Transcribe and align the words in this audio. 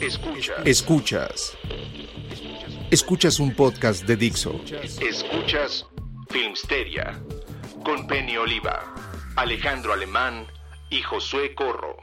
Escuchas. 0.00 0.56
Escuchas. 0.64 1.58
Escuchas 2.90 3.38
un 3.38 3.54
podcast 3.54 4.06
de 4.06 4.16
Dixo. 4.16 4.58
Escuchas 4.98 5.86
Filmsteria 6.30 7.20
con 7.84 8.06
Penny 8.06 8.38
Oliva, 8.38 8.94
Alejandro 9.36 9.92
Alemán 9.92 10.46
y 10.88 11.02
Josué 11.02 11.54
Corro. 11.54 11.98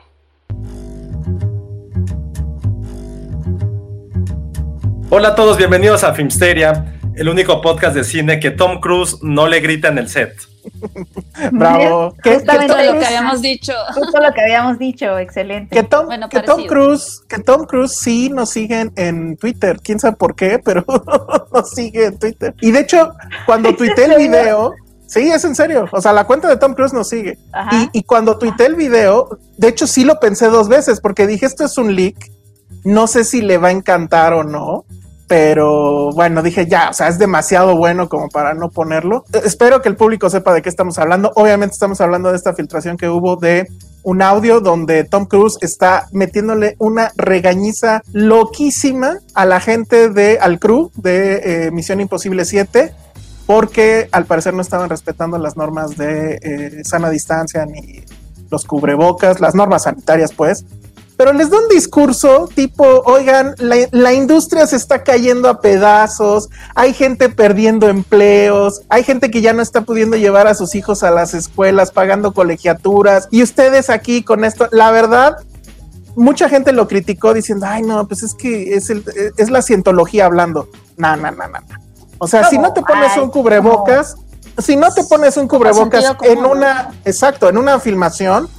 Hola 5.10 5.30
a 5.30 5.36
todos, 5.36 5.58
bienvenidos 5.58 6.04
a 6.04 6.14
Filmsteria, 6.14 6.97
el 7.18 7.30
único 7.30 7.62
podcast 7.62 7.96
de 7.96 8.04
cine 8.04 8.40
que 8.40 8.52
Tom 8.52 8.80
Cruise 8.80 9.18
no 9.24 9.48
le 9.48 9.60
grita 9.60 9.88
en 9.88 9.98
el 9.98 10.08
set. 10.08 10.38
Bravo. 11.52 12.14
Que, 12.24 12.36
Justamente 12.36 12.68
todo 12.68 12.94
lo 12.94 13.00
que 13.00 13.06
habíamos 13.06 13.42
dicho. 13.42 13.74
Justo 13.94 14.20
lo 14.20 14.32
que 14.34 14.42
habíamos 14.42 14.78
dicho, 14.78 15.18
excelente. 15.18 15.76
Que 15.76 15.84
Tom, 15.84 16.06
Bueno, 16.06 16.30
que 16.30 16.42
Tom. 16.42 16.66
Cruise, 16.68 17.24
que 17.28 17.40
Tom 17.40 17.66
Cruise 17.66 17.98
sí 17.98 18.30
nos 18.30 18.52
siguen 18.52 18.92
en 18.96 19.36
Twitter, 19.38 19.80
quién 19.84 20.00
sabe 20.00 20.16
por 20.16 20.36
qué, 20.36 20.60
pero 20.64 20.86
nos 21.54 21.72
sigue 21.72 22.06
en 22.06 22.20
Twitter. 22.20 22.54
Y 22.62 22.72
de 22.72 22.82
hecho, 22.82 23.14
cuando 23.48 23.76
tuiteé 23.76 24.06
el 24.06 24.18
video, 24.18 24.76
sí, 25.08 25.32
es 25.32 25.44
en 25.44 25.56
serio, 25.56 25.88
o 25.92 26.02
sea, 26.02 26.14
la 26.14 26.26
cuenta 26.26 26.48
de 26.48 26.58
Tom 26.58 26.76
Cruise 26.76 26.94
nos 26.94 27.10
sigue. 27.10 27.40
Ajá. 27.52 27.90
Y, 27.94 28.00
y 28.00 28.04
cuando 28.04 28.38
tuiteé 28.38 28.68
el 28.68 28.76
video, 28.76 29.40
de 29.58 29.70
hecho 29.70 29.88
sí 29.88 30.04
lo 30.04 30.20
pensé 30.20 30.48
dos 30.48 30.68
veces, 30.68 31.02
porque 31.02 31.26
dije, 31.26 31.48
esto 31.48 31.66
es 31.66 31.78
un 31.80 31.96
leak, 31.96 32.32
no 32.84 33.08
sé 33.08 33.24
si 33.24 33.42
le 33.42 33.58
va 33.58 33.70
a 33.70 33.72
encantar 33.72 34.34
o 34.34 34.44
no. 34.44 34.86
Pero 35.28 36.12
bueno, 36.14 36.42
dije 36.42 36.68
ya, 36.68 36.90
o 36.90 36.94
sea, 36.94 37.10
es 37.10 37.20
demasiado 37.20 37.76
bueno 37.76 38.08
como 38.08 38.30
para 38.30 38.54
no 38.54 38.70
ponerlo. 38.70 39.26
Eh, 39.34 39.42
Espero 39.44 39.82
que 39.82 39.90
el 39.90 39.98
público 39.98 40.30
sepa 40.30 40.54
de 40.54 40.62
qué 40.62 40.70
estamos 40.70 40.98
hablando. 41.00 41.32
Obviamente 41.36 41.74
estamos 41.74 42.00
hablando 42.00 42.30
de 42.32 42.38
esta 42.38 42.54
filtración 42.54 42.96
que 42.96 43.10
hubo 43.10 43.36
de 43.36 43.68
un 44.04 44.22
audio 44.22 44.62
donde 44.62 45.04
Tom 45.04 45.26
Cruise 45.26 45.58
está 45.62 46.08
metiéndole 46.14 46.76
una 46.80 47.12
regañiza 47.18 48.02
loquísima 48.14 49.18
a 49.34 49.46
la 49.46 49.60
gente 49.60 50.10
de 50.10 50.40
al 50.40 50.60
crew 50.60 50.92
de 50.96 51.66
eh, 51.66 51.72
Misión 51.72 52.00
Imposible 52.00 52.46
7 52.46 52.94
porque 53.46 54.08
al 54.12 54.26
parecer 54.26 54.54
no 54.54 54.62
estaban 54.62 54.90
respetando 54.90 55.38
las 55.38 55.58
normas 55.58 55.98
de 55.98 56.40
eh, 56.42 56.84
sana 56.84 57.10
distancia 57.10 57.66
ni 57.66 58.04
los 58.50 58.66
cubrebocas, 58.66 59.40
las 59.40 59.56
normas 59.56 59.84
sanitarias 59.84 60.34
pues. 60.34 60.66
Pero 61.18 61.34
les 61.34 61.50
da 61.50 61.58
un 61.58 61.68
discurso 61.68 62.48
tipo, 62.54 62.86
oigan, 63.06 63.56
la, 63.58 63.76
la 63.92 64.14
industria 64.14 64.68
se 64.68 64.76
está 64.76 65.04
cayendo 65.04 65.50
a 65.50 65.60
pedazos, 65.62 66.50
hay 66.76 66.94
gente 66.94 67.30
perdiendo 67.30 67.90
empleos, 67.90 68.82
hay 68.88 69.04
gente 69.04 69.32
que 69.32 69.42
ya 69.42 69.52
no 69.54 69.64
está 69.64 69.82
pudiendo 69.82 70.16
llevar 70.16 70.48
a 70.48 70.54
sus 70.54 70.76
hijos 70.76 71.02
a 71.02 71.10
las 71.10 71.34
escuelas, 71.34 71.92
pagando 71.92 72.34
colegiaturas, 72.34 73.28
y 73.32 73.42
ustedes 73.42 73.90
aquí 73.90 74.24
con 74.24 74.46
esto, 74.46 74.70
la 74.72 74.92
verdad, 74.92 75.38
mucha 76.16 76.50
gente 76.50 76.72
lo 76.72 76.88
criticó 76.88 77.34
diciendo, 77.34 77.68
ay 77.68 77.84
no, 77.84 78.08
pues 78.08 78.24
es 78.24 78.34
que 78.34 78.76
es, 78.76 78.90
el, 78.90 79.04
es 79.38 79.50
la 79.50 79.62
cientología 79.62 80.26
hablando. 80.26 80.68
No, 80.98 81.16
no, 81.16 81.32
no, 81.32 81.48
no. 81.48 81.60
O 82.18 82.28
sea, 82.28 82.50
si 82.50 82.58
no 82.58 82.74
te 82.74 82.82
pones 82.82 83.12
Ay, 83.16 83.22
un 83.22 83.30
cubrebocas, 83.30 84.16
si 84.58 84.76
no 84.76 84.92
te 84.92 85.04
pones 85.04 85.38
un 85.38 85.48
cubrebocas 85.48 86.16
en 86.24 86.40
una, 86.40 86.92
exacto, 87.06 87.48
en 87.50 87.58
una 87.58 87.80
filmación, 87.80 88.50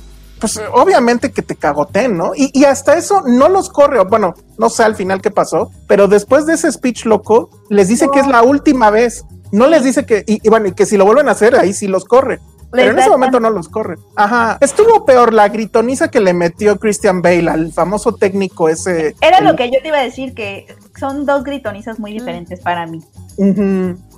pues 0.41 0.61
obviamente 0.73 1.33
que 1.33 1.43
te 1.43 1.57
cagoten, 1.57 2.17
¿no? 2.17 2.33
Y, 2.35 2.51
y 2.53 2.65
hasta 2.65 2.97
eso 2.97 3.23
no 3.27 3.49
los 3.49 3.69
corre, 3.71 4.03
bueno, 4.05 4.35
no 4.59 4.69
sé 4.71 4.85
al 4.85 4.95
final 4.97 5.21
qué 5.21 5.31
pasó, 5.31 5.71
pero 5.87 6.09
después 6.09 6.47
de 6.47 6.55
ese 6.55 6.71
speech 6.73 7.05
loco, 7.05 7.51
les 7.69 7.89
dice 7.89 8.09
que 8.13 8.21
es 8.21 8.27
la 8.27 8.43
última 8.43 8.91
vez. 8.91 9.25
No 9.51 9.67
les 9.67 9.83
dice 9.83 10.05
que, 10.05 10.25
y, 10.27 10.47
y 10.47 10.51
bueno, 10.51 10.69
y 10.69 10.73
que 10.73 10.85
si 10.85 10.97
lo 10.99 11.05
vuelven 11.07 11.29
a 11.29 11.33
hacer, 11.33 11.57
ahí 11.57 11.73
sí 11.73 11.87
los 11.87 12.05
corre. 12.05 12.39
Pero 12.71 12.91
en 12.91 12.99
ese 12.99 13.09
momento 13.09 13.41
no 13.41 13.49
los 13.49 13.67
corre. 13.71 13.97
Ajá. 14.15 14.59
Estuvo 14.61 15.07
peor 15.07 15.33
la 15.33 15.49
gritoniza 15.49 16.09
que 16.09 16.21
le 16.21 16.35
metió 16.35 16.79
Christian 16.79 17.23
Bale 17.23 17.49
al 17.49 17.73
famoso 17.73 18.13
técnico 18.15 18.69
ese. 18.69 19.15
Era 19.23 19.39
el- 19.39 19.47
lo 19.47 19.57
que 19.57 19.71
yo 19.71 19.81
te 19.81 19.89
iba 19.89 19.97
a 19.97 20.03
decir, 20.03 20.35
que 20.35 20.67
son 21.01 21.25
dos 21.25 21.45
gritonizas 21.45 21.99
muy 21.99 22.13
diferentes 22.13 22.61
para 22.61 22.85
mí. 22.87 23.01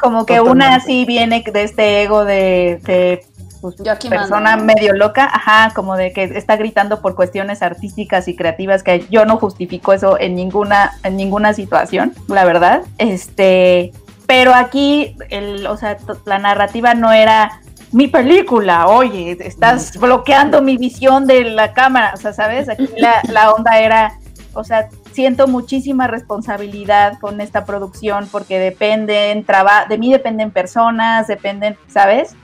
Como 0.01 0.27
que 0.27 0.37
Totalmente. 0.39 0.51
una 0.51 0.81
sí 0.81 1.05
viene 1.05 1.45
de 1.53 1.63
este 1.63 2.03
ego 2.03 2.25
de, 2.25 2.81
de, 2.85 3.25
pues, 3.61 3.77
Yo 3.79 3.93
aquí 3.93 4.09
persona 4.09 4.57
mando. 4.57 4.65
medio 4.65 4.95
loca, 4.95 5.25
ajá, 5.25 5.73
como 5.75 5.97
de 5.97 6.13
que 6.13 6.25
está 6.25 6.57
gritando 6.57 7.01
por 7.01 7.15
cuestiones 7.15 7.63
artísticas 7.63 8.29
y 8.29 8.37
creativas 8.37 8.83
que 8.83 9.07
yo 9.11 9.25
no 9.25 9.37
justifico 9.37 9.93
eso 9.93 10.19
en 10.19 10.35
ninguna 10.35 10.93
en 11.05 11.17
ninguna 11.17 11.53
situación, 11.53 12.15
la 12.29 12.45
verdad. 12.45 12.83
Este, 12.99 13.93
pero 14.27 14.55
aquí 14.55 15.17
el, 15.29 15.67
o 15.67 15.77
sea, 15.77 15.99
la 16.25 16.39
narrativa 16.39 16.95
no 16.95 17.13
era 17.13 17.61
mi 17.93 18.07
película, 18.07 18.87
oye, 18.87 19.37
estás 19.41 19.99
bloqueando 19.99 20.63
mi 20.63 20.77
visión 20.77 21.27
de 21.27 21.45
la 21.51 21.73
cámara, 21.73 22.13
o 22.15 22.17
sea, 22.17 22.33
¿sabes? 22.33 22.69
Aquí 22.69 22.89
la, 22.97 23.21
la 23.29 23.51
onda 23.53 23.81
era, 23.81 24.19
o 24.55 24.63
sea, 24.63 24.89
siento 25.13 25.49
muchísima 25.49 26.07
responsabilidad 26.07 27.19
con 27.19 27.41
esta 27.41 27.65
producción 27.65 28.29
porque 28.31 28.59
dependen, 28.59 29.45
traba 29.45 29.87
de 29.87 29.99
mí 29.99 30.13
dependen 30.13 30.51
personas, 30.51 31.27
dependen, 31.27 31.77
¿sabes? 31.89 32.37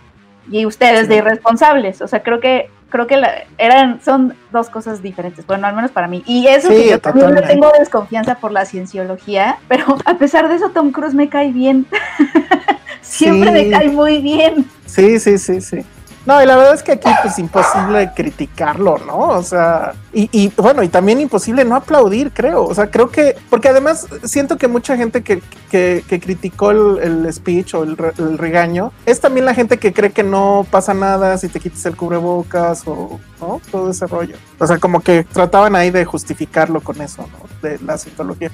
Y 0.51 0.67
ustedes 0.67 1.09
de 1.09 1.17
irresponsables, 1.17 2.01
o 2.03 2.09
sea, 2.09 2.23
creo 2.23 2.41
que 2.41 2.71
creo 2.89 3.07
que 3.09 3.17
la- 3.17 3.45
eran 3.59 4.01
son 4.03 4.34
dos 4.53 4.71
cosas 4.71 5.03
diferentes, 5.03 5.45
bueno, 5.47 5.67
al 5.67 5.75
menos 5.75 5.91
para 5.91 6.07
mí. 6.07 6.23
Y 6.25 6.47
eso 6.47 6.69
Sí, 6.69 6.75
que 6.77 6.91
yo 6.91 7.01
también 7.01 7.27
totalmente. 7.27 7.49
tengo 7.55 7.71
desconfianza 7.79 8.37
por 8.37 8.53
la 8.53 8.65
cienciología, 8.65 9.59
pero 9.69 9.99
a 10.05 10.15
pesar 10.15 10.49
de 10.49 10.55
eso 10.55 10.71
Tom 10.71 10.93
Cruise 10.93 11.12
me 11.15 11.29
cae 11.29 11.51
bien. 11.53 11.84
Siempre 13.03 13.51
Sí. 13.51 13.67
me 13.67 13.71
cae 13.71 13.89
muy 13.89 14.19
bien. 14.19 14.65
Sí, 14.87 15.19
sí, 15.19 15.37
sí, 15.39 15.61
sí. 15.61 15.84
No, 16.26 16.42
y 16.42 16.47
la 16.47 16.56
verdad 16.56 16.75
es 16.75 16.82
que 16.82 16.92
aquí 16.92 17.09
pues 17.22 17.38
imposible 17.38 18.10
criticarlo, 18.14 18.98
¿no? 19.06 19.16
O 19.16 19.42
sea, 19.44 19.94
y, 20.12 20.50
bueno, 20.56 20.82
y 20.82 20.88
también 20.88 21.20
imposible 21.20 21.64
no 21.64 21.76
aplaudir, 21.76 22.32
creo. 22.32 22.64
O 22.64 22.75
sea, 22.75 22.91
creo 22.91 23.10
que, 23.10 23.37
porque 23.48 23.69
además 23.69 24.06
siento 24.25 24.59
que 24.59 24.66
mucha 24.66 24.97
gente 24.97 25.22
que, 25.22 25.41
que, 25.70 26.03
que 26.09 26.19
criticó 26.19 26.72
el, 26.72 26.98
el 26.98 27.32
speech 27.32 27.75
o 27.75 27.84
el, 27.84 27.97
el 28.19 28.38
regaño 28.38 28.92
es 29.04 29.20
también 29.20 29.47
la 29.47 29.54
gente 29.54 29.78
que 29.78 29.92
cree 29.92 30.10
que 30.10 30.25
no 30.25 30.66
pasa 30.69 30.94
nada 30.94 31.38
si 31.38 31.48
te 31.48 31.60
quitas 31.60 31.86
el 31.86 31.97
cubrebocas 31.97 32.83
o 32.86 33.21
¿no? 33.41 33.60
todo 33.71 33.91
ese 33.91 34.06
rollo. 34.09 34.36
O 34.59 34.66
sea, 34.66 34.78
como 34.78 35.01
que 35.01 35.22
trataban 35.24 35.77
ahí 35.77 35.91
de 35.91 36.04
justificarlo 36.04 36.80
con 36.80 37.01
eso, 37.01 37.28
¿no? 37.30 37.68
De 37.68 37.78
la 37.78 37.98
citología. 37.98 38.51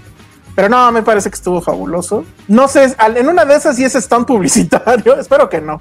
Pero 0.55 0.69
no, 0.69 0.93
me 0.93 1.03
parece 1.03 1.31
que 1.31 1.37
estuvo 1.37 1.63
fabuloso. 1.63 2.25
No 2.49 2.69
sé, 2.69 2.95
en 2.99 3.29
una 3.29 3.47
de 3.47 3.55
esas 3.55 3.77
sí 3.77 3.85
es 3.85 3.95
stunt 3.95 4.27
publicitario. 4.27 5.15
Espero 5.19 5.49
que 5.49 5.63
no. 5.63 5.81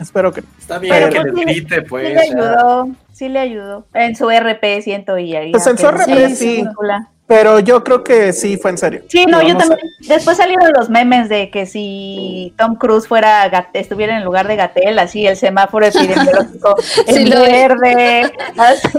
Espero 0.00 0.32
que 0.32 0.42
no. 0.42 0.46
Está 0.58 0.78
bien 0.78 0.94
Pero- 0.94 1.10
que 1.10 1.20
pues, 1.20 1.32
le 1.46 1.54
sí, 1.54 1.60
grite, 1.60 1.74
Sí 1.76 1.80
pues. 1.88 2.04
le 2.08 2.14
ya. 2.14 2.20
ayudó, 2.20 2.88
sí 3.12 3.28
le 3.28 3.38
ayudó. 3.38 3.86
En 3.94 4.14
su 4.16 4.30
RP 4.30 4.82
siento 4.82 5.18
y 5.18 5.34
ahí. 5.36 5.52
Pues 5.52 5.66
en 5.66 5.78
su 5.78 5.86
RP 5.86 6.34
sí. 6.36 6.62
película. 6.62 7.08
Pero 7.28 7.58
yo 7.58 7.82
creo 7.82 8.04
que 8.04 8.32
sí 8.32 8.56
fue 8.56 8.70
en 8.70 8.78
serio. 8.78 9.02
Sí, 9.08 9.26
no, 9.26 9.42
yo 9.42 9.56
también. 9.56 9.80
Después 10.06 10.36
salieron 10.36 10.70
los 10.76 10.88
memes 10.90 11.28
de 11.28 11.50
que 11.50 11.66
si 11.66 12.54
Tom 12.56 12.76
Cruise 12.76 13.08
fuera 13.08 13.46
estuviera 13.72 14.16
en 14.16 14.24
lugar 14.24 14.46
de 14.46 14.54
Gatel, 14.54 14.96
así 15.00 15.26
el 15.26 15.36
semáforo 15.36 15.86
epidemiológico 15.86 16.76
Sí, 16.80 17.02
en 17.08 17.24
vi. 17.24 17.30
verde. 17.30 18.32
así. 18.56 18.98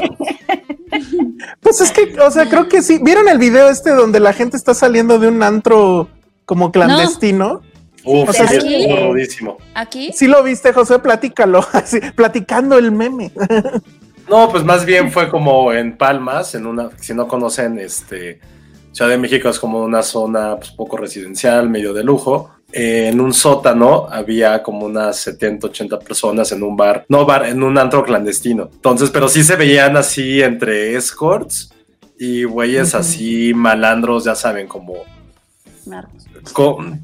Pues 1.61 1.81
es 1.81 1.91
que, 1.91 2.19
o 2.19 2.31
sea, 2.31 2.47
creo 2.49 2.67
que 2.67 2.81
sí. 2.81 2.99
¿Vieron 3.01 3.29
el 3.29 3.37
video 3.37 3.69
este 3.69 3.91
donde 3.91 4.19
la 4.19 4.33
gente 4.33 4.57
está 4.57 4.73
saliendo 4.73 5.19
de 5.19 5.27
un 5.29 5.41
antro 5.43 6.09
como 6.45 6.71
clandestino? 6.71 7.61
Uf, 8.07 8.29
o 8.29 8.33
sí, 8.33 8.37
sea, 8.37 8.57
es 8.57 8.63
sí. 8.63 8.87
rudísimo. 8.87 9.57
Aquí. 9.75 10.11
Sí 10.13 10.27
lo 10.27 10.41
viste, 10.43 10.73
José, 10.73 10.99
platícalo, 10.99 11.65
así, 11.73 11.99
platicando 12.15 12.77
el 12.77 12.91
meme. 12.91 13.31
No, 14.29 14.49
pues 14.51 14.65
más 14.65 14.83
bien 14.83 15.09
fue 15.09 15.29
como 15.29 15.71
en 15.71 15.95
Palmas, 15.95 16.53
en 16.53 16.65
una, 16.65 16.89
si 16.99 17.13
no 17.13 17.29
conocen, 17.29 17.79
este, 17.79 18.41
Ciudad 18.97 19.11
de 19.11 19.17
México 19.19 19.47
es 19.47 19.59
como 19.59 19.83
una 19.83 20.01
zona 20.01 20.57
pues, 20.57 20.71
poco 20.71 20.97
residencial, 20.97 21.69
medio 21.69 21.93
de 21.93 22.03
lujo. 22.03 22.49
Eh, 22.71 23.09
en 23.09 23.21
un 23.21 23.31
sótano 23.31 24.07
había 24.09 24.61
como 24.61 24.87
unas 24.87 25.17
70, 25.17 25.67
80 25.67 25.99
personas 25.99 26.51
en 26.51 26.63
un 26.63 26.75
bar, 26.75 27.05
no 27.07 27.25
bar, 27.25 27.45
en 27.45 27.61
un 27.63 27.77
antro 27.77 28.03
clandestino. 28.03 28.69
Entonces, 28.73 29.09
pero 29.11 29.29
sí 29.29 29.43
se 29.43 29.55
veían 29.55 29.95
así 29.95 30.41
entre 30.41 30.95
escorts 30.95 31.71
y 32.19 32.43
güeyes 32.43 32.95
así 32.95 33.53
malandros, 33.53 34.25
ya 34.25 34.35
saben, 34.35 34.67
como 34.67 34.95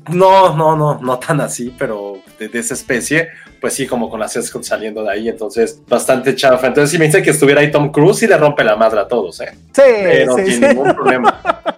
No, 0.10 0.56
no, 0.56 0.76
no, 0.76 1.00
no 1.02 1.20
tan 1.20 1.42
así, 1.42 1.74
pero 1.78 2.18
de, 2.40 2.48
de 2.50 2.60
esa 2.60 2.74
especie, 2.74 3.30
pues 3.60 3.74
sí, 3.74 3.88
como 3.88 4.10
con 4.10 4.20
las 4.20 4.36
escorts 4.36 4.68
saliendo 4.68 5.04
de 5.04 5.12
ahí, 5.12 5.30
entonces 5.30 5.80
bastante 5.88 6.36
chafa. 6.36 6.68
Entonces, 6.68 6.92
si 6.92 6.98
me 6.98 7.06
dice 7.06 7.22
que 7.22 7.30
estuviera 7.30 7.62
ahí 7.62 7.72
Tom 7.72 7.92
Cruise, 7.92 8.24
y 8.24 8.28
le 8.28 8.38
rompe 8.38 8.64
la 8.64 8.76
madre 8.76 9.00
a 9.00 9.08
todos, 9.08 9.40
¿eh? 9.42 9.52
Sí, 9.72 9.82
Pero 9.86 10.36
sí, 10.36 10.46
sin 10.46 10.54
sí. 10.54 10.68
ningún 10.68 10.94
problema. 10.94 11.40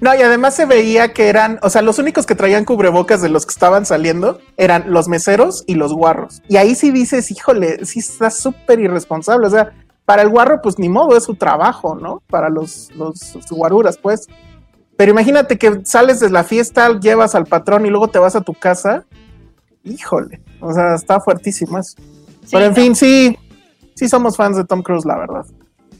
No, 0.00 0.14
y 0.14 0.22
además 0.22 0.54
se 0.54 0.66
veía 0.66 1.12
que 1.12 1.28
eran, 1.28 1.58
o 1.62 1.70
sea, 1.70 1.82
los 1.82 1.98
únicos 1.98 2.26
que 2.26 2.34
traían 2.34 2.64
cubrebocas 2.64 3.22
de 3.22 3.28
los 3.28 3.46
que 3.46 3.52
estaban 3.52 3.86
saliendo 3.86 4.38
eran 4.56 4.92
los 4.92 5.08
meseros 5.08 5.64
y 5.66 5.74
los 5.74 5.92
guarros. 5.92 6.42
Y 6.48 6.56
ahí 6.56 6.74
sí 6.74 6.90
dices, 6.90 7.30
híjole, 7.30 7.84
sí 7.84 8.00
está 8.00 8.30
súper 8.30 8.80
irresponsable. 8.80 9.46
O 9.46 9.50
sea, 9.50 9.72
para 10.04 10.22
el 10.22 10.28
guarro, 10.28 10.60
pues 10.62 10.78
ni 10.78 10.88
modo, 10.88 11.16
es 11.16 11.24
su 11.24 11.34
trabajo, 11.34 11.94
¿no? 11.94 12.22
Para 12.28 12.48
los, 12.48 12.90
los 12.96 13.36
guaruras, 13.50 13.98
pues. 13.98 14.26
Pero 14.96 15.10
imagínate 15.10 15.58
que 15.58 15.84
sales 15.84 16.20
de 16.20 16.30
la 16.30 16.44
fiesta, 16.44 16.98
llevas 17.00 17.34
al 17.34 17.46
patrón 17.46 17.84
y 17.86 17.90
luego 17.90 18.08
te 18.08 18.18
vas 18.18 18.36
a 18.36 18.42
tu 18.42 18.54
casa. 18.54 19.04
Híjole, 19.82 20.40
o 20.60 20.72
sea, 20.72 20.94
está 20.94 21.20
fuertísimo 21.20 21.78
eso. 21.78 21.96
Sí, 22.42 22.50
Pero 22.52 22.66
en 22.66 22.74
fin, 22.74 22.94
sí, 22.94 23.36
sí 23.94 24.08
somos 24.08 24.36
fans 24.36 24.56
de 24.56 24.64
Tom 24.64 24.82
Cruise, 24.82 25.04
la 25.04 25.18
verdad. 25.18 25.44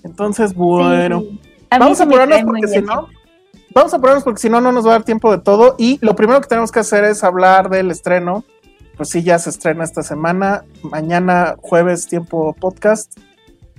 Entonces, 0.05 0.55
bueno. 0.55 1.20
Sí. 1.20 1.41
A 1.70 1.79
mí 1.79 1.85
Vamos 1.85 2.00
a 2.00 2.05
apurarnos 2.05 2.43
porque 2.44 2.69
si 2.69 2.82
no, 2.82 3.08
vamos 3.75 3.93
a 3.93 3.96
apurarnos 3.96 4.25
porque 4.25 4.41
si 4.41 4.49
no, 4.49 4.61
no 4.61 4.70
nos 4.70 4.87
va 4.87 4.91
a 4.91 4.93
dar 4.93 5.05
tiempo 5.05 5.31
de 5.32 5.38
todo. 5.43 5.75
Y 5.79 5.99
lo 6.02 6.14
primero 6.14 6.40
que 6.40 6.47
tenemos 6.47 6.70
que 6.70 6.81
hacer 6.81 7.05
es 7.05 7.25
hablar 7.25 7.69
del 7.69 7.90
estreno. 7.90 8.44
Pues 8.97 9.08
sí, 9.08 9.25
ya 9.25 9.38
se 9.40 9.50
estrena 9.50 9.82
esta 9.82 10.02
semana. 10.02 10.64
Mañana, 10.82 11.56
jueves, 11.61 12.06
tiempo 12.06 12.52
podcast. 12.52 13.19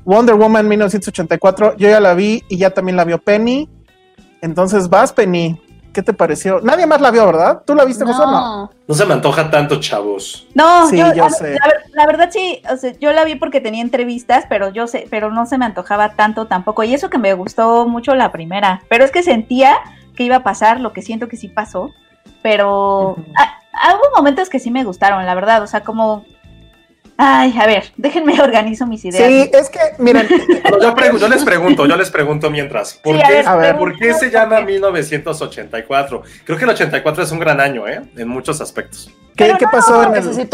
Wonder 0.03 0.35
Woman 0.35 0.67
1984. 0.67 1.77
Yo 1.77 1.89
ya 1.89 1.99
la 2.01 2.13
vi 2.15 2.43
y 2.49 2.57
ya 2.57 2.71
también 2.71 2.97
la 2.97 3.05
vio 3.05 3.19
Penny. 3.19 3.69
Entonces 4.45 4.87
vas, 4.89 5.11
Penny. 5.11 5.59
¿Qué 5.91 6.03
te 6.03 6.11
pareció? 6.11 6.59
Nadie 6.61 6.85
más 6.85 6.99
la 6.99 7.09
vio, 7.09 7.25
¿verdad? 7.25 7.61
¿Tú 7.65 7.73
la 7.73 7.85
viste, 7.85 8.03
José? 8.05 8.21
o 8.21 8.25
No. 8.25 8.31
No. 8.31 8.69
No 8.87 8.93
se 8.95 9.05
me 9.05 9.13
antoja 9.13 9.49
tanto, 9.49 9.79
chavos. 9.79 10.45
No, 10.53 10.87
Sí, 10.89 10.97
yo, 10.97 11.13
yo 11.13 11.23
a- 11.25 11.29
sé. 11.29 11.53
La, 11.53 11.67
ver- 11.67 11.83
la 11.93 12.05
verdad 12.05 12.29
sí, 12.31 12.61
o 12.69 12.75
sea, 12.75 12.91
yo 12.99 13.13
la 13.13 13.23
vi 13.23 13.35
porque 13.35 13.61
tenía 13.61 13.81
entrevistas, 13.81 14.43
pero 14.49 14.69
yo 14.69 14.87
sé, 14.87 15.07
pero 15.09 15.31
no 15.31 15.45
se 15.45 15.57
me 15.57 15.63
antojaba 15.65 16.09
tanto 16.15 16.47
tampoco. 16.47 16.83
Y 16.83 16.93
eso 16.93 17.09
que 17.09 17.17
me 17.17 17.33
gustó 17.33 17.87
mucho 17.87 18.13
la 18.13 18.31
primera, 18.33 18.81
pero 18.89 19.05
es 19.05 19.11
que 19.11 19.23
sentía 19.23 19.77
que 20.17 20.23
iba 20.23 20.35
a 20.35 20.43
pasar 20.43 20.81
lo 20.81 20.91
que 20.91 21.01
siento 21.01 21.29
que 21.29 21.37
sí 21.37 21.47
pasó, 21.47 21.91
pero 22.43 23.15
ah, 23.37 23.95
hubo 23.95 24.17
momentos 24.17 24.49
que 24.49 24.59
sí 24.59 24.71
me 24.71 24.83
gustaron, 24.83 25.25
la 25.25 25.33
verdad, 25.33 25.63
o 25.63 25.67
sea, 25.67 25.81
como, 25.81 26.25
ay, 27.17 27.55
a 27.59 27.65
ver, 27.67 27.91
déjenme 27.97 28.39
organizo 28.41 28.85
mis 28.85 29.03
ideas. 29.05 29.27
Sí, 29.27 29.49
es 29.53 29.69
que, 29.69 29.79
miren, 29.99 30.27
yo, 30.81 30.95
pregu- 30.95 31.17
yo 31.19 31.27
les 31.27 31.43
pregunto, 31.43 31.85
yo 31.85 31.95
les 31.95 32.09
pregunto 32.11 32.49
mientras. 32.49 32.95
¿Por, 32.95 33.15
Sí, 33.17 33.23
qué, 33.27 33.43
A 33.45 33.55
ver. 33.55 33.77
¿por 33.77 33.97
qué 33.97 34.13
se 34.13 34.29
llama 34.31 34.61
1984? 34.61 36.21
Creo 36.45 36.57
que 36.57 36.63
el 36.63 36.69
84 36.71 37.23
es 37.23 37.31
un 37.31 37.39
gran 37.39 37.59
año, 37.61 37.87
¿eh? 37.87 38.01
En 38.17 38.27
muchos 38.27 38.61
aspectos. 38.61 39.09
¿qué, 39.35 39.45
Pero 39.45 39.57
qué 39.57 39.65
no, 39.65 39.71
pasó 39.71 39.95
en 40.03 40.15
el, 40.15 40.23
en 40.23 40.29
el 40.29 40.47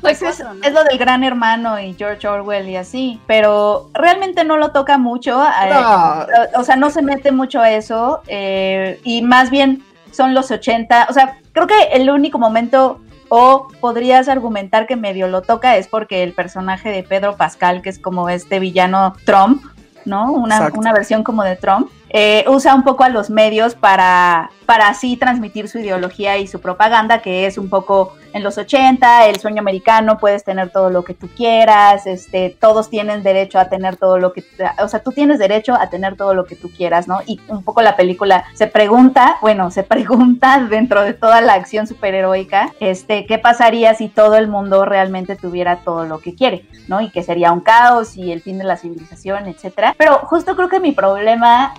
Pues 0.00 0.22
84, 0.22 0.28
es, 0.28 0.38
¿no? 0.40 0.54
es 0.66 0.72
lo 0.74 0.84
del 0.84 0.98
gran 0.98 1.24
hermano 1.24 1.80
y 1.80 1.94
George 1.94 2.26
Orwell 2.28 2.68
y 2.68 2.76
así, 2.76 3.20
pero 3.26 3.90
realmente 3.94 4.44
no 4.44 4.56
lo 4.58 4.70
toca 4.72 4.98
mucho. 4.98 5.42
eh, 5.42 5.70
No. 5.72 6.26
o 6.60 6.64
sea, 6.64 6.76
no 6.76 6.90
se 6.90 7.00
mete 7.02 7.32
mucho 7.32 7.60
a 7.60 7.70
eso 7.70 8.20
eh, 8.26 9.00
y 9.04 9.22
más 9.22 9.50
bien 9.50 9.82
son 10.12 10.34
los 10.34 10.50
80, 10.50 11.06
o 11.08 11.12
sea, 11.12 11.38
creo 11.52 11.66
que 11.66 11.74
el 11.92 12.10
único 12.10 12.38
momento 12.38 13.00
o 13.28 13.68
podrías 13.80 14.28
argumentar 14.28 14.86
que 14.86 14.96
medio 14.96 15.28
lo 15.28 15.42
toca 15.42 15.76
es 15.76 15.88
porque 15.88 16.22
el 16.22 16.32
personaje 16.32 16.90
de 16.90 17.02
Pedro 17.02 17.36
Pascal, 17.36 17.82
que 17.82 17.90
es 17.90 17.98
como 17.98 18.28
este 18.28 18.58
villano 18.58 19.14
Trump, 19.24 19.62
¿no? 20.04 20.32
Una, 20.32 20.70
una 20.74 20.92
versión 20.92 21.22
como 21.22 21.42
de 21.44 21.56
Trump, 21.56 21.90
eh, 22.10 22.44
usa 22.48 22.74
un 22.74 22.82
poco 22.82 23.04
a 23.04 23.10
los 23.10 23.28
medios 23.28 23.74
para, 23.74 24.50
para 24.64 24.88
así 24.88 25.16
transmitir 25.16 25.68
su 25.68 25.78
ideología 25.78 26.38
y 26.38 26.46
su 26.46 26.60
propaganda, 26.60 27.20
que 27.20 27.46
es 27.46 27.58
un 27.58 27.68
poco 27.68 28.14
en 28.32 28.42
los 28.42 28.58
80, 28.58 29.26
el 29.26 29.40
sueño 29.40 29.60
americano, 29.60 30.18
puedes 30.18 30.44
tener 30.44 30.70
todo 30.70 30.90
lo 30.90 31.04
que 31.04 31.14
tú 31.14 31.28
quieras, 31.36 32.06
este, 32.06 32.56
todos 32.60 32.90
tienen 32.90 33.22
derecho 33.22 33.58
a 33.58 33.68
tener 33.68 33.96
todo 33.96 34.18
lo 34.18 34.32
que, 34.32 34.44
o 34.82 34.88
sea, 34.88 35.00
tú 35.00 35.12
tienes 35.12 35.38
derecho 35.38 35.74
a 35.74 35.88
tener 35.90 36.16
todo 36.16 36.34
lo 36.34 36.44
que 36.44 36.56
tú 36.56 36.70
quieras, 36.70 37.08
¿no? 37.08 37.20
Y 37.26 37.40
un 37.48 37.62
poco 37.64 37.82
la 37.82 37.96
película 37.96 38.44
se 38.54 38.66
pregunta, 38.66 39.36
bueno, 39.40 39.70
se 39.70 39.82
pregunta 39.82 40.58
dentro 40.70 41.02
de 41.02 41.14
toda 41.14 41.40
la 41.40 41.54
acción 41.54 41.86
superheroica, 41.86 42.72
este, 42.80 43.26
¿qué 43.26 43.38
pasaría 43.38 43.94
si 43.94 44.08
todo 44.08 44.36
el 44.36 44.48
mundo 44.48 44.84
realmente 44.84 45.36
tuviera 45.36 45.76
todo 45.84 46.04
lo 46.04 46.18
que 46.18 46.34
quiere, 46.34 46.64
¿no? 46.88 47.00
Y 47.00 47.10
que 47.10 47.22
sería 47.22 47.52
un 47.52 47.60
caos 47.60 48.16
y 48.16 48.32
el 48.32 48.42
fin 48.42 48.58
de 48.58 48.64
la 48.64 48.76
civilización, 48.76 49.46
etcétera. 49.46 49.94
Pero 49.98 50.18
justo 50.24 50.54
creo 50.56 50.68
que 50.68 50.80
mi 50.80 50.92
problema, 50.92 51.74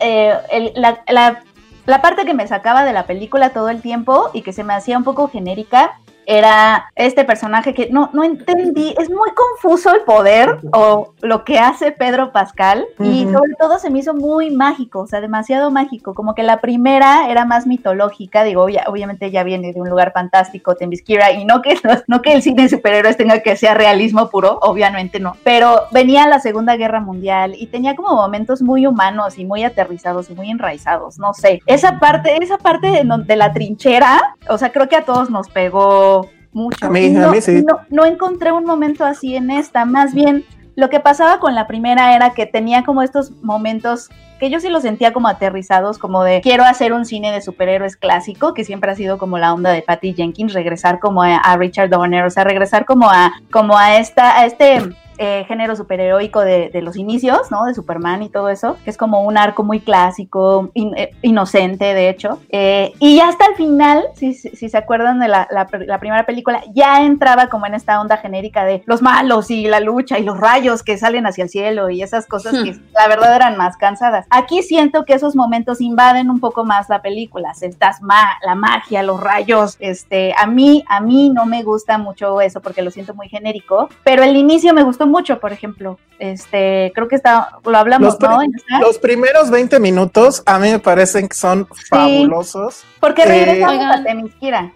eh, 0.00 0.34
el- 0.50 0.72
la, 0.74 1.02
la 1.08 1.42
la 1.86 2.00
parte 2.00 2.24
que 2.24 2.34
me 2.34 2.46
sacaba 2.46 2.84
de 2.84 2.92
la 2.92 3.06
película 3.06 3.50
todo 3.50 3.68
el 3.68 3.82
tiempo 3.82 4.30
y 4.32 4.42
que 4.42 4.52
se 4.52 4.64
me 4.64 4.74
hacía 4.74 4.96
un 4.96 5.04
poco 5.04 5.28
genérica 5.28 6.00
era 6.26 6.90
este 6.94 7.24
personaje 7.24 7.74
que 7.74 7.88
no, 7.90 8.10
no 8.12 8.24
entendí, 8.24 8.94
es 8.98 9.10
muy 9.10 9.30
confuso 9.32 9.94
el 9.94 10.02
poder 10.02 10.58
o 10.72 11.12
lo 11.20 11.44
que 11.44 11.58
hace 11.58 11.92
Pedro 11.92 12.32
Pascal 12.32 12.84
y 12.98 13.24
Ujú. 13.24 13.32
sobre 13.34 13.54
todo 13.58 13.78
se 13.78 13.90
me 13.90 13.98
hizo 13.98 14.14
muy 14.14 14.50
mágico, 14.50 15.00
o 15.00 15.06
sea, 15.06 15.20
demasiado 15.20 15.70
mágico, 15.70 16.14
como 16.14 16.34
que 16.34 16.42
la 16.42 16.60
primera 16.60 17.28
era 17.30 17.44
más 17.44 17.66
mitológica, 17.66 18.44
digo, 18.44 18.64
obvia- 18.64 18.84
obviamente 18.86 19.30
ya 19.30 19.42
viene 19.42 19.72
de 19.72 19.80
un 19.80 19.88
lugar 19.88 20.12
fantástico, 20.12 20.74
Themyscira, 20.74 21.32
y 21.32 21.44
no 21.44 21.62
que, 21.62 21.74
no 22.06 22.22
que 22.22 22.32
el 22.34 22.42
cine 22.42 22.64
de 22.64 22.68
superhéroes 22.68 23.16
tenga 23.16 23.40
que 23.40 23.56
ser 23.56 23.76
realismo 23.76 24.30
puro, 24.30 24.58
obviamente 24.62 25.20
no, 25.20 25.36
pero 25.44 25.82
venía 25.90 26.26
la 26.28 26.40
Segunda 26.40 26.76
Guerra 26.76 27.00
Mundial 27.00 27.54
y 27.58 27.66
tenía 27.66 27.96
como 27.96 28.14
momentos 28.14 28.62
muy 28.62 28.86
humanos 28.86 29.38
y 29.38 29.44
muy 29.44 29.64
aterrizados 29.64 30.30
y 30.30 30.34
muy 30.34 30.50
enraizados, 30.50 31.18
no 31.18 31.34
sé, 31.34 31.60
esa 31.66 31.98
parte, 31.98 32.36
esa 32.42 32.58
parte 32.58 32.86
de, 32.88 33.04
de 33.24 33.36
la 33.36 33.52
trinchera, 33.52 34.36
o 34.48 34.58
sea, 34.58 34.70
creo 34.72 34.88
que 34.88 34.96
a 34.96 35.04
todos 35.04 35.30
nos 35.30 35.48
pegó 35.48 36.13
mucho. 36.54 36.86
A 36.86 36.90
mí- 36.90 37.14
a 37.16 37.20
no, 37.20 37.30
mí 37.30 37.40
sí. 37.40 37.62
no, 37.68 37.80
no 37.90 38.04
encontré 38.06 38.52
un 38.52 38.64
momento 38.64 39.04
así 39.04 39.36
en 39.36 39.50
esta, 39.50 39.84
más 39.84 40.14
bien 40.14 40.44
lo 40.76 40.88
que 40.90 40.98
pasaba 41.00 41.38
con 41.38 41.54
la 41.54 41.66
primera 41.66 42.16
era 42.16 42.30
que 42.30 42.46
tenía 42.46 42.82
como 42.84 43.02
estos 43.02 43.30
momentos 43.42 44.08
que 44.40 44.50
yo 44.50 44.58
sí 44.58 44.68
los 44.68 44.82
sentía 44.82 45.12
como 45.12 45.28
aterrizados, 45.28 45.98
como 45.98 46.24
de 46.24 46.40
quiero 46.40 46.64
hacer 46.64 46.92
un 46.92 47.04
cine 47.04 47.30
de 47.30 47.40
superhéroes 47.40 47.96
clásico, 47.96 48.52
que 48.54 48.64
siempre 48.64 48.90
ha 48.90 48.94
sido 48.96 49.16
como 49.16 49.38
la 49.38 49.54
onda 49.54 49.70
de 49.70 49.82
Patty 49.82 50.14
Jenkins, 50.14 50.52
regresar 50.52 50.98
como 50.98 51.22
a, 51.22 51.36
a 51.36 51.56
Richard 51.56 51.90
Donner, 51.90 52.24
o 52.24 52.30
sea, 52.30 52.42
regresar 52.42 52.84
como 52.84 53.08
a, 53.08 53.32
como 53.52 53.78
a 53.78 53.98
esta, 53.98 54.36
a 54.38 54.46
este 54.46 54.80
eh, 55.18 55.44
género 55.46 55.76
superheroico 55.76 56.40
de, 56.40 56.70
de 56.70 56.82
los 56.82 56.96
inicios, 56.96 57.50
¿no? 57.50 57.64
De 57.64 57.74
Superman 57.74 58.22
y 58.22 58.28
todo 58.28 58.48
eso, 58.48 58.76
que 58.84 58.90
es 58.90 58.96
como 58.96 59.22
un 59.22 59.36
arco 59.38 59.62
muy 59.62 59.80
clásico, 59.80 60.70
in- 60.74 60.96
eh, 60.96 61.10
inocente, 61.22 61.94
de 61.94 62.08
hecho. 62.08 62.40
Eh, 62.50 62.92
y 62.98 63.16
ya 63.16 63.28
hasta 63.28 63.46
el 63.46 63.54
final, 63.54 64.04
si, 64.14 64.34
si, 64.34 64.50
si 64.50 64.68
se 64.68 64.76
acuerdan 64.78 65.20
de 65.20 65.28
la, 65.28 65.48
la, 65.50 65.66
la 65.86 65.98
primera 65.98 66.26
película, 66.26 66.62
ya 66.74 67.02
entraba 67.02 67.48
como 67.48 67.66
en 67.66 67.74
esta 67.74 68.00
onda 68.00 68.16
genérica 68.16 68.64
de 68.64 68.82
los 68.86 69.02
malos 69.02 69.50
y 69.50 69.66
la 69.66 69.80
lucha 69.80 70.18
y 70.18 70.22
los 70.24 70.38
rayos 70.38 70.82
que 70.82 70.96
salen 70.98 71.26
hacia 71.26 71.44
el 71.44 71.50
cielo 71.50 71.90
y 71.90 72.02
esas 72.02 72.26
cosas 72.26 72.54
que 72.64 72.72
la 72.94 73.08
verdad 73.08 73.34
eran 73.36 73.56
más 73.56 73.76
cansadas. 73.76 74.26
Aquí 74.30 74.62
siento 74.62 75.04
que 75.04 75.14
esos 75.14 75.36
momentos 75.36 75.80
invaden 75.80 76.30
un 76.30 76.40
poco 76.40 76.64
más 76.64 76.88
la 76.88 77.02
película, 77.02 77.52
estas 77.60 78.02
ma 78.02 78.24
la 78.44 78.54
magia, 78.54 79.02
los 79.02 79.20
rayos, 79.20 79.76
este, 79.80 80.34
a 80.38 80.46
mí, 80.46 80.84
a 80.88 81.00
mí 81.00 81.30
no 81.30 81.46
me 81.46 81.62
gusta 81.62 81.98
mucho 81.98 82.40
eso 82.40 82.60
porque 82.60 82.82
lo 82.82 82.90
siento 82.90 83.14
muy 83.14 83.28
genérico, 83.28 83.88
pero 84.02 84.22
el 84.22 84.36
inicio 84.36 84.74
me 84.74 84.82
gustó 84.82 85.03
mucho, 85.06 85.40
por 85.40 85.52
ejemplo, 85.52 85.98
este, 86.18 86.92
creo 86.94 87.08
que 87.08 87.16
está, 87.16 87.50
lo 87.64 87.76
hablamos, 87.78 88.16
Los 88.20 88.20
¿no? 88.20 88.38
Los 88.80 88.98
primeros 88.98 89.50
20 89.50 89.78
minutos 89.80 90.42
a 90.46 90.58
mí 90.58 90.70
me 90.70 90.78
parecen 90.78 91.28
que 91.28 91.36
son 91.36 91.66
fabulosos. 91.88 92.82
porque 93.00 93.22
eh, 93.22 93.26
regresamos 93.26 93.96
a 93.96 94.02
Temisquira. 94.04 94.72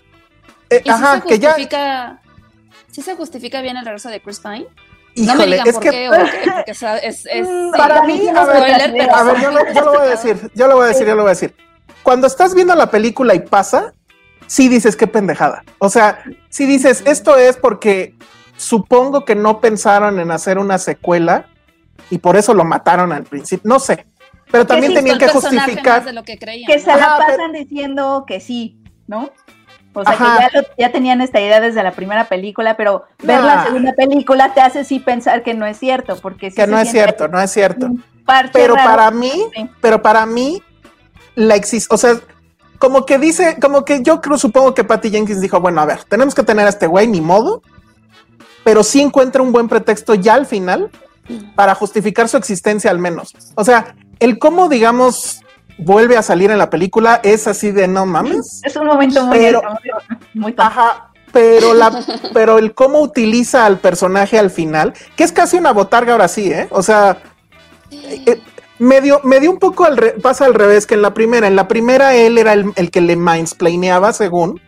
Eh, 0.71 0.83
¿Y 0.85 0.91
ajá, 0.91 1.15
si 1.17 1.21
se 1.23 1.29
que 1.29 1.39
ya, 1.39 1.49
justifica, 1.51 2.21
sí 2.91 3.03
se 3.03 3.15
justifica 3.17 3.61
bien 3.63 3.77
el 3.77 3.85
regreso 3.85 4.09
de 4.09 4.21
Chris 4.21 4.41
Pine? 4.41 4.67
no 5.17 5.35
me 5.35 5.47
digan 5.47 5.67
es 5.67 5.75
por 5.75 5.83
que 5.83 5.91
qué 5.91 6.09
o 6.09 6.13
qué, 6.13 6.19
porque 6.19 6.71
es, 6.71 6.83
es, 6.83 7.27
es- 7.33 7.49
Mm, 7.49 7.73
sí, 7.73 7.79
para 7.79 8.03
mí, 8.05 8.21
es 8.29 8.37
a 8.37 8.45
ver, 8.45 8.57
spoiler, 8.57 8.93
pero 8.97 9.15
A 9.17 9.23
ver, 9.25 9.41
yo 9.41 9.51
lo, 9.51 9.73
yo 9.73 9.81
lo 9.85 9.93
voy 9.93 10.01
a 10.07 10.11
decir, 10.11 10.51
yo 10.55 10.69
lo 10.69 10.75
voy 10.77 10.85
a 10.85 10.89
decir, 10.89 11.07
yo 11.07 11.15
lo 11.17 11.23
voy 11.23 11.31
a 11.31 11.35
decir. 11.35 11.55
Cuando 12.03 12.27
estás 12.27 12.55
viendo 12.55 12.75
la 12.75 12.91
película 12.91 13.35
y 13.35 13.41
pasa, 13.41 13.93
sí 14.47 14.69
dices 14.69 14.95
qué 14.97 15.07
pendejada. 15.07 15.65
O 15.79 15.89
sea, 15.91 16.23
sí 16.51 16.67
dices, 16.67 17.03
esto 17.07 17.37
es 17.37 17.57
porque 17.57 18.15
supongo 18.59 19.25
que 19.25 19.35
no 19.35 19.61
pensaron 19.61 20.21
en 20.21 20.31
hacer 20.31 20.59
una 20.59 20.77
secuela 20.79 21.47
y 22.11 22.19
por 22.19 22.37
eso 22.37 22.53
lo 22.53 22.65
mataron 22.65 23.13
al 23.13 23.25
principio. 23.25 23.67
No 23.69 23.79
sé, 23.79 24.07
pero 24.51 24.67
también 24.67 24.93
tenían 24.93 25.19
que 25.19 25.29
justificar. 25.29 26.05
de 26.05 26.13
lo 26.13 26.23
que 26.25 26.39
creían, 26.39 26.67
Que 26.67 26.77
¿no? 26.77 26.83
se 26.83 27.01
la 27.01 27.19
pasan 27.19 27.53
diciendo 27.53 28.25
que 28.27 28.41
sí, 28.41 28.79
¿no? 29.07 29.31
O 29.95 30.05
sea, 30.05 30.13
Ajá. 30.13 30.37
que 30.37 30.43
ya, 30.55 30.61
lo- 30.61 30.67
ya 30.79 30.93
tenían 30.93 31.21
esta 31.23 31.41
idea 31.41 31.61
desde 31.61 31.83
la 31.83 31.93
primera 31.93 32.25
película, 32.29 32.77
pero 32.77 33.05
ver 33.23 33.41
la 33.43 33.57
Nah. 33.57 33.65
segunda 33.65 33.93
película 33.95 34.53
te 34.55 34.61
hace 34.61 34.85
sí 34.85 35.01
pensar 35.01 35.43
que 35.43 35.55
no 35.55 35.67
es 35.67 35.79
cierto, 35.79 36.17
porque 36.21 36.51
sí 36.51 36.57
Que 36.57 36.67
no 36.67 36.79
es 36.79 36.91
cierto, 36.91 37.27
no 37.27 37.41
es 37.41 37.51
cierto. 37.51 37.89
Pero 38.53 38.75
raro. 38.75 38.91
para 38.91 39.11
mí, 39.11 39.33
Sí. 39.57 39.71
pero 39.81 40.03
para 40.03 40.27
mí, 40.27 40.63
la 41.35 41.55
existe, 41.57 41.93
o 41.95 41.97
sea, 41.99 42.13
como 42.79 43.07
que 43.07 43.19
dice, 43.19 43.57
como 43.61 43.85
que 43.85 44.03
yo 44.03 44.21
creo, 44.21 44.37
supongo 44.39 44.75
que 44.75 44.85
Patty 44.85 45.11
Jenkins 45.11 45.41
dijo, 45.41 45.61
bueno, 45.61 45.81
a 45.81 45.87
ver, 45.87 46.05
tenemos 46.05 46.35
que 46.35 46.43
tener 46.43 46.67
a 46.67 46.69
este 46.69 46.87
güey, 46.87 47.09
ni 47.09 47.21
modo, 47.21 47.63
pero 48.69 48.83
sí 48.85 49.01
encuentra 49.01 49.41
un 49.41 49.51
buen 49.51 49.67
pretexto 49.67 50.13
ya 50.13 50.35
al 50.35 50.45
final 50.45 50.91
para 51.55 51.75
justificar 51.75 52.29
su 52.29 52.37
existencia 52.37 52.91
al 52.91 52.99
menos. 52.99 53.35
O 53.55 53.65
sea, 53.65 53.95
el 54.21 54.39
cómo, 54.39 54.69
digamos, 54.69 55.41
vuelve 55.79 56.19
a 56.19 56.23
salir 56.23 56.51
en 56.51 56.59
la 56.59 56.69
película 56.69 57.19
es 57.23 57.49
así 57.49 57.71
de 57.71 57.89
no 57.89 58.05
mames. 58.05 58.61
Es 58.63 58.77
un 58.77 58.85
momento 58.85 59.25
muy, 59.25 59.39
Pero- 59.39 59.63
muy. 60.35 60.55
Ajá, 60.59 61.13
pero 61.33 61.73
la, 61.73 61.99
pero 62.35 62.59
el 62.59 62.75
cómo 62.75 63.01
utiliza 63.01 63.65
al 63.65 63.79
personaje 63.79 64.39
al 64.39 64.51
final, 64.51 64.93
que 65.17 65.25
es 65.25 65.33
casi 65.33 65.57
una 65.57 65.73
botarga 65.73 66.13
ahora 66.13 66.29
sí, 66.29 66.53
¿eh? 66.53 66.69
O 66.71 66.83
sea, 66.83 67.17
eh, 67.91 68.39
medio, 68.79 69.23
medio 69.25 69.51
un 69.51 69.59
poco 69.59 69.87
al 69.87 69.97
re- 69.97 70.11
pasa 70.21 70.45
al 70.45 70.53
revés 70.53 70.87
que 70.87 70.93
en 70.93 71.01
la 71.01 71.15
primera. 71.15 71.47
En 71.47 71.57
la 71.57 71.69
primera 71.69 72.15
él 72.15 72.37
era 72.37 72.53
el, 72.53 72.71
el 72.77 72.91
que 72.91 73.01
le 73.01 73.17
mindsplaneaba 73.17 74.13
según 74.13 74.61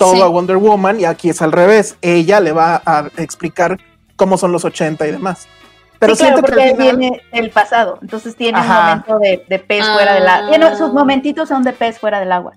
todo 0.00 0.14
Sí. 0.14 0.20
a 0.22 0.26
Wonder 0.26 0.56
Woman 0.56 0.98
y 0.98 1.04
aquí 1.04 1.28
es 1.30 1.42
al 1.42 1.52
revés. 1.52 1.96
Ella 2.00 2.40
le 2.40 2.52
va 2.52 2.80
a 2.86 3.08
explicar 3.18 3.78
cómo 4.16 4.38
son 4.38 4.50
los 4.50 4.64
80 4.64 5.06
y 5.06 5.12
demás. 5.12 5.46
Pero 5.98 6.14
sí, 6.14 6.20
claro, 6.22 6.36
siento 6.38 6.46
que 6.50 6.52
porque 6.56 6.74
final, 6.76 6.96
viene 6.96 7.22
el 7.32 7.50
pasado, 7.50 7.98
entonces 8.00 8.34
tiene 8.34 8.58
Ajá. 8.58 8.78
un 8.78 8.84
momento 8.86 9.18
de, 9.18 9.44
de 9.46 9.58
pez 9.58 9.84
Ah. 9.86 9.92
fuera 9.94 10.14
del 10.14 10.26
agua. 10.28 10.48
Tiene- 10.48 10.76
sus 10.76 10.92
momentitos 10.94 11.48
son 11.50 11.62
de 11.62 11.72
pez 11.74 11.98
fuera 11.98 12.18
del 12.18 12.32
agua. 12.32 12.54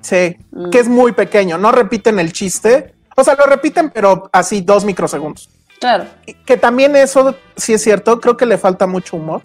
sí, 0.00 0.36
Mm. 0.52 0.70
que 0.70 0.78
es 0.78 0.88
muy 0.88 1.10
pequeño, 1.10 1.58
no 1.58 1.72
repiten 1.72 2.20
el 2.20 2.32
chiste. 2.32 2.94
O 3.16 3.24
sea, 3.24 3.34
lo 3.34 3.46
repiten, 3.46 3.90
pero 3.90 4.30
así 4.32 4.60
dos 4.60 4.84
microsegundos. 4.84 5.50
Claro. 5.80 6.04
que 6.46 6.56
también 6.56 6.94
eso 6.96 7.36
sí 7.56 7.72
es 7.74 7.82
cierto, 7.82 8.20
creo 8.20 8.36
que 8.36 8.46
le 8.46 8.58
falta 8.58 8.86
mucho 8.88 9.16
humor. 9.16 9.42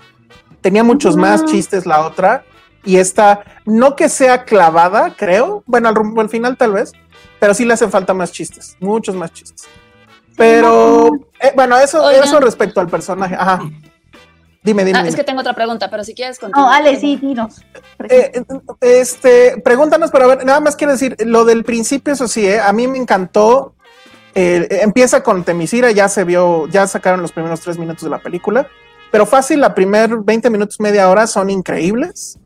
Tenía 0.61 0.83
muchos 0.83 1.15
más 1.15 1.45
chistes 1.45 1.85
la 1.85 2.01
otra 2.05 2.43
y 2.83 2.97
esta, 2.97 3.41
no 3.65 3.95
que 3.95 4.09
sea 4.09 4.43
clavada, 4.43 5.13
creo, 5.15 5.63
bueno, 5.67 5.89
al 5.89 5.95
rumbo 5.95 6.21
al 6.21 6.29
final 6.29 6.55
tal 6.57 6.71
vez, 6.73 6.91
pero 7.43 7.53
sí 7.53 7.65
le 7.65 7.73
hacen 7.73 7.91
falta 7.91 8.13
más 8.13 8.31
chistes, 8.31 8.77
muchos 8.79 9.15
más 9.15 9.33
chistes. 9.33 9.65
Pero 10.37 11.11
eh, 11.41 11.51
bueno, 11.53 11.77
eso, 11.77 12.01
Oigan. 12.01 12.23
eso 12.23 12.39
respecto 12.39 12.79
al 12.79 12.87
personaje. 12.87 13.35
Ajá. 13.37 13.59
Dime, 14.63 14.85
dime. 14.85 14.99
Ah, 14.99 15.05
es 15.05 15.13
que 15.13 15.25
tengo 15.25 15.41
otra 15.41 15.53
pregunta, 15.53 15.89
pero 15.89 16.05
si 16.05 16.15
quieres 16.15 16.39
continuar. 16.39 16.69
No, 16.69 16.73
Ale, 16.73 16.97
sí, 16.97 17.17
dinos. 17.17 17.61
Eh, 18.09 18.31
este, 18.79 19.57
pregúntanos, 19.61 20.09
pero 20.09 20.23
a 20.23 20.27
ver, 20.29 20.45
nada 20.45 20.61
más 20.61 20.77
quiero 20.77 20.93
decir, 20.93 21.17
lo 21.25 21.43
del 21.43 21.65
principio, 21.65 22.13
eso 22.13 22.29
sí, 22.29 22.47
eh, 22.47 22.61
a 22.61 22.71
mí 22.71 22.87
me 22.87 22.97
encantó. 22.97 23.75
eh, 24.35 24.65
eh, 24.71 24.79
empieza 24.81 25.21
con 25.21 25.43
Temisira, 25.43 25.91
ya 25.91 26.07
se 26.07 26.23
vio, 26.23 26.69
ya 26.69 26.87
sacaron 26.87 27.21
los 27.21 27.33
primeros 27.33 27.59
tres 27.59 27.77
minutos 27.77 28.05
de 28.05 28.09
la 28.09 28.19
película, 28.19 28.69
pero 29.11 29.25
fácil, 29.25 29.59
la 29.59 29.75
primer 29.75 30.15
20 30.15 30.49
minutos, 30.49 30.79
media 30.79 31.09
hora 31.09 31.27
son 31.27 31.49
increíbles. 31.49 32.39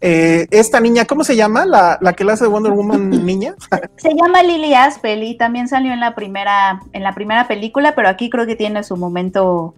Eh, 0.00 0.46
esta 0.52 0.78
niña, 0.80 1.06
¿cómo 1.06 1.24
se 1.24 1.34
llama? 1.34 1.66
La, 1.66 1.98
la 2.00 2.12
que 2.12 2.24
le 2.24 2.32
hace 2.32 2.44
de 2.44 2.50
Wonder 2.50 2.72
Woman 2.72 3.10
niña. 3.26 3.54
Se 3.96 4.10
llama 4.14 4.42
Lily 4.42 4.74
Aspel 4.74 5.24
y 5.24 5.36
también 5.36 5.66
salió 5.68 5.92
en 5.92 6.00
la 6.00 6.14
primera, 6.14 6.80
en 6.92 7.02
la 7.02 7.14
primera 7.14 7.48
película, 7.48 7.94
pero 7.94 8.08
aquí 8.08 8.30
creo 8.30 8.46
que 8.46 8.54
tiene 8.54 8.84
su 8.84 8.96
momento, 8.96 9.74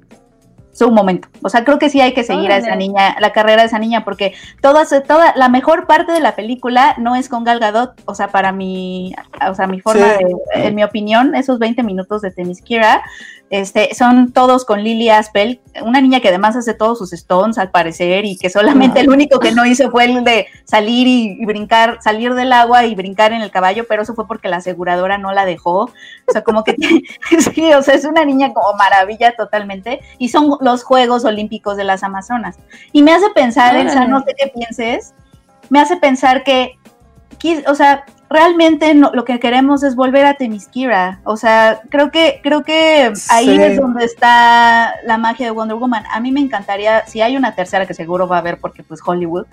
su 0.73 0.91
momento. 0.91 1.29
O 1.43 1.49
sea, 1.49 1.65
creo 1.65 1.79
que 1.79 1.89
sí 1.89 2.03
hay 2.03 2.12
que 2.12 2.23
seguir 2.23 2.53
a 2.53 2.59
esa 2.59 2.77
niña, 2.77 3.17
la 3.19 3.33
carrera 3.33 3.62
de 3.62 3.69
esa 3.69 3.79
niña, 3.79 4.05
porque 4.05 4.35
toda, 4.61 4.85
toda 5.03 5.33
la 5.37 5.49
mejor 5.49 5.87
parte 5.87 6.12
de 6.12 6.21
la 6.21 6.37
película 6.37 6.97
no 6.99 7.17
es 7.17 7.31
con 7.31 7.45
Gal 7.45 7.59
Gadot, 7.59 7.99
o 8.05 8.15
sea, 8.15 8.29
para 8.29 8.53
mi, 8.53 9.15
o 9.49 9.55
sea, 9.55 9.67
mi 9.67 9.81
forma 9.81 10.07
Sí. 10.19 10.25
de, 10.25 10.67
en 10.69 10.75
mi 10.75 10.85
opinión, 10.85 11.35
esos 11.35 11.59
20 11.59 11.83
minutos 11.83 12.21
de 12.21 12.31
Temiskira, 12.31 13.03
este, 13.50 13.95
son 13.97 14.33
todos 14.33 14.64
con 14.64 14.85
Lily 14.85 15.11
Aspel, 15.11 15.61
una 15.83 16.00
niña 16.00 16.21
que 16.21 16.28
además 16.28 16.54
hace 16.54 16.73
todos 16.73 16.99
sus 16.99 17.12
stones 17.12 17.59
al 17.59 17.71
parecer 17.71 18.25
y 18.25 18.38
que 18.38 18.49
solamente 18.49 19.00
el 19.00 19.11
único 19.11 19.40
que 19.40 19.50
no 19.50 19.66
hizo 19.66 19.90
fue 19.90 20.04
el 20.04 20.23
de 20.23 20.47
salir 20.64 21.09
y, 21.09 21.37
y 21.40 21.45
brincar, 21.47 21.99
salir 22.00 22.35
del 22.35 22.52
agua 22.52 22.87
y 22.87 22.95
brincar 22.95 23.33
en 23.33 23.42
el 23.42 23.50
caballo, 23.50 23.87
pero 23.88 24.02
eso 24.02 24.14
fue 24.14 24.28
porque 24.28 24.49
la 24.49 24.59
aseguradora 24.59 25.19
no 25.19 25.33
la 25.33 25.45
dejó. 25.47 25.90
O 26.28 26.33
sea, 26.33 26.42
como 26.42 26.62
que 26.62 26.76
sí, 27.54 27.73
o 27.73 27.83
sea, 27.83 27.95
es 27.95 28.04
una 28.04 28.25
niña 28.25 28.52
como 28.54 28.73
maravilla 28.75 29.35
totalmente 29.37 30.00
y 30.19 30.28
son 30.28 30.57
los 30.61 30.85
Juegos 30.85 31.25
Olímpicos 31.25 31.76
de 31.76 31.85
las 31.85 32.04
Amazonas. 32.04 32.57
Y 32.92 33.02
me 33.02 33.12
hace 33.12 33.30
pensar. 33.30 33.75
Elsa, 33.75 34.07
no 34.07 34.21
sé 34.21 34.35
qué 34.38 34.52
pienses, 34.54 35.12
me 35.71 35.80
hace 35.80 35.97
pensar 35.97 36.45
que, 36.45 36.78
o 37.66 37.75
sea, 37.75 38.04
realmente 38.28 38.94
no- 38.94 39.11
lo 39.12 39.25
que 39.25 39.40
queremos 39.40 39.82
es 39.82 39.97
volver 39.97 40.25
a 40.26 40.35
Temiskira. 40.35 41.20
O 41.25 41.37
sea, 41.37 41.80
creo 41.90 42.11
que, 42.11 42.40
creo 42.42 42.62
que 42.62 43.12
ahí 43.30 43.47
Sí. 43.56 43.62
es 43.62 43.80
donde 43.80 44.04
está 44.04 44.94
la 45.04 45.18
magia 45.18 45.47
de 45.47 45.50
Wonder 45.52 45.76
Woman. 45.76 46.04
A 46.12 46.20
mí 46.20 46.30
me 46.30 46.40
encantaría, 46.40 47.06
si 47.06 47.20
hay 47.23 47.37
una 47.37 47.54
tercera 47.54 47.87
que 47.87 47.94
seguro 47.94 48.28
va 48.28 48.37
a 48.37 48.40
haber 48.40 48.59
porque 48.59 48.82
pues 48.82 49.00
Hollywood, 49.04 49.47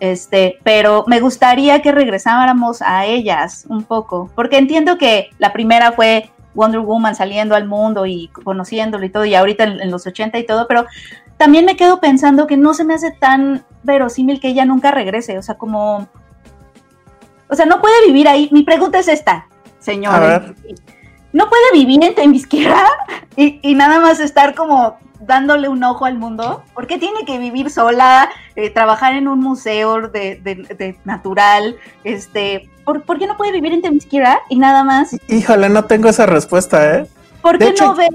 este, 0.00 0.58
pero 0.62 1.04
me 1.06 1.20
gustaría 1.20 1.80
que 1.82 1.92
regresáramos 1.92 2.82
a 2.82 3.06
ellas 3.06 3.64
un 3.68 3.82
poco, 3.84 4.30
porque 4.34 4.58
entiendo 4.58 4.98
que 4.98 5.30
la 5.38 5.52
primera 5.52 5.92
fue 5.92 6.30
Wonder 6.54 6.80
Woman 6.80 7.14
saliendo 7.14 7.54
al 7.54 7.66
mundo 7.66 8.06
y 8.06 8.28
conociéndolo 8.28 9.04
y 9.04 9.10
todo, 9.10 9.24
y 9.24 9.34
ahorita 9.34 9.64
en, 9.64 9.80
en 9.80 9.90
los 9.90 10.06
80 10.06 10.38
y 10.38 10.46
todo, 10.46 10.66
pero 10.68 10.86
también 11.38 11.64
me 11.66 11.76
quedo 11.76 12.00
pensando 12.00 12.46
que 12.46 12.56
no 12.56 12.72
se 12.72 12.84
me 12.84 12.94
hace 12.94 13.10
tan 13.10 13.62
verosímil 13.82 14.40
que 14.40 14.48
ella 14.48 14.64
nunca 14.64 14.90
regrese, 14.90 15.36
o 15.38 15.42
sea, 15.42 15.56
como, 15.56 16.08
o 17.48 17.54
sea, 17.54 17.66
no 17.66 17.80
puede 17.80 18.06
vivir 18.06 18.28
ahí. 18.28 18.48
Mi 18.52 18.62
pregunta 18.62 18.98
es 18.98 19.08
esta, 19.08 19.46
señor. 19.78 20.54
¿No 21.32 21.48
puede 21.50 21.72
vivir 21.72 22.02
en 22.04 22.14
Temisquira 22.14 22.86
y, 23.36 23.58
y 23.62 23.74
nada 23.74 24.00
más 24.00 24.20
estar 24.20 24.54
como 24.54 24.96
dándole 25.20 25.68
un 25.68 25.82
ojo 25.84 26.04
al 26.06 26.16
mundo? 26.16 26.62
¿Por 26.74 26.86
qué 26.86 26.98
tiene 26.98 27.24
que 27.26 27.38
vivir 27.38 27.68
sola, 27.70 28.30
eh, 28.54 28.70
trabajar 28.70 29.14
en 29.14 29.28
un 29.28 29.40
museo 29.40 30.08
de, 30.08 30.36
de- 30.36 30.54
de 30.76 30.98
natural? 31.04 31.76
Este, 32.04 32.70
¿por, 32.84 33.02
por 33.02 33.18
qué 33.18 33.26
no 33.26 33.36
puede 33.36 33.52
vivir 33.52 33.72
en 33.74 33.82
Temisquira 33.82 34.40
y 34.48 34.58
nada 34.58 34.82
más? 34.82 35.14
Híjole, 35.28 35.68
no 35.68 35.84
tengo 35.84 36.08
esa 36.08 36.24
respuesta, 36.26 36.96
¿eh? 36.98 37.06
¿Por 37.42 37.58
De 37.58 37.66
qué 37.66 37.70
hecho- 37.72 37.84
no 37.86 37.94
ve? 37.96 38.08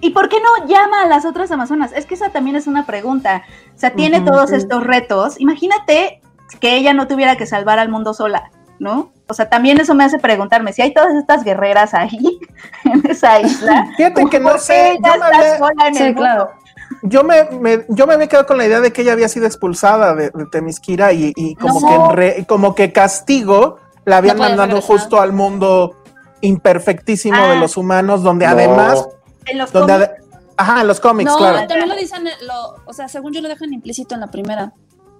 ¿Y 0.00 0.10
por 0.10 0.28
qué 0.28 0.36
no 0.40 0.66
llama 0.66 1.02
a 1.02 1.06
las 1.06 1.24
otras 1.24 1.50
Amazonas? 1.52 1.92
Es 1.94 2.06
que 2.06 2.14
esa 2.14 2.30
también 2.30 2.56
es 2.56 2.66
una 2.66 2.86
pregunta. 2.86 3.42
O 3.74 3.78
sea, 3.78 3.92
tiene 3.94 4.20
todos 4.20 4.50
estos 4.50 4.82
retos. 4.84 5.40
Imagínate 5.40 6.20
que 6.60 6.76
ella 6.76 6.92
no 6.92 7.06
tuviera 7.06 7.36
que 7.36 7.46
salvar 7.46 7.78
al 7.78 7.88
mundo 7.88 8.12
sola, 8.12 8.50
¿no? 8.82 9.12
O 9.28 9.34
sea, 9.34 9.48
también 9.48 9.80
eso 9.80 9.94
me 9.94 10.02
hace 10.04 10.18
preguntarme, 10.18 10.72
si 10.72 10.82
hay 10.82 10.92
todas 10.92 11.14
estas 11.14 11.44
guerreras 11.44 11.94
ahí, 11.94 12.18
en 12.84 13.02
esa 13.08 13.40
isla, 13.40 13.86
Fíjate 13.96 14.24
que 14.26 14.40
no 14.40 14.48
¿por 14.50 14.58
qué 14.58 14.64
sé, 14.64 14.90
ella 14.92 15.14
yo 15.14 15.20
me 15.20 15.26
había- 15.36 15.58
sola 15.58 15.86
en 15.88 15.94
Sí, 15.94 16.02
el 16.02 16.14
claro. 16.16 16.46
mundo? 16.46 16.58
Yo 17.04 17.24
me, 17.24 17.44
me- 17.58 17.84
yo 17.88 18.06
me 18.06 18.14
había 18.14 18.26
quedado 18.26 18.46
con 18.46 18.58
la 18.58 18.66
idea 18.66 18.80
de 18.80 18.92
que 18.92 19.02
ella 19.02 19.12
había 19.12 19.28
sido 19.28 19.46
expulsada 19.46 20.14
de, 20.14 20.30
de 20.30 20.46
Temisquira 20.46 21.12
y, 21.12 21.32
y 21.36 21.54
como, 21.54 21.80
No. 21.80 21.86
que 21.88 21.94
en 21.94 22.16
re- 22.16 22.46
como 22.46 22.74
que 22.74 22.92
castigo 22.92 23.78
la 24.04 24.16
habían 24.18 24.36
No 24.36 24.42
mandado 24.42 24.66
regresar. 24.68 24.90
justo 24.98 25.20
al 25.20 25.32
mundo 25.32 25.96
imperfectísimo 26.42 27.36
Ah. 27.38 27.48
de 27.50 27.56
los 27.56 27.76
humanos, 27.76 28.22
donde 28.22 28.46
No. 28.46 28.52
además, 28.52 29.06
En 29.46 29.58
los 29.58 29.72
donde 29.72 29.92
cómics, 29.94 30.10
ade- 30.10 30.52
ajá, 30.56 30.80
en 30.82 30.86
los 30.88 31.00
cómics, 31.00 31.30
No, 31.30 31.38
claro. 31.38 31.66
también 31.68 31.88
lo 31.88 31.94
dicen, 31.96 32.24
lo, 32.42 32.76
o 32.84 32.92
sea, 32.92 33.08
según 33.08 33.32
yo 33.32 33.40
lo 33.40 33.48
dejan 33.48 33.72
implícito 33.72 34.14
en 34.14 34.20
la 34.20 34.26
primera. 34.28 34.72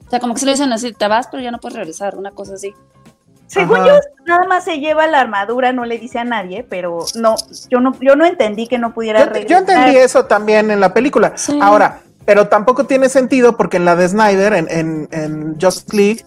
O 0.07 0.11
sea, 0.11 0.21
como 0.21 0.35
que 0.35 0.41
se 0.41 0.47
lo 0.47 0.53
dicen 0.53 0.73
así, 0.73 0.93
te 0.93 1.09
vas, 1.09 1.29
pero 1.31 1.43
ya 1.43 1.51
no 1.51 1.59
puedes 1.59 1.77
regresar, 1.77 2.17
una 2.17 2.33
cosa 2.33 2.55
así. 2.55 2.75
Según 3.53 3.77
Ajá. 3.79 3.87
yo, 3.89 3.95
nada 4.27 4.47
más 4.49 4.65
se 4.65 4.79
lleva 4.81 5.07
la 5.07 5.21
armadura, 5.21 5.73
no 5.73 5.85
le 5.85 5.99
dice 5.99 6.19
a 6.19 6.25
nadie, 6.25 6.65
pero 6.69 7.05
no, 7.17 7.35
yo 7.69 7.81
no, 7.81 7.95
yo 8.01 8.17
no 8.17 8.25
entendí 8.25 8.67
que 8.67 8.79
no 8.79 8.95
pudiera 8.95 9.21
Yo, 9.21 9.27
regresar. 9.27 9.49
yo 9.49 9.59
entendí 9.59 9.97
eso 9.99 10.25
también 10.25 10.71
en 10.71 10.81
la 10.81 10.95
película. 10.95 11.33
Sí. 11.37 11.59
Ahora, 11.61 12.01
pero 12.25 12.49
tampoco 12.49 12.85
tiene 12.85 13.09
sentido 13.09 13.57
porque 13.57 13.77
en 13.77 13.85
la 13.85 13.95
de 13.97 14.09
Snyder, 14.09 14.55
en, 14.55 14.69
en, 14.71 15.09
en 15.13 15.57
Justice 15.61 15.95
League, 15.97 16.25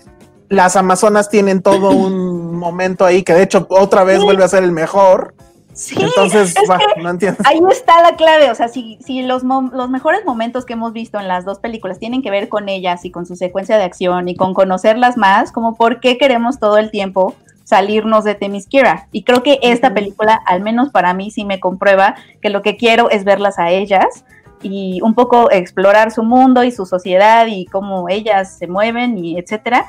las 0.49 0.75
Amazonas 0.75 1.29
tienen 1.29 1.61
todo 1.63 1.89
un 1.89 2.55
momento 2.55 3.05
ahí 3.05 3.23
que 3.23 3.33
de 3.33 3.41
hecho 3.43 3.65
otra 3.69 4.03
vez 4.03 4.19
Sí. 4.19 4.23
vuelve 4.25 4.43
a 4.43 4.47
ser 4.47 4.63
el 4.63 4.71
mejor. 4.71 5.33
Sí, 5.75 5.95
Entonces, 5.99 6.55
es 6.55 6.69
va, 6.69 6.77
que 6.77 7.01
no 7.01 7.09
entiendo. 7.09 7.43
ahí 7.43 7.59
está 7.69 8.01
la 8.01 8.15
clave, 8.15 8.49
o 8.49 8.55
sea, 8.55 8.69
si, 8.69 8.97
si 9.05 9.21
los, 9.23 9.43
los 9.43 9.89
mejores 9.89 10.23
momentos 10.25 10.65
que 10.65 10.73
hemos 10.73 10.93
visto 10.93 11.19
en 11.19 11.27
las 11.27 11.43
dos 11.43 11.59
películas 11.59 11.99
tienen 11.99 12.21
que 12.21 12.31
ver 12.31 12.47
con 12.47 12.69
ellas 12.69 13.03
y 13.03 13.11
con 13.11 13.25
su 13.25 13.35
secuencia 13.35 13.77
de 13.77 13.83
acción 13.83 14.29
y 14.29 14.35
con 14.35 14.53
conocerlas 14.53 15.17
más, 15.17 15.51
como 15.51 15.75
por 15.75 15.99
qué 15.99 16.17
queremos 16.17 16.59
todo 16.59 16.77
el 16.77 16.91
tiempo 16.91 17.35
salirnos 17.65 18.23
de 18.23 18.35
Temiskira. 18.35 19.09
Y 19.11 19.23
creo 19.23 19.43
que 19.43 19.59
esta 19.61 19.93
película, 19.93 20.39
al 20.45 20.61
menos 20.61 20.91
para 20.91 21.13
mí, 21.13 21.29
sí 21.29 21.43
me 21.43 21.59
comprueba 21.59 22.15
que 22.41 22.49
lo 22.49 22.61
que 22.61 22.77
quiero 22.77 23.09
es 23.09 23.25
verlas 23.25 23.59
a 23.59 23.71
ellas 23.71 24.23
y 24.61 25.01
un 25.01 25.13
poco 25.13 25.51
explorar 25.51 26.11
su 26.11 26.23
mundo 26.23 26.63
y 26.63 26.71
su 26.71 26.85
sociedad 26.85 27.47
y 27.47 27.65
cómo 27.65 28.07
ellas 28.07 28.57
se 28.57 28.67
mueven 28.67 29.17
y 29.17 29.37
etcétera. 29.37 29.87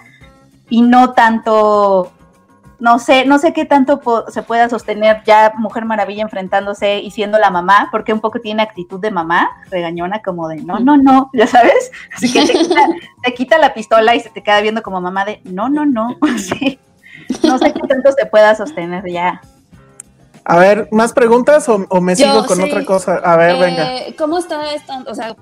Y 0.69 0.83
no 0.83 1.12
tanto 1.12 2.12
no 2.78 2.99
sé, 2.99 3.25
no 3.25 3.38
sé 3.38 3.52
qué 3.52 3.64
tanto 3.64 4.00
se 4.28 4.42
pueda 4.42 4.68
sostener 4.68 5.23
ya 5.25 5.52
Mujer 5.56 5.85
Maravilla 5.85 6.23
enfrentándose 6.23 6.99
y 6.99 7.11
siendo 7.11 7.38
la 7.38 7.50
mamá, 7.50 7.88
porque 7.90 8.12
un 8.12 8.21
poco 8.21 8.40
tiene 8.40 8.62
actitud 8.62 9.00
de 9.00 9.11
mamá, 9.11 9.50
regañona 9.71 10.21
como 10.23 10.49
de 10.49 10.56
no, 10.56 10.78
no, 10.78 10.97
no, 10.97 11.30
ya 11.35 11.47
sabes, 11.47 11.90
así 12.14 12.33
que 12.33 12.47
te 12.47 12.52
quita, 12.59 12.87
te 13.23 13.35
quita 13.35 13.59
la 13.59 13.75
pistola 13.75 14.14
y 14.14 14.21
se 14.21 14.30
te 14.30 14.42
queda 14.42 14.61
viendo 14.61 14.83
como 14.83 15.00
mamá 15.00 15.25
de 15.25 15.40
no, 15.45 15.68
no, 15.68 15.87
no, 15.87 16.18
sí. 16.38 16.78
no 17.42 17.59
sé 17.59 17.73
qué 17.73 17.80
tanto 17.87 18.12
se 18.12 18.26
pueda 18.26 18.54
sostener 18.54 19.04
ya. 19.11 19.40
A 20.49 20.59
ver, 20.59 20.88
¿más 20.92 21.12
preguntas 21.12 21.68
o, 21.68 21.85
o 21.88 22.00
me 22.00 22.14
Yo, 22.14 22.26
sigo 22.26 22.47
con 22.47 22.59
sí. 22.59 22.62
otra 22.62 22.85
cosa? 22.85 23.16
A 23.16 23.37
ver, 23.37 23.56
Eh, 23.56 23.61
venga. 23.61 24.16
¿Cómo 24.16 24.38
está 24.38 24.73
esta? 24.75 25.02
O 25.09 25.14
sea, 25.14 25.35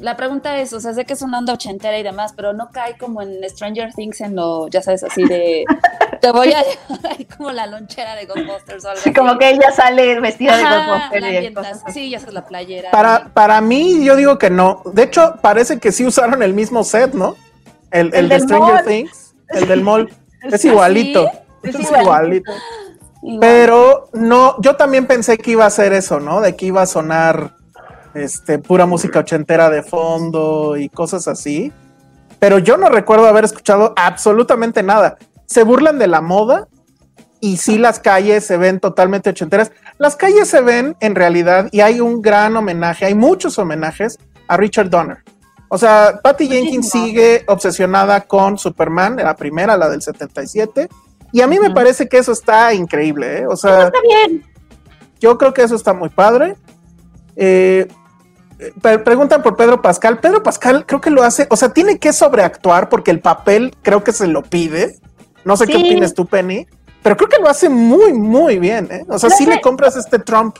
la 0.00 0.16
pregunta 0.16 0.58
es, 0.58 0.72
o 0.72 0.80
sea, 0.80 0.94
sé 0.94 1.04
que 1.04 1.12
es 1.12 1.22
una 1.22 1.38
onda 1.38 1.52
ochentera 1.54 1.98
y 1.98 2.02
demás, 2.02 2.32
pero 2.36 2.52
no 2.52 2.70
cae 2.70 2.96
como 2.96 3.22
en 3.22 3.40
Stranger 3.48 3.92
Things 3.94 4.20
en 4.20 4.36
lo, 4.36 4.68
ya 4.68 4.82
sabes, 4.82 5.02
así 5.04 5.24
de, 5.24 5.64
te 6.20 6.30
voy 6.30 6.52
a 6.52 6.62
llevar 6.62 7.16
ahí 7.16 7.24
como 7.36 7.50
la 7.52 7.66
lonchera 7.66 8.14
de 8.14 8.26
Ghostbusters 8.26 8.84
o 8.84 8.88
algo 8.88 9.00
así. 9.00 9.12
Como 9.12 9.38
que 9.38 9.50
ella 9.50 9.70
sale 9.72 10.20
vestida 10.20 10.56
de 10.56 10.64
Ghostbusters 10.64 11.54
cosas 11.54 11.82
así. 11.86 12.00
sí, 12.00 12.10
ya 12.10 12.18
sabes, 12.20 12.34
la 12.34 12.46
playera. 12.46 12.90
Para, 12.90 13.28
para 13.34 13.60
mí, 13.60 14.04
yo 14.04 14.16
digo 14.16 14.38
que 14.38 14.50
no. 14.50 14.82
De 14.84 15.02
hecho, 15.04 15.36
parece 15.40 15.78
que 15.78 15.92
sí 15.92 16.04
usaron 16.04 16.42
el 16.42 16.54
mismo 16.54 16.84
set, 16.84 17.14
¿no? 17.14 17.36
El, 17.90 18.08
el 18.08 18.14
El 18.14 18.28
de 18.28 18.40
Stranger 18.40 18.74
mall. 18.74 18.84
Things, 18.84 19.34
el 19.48 19.68
del 19.68 19.82
mall. 19.82 20.12
Es 20.42 20.64
¿Ah, 20.64 20.68
igualito. 20.68 21.30
sí? 21.64 21.70
Es 21.70 21.74
Es 21.74 21.90
igualito. 21.90 22.52
Igual. 23.22 23.40
Pero 23.40 24.08
no, 24.12 24.54
yo 24.60 24.76
también 24.76 25.06
pensé 25.06 25.38
que 25.38 25.50
iba 25.50 25.66
a 25.66 25.70
ser 25.70 25.92
eso, 25.92 26.20
¿no? 26.20 26.40
De 26.40 26.54
que 26.54 26.66
iba 26.66 26.82
a 26.82 26.86
sonar 26.86 27.57
este, 28.14 28.58
pura 28.58 28.86
música 28.86 29.20
ochentera 29.20 29.70
de 29.70 29.82
fondo 29.82 30.76
y 30.76 30.88
cosas 30.88 31.28
así. 31.28 31.72
Pero 32.38 32.58
yo 32.58 32.76
no 32.76 32.88
recuerdo 32.88 33.26
haber 33.26 33.44
escuchado 33.44 33.94
absolutamente 33.96 34.82
nada. 34.82 35.16
Se 35.46 35.64
burlan 35.64 35.98
de 35.98 36.06
la 36.06 36.20
moda 36.20 36.68
y 37.40 37.56
sí 37.56 37.78
las 37.78 38.00
calles 38.00 38.44
se 38.44 38.56
ven 38.56 38.80
totalmente 38.80 39.30
ochenteras. 39.30 39.72
Las 39.98 40.16
calles 40.16 40.48
se 40.48 40.60
ven 40.60 40.96
en 41.00 41.14
realidad 41.14 41.68
y 41.72 41.80
hay 41.80 42.00
un 42.00 42.22
gran 42.22 42.56
homenaje, 42.56 43.06
hay 43.06 43.14
muchos 43.14 43.58
homenajes 43.58 44.18
a 44.46 44.56
Richard 44.56 44.90
Donner. 44.90 45.18
O 45.68 45.76
sea, 45.76 46.20
Patty 46.22 46.48
Jenkins 46.48 46.90
sigue 46.90 47.44
obsesionada 47.46 48.22
con 48.22 48.56
Superman, 48.56 49.16
la 49.16 49.36
primera, 49.36 49.76
la 49.76 49.90
del 49.90 50.00
77. 50.00 50.88
Y 51.32 51.42
a 51.42 51.46
mí 51.46 51.58
me 51.58 51.70
parece 51.70 52.08
que 52.08 52.18
eso 52.18 52.32
está 52.32 52.72
increíble, 52.72 53.40
¿eh? 53.40 53.46
O 53.46 53.54
sea, 53.54 53.84
Está 53.84 54.00
bien. 54.00 54.44
yo 55.20 55.36
creo 55.36 55.52
que 55.52 55.62
eso 55.62 55.74
está 55.74 55.92
muy 55.92 56.08
padre. 56.08 56.56
Eh, 57.40 57.86
pre- 58.82 58.98
preguntan 58.98 59.42
por 59.42 59.56
Pedro 59.56 59.80
Pascal. 59.80 60.18
Pedro 60.18 60.42
Pascal 60.42 60.84
creo 60.84 61.00
que 61.00 61.10
lo 61.10 61.22
hace, 61.22 61.46
o 61.50 61.56
sea, 61.56 61.72
tiene 61.72 61.98
que 61.98 62.12
sobreactuar 62.12 62.88
porque 62.88 63.10
el 63.12 63.20
papel 63.20 63.74
creo 63.82 64.02
que 64.02 64.12
se 64.12 64.26
lo 64.26 64.42
pide. 64.42 64.98
No 65.44 65.56
sé 65.56 65.66
qué 65.66 65.76
opinas 65.76 66.12
tú, 66.14 66.26
Penny, 66.26 66.66
pero 67.02 67.16
creo 67.16 67.28
que 67.28 67.40
lo 67.40 67.48
hace 67.48 67.68
muy, 67.68 68.12
muy 68.12 68.58
bien. 68.58 68.88
¿eh? 68.90 69.04
O 69.08 69.18
sea, 69.18 69.30
No 69.30 69.36
sí 69.36 69.44
sé. 69.44 69.50
le 69.50 69.60
compras 69.60 69.96
este 69.96 70.18
Trump. 70.18 70.56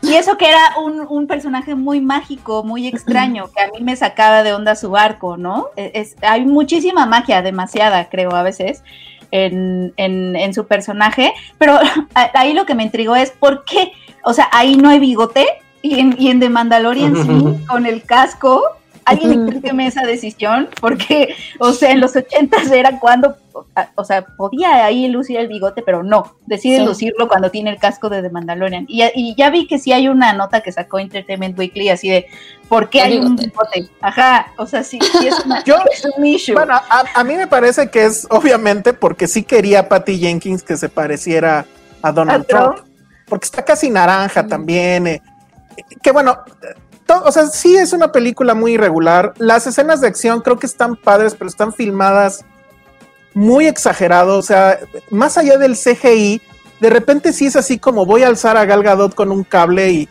Y 0.00 0.14
eso 0.14 0.38
que 0.38 0.48
era 0.48 0.60
un, 0.80 1.04
un 1.08 1.26
personaje 1.26 1.74
muy 1.74 2.00
mágico, 2.00 2.62
muy 2.62 2.86
extraño, 2.86 3.50
que 3.52 3.60
a 3.60 3.66
mí 3.72 3.82
me 3.82 3.96
sacaba 3.96 4.44
de 4.44 4.54
onda 4.54 4.76
su 4.76 4.96
arco, 4.96 5.36
¿no? 5.36 5.70
Es, 5.74 5.90
es- 6.12 6.16
hay 6.22 6.46
muchísima 6.46 7.04
magia, 7.04 7.42
demasiada, 7.42 8.08
creo, 8.08 8.32
a 8.32 8.44
veces, 8.44 8.84
en, 9.30 9.92
en- 9.96 10.36
en 10.36 10.54
su 10.54 10.66
personaje. 10.66 11.32
Pero 11.58 11.78
ahí 12.34 12.52
lo 12.52 12.66
que 12.66 12.74
me 12.74 12.82
intrigó 12.84 13.16
es 13.16 13.30
por 13.30 13.64
qué, 13.64 13.92
o 14.24 14.32
sea, 14.32 14.48
ahí 14.52 14.76
no 14.76 14.88
hay 14.88 14.98
bigote 14.98 15.46
y 15.82 16.00
en, 16.00 16.16
y 16.18 16.30
en 16.30 16.40
The 16.40 16.48
Mandalorian 16.48 17.14
sí, 17.16 17.64
con 17.68 17.86
el 17.86 18.02
casco. 18.04 18.62
Alguien 19.08 19.32
explíqueme 19.32 19.86
esa 19.86 20.02
decisión, 20.02 20.68
porque, 20.80 21.34
o 21.58 21.72
sea, 21.72 21.90
en 21.90 22.00
los 22.00 22.14
ochentas 22.16 22.70
era 22.70 22.98
cuando, 23.00 23.36
o 23.94 24.04
sea, 24.04 24.22
podía 24.36 24.84
ahí 24.84 25.08
lucir 25.08 25.36
el 25.38 25.48
bigote, 25.48 25.82
pero 25.82 26.02
no, 26.02 26.34
decide 26.46 26.78
Sí. 26.78 26.84
lucirlo 26.84 27.28
cuando 27.28 27.50
tiene 27.50 27.70
el 27.70 27.78
casco 27.78 28.08
de 28.08 28.22
The 28.22 28.30
Mandalorian. 28.30 28.84
Y, 28.88 29.02
y 29.14 29.34
ya 29.36 29.50
vi 29.50 29.66
que 29.66 29.78
sí 29.78 29.92
hay 29.92 30.08
una 30.08 30.32
nota 30.32 30.60
que 30.60 30.72
sacó 30.72 30.98
Entertainment 30.98 31.58
Weekly 31.58 31.88
así 31.88 32.08
de, 32.10 32.26
¿por 32.68 32.90
qué 32.90 33.00
El 33.02 33.04
hay 33.12 33.18
un 33.18 33.36
bigote. 33.36 33.88
Ajá, 34.00 34.52
o 34.58 34.66
sea, 34.66 34.82
sí, 34.84 34.98
sí 35.18 35.26
es, 35.26 35.38
una, 35.44 35.62
Yo- 35.64 35.76
es 35.92 36.04
un 36.16 36.24
issue. 36.26 36.54
Bueno, 36.54 36.74
a, 36.74 37.04
a 37.14 37.24
mí 37.24 37.34
me 37.34 37.46
parece 37.46 37.90
que 37.90 38.04
es 38.04 38.26
obviamente 38.30 38.92
porque 38.92 39.26
sí 39.26 39.42
quería 39.42 39.88
Patty 39.88 40.18
Jenkins 40.18 40.62
que 40.62 40.76
se 40.76 40.88
pareciera 40.88 41.64
a 42.02 42.12
Donald 42.12 42.42
¿A 42.42 42.46
Trump? 42.46 42.74
Trump. 42.76 42.88
Porque 43.28 43.44
está 43.44 43.64
casi 43.64 43.90
naranja 43.90 44.46
también. 44.46 45.06
eh, 45.06 45.22
que 46.02 46.10
bueno, 46.12 46.38
o 47.24 47.32
sea, 47.32 47.46
sí 47.46 47.76
es 47.76 47.92
una 47.92 48.12
película 48.12 48.54
muy 48.54 48.72
irregular. 48.74 49.32
Las 49.38 49.66
escenas 49.66 50.00
de 50.00 50.08
acción 50.08 50.40
creo 50.40 50.58
que 50.58 50.66
están 50.66 50.96
padres, 50.96 51.34
pero 51.34 51.48
están 51.48 51.72
filmadas 51.72 52.44
muy 53.34 53.66
exagerado. 53.66 54.38
O 54.38 54.42
sea, 54.42 54.78
más 55.10 55.38
allá 55.38 55.58
del 55.58 55.76
CGI, 55.76 56.42
de 56.80 56.90
repente 56.90 57.32
sí 57.32 57.46
es 57.46 57.56
así 57.56 57.78
como 57.78 58.04
voy 58.06 58.22
a 58.22 58.28
alzar 58.28 58.56
a 58.56 58.64
Gal 58.64 58.82
Gadot 58.82 59.14
con 59.14 59.30
un 59.32 59.44
cable 59.44 59.90
y, 59.90 60.08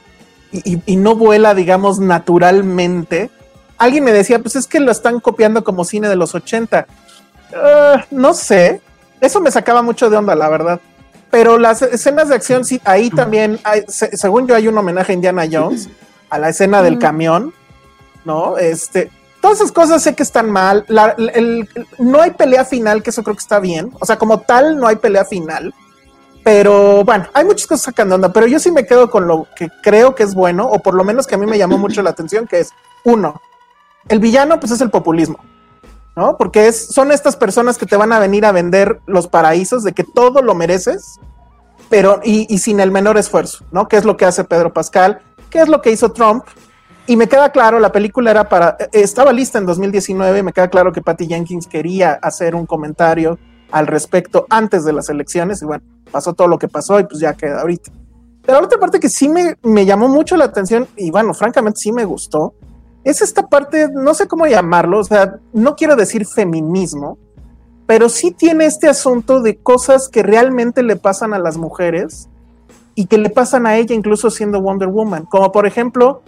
y- 0.52 0.96
no 0.96 1.16
vuela, 1.16 1.54
digamos, 1.54 2.00
naturalmente. 2.00 3.30
Alguien 3.78 4.04
me 4.04 4.12
decía, 4.14 4.40
pues 4.40 4.56
es 4.56 4.66
que 4.68 4.80
lo 4.80 4.92
están 4.92 5.20
copiando 5.20 5.64
como 5.64 5.86
cine 5.86 6.10
de 6.10 6.16
los 6.16 6.34
80. 6.36 6.88
Ah, 7.56 8.06
no 8.12 8.34
sé. 8.34 8.82
Eso 9.22 9.40
me 9.42 9.52
sacaba 9.52 9.82
mucho 9.82 10.10
de 10.10 10.18
onda, 10.18 10.36
la 10.36 10.50
verdad. 10.50 10.80
Pero 11.30 11.58
las 11.58 11.82
escenas 11.82 12.30
de 12.30 12.36
acción, 12.36 12.64
sí, 12.66 12.80
ahí 12.86 13.10
también, 13.10 13.60
hay- 13.64 13.84
se- 13.88 14.16
según 14.16 14.48
yo, 14.48 14.56
hay 14.56 14.68
un 14.68 14.78
homenaje 14.78 15.12
a 15.12 15.16
Indiana 15.16 15.44
Jones, 15.52 15.90
a 16.30 16.38
la 16.40 16.50
escena 16.50 16.82
del 16.82 17.00
camión, 17.00 17.54
¿no? 18.26 18.58
Este, 18.58 19.10
todas 19.42 19.58
esas 19.60 19.72
cosas 19.72 20.02
sé 20.04 20.16
que 20.16 20.24
están 20.24 20.50
mal. 20.52 20.86
La- 20.88 21.16
el- 21.18 21.30
el- 21.34 21.70
no 22.00 22.22
hay 22.22 22.32
pelea 22.32 22.66
final, 22.66 23.04
que 23.04 23.10
eso 23.12 23.24
creo 23.24 23.36
que 23.36 23.42
está 23.42 23.60
bien. 23.60 23.92
O 24.00 24.06
sea, 24.06 24.18
como 24.18 24.40
tal, 24.42 24.78
no 24.78 24.88
hay 24.88 24.98
pelea 24.98 25.26
final. 25.26 25.74
Pero 26.44 27.04
bueno, 27.04 27.26
hay 27.34 27.44
muchas 27.46 27.68
cosas 27.68 27.84
sacando 27.86 28.16
onda. 28.16 28.32
Pero 28.32 28.48
yo 28.48 28.60
sí 28.60 28.72
me 28.72 28.86
quedo 28.86 29.10
con 29.10 29.28
lo 29.28 29.48
que 29.56 29.70
creo 29.84 30.16
que 30.16 30.24
es 30.24 30.34
bueno, 30.34 30.68
o 30.68 30.80
por 30.80 30.94
lo 30.94 31.04
menos 31.04 31.28
que 31.28 31.36
a 31.36 31.38
mí 31.38 31.46
me 31.46 31.58
llamó 31.58 31.78
mucho 31.78 32.02
la 32.02 32.12
atención, 32.12 32.48
que 32.48 32.60
es 32.62 32.70
uno, 33.04 33.42
el 34.08 34.20
villano, 34.20 34.60
pues 34.60 34.72
es 34.72 34.82
el 34.82 34.90
populismo. 34.90 35.40
¿no? 36.16 36.36
Porque 36.36 36.68
es, 36.68 36.88
son 36.88 37.12
estas 37.12 37.36
personas 37.36 37.78
que 37.78 37.86
te 37.86 37.96
van 37.96 38.12
a 38.12 38.18
venir 38.18 38.44
a 38.46 38.52
vender 38.52 39.00
los 39.06 39.28
paraísos 39.28 39.84
de 39.84 39.92
que 39.94 40.04
todo 40.04 40.42
lo 40.42 40.56
mereces, 40.56 41.20
pero 41.90 42.22
y, 42.24 42.52
y 42.52 42.58
sin 42.58 42.80
el 42.80 42.90
menor 42.90 43.20
esfuerzo, 43.20 43.64
¿no? 43.72 43.88
¿Qué 43.88 43.98
es 43.98 44.04
lo 44.04 44.18
que 44.18 44.26
hace 44.26 44.44
Pedro 44.44 44.74
Pascal? 44.74 45.22
¿Qué 45.58 45.64
es 45.64 45.70
lo 45.70 45.82
que 45.82 45.90
hizo 45.90 46.12
Trump? 46.12 46.44
Y 47.08 47.16
me 47.16 47.28
queda 47.28 47.52
claro, 47.52 47.80
la 47.80 47.92
película 47.92 48.30
era 48.30 48.48
para, 48.48 48.78
estaba 48.92 49.34
lista 49.34 49.58
en 49.58 49.66
2019, 49.66 50.44
me 50.44 50.54
queda 50.54 50.68
claro 50.68 50.92
que 50.92 51.02
Patty 51.02 51.26
Jenkins 51.26 51.66
quería 51.66 52.12
hacer 52.22 52.54
un 52.54 52.68
comentario 52.68 53.40
al 53.72 53.88
respecto 53.88 54.46
antes 54.52 54.86
de 54.86 54.94
las 54.94 55.10
elecciones, 55.10 55.64
y 55.64 55.66
bueno, 55.66 55.84
pasó 56.12 56.34
todo 56.36 56.48
lo 56.48 56.60
que 56.60 56.68
pasó 56.68 57.00
y 57.00 57.06
pues 57.06 57.20
ya 57.22 57.34
queda 57.34 57.62
ahorita. 57.62 57.92
Pero 58.46 58.60
la 58.60 58.66
otra 58.66 58.80
parte 58.80 59.00
que 59.00 59.10
sí 59.10 59.30
me, 59.30 59.58
me 59.64 59.84
llamó 59.84 60.08
mucho 60.08 60.38
la 60.38 60.46
atención, 60.46 60.88
y 60.96 61.10
bueno, 61.10 61.34
francamente 61.34 61.80
sí 61.80 61.92
me 61.92 62.06
gustó, 62.06 62.54
es 63.04 63.24
esta 63.24 63.48
parte, 63.48 63.90
no 63.92 64.14
sé 64.14 64.28
cómo 64.28 64.46
llamarlo, 64.46 65.00
o 65.00 65.04
sea, 65.04 65.40
no 65.54 65.76
quiero 65.76 65.96
decir 65.96 66.28
feminismo, 66.28 67.18
pero 67.88 68.10
sí 68.10 68.30
tiene 68.30 68.68
este 68.68 68.90
asunto 68.90 69.42
de 69.42 69.58
cosas 69.58 70.08
que 70.08 70.22
realmente 70.22 70.84
le 70.84 70.98
pasan 70.98 71.34
a 71.34 71.40
las 71.40 71.58
mujeres 71.58 72.30
y 72.98 73.06
que 73.06 73.20
le 73.20 73.30
pasan 73.30 73.68
a 73.68 73.76
ella 73.76 73.94
incluso 73.94 74.32
siendo 74.32 74.60
Wonder 74.60 74.88
Woman. 74.88 75.26
Como 75.26 75.52
por 75.52 75.68
ejemplo, 75.68 76.24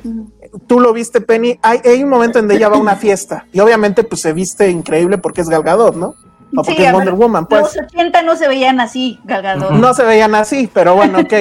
tú 0.67 0.79
lo 0.79 0.93
viste, 0.93 1.19
Penny, 1.19 1.59
hay, 1.63 1.81
hay 1.83 2.03
un 2.03 2.09
momento 2.09 2.37
en 2.37 2.43
donde 2.43 2.57
ella 2.57 2.69
va 2.69 2.77
a 2.77 2.79
una 2.79 2.95
fiesta 2.95 3.47
y 3.51 3.59
obviamente 3.59 4.03
pues 4.03 4.21
se 4.21 4.33
viste 4.33 4.69
increíble 4.69 5.17
porque 5.17 5.41
es 5.41 5.49
Gal 5.49 5.63
Gadot, 5.63 5.95
¿no? 5.95 6.09
O 6.55 6.63
porque 6.63 6.75
Sí, 6.75 6.83
es 6.83 6.93
Wonder 6.93 7.13
ver, 7.15 7.19
Woman, 7.19 7.47
pues. 7.47 7.75
Los 7.75 7.85
80 7.87 8.21
no 8.21 8.35
se 8.35 8.47
veían 8.47 8.79
así, 8.79 9.19
Galgado. 9.23 9.71
No 9.71 9.95
se 9.95 10.03
veían 10.03 10.35
así, 10.35 10.69
pero 10.71 10.93
bueno, 10.93 11.19
ok. 11.21 11.33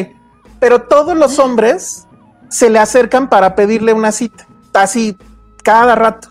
Pero 0.61 0.85
todos 0.85 1.15
los 1.15 1.39
hombres 1.39 2.07
se 2.49 2.71
le 2.71 2.79
acercan 2.79 3.29
para 3.29 3.55
pedirle 3.55 3.93
una 3.93 4.13
cita, 4.13 4.47
así 4.73 5.15
cada 5.63 5.95
rato. 5.95 6.29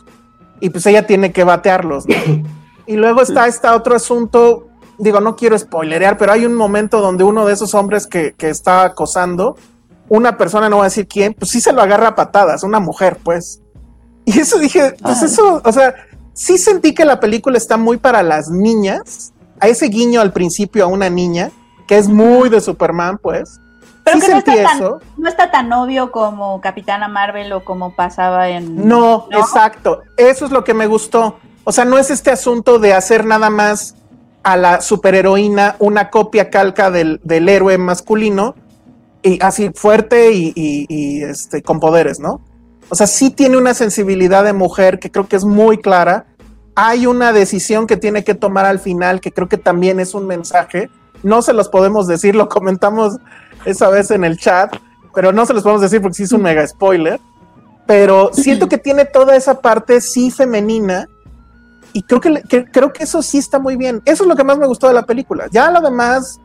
Y 0.60 0.72
pues 0.72 0.88
ella 0.88 1.06
tiene 1.06 1.32
que 1.32 1.44
batearlos. 1.44 2.08
¿no? 2.08 2.16
Y 2.88 2.96
luego 2.96 3.22
está 3.22 3.48
este 3.48 3.68
otro 3.68 3.98
asunto, 3.98 4.67
digo, 4.98 5.20
no 5.22 5.36
quiero 5.36 5.58
spoilerear, 5.58 6.18
pero 6.18 6.32
hay 6.32 6.46
un 6.46 6.56
momento 6.56 7.02
donde 7.02 7.24
uno 7.24 7.46
de 7.46 7.54
esos 7.54 7.74
hombres 7.74 8.08
que, 8.08 8.34
que 8.34 8.50
está 8.50 8.84
acosando, 8.84 9.56
una 10.10 10.38
persona, 10.38 10.70
no 10.70 10.78
voy 10.78 10.84
a 10.84 10.90
decir 10.90 11.08
quién, 11.08 11.34
pues 11.34 11.52
sí 11.52 11.62
se 11.62 11.74
lo 11.74 11.82
agarra 11.82 12.10
a 12.10 12.16
patadas, 12.16 12.64
una 12.64 12.80
mujer, 12.80 13.18
pues. 13.24 13.62
Y 14.26 14.40
eso 14.40 14.60
dije, 14.60 14.96
pues 15.02 15.22
Ay. 15.22 15.26
eso, 15.26 15.62
o 15.64 15.72
sea, 15.72 15.96
sí 16.34 16.58
sentí 16.58 16.94
que 16.94 17.06
la 17.06 17.20
película 17.20 17.58
está 17.58 17.78
muy 17.78 17.98
para 17.98 18.24
las 18.24 18.50
niñas, 18.50 19.34
a 19.60 19.68
ese 19.68 19.88
guiño 19.88 20.22
al 20.22 20.34
principio 20.34 20.84
a 20.86 20.88
una 20.88 21.10
niña, 21.10 21.52
que 21.88 21.98
es 21.98 22.08
muy 22.08 22.50
de 22.50 22.62
Superman, 22.62 23.18
pues. 23.18 23.60
Pero 24.04 24.20
sí 24.20 24.26
que 24.26 24.32
no 24.34 24.42
sentí 24.42 24.52
está, 24.52 24.70
tan, 24.70 24.78
eso. 24.78 25.02
no 25.18 25.30
está 25.30 25.52
tan 25.52 25.74
obvio 25.74 26.12
como 26.12 26.62
Capitana 26.62 27.08
Marvel 27.08 27.52
o 27.54 27.66
como 27.66 27.94
pasaba 27.94 28.50
en... 28.50 28.88
No, 28.88 29.28
¿No? 29.30 29.40
exacto. 29.40 30.04
Eso 30.16 30.46
es 30.46 30.52
lo 30.52 30.64
que 30.64 30.74
me 30.74 30.88
gustó. 30.88 31.38
O 31.66 31.74
sea, 31.74 31.84
no 31.84 31.98
es 31.98 32.10
este 32.10 32.32
asunto 32.32 32.80
de 32.80 32.94
hacer 32.94 33.26
nada 33.26 33.50
más 33.50 33.97
a 34.48 34.56
la 34.56 34.80
superheroína 34.80 35.76
una 35.80 36.10
copia 36.10 36.50
calca 36.50 36.90
del, 36.90 37.20
del 37.26 37.50
héroe 37.50 37.78
masculino 37.78 38.56
y 39.22 39.44
así 39.44 39.72
fuerte 39.76 40.32
y, 40.32 41.22
este, 41.22 41.62
con 41.62 41.82
poderes, 41.82 42.22
¿no? 42.22 42.40
O 42.88 42.96
sea, 42.96 43.08
sí 43.08 43.30
tiene 43.30 43.58
una 43.58 43.74
sensibilidad 43.74 44.46
de 44.46 44.54
mujer 44.54 45.00
que 45.00 45.12
creo 45.12 45.28
que 45.28 45.36
es 45.36 45.44
muy 45.44 45.80
clara. 45.80 46.28
Hay 46.76 47.08
una 47.08 47.34
decisión 47.34 47.88
que 47.88 47.98
tiene 47.98 48.24
que 48.24 48.36
tomar 48.36 48.66
al 48.66 48.80
final 48.80 49.20
que 49.20 49.34
creo 49.34 49.50
que 49.50 49.58
también 49.58 50.00
es 50.00 50.14
un 50.14 50.26
mensaje. 50.26 50.90
No 51.24 51.42
se 51.42 51.52
los 51.52 51.68
podemos 51.68 52.08
decir, 52.08 52.34
lo 52.34 52.48
comentamos 52.48 53.18
esa 53.66 53.90
vez 53.90 54.12
en 54.12 54.24
el 54.24 54.38
chat, 54.38 54.74
pero 55.14 55.34
no 55.34 55.46
se 55.46 55.56
los 55.56 55.64
podemos 55.64 55.82
decir 55.82 56.02
porque 56.02 56.16
sí 56.16 56.24
es 56.24 56.32
un 56.32 56.44
mega 56.44 56.66
spoiler 56.66 57.20
pero 57.88 58.32
siento 58.34 58.68
que 58.68 58.78
tiene 58.78 59.06
toda 59.06 59.36
esa 59.36 59.62
parte 59.62 60.02
sí 60.02 60.30
femenina 60.30 61.08
y 61.98 62.04
creo 62.04 62.22
que, 62.22 62.42
que- 62.48 62.66
creo 62.66 62.94
que 62.94 63.04
eso 63.04 63.22
sí 63.22 63.38
está 63.40 63.58
muy 63.60 63.76
bien. 63.76 64.02
Eso 64.06 64.24
es 64.24 64.30
lo 64.30 64.36
que 64.36 64.44
más 64.44 64.58
me 64.58 64.68
gustó 64.68 64.88
de 64.88 64.94
la 64.94 65.06
película. 65.06 65.48
Ya 65.52 65.72
lo 65.72 65.82
demás, 65.82 66.40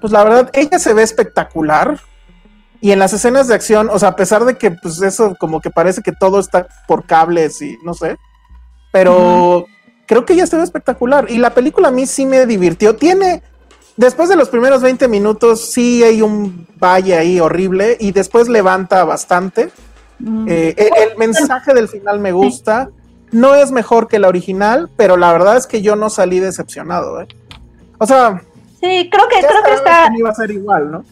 pues 0.00 0.12
la 0.12 0.24
verdad, 0.24 0.50
ella 0.54 0.78
se 0.78 0.94
ve 0.94 1.02
espectacular. 1.02 2.00
Y 2.80 2.92
en 2.92 2.98
las 2.98 3.12
escenas 3.12 3.48
de 3.48 3.54
acción, 3.54 3.88
o 3.92 3.98
sea, 3.98 4.10
a 4.10 4.16
pesar 4.16 4.44
de 4.44 4.56
que 4.56 4.70
pues 4.70 5.00
eso 5.02 5.34
como 5.38 5.60
que 5.60 5.70
parece 5.70 6.02
que 6.02 6.12
todo 6.12 6.38
está 6.40 6.66
por 6.86 7.04
cables 7.06 7.60
y 7.62 7.76
no 7.84 7.94
sé, 7.94 8.16
pero 8.92 9.66
creo 10.06 10.24
que 10.24 10.34
ella 10.34 10.46
se 10.46 10.56
ve 10.56 10.62
espectacular. 10.62 11.26
Y 11.30 11.38
la 11.38 11.52
película 11.54 11.88
a 11.88 11.90
mí 11.90 12.06
sí 12.06 12.26
me 12.26 12.46
divirtió. 12.46 12.96
Tiene, 12.96 13.42
después 13.96 14.28
de 14.28 14.36
los 14.36 14.48
primeros 14.48 14.82
20 14.82 15.08
minutos, 15.08 15.72
sí 15.72 16.02
hay 16.04 16.22
un 16.22 16.66
valle 16.82 17.16
ahí 17.16 17.40
horrible 17.40 17.96
y 18.00 18.12
después 18.12 18.48
levanta 18.48 19.04
bastante. 19.04 19.70
Mm. 20.18 20.46
Eh, 20.48 20.74
el, 20.78 21.10
el 21.10 21.16
mensaje 21.18 21.74
del 21.74 21.88
final 21.88 22.20
me 22.20 22.32
gusta. 22.32 22.90
No 23.32 23.54
es 23.54 23.70
mejor 23.70 24.08
que 24.08 24.18
la 24.18 24.28
original, 24.28 24.88
pero 24.96 25.16
la 25.16 25.32
verdad 25.32 25.56
es 25.56 25.66
que 25.66 25.82
yo 25.82 25.96
no 25.96 26.10
salí 26.10 26.40
decepcionado. 26.40 27.20
¿eh? 27.20 27.28
O 27.98 28.06
sea, 28.06 28.42
Sí, 28.80 29.08
creo 29.10 29.26
que, 29.28 29.38
creo 29.40 29.62
que 29.64 29.72
está, 29.72 30.08
que 30.12 30.18
iba 30.18 30.30
a 30.30 30.34
ser 30.34 30.50
igual, 30.50 30.90
¿no? 30.90 31.04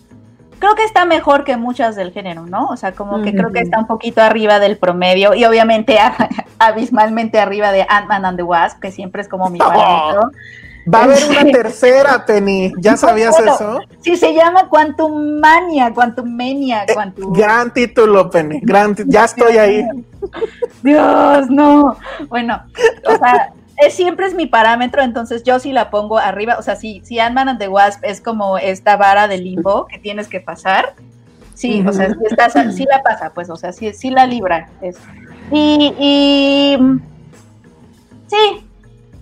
creo 0.65 0.75
que 0.77 0.85
está 0.85 1.05
mejor 1.05 1.45
que 1.45 1.59
muchas 1.59 1.95
del 1.95 2.11
género, 2.11 2.47
¿no? 2.47 2.69
O 2.69 2.77
sea, 2.79 2.93
como 2.93 3.21
que 3.23 3.35
creo 3.35 3.53
que 3.53 3.61
está 3.61 3.79
un 3.79 3.87
poquito 3.87 4.23
arriba 4.23 4.61
del 4.61 4.79
promedio 4.79 5.35
y 5.35 5.45
obviamente 5.45 5.99
abismalmente 6.59 7.39
arriba 7.39 7.71
de 7.71 7.85
Ant-Man 7.87 8.25
and 8.25 8.39
the 8.39 8.43
Wasp, 8.43 8.81
que 8.81 8.91
siempre 8.91 9.21
es 9.21 9.29
como 9.29 9.51
mi 9.51 9.59
favorito. 9.61 10.31
Va 10.93 11.01
a 11.01 11.05
haber 11.05 11.19
una 11.29 11.45
tercera, 11.45 12.25
Penny. 12.27 12.73
¿Ya 12.79 12.97
sabías 12.97 13.31
Bueno, 13.37 13.55
eso? 13.55 13.81
Sí, 14.03 14.17
se 14.17 14.35
llama 14.35 14.69
Quantum 14.69 15.39
Mania, 15.41 15.93
Quantum 15.95 16.29
Mania, 16.37 16.85
Eh, 16.87 16.93
Quantum... 16.95 17.33
Gran 17.33 17.73
título, 17.73 18.31
Penny. 18.31 18.61
Gran 18.63 18.95
ya 19.07 19.25
estoy 19.25 19.57
ahí. 19.59 19.85
Dios, 20.83 21.49
no. 21.51 21.97
Bueno, 22.29 22.63
o 23.07 23.17
sea, 23.17 23.53
es, 23.79 23.95
siempre 23.95 24.27
es 24.27 24.35
mi 24.35 24.47
parámetro, 24.47 25.03
entonces 25.03 25.43
yo 25.43 25.59
sí 25.59 25.73
la 25.73 25.91
pongo 25.91 26.19
arriba. 26.19 26.57
O 26.59 26.63
sea, 26.63 26.77
si, 26.77 27.01
si 27.05 27.19
Ant-Man 27.19 27.49
and 27.51 27.59
the 27.59 27.69
Wasp 27.69 28.05
es 28.05 28.21
como 28.21 28.59
esta 28.59 28.97
vara 28.97 29.27
de 29.29 29.39
limbo 29.39 29.87
que 29.87 29.99
tienes 29.99 30.29
que 30.29 30.41
pasar, 30.41 30.95
sí, 31.55 31.85
o 31.87 31.93
sea, 31.93 32.09
sí, 32.11 32.17
estás- 32.31 32.75
sí 32.75 32.85
la 32.91 33.03
pasa, 33.03 33.33
pues, 33.35 33.49
o 33.51 33.57
sea, 33.57 33.73
sí, 33.73 33.93
sí 33.95 34.11
la 34.11 34.27
libra. 34.27 34.69
es. 34.83 34.97
Y, 35.51 35.95
y 35.99 36.77
mm, 36.81 37.01
sí, 38.29 38.67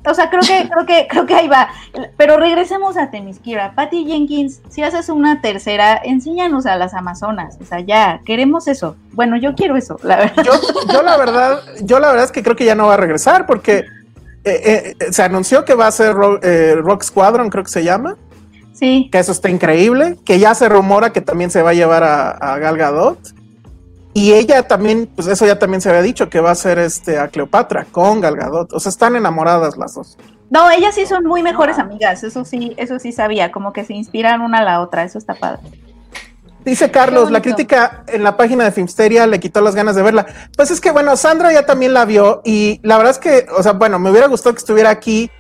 o 0.04 0.14
sea, 0.14 0.30
creo 0.30 0.42
que, 0.42 0.68
creo 0.68 0.86
que, 0.86 1.06
creo 1.08 1.26
que 1.26 1.34
ahí 1.34 1.48
va. 1.48 1.68
Pero 2.16 2.36
regresemos 2.36 2.96
a 2.96 3.10
Temiskira. 3.10 3.74
Patty 3.74 4.04
Jenkins, 4.06 4.60
si 4.68 4.82
haces 4.82 5.08
una 5.08 5.40
tercera, 5.40 6.00
enséñanos 6.02 6.66
a 6.66 6.76
las 6.76 6.94
Amazonas. 6.94 7.56
O 7.60 7.64
sea, 7.64 7.80
ya, 7.80 8.20
queremos 8.24 8.66
eso. 8.68 8.96
Bueno, 9.12 9.36
yo 9.36 9.54
quiero 9.54 9.76
eso, 9.76 9.98
la 10.02 10.16
verdad. 10.16 10.44
Yo, 10.44 10.52
yo 10.92 11.02
la 11.02 11.16
verdad, 11.16 11.60
yo 11.82 11.98
la 12.00 12.08
verdad 12.08 12.24
es 12.24 12.32
que 12.32 12.42
creo 12.42 12.56
que 12.56 12.64
ya 12.64 12.74
no 12.74 12.86
va 12.88 12.94
a 12.94 12.98
regresar 12.98 13.46
porque 13.46 13.84
eh, 14.44 14.94
eh, 15.00 15.12
se 15.12 15.22
anunció 15.22 15.64
que 15.64 15.74
va 15.74 15.86
a 15.86 15.92
ser 15.92 16.16
eh, 16.42 16.74
Rock 16.76 17.04
Squadron, 17.04 17.48
creo 17.48 17.62
que 17.64 17.70
se 17.70 17.84
llama, 17.84 18.16
Sí. 18.72 19.08
que 19.12 19.18
eso 19.20 19.30
está 19.30 19.48
increíble, 19.48 20.16
que 20.24 20.40
ya 20.40 20.54
se 20.56 20.68
rumora 20.68 21.12
que 21.12 21.20
también 21.20 21.50
se 21.50 21.62
va 21.62 21.70
a 21.70 21.74
llevar 21.74 22.02
a, 22.02 22.30
a 22.30 22.58
Gal 22.58 22.76
Gadot. 22.76 23.18
Y 24.14 24.32
ella 24.32 24.66
también, 24.68 25.08
pues 25.14 25.26
eso 25.28 25.46
ya 25.46 25.58
también 25.58 25.80
se 25.80 25.88
había 25.88 26.02
dicho, 26.02 26.28
que 26.28 26.40
va 26.40 26.50
a 26.50 26.54
ser 26.54 26.78
este 26.78 27.18
a 27.18 27.28
Cleopatra 27.28 27.86
con 27.90 28.20
Gal 28.20 28.36
Gadot. 28.36 28.72
O 28.72 28.80
sea, 28.80 28.90
están 28.90 29.16
enamoradas 29.16 29.76
las 29.76 29.94
dos. 29.94 30.18
No, 30.50 30.70
ellas 30.70 30.94
sí 30.94 31.06
son 31.06 31.24
muy 31.24 31.42
mejores 31.42 31.78
amigas, 31.78 32.22
eso 32.24 32.44
sí, 32.44 32.74
eso 32.76 32.98
sí 32.98 33.10
sabía, 33.12 33.50
como 33.50 33.72
que 33.72 33.84
se 33.84 33.94
inspiran 33.94 34.42
una 34.42 34.58
a 34.58 34.64
la 34.64 34.80
otra, 34.82 35.02
eso 35.02 35.16
está 35.16 35.32
padre. 35.32 35.62
Dice 36.62 36.90
Carlos, 36.90 37.30
la 37.30 37.40
crítica 37.42 38.04
en 38.06 38.22
la 38.22 38.36
página 38.36 38.64
de 38.64 38.70
Filmsteria 38.70 39.26
le 39.26 39.40
quitó 39.40 39.60
las 39.62 39.74
ganas 39.74 39.96
de 39.96 40.02
verla. 40.02 40.26
Pues 40.56 40.70
es 40.70 40.80
que 40.80 40.90
bueno, 40.90 41.16
Sandra 41.16 41.52
ya 41.52 41.66
también 41.66 41.94
la 41.94 42.04
vio 42.04 42.42
y 42.44 42.80
la 42.82 42.98
verdad 42.98 43.12
es 43.12 43.18
que, 43.18 43.46
o 43.56 43.62
sea, 43.62 43.72
bueno, 43.72 43.98
me 43.98 44.10
hubiera 44.10 44.28
gustado 44.28 44.54
que 44.54 44.58
estuviera 44.58 44.90
aquí, 44.90 45.30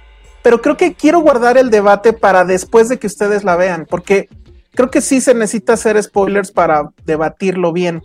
pero 0.42 0.60
creo 0.60 0.76
que 0.76 0.94
quiero 0.94 1.20
guardar 1.20 1.58
el 1.58 1.70
debate 1.70 2.12
para 2.12 2.44
después 2.44 2.88
de 2.88 2.98
que 2.98 3.06
ustedes 3.06 3.44
la 3.44 3.54
vean, 3.54 3.86
porque 3.88 4.28
creo 4.74 4.90
que 4.90 5.00
sí 5.00 5.20
se 5.20 5.34
necesita 5.34 5.74
hacer 5.74 6.02
spoilers 6.02 6.50
para 6.50 6.90
debatirlo 7.04 7.72
bien. 7.72 8.02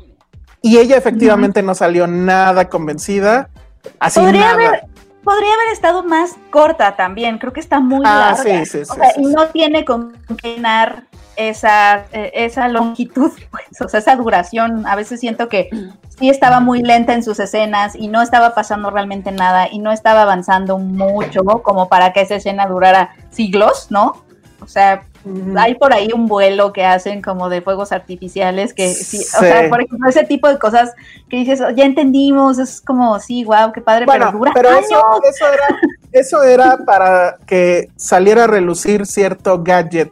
Y 0.68 0.78
ella 0.78 0.98
efectivamente 0.98 1.62
no 1.64 1.74
salió 1.76 2.08
nada 2.08 2.68
convencida, 2.70 3.50
así 4.00 4.20
Podría 4.20 4.42
nada. 4.42 4.54
haber, 4.54 4.84
podría 5.24 5.54
haber 5.54 5.68
estado 5.74 6.04
más 6.04 6.36
corta 6.50 6.96
también, 6.96 7.38
creo 7.38 7.54
que 7.54 7.60
está 7.62 7.80
muy 7.80 8.04
Ah, 8.06 8.34
larga. 8.36 8.66
sí, 8.66 8.66
sí, 8.66 8.78
o 8.80 8.86
sí, 8.86 9.00
sea, 9.00 9.12
sí, 9.12 9.22
y 9.22 9.26
no 9.28 9.48
tiene 9.48 9.86
con 9.86 10.14
qué 10.42 10.56
llenar 10.56 11.04
esa, 11.38 12.06
eh, 12.12 12.32
esa 12.34 12.68
longitud, 12.68 13.32
pues, 13.52 13.82
o 13.82 13.88
sea, 13.88 14.00
esa 14.00 14.16
duración. 14.16 14.86
A 14.88 14.96
veces 14.96 15.20
siento 15.20 15.48
que 15.50 15.70
sí 16.20 16.30
estaba 16.30 16.60
muy 16.60 16.82
lenta 16.82 17.14
en 17.14 17.24
sus 17.24 17.40
escenas 17.40 17.96
y 17.96 18.08
no 18.10 18.22
estaba 18.22 18.54
pasando 18.56 18.90
realmente 18.90 19.32
nada 19.32 19.68
y 19.72 19.80
no 19.80 19.92
estaba 19.92 20.24
avanzando 20.24 20.78
mucho 20.80 21.44
como 21.64 21.88
para 21.88 22.12
que 22.12 22.22
esa 22.22 22.36
escena 22.36 22.66
durara 22.68 23.12
siglos, 23.30 23.88
¿no? 23.90 24.24
O 24.60 24.68
sea. 24.68 25.04
Hay 25.58 25.76
por 25.76 25.94
ahí 25.94 26.10
un 26.14 26.28
vuelo 26.28 26.74
que 26.74 26.86
hacen 26.86 27.22
como 27.22 27.50
de 27.50 27.62
fuegos 27.62 27.92
artificiales 27.92 28.74
que 28.74 28.90
sí, 28.90 29.18
o 29.20 29.40
sea, 29.40 29.70
por 29.70 29.82
ejemplo, 29.82 30.10
ese 30.10 30.24
tipo 30.26 30.48
de 30.48 30.58
cosas 30.60 30.94
que 31.30 31.38
dices, 31.38 31.62
"Oh, 31.62 31.70
ya 31.72 31.86
entendimos, 31.86 32.60
es 32.60 32.82
como, 32.82 33.20
sí, 33.20 33.44
wow, 33.44 33.72
qué 33.74 33.82
padre, 33.82 34.06
Bueno, 34.06 34.26
pero 34.28 34.38
dura 34.38 34.52
pero 34.54 34.70
años. 34.70 34.86
eso, 34.86 35.22
eso 35.30 35.46
era, 35.54 35.68
eso 36.12 36.44
era 36.44 36.78
para 36.86 37.38
que 37.46 37.90
saliera 37.96 38.46
a 38.46 38.48
relucir 38.48 39.06
cierto 39.06 39.62
gadget 39.64 40.12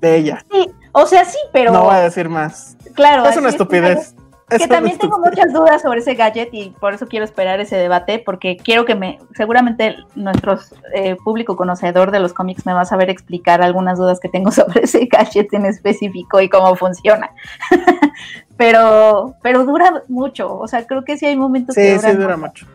de 0.00 0.16
ella. 0.16 0.44
Sí, 0.50 0.70
o 0.92 1.06
sea, 1.06 1.24
sí, 1.24 1.38
pero 1.52 1.72
No 1.72 1.84
voy 1.84 1.94
a 1.94 2.00
decir 2.00 2.28
más. 2.28 2.76
claro. 2.94 3.24
es 3.28 3.36
una 3.36 3.48
estupidez. 3.50 3.98
Es 3.98 4.14
una 4.56 4.68
también 4.68 4.98
tengo 4.98 5.18
muchas 5.18 5.52
dudas 5.52 5.82
sobre 5.82 6.00
ese 6.00 6.14
gadget 6.14 6.48
y 6.52 6.70
por 6.70 6.94
eso 6.94 7.06
quiero 7.06 7.24
esperar 7.24 7.60
ese 7.60 7.76
debate, 7.76 8.18
porque 8.18 8.56
quiero 8.56 8.84
que 8.84 8.94
me, 8.94 9.18
seguramente 9.34 9.96
nuestro 10.14 10.58
eh, 10.94 11.16
público 11.24 11.56
conocedor 11.56 12.10
de 12.10 12.20
los 12.20 12.32
cómics 12.32 12.66
me 12.66 12.72
va 12.72 12.82
a 12.82 12.84
saber 12.84 13.10
explicar 13.10 13.62
algunas 13.62 13.98
dudas 13.98 14.20
que 14.20 14.28
tengo 14.28 14.50
sobre 14.52 14.84
ese 14.84 15.06
gadget 15.06 15.52
en 15.52 15.66
específico 15.66 16.40
y 16.40 16.48
cómo 16.48 16.74
funciona. 16.76 17.30
pero, 18.56 19.34
pero 19.42 19.64
dura 19.64 20.02
mucho, 20.08 20.58
o 20.58 20.66
sea, 20.66 20.86
creo 20.86 21.04
que 21.04 21.16
sí 21.16 21.26
hay 21.26 21.36
momentos 21.36 21.74
que 21.74 21.82
Sí, 21.82 21.96
duran 21.96 22.12
sí 22.12 22.18
dura 22.18 22.36
mucho. 22.36 22.66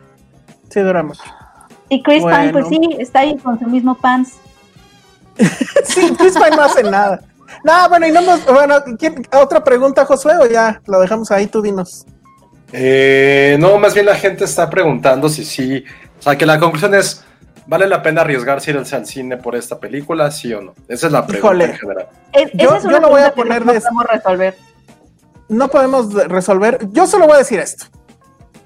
Sí 0.70 0.80
dura 0.82 1.04
mucho. 1.04 1.24
Y 1.90 2.02
Chris 2.02 2.24
Pine, 2.24 2.52
pues 2.52 2.68
sí, 2.68 2.80
está 3.00 3.20
ahí 3.20 3.38
con 3.38 3.60
su 3.60 3.66
mismo 3.66 3.96
pants. 3.96 4.40
Sí, 5.84 6.14
Chris 6.18 6.34
Pine 6.34 6.56
no 6.56 6.64
hace 6.64 6.84
nada. 6.84 7.22
No, 7.64 7.90
bueno, 7.90 8.08
y 8.08 8.12
no 8.12 8.22
nos, 8.22 8.46
bueno, 8.46 8.76
¿quién- 8.98 9.28
otra 9.34 9.64
pregunta, 9.64 10.06
Josué, 10.06 10.34
o 10.42 10.46
ya 10.48 10.82
lo 10.88 11.00
dejamos 11.00 11.32
ahí, 11.32 11.48
tú 11.48 11.62
dinos. 11.62 12.06
Eh, 12.72 13.58
no, 13.60 13.78
más 13.78 13.94
bien 13.94 14.06
la 14.08 14.16
gente 14.16 14.44
está 14.44 14.70
preguntando 14.70 15.30
si 15.30 15.46
sí. 15.46 15.84
O 16.20 16.22
sea, 16.22 16.38
que 16.38 16.46
la 16.46 16.60
conclusión 16.60 16.94
es: 16.96 17.24
¿vale 17.68 17.88
la 17.88 18.02
pena 18.02 18.22
arriesgarse 18.22 18.72
irse 18.72 18.96
al 18.96 19.06
cine 19.06 19.38
por 19.38 19.56
esta 19.56 19.80
película? 19.80 20.30
¿Sí 20.32 20.54
o 20.54 20.62
no? 20.62 20.74
Esa 20.88 21.08
es 21.08 21.14
la 21.14 21.26
pregunta 21.26 21.48
Híjole. 21.56 21.66
en 21.66 21.78
general. 21.78 22.08
Es- 22.34 22.52
Yo- 22.54 22.80
yo 22.90 23.00
lo 23.00 23.10
voy 23.10 23.22
a 23.22 23.34
poner 23.34 23.66
no 23.66 23.74
de- 23.74 23.80
podemos 23.82 24.06
resolver. 24.06 24.58
No 25.48 25.68
podemos 25.70 26.14
de- 26.14 26.28
resolver. 26.28 26.80
Yo 26.92 27.06
solo 27.08 27.28
voy 27.28 27.36
a 27.36 27.40
decir 27.40 27.60
esto. 27.60 27.86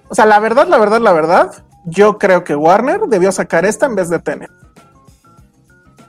O 0.07 0.15
sea, 0.15 0.25
la 0.25 0.39
verdad, 0.39 0.67
la 0.67 0.77
verdad, 0.77 1.01
la 1.01 1.11
verdad, 1.11 1.51
yo 1.85 2.17
creo 2.17 2.43
que 2.43 2.55
Warner 2.55 3.01
debió 3.07 3.31
sacar 3.31 3.65
esta 3.65 3.85
en 3.85 3.95
vez 3.95 4.09
de 4.09 4.19
Tenet. 4.19 4.49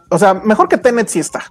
O 0.09 0.18
sea, 0.18 0.35
mejor 0.35 0.68
que 0.68 0.78
Tenet 0.78 1.09
sí 1.09 1.18
está. 1.18 1.44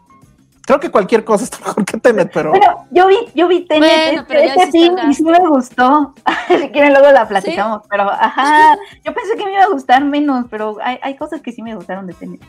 Creo 0.65 0.79
que 0.79 0.91
cualquier 0.91 1.23
cosa 1.23 1.43
está 1.43 1.57
mejor 1.65 1.85
que 1.85 1.97
Tenet, 1.97 2.31
pero 2.33 2.51
Bueno, 2.51 2.87
yo 2.91 3.07
vi, 3.07 3.17
yo 3.33 3.47
vi 3.47 3.65
Tenet, 3.65 4.25
Bueno, 4.27 4.41
este 4.41 4.71
film 4.71 4.95
y 5.09 5.13
sí 5.13 5.23
me 5.23 5.39
gustó. 5.39 6.13
si 6.47 6.69
quieren 6.69 6.93
luego 6.93 7.11
la 7.11 7.27
platicamos, 7.27 7.81
pero 7.89 8.09
ajá, 8.09 8.77
yo 9.03 9.13
pensé 9.13 9.35
que 9.35 9.45
me 9.45 9.53
iba 9.53 9.63
a 9.63 9.69
gustar 9.69 10.03
menos, 10.03 10.45
pero 10.49 10.77
hay, 10.81 10.99
hay 11.01 11.15
cosas 11.15 11.41
que 11.41 11.51
sí 11.51 11.61
me 11.61 11.75
gustaron 11.75 12.07
de 12.07 12.13
Tenet. 12.13 12.41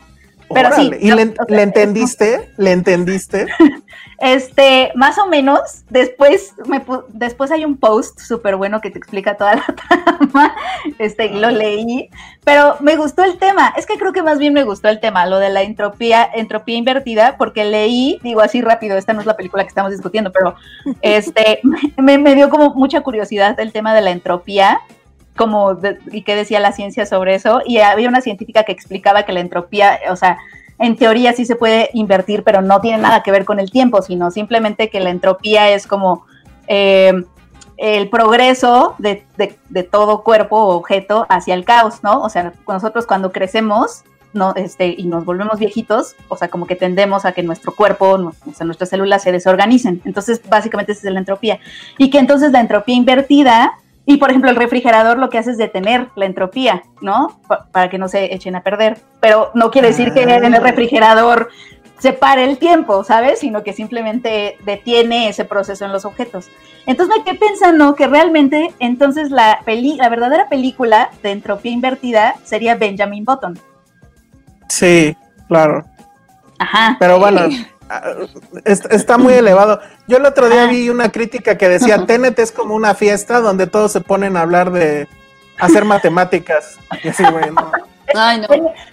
Pero 0.53 0.69
sí, 0.75 0.87
órale. 0.87 0.97
¿Y 1.01 1.09
no, 1.09 1.15
le, 1.15 1.23
o 1.23 1.33
sea, 1.33 1.45
le 1.47 1.61
entendiste? 1.63 2.51
¿Le 2.57 2.71
entendiste? 2.71 3.47
Este, 4.23 4.91
más 4.93 5.17
o 5.17 5.25
menos, 5.25 5.83
después 5.89 6.53
me 6.67 6.79
pu- 6.85 7.05
después 7.07 7.49
hay 7.49 7.65
un 7.65 7.75
post 7.75 8.19
súper 8.19 8.55
bueno 8.55 8.79
que 8.79 8.91
te 8.91 8.99
explica 8.99 9.35
toda 9.35 9.55
la 9.55 9.65
trama, 10.19 10.55
este, 10.99 11.25
y 11.25 11.39
lo 11.39 11.49
leí, 11.49 12.07
pero 12.43 12.75
me 12.81 12.97
gustó 12.97 13.23
el 13.23 13.39
tema, 13.39 13.73
es 13.75 13.87
que 13.87 13.97
creo 13.97 14.13
que 14.13 14.21
más 14.21 14.37
bien 14.37 14.53
me 14.53 14.63
gustó 14.63 14.89
el 14.89 14.99
tema, 14.99 15.25
lo 15.25 15.39
de 15.39 15.49
la 15.49 15.63
entropía, 15.63 16.29
entropía 16.35 16.77
invertida, 16.77 17.35
porque 17.35 17.65
leí, 17.65 18.19
digo 18.21 18.41
así 18.41 18.61
rápido, 18.61 18.95
esta 18.95 19.13
no 19.13 19.21
es 19.21 19.25
la 19.25 19.35
película 19.35 19.63
que 19.63 19.69
estamos 19.69 19.91
discutiendo, 19.91 20.31
pero 20.31 20.53
este, 21.01 21.59
me, 21.97 22.19
me 22.19 22.35
dio 22.35 22.51
como 22.51 22.75
mucha 22.75 23.01
curiosidad 23.01 23.59
el 23.59 23.71
tema 23.71 23.95
de 23.95 24.01
la 24.01 24.11
entropía, 24.11 24.81
como 25.35 25.75
de- 25.75 25.97
y 26.11 26.23
qué 26.23 26.35
decía 26.35 26.59
la 26.59 26.71
ciencia 26.71 27.05
sobre 27.05 27.35
eso, 27.35 27.61
y 27.65 27.79
había 27.79 28.09
una 28.09 28.21
científica 28.21 28.63
que 28.63 28.71
explicaba 28.71 29.23
que 29.23 29.33
la 29.33 29.39
entropía, 29.39 29.99
o 30.09 30.15
sea, 30.15 30.37
en 30.79 30.95
teoría 30.95 31.33
sí 31.33 31.45
se 31.45 31.55
puede 31.55 31.89
invertir, 31.93 32.43
pero 32.43 32.61
no 32.61 32.81
tiene 32.81 32.97
nada 32.97 33.21
que 33.23 33.31
ver 33.31 33.45
con 33.45 33.59
el 33.59 33.69
tiempo, 33.69 34.01
sino 34.01 34.31
simplemente 34.31 34.89
que 34.89 34.99
la 34.99 35.11
entropía 35.11 35.69
es 35.69 35.85
como 35.87 36.25
eh, 36.67 37.23
el 37.77 38.09
progreso 38.09 38.95
de, 38.97 39.23
de- 39.37 39.83
todo 39.83 40.23
cuerpo 40.23 40.57
o 40.57 40.75
objeto 40.75 41.25
hacia 41.29 41.53
el 41.53 41.65
caos, 41.65 42.03
¿no? 42.03 42.21
O 42.21 42.29
sea, 42.29 42.53
nosotros 42.67 43.05
cuando 43.05 43.31
crecemos 43.31 44.03
no, 44.33 44.53
este, 44.55 44.95
y 44.97 45.03
nos 45.05 45.25
volvemos 45.25 45.59
viejitos, 45.59 46.15
o 46.29 46.37
sea, 46.37 46.47
como 46.47 46.65
que 46.65 46.75
tendemos 46.77 47.25
a 47.25 47.33
que 47.33 47.43
nuestro 47.43 47.75
cuerpo, 47.75 48.11
o 48.11 48.17
nuestras 48.63 48.89
células 48.89 49.23
se 49.23 49.31
desorganicen. 49.31 50.01
Entonces, 50.05 50.41
básicamente 50.47 50.93
esa 50.93 51.07
es 51.07 51.13
la 51.13 51.19
entropía. 51.19 51.59
Y 51.97 52.09
que 52.09 52.17
entonces 52.17 52.51
la 52.53 52.61
entropía 52.61 52.95
invertida 52.95 53.73
Y 54.05 54.17
por 54.17 54.29
ejemplo, 54.29 54.49
el 54.49 54.55
refrigerador 54.55 55.17
lo 55.19 55.29
que 55.29 55.37
hace 55.37 55.51
es 55.51 55.57
detener 55.57 56.09
la 56.15 56.25
entropía, 56.25 56.83
¿no? 57.01 57.39
Pa- 57.47 57.67
para 57.71 57.89
que 57.89 57.97
no 57.97 58.07
se 58.07 58.33
echen 58.33 58.55
a 58.55 58.63
perder. 58.63 58.99
Pero 59.19 59.51
no 59.53 59.69
quiere 59.71 59.89
decir 59.89 60.11
que 60.13 60.23
en 60.23 60.29
el 60.53 60.61
refrigerador 60.61 61.49
se 61.99 62.13
pare 62.13 62.43
el 62.45 62.57
tiempo, 62.57 63.03
¿sabes? 63.03 63.39
Sino 63.39 63.61
que 63.63 63.73
simplemente 63.73 64.57
detiene 64.65 65.29
ese 65.29 65.45
proceso 65.45 65.85
en 65.85 65.91
los 65.91 66.03
objetos. 66.03 66.49
Entonces 66.87 67.15
me 67.15 67.23
quedé 67.23 67.37
pensando 67.37 67.93
que 67.93 68.07
realmente 68.07 68.73
entonces 68.79 69.29
la, 69.29 69.59
peli 69.65 69.97
la 69.97 70.09
verdadera 70.09 70.49
película 70.49 71.11
de 71.21 71.29
entropía 71.29 71.71
invertida 71.71 72.35
sería 72.43 72.73
Benjamin 72.73 73.23
Button. 73.23 73.59
Sí, 74.67 75.15
claro. 75.47 75.85
Ajá. 76.57 76.97
Pero 76.99 77.19
bueno, 77.19 77.41
ah, 77.43 77.67
está 78.65 79.17
muy 79.17 79.33
elevado. 79.33 79.79
Yo 80.07 80.17
el 80.17 80.25
otro 80.25 80.49
día 80.49 80.63
Ah. 80.63 80.67
vi 80.67 80.89
una 80.89 81.11
crítica 81.11 81.57
que 81.57 81.69
decía, 81.69 82.05
Tenet 82.05 82.37
es 82.39 82.51
como 82.51 82.75
una 82.75 82.93
fiesta 82.95 83.39
donde 83.39 83.67
todos 83.67 83.91
se 83.91 84.01
ponen 84.01 84.37
a 84.37 84.41
hablar 84.41 84.71
de 84.71 85.07
hacer 85.59 85.85
matemáticas. 85.85 86.77
Y 87.03 87.09
así, 87.09 87.23
güey, 87.23 87.51
no. 87.51 87.71
Ay, 88.15 88.41
no. 88.41 88.47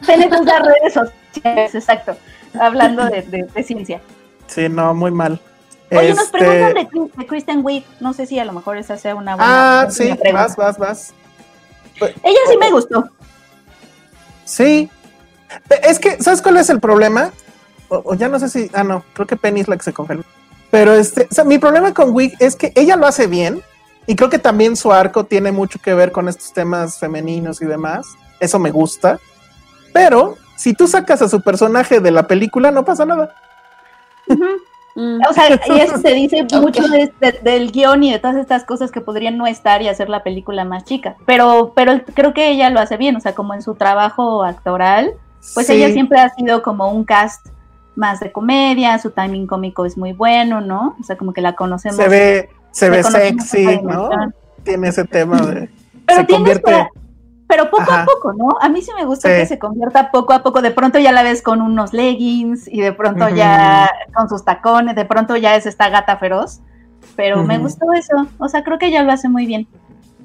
Tenemos 0.06 0.44
las 0.44 0.60
redes 0.62 0.94
sociales, 0.94 1.74
exacto. 1.74 2.16
Hablando 2.60 3.04
de, 3.06 3.22
de- 3.22 3.44
de 3.44 3.62
ciencia. 3.62 4.00
Sí, 4.46 4.68
no, 4.68 4.94
muy 4.94 5.10
mal. 5.10 5.40
Oye, 5.90 6.10
nos 6.10 6.24
Este, 6.24 6.38
preguntan 6.38 6.74
de, 6.74 7.10
de 7.16 7.26
Kristen 7.26 7.60
Wiig. 7.64 7.84
No 8.00 8.12
sé 8.12 8.26
si 8.26 8.38
a 8.38 8.44
lo 8.44 8.52
mejor 8.52 8.76
esa 8.76 8.96
sea 8.96 9.14
una 9.14 9.36
buena, 9.36 9.80
Ah, 9.80 9.82
una 9.84 9.90
sí, 9.90 10.04
pregunta. 10.14 10.32
vas, 10.32 10.56
vas, 10.56 10.78
vas. 10.78 11.14
Ella 12.00 12.38
sí 12.50 12.56
me 12.58 12.70
gustó. 12.70 13.08
Sí. 14.44 14.90
Es 15.82 15.98
que, 15.98 16.22
¿sabes 16.22 16.42
cuál 16.42 16.58
es 16.58 16.68
el 16.70 16.78
problema? 16.80 17.32
O, 17.88 18.02
o 18.04 18.14
ya 18.14 18.28
no 18.28 18.38
sé 18.38 18.48
si. 18.48 18.70
Ah, 18.74 18.84
no, 18.84 19.02
creo 19.14 19.26
que 19.26 19.36
Penny 19.36 19.60
es 19.60 19.68
la 19.68 19.76
que 19.76 19.82
se 19.84 19.92
congeló. 19.92 20.22
Pero 20.70 20.92
este, 20.94 21.26
o 21.30 21.34
sea, 21.34 21.44
mi 21.44 21.58
problema 21.58 21.94
con 21.94 22.14
Wig 22.14 22.34
es 22.40 22.54
que 22.56 22.72
ella 22.74 22.96
lo 22.96 23.06
hace 23.06 23.26
bien. 23.26 23.62
Y 24.06 24.16
creo 24.16 24.30
que 24.30 24.38
también 24.38 24.74
su 24.76 24.92
arco 24.92 25.24
tiene 25.24 25.52
mucho 25.52 25.78
que 25.80 25.92
ver 25.94 26.12
con 26.12 26.28
estos 26.28 26.52
temas 26.54 26.98
femeninos 26.98 27.60
y 27.60 27.66
demás. 27.66 28.06
Eso 28.40 28.58
me 28.58 28.70
gusta. 28.70 29.18
Pero 29.92 30.36
si 30.56 30.72
tú 30.74 30.88
sacas 30.88 31.20
a 31.22 31.28
su 31.28 31.40
personaje 31.42 32.00
de 32.00 32.10
la 32.10 32.26
película, 32.26 32.70
no 32.70 32.84
pasa 32.84 33.04
nada. 33.04 33.34
Mm. 34.94 35.20
O 35.28 35.32
sea, 35.32 35.44
y 35.76 35.80
eso 35.80 36.00
te 36.00 36.12
dice 36.14 36.46
mucho 36.60 36.86
de- 36.88 37.12
de- 37.20 37.38
del 37.42 37.70
guion 37.70 38.02
y 38.02 38.12
de 38.12 38.18
todas 38.18 38.36
estas 38.36 38.64
cosas 38.64 38.90
que 38.90 39.00
podrían 39.00 39.36
no 39.36 39.46
estar 39.46 39.80
y 39.82 39.88
hacer 39.88 40.08
la 40.08 40.22
película 40.22 40.64
más 40.64 40.84
chica. 40.84 41.16
Pero, 41.26 41.72
pero 41.74 42.00
creo 42.14 42.32
que 42.34 42.50
ella 42.50 42.70
lo 42.70 42.80
hace 42.80 42.96
bien. 42.96 43.16
O 43.16 43.20
sea, 43.20 43.34
como 43.34 43.54
en 43.54 43.62
su 43.62 43.74
trabajo 43.74 44.42
actoral, 44.44 45.12
pues 45.54 45.66
Sí. 45.66 45.74
ella 45.74 45.92
siempre 45.92 46.18
ha 46.20 46.30
sido 46.34 46.62
como 46.62 46.90
un 46.90 47.04
cast 47.04 47.46
más 47.98 48.20
de 48.20 48.32
comedia. 48.32 48.98
Su 48.98 49.10
timing 49.10 49.46
cómico 49.46 49.84
es 49.84 49.98
muy 49.98 50.12
bueno, 50.12 50.60
¿no? 50.62 50.96
O 51.00 51.02
sea, 51.04 51.16
como 51.18 51.32
que 51.32 51.40
la 51.42 51.54
conocemos. 51.54 51.96
se 51.96 52.08
ve, 52.08 52.48
se 52.70 52.88
ve 52.88 53.02
sexy, 53.02 53.80
¿no? 53.82 54.08
Tiene 54.62 54.88
ese 54.88 55.04
tema 55.04 55.40
de. 55.42 55.68
Pero 56.06 56.20
se 56.20 56.26
convierte. 56.26 56.62
para- 56.62 56.88
pero 57.50 57.70
poco 57.70 57.82
Ajá. 57.84 58.02
a 58.02 58.04
poco, 58.04 58.34
¿no? 58.34 58.46
A 58.60 58.68
mí 58.68 58.82
sí 58.82 58.90
me 58.94 59.06
gusta 59.06 59.30
Sí. 59.30 59.36
que 59.36 59.46
se 59.46 59.58
convierta 59.58 60.10
poco 60.10 60.34
a 60.34 60.42
poco. 60.42 60.60
De 60.60 60.70
pronto 60.70 60.98
ya 60.98 61.12
la 61.12 61.22
ves 61.22 61.40
con 61.40 61.62
unos 61.62 61.94
leggings 61.94 62.68
y 62.68 62.82
de 62.82 62.92
pronto 62.92 63.26
ya 63.30 63.90
con 64.14 64.28
sus 64.28 64.44
tacones, 64.44 64.94
de 64.96 65.06
pronto 65.06 65.34
ya 65.34 65.56
es 65.56 65.64
esta 65.64 65.88
gata 65.88 66.18
feroz. 66.18 66.60
Pero 67.16 67.42
me 67.44 67.56
gustó 67.58 67.86
eso. 67.94 68.26
O 68.36 68.48
sea, 68.50 68.62
creo 68.64 68.78
que 68.78 68.88
ella 68.88 69.02
lo 69.02 69.12
hace 69.12 69.30
muy 69.30 69.46
bien. 69.46 69.66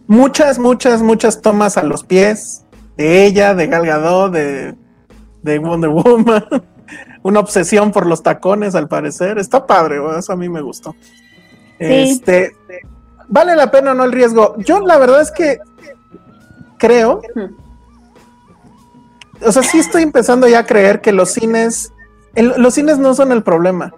muchas, 0.08 0.60
muchas, 0.60 1.02
muchas 1.02 1.42
tomas 1.42 1.78
a 1.78 1.84
los 1.84 2.04
pies 2.04 2.66
de 2.98 3.26
ella, 3.26 3.54
de 3.56 3.68
Gal 3.68 3.86
Gadot, 3.86 4.34
de, 4.34 4.76
de 5.44 5.60
Wonder 5.60 5.92
Woman. 5.92 6.44
Una 7.24 7.40
obsesión 7.40 7.92
por 7.92 8.06
los 8.06 8.22
tacones, 8.24 8.76
al 8.76 8.88
parecer. 8.88 9.38
Está 9.38 9.66
padre, 9.66 10.00
eso 10.18 10.34
a 10.34 10.36
mí 10.36 10.50
me 10.50 10.62
gustó. 10.62 10.96
Este, 11.80 12.56
vale 13.28 13.56
la 13.56 13.72
pena 13.72 13.92
o 13.92 13.94
no 13.94 14.04
el 14.04 14.12
riesgo. 14.12 14.56
Yo 14.60 14.80
la 14.82 14.98
verdad 14.98 15.22
es 15.22 15.32
que 15.32 15.58
creo, 16.78 17.22
o 19.46 19.52
sea, 19.52 19.64
sí 19.64 19.80
estoy 19.80 20.04
empezando 20.04 20.48
ya 20.48 20.60
a 20.60 20.66
creer 20.66 21.02
que 21.02 21.12
los 21.12 21.32
cines, 21.32 21.92
el- 22.36 22.54
los 22.58 22.74
cines 22.74 22.98
no 23.00 23.14
son 23.16 23.32
el 23.32 23.44
problema. 23.44 23.94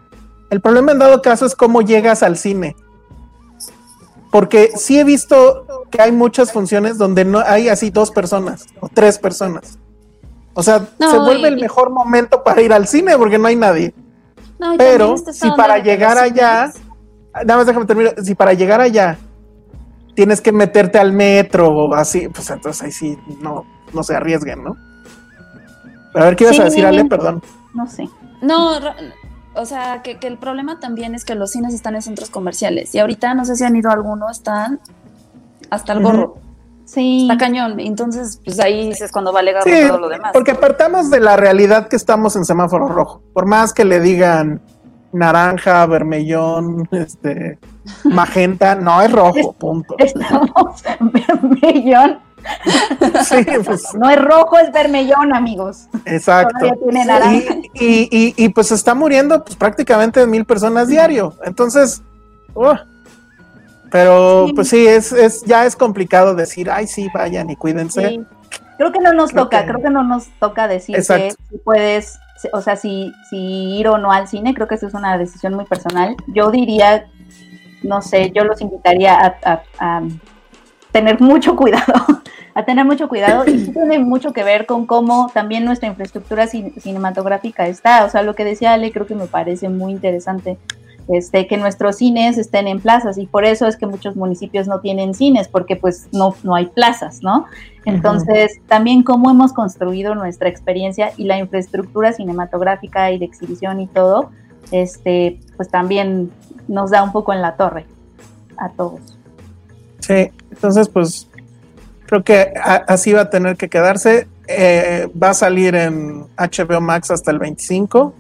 El 0.49 0.61
problema 0.61 0.91
en 0.91 0.99
dado 0.99 1.21
caso 1.21 1.45
es 1.45 1.55
cómo 1.55 1.81
llegas 1.81 2.23
al 2.23 2.37
cine. 2.37 2.75
Porque 4.31 4.71
sí 4.75 4.99
he 4.99 5.03
visto 5.03 5.65
que 5.89 6.01
hay 6.01 6.11
muchas 6.11 6.51
funciones 6.51 6.97
donde 6.97 7.23
no 7.25 7.39
hay 7.39 7.69
así 7.69 7.89
dos 7.89 8.11
personas 8.11 8.65
o 8.81 8.89
tres 8.89 9.17
personas. 9.17 9.79
O 10.55 10.63
sea, 10.63 10.87
No, 10.99 11.11
se 11.11 11.17
vuelve 11.19 11.49
y- 11.49 11.53
el 11.53 11.59
mejor 11.61 11.91
momento 11.91 12.43
para 12.43 12.61
ir 12.61 12.73
al 12.73 12.87
cine 12.87 13.17
porque 13.17 13.37
no 13.37 13.47
hay 13.47 13.55
nadie. 13.55 13.93
No, 14.57 14.73
Pero 14.77 15.13
esta 15.15 15.33
si 15.33 15.51
para 15.51 15.77
llegar 15.79 16.17
allá, 16.17 16.71
cines- 16.71 16.81
nada 17.45 17.57
más 17.57 17.65
déjame 17.67 17.85
terminar, 17.85 18.15
si 18.23 18.33
para 18.35 18.53
llegar 18.53 18.79
allá 18.81 19.17
tienes 20.15 20.39
que 20.39 20.53
meterte 20.53 20.97
al 20.97 21.11
metro 21.11 21.67
o 21.67 21.93
así, 21.93 22.29
pues 22.29 22.49
entonces 22.49 22.81
ahí 22.81 22.91
sí 22.91 23.17
no, 23.41 23.65
no 23.93 24.01
se 24.01 24.15
arriesguen, 24.15 24.63
¿no? 24.63 24.75
A 26.13 26.23
ver, 26.23 26.35
¿qué 26.37 26.45
ibas 26.45 26.59
a 26.61 26.63
decir, 26.63 26.85
Ale? 26.85 27.03
Perdón. 27.05 27.43
No 27.73 27.85
sé. 27.87 28.07
No, 28.41 28.79
o 29.55 29.65
sea, 29.65 30.01
que, 30.01 30.17
que 30.19 30.27
el 30.27 30.37
problema 30.37 30.79
también 30.79 31.13
es 31.15 31.25
que 31.25 31.35
los 31.35 31.51
cines 31.51 31.73
están 31.73 31.95
en 31.95 32.01
centros 32.01 32.29
comerciales 32.29 32.95
y 32.95 32.99
ahorita 32.99 33.33
no 33.33 33.43
sé 33.43 33.57
si 33.57 33.65
han 33.65 33.75
ido 33.75 33.89
a 33.89 33.93
alguno, 33.93 34.29
están 34.29 34.79
hasta 35.69 35.91
el 35.91 36.01
gorro. 36.01 36.37
Sí. 36.85 37.23
Está 37.29 37.37
cañón. 37.37 37.79
Entonces, 37.79 38.39
pues 38.45 38.59
ahí 38.59 38.89
es 38.91 39.11
cuando 39.11 39.31
vale 39.33 39.51
garro 39.51 39.65
Sí, 39.65 39.87
todo 39.87 39.97
lo 39.99 40.09
demás. 40.09 40.31
porque 40.33 40.51
apartamos 40.51 41.09
de 41.09 41.19
la 41.19 41.35
realidad 41.35 41.87
que 41.87 41.95
estamos 41.95 42.35
en 42.35 42.45
semáforo 42.45 42.87
rojo. 42.87 43.21
Por 43.33 43.45
más 43.45 43.73
que 43.73 43.85
le 43.85 43.99
digan 43.99 44.61
naranja, 45.11 45.85
vermellón, 45.85 46.87
este, 46.91 47.57
magenta, 48.03 48.75
no 48.75 49.01
es 49.01 49.11
rojo, 49.11 49.53
punto. 49.59 49.95
Estamos 49.97 50.83
en 50.85 51.11
vermellón. 51.11 52.19
Sí, 53.23 53.37
pues 53.65 53.95
No 53.95 54.07
es 54.07 54.23
rojo, 54.23 54.59
es 54.59 54.71
vermellón, 54.71 55.33
amigos. 55.33 55.87
Exacto. 56.05 56.53
Todavía 56.59 56.79
tiene 56.83 57.05
naranja. 57.05 57.55
Y, 57.73 57.81
y, 57.83 58.09
y, 58.11 58.33
y, 58.37 58.49
pues 58.49 58.71
está 58.71 58.93
muriendo 58.93 59.43
pues 59.43 59.55
prácticamente 59.55 60.27
mil 60.27 60.45
personas 60.45 60.87
diario. 60.87 61.33
Entonces, 61.43 62.03
¡uh! 62.53 62.73
Pero 63.95 64.47
Sí. 64.47 64.53
pues 64.53 64.69
sí, 64.69 64.85
es, 64.87 65.11
es, 65.13 65.43
ya 65.43 65.65
es 65.65 65.75
complicado 65.75 66.35
decir, 66.35 66.69
ay 66.69 66.85
sí, 66.87 67.07
vayan 67.13 67.49
y 67.49 67.55
cuídense. 67.55 68.09
Sí. 68.09 68.21
Creo 68.77 68.91
que 68.91 68.99
no 68.99 69.13
nos 69.13 69.31
Creo 69.31 69.43
toca, 69.45 69.61
que- 69.61 69.67
creo 69.71 69.81
que 69.81 69.89
no 69.89 70.03
nos 70.03 70.27
toca 70.39 70.67
decir 70.67 70.95
Exacto. 70.97 71.35
que 71.37 71.43
si 71.49 71.57
puedes, 71.59 72.19
o 72.51 72.61
sea, 72.61 72.75
si, 72.75 73.13
si 73.29 73.37
ir 73.77 73.87
o 73.87 73.97
no 73.97 74.11
al 74.11 74.27
cine, 74.27 74.53
creo 74.53 74.67
que 74.67 74.75
eso 74.75 74.87
es 74.87 74.93
una 74.93 75.17
decisión 75.17 75.53
muy 75.53 75.63
personal. 75.65 76.15
Yo 76.27 76.51
diría, 76.51 77.07
no 77.83 78.01
sé, 78.01 78.31
yo 78.35 78.43
los 78.43 78.59
invitaría 78.61 79.15
a, 79.15 79.35
a- 79.45 79.63
a 79.79 80.01
tener 80.91 81.21
mucho 81.21 81.55
cuidado, 81.57 81.93
a 82.53 82.63
tener 82.65 82.83
mucho 82.85 83.07
cuidado 83.07 83.45
y 83.49 83.59
sí 83.65 83.71
tiene 83.71 83.99
mucho 83.99 84.33
que 84.33 84.43
ver 84.43 84.65
con 84.65 84.85
cómo 84.85 85.29
también 85.33 85.63
nuestra 85.65 85.87
infraestructura 85.87 86.45
cin- 86.47 86.77
cinematográfica 86.81 87.67
está. 87.67 88.03
O 88.05 88.09
sea, 88.09 88.23
lo 88.23 88.35
que 88.35 88.43
decía 88.43 88.73
Ale 88.73 88.91
creo 88.91 89.05
que 89.05 89.15
me 89.15 89.27
parece 89.27 89.69
muy 89.69 89.91
interesante. 89.93 90.57
Este, 91.07 91.45
que 91.45 91.57
nuestros 91.57 91.97
cines 91.97 92.39
estén 92.39 92.67
en 92.67 92.79
plazas 92.79 93.19
y 93.19 93.27
por 93.27 93.45
eso 93.45 93.67
es 93.67 93.77
que 93.77 93.85
muchos 93.85 94.15
municipios 94.15 94.67
no 94.67 94.79
tienen 94.79 95.13
cines 95.13 95.47
porque 95.47 95.75
pues 95.75 96.07
no, 96.11 96.35
no 96.41 96.55
hay 96.55 96.65
plazas, 96.65 97.21
¿no? 97.21 97.45
Entonces, 97.85 98.59
también 98.67 99.03
cómo 99.03 99.29
hemos 99.29 99.53
construido 99.53 100.15
nuestra 100.15 100.49
experiencia 100.49 101.11
y 101.15 101.25
la 101.25 101.37
infraestructura 101.37 102.11
cinematográfica 102.11 103.11
y 103.11 103.19
de 103.19 103.25
exhibición 103.25 103.79
y 103.81 103.87
todo, 103.87 104.31
este, 104.71 105.39
pues 105.55 105.69
también 105.69 106.31
nos 106.67 106.89
da 106.89 107.03
un 107.03 107.11
poco 107.11 107.33
en 107.33 107.41
la 107.43 107.55
torre 107.55 107.85
a 108.57 108.69
todos. 108.69 109.19
Sí, 109.99 110.31
entonces 110.51 110.89
pues 110.89 111.27
creo 112.05 112.23
que 112.23 112.53
así 112.87 113.13
va 113.13 113.21
a 113.21 113.29
tener 113.29 113.57
que 113.57 113.69
quedarse. 113.69 114.27
Eh, 114.47 115.09
va 115.21 115.31
a 115.31 115.33
salir 115.33 115.75
en 115.75 116.25
HBO 116.37 116.81
Max 116.81 117.11
hasta 117.11 117.31
el 117.31 117.39
25. 117.39 118.13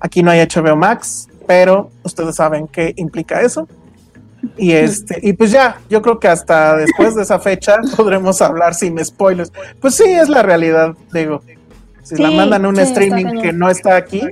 Aquí 0.00 0.22
no 0.22 0.30
hay 0.30 0.40
HBO 0.40 0.76
Max, 0.76 1.27
pero 1.48 1.90
ustedes 2.02 2.36
saben 2.36 2.68
qué 2.68 2.92
implica 2.96 3.40
eso. 3.40 3.66
Y 4.58 4.72
este, 4.72 5.18
y 5.22 5.32
pues 5.32 5.50
ya, 5.50 5.80
yo 5.88 6.02
creo 6.02 6.20
que 6.20 6.28
hasta 6.28 6.76
después 6.76 7.14
de 7.14 7.22
esa 7.22 7.40
fecha 7.40 7.78
podremos 7.96 8.42
hablar 8.42 8.74
sin 8.74 9.02
spoilers. 9.02 9.50
Pues 9.80 9.94
sí, 9.94 10.04
es 10.04 10.28
la 10.28 10.42
realidad, 10.42 10.94
digo. 11.10 11.42
Si 12.02 12.16
la 12.16 12.30
mandan 12.30 12.66
a 12.66 12.68
un 12.68 12.76
sí, 12.76 12.82
streaming 12.82 13.40
que 13.40 13.54
no 13.54 13.70
está 13.70 13.96
aquí, 13.96 14.28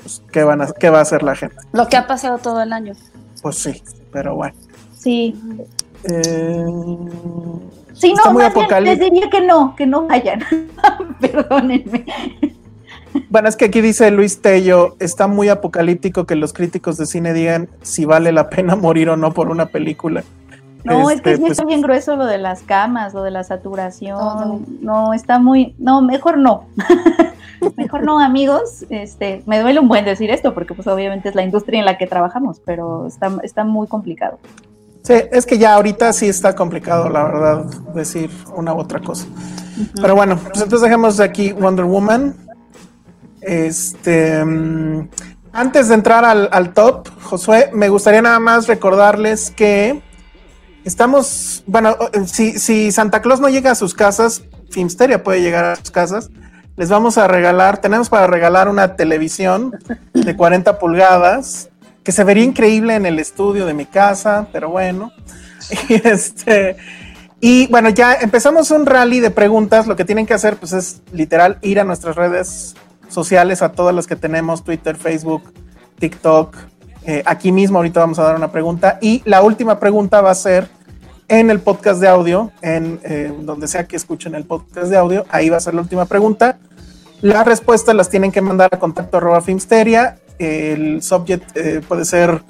pues 0.00 0.22
¿qué, 0.30 0.44
van 0.44 0.62
a, 0.62 0.68
¿qué 0.68 0.90
va 0.90 1.00
a 1.00 1.02
hacer 1.02 1.24
la 1.24 1.34
gente? 1.34 1.56
Lo 1.72 1.88
que 1.88 1.96
ha 1.96 2.06
pasado 2.06 2.38
todo 2.38 2.62
el 2.62 2.72
año. 2.72 2.92
Pues 3.42 3.58
sí, 3.58 3.82
pero 4.12 4.36
bueno. 4.36 4.54
Sí, 4.96 5.34
Eh, 6.04 6.64
sí, 7.94 8.12
Está 8.12 8.28
no, 8.28 8.32
muy 8.32 8.42
más 8.44 8.54
bien 8.54 8.84
les 8.84 9.00
diría 9.00 9.28
que 9.28 9.40
no, 9.40 9.74
que 9.74 9.86
no 9.86 10.06
vayan. 10.06 10.44
Perdónenme. 11.20 12.04
Bueno, 13.28 13.48
es 13.48 13.56
que 13.56 13.66
aquí 13.66 13.80
dice 13.80 14.10
Luis 14.10 14.40
Tello, 14.42 14.96
está 14.98 15.26
muy 15.26 15.48
apocalíptico 15.48 16.26
que 16.26 16.36
los 16.36 16.52
críticos 16.52 16.96
de 16.96 17.06
cine 17.06 17.32
digan 17.32 17.68
si 17.82 18.04
vale 18.04 18.32
la 18.32 18.48
pena 18.50 18.76
morir 18.76 19.08
o 19.10 19.16
no 19.16 19.32
por 19.32 19.50
una 19.50 19.66
película. 19.66 20.22
No, 20.84 21.10
es 21.10 21.20
que 21.20 21.30
Este, 21.30 21.36
sí 21.36 21.40
pues, 21.40 21.52
está 21.52 21.64
bien 21.64 21.80
grueso 21.80 22.16
lo 22.16 22.26
de 22.26 22.38
las 22.38 22.62
camas, 22.62 23.14
lo 23.14 23.22
de 23.22 23.30
la 23.30 23.44
saturación. 23.44 24.18
Todo. 24.18 24.60
No, 24.80 25.14
está 25.14 25.38
muy, 25.38 25.74
no, 25.78 26.02
mejor 26.02 26.38
no. 26.38 26.66
mejor 27.76 28.04
no, 28.04 28.18
amigos. 28.18 28.84
Este, 28.90 29.42
me 29.46 29.60
duele 29.60 29.80
un 29.80 29.88
buen 29.88 30.04
decir 30.04 30.30
esto 30.30 30.54
porque 30.54 30.74
pues 30.74 30.88
obviamente 30.88 31.28
es 31.28 31.34
la 31.34 31.42
industria 31.42 31.78
en 31.78 31.86
la 31.86 31.98
que 31.98 32.06
trabajamos, 32.06 32.60
pero 32.64 33.06
está, 33.06 33.30
está 33.42 33.64
muy 33.64 33.86
complicado. 33.86 34.38
Sí, 35.02 35.14
es 35.32 35.46
que 35.46 35.58
ya 35.58 35.74
ahorita 35.74 36.12
sí 36.12 36.28
está 36.28 36.54
complicado, 36.54 37.08
la 37.08 37.24
verdad, 37.24 37.64
decir 37.92 38.30
una 38.54 38.72
u 38.72 38.78
otra 38.78 39.00
cosa. 39.00 39.26
Pero 40.00 40.14
bueno, 40.14 40.36
pues 40.36 40.62
entonces 40.62 40.82
dejemos 40.82 41.16
de 41.16 41.24
aquí 41.24 41.52
Wonder 41.52 41.84
Woman. 41.84 42.36
Este. 43.42 44.44
mm, 44.44 45.08
antes 45.52 45.88
de 45.88 45.94
entrar 45.94 46.24
al, 46.24 46.48
al 46.50 46.72
top, 46.72 47.08
Josué, 47.22 47.70
me 47.74 47.88
gustaría 47.90 48.22
nada 48.22 48.38
más 48.38 48.66
recordarles 48.68 49.50
que 49.50 50.00
estamos. 50.84 51.62
Bueno, 51.66 51.96
si, 52.26 52.58
si 52.58 52.90
Santa 52.90 53.20
Claus 53.20 53.40
no 53.40 53.48
llega 53.48 53.70
a 53.72 53.74
sus 53.74 53.94
casas, 53.94 54.42
Filmsteria 54.70 55.22
puede 55.22 55.42
llegar 55.42 55.64
a 55.64 55.76
sus 55.76 55.90
casas. 55.90 56.30
Les 56.76 56.88
vamos 56.88 57.18
a 57.18 57.28
regalar, 57.28 57.82
tenemos 57.82 58.08
para 58.08 58.26
regalar 58.26 58.68
una 58.68 58.96
televisión 58.96 59.78
de 60.14 60.36
40 60.36 60.78
pulgadas 60.78 61.68
que 62.02 62.12
se 62.12 62.24
vería 62.24 62.44
increíble 62.44 62.94
en 62.94 63.04
el 63.04 63.18
estudio 63.18 63.66
de 63.66 63.74
mi 63.74 63.84
casa, 63.84 64.48
pero 64.52 64.70
bueno. 64.70 65.12
Y 65.88 65.94
este. 65.94 66.76
Y 67.40 67.66
bueno, 67.68 67.88
ya 67.88 68.14
empezamos 68.14 68.70
un 68.70 68.86
rally 68.86 69.20
de 69.20 69.30
preguntas. 69.30 69.86
Lo 69.86 69.96
que 69.96 70.04
tienen 70.04 70.26
que 70.26 70.34
hacer, 70.34 70.56
pues, 70.56 70.72
es 70.72 71.02
literal 71.12 71.58
ir 71.62 71.80
a 71.80 71.84
nuestras 71.84 72.16
redes 72.16 72.74
sociales, 73.14 73.62
a 73.62 73.72
todas 73.72 73.94
las 73.94 74.06
que 74.06 74.16
tenemos: 74.16 74.64
Twitter, 74.64 74.96
Facebook, 74.96 75.42
TikTok. 75.98 76.56
Eh, 77.04 77.22
aquí 77.26 77.50
mismo, 77.52 77.78
ahorita 77.78 78.00
vamos 78.00 78.18
a 78.18 78.24
dar 78.24 78.36
una 78.36 78.52
pregunta. 78.52 78.98
Y 79.00 79.22
la 79.24 79.42
última 79.42 79.80
pregunta 79.80 80.20
va 80.20 80.30
a 80.30 80.34
ser 80.34 80.68
en 81.28 81.50
el 81.50 81.60
podcast 81.60 82.00
de 82.00 82.08
audio, 82.08 82.52
en 82.60 83.00
eh, 83.04 83.32
donde 83.40 83.66
sea 83.66 83.86
que 83.86 83.96
escuchen 83.96 84.34
el 84.34 84.44
podcast 84.44 84.88
de 84.88 84.96
audio. 84.96 85.24
Ahí 85.30 85.48
va 85.48 85.56
a 85.56 85.60
ser 85.60 85.74
la 85.74 85.80
última 85.80 86.06
pregunta. 86.06 86.58
Las 87.22 87.46
respuestas 87.46 87.94
las 87.94 88.08
tienen 88.08 88.32
que 88.32 88.40
mandar 88.40 88.68
a 88.72 88.78
contacto 88.78 89.16
arroba 89.16 89.40
Filmsteria. 89.40 90.18
El 90.38 91.02
subject 91.02 91.56
eh, 91.56 91.80
puede 91.86 92.04
ser 92.04 92.42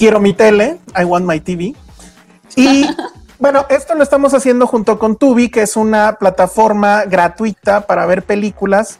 Quiero 0.00 0.18
mi 0.18 0.32
tele, 0.32 0.78
I 0.98 1.04
want 1.04 1.26
my 1.26 1.40
TV. 1.40 1.74
Y 2.56 2.86
bueno, 3.38 3.66
esto 3.68 3.94
lo 3.94 4.02
estamos 4.02 4.32
haciendo 4.32 4.66
junto 4.66 4.98
con 4.98 5.16
Tubi, 5.16 5.50
que 5.50 5.60
es 5.60 5.76
una 5.76 6.16
plataforma 6.18 7.04
gratuita 7.04 7.82
para 7.86 8.06
ver 8.06 8.22
películas. 8.22 8.98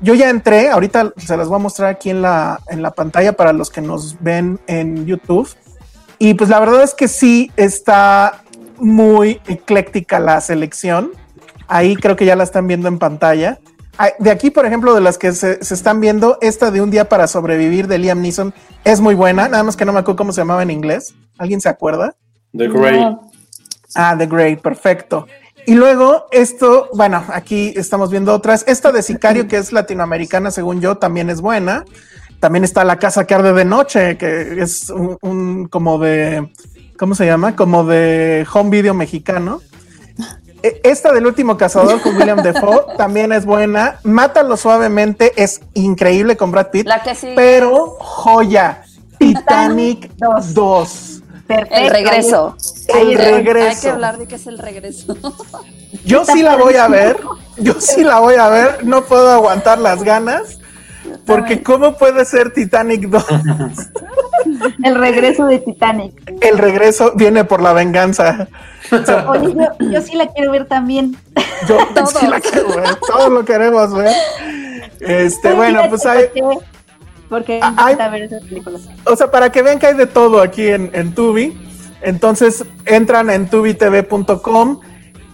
Yo 0.00 0.14
ya 0.14 0.28
entré, 0.28 0.68
ahorita 0.68 1.12
se 1.16 1.36
las 1.36 1.48
voy 1.48 1.56
a 1.56 1.62
mostrar 1.62 1.88
aquí 1.90 2.10
en 2.10 2.22
la, 2.22 2.60
en 2.68 2.82
la 2.82 2.90
pantalla 2.90 3.32
para 3.32 3.52
los 3.52 3.70
que 3.70 3.80
nos 3.80 4.20
ven 4.20 4.60
en 4.66 5.06
YouTube. 5.06 5.48
Y 6.18 6.34
pues 6.34 6.50
la 6.50 6.60
verdad 6.60 6.82
es 6.82 6.94
que 6.94 7.08
sí 7.08 7.50
está 7.56 8.42
muy 8.78 9.40
ecléctica 9.46 10.18
la 10.18 10.40
selección. 10.40 11.12
Ahí 11.68 11.96
creo 11.96 12.16
que 12.16 12.26
ya 12.26 12.36
la 12.36 12.44
están 12.44 12.66
viendo 12.66 12.88
en 12.88 12.98
pantalla. 12.98 13.58
De 14.18 14.30
aquí, 14.30 14.50
por 14.50 14.66
ejemplo, 14.66 14.94
de 14.94 15.00
las 15.00 15.16
que 15.16 15.32
se, 15.32 15.64
se 15.64 15.74
están 15.74 16.00
viendo, 16.00 16.36
esta 16.42 16.70
de 16.70 16.82
Un 16.82 16.90
día 16.90 17.08
para 17.08 17.26
sobrevivir 17.26 17.86
de 17.86 17.98
Liam 17.98 18.20
Neeson 18.20 18.52
es 18.84 19.00
muy 19.00 19.14
buena, 19.14 19.48
nada 19.48 19.62
más 19.62 19.74
que 19.76 19.86
no 19.86 19.92
me 19.92 20.00
acuerdo 20.00 20.18
cómo 20.18 20.32
se 20.32 20.42
llamaba 20.42 20.62
en 20.62 20.70
inglés. 20.70 21.14
¿Alguien 21.38 21.60
se 21.60 21.70
acuerda? 21.70 22.14
The 22.56 22.68
Grey. 22.68 23.00
No. 23.00 23.30
Ah, 23.94 24.14
The 24.18 24.26
Great, 24.26 24.60
perfecto. 24.60 25.26
Y 25.66 25.74
luego 25.74 26.26
esto, 26.30 26.88
bueno, 26.94 27.24
aquí 27.28 27.72
estamos 27.76 28.10
viendo 28.10 28.32
otras. 28.32 28.64
Esta 28.68 28.92
de 28.92 29.02
Sicario, 29.02 29.48
que 29.48 29.56
es 29.56 29.72
latinoamericana, 29.72 30.50
según 30.50 30.80
yo, 30.80 30.96
también 30.96 31.28
es 31.28 31.40
buena. 31.40 31.84
También 32.38 32.64
está 32.64 32.84
La 32.84 32.98
Casa 32.98 33.26
que 33.26 33.34
Arde 33.34 33.52
de 33.52 33.64
Noche, 33.64 34.16
que 34.16 34.62
es 34.62 34.90
un, 34.90 35.18
un 35.22 35.66
como 35.68 35.98
de, 35.98 36.52
¿cómo 36.98 37.14
se 37.14 37.26
llama? 37.26 37.56
Como 37.56 37.84
de 37.84 38.46
home 38.52 38.70
video 38.70 38.94
mexicano. 38.94 39.60
E- 40.62 40.80
Esta 40.84 41.12
del 41.12 41.26
último 41.26 41.56
cazador 41.56 42.00
con 42.00 42.16
William 42.16 42.42
Defoe 42.42 42.82
también 42.96 43.32
es 43.32 43.44
buena. 43.44 43.98
Mátalo 44.04 44.56
suavemente, 44.56 45.32
es 45.42 45.60
increíble 45.74 46.36
con 46.36 46.52
Brad 46.52 46.70
Pitt. 46.70 46.86
La 46.86 47.02
que 47.02 47.14
sí. 47.14 47.32
Pero 47.34 47.96
joya, 47.98 48.82
Titanic 49.18 50.12
2. 50.52 51.15
Perfecto. 51.46 51.76
El 51.76 51.90
regreso. 51.90 52.56
El 52.88 53.18
regreso. 53.18 53.68
Hay 53.68 53.76
que 53.80 53.88
hablar 53.88 54.18
de 54.18 54.26
qué 54.26 54.34
es 54.34 54.46
el 54.46 54.58
regreso. 54.58 55.16
Yo 56.04 56.24
sí 56.24 56.42
la 56.42 56.56
voy 56.56 56.74
a 56.74 56.88
ver, 56.88 57.16
yo 57.56 57.74
sí 57.80 58.04
la 58.04 58.20
voy 58.20 58.34
a 58.34 58.48
ver, 58.48 58.84
no 58.84 59.04
puedo 59.04 59.30
aguantar 59.30 59.78
las 59.78 60.04
ganas, 60.04 60.60
porque 61.24 61.62
¿cómo 61.62 61.96
puede 61.96 62.24
ser 62.24 62.52
Titanic 62.52 63.08
2? 63.08 63.24
El 64.84 64.94
regreso 64.94 65.46
de 65.46 65.58
Titanic. 65.58 66.14
El 66.42 66.58
regreso 66.58 67.12
viene 67.16 67.44
por 67.44 67.60
la 67.60 67.72
venganza. 67.72 68.46
Oye, 69.28 69.54
yo, 69.54 69.90
yo 69.90 70.00
sí 70.00 70.16
la 70.16 70.26
quiero 70.28 70.52
ver 70.52 70.66
también. 70.66 71.16
Yo 71.68 71.78
sí 72.20 72.26
la 72.26 72.40
quiero 72.40 72.68
ver, 72.68 72.94
todos 72.96 73.30
lo 73.30 73.44
queremos 73.44 73.92
ver. 73.94 74.14
Este, 75.00 75.52
bueno, 75.52 75.82
pues 75.88 76.06
hay. 76.06 76.26
Porque 77.28 77.58
Ah, 77.62 77.70
me 77.70 77.82
encanta 77.82 78.04
hay- 78.06 78.10
ver 78.12 78.22
esas 78.22 78.42
películas. 78.44 78.88
o 79.04 79.16
sea, 79.16 79.30
para 79.30 79.50
que 79.50 79.62
vean 79.62 79.78
que 79.78 79.86
hay 79.88 79.94
de 79.96 80.06
todo 80.06 80.40
aquí 80.40 80.68
en, 80.68 80.90
en 80.94 81.14
Tubi, 81.14 81.56
entonces 82.02 82.64
entran 82.84 83.30
en 83.30 83.48
tubitv.com. 83.48 84.80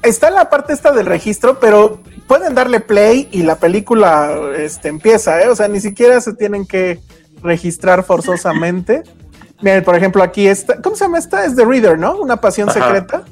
Está 0.03 0.31
la 0.31 0.49
parte 0.51 0.73
esta 0.73 0.91
del 0.93 1.07
registro, 1.07 1.61
pero 1.61 2.01
pueden 2.27 2.55
darle 2.55 2.81
play 2.81 3.29
y 3.31 3.43
la 3.43 3.57
película 3.57 4.33
este, 4.57 4.89
empieza, 4.89 5.41
¿eh? 5.43 5.49
O 5.49 5.55
sea, 5.57 5.69
ni 5.69 5.81
siquiera 5.81 6.21
se 6.21 6.33
tienen 6.35 6.67
que 6.67 6.99
registrar 7.43 8.03
forzosamente. 8.05 9.03
Miren, 9.61 9.85
por 9.85 9.95
ejemplo, 9.95 10.23
aquí 10.23 10.49
está, 10.49 10.81
¿cómo 10.83 10.97
se 10.97 11.05
llama 11.05 11.19
esta? 11.19 11.45
Es 11.45 11.55
The 11.55 11.65
Reader, 11.65 11.99
¿no? 11.99 12.17
Una 12.17 12.37
pasión 12.41 12.69
Ajá. 12.69 12.81
secreta. 12.85 13.23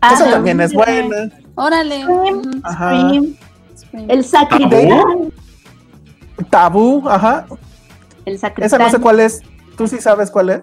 Ah, 0.00 0.14
Esa 0.14 0.30
también 0.30 0.60
es 0.60 0.72
buena. 0.72 1.30
Órale. 1.56 2.02
Scream, 2.02 2.38
Ujú. 2.38 2.50
Ajá. 2.62 2.90
Scream, 2.90 3.36
Scream. 3.76 4.10
El 4.10 4.24
sacristán. 4.24 5.32
Tabú, 6.50 7.08
ajá. 7.08 7.46
El 8.24 8.34
Esa 8.36 8.48
sacristán. 8.48 8.80
no 8.82 8.90
sé 8.90 8.98
cuál 9.00 9.20
es. 9.20 9.40
¿Tú 9.76 9.86
sí 9.88 9.98
sabes 10.00 10.30
cuál 10.30 10.50
es? 10.50 10.60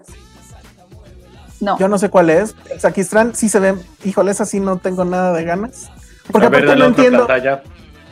No. 1.60 1.78
Yo 1.78 1.86
no 1.88 1.96
sé 1.98 2.08
cuál 2.10 2.30
es. 2.30 2.56
El 2.70 2.80
Saquistrán 2.80 3.34
sí 3.36 3.48
se 3.48 3.60
ve. 3.60 3.74
Híjole, 4.04 4.32
esa 4.32 4.44
sí 4.46 4.58
no 4.58 4.78
tengo 4.78 5.04
nada 5.04 5.32
de 5.32 5.44
ganas. 5.44 5.90
Porque 6.30 6.46
a 6.46 6.50
ver, 6.50 6.64
aparte 6.64 6.78
no 6.80 6.86
entiendo, 6.86 7.28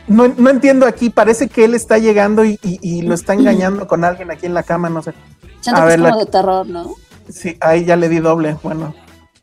no, 0.07 0.27
no 0.37 0.49
entiendo 0.49 0.85
aquí. 0.85 1.09
Parece 1.09 1.49
que 1.49 1.65
él 1.65 1.73
está 1.75 1.97
llegando 1.97 2.45
y, 2.45 2.57
y- 2.63 2.79
y 2.81 3.01
lo 3.01 3.13
está 3.13 3.33
engañando 3.33 3.87
con 3.87 4.05
alguien 4.05 4.31
aquí 4.31 4.45
en 4.45 4.53
la 4.53 4.63
cama, 4.63 4.89
no 4.89 5.01
sé. 5.01 5.13
A 5.73 5.83
ver, 5.85 5.95
es 5.95 5.99
la- 5.99 6.09
como 6.11 6.19
de 6.23 6.31
terror, 6.31 6.65
¿no? 6.67 6.95
Sí, 7.29 7.57
ahí 7.59 7.83
ya 7.83 7.95
le 7.97 8.07
di 8.09 8.19
doble. 8.19 8.57
Bueno, 8.63 8.93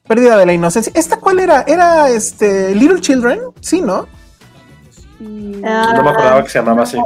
pérdida 0.07 0.37
de 0.38 0.47
la 0.47 0.53
inocencia. 0.55 0.90
¿Esta 0.94 1.18
cuál 1.18 1.38
era? 1.40 1.62
¿Era 1.66 2.09
este 2.09 2.75
Little 2.75 3.01
Children? 3.01 3.40
Sí, 3.61 3.83
¿no? 3.83 4.07
Ah, 5.64 5.92
No 5.97 6.03
me 6.03 6.11
acordaba 6.11 6.42
que 6.44 6.49
se 6.51 6.59
llamaba 6.61 6.83
así. 6.85 6.99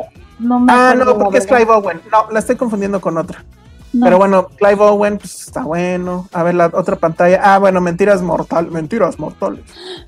No 0.42 0.60
me 0.60 0.72
Ah, 0.72 0.94
no, 0.96 1.16
porque 1.18 1.38
es. 1.38 1.46
Clive 1.46 1.70
Owen. 1.70 2.00
No, 2.10 2.30
la 2.30 2.38
estoy 2.38 2.56
confundiendo 2.56 3.00
con 3.00 3.16
otra. 3.16 3.44
No. 3.92 4.04
Pero 4.06 4.16
bueno, 4.18 4.48
Clive 4.48 4.80
Owen, 4.80 5.18
pues 5.18 5.42
está 5.46 5.62
bueno. 5.64 6.28
A 6.32 6.42
ver, 6.42 6.54
la 6.54 6.66
otra 6.72 6.96
pantalla. 6.96 7.40
Ah, 7.42 7.58
bueno, 7.58 7.80
mentiras 7.80 8.22
mortal, 8.22 8.70
mentiras 8.70 9.18
mortales. 9.18 9.60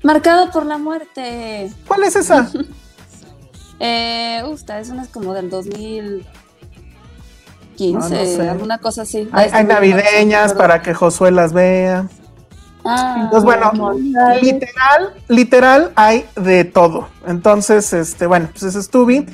Marcado 0.03 0.49
por 0.51 0.65
la 0.65 0.77
muerte. 0.77 1.71
¿Cuál 1.87 2.03
es 2.03 2.15
esa? 2.15 2.49
Eh, 3.77 4.41
esta 4.53 4.79
es 4.79 4.89
una 4.89 5.05
como 5.07 5.33
del 5.33 5.49
2015, 5.49 6.25
Ah, 7.77 7.99
no 7.99 8.01
sé. 8.07 8.49
alguna 8.49 8.77
cosa 8.77 9.01
así. 9.01 9.27
Hay, 9.33 9.47
Este, 9.47 9.57
hay 9.57 9.63
no, 9.65 9.69
no, 9.69 9.75
navideñas 9.75 10.53
no, 10.53 10.57
para 10.57 10.81
que 10.81 10.93
Josué 10.93 11.31
las 11.31 11.51
vea. 11.51 12.07
Ah, 12.85 13.17
Entonces, 13.23 13.43
bueno, 13.43 13.71
Mortal. 13.73 14.39
literal, 14.41 15.13
literal 15.27 15.91
hay 15.95 16.25
de 16.37 16.63
todo. 16.63 17.09
Entonces, 17.27 17.91
este, 17.91 18.27
bueno, 18.27 18.47
pues 18.51 18.63
ese 18.63 18.79
es 18.79 18.89
Tubi. 18.89 19.25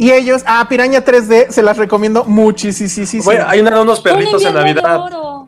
Y 0.00 0.12
ellos, 0.12 0.42
ah, 0.46 0.64
Piraña 0.66 1.04
3D, 1.04 1.50
se 1.50 1.62
las 1.62 1.76
recomiendo 1.76 2.24
muchísimo. 2.24 3.22
Güey, 3.22 3.36
hay 3.46 3.60
una 3.60 3.70
de 3.72 3.80
unos 3.82 3.98
Un 3.98 4.04
perritos 4.04 4.42
en 4.42 4.54
Navidad. 4.54 4.98
oro. 4.98 5.46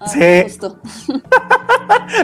Ah, 0.00 0.08
Sí. 0.08 0.18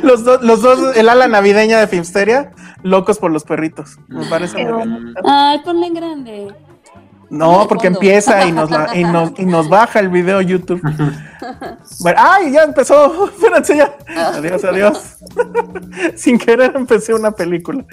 Los, 0.03 0.25
dos- 0.25 0.43
los 0.43 0.63
dos, 0.63 0.97
el 0.97 1.09
ala 1.09 1.29
navideña 1.29 1.79
de 1.79 1.87
Filmsteria, 1.87 2.51
locos 2.83 3.19
por 3.19 3.31
los 3.31 3.45
perritos. 3.45 3.99
Me 4.09 4.25
parece 4.27 4.65
muy 4.65 4.73
bien. 4.87 5.15
Ay, 5.25 5.61
ponle 5.65 5.87
en 5.87 5.95
grande. 5.95 6.55
No, 7.31 7.67
porque 7.69 7.87
empieza 7.87 8.45
y 8.45 8.53
nos, 8.53 8.71
la- 8.71 8.91
y, 8.95 9.05
nos, 9.05 9.39
y 9.39 9.47
nos 9.47 9.69
baja 9.69 10.01
el 10.01 10.09
video 10.09 10.41
YouTube. 10.41 10.81
Bueno, 12.01 12.19
¡Ay! 12.23 12.53
Ya 12.53 12.63
empezó. 12.63 13.29
Espérense 13.31 13.77
ya. 13.77 13.95
Adiós, 14.35 14.63
adiós. 14.65 15.17
Sin 16.15 16.39
querer 16.39 16.73
empecé 16.77 17.15
una 17.15 17.31
película. 17.31 17.85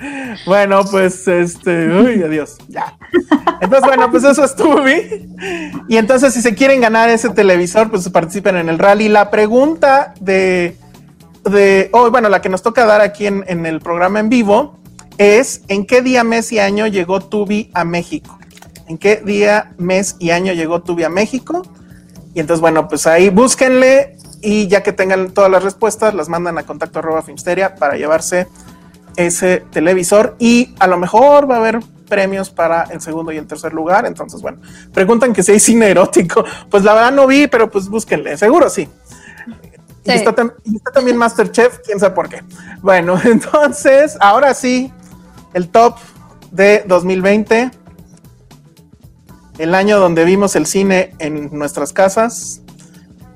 Bueno, 0.46 0.82
pues 0.92 1.28
este. 1.28 1.88
Uy, 1.90 2.22
adiós. 2.24 2.58
Ya. 2.68 2.98
Entonces, 3.62 3.88
bueno, 3.88 4.12
pues 4.12 4.24
eso 4.26 4.44
es 4.44 4.56
Tubi. 4.56 5.30
Y 5.88 5.98
entonces, 5.98 6.34
si 6.34 6.42
se 6.42 6.56
quieren 6.56 6.82
ganar 6.82 7.10
ese 7.10 7.30
televisor, 7.30 7.90
pues 7.90 8.08
participen 8.10 8.58
en 8.58 8.70
el 8.70 8.78
rally. 8.80 9.08
La 9.10 9.30
pregunta 9.32 10.14
de. 10.20 10.78
de 11.50 11.90
oh, 11.94 12.10
bueno, 12.12 12.30
la 12.30 12.42
que 12.42 12.50
nos 12.50 12.62
toca 12.62 12.86
dar 12.86 13.02
aquí 13.02 13.28
en, 13.28 13.44
en 13.48 13.66
el 13.66 13.80
programa 13.80 14.20
en 14.20 14.30
vivo 14.30 14.78
es: 15.18 15.62
¿en 15.70 15.86
qué 15.86 16.02
día, 16.02 16.24
mes 16.24 16.52
y 16.52 16.60
año 16.60 16.86
llegó 16.88 17.22
Tubi 17.22 17.72
a 17.74 17.84
México? 17.86 18.37
En 18.88 18.98
qué 18.98 19.18
día, 19.18 19.74
mes 19.78 20.16
y 20.20 20.32
año 20.32 20.54
llegó 20.54 20.82
Tubi 20.82 21.04
a 21.04 21.10
México. 21.10 21.64
Y 22.34 22.40
entonces, 22.40 22.62
bueno, 22.62 22.88
pues 22.88 23.08
ahí 23.08 23.30
búsquenle 23.30 24.18
y 24.42 24.68
ya 24.68 24.84
que 24.84 24.94
tengan 24.94 25.32
todas 25.32 25.50
las 25.50 25.64
respuestas, 25.64 26.14
las 26.14 26.30
mandan 26.30 26.58
a 26.58 26.64
contacto 26.64 27.00
arroba 27.00 27.22
Filmsteria 27.22 27.76
para 27.76 27.96
llevarse 27.98 28.48
ese 29.16 29.64
televisor 29.72 30.36
y 30.38 30.76
a 30.80 30.88
lo 30.88 30.98
mejor 30.98 31.50
va 31.50 31.56
a 31.56 31.60
haber 31.60 31.80
premios 32.08 32.50
para 32.50 32.84
el 32.84 33.02
segundo 33.02 33.32
y 33.32 33.38
el 33.38 33.48
tercer 33.48 33.74
lugar. 33.74 34.06
Entonces, 34.06 34.42
bueno, 34.42 34.60
preguntan 34.94 35.34
que 35.34 35.44
si 35.44 35.52
hay 35.54 35.60
cine 35.60 35.90
erótico. 35.90 36.46
Pues 36.70 36.84
la 36.84 36.94
verdad 36.94 37.12
no 37.12 37.28
vi, 37.28 37.48
pero 37.48 37.70
pues 37.70 37.90
búsquenle, 37.90 38.38
seguro 38.38 38.70
sí. 38.70 38.88
Y, 40.04 40.12
está 40.12 40.34
y, 40.64 40.76
está 40.78 40.92
también 40.92 41.18
Masterchef, 41.18 41.80
quién 41.86 42.00
sabe 42.00 42.16
por 42.16 42.30
qué. 42.30 42.44
Bueno, 42.82 43.20
entonces, 43.26 44.18
ahora 44.20 44.54
sí, 44.54 44.92
el 45.54 45.70
top 45.70 45.98
de 46.52 46.84
2020. 46.88 47.72
El 49.58 49.76
año 49.76 50.00
donde 50.00 50.26
vimos 50.26 50.56
el 50.56 50.66
cine 50.66 51.14
en 51.20 51.50
nuestras 51.58 51.94
casas. 51.94 52.62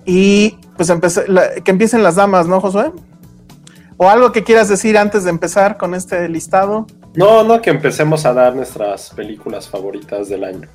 Y 0.05 0.57
pues 0.78 0.89
empecé, 0.89 1.26
que 1.63 1.72
empiecen 1.72 2.03
las 2.03 2.15
damas, 2.15 2.47
¿no, 2.47 2.59
Josué? 2.59 2.91
¿O 3.97 4.09
algo 4.09 4.32
que 4.32 4.43
quieras 4.43 4.67
decir 4.67 4.97
antes 4.97 5.24
de 5.24 5.30
empezar 5.30 5.78
con 5.78 5.93
este 5.93 6.28
listado? 6.28 6.88
No, 7.13 7.43
no, 7.43 7.61
que 7.61 7.69
empecemos 7.69 8.26
a 8.26 8.34
dar 8.34 8.55
nuestras 8.55 9.11
películas 9.11 9.69
favoritas 9.69 10.30
del 10.30 10.43
año. 10.43 10.67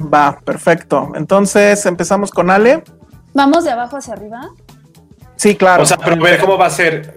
Va, 0.00 0.38
perfecto. 0.44 1.12
Entonces 1.14 1.84
empezamos 1.86 2.30
con 2.30 2.50
Ale. 2.50 2.84
¿Vamos 3.32 3.64
de 3.64 3.70
abajo 3.70 3.96
hacia 3.96 4.14
arriba? 4.14 4.50
Sí, 5.36 5.54
claro. 5.54 5.84
O 5.84 5.86
sea, 5.86 5.96
pero 5.96 6.20
ver 6.20 6.40
cómo 6.40 6.58
va 6.58 6.66
a 6.66 6.70
ser. 6.70 7.16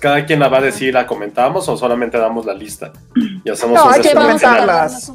¿Cada 0.00 0.26
quien 0.26 0.38
la 0.38 0.48
va 0.48 0.58
a 0.58 0.60
decir, 0.60 0.92
la 0.92 1.06
comentamos 1.06 1.66
o 1.68 1.76
solamente 1.78 2.18
damos 2.18 2.44
la 2.44 2.52
lista? 2.52 2.92
Y 3.42 3.48
hacemos 3.48 3.74
no, 3.74 3.90
hay 3.90 4.02
que 4.02 4.12
comentarlas. 4.12 5.10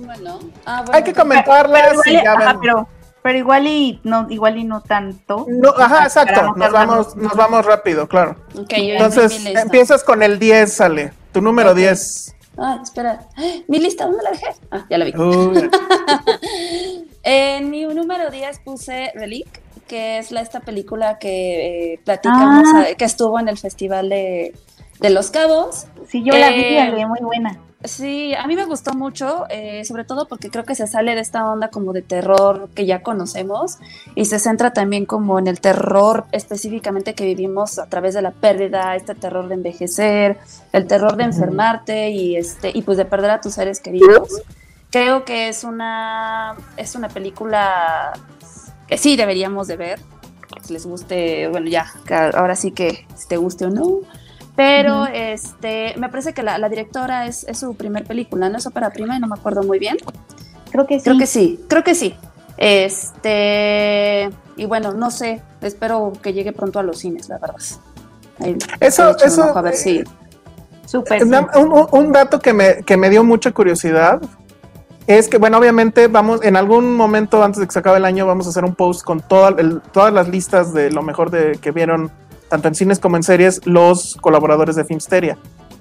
Ah, 0.71 0.85
hay 0.93 1.03
que 1.03 1.13
comentarlas. 1.13 1.97
Pero, 2.03 2.05
y 2.05 2.23
ya 2.23 2.33
ajá, 2.33 2.59
pero, 2.61 2.87
pero, 3.23 3.39
igual 3.39 3.65
y 3.65 3.99
no, 4.03 4.27
igual 4.29 4.57
y 4.57 4.65
no 4.65 4.81
tanto. 4.81 5.47
No, 5.49 5.69
ajá, 5.69 6.03
exacto. 6.03 6.53
Nos 6.55 6.71
vamos, 6.71 7.15
nos 7.15 7.35
vamos 7.35 7.65
rápido, 7.65 8.07
claro. 8.07 8.35
Okay, 8.55 8.91
Entonces, 8.91 9.43
empiezas 9.47 10.03
con 10.03 10.21
el 10.21 10.37
10, 10.37 10.71
sale. 10.71 11.13
Tu 11.31 11.41
número 11.41 11.71
okay. 11.71 11.85
10. 11.85 12.35
Ah, 12.59 12.79
espera. 12.83 13.21
Mi 13.67 13.79
lista, 13.79 14.05
¿dónde 14.05 14.21
la 14.21 14.29
dejé? 14.29 14.53
Ah, 14.69 14.85
ya 14.87 14.99
la 14.99 15.05
vi. 15.05 15.13
en 17.23 17.71
mi 17.71 17.85
número 17.85 18.29
10 18.29 18.59
puse 18.59 19.11
Relic, 19.15 19.61
que 19.87 20.19
es 20.19 20.31
la, 20.31 20.41
esta 20.41 20.59
película 20.59 21.17
que 21.17 21.93
eh, 21.93 21.99
platicamos, 22.05 22.67
ah. 22.75 22.85
que 22.95 23.05
estuvo 23.05 23.39
en 23.39 23.47
el 23.47 23.57
Festival 23.57 24.09
de, 24.09 24.53
de 24.99 25.09
Los 25.09 25.31
Cabos. 25.31 25.87
Sí, 26.07 26.23
yo 26.23 26.37
la 26.37 26.49
vi, 26.49 26.77
eh, 26.77 27.07
muy 27.07 27.21
buena. 27.21 27.59
Sí, 27.85 28.35
a 28.35 28.45
mí 28.45 28.57
me 28.57 28.65
gustó 28.65 28.93
mucho, 28.93 29.45
eh, 29.49 29.85
sobre 29.85 30.03
todo 30.03 30.27
porque 30.27 30.49
creo 30.49 30.65
que 30.65 30.75
se 30.75 30.85
sale 30.85 31.15
de 31.15 31.21
esta 31.21 31.49
onda 31.49 31.69
como 31.69 31.93
de 31.93 32.01
terror 32.01 32.67
que 32.75 32.85
ya 32.85 33.01
conocemos 33.01 33.77
y 34.15 34.25
se 34.25 34.37
centra 34.37 34.73
también 34.73 35.05
como 35.05 35.39
en 35.39 35.47
el 35.47 35.61
terror 35.61 36.25
específicamente 36.33 37.15
que 37.15 37.23
vivimos 37.23 37.79
a 37.79 37.87
través 37.87 38.15
de 38.15 38.21
la 38.21 38.31
pérdida, 38.31 38.97
este 38.97 39.15
terror 39.15 39.47
de 39.47 39.53
envejecer, 39.53 40.37
el 40.73 40.87
terror 40.87 41.15
de 41.15 41.23
enfermarte 41.23 42.09
y 42.09 42.35
este 42.35 42.69
y 42.73 42.81
pues 42.81 42.97
de 42.97 43.05
perder 43.05 43.31
a 43.31 43.39
tus 43.39 43.53
seres 43.53 43.79
queridos. 43.79 44.41
Creo 44.91 45.23
que 45.23 45.47
es 45.47 45.63
una 45.63 46.57
es 46.75 46.95
una 46.95 47.07
película 47.07 48.11
que 48.87 48.97
sí 48.97 49.15
deberíamos 49.15 49.67
de 49.67 49.77
ver. 49.77 49.99
Si 50.63 50.73
les 50.73 50.85
guste, 50.85 51.47
bueno, 51.47 51.69
ya, 51.69 51.89
ahora 52.33 52.57
sí 52.57 52.71
que 52.71 53.07
si 53.15 53.27
te 53.29 53.37
guste 53.37 53.67
o 53.67 53.69
no 53.69 54.01
pero 54.59 55.05
este, 55.05 55.93
me 55.97 56.09
parece 56.09 56.33
que 56.33 56.43
la, 56.43 56.67
directora 56.67 57.27
es, 57.27 57.47
su 57.53 57.75
primer 57.75 58.03
película, 58.03 58.49
¿no? 58.49 58.57
Es 58.57 58.67
ópera 58.67 58.89
prima 58.89 59.15
y 59.15 59.19
no 59.21 59.27
me 59.27 59.35
acuerdo 59.35 59.63
muy 59.63 59.79
bien. 59.79 59.95
Creo 60.69 60.85
que 60.85 60.99
sí. 60.99 61.05
Creo 61.05 61.17
que 61.17 61.25
sí, 61.27 61.65
creo 61.69 61.83
que 61.85 61.95
sí. 61.95 62.13
Este, 62.57 64.29
y 64.57 64.65
bueno, 64.65 64.91
no 64.91 65.11
sé, 65.11 65.41
espero 65.61 66.11
que 66.21 66.33
llegue 66.33 66.51
pronto 66.51 66.77
a 66.77 66.83
los 66.83 66.97
cines, 66.97 67.29
la 67.29 67.37
verdad. 67.37 67.55
eso, 68.81 69.15
eso. 69.19 69.43
a 69.43 69.61
ver 69.61 69.75
si. 69.77 70.03
Super, 70.85 71.23
un, 71.23 72.11
dato 72.11 72.41
que 72.41 72.51
me, 72.51 72.83
que 72.83 72.97
me 72.97 73.09
dio 73.09 73.23
mucha 73.23 73.53
curiosidad 73.53 74.19
es 75.07 75.29
que, 75.29 75.37
bueno, 75.37 75.57
obviamente 75.57 76.07
vamos, 76.07 76.43
en 76.43 76.57
algún 76.57 76.97
momento 76.97 77.41
antes 77.41 77.61
de 77.61 77.65
que 77.65 77.71
se 77.71 77.79
acabe 77.79 77.99
el 77.99 78.05
año, 78.05 78.27
vamos 78.27 78.45
a 78.45 78.49
hacer 78.49 78.65
un 78.65 78.75
post 78.75 79.05
con 79.05 79.21
todas 79.21 80.13
las 80.13 80.27
listas 80.27 80.73
de 80.73 80.91
lo 80.91 81.01
mejor 81.01 81.31
de 81.31 81.57
que 81.61 81.71
vieron 81.71 82.11
tanto 82.49 82.67
en 82.67 82.75
cines 82.75 82.99
como 82.99 83.15
en 83.15 83.23
series, 83.23 83.65
los 83.65 84.17
colaboradores 84.21 84.75
de 84.75 84.85
Filmsteria. 84.85 85.37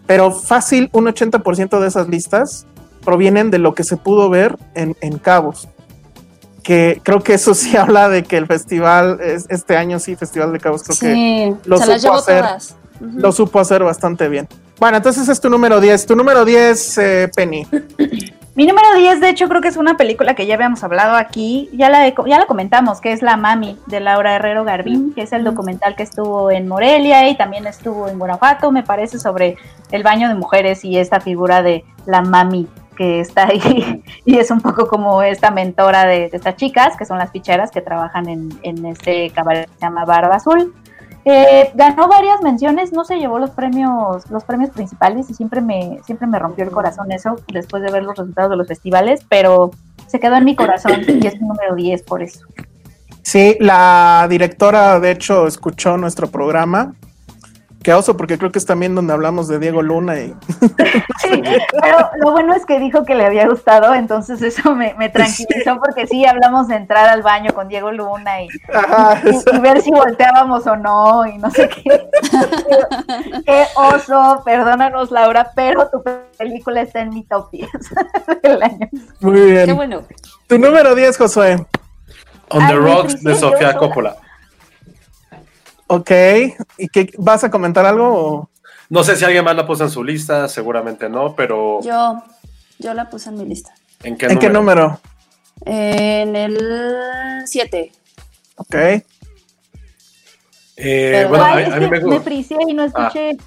Pero 0.07 0.33
fácil, 0.33 0.89
un 0.93 1.07
80% 1.07 1.81
de 1.81 1.89
esas 1.89 2.09
listas 2.09 2.67
provienen 3.05 3.51
de 3.51 3.59
lo 3.59 3.75
que 3.75 3.85
se 3.85 3.97
pudo 3.97 4.31
ver 4.31 4.57
en, 4.75 4.95
Cabos. 5.19 5.69
Que 6.63 7.01
creo 7.03 7.21
que 7.21 7.35
eso 7.35 7.55
sí 7.55 7.77
habla 7.79 8.09
de 8.09 8.23
que 8.23 8.37
el 8.37 8.47
festival, 8.47 9.19
este 9.21 9.77
año 9.77 9.99
sí, 9.99 10.17
Festival 10.17 10.53
de 10.53 10.61
Cabos, 10.61 10.83
creo 10.83 10.99
que 10.99 11.55
lo 11.65 11.79
supo 11.79 12.15
hacer. 12.15 12.45
Lo 13.01 13.33
supo 13.33 13.61
hacer 13.61 13.85
bastante 13.85 14.29
bien. 14.29 14.49
Bueno, 14.81 14.97
entonces 14.97 15.29
es 15.29 15.41
tu 15.41 15.49
número 15.51 15.81
10. 15.81 16.07
Tu 16.07 16.17
número 16.17 16.45
10, 16.45 16.99
eh, 16.99 17.31
Penny. 17.35 17.67
Mi 18.59 18.67
número 18.67 18.93
10, 18.97 19.21
de 19.21 19.29
hecho, 19.29 19.49
creo 19.49 19.61
que 19.61 19.69
es 19.69 19.77
una 19.77 19.97
película 19.97 20.35
que 20.35 20.45
ya 20.45 20.57
habíamos 20.57 20.83
hablado 20.83 21.15
aquí, 21.15 21.71
ya 21.73 21.89
la, 21.89 22.09
ya 22.09 22.39
la 22.41 22.47
comentamos, 22.47 23.01
que 23.01 23.13
es 23.13 23.23
La 23.23 23.37
Mami, 23.37 23.79
de 23.87 24.01
Laura 24.01 24.35
Herrero 24.35 24.65
Garbín, 24.65 25.15
que 25.15 25.23
es 25.23 25.33
el 25.33 25.45
documental 25.45 25.95
que 25.95 26.03
estuvo 26.03 26.51
en 26.51 26.67
Morelia 26.67 27.29
y 27.29 27.37
también 27.37 27.69
estuvo 27.69 28.09
en 28.09 28.19
Guanajuato, 28.19 28.73
me 28.73 28.83
parece, 28.83 29.21
sobre 29.21 29.59
el 29.93 30.03
baño 30.03 30.27
de 30.27 30.35
mujeres 30.35 30.85
y 30.85 30.99
esta 30.99 31.21
figura 31.21 31.63
de 31.63 31.85
la 32.05 32.23
Mami 32.23 32.67
que 32.97 33.21
está 33.21 33.47
ahí. 33.47 34.03
Y 34.25 34.39
es 34.39 34.51
un 34.51 34.61
poco 34.61 34.89
como 34.89 35.23
esta 35.23 35.53
mentora 35.53 36.05
de, 36.05 36.29
estas 36.33 36.57
chicas, 36.57 36.97
que 36.97 37.05
son 37.05 37.19
las 37.19 37.31
ficheras 37.31 37.71
que 37.71 37.81
trabajan 37.81 38.29
en, 38.29 38.49
en 38.65 38.85
este 38.87 39.31
cabaret 39.31 39.69
que 39.69 39.75
se 39.75 39.83
llama 39.83 40.05
Barba 40.05 40.35
Azul. 40.35 40.75
Eh, 41.31 41.73
ganó 41.75 42.09
varias 42.09 42.41
menciones, 42.41 42.91
no 42.91 43.05
se 43.05 43.19
llevó 43.19 43.39
los 43.39 43.51
premios, 43.51 44.31
los 44.31 44.45
premios 44.45 44.71
principales 44.71 45.29
y 45.29 45.35
siempre 45.35 45.61
me, 45.61 46.01
siempre 46.03 46.27
me 46.27 46.39
rompió 46.39 46.65
el 46.65 46.71
corazón 46.71 47.13
eso 47.13 47.37
después 47.53 47.83
de 47.83 47.91
ver 47.91 48.03
los 48.03 48.17
resultados 48.17 48.51
de 48.51 48.57
los 48.57 48.67
festivales, 48.67 49.27
pero 49.29 49.71
se 50.07 50.21
quedó 50.21 50.37
en 50.37 50.47
mi 50.47 50.57
corazón 50.57 51.03
y 51.07 51.27
es 51.27 51.39
mi 51.39 51.47
número 51.47 51.75
10 51.75 52.03
por 52.05 52.23
eso. 52.23 52.47
Sí, 53.21 53.59
la 53.61 54.27
directora 54.31 55.01
de 55.01 55.11
hecho 55.11 55.47
escuchó 55.47 55.99
nuestro 55.99 56.29
programa 56.29 56.95
Qué 57.83 57.95
oso, 57.95 58.17
porque 58.17 58.39
creo 58.39 58.51
que 58.51 58.59
es 58.59 58.67
también 58.67 58.95
donde 58.95 59.13
hablamos 59.13 59.47
de 59.47 59.59
Diego 59.59 59.83
Luna. 59.83 60.21
Y... 60.21 60.35
Sí, 61.21 61.43
pero 61.81 62.11
lo 62.19 62.31
bueno 62.31 62.55
es 62.55 62.65
que 62.65 62.79
dijo 62.79 63.05
que 63.05 63.15
le 63.15 63.27
había 63.27 63.49
gustado, 63.49 63.93
entonces 63.95 64.41
eso 64.41 64.75
me, 64.75 64.93
tranquilizó, 65.11 65.79
porque 65.79 66.07
sí, 66.07 66.25
hablamos 66.25 66.69
de 66.69 66.77
entrar 66.77 67.09
al 67.09 67.23
baño 67.23 67.53
con 67.53 67.69
Diego 67.69 67.91
Luna 67.91 68.43
y, 68.43 68.49
ver 69.61 69.81
si 69.83 69.91
volteábamos 69.91 70.67
o 70.67 70.77
no, 70.77 71.27
y 71.27 71.39
no 71.39 71.51
sé 71.51 71.69
qué. 71.69 71.83
qué 73.47 73.65
oso, 73.75 74.43
perdónanos 74.45 75.11
Laura, 75.11 75.51
pero 75.55 75.89
tu 75.89 76.03
película 76.37 76.83
está 76.83 77.01
en 77.01 77.11
mi 77.11 77.25
top 77.25 77.51
10 77.51 77.69
del 78.43 78.63
año. 78.63 78.89
Muy 79.21 79.41
bien. 79.41 79.67
Qué 79.67 79.73
bueno. 79.73 80.03
Tu 80.47 80.59
número 80.59 80.95
10, 80.95 81.19
Josué. 81.19 81.67
On 82.51 82.67
the 82.67 82.75
Rocks 82.75 83.23
de 83.23 83.35
Sofía 83.35 83.77
Coppola. 83.77 84.17
Ok, 85.89 86.11
¿y 86.77 86.89
qué 86.89 87.11
vas 87.19 87.45
a 87.45 87.51
comentar 87.51 87.85
algo? 87.87 88.51
No 88.91 89.05
sé 89.05 89.17
si 89.17 89.25
alguien 89.25 89.45
más 89.45 89.57
la 89.57 89.67
puso 89.67 89.85
en 89.85 89.91
su 89.91 90.05
lista, 90.05 90.49
seguramente 90.49 91.09
no, 91.09 91.35
pero. 91.35 91.81
Yo, 91.83 92.23
yo 92.79 92.95
la 92.95 93.09
puse 93.09 93.31
en 93.31 93.39
mi 93.39 93.47
lista. 93.47 93.75
¿En 94.03 94.17
qué 94.17 94.49
número? 94.49 95.01
En 95.65 96.37
el 96.37 97.43
7. 97.45 97.93
Ok. 98.57 98.75
Eh, 100.77 101.27
bueno, 101.29 101.45
a, 101.45 101.57
mí 101.81 101.89
me 101.89 102.01
gusta. 102.01 102.31
Me 102.31 102.71
y 102.71 102.75
no 102.75 102.85
escuché. 102.85 103.31
Ah, 103.31 103.45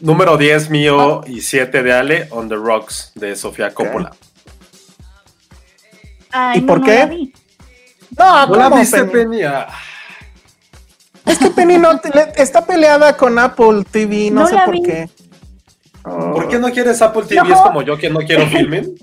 número 0.00 0.36
10 0.36 0.70
mío 0.70 1.22
y 1.26 1.40
7 1.40 1.82
de 1.82 1.92
Ale, 1.92 2.28
On 2.30 2.48
the 2.48 2.54
Rocks, 2.54 3.12
de 3.14 3.36
Sofía 3.36 3.74
Coppola. 3.74 4.12
Ay, 6.30 6.60
¿Y 6.60 6.62
por 6.62 6.82
qué? 6.82 7.32
No, 8.16 8.46
¿cómo 8.48 8.56
la 8.56 8.70
viste, 8.70 9.04
Peña? 9.04 9.66
Es 11.26 11.38
que 11.38 11.50
Penny 11.50 11.78
no 11.78 11.90
está 12.36 12.64
peleada 12.64 13.16
con 13.16 13.38
Apple 13.38 13.84
TV, 13.90 14.30
no, 14.30 14.46
sé 14.46 14.56
por 14.64 14.82
qué. 14.82 15.08
¿Por 16.02 16.48
qué 16.48 16.58
no 16.58 16.70
quieres 16.70 17.00
Apple 17.00 17.22
TV? 17.26 17.52
Es 17.52 17.60
como 17.60 17.82
yo 17.82 17.96
que 17.96 18.10
no 18.10 18.20
quiero 18.20 18.46
filming. 18.46 18.94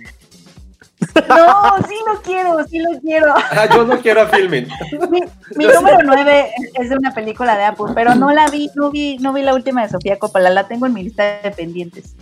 No, 1.27 1.77
sí 1.87 1.95
lo 2.05 2.21
quiero, 2.21 2.63
sí 2.67 2.79
lo 2.79 2.99
quiero. 3.01 3.33
Ah, 3.35 3.67
yo 3.73 3.83
no 3.83 3.99
quiero 3.99 4.27
filming. 4.27 4.67
Mi, 5.09 5.65
número 5.65 5.97
9 6.03 6.51
es 6.75 6.89
de 6.89 6.95
una 6.95 7.13
película 7.13 7.57
de 7.57 7.63
Apple, 7.65 7.87
pero 7.95 8.13
no 8.15 8.31
la 8.31 8.47
vi, 8.49 8.69
no 8.75 8.91
vi, 8.91 9.17
no 9.17 9.33
vi 9.33 9.41
la 9.41 9.55
última 9.55 9.81
de 9.81 9.89
Sofía 9.89 10.19
Coppola, 10.19 10.51
la 10.51 10.67
tengo 10.67 10.85
en 10.85 10.93
mi 10.93 11.03
lista 11.03 11.39
de 11.41 11.51
pendientes. 11.51 12.15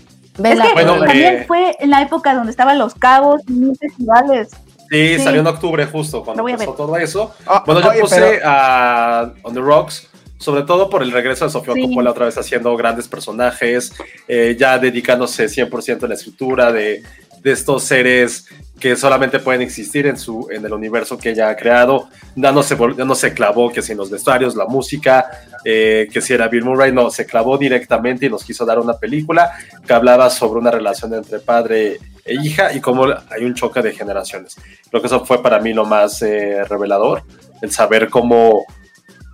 Es 0.43 0.59
que 0.61 0.83
también 0.85 1.35
eh, 1.35 1.45
fue 1.45 1.75
en 1.79 1.89
la 1.89 2.01
época 2.01 2.33
donde 2.33 2.51
estaban 2.51 2.79
los 2.79 2.95
cabos 2.95 3.41
y 3.47 3.75
festivales. 3.75 4.49
Sí, 4.89 5.19
salió 5.19 5.41
en 5.41 5.47
octubre 5.47 5.85
justo, 5.85 6.23
cuando 6.23 6.47
empezó 6.47 6.73
todo 6.73 6.97
eso. 6.97 7.35
Ah, 7.45 7.63
bueno, 7.65 7.81
yo 7.81 8.01
puse 8.01 8.41
a 8.43 9.31
On 9.43 9.53
the 9.53 9.59
Rocks, 9.59 10.07
sobre 10.37 10.63
todo 10.63 10.89
por 10.89 11.03
el 11.03 11.11
regreso 11.11 11.45
de 11.45 11.51
Sofía 11.51 11.75
Coppola 11.79 12.11
otra 12.11 12.25
vez 12.25 12.37
haciendo 12.37 12.75
grandes 12.75 13.07
personajes, 13.07 13.93
eh, 14.27 14.55
ya 14.57 14.79
dedicándose 14.79 15.45
100% 15.45 16.03
a 16.03 16.07
la 16.07 16.13
escritura 16.15 16.71
de, 16.71 17.03
de 17.41 17.51
estos 17.51 17.83
seres 17.83 18.47
que 18.79 18.95
solamente 18.95 19.39
pueden 19.39 19.61
existir 19.61 20.07
en, 20.07 20.17
su, 20.17 20.47
en 20.51 20.65
el 20.65 20.73
universo 20.73 21.17
que 21.17 21.31
ella 21.31 21.49
ha 21.49 21.55
creado. 21.55 22.07
Ya 22.35 22.51
no 22.51 22.63
se, 22.63 22.75
no 22.75 23.15
se 23.15 23.33
clavó 23.33 23.71
que 23.71 23.81
si 23.81 23.91
en 23.91 23.97
los 23.97 24.09
vestuarios, 24.09 24.55
la 24.55 24.65
música, 24.65 25.29
eh, 25.65 26.07
que 26.11 26.21
si 26.21 26.33
era 26.33 26.47
Bill 26.47 26.63
Murray, 26.63 26.91
no, 26.91 27.09
se 27.11 27.25
clavó 27.25 27.57
directamente 27.57 28.25
y 28.25 28.29
nos 28.29 28.43
quiso 28.43 28.65
dar 28.65 28.79
una 28.79 28.93
película 28.93 29.51
que 29.85 29.93
hablaba 29.93 30.29
sobre 30.29 30.59
una 30.59 30.71
relación 30.71 31.13
entre 31.13 31.39
padre 31.39 31.99
e 32.23 32.33
hija 32.35 32.73
y 32.73 32.79
cómo 32.79 33.05
hay 33.29 33.43
un 33.43 33.53
choque 33.53 33.81
de 33.81 33.93
generaciones. 33.93 34.55
Creo 34.89 35.01
que 35.01 35.07
eso 35.07 35.25
fue 35.25 35.43
para 35.43 35.59
mí 35.59 35.73
lo 35.73 35.85
más 35.85 36.21
eh, 36.21 36.63
revelador, 36.63 37.23
el 37.61 37.71
saber 37.71 38.09
cómo 38.09 38.65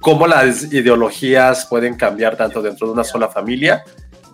cómo 0.05 0.27
las 0.27 0.71
ideologías 0.71 1.65
pueden 1.65 1.95
cambiar 1.95 2.37
tanto 2.37 2.61
dentro 2.61 2.85
de 2.85 2.93
una 2.93 3.03
sola 3.03 3.27
familia 3.27 3.83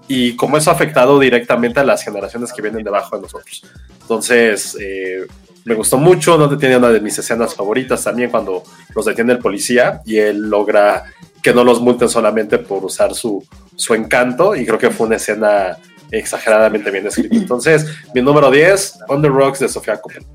y 0.07 0.35
cómo 0.35 0.57
eso 0.57 0.71
ha 0.71 0.73
afectado 0.73 1.19
directamente 1.19 1.79
a 1.79 1.83
las 1.83 2.03
generaciones 2.03 2.51
que 2.51 2.61
vienen 2.61 2.83
debajo 2.83 3.15
de 3.15 3.23
nosotros. 3.23 3.63
Entonces, 4.01 4.77
eh, 4.79 5.25
me 5.63 5.75
gustó 5.75 5.97
mucho, 5.97 6.37
no 6.37 6.57
tiene 6.57 6.77
una 6.77 6.89
de 6.89 6.99
mis 6.99 7.17
escenas 7.17 7.53
favoritas 7.53 8.03
también 8.03 8.29
cuando 8.29 8.63
los 8.95 9.05
detiene 9.05 9.33
el 9.33 9.39
policía 9.39 10.01
y 10.05 10.17
él 10.17 10.49
logra 10.49 11.03
que 11.41 11.53
no 11.53 11.63
los 11.63 11.81
multen 11.81 12.09
solamente 12.09 12.57
por 12.57 12.83
usar 12.83 13.13
su, 13.13 13.43
su 13.75 13.93
encanto 13.93 14.55
y 14.55 14.65
creo 14.65 14.77
que 14.77 14.89
fue 14.89 15.07
una 15.07 15.15
escena 15.15 15.77
exageradamente 16.11 16.91
bien 16.91 17.07
escrita. 17.07 17.35
Entonces, 17.37 17.85
mi 18.13 18.21
número 18.21 18.51
10, 18.51 18.99
On 19.07 19.21
the 19.21 19.29
Rocks 19.29 19.59
de 19.59 19.69
Sofía 19.69 19.97
Coppola. 19.97 20.25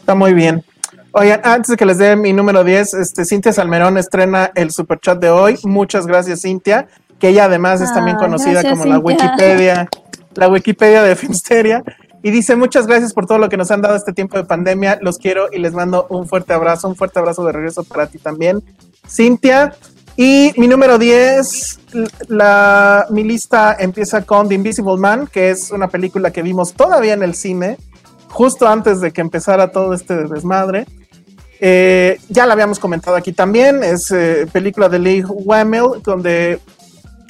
Está 0.00 0.14
muy 0.14 0.34
bien. 0.34 0.64
Oigan, 1.12 1.40
antes 1.42 1.70
de 1.70 1.76
que 1.76 1.86
les 1.86 1.98
dé 1.98 2.14
mi 2.14 2.32
número 2.32 2.62
10, 2.62 2.94
este, 2.94 3.24
Cintia 3.24 3.52
Salmerón 3.52 3.98
estrena 3.98 4.52
el 4.54 4.70
superchat 4.70 5.18
de 5.18 5.30
hoy. 5.30 5.58
Muchas 5.64 6.06
gracias, 6.06 6.42
Cintia, 6.42 6.86
que 7.20 7.28
ella 7.28 7.44
además 7.44 7.80
es 7.80 7.92
también 7.92 8.16
Ah, 8.16 8.20
conocida 8.20 8.62
gracias, 8.62 8.72
como 8.72 8.86
la. 8.86 8.98
Wikipedia, 8.98 9.88
la 10.34 10.48
Wikipedia 10.48 11.02
de 11.02 11.14
Filmsteria. 11.16 11.84
Y 12.22 12.30
dice, 12.30 12.56
muchas 12.56 12.86
gracias 12.86 13.14
por 13.14 13.26
todo 13.26 13.38
lo 13.38 13.48
que 13.48 13.56
nos 13.56 13.70
han 13.70 13.80
dado 13.80 13.96
este 13.96 14.12
tiempo 14.12 14.36
de 14.36 14.44
pandemia. 14.44 14.98
Los 15.00 15.18
quiero 15.18 15.48
y 15.52 15.58
les 15.58 15.72
mando 15.72 16.06
un 16.10 16.26
fuerte 16.26 16.52
abrazo, 16.52 16.88
un 16.88 16.96
fuerte 16.96 17.18
abrazo 17.18 17.44
de 17.44 17.52
regreso 17.52 17.84
para 17.84 18.08
ti 18.08 18.18
también, 18.18 18.62
Cintia. 19.08 19.74
Y 20.16 20.52
mi 20.58 20.68
número 20.68 20.98
10, 20.98 21.80
la, 22.28 23.06
mi 23.08 23.24
lista 23.24 23.74
empieza 23.78 24.22
con 24.22 24.48
The 24.48 24.54
Invisible 24.54 24.98
Man, 24.98 25.26
que 25.26 25.50
es 25.50 25.70
una 25.70 25.88
película 25.88 26.30
que 26.30 26.42
vimos 26.42 26.74
todavía 26.74 27.14
en 27.14 27.22
el 27.22 27.34
cine, 27.34 27.78
justo 28.28 28.68
antes 28.68 29.00
de 29.00 29.12
que 29.12 29.22
empezara 29.22 29.70
todo 29.70 29.94
este 29.94 30.16
desmadre. 30.26 30.86
Eh, 31.58 32.18
ya 32.28 32.44
la 32.44 32.52
habíamos 32.52 32.78
comentado 32.78 33.16
aquí 33.16 33.32
también, 33.32 33.82
es 33.82 34.10
eh, 34.10 34.46
película 34.52 34.90
de 34.90 34.98
Lee 34.98 35.24
Whannell, 35.26 36.02
donde 36.02 36.58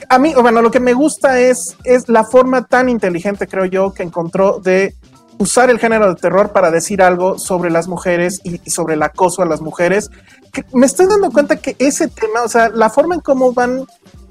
a 0.08 0.18
mí, 0.18 0.34
bueno, 0.34 0.62
lo 0.62 0.70
que 0.70 0.80
me 0.80 0.94
gusta 0.94 1.40
es, 1.40 1.76
es 1.84 2.08
la 2.08 2.24
forma 2.24 2.64
tan 2.64 2.88
inteligente, 2.88 3.46
creo 3.46 3.64
yo, 3.64 3.92
que 3.92 4.02
encontró 4.02 4.60
de 4.60 4.94
usar 5.38 5.70
el 5.70 5.78
género 5.78 6.08
de 6.08 6.20
terror 6.20 6.52
para 6.52 6.70
decir 6.70 7.02
algo 7.02 7.38
sobre 7.38 7.70
las 7.70 7.88
mujeres 7.88 8.40
y, 8.44 8.58
sobre 8.70 8.94
el 8.94 9.02
acoso 9.02 9.42
a 9.42 9.46
las 9.46 9.60
mujeres. 9.60 10.10
Que 10.52 10.64
me 10.72 10.86
estoy 10.86 11.06
dando 11.06 11.30
cuenta 11.30 11.56
que 11.56 11.76
ese 11.78 12.08
tema, 12.08 12.42
o 12.44 12.48
sea, 12.48 12.68
la 12.68 12.90
forma 12.90 13.14
en 13.14 13.20
cómo 13.20 13.52
van 13.52 13.86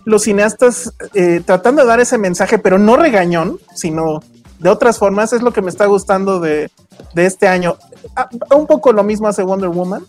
los 0.05 0.24
cineastas 0.24 0.93
eh, 1.13 1.41
tratando 1.43 1.82
de 1.82 1.88
dar 1.88 1.99
ese 1.99 2.17
mensaje, 2.17 2.59
pero 2.59 2.78
no 2.78 2.95
regañón, 2.95 3.59
sino 3.74 4.22
de 4.59 4.70
otras 4.70 4.99
formas, 4.99 5.34
es 5.34 5.41
lo 5.41 5.51
que 5.51 5.61
me 5.61 5.70
está 5.70 5.86
gustando 5.86 6.39
de, 6.39 6.70
de 7.13 7.26
este 7.26 7.47
año. 7.47 7.78
Ah, 8.15 8.30
un 8.55 8.67
poco 8.67 8.91
lo 8.93 9.03
mismo 9.03 9.28
hace 9.28 9.43
Wonder 9.43 9.70
Woman, 9.70 10.05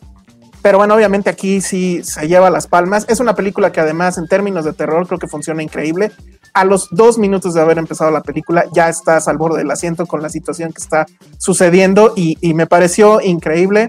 pero 0.62 0.78
bueno, 0.78 0.94
obviamente 0.94 1.30
aquí 1.30 1.60
sí 1.60 2.02
se 2.04 2.28
lleva 2.28 2.50
las 2.50 2.66
palmas. 2.66 3.06
Es 3.08 3.20
una 3.20 3.34
película 3.34 3.72
que 3.72 3.80
además 3.80 4.18
en 4.18 4.26
términos 4.26 4.64
de 4.64 4.72
terror 4.72 5.06
creo 5.06 5.18
que 5.18 5.26
funciona 5.26 5.62
increíble. 5.62 6.12
A 6.52 6.64
los 6.64 6.88
dos 6.90 7.16
minutos 7.16 7.54
de 7.54 7.60
haber 7.60 7.78
empezado 7.78 8.10
la 8.10 8.22
película 8.22 8.64
ya 8.72 8.88
estás 8.88 9.28
al 9.28 9.38
borde 9.38 9.58
del 9.58 9.70
asiento 9.70 10.06
con 10.06 10.22
la 10.22 10.28
situación 10.28 10.72
que 10.72 10.82
está 10.82 11.06
sucediendo 11.38 12.12
y, 12.16 12.36
y 12.40 12.54
me 12.54 12.66
pareció 12.66 13.20
increíble. 13.20 13.88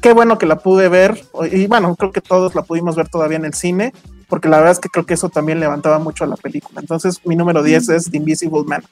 Qué 0.00 0.12
bueno 0.12 0.36
que 0.36 0.46
la 0.46 0.56
pude 0.56 0.88
ver 0.88 1.24
y 1.50 1.66
bueno, 1.68 1.94
creo 1.96 2.10
que 2.10 2.20
todos 2.20 2.54
la 2.54 2.62
pudimos 2.62 2.96
ver 2.96 3.08
todavía 3.08 3.36
en 3.36 3.44
el 3.44 3.54
cine 3.54 3.92
porque 4.28 4.48
la 4.48 4.56
verdad 4.56 4.72
es 4.72 4.80
que 4.80 4.88
creo 4.88 5.06
que 5.06 5.14
eso 5.14 5.28
también 5.28 5.60
levantaba 5.60 5.98
mucho 5.98 6.24
a 6.24 6.26
la 6.26 6.36
película. 6.36 6.80
Entonces 6.80 7.20
mi 7.24 7.36
número 7.36 7.62
10 7.62 7.88
es 7.90 8.10
The 8.10 8.16
Invisible 8.16 8.64
Man. 8.64 8.82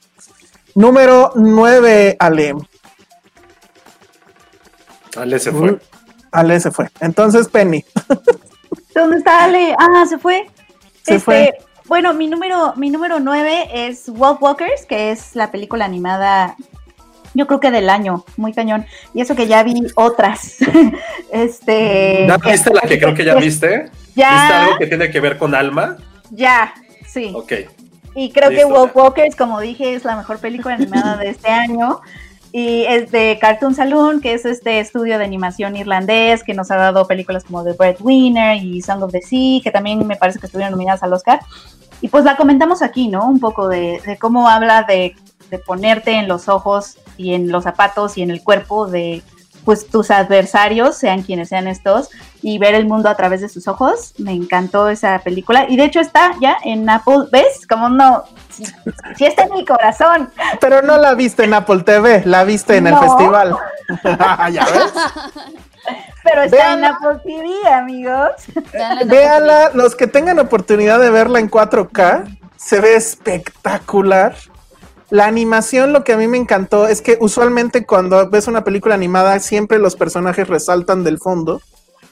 Número 0.75 1.33
9, 1.35 2.15
Ale. 2.19 2.55
Ale 5.17 5.39
se 5.39 5.51
fue. 5.51 5.79
Ale 6.31 6.59
se 6.59 6.71
fue. 6.71 6.89
Entonces, 6.99 7.47
Penny. 7.47 7.83
¿Dónde 8.95 9.17
está 9.17 9.43
Ale? 9.43 9.75
Ah, 9.77 10.05
se 10.07 10.17
fue. 10.17 10.47
Se 11.03 11.15
Este, 11.15 11.19
fue. 11.19 11.53
Bueno, 11.87 12.13
mi 12.13 12.27
número, 12.27 12.73
mi 12.77 12.89
número 12.89 13.19
9 13.19 13.69
es 13.73 14.07
Walk 14.07 14.41
Walkers, 14.41 14.85
que 14.85 15.11
es 15.11 15.35
la 15.35 15.51
película 15.51 15.83
animada, 15.83 16.55
yo 17.33 17.47
creo 17.47 17.59
que 17.59 17.71
del 17.71 17.89
año, 17.89 18.25
muy 18.37 18.53
cañón. 18.53 18.85
Y 19.13 19.21
eso 19.21 19.35
que 19.35 19.47
ya 19.47 19.63
vi 19.63 19.73
otras. 19.95 20.57
este. 21.31 22.27
¿Ya 22.27 22.37
viste 22.37 22.73
la 22.73 22.81
que 22.81 22.99
creo 22.99 23.13
que 23.13 23.25
ya 23.25 23.35
viste? 23.35 23.89
Ya. 24.15 24.31
¿Viste 24.31 24.53
algo 24.53 24.77
que 24.77 24.87
tiene 24.87 25.11
que 25.11 25.19
ver 25.19 25.37
con 25.37 25.55
alma? 25.55 25.97
Ya, 26.29 26.73
sí. 27.07 27.31
Ok. 27.35 27.53
Y 28.15 28.31
creo 28.31 28.49
que. 28.49 28.65
Walk 28.65 28.95
Walkers, 28.95 29.35
como 29.35 29.61
dije, 29.61 29.93
es 29.93 30.03
la 30.03 30.17
mejor 30.17 30.39
película 30.39 30.75
animada 30.75 31.17
de 31.17 31.29
este 31.29 31.49
año. 31.49 32.01
Y 32.53 32.83
es 32.83 33.11
de 33.11 33.37
Cartoon 33.39 33.73
Saloon, 33.73 34.19
que 34.19 34.33
es 34.33 34.45
este 34.45 34.79
estudio 34.79 35.17
de 35.17 35.23
animación 35.23 35.77
irlandés 35.77 36.43
que 36.43 36.53
nos 36.53 36.69
ha 36.69 36.75
dado 36.75 37.07
películas 37.07 37.45
como 37.45 37.63
The 37.63 37.73
Breadwinner 37.73 38.57
y 38.57 38.81
Song 38.81 39.03
of 39.03 39.11
the 39.11 39.21
Sea, 39.21 39.61
que 39.63 39.71
también 39.71 40.05
me 40.05 40.17
parece 40.17 40.39
que 40.39 40.47
estuvieron 40.47 40.71
nominadas 40.71 41.01
al 41.03 41.13
Oscar. 41.13 41.39
Y 42.01 42.09
pues 42.09 42.25
la 42.25 42.35
comentamos 42.35 42.81
aquí, 42.81 43.07
¿no? 43.07 43.25
Un 43.27 43.39
poco 43.39 43.69
de, 43.69 44.01
de 44.05 44.17
cómo 44.17 44.49
habla 44.49 44.83
de, 44.83 45.15
de 45.49 45.59
ponerte 45.59 46.11
en 46.13 46.27
los 46.27 46.49
ojos 46.49 46.97
y 47.15 47.33
en 47.35 47.51
los 47.51 47.63
zapatos 47.63 48.17
y 48.17 48.23
en 48.23 48.31
el 48.31 48.43
cuerpo 48.43 48.87
de 48.87 49.21
pues 49.63 49.87
tus 49.87 50.11
adversarios, 50.11 50.97
sean 50.97 51.21
quienes 51.21 51.49
sean 51.49 51.67
estos, 51.67 52.09
y 52.41 52.57
ver 52.57 52.73
el 52.73 52.87
mundo 52.87 53.09
a 53.09 53.15
través 53.15 53.41
de 53.41 53.49
sus 53.49 53.67
ojos. 53.67 54.13
Me 54.17 54.33
encantó 54.33 54.89
esa 54.89 55.19
película. 55.19 55.65
Y 55.69 55.77
de 55.77 55.85
hecho 55.85 55.99
está 55.99 56.33
ya 56.41 56.57
en 56.63 56.89
Apple. 56.89 57.25
¿Ves? 57.31 57.67
Como 57.67 57.89
no. 57.89 58.23
Sí 58.49 59.25
está 59.25 59.43
en 59.43 59.53
mi 59.53 59.65
corazón. 59.65 60.31
Pero 60.59 60.81
no 60.81 60.97
la 60.97 61.13
viste 61.13 61.43
en 61.43 61.53
Apple 61.53 61.83
TV, 61.83 62.23
la 62.25 62.43
viste 62.43 62.77
en 62.77 62.87
el 62.87 62.97
festival. 62.97 63.55
ya 64.51 64.65
ves. 64.65 64.93
Pero 66.23 66.43
está 66.43 66.73
en 66.73 66.85
Apple 66.85 67.19
TV, 67.23 67.73
amigos. 67.73 68.31
Véanla, 69.05 69.71
los 69.73 69.95
que 69.95 70.07
tengan 70.07 70.39
oportunidad 70.39 70.99
de 70.99 71.09
verla 71.09 71.39
en 71.39 71.49
4K, 71.49 72.37
se 72.57 72.79
ve 72.79 72.95
espectacular. 72.95 74.35
La 75.11 75.25
animación, 75.25 75.91
lo 75.91 76.05
que 76.05 76.13
a 76.13 76.17
mí 76.17 76.25
me 76.27 76.37
encantó 76.37 76.87
es 76.87 77.01
que 77.01 77.17
usualmente 77.19 77.85
cuando 77.85 78.29
ves 78.29 78.47
una 78.47 78.63
película 78.63 78.95
animada, 78.95 79.37
siempre 79.39 79.77
los 79.77 79.97
personajes 79.97 80.47
resaltan 80.47 81.03
del 81.03 81.19
fondo. 81.19 81.61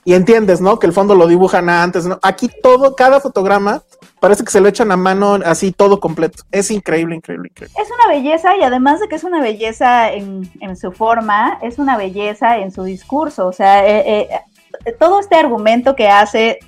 Y 0.04 0.14
entiendes, 0.14 0.60
¿no? 0.60 0.80
Que 0.80 0.88
el 0.88 0.94
fondo 0.94 1.16
lo 1.16 1.28
dibujan 1.28 1.70
antes, 1.70 2.06
¿no? 2.06 2.20
Aquí 2.22 2.50
todo, 2.62 2.96
cada 2.96 3.22
fotograma, 3.22 3.84
parece 4.20 4.44
que 4.44 4.52
se 4.52 4.60
lo 4.60 4.68
echan 4.68 4.92
a 4.92 4.98
mano 4.98 5.40
así 5.46 5.72
todo 5.72 6.02
completo. 6.02 6.44
Es 6.52 6.72
increíble, 6.72 7.16
increíble, 7.16 7.50
increíble. 7.50 7.82
Es 7.82 7.90
una 7.90 8.14
belleza 8.14 8.58
y 8.58 8.64
además 8.64 9.00
de 9.00 9.08
que 9.08 9.16
es 9.16 9.24
una 9.24 9.42
belleza 9.42 10.12
en, 10.12 10.50
en 10.60 10.76
su 10.76 10.92
forma, 10.92 11.58
es 11.62 11.80
una 11.80 11.98
belleza 11.98 12.58
en 12.58 12.72
su 12.72 12.84
discurso. 12.84 13.48
O 13.48 13.54
sea, 13.54 13.88
eh, 13.88 14.28
eh, 14.86 14.92
todo 15.00 15.22
este 15.22 15.36
argumento 15.36 15.96
que 15.96 16.10
hace 16.10 16.60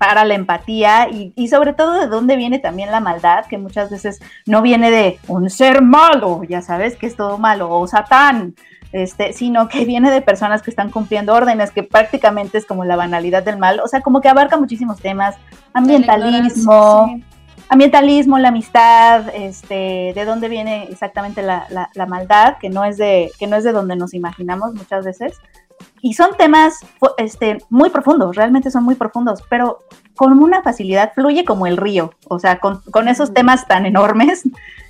para 0.00 0.24
la 0.24 0.32
empatía 0.34 1.08
y, 1.10 1.34
y 1.36 1.48
sobre 1.48 1.74
todo 1.74 2.00
de 2.00 2.06
dónde 2.06 2.36
viene 2.36 2.58
también 2.58 2.90
la 2.90 3.00
maldad, 3.00 3.44
que 3.44 3.58
muchas 3.58 3.90
veces 3.90 4.18
no 4.46 4.62
viene 4.62 4.90
de 4.90 5.18
un 5.28 5.50
ser 5.50 5.82
malo, 5.82 6.42
ya 6.48 6.62
sabes 6.62 6.96
que 6.96 7.06
es 7.06 7.16
todo 7.16 7.36
malo, 7.36 7.68
o 7.70 7.86
Satán, 7.86 8.54
este, 8.92 9.34
sino 9.34 9.68
que 9.68 9.84
viene 9.84 10.10
de 10.10 10.22
personas 10.22 10.62
que 10.62 10.70
están 10.70 10.90
cumpliendo 10.90 11.34
órdenes, 11.34 11.70
que 11.70 11.82
prácticamente 11.82 12.56
es 12.56 12.64
como 12.64 12.86
la 12.86 12.96
banalidad 12.96 13.42
del 13.42 13.58
mal, 13.58 13.78
o 13.80 13.88
sea, 13.88 14.00
como 14.00 14.22
que 14.22 14.30
abarca 14.30 14.56
muchísimos 14.56 14.98
temas, 15.00 15.36
ambientalismo, 15.74 17.20
ambientalismo, 17.68 18.38
la 18.38 18.48
amistad, 18.48 19.28
este, 19.34 20.12
de 20.14 20.24
dónde 20.24 20.48
viene 20.48 20.84
exactamente 20.84 21.42
la, 21.42 21.66
la- 21.68 21.90
la 21.94 22.06
maldad, 22.06 22.56
que 22.58 22.70
no 22.70 22.84
es 22.84 22.96
de, 22.96 23.30
que 23.38 23.46
no 23.46 23.56
es 23.56 23.64
de 23.64 23.72
donde 23.72 23.96
nos 23.96 24.14
imaginamos 24.14 24.72
muchas 24.74 25.04
veces. 25.04 25.38
Y 26.02 26.14
son 26.14 26.30
temas 26.38 26.78
este, 27.18 27.58
muy 27.68 27.90
profundos, 27.90 28.36
realmente 28.36 28.70
son 28.70 28.84
muy 28.84 28.94
profundos, 28.94 29.42
pero 29.48 29.80
con 30.16 30.38
una 30.42 30.62
facilidad 30.62 31.12
fluye 31.14 31.44
como 31.44 31.66
el 31.66 31.76
río, 31.76 32.12
o 32.28 32.38
sea, 32.38 32.58
con, 32.58 32.80
con 32.90 33.08
esos 33.08 33.32
temas 33.34 33.66
tan 33.68 33.86
enormes, 33.86 34.42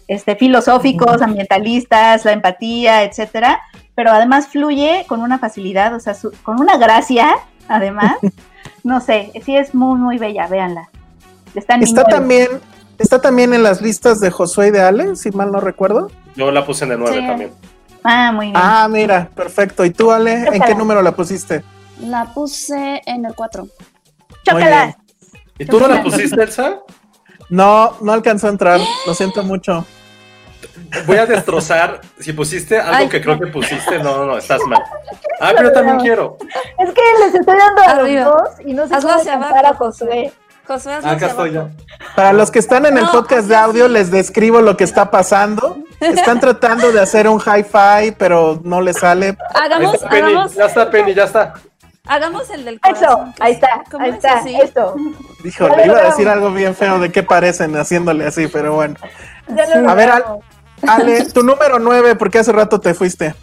este, 0.09 0.37
filosóficos, 0.37 1.23
ambientalistas, 1.23 2.25
la 2.25 2.33
empatía, 2.33 3.03
etcétera, 3.05 3.61
pero 3.95 4.11
además 4.11 4.49
fluye 4.49 5.05
con 5.09 5.21
una 5.23 5.39
facilidad, 5.39 5.95
o 5.95 6.01
sea, 6.01 6.15
su- 6.15 6.33
con 6.43 6.61
una 6.61 6.77
gracia, 6.79 7.29
además. 7.69 8.17
no 8.85 9.01
sé, 9.01 9.33
sí 9.45 9.57
es 9.57 9.75
muy, 9.75 9.99
muy 9.99 10.19
bella, 10.19 10.47
véanla. 10.47 10.89
Está 11.55 11.75
Está 11.77 12.05
también, 12.05 12.49
está 12.99 13.21
también 13.21 13.53
en 13.53 13.63
las 13.63 13.83
listas 13.83 14.21
de 14.21 14.31
Josué 14.31 14.69
y 14.69 14.71
de 14.71 14.81
Ale, 14.81 15.17
si 15.17 15.31
mal 15.33 15.51
no 15.53 15.61
recuerdo. 15.61 16.11
Yo 16.37 16.51
la 16.53 16.65
puse 16.65 16.85
en 16.85 16.93
el 16.93 16.99
9 17.01 17.17
Sí. 17.21 17.27
también. 17.27 17.51
Ah, 18.03 18.33
muy 18.33 18.47
bien. 18.47 18.57
Ah, 18.57 18.89
mira, 18.89 19.29
perfecto. 19.35 19.85
¿Y 19.85 19.91
tú, 19.91 20.11
Ale, 20.11 20.45
en 20.53 20.63
qué 20.63 20.75
número 20.75 21.03
la 21.03 21.13
pusiste? 21.13 21.63
La 22.01 22.33
puse 22.33 23.03
en 23.07 23.25
el 23.25 23.35
4. 23.35 23.67
Chócala. 24.45 24.97
¿Y 25.59 25.67
tú 25.67 25.79
no 25.79 25.89
la 25.89 26.03
pusiste, 26.03 26.43
Elsa? 26.43 26.79
No, 27.51 27.97
no 28.01 28.13
alcanzó 28.13 28.47
a 28.47 28.51
entrar. 28.51 28.81
Lo 29.07 29.15
siento 29.15 29.43
mucho. 29.43 29.85
Voy 31.07 31.19
a 31.19 31.27
destrozar. 31.27 32.01
Si 32.19 32.33
pusiste 32.33 32.79
algo 32.79 32.95
Ay, 32.95 33.09
que 33.09 33.21
creo 33.21 33.39
que 33.39 33.47
pusiste, 33.49 33.99
no, 33.99 34.19
no, 34.19 34.27
no, 34.27 34.39
estás 34.39 34.61
mal. 34.67 34.83
Ah, 35.41 35.53
pero 35.57 35.69
yo 35.69 35.73
también 35.73 35.99
quiero. 35.99 36.37
Es 36.79 36.93
que 36.93 37.01
les 37.21 37.35
estoy 37.35 37.57
dando 37.57 37.83
a 37.83 37.95
los 38.03 38.25
dos 38.25 38.49
y 38.65 38.73
no 38.73 38.87
sé 38.87 38.95
Hazlo 38.95 39.11
cómo 39.11 39.21
hacia 39.21 39.35
abajo, 39.35 39.67
a 39.67 39.75
Josué. 39.75 40.33
Josué, 40.71 40.93
Ah, 41.03 41.11
Acá 41.13 41.27
estoy 41.27 41.53
yo. 41.53 41.69
Para 42.15 42.33
los 42.33 42.51
que 42.53 42.61
están 42.61 42.87
en 42.87 42.97
el 42.97 43.05
No, 43.05 43.11
podcast 43.13 43.49
de 43.49 43.57
audio, 43.57 43.87
sí. 43.87 43.93
les 43.93 44.11
describo 44.13 44.61
lo 44.61 44.77
que 44.77 44.85
está 44.85 45.11
pasando. 45.11 45.79
Están 45.99 46.39
tratando 46.41 46.93
de 46.93 47.01
hacer 47.01 47.27
un 47.29 47.41
hi-fi, 47.41 48.13
pero 48.17 48.61
no 48.63 48.81
les 48.81 48.99
sale. 48.99 49.37
Hagamos, 49.53 49.95
está 49.95 50.09
Penny, 50.09 50.31
hagamos, 50.33 50.55
ya 50.55 50.67
está 50.67 50.91
Penny, 50.91 51.15
ya 51.15 51.25
está. 51.25 51.55
Hagamos 52.07 52.49
el 52.51 52.65
del 52.65 52.81
corazón. 52.81 53.35
ahí 53.41 53.53
es- 53.53 53.57
está, 53.59 53.83
¿cómo 53.91 54.05
ahí 54.05 54.11
es 54.11 54.17
está, 54.17 54.39
así? 54.39 54.55
esto. 54.61 54.95
Híjole, 55.45 55.87
iba 55.87 55.99
a 55.99 56.03
decir 56.05 56.29
algo 56.29 56.51
bien 56.53 56.75
feo 56.77 56.99
de 57.01 57.11
qué 57.11 57.23
parecen 57.25 57.77
haciéndole 57.77 58.27
así, 58.27 58.47
pero 58.47 58.75
bueno. 58.75 58.95
A 59.89 59.95
ver. 59.95 60.11
Ale, 60.89 61.25
tu 61.27 61.43
número 61.43 61.79
9, 61.79 62.15
porque 62.15 62.39
hace 62.39 62.53
rato 62.53 62.81
te 62.81 62.95
fuiste. 62.95 63.35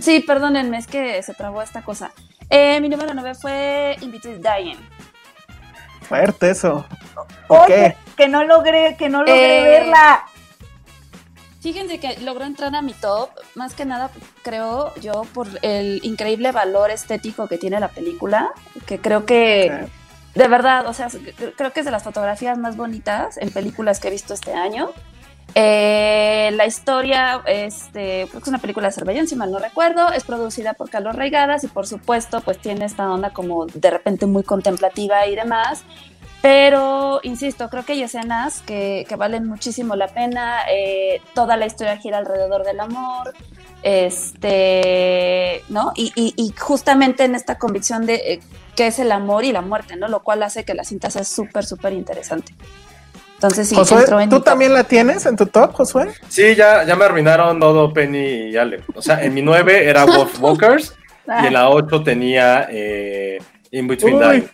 Sí, 0.00 0.20
perdónenme, 0.20 0.78
es 0.78 0.86
que 0.88 1.22
se 1.22 1.32
trabó 1.34 1.62
esta 1.62 1.82
cosa. 1.82 2.10
Eh, 2.50 2.80
mi 2.80 2.88
número 2.88 3.14
9 3.14 3.34
fue 3.36 3.96
In 4.00 4.10
Between 4.10 4.42
Dying. 4.42 4.78
Fuerte 6.18 6.50
eso. 6.50 6.84
¿Por 7.48 7.60
Oye, 7.62 7.66
qué? 7.66 7.96
que 8.16 8.28
no 8.28 8.44
logré, 8.44 8.96
que 8.96 9.08
no 9.08 9.20
logré 9.20 9.60
Eh, 9.60 9.64
verla. 9.80 10.24
Fíjense 11.60 12.00
que 12.00 12.18
logró 12.20 12.44
entrar 12.44 12.74
a 12.74 12.82
mi 12.82 12.92
top, 12.92 13.30
más 13.54 13.74
que 13.74 13.84
nada 13.84 14.10
creo 14.42 14.92
yo 14.96 15.22
por 15.32 15.46
el 15.62 16.00
increíble 16.04 16.50
valor 16.50 16.90
estético 16.90 17.46
que 17.46 17.56
tiene 17.56 17.78
la 17.78 17.86
película, 17.88 18.50
que 18.84 18.98
creo 18.98 19.24
que 19.24 19.86
de 20.34 20.48
verdad, 20.48 20.86
o 20.88 20.92
sea, 20.92 21.06
cre- 21.08 21.54
creo 21.56 21.72
que 21.72 21.80
es 21.80 21.86
de 21.86 21.92
las 21.92 22.02
fotografías 22.02 22.58
más 22.58 22.76
bonitas 22.76 23.36
en 23.38 23.50
películas 23.50 24.00
que 24.00 24.08
he 24.08 24.10
visto 24.10 24.34
este 24.34 24.54
año. 24.54 24.90
Eh, 25.54 26.50
la 26.54 26.66
historia, 26.66 27.42
este, 27.46 28.26
creo 28.28 28.32
que 28.32 28.38
es 28.38 28.48
una 28.48 28.58
película 28.58 28.86
de 28.86 28.88
Azerbaiyán, 28.90 29.28
si 29.28 29.36
mal 29.36 29.50
no 29.50 29.58
recuerdo, 29.58 30.10
es 30.12 30.24
producida 30.24 30.72
por 30.72 30.88
Carlos 30.88 31.14
Reigadas 31.14 31.62
y 31.64 31.68
por 31.68 31.86
supuesto 31.86 32.40
pues 32.40 32.58
tiene 32.58 32.86
esta 32.86 33.10
onda 33.10 33.30
como 33.30 33.66
de 33.66 33.90
repente 33.90 34.24
muy 34.26 34.42
contemplativa 34.44 35.26
y 35.26 35.34
demás. 35.36 35.82
Pero, 36.40 37.20
insisto, 37.22 37.68
creo 37.70 37.84
que 37.84 37.92
hay 37.92 38.02
escenas 38.02 38.62
que, 38.62 39.06
que 39.08 39.14
valen 39.14 39.46
muchísimo 39.46 39.94
la 39.94 40.08
pena. 40.08 40.62
eh, 40.70 41.20
toda 41.34 41.56
la 41.56 41.66
historia 41.66 41.96
gira 41.98 42.18
alrededor 42.18 42.64
del 42.64 42.80
amor. 42.80 43.32
Este, 43.82 45.62
¿no? 45.68 45.92
Y, 45.94 46.12
y- 46.16 46.34
y 46.36 46.52
justamente 46.58 47.24
en 47.24 47.34
esta 47.36 47.58
convicción 47.58 48.06
de 48.06 48.14
eh, 48.14 48.40
qué 48.76 48.88
es 48.88 48.98
el 48.98 49.12
amor 49.12 49.44
y 49.44 49.52
la 49.52 49.60
muerte, 49.60 49.96
¿no? 49.96 50.08
Lo 50.08 50.22
cual 50.24 50.42
hace 50.42 50.64
que 50.64 50.74
la 50.74 50.84
cinta 50.84 51.10
sea 51.10 51.24
súper, 51.24 51.64
súper 51.64 51.92
interesante. 51.92 52.54
Entonces, 53.42 53.68
sí, 53.68 53.74
Josué, 53.74 53.98
entró 54.00 54.20
en 54.20 54.30
¿tú 54.30 54.40
también 54.40 54.72
la 54.72 54.84
tienes 54.84 55.26
en 55.26 55.36
tu 55.36 55.46
top, 55.46 55.72
Josué? 55.72 56.08
Sí, 56.28 56.54
ya, 56.54 56.84
ya 56.84 56.94
me 56.94 57.04
arruinaron 57.06 57.58
todo 57.58 57.92
Penny 57.92 58.50
y 58.50 58.56
Ale. 58.56 58.82
O 58.94 59.02
sea, 59.02 59.22
en 59.24 59.34
mi 59.34 59.42
9 59.42 59.88
era 59.88 60.04
Wolf 60.06 60.40
Walkers 60.40 60.94
y 61.42 61.46
en 61.46 61.52
la 61.52 61.68
8 61.70 62.04
tenía 62.04 62.68
eh, 62.70 63.38
In 63.72 63.88
Between 63.88 64.14
Uy. 64.16 64.24
Dying. 64.24 64.48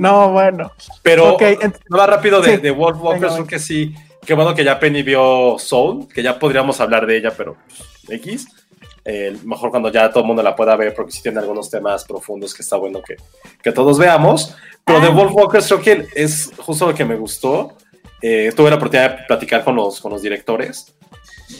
No, 0.00 0.32
bueno. 0.32 0.72
Pero 1.02 1.34
Ok, 1.34 1.42
ent- 1.42 1.78
no 1.88 1.98
va 1.98 2.06
rápido 2.06 2.40
de, 2.40 2.56
Sí. 2.56 2.60
de 2.62 2.70
Wolf 2.72 2.98
Walkers, 3.00 3.22
Venga, 3.32 3.34
creo 3.36 3.46
que 3.46 3.58
sí. 3.60 3.94
Qué 4.26 4.34
bueno 4.34 4.54
que 4.54 4.64
ya 4.64 4.78
Penny 4.80 5.02
vio 5.04 5.56
Soul, 5.58 6.08
que 6.12 6.22
ya 6.22 6.36
podríamos 6.38 6.80
hablar 6.80 7.06
de 7.06 7.16
ella, 7.16 7.32
pero 7.36 7.56
pues, 8.06 8.20
X. 8.20 8.48
Eh, 9.04 9.36
mejor 9.44 9.70
cuando 9.70 9.90
ya 9.90 10.10
todo 10.10 10.20
el 10.22 10.26
mundo 10.26 10.42
la 10.42 10.56
pueda 10.56 10.74
ver, 10.76 10.94
porque 10.94 11.12
sí 11.12 11.22
tiene 11.22 11.38
algunos 11.38 11.70
temas 11.70 12.04
profundos 12.04 12.52
que 12.54 12.62
está 12.62 12.76
bueno 12.76 13.00
que, 13.02 13.16
que 13.62 13.70
todos 13.72 13.98
veamos. 13.98 14.56
Pero 14.84 15.00
de 15.00 15.06
Ah. 15.06 15.10
Wolf 15.10 15.32
Walkers 15.32 15.66
creo 15.68 15.80
que 15.80 16.06
es 16.14 16.50
justo 16.56 16.86
lo 16.88 16.94
que 16.94 17.04
me 17.04 17.14
gustó. 17.16 17.76
Eh, 18.22 18.52
tuve 18.54 18.70
la 18.70 18.76
oportunidad 18.76 19.18
de 19.18 19.24
platicar 19.26 19.64
con 19.64 19.76
los, 19.76 20.00
con 20.00 20.12
los 20.12 20.22
directores. 20.22 20.94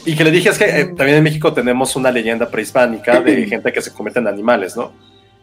Y 0.05 0.15
que 0.15 0.23
le 0.23 0.31
dije 0.31 0.49
es 0.49 0.57
que 0.57 0.65
eh, 0.65 0.85
también 0.85 1.17
en 1.17 1.23
México 1.23 1.53
tenemos 1.53 1.95
una 1.95 2.11
leyenda 2.11 2.49
prehispánica 2.49 3.19
de 3.19 3.45
gente 3.47 3.71
que 3.71 3.81
se 3.81 3.91
convierte 3.91 4.19
en 4.19 4.27
animales, 4.27 4.75
¿no? 4.75 4.93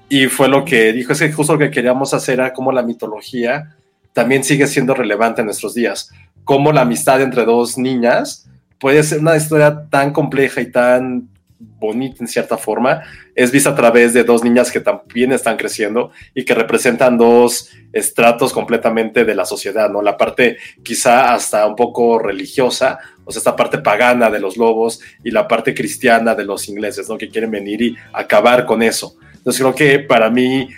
Y 0.08 0.26
fue 0.26 0.48
lo 0.48 0.64
que 0.64 0.92
dijo, 0.92 1.12
es 1.12 1.18
que 1.18 1.32
justo 1.32 1.52
lo 1.52 1.58
que 1.58 1.70
queríamos 1.70 2.14
hacer 2.14 2.34
era 2.34 2.52
como 2.52 2.72
la 2.72 2.82
mitología 2.82 3.76
también 4.14 4.42
sigue 4.42 4.66
siendo 4.66 4.94
relevante 4.94 5.42
en 5.42 5.46
nuestros 5.46 5.74
días. 5.74 6.10
Como 6.44 6.72
la 6.72 6.80
amistad 6.80 7.20
entre 7.20 7.44
dos 7.44 7.76
niñas 7.76 8.48
puede 8.78 9.02
ser 9.02 9.20
una 9.20 9.36
historia 9.36 9.84
tan 9.90 10.12
compleja 10.12 10.60
y 10.60 10.70
tan 10.70 11.28
bonita 11.58 12.16
en 12.20 12.28
cierta 12.28 12.56
forma, 12.56 13.02
es 13.38 13.52
vista 13.52 13.70
a 13.70 13.74
través 13.76 14.14
de 14.14 14.24
dos 14.24 14.42
niñas 14.42 14.72
que 14.72 14.80
también 14.80 15.30
están 15.30 15.56
creciendo 15.56 16.10
y 16.34 16.44
que 16.44 16.56
representan 16.56 17.16
dos 17.16 17.70
estratos 17.92 18.52
completamente 18.52 19.24
de 19.24 19.36
la 19.36 19.44
sociedad, 19.44 19.88
¿no? 19.88 20.02
La 20.02 20.16
parte 20.16 20.56
quizá 20.82 21.32
hasta 21.32 21.64
un 21.64 21.76
poco 21.76 22.18
religiosa, 22.18 22.98
o 23.24 23.30
sea, 23.30 23.38
esta 23.38 23.54
parte 23.54 23.78
pagana 23.78 24.28
de 24.28 24.40
los 24.40 24.56
lobos 24.56 25.00
y 25.22 25.30
la 25.30 25.46
parte 25.46 25.72
cristiana 25.72 26.34
de 26.34 26.44
los 26.44 26.68
ingleses, 26.68 27.08
¿no? 27.08 27.16
Que 27.16 27.28
quieren 27.28 27.52
venir 27.52 27.80
y 27.80 27.96
acabar 28.12 28.66
con 28.66 28.82
eso. 28.82 29.14
Entonces 29.36 29.62
creo 29.62 29.74
que 29.76 30.00
para 30.00 30.30
mí 30.30 30.68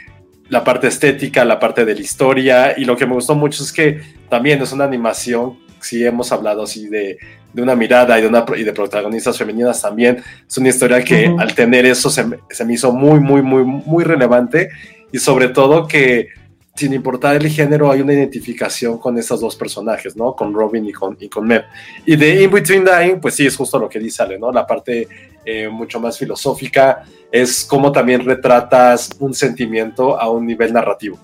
la 0.50 0.62
parte 0.62 0.88
estética, 0.88 1.46
la 1.46 1.58
parte 1.58 1.86
de 1.86 1.94
la 1.94 2.00
historia 2.02 2.78
y 2.78 2.84
lo 2.84 2.94
que 2.94 3.06
me 3.06 3.14
gustó 3.14 3.34
mucho 3.34 3.62
es 3.62 3.72
que 3.72 4.02
también 4.28 4.60
es 4.60 4.70
una 4.72 4.84
animación, 4.84 5.58
si 5.80 6.04
hemos 6.04 6.32
hablado 6.32 6.62
así 6.62 6.88
de, 6.88 7.18
de 7.52 7.62
una 7.62 7.74
mirada 7.74 8.18
y 8.18 8.22
de, 8.22 8.28
una, 8.28 8.44
y 8.56 8.64
de 8.64 8.72
protagonistas 8.72 9.36
femeninas 9.36 9.82
también, 9.82 10.22
es 10.48 10.58
una 10.58 10.68
historia 10.68 11.02
que 11.02 11.28
Ujú. 11.28 11.40
al 11.40 11.54
tener 11.54 11.86
eso 11.86 12.10
se, 12.10 12.24
se 12.50 12.64
me 12.64 12.74
hizo 12.74 12.92
muy, 12.92 13.20
muy, 13.20 13.42
muy, 13.42 13.64
muy 13.64 14.04
relevante 14.04 14.70
y 15.12 15.18
sobre 15.18 15.48
todo 15.48 15.86
que 15.86 16.28
sin 16.74 16.94
importar 16.94 17.36
el 17.36 17.48
género 17.48 17.90
hay 17.90 18.00
una 18.00 18.14
identificación 18.14 18.98
con 18.98 19.18
estos 19.18 19.40
dos 19.40 19.54
personajes, 19.54 20.16
¿no? 20.16 20.34
Con 20.34 20.54
Robin 20.54 20.86
y 20.86 20.92
con, 20.92 21.16
y 21.20 21.28
con 21.28 21.46
Meb. 21.46 21.64
Y 22.06 22.16
de 22.16 22.42
In 22.42 22.50
Between 22.50 22.84
Dying, 22.84 23.20
pues 23.20 23.34
sí, 23.34 23.46
es 23.46 23.56
justo 23.56 23.78
lo 23.78 23.88
que 23.88 23.98
dice 23.98 24.22
Ale, 24.22 24.38
¿no? 24.38 24.50
La 24.50 24.66
parte 24.66 25.06
eh, 25.44 25.68
mucho 25.68 26.00
más 26.00 26.16
filosófica 26.16 27.04
es 27.30 27.64
cómo 27.64 27.92
también 27.92 28.24
retratas 28.24 29.10
un 29.18 29.34
sentimiento 29.34 30.18
a 30.18 30.30
un 30.30 30.46
nivel 30.46 30.72
narrativo. 30.72 31.18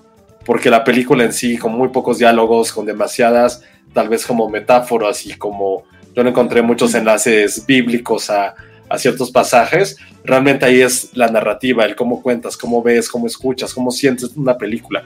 Porque 0.47 0.69
la 0.69 0.83
película 0.85 1.25
en 1.25 1.33
sí, 1.33 1.57
con 1.57 1.73
muy 1.73 1.89
pocos 1.89 2.17
diálogos, 2.17 2.71
con 2.71 2.85
demasiadas, 2.85 3.61
tal 3.93 4.07
vez 4.07 4.25
como 4.25 4.49
metáforas 4.49 5.25
y 5.25 5.33
como 5.33 5.83
yo 6.15 6.23
no 6.23 6.29
encontré 6.29 6.61
muchos 6.61 6.95
enlaces 6.95 7.65
bíblicos 7.67 8.29
a, 8.29 8.55
a 8.89 8.97
ciertos 8.97 9.29
pasajes, 9.29 9.97
realmente 10.23 10.65
ahí 10.65 10.81
es 10.81 11.09
la 11.15 11.27
narrativa, 11.27 11.85
el 11.85 11.95
cómo 11.95 12.21
cuentas, 12.21 12.55
cómo 12.55 12.81
ves, 12.81 13.09
cómo 13.09 13.27
escuchas, 13.27 13.73
cómo 13.73 13.91
sientes 13.91 14.31
una 14.37 14.57
película. 14.57 15.03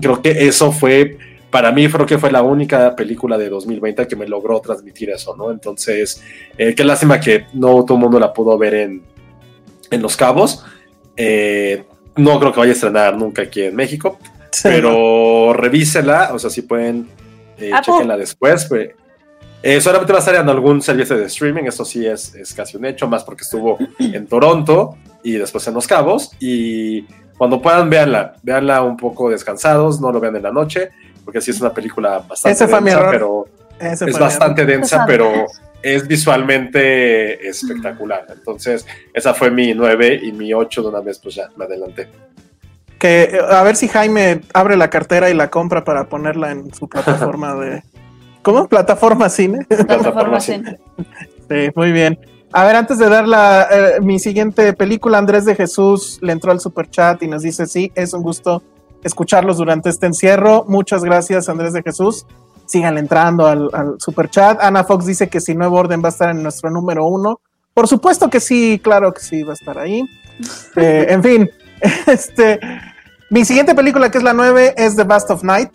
Creo 0.00 0.22
que 0.22 0.46
eso 0.46 0.70
fue, 0.70 1.18
para 1.50 1.72
mí 1.72 1.88
creo 1.88 2.06
que 2.06 2.18
fue 2.18 2.30
la 2.30 2.42
única 2.42 2.94
película 2.94 3.36
de 3.36 3.48
2020 3.48 4.06
que 4.06 4.16
me 4.16 4.28
logró 4.28 4.60
transmitir 4.60 5.10
eso, 5.10 5.36
¿no? 5.36 5.50
Entonces, 5.50 6.22
eh, 6.56 6.74
qué 6.76 6.84
lástima 6.84 7.18
que 7.20 7.46
no 7.54 7.84
todo 7.84 7.94
el 7.94 8.02
mundo 8.04 8.20
la 8.20 8.32
pudo 8.32 8.56
ver 8.56 8.74
en, 8.74 9.02
en 9.90 10.00
Los 10.00 10.16
Cabos. 10.16 10.64
Eh, 11.16 11.84
no 12.16 12.38
creo 12.38 12.52
que 12.52 12.60
vaya 12.60 12.72
a 12.72 12.74
estrenar 12.74 13.16
nunca 13.16 13.42
aquí 13.42 13.62
en 13.62 13.74
México, 13.74 14.18
pero 14.62 15.52
revísela, 15.52 16.30
o 16.32 16.38
sea, 16.38 16.50
si 16.50 16.62
pueden, 16.62 17.08
eh, 17.58 17.70
chequenla 17.82 18.16
después. 18.16 18.64
pues. 18.66 18.90
Eh, 19.62 19.80
solamente 19.80 20.12
va 20.12 20.18
a 20.18 20.20
estar 20.20 20.34
en 20.36 20.48
algún 20.48 20.80
servicio 20.80 21.16
de 21.16 21.24
streaming, 21.24 21.64
eso 21.64 21.84
sí 21.84 22.06
es, 22.06 22.34
es 22.36 22.54
casi 22.54 22.76
un 22.76 22.84
hecho, 22.84 23.08
más 23.08 23.24
porque 23.24 23.42
estuvo 23.42 23.78
en 23.98 24.26
Toronto 24.26 24.96
y 25.24 25.32
después 25.32 25.66
en 25.66 25.74
Los 25.74 25.86
Cabos. 25.88 26.30
Y 26.38 27.02
cuando 27.36 27.60
puedan, 27.60 27.90
véanla, 27.90 28.34
véanla 28.42 28.82
un 28.82 28.96
poco 28.96 29.28
descansados, 29.30 30.00
no 30.00 30.12
lo 30.12 30.20
vean 30.20 30.36
en 30.36 30.42
la 30.44 30.52
noche, 30.52 30.90
porque 31.24 31.40
sí 31.40 31.50
es 31.50 31.60
una 31.60 31.72
película 31.74 32.18
bastante 32.18 32.52
Ese 32.54 32.68
fue 32.68 32.80
mi 32.80 32.90
densa, 32.90 33.00
error. 33.00 33.10
pero 33.12 33.48
Ese 33.80 33.92
es 34.04 34.10
fue 34.12 34.20
mi 34.20 34.26
bastante 34.26 34.66
densa, 34.66 34.96
Esa- 34.96 35.06
pero 35.06 35.46
es 35.82 36.06
visualmente 36.06 37.48
espectacular. 37.48 38.26
Entonces, 38.32 38.86
esa 39.12 39.34
fue 39.34 39.50
mi 39.50 39.74
9 39.74 40.20
y 40.22 40.32
mi 40.32 40.52
8 40.54 40.82
de 40.82 40.88
una 40.88 41.00
vez, 41.00 41.18
pues 41.18 41.34
ya 41.34 41.48
me 41.56 41.64
adelanté. 41.64 42.08
Que 43.06 43.40
a 43.50 43.62
ver 43.62 43.76
si 43.76 43.86
Jaime 43.86 44.40
abre 44.52 44.76
la 44.76 44.90
cartera 44.90 45.30
y 45.30 45.34
la 45.34 45.48
compra 45.48 45.84
para 45.84 46.08
ponerla 46.08 46.50
en 46.50 46.74
su 46.74 46.88
plataforma 46.88 47.54
de. 47.54 47.84
¿Cómo? 48.42 48.66
¿Plataforma 48.66 49.28
cine? 49.28 49.64
Plataforma 49.64 50.40
sí. 50.40 50.54
cine. 50.54 50.78
Sí, 51.48 51.68
muy 51.76 51.92
bien. 51.92 52.18
A 52.50 52.64
ver, 52.64 52.74
antes 52.74 52.98
de 52.98 53.08
dar 53.08 53.28
la, 53.28 53.68
eh, 53.70 54.00
mi 54.00 54.18
siguiente 54.18 54.72
película, 54.72 55.18
Andrés 55.18 55.44
de 55.44 55.54
Jesús 55.54 56.18
le 56.20 56.32
entró 56.32 56.50
al 56.50 56.58
super 56.58 56.90
chat 56.90 57.22
y 57.22 57.28
nos 57.28 57.42
dice: 57.42 57.66
Sí, 57.66 57.92
es 57.94 58.12
un 58.12 58.22
gusto 58.24 58.64
escucharlos 59.04 59.58
durante 59.58 59.88
este 59.88 60.06
encierro. 60.06 60.64
Muchas 60.66 61.04
gracias, 61.04 61.48
Andrés 61.48 61.74
de 61.74 61.84
Jesús. 61.84 62.26
Sigan 62.64 62.98
entrando 62.98 63.46
al, 63.46 63.70
al 63.72 64.00
super 64.00 64.28
chat. 64.28 64.60
Ana 64.60 64.82
Fox 64.82 65.06
dice 65.06 65.28
que 65.28 65.40
si 65.40 65.54
Nuevo 65.54 65.76
Orden 65.76 66.02
va 66.02 66.08
a 66.08 66.10
estar 66.10 66.30
en 66.30 66.42
nuestro 66.42 66.70
número 66.70 67.06
uno. 67.06 67.38
Por 67.72 67.86
supuesto 67.86 68.28
que 68.28 68.40
sí, 68.40 68.80
claro 68.82 69.14
que 69.14 69.20
sí, 69.20 69.44
va 69.44 69.52
a 69.52 69.54
estar 69.54 69.78
ahí. 69.78 70.02
Eh, 70.76 71.06
en 71.08 71.22
fin, 71.22 71.50
este, 72.06 72.60
mi 73.30 73.44
siguiente 73.44 73.74
película, 73.74 74.10
que 74.10 74.18
es 74.18 74.24
la 74.24 74.32
9, 74.32 74.74
es 74.76 74.96
The 74.96 75.04
Best 75.04 75.30
of 75.30 75.42
Night. 75.42 75.70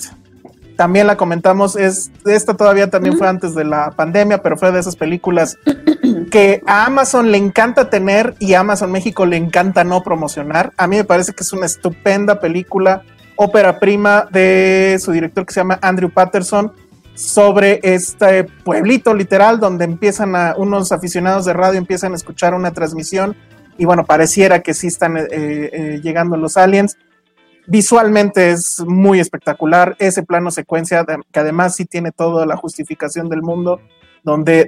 También 0.78 1.06
la 1.06 1.18
comentamos, 1.18 1.76
es, 1.76 2.12
esta 2.26 2.56
todavía 2.56 2.90
también 2.90 3.18
fue 3.18 3.28
antes 3.28 3.54
de 3.54 3.66
la 3.66 3.92
pandemia, 3.92 4.42
pero 4.42 4.58
fue 4.58 4.72
de 4.72 4.80
esas 4.80 4.96
películas 4.96 5.58
que 6.32 6.62
a 6.66 6.86
Amazon 6.86 7.32
le 7.32 7.38
encanta 7.38 7.90
tener 7.90 8.36
y 8.40 8.54
a 8.54 8.62
Amazon 8.62 8.92
México 8.92 9.26
le 9.26 9.38
encanta 9.38 9.84
no 9.84 10.02
promocionar. 10.02 10.74
A 10.78 10.88
mí 10.88 10.96
me 10.96 11.04
parece 11.04 11.34
que 11.34 11.44
es 11.44 11.54
una 11.54 11.66
estupenda 11.66 12.40
película, 12.40 13.04
ópera 13.36 13.80
prima 13.80 14.28
de 14.32 14.98
su 15.00 15.12
director 15.12 15.46
que 15.46 15.54
se 15.54 15.60
llama 15.60 15.78
Andrew 15.82 16.10
Patterson, 16.10 16.72
sobre 17.14 17.80
este 17.84 18.46
pueblito 18.46 19.14
literal 19.14 19.60
donde 19.60 19.86
empiezan 19.86 20.36
a 20.36 20.56
unos 20.58 20.92
aficionados 20.92 21.46
de 21.46 21.54
radio 21.54 21.78
empiezan 21.78 22.14
a 22.14 22.16
escuchar 22.16 22.54
una 22.54 22.72
transmisión 22.72 23.36
y 23.78 23.86
bueno, 23.86 24.06
pareciera 24.06 24.62
que 24.62 24.74
sí 24.74 24.88
están 24.88 25.18
eh, 25.18 25.28
eh, 25.32 26.00
llegando 26.04 26.38
los 26.38 26.58
aliens. 26.58 26.98
Visualmente 27.68 28.52
es 28.52 28.84
muy 28.86 29.20
espectacular 29.20 29.96
ese 30.00 30.24
plano 30.24 30.52
secuencia 30.52 31.06
que 31.32 31.40
además 31.40 31.76
sí 31.76 31.86
tiene 31.86 32.12
toda 32.12 32.46
la 32.46 32.58
justificación 32.58 33.30
del 33.30 33.42
mundo, 33.42 33.80
donde 34.24 34.62
eh, 34.62 34.68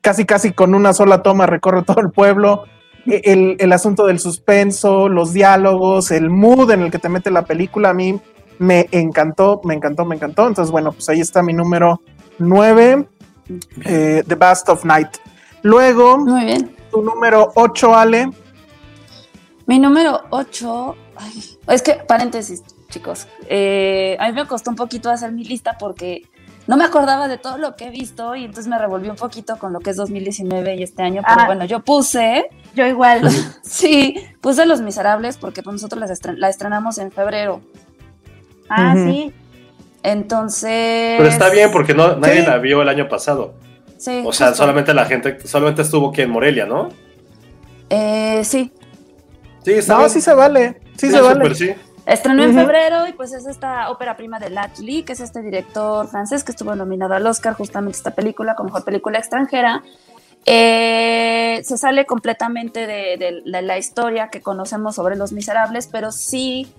casi 0.00 0.24
casi 0.24 0.52
con 0.52 0.74
una 0.74 0.92
sola 0.92 1.22
toma 1.22 1.46
recorre 1.46 1.82
todo 1.86 2.00
el 2.00 2.10
pueblo 2.10 2.64
el, 3.06 3.56
el 3.58 3.72
asunto 3.72 4.06
del 4.06 4.18
suspenso, 4.18 5.08
los 5.08 5.32
diálogos, 5.32 6.10
el 6.10 6.30
mood 6.30 6.70
en 6.70 6.82
el 6.82 6.90
que 6.90 6.98
te 6.98 7.08
mete 7.08 7.30
la 7.30 7.42
película, 7.42 7.90
a 7.90 7.94
mí 7.94 8.20
me 8.58 8.88
encantó, 8.90 9.60
me 9.64 9.74
encantó, 9.74 10.04
me 10.04 10.16
encantó. 10.16 10.46
Entonces, 10.46 10.70
bueno, 10.70 10.92
pues 10.92 11.08
ahí 11.08 11.20
está 11.20 11.42
mi 11.42 11.52
número 11.52 12.00
9, 12.38 13.08
eh, 13.84 14.22
The 14.26 14.34
Bast 14.34 14.68
of 14.68 14.84
Night. 14.84 15.08
Luego, 15.62 16.18
Muy 16.18 16.44
bien. 16.44 16.74
tu 16.90 17.02
número 17.02 17.52
8, 17.54 17.94
Ale. 17.94 18.30
Mi 19.66 19.78
número 19.78 20.22
8. 20.30 20.96
Es 21.68 21.82
que, 21.82 21.94
paréntesis, 21.94 22.62
chicos. 22.90 23.26
eh, 23.48 24.16
a 24.20 24.28
mí 24.28 24.32
me 24.34 24.46
costó 24.46 24.70
un 24.70 24.76
poquito 24.76 25.10
hacer 25.10 25.32
mi 25.32 25.44
lista 25.44 25.76
porque 25.78 26.22
no 26.66 26.76
me 26.76 26.84
acordaba 26.84 27.28
de 27.28 27.38
todo 27.38 27.56
lo 27.58 27.76
que 27.76 27.86
he 27.86 27.90
visto 27.90 28.34
y 28.36 28.44
entonces 28.44 28.66
me 28.68 28.78
revolví 28.78 29.08
un 29.08 29.16
poquito 29.16 29.56
con 29.58 29.72
lo 29.72 29.80
que 29.80 29.90
es 29.90 29.96
2019 29.96 30.76
y 30.76 30.82
este 30.82 31.02
año. 31.02 31.22
Pero 31.26 31.40
Ah. 31.42 31.46
bueno, 31.46 31.64
yo 31.64 31.80
puse, 31.80 32.48
Yo 32.74 32.86
igual. 32.86 33.22
sí, 33.62 34.14
puse 34.40 34.64
Los 34.66 34.80
Miserables 34.82 35.36
porque 35.36 35.62
pues, 35.62 35.72
nosotros 35.74 36.00
las 36.00 36.10
estren- 36.10 36.36
la 36.36 36.48
estrenamos 36.48 36.98
en 36.98 37.10
febrero. 37.10 37.60
Ah, 38.68 38.94
sí. 38.94 39.32
Entonces. 40.02 41.16
Pero 41.18 41.28
está 41.28 41.50
bien 41.50 41.70
porque 41.72 41.94
no, 41.94 42.16
nadie 42.16 42.40
Sí. 42.42 42.46
la 42.46 42.58
vio 42.58 42.82
el 42.82 42.88
año 42.88 43.08
pasado. 43.08 43.54
Sí, 43.96 44.22
O 44.24 44.32
sea, 44.32 44.48
justo. 44.48 44.62
solamente 44.62 44.94
la 44.94 45.06
gente, 45.06 45.38
solamente 45.46 45.82
estuvo 45.82 46.10
aquí 46.10 46.22
en 46.22 46.30
Morelia, 46.30 46.66
¿no? 46.66 46.90
Eh, 47.90 48.42
sí, 48.44 48.70
Sí, 49.64 49.72
está 49.72 49.94
No, 49.94 49.98
bien. 50.00 50.10
sí 50.10 50.20
se 50.20 50.34
vale, 50.34 50.80
sí 50.96 51.06
Sí, 51.08 51.10
se 51.10 51.20
vale. 51.20 51.34
súper 51.34 51.54
sí. 51.56 51.74
Estrenó 52.06 52.42
en 52.44 52.50
Ujú. 52.50 52.60
febrero 52.60 53.06
y 53.06 53.12
pues 53.12 53.32
es 53.34 53.46
esta 53.46 53.90
ópera 53.90 54.16
prima 54.16 54.38
de 54.38 54.48
Lat 54.48 54.78
Lee, 54.78 55.02
que 55.02 55.12
es 55.12 55.20
este 55.20 55.42
director 55.42 56.08
francés 56.08 56.42
que 56.42 56.52
estuvo 56.52 56.74
nominado 56.74 57.12
al 57.14 57.26
Oscar 57.26 57.52
justamente 57.54 57.98
esta 57.98 58.12
película 58.14 58.54
como 58.54 58.68
mejor 58.68 58.84
película 58.84 59.18
extranjera. 59.18 59.82
Eh, 60.46 61.60
se 61.64 61.76
sale 61.76 62.06
completamente 62.06 62.86
de, 62.86 63.16
de 63.18 63.42
la, 63.44 63.60
la 63.60 63.76
historia 63.76 64.28
que 64.28 64.40
conocemos 64.40 64.94
sobre 64.94 65.16
Los 65.16 65.32
Miserables, 65.32 65.86
pero 65.92 66.10
sí, 66.10 66.72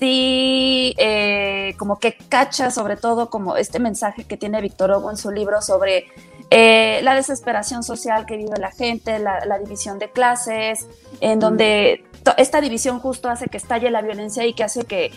sí, 0.00 0.94
eh, 0.98 1.74
como 1.78 2.00
que 2.00 2.16
cacha 2.28 2.72
sobre 2.72 2.96
todo 2.96 3.30
como 3.30 3.56
este 3.56 3.78
mensaje 3.78 4.24
que 4.24 4.36
tiene 4.36 4.60
Víctor 4.60 4.90
Hugo 4.90 5.10
en 5.12 5.16
su 5.16 5.30
libro 5.30 5.62
sobre 5.62 6.06
eh, 6.50 7.00
la 7.04 7.14
desesperación 7.14 7.84
social 7.84 8.26
que 8.26 8.36
vive 8.36 8.56
la 8.58 8.72
gente, 8.72 9.20
la, 9.20 9.44
la 9.44 9.58
división 9.60 9.98
de 10.00 10.10
clases, 10.10 10.86
en 11.20 11.38
donde 11.38 12.04
esta 12.36 12.60
división 12.60 12.98
justo 12.98 13.28
hace 13.28 13.46
que 13.46 13.56
estalle 13.56 13.90
la 13.90 14.02
violencia 14.02 14.44
y 14.46 14.52
que 14.52 14.64
hace 14.64 14.84
que, 14.84 15.12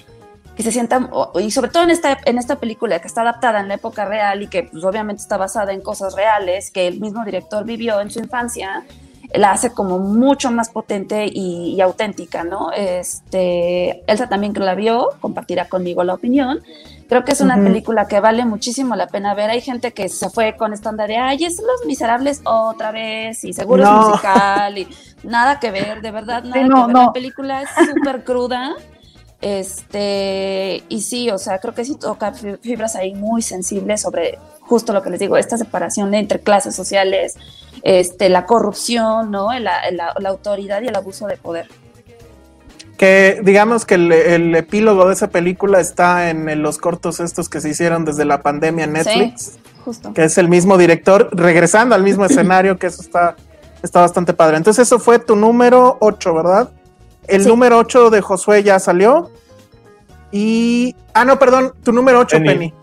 que 0.56 0.64
se 0.64 0.72
sientan, 0.72 1.10
y 1.40 1.52
sobre 1.52 1.72
todo 1.72 1.84
en 1.84 1.90
esta, 1.90 2.20
en 2.26 2.38
esta 2.38 2.58
película 2.58 3.00
que 3.00 3.08
está 3.08 3.22
adaptada 3.22 3.60
en 3.60 3.68
la 3.68 3.76
época 3.76 4.06
real 4.06 4.44
y 4.44 4.48
que 4.48 4.64
pues, 4.64 4.84
obviamente 4.84 5.22
está 5.22 5.38
basada 5.38 5.74
en 5.74 5.82
cosas 5.82 6.16
reales 6.16 6.72
que 6.72 6.88
el 6.88 7.00
mismo 7.00 7.24
director 7.26 7.66
vivió 7.66 8.02
en 8.02 8.12
su 8.12 8.20
infancia, 8.20 8.86
la 9.34 9.52
hace 9.52 9.72
como 9.72 10.00
mucho 10.00 10.52
más 10.52 10.70
potente 10.70 11.28
y, 11.32 11.76
y 11.76 11.82
auténtica, 11.82 12.44
¿no? 12.44 12.72
Este, 12.72 14.04
Elsa 14.12 14.28
también 14.28 14.54
que 14.54 14.60
la 14.60 14.76
vio, 14.76 15.10
compartirá 15.20 15.70
conmigo 15.70 16.04
la 16.04 16.16
opinión. 16.16 16.62
Creo 17.10 17.26
que 17.26 17.32
es 17.32 17.42
una 17.42 17.56
película 17.56 18.08
que 18.08 18.20
vale 18.20 18.46
muchísimo 18.46 18.96
la 18.96 19.08
pena 19.08 19.34
ver. 19.34 19.50
Hay 19.50 19.62
gente 19.62 19.94
que 19.94 20.08
se 20.10 20.30
fue 20.30 20.56
con 20.56 20.74
esta 20.74 20.90
onda 20.92 21.08
de, 21.08 21.18
ay, 21.18 21.44
es 21.44 21.58
Los 21.60 21.86
Miserables 21.88 22.42
otra 22.46 22.92
vez 22.92 23.44
y 23.44 23.52
seguro 23.54 23.84
No. 23.84 24.02
es 24.02 24.08
musical 24.10 24.78
y 24.78 24.88
nada 25.24 25.60
que 25.60 25.72
ver, 25.72 26.02
de 26.02 26.12
verdad, 26.12 26.44
nada 26.44 26.62
no, 26.68 26.76
que 26.76 26.82
ver. 26.86 26.94
no. 26.94 27.04
La 27.06 27.12
película 27.14 27.64
es 27.64 27.70
súper 27.90 28.24
cruda. 28.24 28.76
Este, 29.42 30.84
y 30.90 31.02
sí, 31.02 31.30
o 31.32 31.38
sea, 31.38 31.60
creo 31.60 31.74
que 31.74 31.86
sí 31.86 31.96
toca 31.96 32.32
fi- 32.34 32.58
fibras 32.62 32.96
ahí 32.96 33.14
muy 33.16 33.42
sensibles 33.42 34.02
sobre 34.02 34.38
justo 34.62 34.94
lo 34.94 35.02
que 35.02 35.10
les 35.10 35.20
digo, 35.20 35.38
esta 35.38 35.58
separación 35.58 36.14
entre 36.14 36.40
clases 36.42 36.76
sociales, 36.76 37.36
este, 37.82 38.30
la 38.30 38.46
corrupción, 38.46 39.32
¿no? 39.32 39.52
La, 39.60 39.90
la- 39.92 40.14
la 40.20 40.30
autoridad 40.30 40.82
y 40.82 40.88
el 40.88 40.96
abuso 40.96 41.26
de 41.28 41.38
poder. 41.38 41.68
Que 43.00 43.40
digamos 43.44 43.86
que 43.86 43.96
el, 43.96 44.12
el 44.12 44.54
epílogo 44.56 45.08
de 45.08 45.14
esa 45.14 45.30
película 45.30 45.80
está 45.80 46.30
en, 46.30 46.62
los 46.62 46.78
cortos 46.78 47.22
estos 47.22 47.48
que 47.48 47.62
se 47.62 47.70
hicieron 47.70 48.04
desde 48.04 48.26
la 48.26 48.42
pandemia 48.42 48.84
en 48.84 48.92
Netflix, 48.94 49.58
Justo. 49.86 50.14
que 50.14 50.26
es 50.26 50.38
el 50.38 50.50
mismo 50.50 50.78
director, 50.78 51.30
regresando 51.32 51.96
al 51.96 52.04
mismo 52.04 52.26
escenario, 52.30 52.78
que 52.78 52.88
eso 52.88 53.02
está, 53.02 53.38
está 53.82 54.02
bastante 54.02 54.34
padre. 54.34 54.58
Entonces 54.58 54.86
eso 54.86 55.00
fue 55.00 55.18
tu 55.18 55.38
número 55.38 55.96
8, 56.02 56.34
¿verdad? 56.34 56.70
El 57.26 57.44
Sí. 57.44 57.48
número 57.48 57.78
8 57.78 58.10
de 58.10 58.20
Josué 58.20 58.64
ya 58.64 58.78
salió. 58.80 59.32
Y... 60.34 60.94
Ah, 61.14 61.24
no, 61.24 61.40
perdón, 61.40 61.74
tu 61.82 61.94
número 61.94 62.20
8, 62.20 62.38
Penny. 62.38 62.48
Penny. 62.50 62.74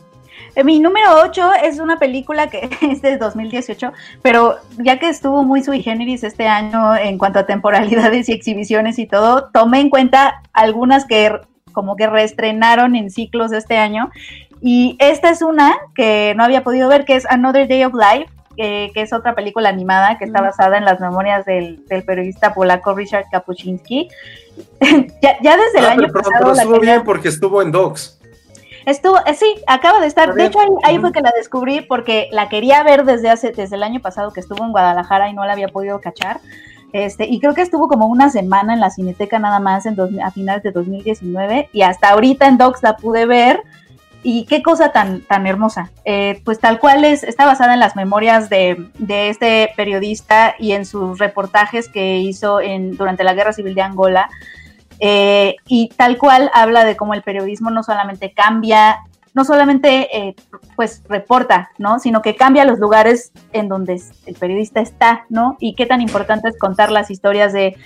Mi 0.64 0.78
número 0.80 1.20
8 1.22 1.50
es 1.64 1.78
una 1.80 1.98
película 1.98 2.48
que 2.48 2.68
es 2.80 3.02
de 3.02 3.18
2018, 3.18 3.92
pero 4.22 4.56
ya 4.78 4.98
que 4.98 5.08
estuvo 5.08 5.42
muy 5.44 5.62
sui 5.62 5.82
generis 5.82 6.24
este 6.24 6.46
año 6.48 6.96
en 6.96 7.18
cuanto 7.18 7.38
a 7.40 7.46
temporalidades 7.46 8.28
y 8.28 8.32
exhibiciones 8.32 8.98
y 8.98 9.06
todo, 9.06 9.50
tomé 9.52 9.80
en 9.80 9.90
cuenta 9.90 10.40
algunas 10.52 11.04
que 11.04 11.40
como 11.72 11.94
que 11.96 12.06
reestrenaron 12.06 12.96
en 12.96 13.10
ciclos 13.10 13.50
de 13.50 13.58
este 13.58 13.76
año. 13.76 14.10
Y 14.62 14.96
esta 14.98 15.28
es 15.28 15.42
una 15.42 15.76
que 15.94 16.32
no 16.36 16.44
había 16.44 16.64
podido 16.64 16.88
ver, 16.88 17.04
que 17.04 17.16
es 17.16 17.26
Another 17.26 17.68
Day 17.68 17.84
of 17.84 17.92
Life, 17.92 18.30
eh, 18.56 18.90
que 18.94 19.02
es 19.02 19.12
otra 19.12 19.34
película 19.34 19.68
animada 19.68 20.16
que 20.16 20.24
está 20.24 20.40
basada 20.40 20.78
en 20.78 20.86
las 20.86 20.98
memorias 20.98 21.44
del, 21.44 21.84
del 21.88 22.02
periodista 22.04 22.54
polaco 22.54 22.94
Richard 22.94 23.26
Kapuscinski. 23.30 24.08
ya, 25.20 25.36
ya 25.42 25.56
desde 25.58 25.80
el 25.80 25.84
Ah, 25.84 25.90
año 25.90 25.96
pero, 26.00 26.12
pero- 26.14 26.22
pasado 26.22 26.38
pero 26.38 26.54
la 26.54 26.62
estuvo 26.62 26.78
quería- 26.80 26.92
bien 26.94 27.04
porque 27.04 27.28
estuvo 27.28 27.60
en 27.60 27.70
Docs. 27.72 28.15
Estuvo, 28.86 29.18
eh, 29.26 29.34
sí, 29.34 29.46
acaba 29.66 30.00
de 30.00 30.06
estar. 30.06 30.32
De 30.32 30.46
hecho, 30.46 30.58
ahí, 30.84 30.98
fue 31.00 31.12
que 31.12 31.20
la 31.20 31.32
descubrí 31.36 31.80
porque 31.80 32.28
la 32.30 32.48
quería 32.48 32.82
ver 32.84 33.04
desde 33.04 33.28
hace, 33.28 33.50
desde 33.50 33.76
el 33.76 33.82
año 33.82 34.00
pasado 34.00 34.32
que 34.32 34.40
estuvo 34.40 34.64
en 34.64 34.70
Guadalajara 34.70 35.28
y 35.28 35.34
no 35.34 35.44
la 35.44 35.52
había 35.52 35.68
podido 35.68 36.00
cachar. 36.00 36.40
Este, 36.92 37.26
y 37.26 37.40
creo 37.40 37.52
que 37.52 37.62
estuvo 37.62 37.88
como 37.88 38.06
una 38.06 38.30
semana 38.30 38.72
en 38.72 38.80
la 38.80 38.90
Cineteca 38.90 39.38
nada 39.40 39.58
más 39.58 39.84
en 39.86 39.96
dos- 39.96 40.10
a 40.22 40.30
finales 40.30 40.62
de 40.62 40.70
2019 40.70 41.68
y 41.72 41.82
hasta 41.82 42.10
ahorita 42.10 42.46
en 42.46 42.58
Docs 42.58 42.82
la 42.84 42.96
pude 42.96 43.26
ver. 43.26 43.60
Y 44.22 44.44
qué 44.46 44.60
cosa 44.62 44.90
tan, 44.90 45.20
tan 45.20 45.46
hermosa. 45.46 45.90
Eh, 46.04 46.40
pues 46.44 46.58
tal 46.58 46.80
cual 46.80 47.04
es, 47.04 47.22
está 47.22 47.44
basada 47.44 47.74
en 47.74 47.80
las 47.80 47.94
memorias 47.96 48.48
de, 48.48 48.88
de 48.98 49.28
este 49.28 49.70
periodista 49.76 50.54
y 50.58 50.72
en 50.72 50.84
sus 50.86 51.18
reportajes 51.18 51.88
que 51.88 52.18
hizo 52.18 52.60
en, 52.60 52.96
durante 52.96 53.22
la 53.24 53.34
Guerra 53.34 53.52
Civil 53.52 53.74
de 53.74 53.82
Angola. 53.82 54.28
Eh, 55.00 55.56
y 55.66 55.88
tal 55.88 56.18
cual 56.18 56.50
habla 56.54 56.84
de 56.84 56.96
cómo 56.96 57.14
el 57.14 57.22
periodismo 57.22 57.70
no 57.70 57.82
solamente 57.82 58.32
cambia, 58.32 58.98
no 59.34 59.44
solamente 59.44 60.16
eh, 60.16 60.34
pues 60.76 61.02
reporta, 61.08 61.70
¿no? 61.76 61.98
Sino 61.98 62.22
que 62.22 62.36
cambia 62.36 62.64
los 62.64 62.78
lugares 62.78 63.32
en 63.52 63.68
donde 63.68 64.00
el 64.24 64.34
periodista 64.34 64.80
está, 64.80 65.26
¿no? 65.28 65.56
Y 65.60 65.74
qué 65.74 65.84
tan 65.84 66.00
importante 66.00 66.48
es 66.48 66.58
contar 66.58 66.90
las 66.90 67.10
historias 67.10 67.52
de 67.52 67.76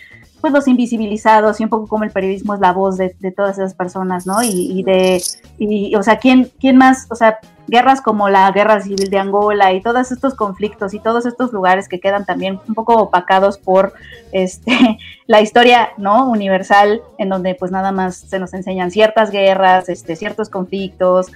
pues 0.40 0.52
los 0.52 0.68
invisibilizados 0.68 1.60
y 1.60 1.64
un 1.64 1.70
poco 1.70 1.86
como 1.86 2.04
el 2.04 2.10
periodismo 2.10 2.54
es 2.54 2.60
la 2.60 2.72
voz 2.72 2.96
de, 2.96 3.14
todas 3.36 3.58
esas 3.58 3.74
personas, 3.74 4.26
¿no? 4.26 4.42
Y, 4.42 4.78
y 4.78 4.82
de, 4.82 5.22
y, 5.58 5.94
o 5.94 6.02
sea, 6.02 6.18
¿quién, 6.18 6.50
¿quién 6.58 6.76
más? 6.76 7.06
O 7.10 7.14
sea, 7.14 7.38
guerras 7.70 8.00
como 8.00 8.28
la 8.28 8.50
guerra 8.50 8.80
civil 8.80 9.08
de 9.08 9.18
Angola 9.18 9.72
y 9.72 9.80
todos 9.80 10.10
estos 10.10 10.34
conflictos 10.34 10.92
y 10.92 10.98
todos 10.98 11.24
estos 11.24 11.52
lugares 11.52 11.88
que 11.88 12.00
quedan 12.00 12.26
también 12.26 12.60
un 12.68 12.74
poco 12.74 12.94
opacados 12.94 13.58
por 13.58 13.94
este 14.32 14.98
la 15.26 15.40
historia 15.40 15.90
no 15.96 16.28
universal 16.28 17.00
en 17.18 17.28
donde 17.28 17.54
pues 17.54 17.70
nada 17.70 17.92
más 17.92 18.16
se 18.16 18.38
nos 18.38 18.52
enseñan 18.54 18.90
ciertas 18.90 19.30
guerras 19.30 19.88
este 19.88 20.16
ciertos 20.16 20.50
conflictos 20.50 21.28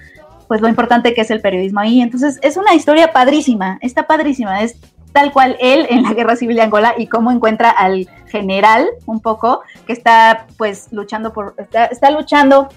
pues 0.49 0.61
lo 0.61 0.69
importante 0.69 1.15
que 1.15 1.21
es 1.21 1.31
el 1.31 1.41
periodismo 1.41 1.81
ahí 1.81 2.01
entonces 2.01 2.39
es 2.43 2.57
una 2.57 2.75
historia 2.75 3.13
padrísima 3.13 3.79
está 3.81 4.07
padrísima 4.07 4.63
es 4.63 4.77
tal 5.15 5.33
cual 5.33 5.57
él 5.61 5.87
en 5.89 6.03
la 6.03 6.12
guerra 6.12 6.35
civil 6.35 6.57
de 6.57 6.62
Angola 6.62 6.95
y 6.99 7.07
cómo 7.07 7.31
encuentra 7.31 7.71
al 7.71 8.09
general 8.27 8.89
un 9.07 9.21
poco 9.21 9.62
que 9.87 9.93
está 9.93 10.49
pues 10.59 10.89
luchando 10.91 11.33
por 11.33 11.55
está, 11.57 11.87
está 11.87 12.11
luchando 12.11 12.69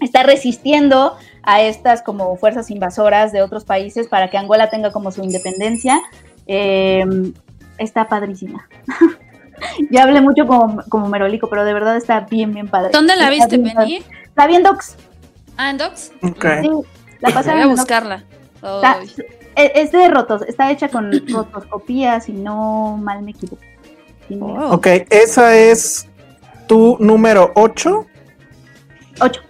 está 0.00 0.22
resistiendo 0.22 1.16
a 1.42 1.60
estas 1.60 2.02
como 2.02 2.34
fuerzas 2.36 2.70
invasoras 2.70 3.32
de 3.32 3.42
otros 3.42 3.66
países 3.66 4.08
para 4.08 4.30
que 4.30 4.38
Angola 4.38 4.70
tenga 4.70 4.92
como 4.92 5.12
su 5.12 5.22
independencia. 5.22 6.00
Eh, 6.46 7.04
está 7.76 8.08
padrísima. 8.08 8.68
ya 9.90 10.04
hablé 10.04 10.20
mucho 10.20 10.46
como, 10.46 10.82
como 10.88 11.08
merolico, 11.08 11.50
pero 11.50 11.64
de 11.64 11.74
verdad 11.74 11.96
está 11.96 12.20
bien, 12.20 12.54
bien 12.54 12.68
padre. 12.68 12.90
¿Dónde 12.92 13.14
la 13.16 13.30
Está 13.30 13.46
viste, 13.46 13.58
bien 13.58 13.76
Penny? 13.76 14.02
La 14.36 14.46
vi 14.46 14.56
en 14.56 14.62
Docs. 14.62 14.96
Ah, 15.56 15.70
en 15.70 15.78
Docs. 15.78 16.12
Ok. 16.22 16.46
Sí, 16.62 16.68
la 17.20 17.28
Voy 17.28 17.32
pasaron 17.32 17.62
a 17.62 17.66
buscarla. 17.66 18.24
Está-. 18.54 19.00
Es, 19.58 19.70
es 19.74 19.92
de 19.92 20.08
rotos, 20.08 20.42
está 20.42 20.70
hecha 20.70 20.88
con 20.88 21.10
rotoscopía, 21.28 22.20
si 22.20 22.32
no 22.32 22.96
mal 23.02 23.22
me 23.22 23.32
equivoco. 23.32 23.62
Si 24.26 24.34
no- 24.36 24.46
Oh. 24.46 24.74
Ok, 24.74 24.86
esa 25.10 25.56
es 25.56 26.06
tu 26.66 26.96
número 27.00 27.52
8. 27.54 28.06
Ocho. 29.20 29.40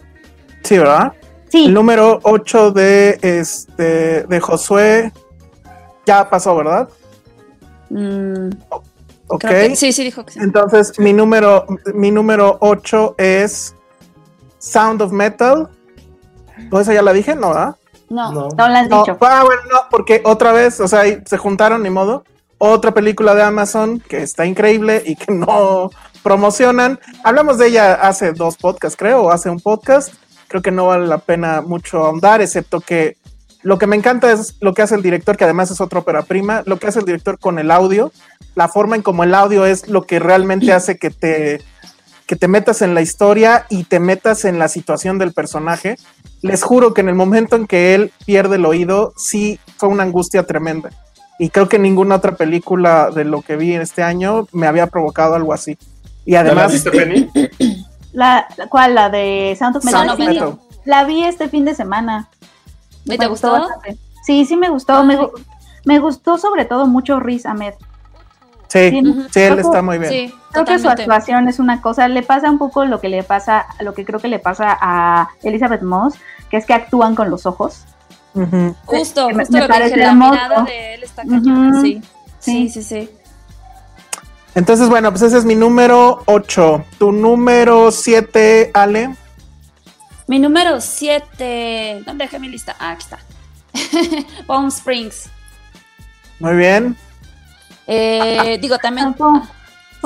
Sí, 0.63 0.79
¿verdad? 0.79 1.13
Sí, 1.51 1.67
El 1.67 1.75
número 1.75 2.21
8 2.25 2.73
de 2.73 3.19
este 3.23 4.23
de 4.25 4.41
Josué 4.41 5.13
ya 6.07 6.29
pasó, 6.29 6.55
¿verdad? 6.57 6.89
Mm, 7.91 8.51
Ok. 9.29 9.41
que- 9.47 9.77
sí, 9.77 9.93
sí, 9.93 10.05
dijo 10.05 10.25
que 10.25 10.33
sí. 10.35 10.39
Entonces, 10.43 10.99
mi 10.99 11.13
número 11.13 11.67
mi 11.95 12.11
número 12.11 12.59
8 12.61 13.15
es 13.19 13.75
Sound 14.59 15.01
of 15.03 15.11
Metal. 15.13 15.69
¿O 16.71 16.81
esa 16.81 16.93
ya 16.93 17.03
la 17.03 17.13
dije? 17.13 17.35
No, 17.35 17.49
¿verdad? 17.49 17.77
No. 18.11 18.33
No. 18.33 18.49
no 18.57 18.69
la 18.69 18.81
has 18.81 18.89
No, 18.89 19.01
dicho. 19.05 19.17
ah, 19.21 19.43
bueno, 19.45 19.63
no, 19.71 19.79
porque 19.91 20.23
otra 20.25 20.53
vez, 20.53 20.81
o 20.81 20.89
sea, 20.89 21.01
ahí 21.01 21.19
se 21.27 21.37
juntaron, 21.39 21.83
ni 21.83 21.91
modo. 21.91 22.25
otra 22.61 22.93
película 22.93 23.35
de 23.37 23.43
Amazon 23.43 24.01
que 24.01 24.23
está 24.23 24.45
increíble 24.45 25.03
y 25.07 25.15
que 25.17 25.33
no 25.33 25.91
promocionan. 26.23 26.99
Hablamos 27.23 27.59
de 27.59 27.69
ella 27.69 27.95
hace 27.95 28.33
dos 28.33 28.57
podcasts, 28.57 28.97
creo, 28.99 29.23
o 29.25 29.31
hace 29.31 29.49
un 29.51 29.61
podcast. 29.61 30.13
Creo 30.49 30.63
que 30.63 30.71
no 30.71 30.87
vale 30.87 31.07
la 31.07 31.19
pena 31.19 31.61
mucho 31.61 31.99
ahondar, 32.05 32.41
excepto 32.41 32.81
que 32.81 33.17
lo 33.63 33.77
que 33.79 33.87
me 33.87 33.97
encanta 33.97 34.33
es 34.33 34.57
lo 34.61 34.73
que 34.73 34.83
hace 34.83 34.95
el 34.95 35.03
director, 35.03 35.37
que 35.37 35.45
además 35.45 35.71
es 35.71 35.81
otra 35.81 35.99
ópera 36.01 36.23
prima, 36.23 36.63
lo 36.65 36.79
que 36.79 36.87
hace 36.87 37.01
el 37.01 37.05
director 37.05 37.39
con 37.39 37.59
el 37.59 37.71
audio, 37.71 38.13
la 38.55 38.69
forma 38.69 38.97
en 38.97 39.03
como 39.03 39.25
el 39.25 39.35
audio 39.35 39.67
es 39.67 39.89
lo 39.89 40.03
que 40.03 40.19
realmente 40.19 40.73
hace 40.73 40.97
que 40.97 41.11
te, 41.11 41.61
que 42.27 42.37
te 42.37 42.49
metas 42.49 42.83
en 42.83 42.95
la 42.95 43.03
historia 43.03 43.67
y 43.69 43.85
te 43.85 44.01
metas 44.01 44.45
en 44.45 44.59
la 44.59 44.69
situación 44.69 45.19
del 45.19 45.33
personaje. 45.33 45.97
Les 46.43 46.63
juro 46.63 46.95
que 46.95 47.01
en 47.01 47.09
el 47.09 47.15
momento 47.15 47.57
en 47.57 47.67
que 47.67 47.95
él 47.95 48.13
pierde 48.25 48.57
el 48.57 48.65
oído, 48.67 49.13
sí 49.17 49.59
fue 49.77 49.89
una 49.89 50.05
angustia 50.05 50.45
tremenda. 50.45 50.91
Y 51.39 51.51
creo 51.51 51.69
que 51.69 51.79
ninguna 51.79 52.17
otra 52.17 52.37
película 52.37 53.11
de 53.11 53.25
lo 53.25 53.43
que 53.43 53.57
vi 53.57 53.75
este 53.75 54.03
año 54.03 54.47
me 54.53 54.67
había 54.67 54.87
provocado 54.89 55.35
algo 55.35 55.53
así. 55.53 55.79
Y 56.25 56.33
¿Ya 56.33 56.43
la 56.43 56.51
además? 56.51 56.85
La, 58.13 58.47
la- 58.57 58.67
¿Cuál? 58.69 58.95
La 58.95 59.11
de 59.11 59.55
Sound 59.59 59.77
of 59.77 59.85
Metal. 59.85 60.07
Sound 60.07 60.11
of 60.13 60.27
Sí, 60.27 60.27
Metal. 60.35 60.59
La 60.85 61.05
vi 61.05 61.25
este 61.25 61.49
fin 61.49 61.65
de 61.65 61.75
semana. 61.75 62.29
¿Y 63.05 63.11
Me 63.11 63.19
te 63.19 63.27
gustó? 63.27 63.53
bastante. 63.53 63.99
Sí, 64.25 64.45
sí 64.45 64.57
me 64.57 64.69
gustó. 64.71 65.05
Me, 65.05 65.19
gu- 65.19 65.31
me 65.85 65.99
gustó 66.01 66.39
sobre 66.39 66.65
todo 66.65 66.87
mucho 66.87 67.21
Riz 67.21 67.47
Ahmed. 67.47 67.75
Sí, 68.69 68.91
Sí. 68.91 69.03
sí, 69.31 69.41
él 69.41 69.59
está 69.59 69.83
muy 69.83 69.99
bien. 69.99 70.11
Sí, 70.13 70.35
Creo 70.53 70.65
que 70.65 70.79
su 70.79 70.89
actuación 70.89 71.49
es 71.49 71.59
una 71.59 71.83
cosa, 71.83 72.09
le 72.09 72.23
pasa 72.23 72.51
un 72.51 72.59
poco 72.59 72.85
lo 72.87 73.01
que 73.01 73.09
le 73.09 73.23
pasa, 73.23 73.67
lo 73.81 73.93
que 73.95 74.05
creo 74.05 74.19
que 74.21 74.29
le 74.29 74.39
pasa 74.39 74.77
a 74.81 75.29
Elizabeth 75.43 75.83
Moss, 75.83 76.15
que 76.51 76.57
es 76.57 76.65
que 76.67 76.73
actúan 76.75 77.15
con 77.15 77.29
los 77.31 77.45
ojos. 77.47 77.85
Justo, 78.87 79.29
que 79.29 79.35
me- 79.35 79.43
justo 79.45 79.53
me 79.53 79.61
lo 79.61 79.67
que 79.67 79.73
parece 79.73 79.95
dije, 79.97 80.07
la 80.07 80.15
mirada 80.15 80.63
de 80.63 80.95
él 80.95 81.03
está 81.03 81.23
cañona. 81.25 81.81
Sí, 81.83 82.01
Sí. 82.39 82.69
sí, 82.69 82.83
sí. 82.83 83.11
Entonces, 84.55 84.89
bueno, 84.89 85.11
pues 85.11 85.23
ese 85.23 85.39
es 85.39 85.45
mi 85.45 85.55
número 85.55 86.23
8. 86.27 86.85
Tu 86.99 87.13
número 87.13 87.91
7, 87.91 88.71
Ale. 88.75 89.15
Mi 90.27 90.39
número 90.39 90.81
7. 90.81 92.03
¿Dónde 92.07 92.25
dejé 92.25 92.39
mi 92.39 92.49
lista? 92.49 92.75
Ah, 92.79 92.91
aquí 92.93 93.05
está. 93.05 93.19
Palm 94.47 94.69
Springs. 94.69 95.29
Muy 96.41 96.55
bien. 96.57 96.97
Eh, 97.89 98.59
digo, 98.61 98.79
también. 98.79 99.15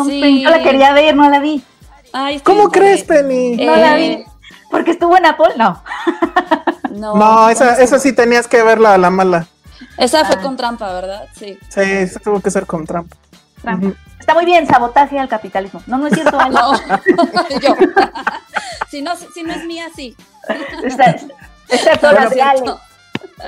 Sí. 0.06 0.42
Yo 0.42 0.48
la 0.50 0.62
quería 0.62 0.92
ver, 0.94 1.14
no 1.16 1.28
la 1.28 1.40
vi. 1.40 1.62
Ay, 2.12 2.40
¿Cómo 2.40 2.70
crees, 2.70 3.02
Penny? 3.04 3.56
No 3.56 3.74
la 3.76 3.98
Eh, 3.98 4.16
vi. 4.18 4.24
Porque 4.70 4.92
estuvo 4.92 5.16
en 5.16 5.26
Apple, 5.26 5.54
no. 5.56 5.82
No, 6.90 7.14
no, 7.16 7.48
esa, 7.50 7.70
¿cómo 7.72 7.78
esa 7.84 7.98
sí 7.98 8.12
tenías 8.12 8.46
que 8.48 8.62
verla 8.62 8.94
a 8.94 8.98
la 8.98 9.10
mala. 9.10 9.46
Esa 9.98 10.24
fue 10.24 10.36
Ah. 10.36 10.40
con 10.42 10.56
trampa, 10.56 10.92
¿verdad? 10.92 11.26
Sí. 11.34 11.58
Sí, 11.68 11.80
esa 11.80 12.20
tuvo 12.20 12.40
que 12.40 12.50
ser 12.50 12.66
con 12.66 12.86
trampa. 12.86 13.16
Está 14.18 14.34
muy 14.34 14.44
bien, 14.44 14.66
sabotaje 14.66 15.18
al 15.18 15.28
capitalismo. 15.28 15.82
No, 15.86 15.98
no 15.98 16.06
es 16.06 16.14
cierto, 16.14 16.38
Ale. 16.38 16.54
No, 16.54 16.72
yo. 17.60 17.76
si, 18.90 19.02
no, 19.02 19.12
si 19.16 19.42
no 19.42 19.52
es 19.52 19.64
mía, 19.64 19.86
sí. 19.94 20.16
Excepto 21.68 22.06
No, 22.08 22.12
las 22.12 22.22
no 22.24 22.28
es 22.28 22.34
de 22.34 22.42
Ale. 22.42 22.58
cierto. 22.60 22.80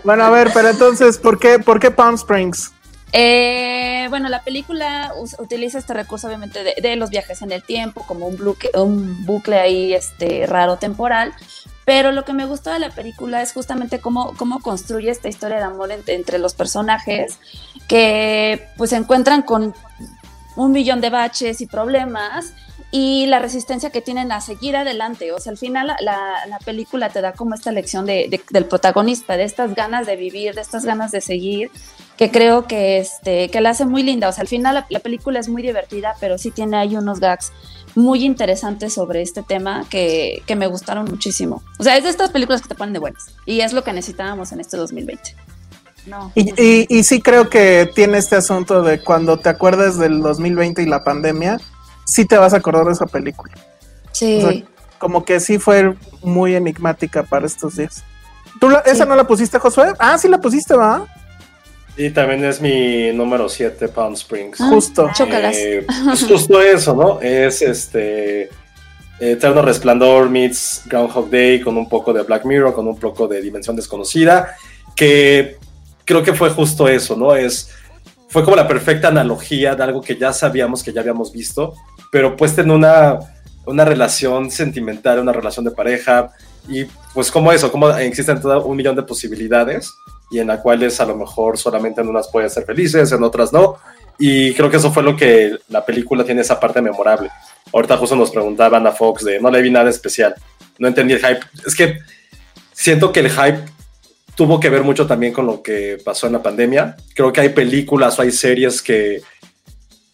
Bueno, 0.02 0.24
a 0.24 0.30
ver, 0.30 0.50
pero 0.52 0.68
entonces, 0.68 1.18
¿por 1.18 1.38
qué, 1.38 1.58
por 1.58 1.78
qué 1.80 1.90
Palm 1.90 2.14
Springs? 2.16 2.72
Eh, 3.16 4.06
bueno, 4.10 4.28
la 4.28 4.42
película 4.42 5.12
utiliza 5.38 5.78
este 5.78 5.94
recurso 5.94 6.26
obviamente 6.26 6.64
de, 6.64 6.74
de 6.82 6.96
los 6.96 7.10
viajes 7.10 7.42
en 7.42 7.52
el 7.52 7.62
tiempo, 7.62 8.04
como 8.08 8.26
un 8.26 8.36
bucle, 8.36 8.70
un 8.74 9.24
bucle 9.24 9.56
ahí 9.60 9.94
este, 9.94 10.46
raro 10.48 10.78
temporal, 10.78 11.32
pero 11.84 12.10
lo 12.10 12.24
que 12.24 12.32
me 12.32 12.44
gustó 12.44 12.72
de 12.72 12.80
la 12.80 12.90
película 12.90 13.40
es 13.40 13.52
justamente 13.52 14.00
cómo, 14.00 14.34
cómo 14.36 14.58
construye 14.60 15.10
esta 15.12 15.28
historia 15.28 15.58
de 15.58 15.62
amor 15.62 15.92
en- 15.92 16.02
entre 16.08 16.38
los 16.40 16.54
personajes 16.54 17.38
que 17.86 18.66
pues 18.76 18.90
se 18.90 18.96
encuentran 18.96 19.42
con 19.42 19.74
un 20.56 20.72
millón 20.72 21.00
de 21.00 21.10
baches 21.10 21.60
y 21.60 21.66
problemas 21.66 22.52
y 22.90 23.26
la 23.26 23.38
resistencia 23.38 23.90
que 23.90 24.00
tienen 24.00 24.32
a 24.32 24.40
seguir 24.40 24.76
adelante. 24.76 25.30
O 25.30 25.38
sea, 25.38 25.52
al 25.52 25.58
final 25.58 25.86
la, 25.86 25.96
la- 26.00 26.46
la 26.48 26.58
película 26.58 27.10
te 27.10 27.20
da 27.20 27.32
como 27.32 27.54
esta 27.54 27.70
lección 27.70 28.06
de- 28.06 28.26
de- 28.28 28.42
del 28.50 28.64
protagonista, 28.64 29.36
de 29.36 29.44
estas 29.44 29.72
ganas 29.76 30.04
de 30.04 30.16
vivir, 30.16 30.54
de 30.56 30.60
estas 30.62 30.84
ganas 30.84 31.12
de 31.12 31.20
seguir, 31.20 31.70
que 32.16 32.30
creo 32.30 32.66
que, 32.66 32.98
este, 32.98 33.48
que 33.50 33.60
la 33.60 33.70
hace 33.70 33.84
muy 33.86 34.02
linda. 34.02 34.28
O 34.28 34.32
sea, 34.32 34.42
al 34.42 34.48
final 34.48 34.74
la, 34.74 34.86
la 34.88 35.00
película 35.00 35.40
es 35.40 35.48
muy 35.48 35.62
divertida, 35.62 36.14
pero 36.20 36.38
sí 36.38 36.50
tiene 36.50 36.76
ahí 36.76 36.96
unos 36.96 37.18
gags 37.20 37.52
muy 37.96 38.24
interesantes 38.24 38.94
sobre 38.94 39.22
este 39.22 39.42
tema 39.42 39.84
que, 39.90 40.42
que 40.46 40.56
me 40.56 40.66
gustaron 40.66 41.04
muchísimo. 41.06 41.62
O 41.78 41.84
sea, 41.84 41.96
es 41.96 42.04
de 42.04 42.10
estas 42.10 42.30
películas 42.30 42.60
que 42.62 42.68
te 42.68 42.74
ponen 42.74 42.92
de 42.92 42.98
buenas. 43.00 43.26
Y 43.46 43.60
es 43.60 43.72
lo 43.72 43.82
que 43.84 43.92
necesitábamos 43.92 44.52
en 44.52 44.60
este 44.60 44.76
2020. 44.76 45.34
No. 46.06 46.30
Y, 46.34 46.50
y, 46.62 46.86
y 46.88 47.02
sí 47.04 47.20
creo 47.22 47.48
que 47.48 47.90
tiene 47.94 48.18
este 48.18 48.36
asunto 48.36 48.82
de 48.82 49.02
cuando 49.02 49.38
te 49.38 49.48
acuerdas 49.48 49.98
del 49.98 50.20
2020 50.20 50.82
y 50.82 50.86
la 50.86 51.02
pandemia, 51.02 51.58
sí 52.04 52.26
te 52.26 52.36
vas 52.36 52.52
a 52.52 52.58
acordar 52.58 52.84
de 52.84 52.92
esa 52.92 53.06
película. 53.06 53.54
Sí. 54.12 54.42
O 54.44 54.50
sea, 54.50 54.62
como 54.98 55.24
que 55.24 55.40
sí 55.40 55.58
fue 55.58 55.94
muy 56.22 56.54
enigmática 56.54 57.22
para 57.22 57.46
estos 57.46 57.76
días. 57.76 58.04
¿Tú 58.60 58.68
la- 58.68 58.80
esa 58.80 59.04
no 59.04 59.16
la 59.16 59.26
pusiste, 59.26 59.58
Josué? 59.58 59.92
Ah, 59.98 60.16
sí 60.18 60.28
la 60.28 60.38
pusiste, 60.38 60.74
¿va? 60.74 61.06
Y 61.96 62.10
también 62.10 62.44
es 62.44 62.60
mi 62.60 63.12
número 63.12 63.48
7, 63.48 63.88
Palm 63.88 64.14
Springs. 64.14 64.60
Ah, 64.60 64.68
Justo. 64.68 65.10
Chócalas. 65.14 65.56
Eh, 65.56 65.86
es 66.12 66.24
justo 66.24 66.60
eso, 66.60 66.94
¿no? 66.94 67.20
Es 67.20 67.62
este 67.62 68.50
Eterno 69.20 69.62
Resplandor 69.62 70.28
meets 70.28 70.82
Groundhog 70.86 71.30
Day 71.30 71.60
con 71.60 71.76
un 71.76 71.88
poco 71.88 72.12
de 72.12 72.22
Black 72.22 72.44
Mirror, 72.44 72.74
con 72.74 72.88
un 72.88 72.98
poco 72.98 73.28
de 73.28 73.40
Dimensión 73.40 73.76
Desconocida, 73.76 74.56
que 74.96 75.56
creo 76.04 76.22
que 76.22 76.34
fue 76.34 76.50
justo 76.50 76.88
eso, 76.88 77.16
¿no? 77.16 77.34
Es, 77.34 77.70
fue 78.28 78.42
como 78.42 78.56
la 78.56 78.66
perfecta 78.66 79.08
analogía 79.08 79.76
de 79.76 79.84
algo 79.84 80.00
que 80.00 80.16
ya 80.16 80.32
sabíamos, 80.32 80.82
que 80.82 80.92
ya 80.92 81.00
habíamos 81.00 81.32
visto, 81.32 81.74
pero 82.10 82.36
puesta 82.36 82.62
en 82.62 82.72
una, 82.72 83.20
una 83.66 83.84
relación 83.84 84.50
sentimental, 84.50 85.20
una 85.20 85.32
relación 85.32 85.64
de 85.64 85.70
pareja, 85.70 86.32
y 86.68 86.84
pues 87.12 87.30
como 87.30 87.52
eso, 87.52 87.70
como 87.70 87.90
existen 87.90 88.40
todo 88.40 88.64
un 88.64 88.76
millón 88.76 88.96
de 88.96 89.02
posibilidades 89.02 89.94
y 90.30 90.38
en 90.38 90.48
las 90.48 90.60
cuales 90.60 91.00
a 91.00 91.06
lo 91.06 91.16
mejor 91.16 91.58
solamente 91.58 92.00
en 92.00 92.08
unas 92.08 92.28
pueden 92.28 92.50
ser 92.50 92.64
felices, 92.64 93.12
en 93.12 93.22
otras 93.22 93.52
no, 93.52 93.76
y 94.18 94.54
creo 94.54 94.70
que 94.70 94.76
eso 94.76 94.92
fue 94.92 95.02
lo 95.02 95.16
que 95.16 95.56
la 95.68 95.84
película 95.84 96.24
tiene 96.24 96.42
esa 96.42 96.60
parte 96.60 96.80
memorable. 96.80 97.30
Ahorita 97.72 97.96
justo 97.96 98.16
nos 98.16 98.30
preguntaban 98.30 98.86
a 98.86 98.92
Fox 98.92 99.24
de 99.24 99.40
no 99.40 99.50
le 99.50 99.62
vi 99.62 99.70
nada 99.70 99.90
especial, 99.90 100.34
no 100.78 100.88
entendí 100.88 101.14
el 101.14 101.20
hype. 101.20 101.40
Es 101.66 101.74
que 101.74 101.98
siento 102.72 103.12
que 103.12 103.20
el 103.20 103.30
hype 103.30 103.64
tuvo 104.34 104.60
que 104.60 104.70
ver 104.70 104.82
mucho 104.82 105.06
también 105.06 105.32
con 105.32 105.46
lo 105.46 105.62
que 105.62 105.98
pasó 106.04 106.26
en 106.26 106.34
la 106.34 106.42
pandemia. 106.42 106.96
Creo 107.14 107.32
que 107.32 107.40
hay 107.40 107.48
películas 107.50 108.18
o 108.18 108.22
hay 108.22 108.32
series 108.32 108.82
que, 108.82 109.22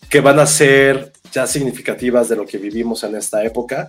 que 0.09 0.21
van 0.21 0.39
a 0.39 0.47
ser 0.47 1.13
ya 1.33 1.47
significativas 1.47 2.29
de 2.29 2.37
lo 2.37 2.47
que 2.47 2.59
vivimos 2.59 3.05
en 3.05 3.17
esta 3.17 3.45
época. 3.45 3.89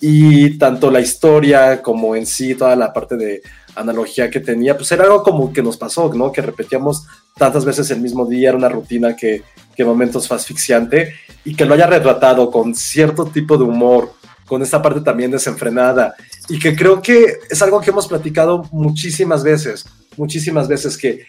Y 0.00 0.58
tanto 0.58 0.90
la 0.90 1.00
historia 1.00 1.82
como 1.82 2.14
en 2.14 2.26
sí, 2.26 2.54
toda 2.54 2.76
la 2.76 2.92
parte 2.92 3.16
de 3.16 3.42
analogía 3.74 4.30
que 4.30 4.40
tenía, 4.40 4.76
pues 4.76 4.90
era 4.92 5.04
algo 5.04 5.22
como 5.22 5.52
que 5.52 5.62
nos 5.62 5.76
pasó, 5.76 6.12
¿no? 6.14 6.30
Que 6.32 6.42
repetíamos 6.42 7.06
tantas 7.36 7.64
veces 7.64 7.90
el 7.90 8.00
mismo 8.00 8.26
día, 8.26 8.50
era 8.50 8.58
una 8.58 8.68
rutina 8.68 9.16
que, 9.16 9.42
que 9.74 9.82
en 9.82 9.88
momentos 9.88 10.26
fue 10.26 10.36
asfixiante 10.36 11.14
y 11.44 11.54
que 11.54 11.64
lo 11.64 11.74
haya 11.74 11.86
retratado 11.86 12.50
con 12.50 12.74
cierto 12.74 13.26
tipo 13.26 13.56
de 13.56 13.64
humor, 13.64 14.12
con 14.48 14.62
esta 14.62 14.82
parte 14.82 15.02
también 15.02 15.30
desenfrenada 15.30 16.14
y 16.48 16.58
que 16.58 16.74
creo 16.74 17.00
que 17.00 17.38
es 17.48 17.62
algo 17.62 17.80
que 17.80 17.90
hemos 17.90 18.08
platicado 18.08 18.64
muchísimas 18.72 19.44
veces, 19.44 19.84
muchísimas 20.16 20.66
veces 20.66 20.96
que, 20.96 21.26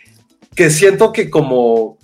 que 0.55 0.69
siento 0.71 1.11
que 1.11 1.29
como 1.29 1.97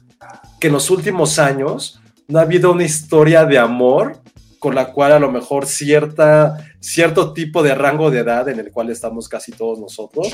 que 0.60 0.68
en 0.68 0.74
los 0.74 0.90
últimos 0.90 1.40
años 1.40 2.00
no 2.28 2.40
ha 2.40 2.44
habido 2.44 2.72
una 2.72 2.84
historia 2.84 3.46
de 3.46 3.58
amor 3.58 4.22
con 4.66 4.74
la 4.74 4.92
cual 4.92 5.12
a 5.12 5.20
lo 5.20 5.32
mejor 5.32 5.68
cierta, 5.68 6.58
cierto 6.80 7.34
tipo 7.34 7.62
de 7.62 7.76
rango 7.76 8.10
de 8.10 8.22
edad 8.22 8.50
en 8.50 8.58
el 8.58 8.72
cual 8.72 8.90
estamos 8.90 9.30
casi 9.30 9.52
todos 9.52 9.78
nosotros 9.78 10.34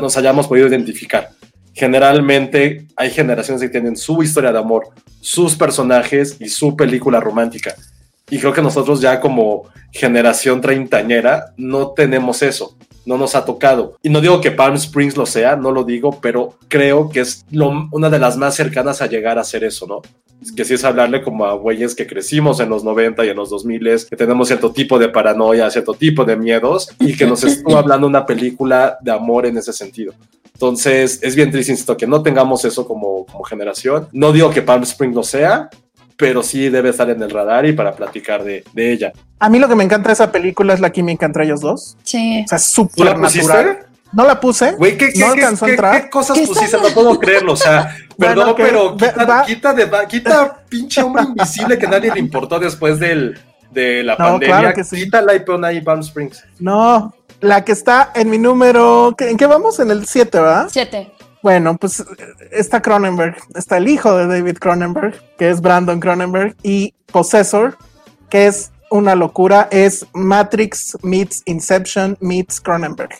nos 0.00 0.16
hayamos 0.16 0.46
podido 0.46 0.66
identificar. 0.66 1.28
Generalmente 1.74 2.86
hay 2.96 3.10
generaciones 3.10 3.60
que 3.60 3.68
tienen 3.68 3.98
su 3.98 4.22
historia 4.22 4.50
de 4.50 4.58
amor, 4.58 4.88
sus 5.20 5.56
personajes 5.56 6.38
y 6.40 6.48
su 6.48 6.74
película 6.74 7.20
romántica. 7.20 7.74
Y 8.30 8.38
creo 8.38 8.54
que 8.54 8.62
nosotros 8.62 9.02
ya 9.02 9.20
como 9.20 9.64
generación 9.92 10.62
treintañera 10.62 11.52
no 11.58 11.90
tenemos 11.90 12.40
eso, 12.40 12.78
no 13.10 13.18
nos 13.18 13.34
ha 13.34 13.44
tocado. 13.44 13.96
Y 14.02 14.08
no 14.08 14.20
digo 14.20 14.40
que 14.40 14.52
Palm 14.52 14.74
Springs 14.76 15.16
lo 15.16 15.26
sea, 15.26 15.56
no 15.56 15.70
lo 15.72 15.84
digo, 15.84 16.18
pero 16.22 16.54
creo 16.68 17.10
que 17.10 17.20
es 17.20 17.44
lo- 17.50 17.88
una 17.92 18.08
de 18.08 18.18
las 18.18 18.36
más 18.36 18.54
cercanas 18.54 19.02
a 19.02 19.06
llegar 19.08 19.38
a 19.38 19.44
ser 19.44 19.64
eso, 19.64 19.86
¿no? 19.86 20.00
Que 20.56 20.64
sí 20.64 20.72
es 20.74 20.84
hablarle 20.84 21.20
como 21.22 21.44
a 21.44 21.52
güeyes 21.54 21.94
que 21.94 22.06
crecimos 22.06 22.60
en 22.60 22.70
los 22.70 22.82
90 22.82 23.26
y 23.26 23.28
en 23.28 23.36
los 23.36 23.50
2000, 23.50 24.06
que 24.08 24.16
tenemos 24.16 24.46
cierto 24.48 24.70
tipo 24.72 24.98
de 24.98 25.08
paranoia, 25.10 25.68
cierto 25.70 25.92
tipo 25.92 26.24
de 26.24 26.36
miedos, 26.36 26.88
y 26.98 27.14
que 27.16 27.26
nos 27.26 27.44
estuvo 27.44 27.76
hablando 27.76 28.06
una 28.06 28.24
película 28.24 28.96
de 29.02 29.10
amor 29.10 29.44
en 29.44 29.58
ese 29.58 29.72
sentido. 29.74 30.14
Entonces, 30.54 31.18
es 31.22 31.34
bien 31.34 31.50
triste, 31.50 31.72
insisto, 31.72 31.96
que 31.96 32.06
no 32.06 32.22
tengamos 32.22 32.64
eso 32.64 32.86
como 32.86 33.26
generación. 33.48 34.08
No 34.12 34.30
digo 34.32 34.50
que 34.50 34.62
Palm 34.62 34.82
Springs 34.82 35.14
lo 35.16 35.22
sea, 35.22 35.68
pero 36.20 36.42
sí 36.42 36.68
debe 36.68 36.90
estar 36.90 37.08
en 37.10 37.22
el 37.22 37.30
radar 37.30 37.66
y 37.66 37.72
para 37.72 37.92
platicar 37.92 38.44
de, 38.44 38.62
de 38.72 38.92
ella. 38.92 39.12
A 39.38 39.48
mí 39.48 39.58
lo 39.58 39.68
que 39.68 39.74
me 39.74 39.82
encanta 39.84 40.08
de 40.08 40.12
esa 40.12 40.30
película 40.30 40.74
es 40.74 40.80
la 40.80 40.90
química 40.90 41.26
entre 41.26 41.44
ellos 41.44 41.60
dos. 41.60 41.96
Sí. 42.04 42.42
O 42.44 42.48
sea, 42.48 42.56
es 42.58 42.72
¿Tú 42.72 42.82
la 43.04 43.14
súper 43.16 43.18
natural. 43.18 43.86
No 44.12 44.24
la 44.26 44.40
puse. 44.40 44.72
Güey, 44.72 44.98
¿qué, 44.98 45.12
qué, 45.12 45.20
no 45.20 45.34
qué- 45.34 45.44
a 45.44 45.52
qué- 45.54 45.70
entrar. 45.70 46.02
qué 46.02 46.10
cosas 46.10 46.36
¿Qué 46.38 46.46
pusiste? 46.46 46.76
No 46.76 46.88
puedo 46.88 47.18
creerlo. 47.18 47.52
O 47.52 47.56
sea, 47.56 47.96
Bueno, 48.16 48.54
perdón, 48.54 48.54
pero 48.58 48.96
quita, 48.96 49.24
va- 49.24 49.46
quita, 49.46 49.72
de, 49.72 49.84
va- 49.86 50.06
quita 50.06 50.62
pinche 50.68 51.00
hombre 51.02 51.22
invisible 51.22 51.78
que 51.78 51.86
nadie 51.86 52.12
le 52.12 52.18
importó 52.20 52.58
después 52.58 52.98
del, 52.98 53.38
de 53.70 54.02
la 54.02 54.12
No, 54.12 54.18
pandemia. 54.18 54.58
claro 54.58 54.74
que 54.74 54.84
sí. 54.84 54.96
Quítala 55.04 55.34
y 55.34 55.40
pon 55.40 55.64
ahí 55.64 55.80
Palm 55.80 56.00
Springs. 56.00 56.44
No, 56.58 57.14
la 57.40 57.64
que 57.64 57.72
está 57.72 58.10
en 58.14 58.28
mi 58.28 58.36
número. 58.36 59.14
¿qué- 59.16 59.30
¿En 59.30 59.36
qué 59.36 59.46
vamos? 59.46 59.78
En 59.80 59.90
el 59.90 60.04
7, 60.06 60.38
¿verdad? 60.40 60.68
Siete. 60.70 61.12
Bueno, 61.42 61.76
pues 61.76 62.00
eh, 62.00 62.04
está 62.50 62.82
Cronenberg, 62.82 63.36
está 63.54 63.78
el 63.78 63.88
hijo 63.88 64.16
de 64.16 64.26
David 64.26 64.58
Cronenberg, 64.58 65.14
que 65.36 65.50
es 65.50 65.60
Brandon 65.60 65.98
Cronenberg, 65.98 66.54
y 66.62 66.94
Possessor, 67.06 67.76
que 68.28 68.46
es 68.46 68.70
una 68.90 69.14
locura, 69.14 69.68
es 69.70 70.06
Matrix 70.12 70.98
meets 71.02 71.42
Inception 71.46 72.16
meets 72.20 72.60
Cronenberg. 72.60 73.10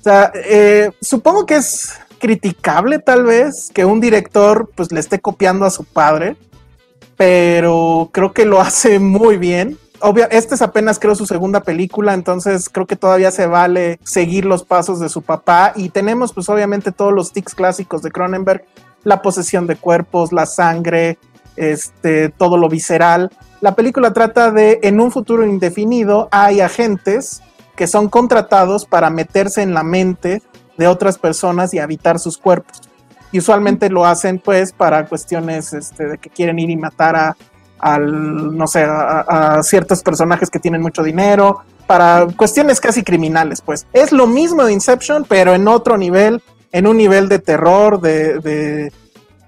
O 0.00 0.02
sea, 0.02 0.32
eh, 0.34 0.90
supongo 1.00 1.44
que 1.44 1.56
es 1.56 1.98
criticable 2.18 2.98
tal 2.98 3.24
vez 3.24 3.70
que 3.74 3.84
un 3.84 4.00
director 4.00 4.70
pues 4.74 4.92
le 4.92 5.00
esté 5.00 5.20
copiando 5.20 5.66
a 5.66 5.70
su 5.70 5.84
padre, 5.84 6.36
pero 7.16 8.08
creo 8.12 8.32
que 8.32 8.46
lo 8.46 8.60
hace 8.60 8.98
muy 8.98 9.36
bien. 9.36 9.78
Obvio, 10.02 10.26
este 10.30 10.54
es 10.54 10.62
apenas 10.62 10.98
creo 10.98 11.14
su 11.14 11.26
segunda 11.26 11.60
película, 11.60 12.14
entonces 12.14 12.70
creo 12.70 12.86
que 12.86 12.96
todavía 12.96 13.30
se 13.30 13.46
vale 13.46 14.00
seguir 14.02 14.46
los 14.46 14.64
pasos 14.64 14.98
de 14.98 15.10
su 15.10 15.20
papá 15.20 15.72
y 15.76 15.90
tenemos 15.90 16.32
pues 16.32 16.48
obviamente 16.48 16.90
todos 16.90 17.12
los 17.12 17.32
tics 17.32 17.54
clásicos 17.54 18.00
de 18.00 18.10
Cronenberg, 18.10 18.64
la 19.04 19.20
posesión 19.20 19.66
de 19.66 19.76
cuerpos, 19.76 20.32
la 20.32 20.46
sangre, 20.46 21.18
este, 21.56 22.30
todo 22.30 22.56
lo 22.56 22.70
visceral. 22.70 23.30
La 23.60 23.74
película 23.74 24.12
trata 24.14 24.50
de 24.50 24.80
en 24.82 25.00
un 25.00 25.12
futuro 25.12 25.44
indefinido 25.44 26.28
hay 26.30 26.62
agentes 26.62 27.42
que 27.76 27.86
son 27.86 28.08
contratados 28.08 28.86
para 28.86 29.10
meterse 29.10 29.60
en 29.60 29.74
la 29.74 29.82
mente 29.82 30.42
de 30.78 30.86
otras 30.86 31.18
personas 31.18 31.74
y 31.74 31.78
habitar 31.78 32.18
sus 32.18 32.38
cuerpos. 32.38 32.80
Y 33.32 33.38
usualmente 33.38 33.90
lo 33.90 34.06
hacen 34.06 34.38
pues 34.38 34.72
para 34.72 35.04
cuestiones 35.06 35.74
este, 35.74 36.08
de 36.08 36.18
que 36.18 36.30
quieren 36.30 36.58
ir 36.58 36.70
y 36.70 36.76
matar 36.76 37.16
a, 37.16 37.36
al, 37.80 38.56
no 38.56 38.66
sé, 38.66 38.84
a, 38.84 39.62
ciertos 39.62 40.02
personajes 40.02 40.50
que 40.50 40.58
tienen 40.58 40.82
mucho 40.82 41.02
dinero, 41.02 41.62
para 41.86 42.26
cuestiones 42.36 42.80
casi 42.80 43.02
criminales, 43.02 43.60
pues. 43.60 43.86
Es 43.92 44.12
lo 44.12 44.26
mismo 44.26 44.64
de 44.64 44.72
Inception, 44.72 45.24
pero 45.28 45.54
en 45.54 45.66
otro 45.66 45.96
nivel, 45.98 46.40
en 46.72 46.86
un 46.86 46.96
nivel 46.96 47.28
de 47.28 47.40
terror, 47.40 48.00
de, 48.00 48.38
de- 48.38 48.92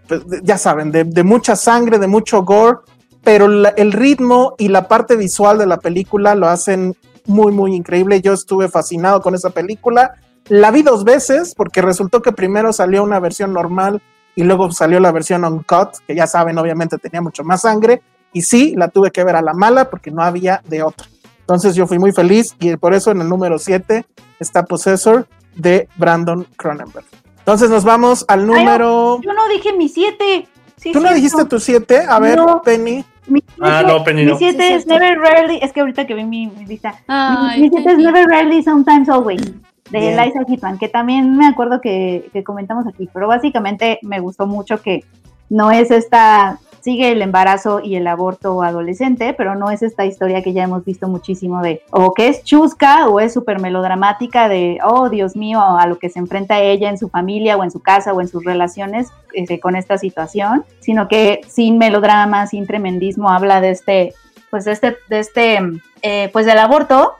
pues, 0.08 0.22
ya 0.42 0.58
saben, 0.58 0.90
de, 0.90 1.22
mucha 1.22 1.56
sangre, 1.56 1.98
de 1.98 2.08
mucho 2.08 2.42
gore, 2.42 2.78
pero 3.22 3.46
el 3.46 3.92
ritmo 3.92 4.54
y 4.58 4.68
la 4.68 4.88
parte 4.88 5.16
visual 5.16 5.58
de 5.58 5.66
la 5.66 5.78
película 5.78 6.34
lo 6.34 6.48
hacen 6.48 6.96
muy, 7.26 7.52
muy 7.52 7.74
increíble. 7.74 8.20
Yo 8.20 8.32
estuve 8.32 8.68
fascinado 8.68 9.22
con 9.22 9.34
esa 9.34 9.50
película. 9.50 10.14
La 10.48 10.70
vi 10.72 10.82
dos 10.82 11.04
veces 11.04 11.54
porque 11.54 11.82
resultó 11.82 12.20
que 12.20 12.32
primero 12.32 12.72
salió 12.72 13.04
una 13.04 13.20
versión 13.20 13.52
normal 13.52 14.02
y 14.34 14.42
luego 14.42 14.70
salió 14.72 14.98
la 14.98 15.12
versión 15.12 15.44
uncut, 15.44 15.90
que 16.06 16.14
ya 16.14 16.26
saben, 16.26 16.58
obviamente 16.58 16.98
tenía 16.98 17.20
mucho 17.20 17.44
más 17.44 17.62
sangre. 17.62 18.02
Y 18.32 18.42
sí, 18.42 18.74
la 18.76 18.88
tuve 18.88 19.10
que 19.10 19.24
ver 19.24 19.36
a 19.36 19.42
la 19.42 19.52
mala 19.54 19.90
porque 19.90 20.10
no 20.10 20.22
había 20.22 20.62
de 20.68 20.82
otra. 20.82 21.06
Entonces 21.40 21.74
yo 21.74 21.86
fui 21.86 21.98
muy 21.98 22.12
feliz 22.12 22.54
y 22.60 22.76
por 22.76 22.94
eso 22.94 23.10
en 23.10 23.20
el 23.20 23.28
número 23.28 23.58
7 23.58 24.06
está 24.40 24.64
Possessor 24.64 25.26
de 25.54 25.88
Brandon 25.96 26.46
Cronenberg. 26.56 27.04
Entonces 27.38 27.68
nos 27.68 27.84
vamos 27.84 28.24
al 28.28 28.46
número... 28.46 29.20
Yo 29.22 29.32
no 29.32 29.48
dije 29.48 29.72
mi 29.76 29.88
siete. 29.88 30.46
Sí, 30.76 30.92
¿Tú 30.92 31.00
no 31.00 31.12
dijiste 31.12 31.44
tu 31.44 31.58
7? 31.60 32.04
A 32.08 32.18
ver, 32.20 32.36
No. 32.38 32.62
Penny. 32.62 33.04
Mi 33.26 33.42
Ah, 33.60 33.82
no, 33.86 34.02
Penny, 34.02 34.24
Mi 34.24 34.32
no. 34.32 34.38
siete 34.38 34.58
Sí, 34.68 34.72
es 34.74 34.84
cierto. 34.84 35.04
Never 35.04 35.18
Rarely. 35.18 35.58
Es 35.62 35.72
que 35.72 35.80
ahorita 35.80 36.06
que 36.06 36.14
vi 36.14 36.24
mi, 36.24 36.46
mi 36.48 36.64
lista. 36.66 36.94
Ay, 37.06 37.60
mi 37.60 37.68
siete 37.68 37.90
es 37.90 37.96
Penny. 37.96 38.04
Never 38.04 38.26
Rarely, 38.26 38.62
Sometimes 38.62 39.08
Always. 39.08 39.42
De 39.90 39.98
Bien. 39.98 40.18
Eliza 40.18 40.40
Hitman, 40.48 40.78
que 40.78 40.88
también 40.88 41.36
me 41.36 41.46
acuerdo 41.46 41.80
que, 41.80 42.30
que 42.32 42.42
comentamos 42.42 42.86
aquí, 42.86 43.08
pero 43.12 43.28
básicamente 43.28 43.98
me 44.02 44.20
gustó 44.20 44.46
mucho 44.46 44.80
que 44.80 45.04
no 45.50 45.70
es 45.70 45.90
esta, 45.90 46.58
sigue 46.82 47.12
el 47.12 47.22
embarazo 47.22 47.80
y 47.80 47.94
el 47.94 48.06
aborto 48.08 48.62
adolescente, 48.62 49.34
pero 49.34 49.54
no 49.54 49.70
es 49.70 49.82
esta 49.82 50.04
historia 50.04 50.42
que 50.42 50.52
ya 50.52 50.64
hemos 50.64 50.84
visto 50.84 51.08
muchísimo 51.08 51.62
de, 51.62 51.82
o 51.90 52.12
que 52.12 52.28
es 52.28 52.42
chusca 52.42 53.08
o 53.08 53.20
es 53.20 53.32
súper 53.32 53.60
melodramática 53.60 54.48
de, 54.48 54.78
oh 54.84 55.08
Dios 55.08 55.36
mío, 55.36 55.60
a 55.62 55.86
lo 55.86 55.98
que 55.98 56.10
se 56.10 56.18
enfrenta 56.18 56.60
ella 56.60 56.90
en 56.90 56.98
su 56.98 57.08
familia 57.08 57.56
o 57.56 57.62
en 57.62 57.70
su 57.70 57.80
casa 57.80 58.12
o 58.12 58.20
en 58.20 58.26
sus 58.26 58.44
relaciones 58.44 59.10
este, 59.32 59.60
con 59.60 59.76
esta 59.76 59.96
situación, 59.96 60.64
sino 60.80 61.06
que 61.06 61.40
sin 61.46 61.78
melodrama, 61.78 62.46
sin 62.48 62.66
tremendismo, 62.66 63.30
habla 63.30 63.60
de 63.60 63.70
este, 63.70 64.14
pues 64.50 64.64
de 64.64 64.72
este, 64.72 64.96
de 65.08 65.18
este, 65.20 65.60
eh, 66.02 66.30
pues 66.32 66.46
del 66.46 66.58
aborto 66.58 67.14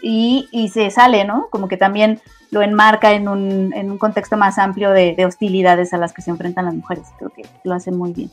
y, 0.00 0.48
y 0.52 0.68
se 0.68 0.88
sale, 0.90 1.24
¿no? 1.24 1.48
Como 1.50 1.66
que 1.66 1.76
también 1.76 2.20
lo 2.52 2.62
enmarca 2.62 3.12
en 3.12 3.28
un, 3.28 3.72
en 3.74 3.90
un 3.90 3.98
contexto 3.98 4.36
más 4.36 4.58
amplio 4.58 4.90
de, 4.90 5.14
de 5.16 5.26
hostilidades 5.26 5.92
a 5.92 5.98
las 5.98 6.12
que 6.12 6.22
se 6.22 6.30
enfrentan 6.30 6.64
las 6.64 6.74
mujeres. 6.74 7.06
Creo 7.18 7.30
que 7.30 7.42
lo 7.64 7.74
hace 7.74 7.90
muy 7.90 8.12
bien. 8.12 8.30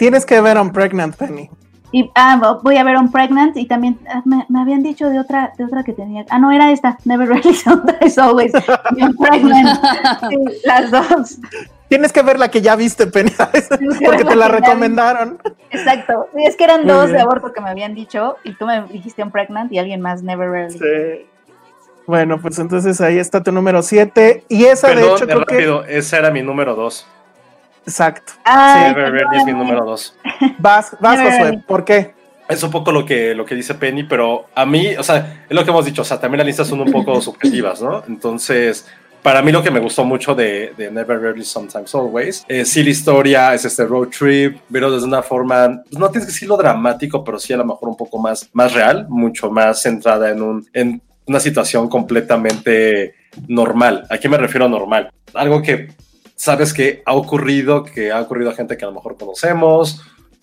Tienes 0.00 0.24
que 0.24 0.40
ver 0.40 0.56
On 0.56 0.72
Pregnant, 0.72 1.14
Penny. 1.14 1.50
Y 1.92 2.10
ah, 2.14 2.58
voy 2.62 2.78
a 2.78 2.84
ver 2.84 2.96
On 2.96 3.12
Pregnant 3.12 3.54
y 3.54 3.66
también 3.66 3.98
ah, 4.08 4.22
me, 4.24 4.46
me 4.48 4.62
habían 4.62 4.82
dicho 4.82 5.10
de 5.10 5.20
otra, 5.20 5.52
de 5.58 5.64
otra 5.64 5.84
que 5.84 5.92
tenía. 5.92 6.24
Ah, 6.30 6.38
no, 6.38 6.50
era 6.50 6.72
esta. 6.72 6.96
Never 7.04 7.28
Really 7.34 7.52
Sometimes 7.52 8.16
Always. 8.16 8.50
Pregnant. 9.18 9.78
Sí, 10.30 10.36
las 10.64 10.90
dos. 10.90 11.38
Tienes 11.88 12.14
que 12.14 12.22
ver 12.22 12.38
la 12.38 12.48
que 12.48 12.62
ya 12.62 12.76
viste, 12.76 13.08
Penny, 13.08 13.30
porque 14.02 14.24
te 14.24 14.36
la 14.36 14.48
recomendaron. 14.48 15.38
Exacto. 15.70 16.28
Sí, 16.34 16.44
es 16.46 16.56
que 16.56 16.64
eran 16.64 16.84
Muy 16.86 16.92
dos 16.92 17.06
bien. 17.06 17.16
de 17.16 17.22
aborto 17.22 17.52
que 17.52 17.60
me 17.60 17.68
habían 17.68 17.94
dicho 17.94 18.36
y 18.42 18.54
tú 18.54 18.64
me 18.64 18.80
dijiste 18.84 19.22
On 19.22 19.30
Pregnant 19.30 19.70
y 19.70 19.78
alguien 19.80 20.00
más 20.00 20.22
Never 20.22 20.48
Really. 20.48 20.78
Sí. 20.78 21.26
Bueno, 22.06 22.40
pues 22.40 22.58
entonces 22.58 23.02
ahí 23.02 23.18
está 23.18 23.42
tu 23.42 23.52
número 23.52 23.82
7. 23.82 24.44
Y 24.48 24.64
esa, 24.64 24.94
de 24.94 25.02
hecho, 25.02 25.26
de 25.26 25.34
creo 25.34 25.44
que. 25.44 25.54
rápido, 25.56 25.84
ese 25.84 26.16
era 26.16 26.30
mi 26.30 26.40
número 26.40 26.74
2. 26.74 27.06
Exacto. 27.86 28.32
Ay, 28.44 28.88
Never 28.88 29.12
Rarely 29.12 29.38
es 29.38 29.44
mi 29.44 29.52
número 29.52 29.84
2. 29.84 30.16
Vas, 30.58 30.96
vas, 31.00 31.20
Josué. 31.20 31.62
¿Por 31.66 31.84
qué? 31.84 32.14
Es 32.48 32.62
un 32.62 32.70
poco 32.70 32.90
lo 32.90 33.06
que, 33.06 33.34
lo 33.34 33.44
que 33.44 33.54
dice 33.54 33.74
Penny, 33.74 34.04
pero 34.04 34.46
a 34.54 34.66
mí, 34.66 34.96
o 34.96 35.02
sea, 35.04 35.44
es 35.48 35.54
lo 35.54 35.64
que 35.64 35.70
hemos 35.70 35.84
dicho, 35.84 36.02
o 36.02 36.04
sea, 36.04 36.18
también 36.18 36.38
las 36.38 36.46
listas 36.46 36.66
son 36.66 36.80
un 36.80 36.90
poco 36.90 37.20
subjetivas, 37.20 37.80
¿no? 37.80 38.02
Entonces, 38.08 38.86
para 39.22 39.40
mí 39.42 39.52
lo 39.52 39.62
que 39.62 39.70
me 39.70 39.78
gustó 39.78 40.04
mucho 40.04 40.34
de, 40.34 40.72
de 40.76 40.90
Never 40.90 41.20
Rarely, 41.20 41.44
Sometimes 41.44 41.94
Always, 41.94 42.44
es 42.48 42.70
sí 42.70 42.82
la 42.82 42.90
historia, 42.90 43.54
es 43.54 43.64
este 43.64 43.84
road 43.84 44.08
trip, 44.08 44.58
pero 44.72 44.90
desde 44.90 45.06
una 45.06 45.22
forma, 45.22 45.82
pues, 45.88 45.98
no 45.98 46.10
tienes 46.10 46.26
que 46.26 46.32
decirlo 46.32 46.56
dramático, 46.56 47.22
pero 47.22 47.38
sí 47.38 47.52
a 47.52 47.56
lo 47.56 47.64
mejor 47.64 47.88
un 47.88 47.96
poco 47.96 48.18
más, 48.18 48.48
más 48.52 48.72
real, 48.72 49.06
mucho 49.08 49.50
más 49.50 49.82
centrada 49.82 50.30
en, 50.30 50.42
un, 50.42 50.66
en 50.72 51.00
una 51.26 51.38
situación 51.38 51.88
completamente 51.88 53.14
normal. 53.46 54.06
¿A 54.10 54.18
qué 54.18 54.28
me 54.28 54.38
refiero 54.38 54.66
a 54.66 54.68
normal? 54.68 55.10
Algo 55.34 55.62
que 55.62 55.90
sabes 56.40 56.72
que 56.72 57.02
ha 57.04 57.12
ocurrido, 57.12 57.84
que 57.84 58.10
ha 58.10 58.18
ocurrido 58.18 58.48
a 58.48 58.54
gente 58.54 58.78
que 58.78 58.84
a 58.86 58.88
lo 58.88 58.94
mejor 58.94 59.18
conocemos, 59.18 60.00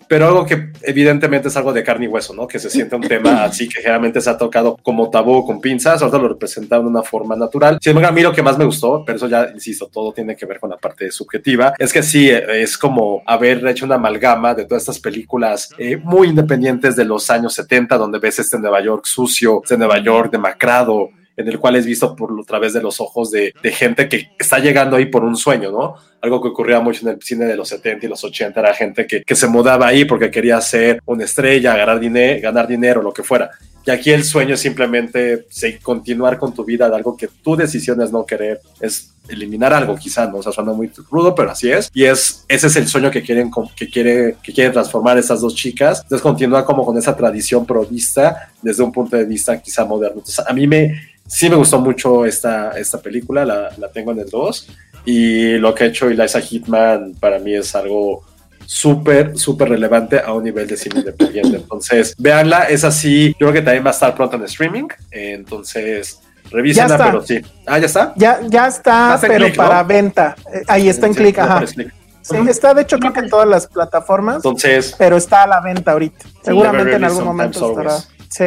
pero 0.08 0.28
algo 0.28 0.46
que 0.46 0.70
evidentemente 0.82 1.48
es 1.48 1.56
algo 1.56 1.72
de 1.72 1.82
carne 1.82 2.04
y 2.04 2.08
hueso, 2.08 2.32
¿no? 2.34 2.46
Que 2.46 2.60
se 2.60 2.70
siente 2.70 2.94
un 2.94 3.02
tema 3.02 3.42
así 3.44 3.68
que 3.68 3.80
generalmente 3.80 4.20
se 4.20 4.30
ha 4.30 4.38
tocado 4.38 4.76
como 4.80 5.10
tabú 5.10 5.44
con 5.44 5.60
pinzas, 5.60 6.00
ahorita 6.00 6.18
lo 6.18 6.28
representaron 6.28 6.86
de 6.86 6.90
una 6.90 7.02
forma 7.02 7.34
natural. 7.34 7.78
Sin 7.82 7.90
embargo, 7.90 8.10
a 8.10 8.12
mí 8.12 8.22
lo 8.22 8.32
que 8.32 8.44
más 8.44 8.56
me 8.56 8.64
gustó, 8.64 9.02
pero 9.04 9.16
eso 9.16 9.26
ya, 9.26 9.50
insisto, 9.52 9.88
todo 9.92 10.12
tiene 10.12 10.36
que 10.36 10.46
ver 10.46 10.60
con 10.60 10.70
la 10.70 10.76
parte 10.76 11.10
subjetiva, 11.10 11.74
es 11.76 11.92
que 11.92 12.04
sí, 12.04 12.30
es 12.30 12.78
como 12.78 13.24
haber 13.26 13.66
hecho 13.66 13.84
una 13.84 13.96
amalgama 13.96 14.54
de 14.54 14.66
todas 14.66 14.84
estas 14.84 15.00
películas 15.00 15.70
eh, 15.78 15.96
muy 15.96 16.28
independientes 16.28 16.94
de 16.94 17.04
los 17.06 17.28
años 17.28 17.54
70, 17.54 17.98
donde 17.98 18.20
ves 18.20 18.38
este 18.38 18.56
Nueva 18.60 18.80
York 18.80 19.04
sucio, 19.04 19.62
este 19.64 19.76
Nueva 19.76 19.98
York 19.98 20.30
demacrado, 20.30 21.10
en 21.38 21.48
el 21.48 21.58
cual 21.58 21.76
es 21.76 21.86
visto 21.86 22.14
por 22.16 22.32
a 22.38 22.44
través 22.44 22.72
de 22.72 22.82
los 22.82 23.00
ojos 23.00 23.30
de, 23.30 23.54
de 23.62 23.72
gente 23.72 24.08
que 24.08 24.32
está 24.38 24.58
llegando 24.58 24.96
ahí 24.96 25.06
por 25.06 25.24
un 25.24 25.36
sueño, 25.36 25.70
¿no? 25.70 25.94
Algo 26.20 26.42
que 26.42 26.48
ocurría 26.48 26.80
mucho 26.80 27.08
en 27.08 27.14
el 27.14 27.22
cine 27.22 27.46
de 27.46 27.56
los 27.56 27.68
70 27.68 28.06
y 28.06 28.08
los 28.08 28.22
80 28.24 28.58
era 28.58 28.74
gente 28.74 29.06
que, 29.06 29.22
que 29.22 29.34
se 29.36 29.46
mudaba 29.46 29.86
ahí 29.86 30.04
porque 30.04 30.32
quería 30.32 30.60
ser 30.60 31.00
una 31.06 31.24
estrella, 31.24 31.76
ganar, 31.76 32.00
dinero, 32.00 32.40
ganar 32.42 32.66
dinero, 32.66 33.00
lo 33.00 33.12
que 33.12 33.22
fuera. 33.22 33.50
Y 33.88 33.90
aquí 33.90 34.10
el 34.10 34.22
sueño 34.22 34.52
es 34.52 34.60
simplemente 34.60 35.46
sí, 35.48 35.78
continuar 35.78 36.38
con 36.38 36.52
tu 36.52 36.62
vida 36.62 36.90
de 36.90 36.96
algo 36.96 37.16
que 37.16 37.28
tu 37.28 37.56
decisión 37.56 38.02
es 38.02 38.12
no 38.12 38.26
querer, 38.26 38.60
es 38.80 39.14
eliminar 39.28 39.72
algo 39.72 39.96
quizá, 39.96 40.26
¿no? 40.26 40.38
O 40.38 40.42
sea, 40.42 40.52
suena 40.52 40.72
muy 40.72 40.90
rudo, 41.10 41.34
pero 41.34 41.52
así 41.52 41.70
es. 41.70 41.90
Y 41.94 42.04
es, 42.04 42.44
ese 42.48 42.66
es 42.66 42.76
el 42.76 42.86
sueño 42.86 43.10
que 43.10 43.22
quieren, 43.22 43.50
que 43.74 43.88
quiere, 43.88 44.36
que 44.42 44.52
quieren 44.52 44.74
transformar 44.74 45.16
estas 45.16 45.40
dos 45.40 45.54
chicas. 45.54 46.02
Entonces 46.02 46.22
continúa 46.22 46.66
como 46.66 46.84
con 46.84 46.98
esa 46.98 47.16
tradición 47.16 47.64
provista 47.64 48.50
desde 48.60 48.82
un 48.82 48.92
punto 48.92 49.16
de 49.16 49.24
vista 49.24 49.58
quizá 49.58 49.86
moderno. 49.86 50.18
Entonces 50.18 50.44
a 50.46 50.52
mí 50.52 50.66
me, 50.66 51.07
sí 51.28 51.48
me 51.48 51.56
gustó 51.56 51.78
mucho 51.78 52.24
esta, 52.24 52.72
esta 52.72 53.00
película, 53.00 53.44
la, 53.44 53.70
la 53.78 53.88
tengo 53.90 54.12
en 54.12 54.20
el 54.20 54.28
2. 54.28 54.68
Y 55.04 55.58
lo 55.58 55.74
que 55.74 55.84
ha 55.84 55.86
hecho 55.86 56.08
Eliza 56.08 56.40
Hitman 56.40 57.14
para 57.20 57.38
mí 57.38 57.54
es 57.54 57.74
algo 57.74 58.24
súper, 58.66 59.38
súper 59.38 59.70
relevante 59.70 60.20
a 60.20 60.32
un 60.34 60.44
nivel 60.44 60.66
de 60.66 60.76
cine 60.76 61.00
independiente. 61.00 61.56
Entonces, 61.62 62.14
véanla, 62.18 62.64
es 62.64 62.84
así. 62.84 63.28
Yo 63.32 63.46
creo 63.46 63.52
que 63.52 63.62
también 63.62 63.84
va 63.84 63.90
a 63.90 63.92
estar 63.92 64.14
pronto 64.14 64.36
en 64.36 64.44
streaming. 64.44 64.88
Entonces, 65.10 66.20
revísenla, 66.50 66.98
pero 66.98 67.22
sí. 67.24 67.40
Ah, 67.66 67.78
ya 67.78 67.86
está. 67.86 68.12
Ya, 68.16 68.40
ya 68.46 68.66
está, 68.66 69.18
pero 69.20 69.46
Click, 69.46 69.56
¿no? 69.56 69.62
para 69.64 69.82
venta. 69.82 70.36
Eh, 70.52 70.62
Ahí 70.68 70.88
está 70.88 71.06
en 71.06 71.14
Sí, 71.14 71.20
clic, 71.20 71.38
no 71.38 71.44
ajá. 71.44 71.66
Sí, 71.66 72.36
está 72.46 72.74
de 72.74 72.82
hecho 72.82 72.98
creo 72.98 73.14
que 73.14 73.20
en 73.20 73.30
todas 73.30 73.48
las 73.48 73.66
plataformas, 73.66 74.36
Entonces, 74.36 74.94
pero 74.98 75.16
está 75.16 75.44
a 75.44 75.46
la 75.46 75.60
venta 75.62 75.92
ahorita. 75.92 76.26
Seguramente 76.42 76.96
en 76.96 77.04
algún 77.04 77.24
momento 77.24 77.70
estará. 77.70 77.96
Sí. 78.28 78.44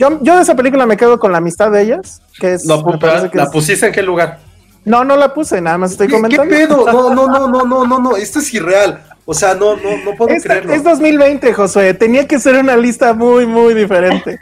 Yo, 0.00 0.18
yo 0.22 0.36
de 0.36 0.42
esa 0.42 0.54
película 0.56 0.86
me 0.86 0.96
quedo 0.96 1.18
con 1.20 1.30
la 1.30 1.38
amistad 1.38 1.70
de 1.70 1.82
ellas, 1.82 2.22
que 2.40 2.54
es 2.54 2.64
no, 2.64 2.82
me 2.82 2.96
parece 2.98 3.28
que 3.30 3.36
¿la 3.36 3.44
es- 3.44 3.50
pusiste 3.50 3.86
en 3.86 3.92
qué 3.92 4.02
lugar? 4.02 4.38
No, 4.84 5.04
no 5.04 5.14
la 5.14 5.34
puse, 5.34 5.60
nada 5.60 5.76
más 5.76 5.92
estoy 5.92 6.06
¿Qué, 6.08 6.14
qué 6.14 6.36
comentando. 6.36 6.54
pedo? 6.54 6.86
No, 6.92 7.14
no, 7.14 7.26
no, 7.28 7.48
no, 7.48 7.64
no, 7.66 7.86
no, 7.86 7.98
no, 8.00 8.16
esto 8.16 8.38
es 8.38 8.52
irreal. 8.54 9.02
O 9.26 9.34
sea, 9.34 9.54
no, 9.54 9.76
no, 9.76 9.98
no 10.04 10.16
puedo 10.16 10.34
Es, 10.34 10.42
creerlo. 10.42 10.72
es 10.72 10.82
2020, 10.82 11.52
Josué. 11.52 11.92
Tenía 11.94 12.26
que 12.26 12.40
ser 12.40 12.56
una 12.56 12.76
lista 12.76 13.12
muy, 13.12 13.46
muy 13.46 13.74
diferente. 13.74 14.40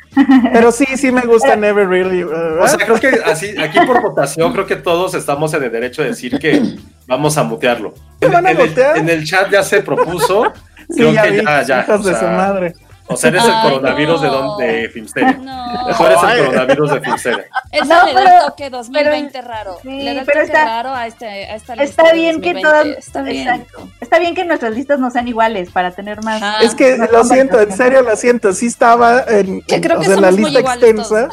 Pero 0.52 0.70
sí, 0.72 0.86
sí 0.96 1.10
me 1.12 1.22
gusta 1.22 1.56
Never 1.56 1.86
Really. 1.88 2.22
uh, 2.22 2.30
O 2.62 2.68
sea, 2.68 2.78
creo 2.78 2.98
que 3.00 3.08
así, 3.26 3.52
aquí 3.60 3.80
por 3.84 4.00
votación, 4.00 4.52
creo 4.52 4.64
que 4.66 4.76
todos 4.76 5.12
estamos 5.14 5.52
en 5.54 5.64
el 5.64 5.72
derecho 5.72 6.02
de 6.02 6.10
decir 6.10 6.38
que 6.38 6.76
vamos 7.06 7.36
a 7.36 7.42
mutearlo. 7.42 7.92
¿Te 8.20 8.26
En, 8.26 8.32
van 8.32 8.46
a 8.46 8.52
en 8.52 8.60
el, 8.60 8.68
mutear? 8.68 8.96
en 8.96 9.08
el 9.10 9.24
chat 9.26 9.50
ya 9.50 9.62
se 9.64 9.82
propuso. 9.82 10.44
sí, 10.88 10.94
creo 10.98 11.12
ya 11.12 11.22
que 11.24 11.30
vi, 11.32 11.44
ya, 11.44 11.62
ya. 11.62 11.80
hijos 11.82 12.06
o 12.06 12.08
de 12.08 12.14
su 12.14 12.24
madre. 12.24 12.74
O 13.10 13.16
sea, 13.16 13.30
eres 13.30 13.44
el 13.44 13.52
coronavirus 13.62 14.20
de, 14.22 14.28
don, 14.28 14.58
de 14.58 14.88
Filmsteria. 14.90 15.32
No. 15.32 15.94
Tú 15.96 16.04
eres 16.04 16.18
el 16.22 16.44
coronavirus 16.46 16.90
de 16.92 17.00
Filmsteria. 17.00 17.46
Eso 17.72 17.84
No, 17.86 18.04
le 18.06 18.12
da 18.14 18.20
pero- 18.24 18.36
el 18.40 18.46
toque 18.50 18.70
2020 18.70 19.42
raro. 19.42 19.78
sí, 19.82 19.88
le 20.02 20.14
da 20.14 20.20
el 20.20 20.26
pero 20.26 20.40
toque 20.40 20.52
está- 20.52 20.64
raro 20.64 20.94
a, 20.94 21.06
este, 21.06 21.26
a 21.26 21.54
esta 21.56 21.76
lista 21.76 22.02
Está 22.02 22.12
bien 22.14 22.40
que 22.40 22.52
2020. 22.52 22.62
todas, 22.62 22.86
Está 23.06 23.22
bien. 23.22 23.48
exacto. 23.48 23.88
Está 24.00 24.18
bien 24.18 24.34
que 24.34 24.44
nuestras 24.44 24.72
listas 24.74 24.98
no 25.00 25.10
sean 25.10 25.26
iguales 25.28 25.70
para 25.70 25.90
tener 25.92 26.22
más. 26.22 26.40
Ah. 26.42 26.58
Es 26.62 26.74
que 26.74 26.96
lo 26.98 27.24
siento, 27.24 27.60
en 27.60 27.76
serio 27.76 28.02
lo 28.02 28.14
siento. 28.16 28.52
Sí 28.52 28.66
estaba 28.66 29.22
en, 29.26 29.62
Que 29.62 29.76
en- 29.76 29.82
creo 29.82 29.96
o 29.96 30.00
que 30.00 30.06
sea, 30.06 30.14
en 30.16 30.22
la 30.22 30.30
lista 30.30 30.58
iguales 30.60 30.84
extensa. 30.84 31.28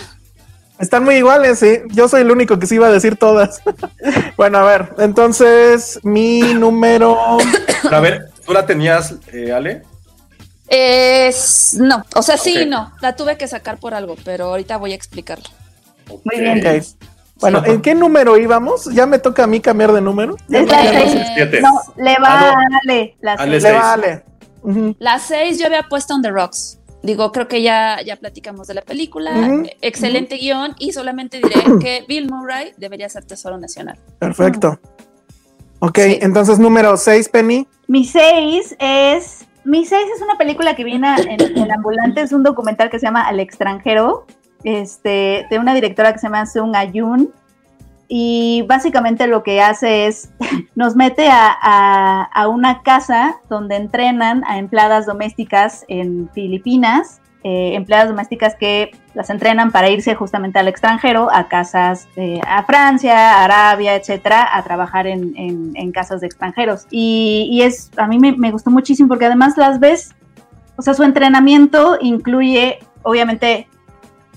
Están 0.79 1.05
muy 1.05 1.15
iguales, 1.15 1.59
sí. 1.59 1.79
Yo 1.91 2.07
soy 2.09 2.21
el 2.21 2.31
único 2.31 2.59
que 2.59 2.67
sí 2.67 2.75
iba 2.75 2.87
a 2.87 2.91
decir 2.91 3.15
todas. 3.15 3.61
bueno, 4.37 4.57
a 4.57 4.63
ver, 4.63 4.93
entonces 4.97 5.99
mi 6.03 6.39
número. 6.53 7.17
Pero 7.83 7.95
a 7.95 7.99
ver, 8.01 8.25
¿tú 8.45 8.51
la 8.53 8.65
tenías, 8.65 9.15
eh, 9.31 9.53
Ale? 9.53 9.83
Es, 10.67 11.75
no, 11.79 12.03
o 12.15 12.21
sea, 12.21 12.37
sí 12.37 12.65
no. 12.65 12.91
La 13.01 13.15
tuve 13.15 13.37
que 13.37 13.47
sacar 13.47 13.77
por 13.79 13.93
algo, 13.93 14.15
pero 14.23 14.45
ahorita 14.45 14.77
voy 14.77 14.93
a 14.93 14.95
explicarlo. 14.95 15.45
Muy 16.23 16.39
bien. 16.39 16.65
Ok. 16.65 16.83
Bueno, 17.41 17.63
¿en 17.65 17.81
qué 17.81 17.93
número 17.95 18.37
íbamos? 18.37 18.85
Ya 18.93 19.05
me 19.05 19.19
toca 19.19 19.43
a 19.43 19.47
mí 19.47 19.59
cambiar 19.59 19.91
de 19.91 20.01
número. 20.01 20.37
Ya 20.47 20.59
Es 20.59 20.65
no- 20.65 20.71
la 20.71 20.91
seis. 20.91 21.75
le 21.97 22.15
va 22.19 22.49
a 22.49 22.55
Ale. 22.83 23.17
La 23.21 23.33
Ale 23.33 23.59
seis. 23.59 23.63
Le 23.63 23.69
seis. 23.69 23.81
vale. 23.81 24.23
Ujú. 24.63 24.95
La 24.97 25.19
6 25.19 25.59
yo 25.59 25.67
había 25.67 25.83
puesto 25.83 26.15
On 26.15 26.23
the 26.23 26.31
Rocks. 26.31 26.79
Digo, 27.03 27.31
creo 27.31 27.47
que 27.47 27.61
ya, 27.61 27.99
ya 28.03 28.15
platicamos 28.15 28.65
de 28.67 28.73
la 28.73 28.81
película. 28.81 29.31
Ujú, 29.31 29.67
Excelente 29.81 30.37
guion 30.37 30.73
y 30.79 30.91
solamente 30.91 31.37
diré 31.37 31.61
que 31.79 32.03
Bill 32.07 32.27
Murray 32.31 32.71
debería 32.77 33.07
ser 33.09 33.25
Tesoro 33.25 33.59
Nacional. 33.59 33.99
Perfecto. 34.17 34.79
Ok, 35.79 35.99
Sí. 35.99 36.17
entonces 36.21 36.57
número 36.57 36.97
6, 36.97 37.29
Penny. 37.29 37.67
Mi 37.87 38.05
6 38.05 38.75
es. 38.79 39.44
Mi 39.65 39.83
6 39.85 40.01
es 40.15 40.21
una 40.21 40.35
película 40.37 40.75
que 40.75 40.83
viene 40.83 41.07
en 41.27 41.71
ambulante, 41.71 42.21
es 42.21 42.31
un 42.31 42.43
documental 42.43 42.89
que 42.89 42.99
se 42.99 43.07
llama 43.07 43.27
Al 43.27 43.39
extranjero, 43.39 44.25
este, 44.63 45.47
de 45.49 45.59
una 45.59 45.73
directora 45.73 46.13
que 46.13 46.19
se 46.19 46.27
llama 46.27 46.45
Sung 46.45 46.75
Ayun. 46.75 47.31
Y 48.07 48.63
básicamente 48.67 49.25
lo 49.25 49.41
que 49.41 49.61
hace 49.61 50.05
es, 50.05 50.29
nos 50.75 50.95
mete 50.95 51.27
a, 51.27 51.47
a- 51.59 52.23
a 52.31 52.47
una 52.47 52.83
casa 52.83 53.37
donde 53.49 53.75
entrenan 53.75 54.43
a 54.45 54.59
empleadas 54.59 55.07
domésticas 55.07 55.83
en 55.87 56.29
Filipinas, 56.33 57.19
eh, 57.47 57.75
empleadas 57.75 58.09
domésticas 58.09 58.55
que 58.55 58.89
las 59.13 59.29
entrenan 59.29 59.71
para 59.71 59.87
irse 59.91 60.15
justamente 60.15 60.57
al 60.57 60.67
extranjero, 60.67 61.29
a 61.31 61.47
casas, 61.47 62.07
eh, 62.15 62.41
a 62.47 62.63
Francia, 62.63 63.43
Arabia, 63.43 63.93
etcétera, 63.95 64.57
a 64.57 64.63
trabajar 64.63 65.05
en, 65.05 65.33
en- 65.35 65.91
casas 65.91 66.21
de 66.21 66.25
extranjeros. 66.27 66.87
Y, 66.89 67.47
y 67.51 67.61
es, 67.61 67.91
a 67.97 68.07
mí 68.07 68.17
me, 68.17 68.31
me 68.31 68.49
gustó 68.49 68.71
muchísimo 68.71 69.07
porque 69.07 69.27
además 69.27 69.57
las 69.57 69.79
ves, 69.79 70.15
o 70.75 70.81
sea, 70.81 70.95
su 70.95 71.03
entrenamiento 71.03 71.99
incluye, 72.01 72.79
obviamente, 73.03 73.67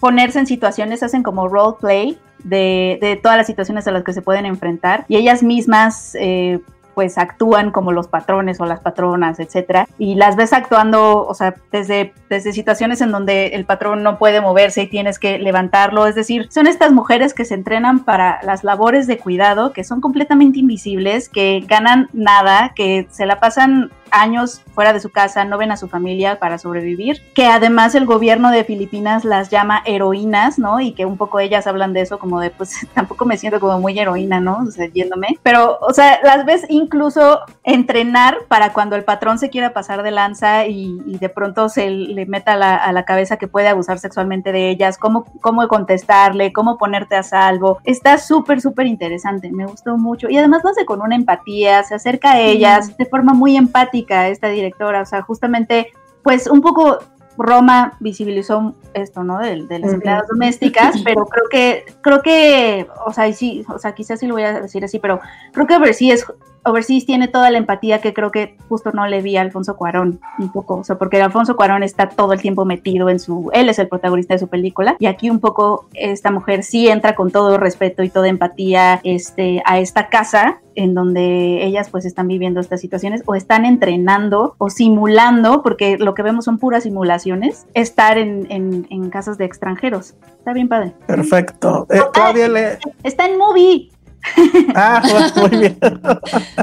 ponerse 0.00 0.38
en 0.40 0.46
situaciones, 0.46 1.02
hacen 1.02 1.22
como 1.22 1.48
role 1.48 1.76
play 1.80 2.18
de, 2.44 2.98
de 3.00 3.16
todas 3.16 3.38
las 3.38 3.46
situaciones 3.46 3.88
a 3.88 3.90
las 3.90 4.04
que 4.04 4.12
se 4.12 4.20
pueden 4.20 4.44
enfrentar 4.44 5.06
y 5.08 5.16
ellas 5.16 5.42
mismas 5.42 6.14
eh, 6.20 6.60
pues 6.98 7.16
actúan 7.16 7.70
como 7.70 7.92
los 7.92 8.08
patrones 8.08 8.60
o 8.60 8.66
las 8.66 8.80
patronas, 8.80 9.38
etcétera, 9.38 9.86
y 9.98 10.16
las 10.16 10.34
ves 10.34 10.52
actuando, 10.52 11.24
o 11.24 11.32
sea, 11.32 11.54
desde, 11.70 12.12
desde 12.28 12.52
situaciones 12.52 13.00
en 13.00 13.12
donde 13.12 13.50
el 13.54 13.64
patrón 13.66 14.02
no 14.02 14.18
puede 14.18 14.40
moverse 14.40 14.82
y 14.82 14.88
tienes 14.88 15.20
que 15.20 15.38
levantarlo, 15.38 16.08
es 16.08 16.16
decir, 16.16 16.48
son 16.50 16.66
estas 16.66 16.90
mujeres 16.90 17.34
que 17.34 17.44
se 17.44 17.54
entrenan 17.54 18.00
para 18.00 18.40
las 18.42 18.64
labores 18.64 19.06
de 19.06 19.16
cuidado, 19.16 19.72
que 19.72 19.84
son 19.84 20.00
completamente 20.00 20.58
invisibles, 20.58 21.28
que 21.28 21.64
ganan 21.68 22.08
nada, 22.12 22.72
que 22.74 23.06
se 23.10 23.26
la 23.26 23.38
pasan 23.38 23.92
años 24.10 24.62
fuera 24.74 24.92
de 24.92 25.00
su 25.00 25.10
casa, 25.10 25.44
no 25.44 25.58
ven 25.58 25.72
a 25.72 25.76
su 25.76 25.88
familia 25.88 26.38
para 26.38 26.58
sobrevivir, 26.58 27.20
que 27.34 27.46
además 27.46 27.94
el 27.94 28.06
gobierno 28.06 28.50
de 28.50 28.64
Filipinas 28.64 29.24
las 29.24 29.50
llama 29.50 29.82
heroínas, 29.84 30.58
¿no? 30.58 30.80
Y 30.80 30.92
que 30.92 31.04
un 31.04 31.16
poco 31.16 31.40
ellas 31.40 31.66
hablan 31.66 31.92
de 31.92 32.02
eso 32.02 32.18
como 32.18 32.40
de, 32.40 32.50
pues 32.50 32.86
tampoco 32.94 33.24
me 33.24 33.36
siento 33.36 33.60
como 33.60 33.80
muy 33.80 33.98
heroína, 33.98 34.40
¿no? 34.40 34.64
O 34.66 34.70
sea, 34.70 34.86
yéndome. 34.86 35.38
Pero, 35.42 35.78
o 35.80 35.92
sea, 35.92 36.20
las 36.22 36.44
ves 36.44 36.64
incluso 36.68 37.40
entrenar 37.64 38.38
para 38.48 38.72
cuando 38.72 38.96
el 38.96 39.04
patrón 39.04 39.38
se 39.38 39.50
quiera 39.50 39.72
pasar 39.72 40.02
de 40.02 40.10
lanza 40.10 40.66
y, 40.66 41.00
y 41.06 41.18
de 41.18 41.28
pronto 41.28 41.68
se 41.68 41.90
le 41.90 42.26
meta 42.26 42.52
a 42.52 42.56
la, 42.56 42.76
a 42.76 42.92
la 42.92 43.04
cabeza 43.04 43.36
que 43.36 43.48
puede 43.48 43.68
abusar 43.68 43.98
sexualmente 43.98 44.52
de 44.52 44.70
ellas, 44.70 44.98
cómo, 44.98 45.24
cómo 45.40 45.66
contestarle, 45.68 46.52
cómo 46.52 46.78
ponerte 46.78 47.16
a 47.16 47.22
salvo. 47.22 47.78
Está 47.84 48.18
súper, 48.18 48.60
súper 48.60 48.86
interesante, 48.86 49.50
me 49.50 49.66
gustó 49.66 49.96
mucho. 49.96 50.28
Y 50.28 50.38
además 50.38 50.62
lo 50.62 50.70
hace 50.70 50.84
con 50.84 51.02
una 51.02 51.16
empatía, 51.16 51.82
se 51.82 51.94
acerca 51.94 52.32
a 52.32 52.40
ellas 52.40 52.96
de 52.96 53.06
forma 53.06 53.32
muy 53.34 53.56
empática 53.56 53.97
esta 54.06 54.48
directora, 54.48 55.02
o 55.02 55.06
sea, 55.06 55.22
justamente, 55.22 55.92
pues 56.22 56.46
un 56.46 56.60
poco 56.60 56.98
Roma 57.38 57.96
visibilizó 58.00 58.74
esto, 58.94 59.22
¿no? 59.22 59.38
De, 59.38 59.64
de 59.64 59.78
las 59.78 59.92
empleadas 59.92 60.26
domésticas, 60.28 60.96
pero 61.04 61.24
creo 61.26 61.44
que, 61.50 61.84
creo 62.02 62.20
que, 62.20 62.86
o 63.06 63.12
sea, 63.12 63.32
sí, 63.32 63.64
o 63.72 63.78
sea, 63.78 63.92
quizás 63.92 64.20
sí 64.20 64.26
lo 64.26 64.34
voy 64.34 64.42
a 64.42 64.60
decir 64.60 64.84
así, 64.84 64.98
pero 64.98 65.20
creo 65.52 65.66
que 65.66 65.76
Overseas, 65.76 66.26
Overseas 66.64 67.06
tiene 67.06 67.28
toda 67.28 67.50
la 67.50 67.58
empatía 67.58 68.00
que 68.00 68.12
creo 68.12 68.32
que 68.32 68.56
justo 68.68 68.90
no 68.92 69.06
le 69.06 69.22
vi 69.22 69.36
a 69.36 69.42
Alfonso 69.42 69.76
Cuarón 69.76 70.20
un 70.38 70.52
poco, 70.52 70.76
o 70.76 70.84
sea, 70.84 70.98
porque 70.98 71.22
Alfonso 71.22 71.54
Cuarón 71.54 71.84
está 71.84 72.08
todo 72.08 72.32
el 72.32 72.40
tiempo 72.40 72.64
metido 72.64 73.08
en 73.08 73.20
su, 73.20 73.50
él 73.54 73.68
es 73.68 73.78
el 73.78 73.86
protagonista 73.86 74.34
de 74.34 74.40
su 74.40 74.48
película, 74.48 74.96
y 74.98 75.06
aquí 75.06 75.30
un 75.30 75.38
poco 75.38 75.86
esta 75.94 76.32
mujer 76.32 76.64
sí 76.64 76.88
entra 76.88 77.14
con 77.14 77.30
todo 77.30 77.56
respeto 77.56 78.02
y 78.02 78.10
toda 78.10 78.28
empatía 78.28 79.00
este, 79.04 79.62
a 79.64 79.78
esta 79.78 80.08
casa 80.08 80.60
en 80.78 80.94
donde 80.94 81.64
ellas 81.64 81.90
pues 81.90 82.04
están 82.06 82.28
viviendo 82.28 82.60
estas 82.60 82.80
situaciones 82.80 83.22
o 83.26 83.34
están 83.34 83.64
entrenando 83.64 84.54
o 84.58 84.70
simulando, 84.70 85.62
porque 85.62 85.98
lo 85.98 86.14
que 86.14 86.22
vemos 86.22 86.44
son 86.44 86.58
puras 86.58 86.84
simulaciones, 86.84 87.66
estar 87.74 88.16
en, 88.18 88.46
en- 88.50 88.86
en 88.90 89.10
casas 89.10 89.36
de 89.38 89.44
extranjeros. 89.44 90.14
Está 90.38 90.52
bien 90.52 90.68
padre. 90.68 90.92
Perfecto. 91.06 91.86
Eh, 91.90 92.00
Claudia 92.12 92.48
le. 92.48 92.78
Está 93.02 93.26
en 93.26 93.36
movie. 93.38 93.90
Ah, 94.74 95.00
muy 95.36 95.50
bien. 95.58 95.78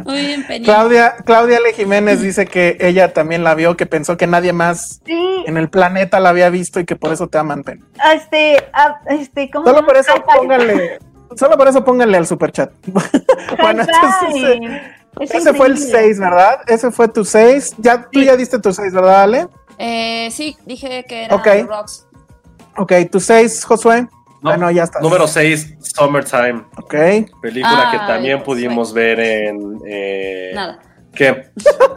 Muy 0.05 0.25
bien, 0.25 0.45
Penny. 0.45 0.65
Claudia, 0.65 1.15
Claudia 1.25 1.57
L. 1.57 1.73
Jiménez 1.73 2.21
dice 2.21 2.45
que 2.45 2.77
ella 2.81 3.13
también 3.13 3.43
la 3.43 3.55
vio, 3.55 3.75
que 3.77 3.85
pensó 3.85 4.17
que 4.17 4.27
nadie 4.27 4.51
más 4.53 5.01
Sí, 5.05 5.43
en 5.47 5.57
el 5.57 5.69
planeta 5.69 6.19
la 6.19 6.29
había 6.29 6.49
visto 6.49 6.79
y 6.79 6.85
que 6.85 6.95
por 6.95 7.13
eso 7.13 7.27
te 7.27 7.37
aman, 7.37 7.63
Penny. 7.63 7.81
este, 8.13 8.57
ah, 8.73 8.99
este, 9.09 9.49
¿cómo 9.49 9.65
Solo 9.65 9.85
por 9.85 9.95
eso 9.97 10.11
Hi-Fi. 10.13 11.05
Solo 11.35 11.57
por 11.57 11.67
eso 11.67 11.83
pónganle 11.83 12.17
al 12.17 12.27
superchat. 12.27 12.71
bueno, 13.61 13.83
Hi-Fi. 13.83 14.53
entonces, 14.53 14.81
Es 15.19 15.31
ese 15.31 15.53
fue 15.53 15.67
el 15.67 15.73
increíble. 15.77 15.99
6, 16.03 16.19
¿verdad? 16.19 16.59
Ese 16.67 16.91
fue 16.91 17.07
tu 17.07 17.23
6. 17.25 17.75
Ya, 17.77 18.07
tú 18.11 18.21
ya 18.21 18.35
diste 18.35 18.59
tu 18.59 18.73
6, 18.73 18.93
¿verdad, 18.93 19.23
Ale? 19.23 19.47
Eh, 19.77 20.29
sí, 20.31 20.57
dije 20.65 21.05
que 21.07 21.25
era 21.25 21.35
Ok. 21.35 21.43
The 21.43 21.63
Rocks. 21.63 22.07
Ok, 22.77 22.91
tu 23.11 23.19
6, 23.19 23.63
Josué. 23.65 24.07
No, 24.41 24.51
ah, 24.51 24.57
no, 24.57 24.69
ya 24.69 24.83
está. 24.83 24.99
Número 24.99 25.27
6, 25.27 25.75
Summertime. 25.79 26.63
Ok. 26.77 26.93
Película 27.41 27.89
que 27.91 27.97
también 27.97 28.37
pues, 28.39 28.45
pudimos 28.45 28.93
ver 28.93 29.19
en. 29.19 29.79
eh, 29.87 30.51
Nada. 30.53 30.79
¿Qué? 31.13 31.49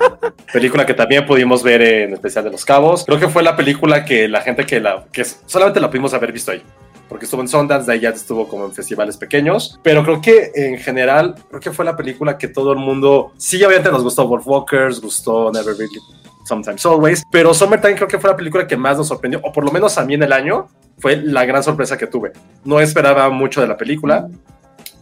película 0.52 0.86
que 0.86 0.94
también 0.94 1.26
pudimos 1.26 1.62
ver 1.62 1.82
en 1.82 2.12
Especial 2.14 2.44
de 2.44 2.50
los 2.50 2.64
Cabos. 2.64 3.04
Creo 3.04 3.18
que 3.18 3.28
fue 3.28 3.42
la 3.42 3.56
película 3.56 4.04
que 4.04 4.28
la 4.28 4.40
gente 4.40 4.64
que 4.64 4.80
la. 4.80 5.04
que 5.12 5.24
solamente 5.24 5.80
la 5.80 5.90
pudimos 5.90 6.14
haber 6.14 6.32
visto 6.32 6.52
ahí. 6.52 6.62
Porque 7.08 7.24
estuvo 7.24 7.40
en 7.40 7.48
Sundance, 7.48 7.86
de 7.86 7.92
ahí 7.94 8.00
ya 8.00 8.10
estuvo 8.10 8.46
como 8.46 8.66
en 8.66 8.72
festivales 8.72 9.16
pequeños. 9.16 9.78
Pero 9.82 10.02
creo 10.02 10.20
que 10.20 10.50
en 10.54 10.78
general, 10.78 11.34
creo 11.48 11.60
que 11.60 11.72
fue 11.72 11.84
la 11.84 11.96
película 11.96 12.36
que 12.36 12.48
todo 12.48 12.72
el 12.72 12.78
mundo. 12.78 13.32
Sí, 13.38 13.62
obviamente 13.64 13.90
nos 13.90 14.02
gustó 14.02 14.28
Wolf 14.28 14.46
Walkers, 14.46 15.00
gustó 15.00 15.50
Never 15.52 15.76
Really. 15.76 16.00
Sometimes 16.44 16.84
Always, 16.86 17.22
pero 17.30 17.52
Summertime 17.52 17.94
creo 17.94 18.08
que 18.08 18.18
fue 18.18 18.30
la 18.30 18.36
película 18.36 18.66
que 18.66 18.76
más 18.76 18.96
nos 18.96 19.08
sorprendió, 19.08 19.38
o 19.44 19.52
por 19.52 19.64
lo 19.64 19.70
menos 19.70 19.98
a 19.98 20.04
mí 20.06 20.14
en 20.14 20.22
el 20.22 20.32
año, 20.32 20.68
fue 20.98 21.16
la 21.16 21.44
gran 21.44 21.62
sorpresa 21.62 21.98
que 21.98 22.06
tuve. 22.06 22.32
No 22.64 22.80
esperaba 22.80 23.28
mucho 23.28 23.60
de 23.60 23.66
la 23.68 23.76
película, 23.76 24.28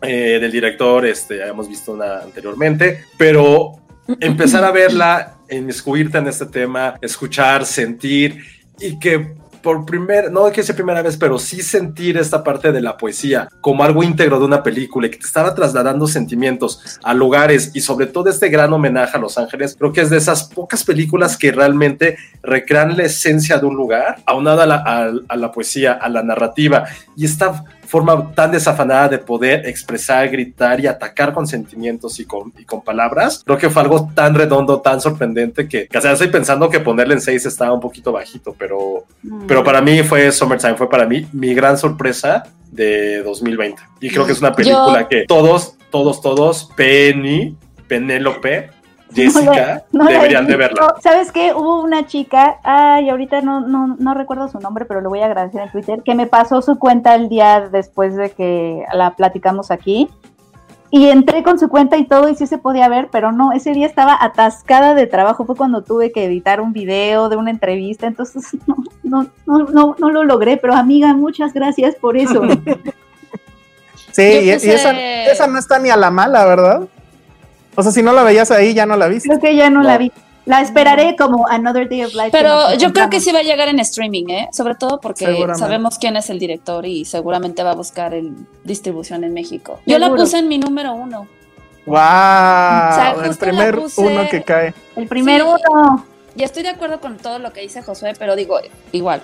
eh, 0.02 0.38
del 0.40 0.50
director, 0.50 1.06
este, 1.06 1.40
habíamos 1.40 1.68
visto 1.68 1.92
una 1.92 2.18
anteriormente, 2.18 3.04
pero 3.16 3.72
empezar 4.20 4.64
a 4.64 4.70
verla, 4.70 5.36
inmiscuirte 5.50 6.18
en 6.18 6.26
este 6.26 6.46
tema, 6.46 6.98
escuchar, 7.00 7.64
sentir 7.64 8.44
y 8.78 8.98
que 8.98 9.34
por 9.66 9.84
primera, 9.84 10.30
no 10.30 10.48
que 10.52 10.62
sea 10.62 10.76
primera 10.76 11.02
vez, 11.02 11.16
pero 11.16 11.40
sí 11.40 11.60
sentir 11.60 12.16
esta 12.18 12.44
parte 12.44 12.70
de 12.70 12.80
la 12.80 12.96
poesía 12.96 13.48
como 13.60 13.82
algo 13.82 14.04
íntegro 14.04 14.38
de 14.38 14.44
una 14.44 14.62
película 14.62 15.08
y 15.08 15.10
que 15.10 15.16
te 15.18 15.26
estaba 15.26 15.56
trasladando 15.56 16.06
sentimientos 16.06 17.00
a 17.02 17.12
lugares 17.14 17.72
y 17.74 17.80
sobre 17.80 18.06
todo 18.06 18.30
este 18.30 18.48
gran 18.48 18.72
homenaje 18.72 19.16
a 19.16 19.20
Los 19.20 19.36
Ángeles, 19.38 19.74
creo 19.76 19.92
que 19.92 20.02
es 20.02 20.10
de 20.10 20.18
esas 20.18 20.44
pocas 20.44 20.84
películas 20.84 21.36
que 21.36 21.50
realmente 21.50 22.16
recrean 22.44 22.96
la 22.96 23.02
esencia 23.02 23.58
de 23.58 23.66
un 23.66 23.74
lugar, 23.74 24.18
aunada 24.24 24.62
a 24.62 24.66
la, 24.66 24.76
a- 24.76 25.12
a 25.28 25.36
la 25.36 25.50
poesía, 25.50 25.94
a 25.94 26.08
la 26.08 26.22
narrativa. 26.22 26.84
Y 27.16 27.24
está 27.24 27.64
forma 27.96 28.32
tan 28.34 28.50
desafanada 28.52 29.08
de 29.08 29.18
poder 29.18 29.66
expresar, 29.66 30.28
gritar 30.28 30.78
y 30.80 30.86
atacar 30.86 31.32
con 31.32 31.46
sentimientos 31.46 32.20
y 32.20 32.24
con, 32.26 32.52
y 32.58 32.64
con 32.64 32.82
palabras. 32.82 33.42
Creo 33.44 33.56
que 33.58 33.70
fue 33.70 33.80
algo 33.82 34.10
tan 34.14 34.34
redondo, 34.34 34.80
tan 34.80 35.00
sorprendente 35.00 35.66
que, 35.68 35.86
que 35.88 35.96
o 35.98 36.00
sea, 36.00 36.12
estoy 36.12 36.28
pensando 36.28 36.68
que 36.68 36.80
ponerle 36.80 37.14
en 37.14 37.20
6 37.20 37.46
estaba 37.46 37.72
un 37.72 37.80
poquito 37.80 38.12
bajito, 38.12 38.54
pero, 38.58 39.04
Mm. 39.22 39.46
pero 39.46 39.64
para 39.64 39.80
mí 39.80 40.02
fue 40.02 40.30
Summertime, 40.30 40.74
fue 40.76 40.88
para 40.90 41.06
mí 41.06 41.26
mi 41.32 41.54
gran 41.54 41.78
sorpresa 41.78 42.42
de 42.70 43.22
2020. 43.22 43.82
Y 44.00 44.10
creo 44.10 44.26
que 44.26 44.32
es 44.32 44.40
una 44.40 44.52
película 44.54 45.00
Yo- 45.02 45.08
que 45.08 45.24
todos, 45.26 45.74
todos, 45.90 46.20
todos, 46.20 46.68
Penny, 46.76 47.56
Penélope, 47.88 48.70
Jessica, 49.14 49.84
No 49.92 50.04
la 50.04 50.10
he 50.10 50.14
deberían 50.14 50.46
de 50.46 50.56
verla. 50.56 50.94
¿Sabes 51.00 51.32
qué? 51.32 51.52
Hubo 51.54 51.82
una 51.82 52.06
chica, 52.06 52.58
ay, 52.62 53.08
ahorita 53.08 53.40
no, 53.40 53.60
no, 53.60 53.96
no 53.98 54.14
recuerdo 54.14 54.48
su 54.48 54.58
nombre, 54.58 54.84
pero 54.84 55.00
lo 55.00 55.08
voy 55.08 55.20
a 55.20 55.26
agradecer 55.26 55.62
en 55.62 55.70
Twitter, 55.70 56.02
que 56.04 56.14
me 56.14 56.26
pasó 56.26 56.60
su 56.62 56.78
cuenta 56.78 57.14
el 57.14 57.28
día 57.28 57.68
después 57.70 58.16
de 58.16 58.30
que 58.30 58.84
la 58.92 59.14
platicamos 59.14 59.70
aquí. 59.70 60.08
Y 60.90 61.08
entré 61.08 61.42
con 61.42 61.58
su 61.58 61.68
cuenta 61.68 61.96
y 61.96 62.04
todo, 62.04 62.28
y 62.28 62.36
sí 62.36 62.46
se 62.46 62.58
podía 62.58 62.88
ver, 62.88 63.08
pero 63.10 63.32
no, 63.32 63.52
ese 63.52 63.72
día 63.72 63.86
estaba 63.86 64.16
atascada 64.18 64.94
de 64.94 65.06
trabajo. 65.06 65.44
Fue 65.44 65.56
cuando 65.56 65.82
tuve 65.82 66.12
que 66.12 66.24
editar 66.24 66.60
un 66.60 66.72
video 66.72 67.28
de 67.28 67.36
una 67.36 67.50
entrevista, 67.50 68.06
entonces 68.06 68.56
no, 68.66 68.76
no, 69.02 69.28
no, 69.46 69.64
no, 69.64 69.96
no 69.98 70.10
lo 70.10 70.24
logré. 70.24 70.56
Pero 70.56 70.74
amiga, 70.74 71.14
muchas 71.14 71.52
gracias 71.52 71.94
por 71.96 72.16
eso. 72.16 72.42
Sí, 74.12 74.22
y, 74.22 74.48
esa, 74.48 74.98
esa 74.98 75.46
no 75.46 75.58
está 75.58 75.78
ni 75.78 75.90
a 75.90 75.96
la 75.96 76.10
mala, 76.10 76.46
¿verdad? 76.46 76.88
O 77.76 77.82
sea, 77.82 77.92
si 77.92 78.02
no 78.02 78.12
la 78.12 78.22
veías 78.24 78.50
ahí, 78.50 78.74
ya 78.74 78.86
no 78.86 78.96
la 78.96 79.06
viste. 79.08 79.28
Creo 79.28 79.40
que 79.40 79.54
ya 79.54 79.70
no, 79.70 79.82
No. 79.82 79.88
la 79.88 79.98
vi. 79.98 80.10
La 80.46 80.60
esperaré 80.60 81.16
como 81.16 81.48
Another 81.48 81.88
Day 81.88 82.04
of 82.04 82.14
Life. 82.14 82.30
Pero 82.30 82.72
yo 82.74 82.92
creo 82.92 83.10
que 83.10 83.18
sí 83.20 83.32
va 83.32 83.40
a 83.40 83.42
llegar 83.42 83.68
en 83.68 83.80
streaming, 83.80 84.28
¿eh? 84.28 84.48
Sobre 84.52 84.76
todo 84.76 85.00
porque 85.00 85.44
sabemos 85.58 85.98
quién 85.98 86.16
es 86.16 86.30
el 86.30 86.38
director 86.38 86.86
y 86.86 87.04
seguramente 87.04 87.62
va 87.64 87.72
a 87.72 87.74
buscar 87.74 88.14
el 88.14 88.32
distribución 88.62 89.24
en 89.24 89.34
México. 89.34 89.80
Yo 89.86 89.98
la 89.98 90.08
puse 90.14 90.38
en 90.38 90.46
mi 90.48 90.58
número 90.58 90.94
uno. 90.94 91.26
¡Wow! 91.84 91.96
sea, 91.96 93.14
el 93.24 93.36
primer 93.36 93.76
puse- 93.76 93.98
uno 94.04 94.28
que 94.28 94.42
cae. 94.42 94.74
El 94.96 95.06
primer 95.06 95.42
Sí. 95.42 95.46
uno. 95.46 96.04
Y 96.36 96.42
estoy 96.42 96.62
de 96.62 96.68
acuerdo 96.68 97.00
con 97.00 97.16
todo 97.16 97.38
lo 97.38 97.54
que 97.54 97.62
dice 97.62 97.82
Josué, 97.82 98.12
pero 98.18 98.36
digo, 98.36 98.58
igual, 98.92 99.22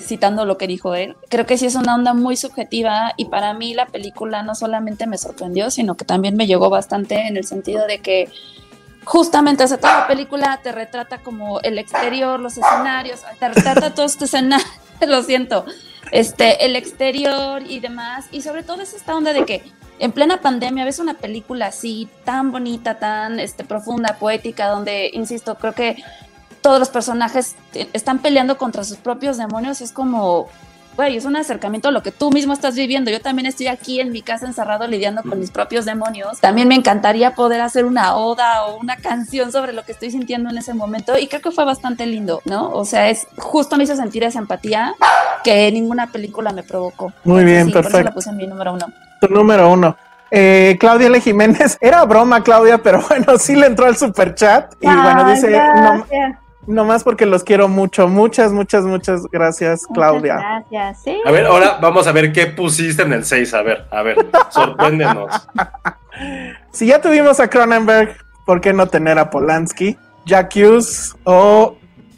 citando 0.00 0.46
lo 0.46 0.56
que 0.56 0.66
dijo 0.66 0.94
él, 0.94 1.14
creo 1.28 1.44
que 1.44 1.58
sí 1.58 1.66
es 1.66 1.74
una 1.74 1.94
onda 1.94 2.14
muy 2.14 2.38
subjetiva 2.38 3.12
y 3.18 3.26
para 3.26 3.52
mí 3.52 3.74
la 3.74 3.84
película 3.84 4.42
no 4.42 4.54
solamente 4.54 5.06
me 5.06 5.18
sorprendió, 5.18 5.70
sino 5.70 5.94
que 5.94 6.06
también 6.06 6.36
me 6.36 6.46
llegó 6.46 6.70
bastante 6.70 7.26
en 7.26 7.36
el 7.36 7.44
sentido 7.44 7.86
de 7.86 7.98
que 7.98 8.30
justamente, 9.04 9.62
o 9.62 9.68
sea, 9.68 9.76
toda 9.76 10.00
la 10.00 10.06
película 10.06 10.58
te 10.62 10.72
retrata 10.72 11.18
como 11.18 11.60
el 11.60 11.78
exterior, 11.78 12.40
los 12.40 12.56
escenarios, 12.56 13.20
te 13.38 13.48
retrata 13.50 13.94
todo 13.94 14.06
este 14.06 14.24
escenario, 14.24 14.66
lo 15.06 15.22
siento, 15.22 15.66
este, 16.12 16.64
el 16.64 16.76
exterior 16.76 17.62
y 17.68 17.80
demás, 17.80 18.24
y 18.32 18.40
sobre 18.40 18.62
todo 18.62 18.80
es 18.80 18.94
esta 18.94 19.14
onda 19.14 19.34
de 19.34 19.44
que 19.44 19.62
en 19.98 20.12
plena 20.12 20.40
pandemia 20.40 20.86
ves 20.86 20.98
una 20.98 21.14
película 21.14 21.66
así, 21.66 22.08
tan 22.24 22.52
bonita, 22.52 22.98
tan 22.98 23.38
este, 23.38 23.64
profunda, 23.64 24.16
poética, 24.18 24.68
donde, 24.68 25.10
insisto, 25.12 25.56
creo 25.56 25.74
que 25.74 26.02
todos 26.60 26.78
los 26.78 26.88
personajes 26.88 27.56
están 27.92 28.18
peleando 28.18 28.58
contra 28.58 28.84
sus 28.84 28.98
propios 28.98 29.36
demonios, 29.36 29.80
es 29.80 29.92
como, 29.92 30.48
güey, 30.96 31.16
es 31.16 31.24
un 31.24 31.36
acercamiento 31.36 31.88
a 31.88 31.92
lo 31.92 32.02
que 32.02 32.10
tú 32.10 32.30
mismo 32.30 32.52
estás 32.52 32.74
viviendo. 32.74 33.10
Yo 33.10 33.20
también 33.20 33.46
estoy 33.46 33.68
aquí 33.68 34.00
en 34.00 34.10
mi 34.10 34.22
casa 34.22 34.46
encerrado 34.46 34.86
lidiando 34.86 35.22
con 35.22 35.38
mis 35.38 35.50
propios 35.50 35.84
demonios. 35.84 36.40
También 36.40 36.68
me 36.68 36.74
encantaría 36.74 37.34
poder 37.34 37.60
hacer 37.60 37.84
una 37.84 38.16
oda 38.16 38.64
o 38.66 38.78
una 38.78 38.96
canción 38.96 39.52
sobre 39.52 39.72
lo 39.72 39.84
que 39.84 39.92
estoy 39.92 40.10
sintiendo 40.10 40.50
en 40.50 40.58
ese 40.58 40.74
momento 40.74 41.16
y 41.18 41.28
creo 41.28 41.40
que 41.40 41.50
fue 41.50 41.64
bastante 41.64 42.04
lindo, 42.06 42.42
¿no? 42.44 42.70
O 42.70 42.84
sea, 42.84 43.08
es 43.08 43.26
justo 43.36 43.76
me 43.76 43.84
hizo 43.84 43.96
sentir 43.96 44.24
esa 44.24 44.40
empatía 44.40 44.94
que 45.44 45.70
ninguna 45.70 46.08
película 46.08 46.52
me 46.52 46.62
provocó. 46.62 47.12
Muy 47.24 47.44
bien, 47.44 47.66
sí, 47.66 47.72
Por 47.72 47.80
eso 47.80 47.90
perfecto. 47.90 48.10
la 48.10 48.14
puse 48.14 48.30
en 48.30 48.36
mi 48.36 48.46
número 48.46 48.72
uno. 48.72 48.86
Tu 49.20 49.28
número 49.28 49.70
uno. 49.70 49.96
Eh, 50.30 50.76
Claudia 50.78 51.06
L. 51.06 51.20
Jiménez, 51.20 51.78
era 51.80 52.04
broma, 52.04 52.42
Claudia, 52.42 52.78
pero 52.82 53.02
bueno, 53.08 53.38
sí 53.38 53.56
le 53.56 53.66
entró 53.66 53.86
al 53.86 53.96
super 53.96 54.34
chat. 54.34 54.74
Y 54.80 54.86
bueno, 54.86 55.30
dice, 55.30 55.50
no. 55.50 56.04
Nomás 56.68 57.02
porque 57.02 57.26
los 57.26 57.42
quiero 57.42 57.68
mucho. 57.68 58.06
Muchas, 58.08 58.52
muchas, 58.52 58.84
muchas 58.84 59.22
gracias, 59.32 59.86
Claudia. 59.92 60.34
Muchas 60.34 60.70
gracias. 60.70 61.02
Sí. 61.02 61.18
A 61.24 61.30
ver, 61.30 61.46
ahora 61.46 61.78
vamos 61.80 62.06
a 62.06 62.12
ver 62.12 62.32
qué 62.32 62.46
pusiste 62.46 63.02
en 63.02 63.12
el 63.12 63.24
6. 63.24 63.54
A 63.54 63.62
ver, 63.62 63.86
a 63.90 64.02
ver, 64.02 64.26
sorpréndenos. 64.50 65.48
Si 66.72 66.86
ya 66.86 67.00
tuvimos 67.00 67.38
a 67.38 67.48
Cronenberg, 67.48 68.16
¿por 68.44 68.60
qué 68.60 68.72
no 68.72 68.88
tener 68.88 69.20
a 69.20 69.30
Polanski? 69.30 69.96
Jack 70.26 70.52
Hughes 70.56 71.16
o 71.22 71.76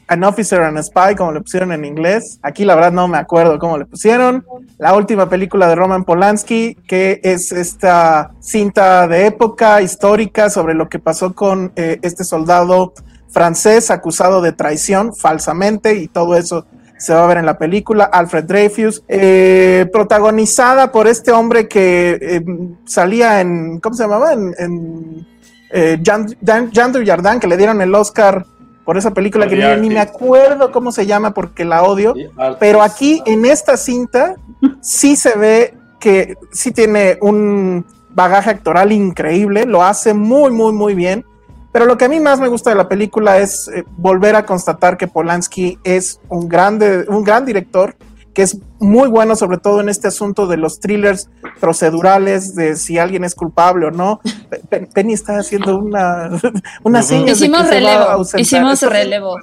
An 0.08 0.24
Officer 0.24 0.62
and 0.62 0.78
a 0.78 0.82
Spy, 0.82 1.14
como 1.16 1.32
le 1.32 1.40
pusieron 1.40 1.70
en 1.70 1.84
inglés. 1.84 2.40
Aquí 2.42 2.64
la 2.64 2.74
verdad 2.74 2.92
no 2.92 3.06
me 3.08 3.18
acuerdo 3.18 3.58
cómo 3.58 3.78
le 3.78 3.84
pusieron. 3.84 4.44
La 4.78 4.94
última 4.94 5.28
película 5.28 5.68
de 5.68 5.76
Roman 5.76 6.04
Polanski, 6.04 6.76
que 6.88 7.20
es 7.22 7.52
esta 7.52 8.32
cinta 8.40 9.06
de 9.06 9.26
época 9.26 9.82
histórica 9.82 10.50
sobre 10.50 10.74
lo 10.74 10.88
que 10.88 10.98
pasó 10.98 11.34
con 11.34 11.72
eh, 11.76 11.98
este 12.02 12.24
soldado 12.24 12.94
francés 13.30 13.90
acusado 13.90 14.42
de 14.42 14.52
traición 14.52 15.14
falsamente 15.14 15.94
y 15.94 16.08
todo 16.08 16.36
eso 16.36 16.66
se 16.98 17.14
va 17.14 17.24
a 17.24 17.26
ver 17.26 17.38
en 17.38 17.46
la 17.46 17.56
película, 17.56 18.04
Alfred 18.04 18.44
Dreyfus, 18.44 19.02
eh, 19.08 19.86
protagonizada 19.90 20.92
por 20.92 21.08
este 21.08 21.32
hombre 21.32 21.66
que 21.66 22.18
eh, 22.20 22.44
salía 22.84 23.40
en, 23.40 23.80
¿cómo 23.80 23.94
se 23.96 24.02
llamaba? 24.02 24.34
En, 24.34 24.54
en 24.58 25.26
eh, 25.72 25.98
Jean, 26.02 26.26
Jean- 26.42 26.70
Jean 26.70 26.92
Dujardin, 26.92 27.40
que 27.40 27.46
le 27.46 27.56
dieron 27.56 27.80
el 27.80 27.94
Oscar 27.94 28.44
por 28.84 28.98
esa 28.98 29.12
película 29.12 29.46
que 29.48 29.56
ni, 29.76 29.82
ni 29.82 29.88
me 29.94 30.00
acuerdo 30.00 30.72
cómo 30.72 30.92
se 30.92 31.06
llama 31.06 31.32
porque 31.32 31.64
la 31.64 31.84
odio, 31.84 32.12
pero 32.58 32.82
aquí 32.82 33.22
en 33.24 33.46
esta 33.46 33.76
cinta 33.78 34.34
sí 34.82 35.16
se 35.16 35.38
ve 35.38 35.74
que 36.00 36.36
sí 36.52 36.70
tiene 36.72 37.16
un 37.22 37.86
bagaje 38.10 38.50
actoral 38.50 38.92
increíble, 38.92 39.64
lo 39.64 39.82
hace 39.84 40.12
muy, 40.12 40.50
muy, 40.50 40.72
muy 40.72 40.94
bien. 40.94 41.24
Pero 41.72 41.84
lo 41.86 41.96
que 41.96 42.04
a 42.06 42.08
mí 42.08 42.18
más 42.20 42.40
me 42.40 42.48
gusta 42.48 42.70
de 42.70 42.76
la 42.76 42.88
película 42.88 43.38
es 43.38 43.68
eh, 43.68 43.84
volver 43.96 44.34
a 44.36 44.44
constatar 44.44 44.96
que 44.96 45.06
Polanski 45.08 45.78
es 45.84 46.20
un, 46.28 46.48
grande, 46.48 47.04
un 47.08 47.22
gran 47.22 47.46
director, 47.46 47.94
que 48.34 48.42
es 48.42 48.58
muy 48.78 49.08
bueno 49.08 49.34
sobre 49.36 49.58
todo 49.58 49.80
en 49.80 49.88
este 49.88 50.06
asunto 50.08 50.46
de 50.46 50.56
los 50.56 50.78
thrillers 50.80 51.28
procedurales, 51.60 52.54
de 52.54 52.76
si 52.76 52.96
alguien 52.98 53.24
es 53.24 53.34
culpable 53.34 53.86
o 53.86 53.90
no. 53.90 54.20
Pe- 54.48 54.60
Pe- 54.68 54.86
Penny 54.92 55.12
está 55.14 55.38
haciendo 55.38 55.76
una, 55.78 56.30
una 56.84 57.02
seña. 57.02 57.26
de 57.26 57.32
Hicimos 57.32 57.62
que 57.62 57.66
se 57.68 57.72
va 57.84 57.90
a 57.90 57.94
relevo, 57.96 58.10
ausentar. 58.10 58.40
hicimos 58.40 58.82
relevo. 58.82 59.36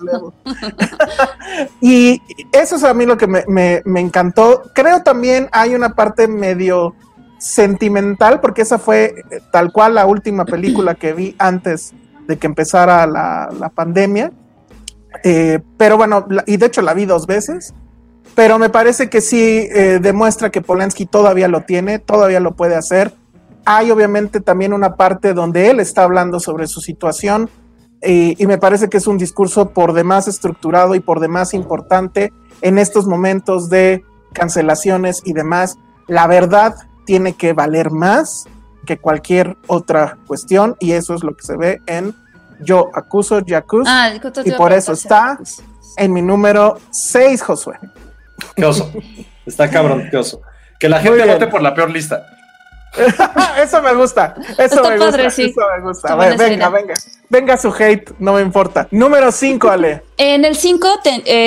y 1.82 2.22
eso 2.52 2.76
es 2.76 2.84
a 2.84 2.94
mí 2.94 3.06
lo 3.06 3.18
que 3.18 3.28
me, 3.28 3.44
me- 3.48 3.82
me 3.86 4.00
encantó. 4.00 4.64
Creo 4.74 5.02
también 5.04 5.50
hay 5.52 5.76
una 5.76 5.94
parte 5.96 6.28
medio 6.28 6.96
sentimental, 7.38 8.42
porque 8.42 8.64
esa 8.64 8.80
fue 8.80 9.16
eh, 9.32 9.40
tal 9.52 9.72
cual 9.72 9.96
la 9.96 10.06
última 10.06 10.46
película 10.46 10.96
que 10.96 11.14
vi 11.14 11.36
antes 11.38 11.94
de 12.28 12.38
que 12.38 12.48
empezara 12.48 13.08
la, 13.08 13.50
la 13.60 13.70
pandemia. 13.70 14.32
Eh, 15.24 15.60
pero 15.78 15.98
bueno, 15.98 16.28
y 16.46 16.58
de 16.58 16.66
hecho 16.66 16.82
la 16.82 16.94
vi 16.94 17.06
dos 17.06 17.26
veces. 17.26 17.74
Pero 18.36 18.60
me 18.60 18.70
parece 18.70 19.10
que 19.10 19.22
sí 19.22 19.68
eh, 19.72 20.00
demuestra 20.00 20.52
que 20.52 20.62
Polanski 20.62 21.08
todavía 21.08 21.48
lo 21.48 21.62
tiene, 21.62 21.98
todavía 21.98 22.40
lo 22.40 22.56
puede 22.56 22.76
hacer. 22.76 23.14
Hay 23.66 23.90
obviamente 23.90 24.42
también 24.42 24.74
una 24.74 24.96
parte 24.96 25.34
donde 25.34 25.70
él 25.72 25.80
está 25.80 26.04
hablando 26.04 26.40
sobre 26.40 26.68
su 26.68 26.80
situación 26.80 27.50
y, 28.04 28.42
y 28.42 28.46
me 28.46 28.60
parece 28.60 28.90
que 28.90 28.98
es 28.98 29.08
un 29.08 29.18
discurso 29.18 29.72
por 29.72 29.94
demás 29.94 30.28
estructurado 30.28 30.94
y 30.94 31.00
por 31.00 31.20
demás 31.20 31.54
importante 31.56 32.32
en 32.62 32.78
estos 32.78 33.08
momentos 33.08 33.70
de 33.70 34.04
cancelaciones 34.34 35.22
y 35.26 35.34
demás. 35.34 35.78
La 36.06 36.28
verdad 36.28 36.76
tiene 37.06 37.34
que 37.34 37.54
valer 37.54 37.90
más 37.90 38.46
que 38.88 38.98
cualquier 38.98 39.56
otra 39.68 40.18
cuestión 40.26 40.76
y 40.80 40.94
eso 40.94 41.14
es 41.14 41.24
lo 41.24 41.36
que 41.36 41.46
se 41.46 41.56
ve 41.56 41.82
en 41.86 42.16
Yo 42.62 42.90
acuso, 42.96 43.42
Yacus, 43.46 43.88
Ah, 43.88 44.12
y 44.44 44.52
por 44.54 44.74
eso 44.74 44.94
está 44.94 45.38
en 45.98 46.12
mi 46.12 46.24
número 46.24 46.80
6, 46.90 47.44
Josué. 47.44 47.78
Qué 48.56 48.66
oso. 48.66 48.92
Está 49.46 49.70
cabrón, 49.70 50.08
qué 50.10 50.18
oso. 50.18 50.42
Que 50.80 50.90
la 50.90 51.00
gente 51.00 51.24
vote 51.26 51.48
por 51.48 51.62
la 51.62 51.76
peor 51.76 51.92
lista. 51.92 52.26
eso 53.62 53.82
me 53.82 53.94
gusta, 53.94 54.34
eso 54.40 54.64
Está 54.64 54.90
me 54.90 54.98
padre, 54.98 55.26
gusta, 55.26 55.30
sí. 55.30 55.44
eso 55.44 55.62
me 55.76 55.82
gusta. 55.84 56.16
Ver, 56.16 56.38
venga, 56.38 56.70
venga, 56.70 56.94
venga 57.30 57.58
su 57.58 57.72
hate, 57.72 58.12
no 58.18 58.34
me 58.34 58.42
importa. 58.42 58.88
Número 58.92 59.32
5, 59.32 59.70
Ale. 59.70 60.04
En 60.18 60.46
el 60.46 60.56
5 60.56 60.88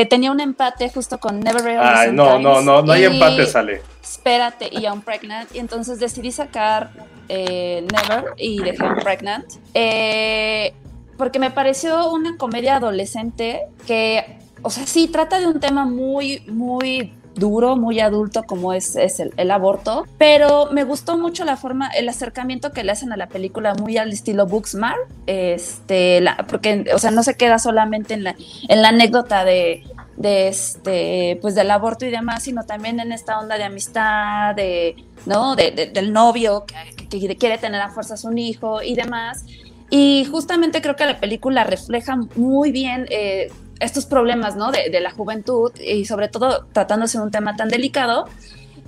tenía 0.09 0.31
un 0.31 0.41
empate 0.41 0.91
justo 0.91 1.19
con 1.19 1.41
Never 1.41 1.63
Real 1.63 1.81
Ay, 1.83 2.13
no, 2.13 2.39
no, 2.39 2.61
no, 2.61 2.83
no 2.83 2.93
hay 2.93 3.05
empate, 3.05 3.47
sale. 3.47 3.83
Espérate, 4.21 4.69
y 4.71 4.87
un 4.87 5.01
Pregnant. 5.01 5.49
Y 5.55 5.61
entonces 5.61 5.99
decidí 5.99 6.31
sacar 6.31 6.91
eh, 7.31 7.87
Never 7.91 8.35
y 8.37 8.59
dejé 8.59 8.85
un 8.85 8.97
Pregnant. 8.97 9.47
Eh, 9.73 10.75
porque 11.17 11.39
me 11.39 11.51
pareció 11.51 12.13
una 12.13 12.37
comedia 12.37 12.77
adolescente 12.77 13.63
que, 13.87 14.39
o 14.61 14.69
sea, 14.69 14.87
sí, 14.87 15.09
trata 15.09 15.41
de 15.41 15.47
un 15.47 15.59
tema 15.59 15.87
muy, 15.87 16.41
muy 16.49 17.15
duro, 17.35 17.77
muy 17.77 17.99
adulto 18.01 18.43
como 18.43 18.75
es, 18.75 18.95
es 18.95 19.21
el, 19.21 19.51
aborto, 19.51 20.05
pero 20.19 20.69
me 20.71 20.85
gustó 20.85 21.17
mucho 21.17 21.47
la 21.47 21.57
forma, 21.57 21.89
el 21.89 22.07
acercamiento 22.09 22.73
que 22.73 22.85
le 22.85 22.93
hacen 22.93 23.13
a 23.13 23.17
la 23.17 23.29
película 23.29 23.75
muy 23.75 23.97
al 23.97 24.13
estilo 24.13 24.47
Booksmart, 24.47 24.99
este, 25.27 26.23
porque, 26.49 26.85
o 26.95 26.99
sea, 26.99 27.11
no 27.11 27.23
se 27.23 27.37
queda 27.37 27.59
solamente 27.59 28.13
en 28.13 28.25
la, 28.25 28.37
en 28.69 28.83
la 28.83 28.89
anécdota 28.89 29.45
de, 29.47 29.83
de 30.21 30.49
este, 30.49 31.39
pues 31.41 31.55
del 31.55 31.71
aborto 31.71 32.05
y 32.05 32.11
demás, 32.11 32.43
sino 32.43 32.65
también 32.65 33.01
en 33.01 33.11
esta 33.11 33.39
onda 33.39 33.57
de 33.57 33.65
amistad, 33.65 34.55
de, 34.55 34.95
¿no? 35.25 35.57
De, 35.57 35.91
del 35.95 36.13
novio 36.13 36.67
que, 36.67 37.37
quiere 37.39 37.57
tener 37.57 37.81
a 37.81 37.89
fuerzas 37.89 38.25
un 38.25 38.37
hijo 38.37 38.83
y 38.83 38.95
demás. 38.95 39.47
Y 39.89 40.27
justamente 40.31 40.83
creo 40.83 40.95
que 40.95 41.07
la 41.07 41.19
película 41.21 41.65
refleja 41.65 42.17
muy 42.37 42.71
bien 42.71 43.07
eh, 43.09 43.51
estos 43.81 44.05
problemas, 44.05 44.57
¿no? 44.57 44.71
De, 44.71 44.91
de, 44.91 45.01
la 45.01 45.11
juventud 45.11 45.73
y 45.81 46.05
sobre 46.05 46.29
todo 46.29 46.67
tratándose 46.71 47.17
de 47.17 47.25
un 47.25 47.31
tema 47.31 47.57
tan 47.57 47.71
delicado. 47.71 48.29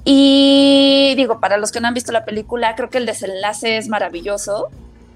Y 0.05 1.15
digo, 1.17 1.41
para 1.41 1.57
los 1.57 1.73
que 1.73 1.81
no 1.81 1.89
han 1.89 1.95
visto 1.95 2.13
la 2.13 2.27
película, 2.27 2.75
creo 2.75 2.91
que 2.91 2.99
el 2.99 3.07
desenlace 3.07 3.79
es 3.79 3.89
maravilloso. 3.89 4.69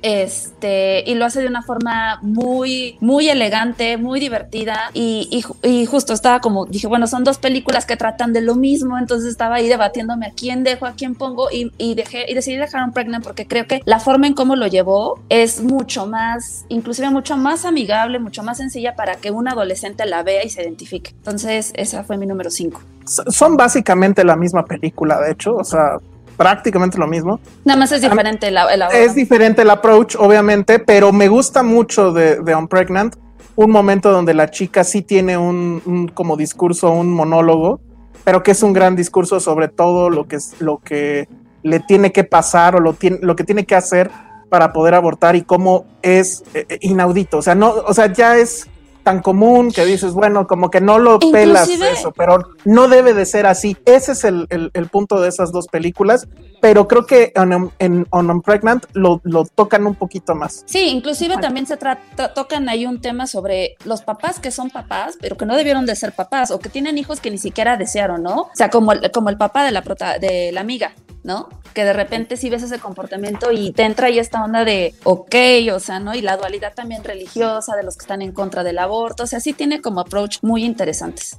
Este, 0.06 1.02
y 1.04 1.16
lo 1.16 1.24
hace 1.24 1.40
de 1.40 1.48
una 1.48 1.62
forma 1.62 2.20
muy, 2.22 2.96
muy 3.00 3.28
elegante, 3.28 3.96
muy 3.96 4.20
divertida. 4.20 4.92
Y, 4.94 5.42
y, 5.64 5.86
justo 5.86 6.12
estaba 6.12 6.38
como, 6.38 6.64
dije, 6.64 6.86
bueno, 6.86 7.08
son 7.08 7.24
dos 7.24 7.38
películas 7.38 7.86
que 7.86 7.96
tratan 7.96 8.32
de 8.32 8.40
lo 8.40 8.54
mismo. 8.54 8.98
Entonces 8.98 9.28
estaba 9.28 9.56
ahí 9.56 9.66
debatiéndome 9.66 10.26
a 10.26 10.30
quién 10.30 10.62
dejo, 10.62 10.86
a 10.86 10.92
quién 10.92 11.16
pongo. 11.16 11.48
Y, 11.50 11.72
y 11.76 11.96
dejé, 11.96 12.30
y 12.30 12.34
decidí 12.34 12.56
dejar 12.56 12.84
un 12.84 12.92
Pregnant 12.92 13.24
porque 13.24 13.48
creo 13.48 13.66
que 13.66 13.82
la 13.84 13.98
forma 13.98 14.28
en 14.28 14.34
cómo 14.34 14.54
lo 14.54 14.68
llevó 14.68 15.18
es 15.28 15.60
mucho 15.60 16.06
más, 16.06 16.66
inclusive 16.68 17.10
mucho 17.10 17.36
más 17.36 17.64
amigable, 17.64 18.20
mucho 18.20 18.44
más 18.44 18.58
sencilla 18.58 18.94
para 18.94 19.16
que 19.16 19.32
un 19.32 19.48
adolescente 19.48 20.06
la 20.06 20.22
vea 20.22 20.44
y 20.44 20.50
se 20.50 20.62
identifique. 20.62 21.10
Entonces, 21.16 21.72
esa 21.74 22.04
fue 22.04 22.16
mi 22.16 22.26
número 22.26 22.50
5. 22.50 22.80
Son 23.06 23.56
básicamente 23.56 24.22
la 24.22 24.36
misma 24.36 24.64
película, 24.66 25.20
de 25.20 25.32
hecho. 25.32 25.56
O 25.56 25.64
sea, 25.64 25.98
prácticamente 26.36 26.98
lo 26.98 27.06
mismo. 27.06 27.40
Nada 27.64 27.78
más 27.78 27.92
es 27.92 28.02
diferente 28.02 28.48
el, 28.48 28.58
Es 28.92 29.14
diferente 29.14 29.62
el 29.62 29.70
approach, 29.70 30.16
obviamente, 30.18 30.78
pero 30.78 31.12
me 31.12 31.28
gusta 31.28 31.62
mucho 31.62 32.12
de, 32.12 32.40
de 32.42 32.54
On 32.54 32.68
Pregnant 32.68 33.16
un 33.56 33.70
momento 33.70 34.12
donde 34.12 34.34
la 34.34 34.50
chica 34.50 34.84
sí 34.84 35.02
tiene 35.02 35.36
un, 35.36 36.10
como 36.14 36.36
discurso, 36.36 36.90
un 36.90 37.12
monólogo, 37.12 37.80
pero 38.22 38.42
que 38.42 38.50
es 38.52 38.62
un 38.62 38.72
gran 38.72 38.94
discurso 38.94 39.40
sobre 39.40 39.68
todo 39.68 40.10
lo 40.10 40.28
que, 40.28 40.36
es, 40.36 40.60
lo 40.60 40.78
que 40.78 41.26
le 41.62 41.80
tiene 41.80 42.12
que 42.12 42.22
pasar 42.22 42.76
o 42.76 42.80
lo, 42.80 42.92
tiene, 42.92 43.18
lo 43.22 43.34
que 43.34 43.44
tiene 43.44 43.64
que 43.64 43.74
hacer 43.74 44.10
para 44.50 44.72
poder 44.72 44.94
abortar 44.94 45.34
y 45.36 45.42
cómo 45.42 45.86
es 46.02 46.44
eh, 46.54 46.66
eh, 46.68 46.78
inaudito. 46.82 47.38
O 47.38 47.42
sea, 47.42 47.54
no, 47.54 47.70
o 47.70 47.94
sea, 47.94 48.12
ya 48.12 48.36
es 48.36 48.68
tan 49.06 49.22
común 49.22 49.70
que 49.70 49.84
dices, 49.84 50.14
bueno, 50.14 50.48
como 50.48 50.68
que 50.68 50.80
no 50.80 50.98
lo 50.98 51.20
pelas 51.20 51.68
eso, 51.68 52.10
pero 52.10 52.38
no 52.64 52.88
debe 52.88 53.14
de 53.14 53.24
ser 53.24 53.46
así. 53.46 53.76
Ese 53.84 54.10
es 54.10 54.24
el, 54.24 54.48
el, 54.50 54.88
punto 54.88 55.20
de 55.20 55.28
esas 55.28 55.52
dos 55.52 55.68
películas, 55.68 56.26
pero 56.60 56.88
creo 56.88 57.06
que 57.06 57.32
en, 57.36 57.70
en 57.78 58.06
On 58.10 58.42
Pregnant 58.42 58.84
lo, 58.94 59.20
lo, 59.22 59.44
tocan 59.44 59.86
un 59.86 59.94
poquito 59.94 60.34
más. 60.34 60.64
Sí, 60.66 60.88
inclusive 60.88 61.36
también 61.36 61.68
se 61.68 61.76
trata, 61.76 62.34
tocan 62.34 62.68
ahí 62.68 62.84
un 62.84 63.00
tema 63.00 63.28
sobre 63.28 63.76
los 63.84 64.02
papás 64.02 64.40
que 64.40 64.50
son 64.50 64.70
papás, 64.70 65.16
pero 65.20 65.36
que 65.36 65.46
no 65.46 65.54
debieron 65.54 65.86
de 65.86 65.94
ser 65.94 66.10
papás, 66.10 66.50
o 66.50 66.58
que 66.58 66.68
tienen 66.68 66.98
hijos 66.98 67.20
que 67.20 67.30
ni 67.30 67.38
siquiera 67.38 67.76
desearon, 67.76 68.24
¿no? 68.24 68.40
O 68.40 68.50
sea, 68.54 68.70
como 68.70 68.90
el, 68.90 69.08
como 69.12 69.30
el 69.30 69.36
papá 69.36 69.64
de 69.64 69.70
la, 69.70 69.82
prota, 69.82 70.18
de 70.18 70.50
la 70.50 70.62
amiga, 70.62 70.94
¿no? 71.26 71.48
Que 71.74 71.84
de 71.84 71.92
repente 71.92 72.36
sí 72.36 72.48
ves 72.48 72.62
ese 72.62 72.78
comportamiento 72.78 73.50
y 73.50 73.72
te 73.72 73.82
entra 73.82 74.06
ahí 74.06 74.18
esta 74.18 74.42
onda 74.42 74.64
de, 74.64 74.94
ok, 75.02 75.34
o 75.74 75.80
sea, 75.80 75.98
¿no? 75.98 76.14
Y 76.14 76.22
la 76.22 76.36
dualidad 76.36 76.72
también 76.72 77.02
religiosa 77.02 77.74
de 77.74 77.82
los 77.82 77.96
que 77.96 78.04
están 78.04 78.22
en 78.22 78.32
contra 78.32 78.62
del 78.62 78.78
aborto, 78.78 79.24
o 79.24 79.26
sea, 79.26 79.40
sí 79.40 79.52
tiene 79.52 79.82
como 79.82 80.00
approach 80.00 80.38
muy 80.42 80.64
interesantes. 80.64 81.38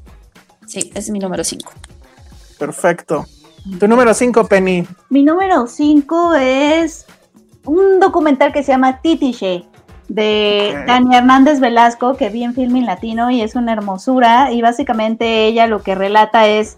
Sí, 0.67 0.91
es 0.93 1.09
mi 1.09 1.19
número 1.19 1.43
5. 1.43 1.71
Perfecto. 2.59 3.25
Tu 3.79 3.87
número 3.87 4.13
5, 4.13 4.47
Penny. 4.47 4.85
Mi 5.09 5.23
número 5.23 5.67
5 5.67 6.35
es 6.35 7.05
un 7.65 8.01
documental 8.01 8.51
que 8.51 8.63
se 8.63 8.73
llama 8.73 9.01
Titiche 9.01 9.65
de 10.09 10.83
Tania 10.85 11.19
Hernández 11.19 11.59
Velasco 11.59 12.15
que 12.15 12.29
vi 12.29 12.43
en 12.43 12.53
Filming 12.53 12.85
Latino 12.85 13.31
y 13.31 13.41
es 13.41 13.55
una 13.55 13.73
hermosura 13.73 14.51
y 14.51 14.61
básicamente 14.61 15.45
ella 15.47 15.67
lo 15.67 15.81
que 15.81 15.95
relata 15.95 16.47
es 16.47 16.77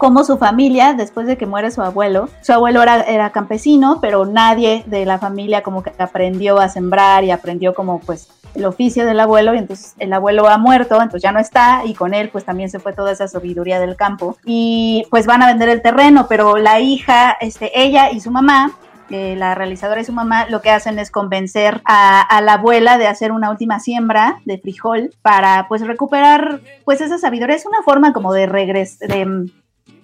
cómo 0.00 0.24
su 0.24 0.38
familia, 0.38 0.94
después 0.94 1.26
de 1.26 1.36
que 1.36 1.44
muere 1.44 1.70
su 1.70 1.82
abuelo, 1.82 2.30
su 2.40 2.54
abuelo 2.54 2.82
era, 2.82 3.02
era, 3.02 3.30
campesino, 3.30 3.98
pero 4.00 4.24
nadie 4.24 4.82
de 4.86 5.04
la 5.04 5.18
familia 5.18 5.62
como 5.62 5.82
que 5.82 5.92
aprendió 5.98 6.58
a 6.58 6.70
sembrar 6.70 7.22
y 7.22 7.30
aprendió 7.30 7.74
como 7.74 8.00
pues 8.00 8.28
el 8.54 8.64
oficio 8.64 9.04
del 9.04 9.20
abuelo. 9.20 9.54
Y 9.54 9.58
entonces 9.58 9.94
el 9.98 10.14
abuelo 10.14 10.48
ha 10.48 10.56
muerto, 10.56 10.94
entonces 10.94 11.22
ya 11.22 11.32
no 11.32 11.38
está 11.38 11.82
y 11.84 11.92
con 11.92 12.14
él 12.14 12.30
pues 12.30 12.46
también 12.46 12.70
se 12.70 12.78
fue 12.78 12.94
toda 12.94 13.12
esa 13.12 13.28
sabiduría 13.28 13.78
del 13.78 13.94
campo. 13.94 14.38
Y 14.46 15.06
pues 15.10 15.26
van 15.26 15.42
a 15.42 15.48
vender 15.48 15.68
el 15.68 15.82
terreno, 15.82 16.26
pero 16.30 16.56
la 16.56 16.80
hija, 16.80 17.36
este, 17.38 17.70
ella 17.78 18.10
y 18.10 18.20
su 18.20 18.30
mamá 18.30 18.72
la 19.10 19.56
realizadora 19.56 20.00
y 20.00 20.04
su 20.04 20.12
mamá 20.12 20.46
lo 20.48 20.62
que 20.62 20.70
hacen 20.70 21.00
es 21.00 21.10
convencer 21.10 21.82
a, 21.84 22.22
a, 22.22 22.40
la 22.40 22.52
abuela 22.52 22.96
de 22.96 23.08
hacer 23.08 23.32
una 23.32 23.50
última 23.50 23.80
siembra 23.80 24.40
de 24.44 24.58
frijol 24.58 25.10
para 25.20 25.66
pues 25.68 25.84
recuperar 25.84 26.60
pues 26.84 27.00
esa 27.00 27.18
sabiduría. 27.18 27.56
Es 27.56 27.66
una 27.66 27.82
forma 27.82 28.12
como 28.12 28.32
de 28.32 28.46
regresar, 28.46 29.08
de 29.08 29.50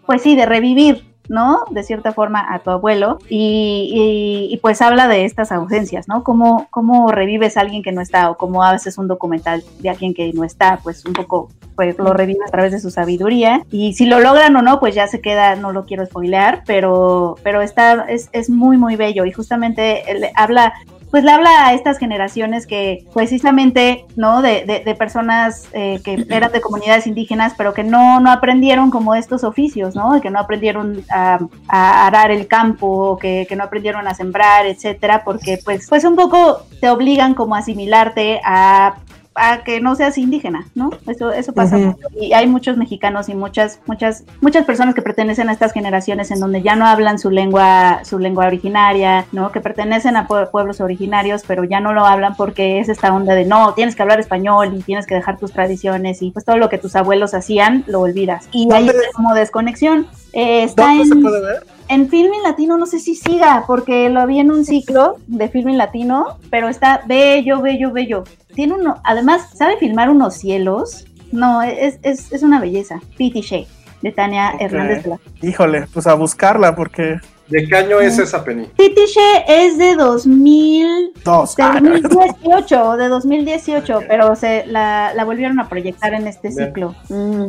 pues 0.07 0.23
sí, 0.23 0.37
de 0.37 0.47
revivir, 0.47 1.05
¿no? 1.29 1.65
De 1.71 1.83
cierta 1.83 2.13
forma 2.13 2.47
a 2.53 2.61
tu 2.61 2.71
abuelo 2.71 3.19
y, 3.29 4.59
pues 4.63 4.81
habla 4.83 5.09
de 5.09 5.25
estas 5.25 5.53
ausencias, 5.53 6.09
¿no? 6.09 6.25
Cómo, 6.25 6.67
cómo 6.71 7.11
revives 7.13 7.57
a 7.57 7.61
alguien 7.61 7.83
que 7.83 7.93
no 7.93 8.01
está 8.01 8.31
o 8.31 8.37
cómo 8.37 8.63
haces 8.65 8.99
un 8.99 9.09
documental 9.09 9.63
de 9.81 9.91
alguien 9.91 10.15
que 10.15 10.33
no 10.33 10.45
está, 10.45 10.81
pues 10.83 11.05
un 11.05 11.13
poco, 11.13 11.51
pues 11.75 11.99
lo 11.99 12.13
revive 12.13 12.41
a 12.47 12.51
través 12.51 12.73
de 12.73 12.81
su 12.81 12.91
sabiduría 12.91 13.63
y 13.71 13.95
si 13.95 14.07
lo 14.07 14.21
logran 14.21 14.57
o 14.57 14.63
no, 14.63 14.81
pues 14.81 14.95
ya 14.95 15.07
se 15.07 15.21
queda, 15.21 15.57
no 15.57 15.73
lo 15.73 15.85
quiero 15.85 16.07
spoilear, 16.07 16.63
pero, 16.67 17.37
pero 17.43 17.61
está, 17.61 18.07
es, 18.09 18.29
es 18.33 18.49
muy, 18.49 18.77
muy 18.77 18.97
bello 18.97 19.25
y 19.25 19.33
justamente 19.33 20.11
él 20.11 20.27
habla 20.35 20.73
pues 21.11 21.25
le 21.25 21.31
habla 21.31 21.67
a 21.67 21.75
estas 21.75 21.99
generaciones 21.99 22.67
que 22.67 23.07
precisamente, 23.15 24.05
¿no? 24.17 24.43
De, 24.43 24.65
de, 24.85 24.95
personas 24.95 25.69
eh, 25.73 26.01
que 26.05 26.25
eran 26.31 26.53
de 26.53 26.61
comunidades 26.61 27.07
indígenas, 27.07 27.55
pero 27.57 27.75
que 27.75 27.85
no, 27.85 28.21
no 28.21 28.31
aprendieron 28.31 28.91
como 28.91 29.15
estos 29.15 29.45
oficios, 29.45 29.95
¿no? 29.95 30.21
Que 30.21 30.31
no 30.31 30.39
aprendieron 30.39 31.05
a, 31.11 31.39
arar 31.69 32.31
el 32.31 32.47
campo, 32.47 33.19
que, 33.21 33.47
que, 33.49 33.57
no 33.57 33.65
aprendieron 33.65 34.07
a 34.09 34.15
sembrar, 34.15 34.67
etcétera, 34.67 35.23
porque 35.25 35.59
pues, 35.65 35.87
pues 35.89 36.05
un 36.05 36.17
poco 36.17 36.63
te 36.81 36.91
obligan 36.91 37.35
como 37.35 37.55
a 37.55 37.59
asimilarte 37.59 38.41
a 38.45 38.97
a 39.37 39.63
que 39.65 39.81
no 39.81 39.95
seas 39.95 40.19
indígena, 40.19 40.67
¿no? 40.75 40.91
Eso, 41.07 41.31
eso 41.33 41.53
pasa 41.53 41.77
mucho. 41.77 41.99
Y 42.19 42.33
hay 42.33 42.47
muchos 42.47 42.77
mexicanos 42.77 43.29
y 43.29 43.35
muchas, 43.35 43.81
muchas, 43.87 44.25
muchas 44.41 44.65
personas 44.65 44.95
que 44.95 45.03
pertenecen 45.03 45.49
a 45.49 45.53
estas 45.53 45.73
generaciones 45.73 46.31
en 46.31 46.41
donde 46.41 46.63
ya 46.63 46.75
no 46.77 46.87
hablan 46.87 47.19
su 47.19 47.31
lengua, 47.31 48.01
su 48.05 48.19
lengua 48.19 48.47
originaria, 48.47 49.27
¿no? 49.33 49.53
Que 49.53 49.61
pertenecen 49.61 50.17
a 50.17 50.27
pueblos 50.27 50.81
originarios, 50.81 51.43
pero 51.47 51.65
ya 51.65 51.81
no 51.81 51.93
lo 51.93 52.07
hablan 52.07 52.35
porque 52.37 52.81
es 52.81 52.89
esta 52.89 53.13
onda 53.13 53.35
de 53.35 53.45
no, 53.45 53.75
tienes 53.75 53.95
que 53.95 54.03
hablar 54.03 54.21
español 54.21 54.75
y 54.75 54.83
tienes 54.83 55.07
que 55.07 55.15
dejar 55.15 55.39
tus 55.39 55.53
tradiciones 55.53 56.23
y 56.23 56.31
pues 56.31 56.45
todo 56.45 56.57
lo 56.57 56.69
que 56.69 56.79
tus 56.79 56.97
abuelos 56.97 57.35
hacían 57.35 57.85
lo 57.87 58.01
olvidas. 58.01 58.49
Y 58.53 58.73
hay 58.73 58.91
como 59.15 59.35
desconexión. 59.35 60.07
Eh, 60.33 60.65
está 60.65 60.95
en, 60.95 61.07
se 61.07 61.17
puede 61.17 61.41
ver? 61.41 61.76
En 61.89 62.09
Filming 62.09 62.43
Latino 62.43 62.77
no 62.77 62.87
sé 62.87 62.99
si 62.99 63.15
siga, 63.15 63.65
porque 63.67 64.09
lo 64.09 64.27
vi 64.27 64.41
en 64.41 64.51
un 64.51 64.65
ciclo 64.65 65.17
de 65.27 65.49
Filming 65.49 65.79
Latino, 65.79 66.39
pero 66.51 66.69
está 66.69 67.03
bello, 67.07 67.61
bello, 67.61 67.93
bello. 67.93 68.25
Tiene 68.55 68.75
uno, 68.75 69.01
además, 69.05 69.51
sabe 69.57 69.77
filmar 69.77 70.11
unos 70.11 70.35
cielos. 70.35 71.07
No, 71.33 71.63
es, 71.63 71.99
es, 72.03 72.33
es 72.33 72.43
una 72.43 72.61
belleza. 72.61 73.01
Pity 73.17 73.41
Shea, 73.41 73.65
de 74.03 74.13
Tania 74.13 74.55
Hernández. 74.59 75.07
Híjole, 75.43 75.87
pues 75.93 76.07
a 76.07 76.15
buscarla, 76.15 76.75
porque 76.75 77.19
¿De 77.49 77.65
qué 77.69 77.77
año 77.77 78.01
es 78.01 78.19
esa, 78.19 78.43
Penny? 78.43 78.67
Titiche 78.77 79.21
es 79.47 79.79
de 79.79 79.95
2000, 79.95 81.13
Dos. 81.25 81.55
de 81.55 81.63
2018, 81.63 82.97
de 82.97 83.09
2018, 83.09 84.01
pero 84.09 84.35
se 84.35 84.67
la, 84.67 85.13
la, 85.15 85.25
volvieron 85.25 85.61
a 85.61 85.69
proyectar 85.69 86.13
en 86.15 86.27
este 86.27 86.51
ciclo. 86.51 86.97
Mm. 87.09 87.47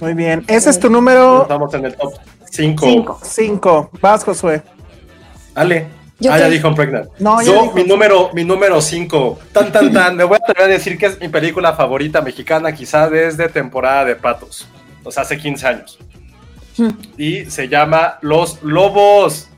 Muy 0.00 0.14
bien. 0.14 0.44
Ese 0.48 0.70
es 0.70 0.80
tu 0.80 0.88
número. 0.88 1.42
Estamos 1.42 1.74
en 1.74 1.84
el 1.84 1.94
top 1.96 2.14
Cinco. 2.54 2.86
Cinco. 2.86 3.20
Cinco. 3.22 3.90
Vas, 4.00 4.22
Josué. 4.22 4.62
Ale. 5.56 5.88
ah, 6.30 6.38
ya 6.38 6.48
dijo 6.48 6.72
Pregnant. 6.72 7.08
No, 7.18 7.42
Yo, 7.42 7.72
mi 7.72 7.82
número, 7.82 8.30
mi 8.32 8.44
número 8.44 8.80
cinco. 8.80 9.40
Tan, 9.52 9.72
tan, 9.72 9.92
tan. 9.92 10.16
Me 10.16 10.22
voy 10.22 10.38
a 10.40 10.44
atrever 10.44 10.70
a 10.70 10.72
decir 10.72 10.96
que 10.96 11.06
es 11.06 11.20
mi 11.20 11.28
película 11.28 11.72
favorita 11.72 12.22
mexicana, 12.22 12.72
quizá 12.72 13.10
desde 13.10 13.48
temporada 13.48 14.04
de 14.04 14.14
Patos. 14.14 14.68
O 15.02 15.10
sea, 15.10 15.24
hace 15.24 15.36
15 15.36 15.66
años. 15.66 15.98
Hmm. 16.76 16.90
Y 17.18 17.44
se 17.46 17.68
llama 17.68 18.18
Los 18.22 18.62
Lobos. 18.62 19.48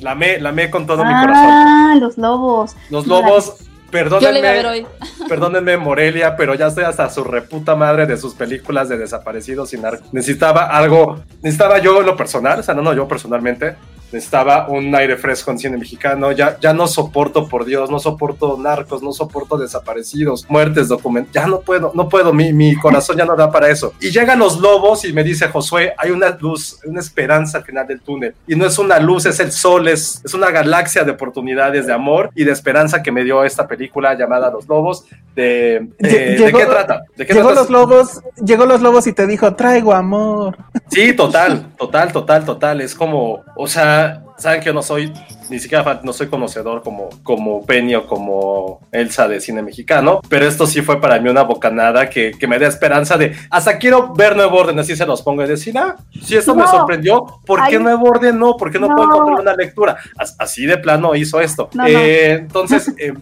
La 0.00 0.14
me, 0.14 0.38
la 0.38 0.52
me 0.52 0.70
con 0.70 0.86
todo 0.86 1.04
mi 1.04 1.12
corazón. 1.12 1.50
Ah, 1.50 1.96
los 2.00 2.16
lobos. 2.16 2.74
Los 2.88 3.06
lobos 3.06 3.69
Perdónenme, 3.90 4.86
perdónenme, 5.28 5.76
Morelia, 5.76 6.36
pero 6.36 6.54
ya 6.54 6.68
estoy 6.68 6.84
hasta 6.84 7.08
su 7.10 7.24
reputa 7.24 7.74
madre 7.74 8.06
de 8.06 8.16
sus 8.16 8.34
películas 8.34 8.88
de 8.88 8.98
desaparecidos 8.98 9.72
y 9.74 9.78
narcos. 9.78 10.12
Necesitaba 10.12 10.64
algo, 10.66 11.20
necesitaba 11.42 11.78
yo 11.78 12.00
lo 12.02 12.16
personal, 12.16 12.60
o 12.60 12.62
sea, 12.62 12.74
no, 12.74 12.82
no, 12.82 12.92
yo 12.94 13.08
personalmente, 13.08 13.76
necesitaba 14.12 14.68
un 14.68 14.94
aire 14.94 15.16
fresco 15.16 15.50
en 15.50 15.58
cine 15.58 15.76
mexicano. 15.76 16.32
Ya, 16.32 16.58
ya 16.60 16.72
no 16.72 16.86
soporto, 16.86 17.48
por 17.48 17.64
Dios, 17.64 17.90
no 17.90 17.98
soporto 17.98 18.56
narcos, 18.58 19.02
no 19.02 19.12
soporto 19.12 19.56
desaparecidos, 19.56 20.46
muertes, 20.48 20.88
documentos. 20.88 21.32
Ya 21.32 21.46
no 21.46 21.60
puedo, 21.60 21.92
no 21.94 22.08
puedo, 22.08 22.32
mi, 22.32 22.52
mi 22.52 22.74
corazón 22.76 23.16
ya 23.16 23.24
no 23.24 23.36
da 23.36 23.50
para 23.50 23.68
eso. 23.68 23.94
Y 24.00 24.10
llegan 24.10 24.38
los 24.38 24.58
lobos 24.58 25.04
y 25.04 25.12
me 25.12 25.24
dice 25.24 25.48
Josué, 25.48 25.94
hay 25.96 26.10
una 26.10 26.30
luz, 26.40 26.78
una 26.84 27.00
esperanza 27.00 27.58
al 27.58 27.64
final 27.64 27.86
del 27.86 28.00
túnel. 28.00 28.34
Y 28.46 28.54
no 28.54 28.66
es 28.66 28.78
una 28.78 28.98
luz, 28.98 29.26
es 29.26 29.40
el 29.40 29.52
sol, 29.52 29.88
es, 29.88 30.20
es 30.24 30.34
una 30.34 30.50
galaxia 30.50 31.04
de 31.04 31.12
oportunidades, 31.12 31.86
de 31.86 31.92
amor 31.92 32.30
y 32.34 32.44
de 32.44 32.52
esperanza 32.52 33.02
que 33.02 33.12
me 33.12 33.24
dio 33.24 33.44
esta 33.44 33.66
película 33.66 34.14
llamada 34.14 34.50
Los 34.50 34.66
Lobos. 34.68 35.04
de, 35.34 35.76
eh, 35.98 36.36
¿de 36.38 36.52
qué 36.52 36.66
trata? 36.66 37.04
¿De 37.16 37.26
qué 37.26 37.34
Llegó 37.34 37.52
los 37.52 37.70
lobos, 37.70 38.22
llegó 38.44 38.66
los 38.66 38.80
lobos 38.80 39.06
y 39.06 39.12
te 39.12 39.26
dijo, 39.26 39.54
traigo 39.54 39.94
amor. 39.94 40.56
Sí, 40.90 41.12
total, 41.12 41.68
total, 41.76 42.12
total, 42.12 42.44
total. 42.44 42.80
Es 42.80 42.94
como, 42.94 43.42
o 43.56 43.66
sea, 43.66 43.99
saben 44.38 44.60
que 44.60 44.66
yo 44.66 44.72
no 44.72 44.82
soy, 44.82 45.12
ni 45.50 45.58
siquiera 45.58 45.84
fan- 45.84 46.00
no 46.02 46.12
soy 46.12 46.28
conocedor 46.28 46.82
como, 46.82 47.08
como 47.22 47.64
Penny 47.66 47.94
o 47.94 48.06
como 48.06 48.80
Elsa 48.92 49.28
de 49.28 49.40
cine 49.40 49.62
mexicano, 49.62 50.20
pero 50.28 50.46
esto 50.46 50.66
sí 50.66 50.80
fue 50.82 51.00
para 51.00 51.18
mí 51.20 51.28
una 51.28 51.42
bocanada 51.42 52.08
que, 52.08 52.30
que 52.32 52.46
me 52.46 52.58
da 52.58 52.66
esperanza 52.66 53.16
de, 53.18 53.34
hasta 53.50 53.78
quiero 53.78 54.14
ver 54.14 54.34
Nuevo 54.36 54.56
Orden, 54.56 54.78
así 54.78 54.96
se 54.96 55.04
los 55.06 55.20
pongo 55.22 55.44
y 55.44 55.48
decir, 55.48 55.76
ah, 55.76 55.96
si 56.22 56.36
esto 56.36 56.54
me 56.54 56.62
No. 56.62 56.70
sorprendió, 56.70 57.26
¿por 57.44 57.60
qué 57.68 57.76
Ay. 57.76 57.82
Nuevo 57.82 58.08
Orden 58.08 58.38
no? 58.38 58.56
¿Por 58.56 58.70
qué 58.70 58.78
no, 58.78 58.88
No. 58.88 58.94
puedo 58.96 59.10
encontrar 59.10 59.40
una 59.40 59.54
lectura? 59.54 59.96
As- 60.16 60.36
Así 60.38 60.64
de 60.66 60.78
plano 60.78 61.14
hizo 61.14 61.40
esto. 61.40 61.68
No, 61.74 61.86
Eh, 61.86 62.32
Entonces, 62.32 62.92
eh, 62.98 63.12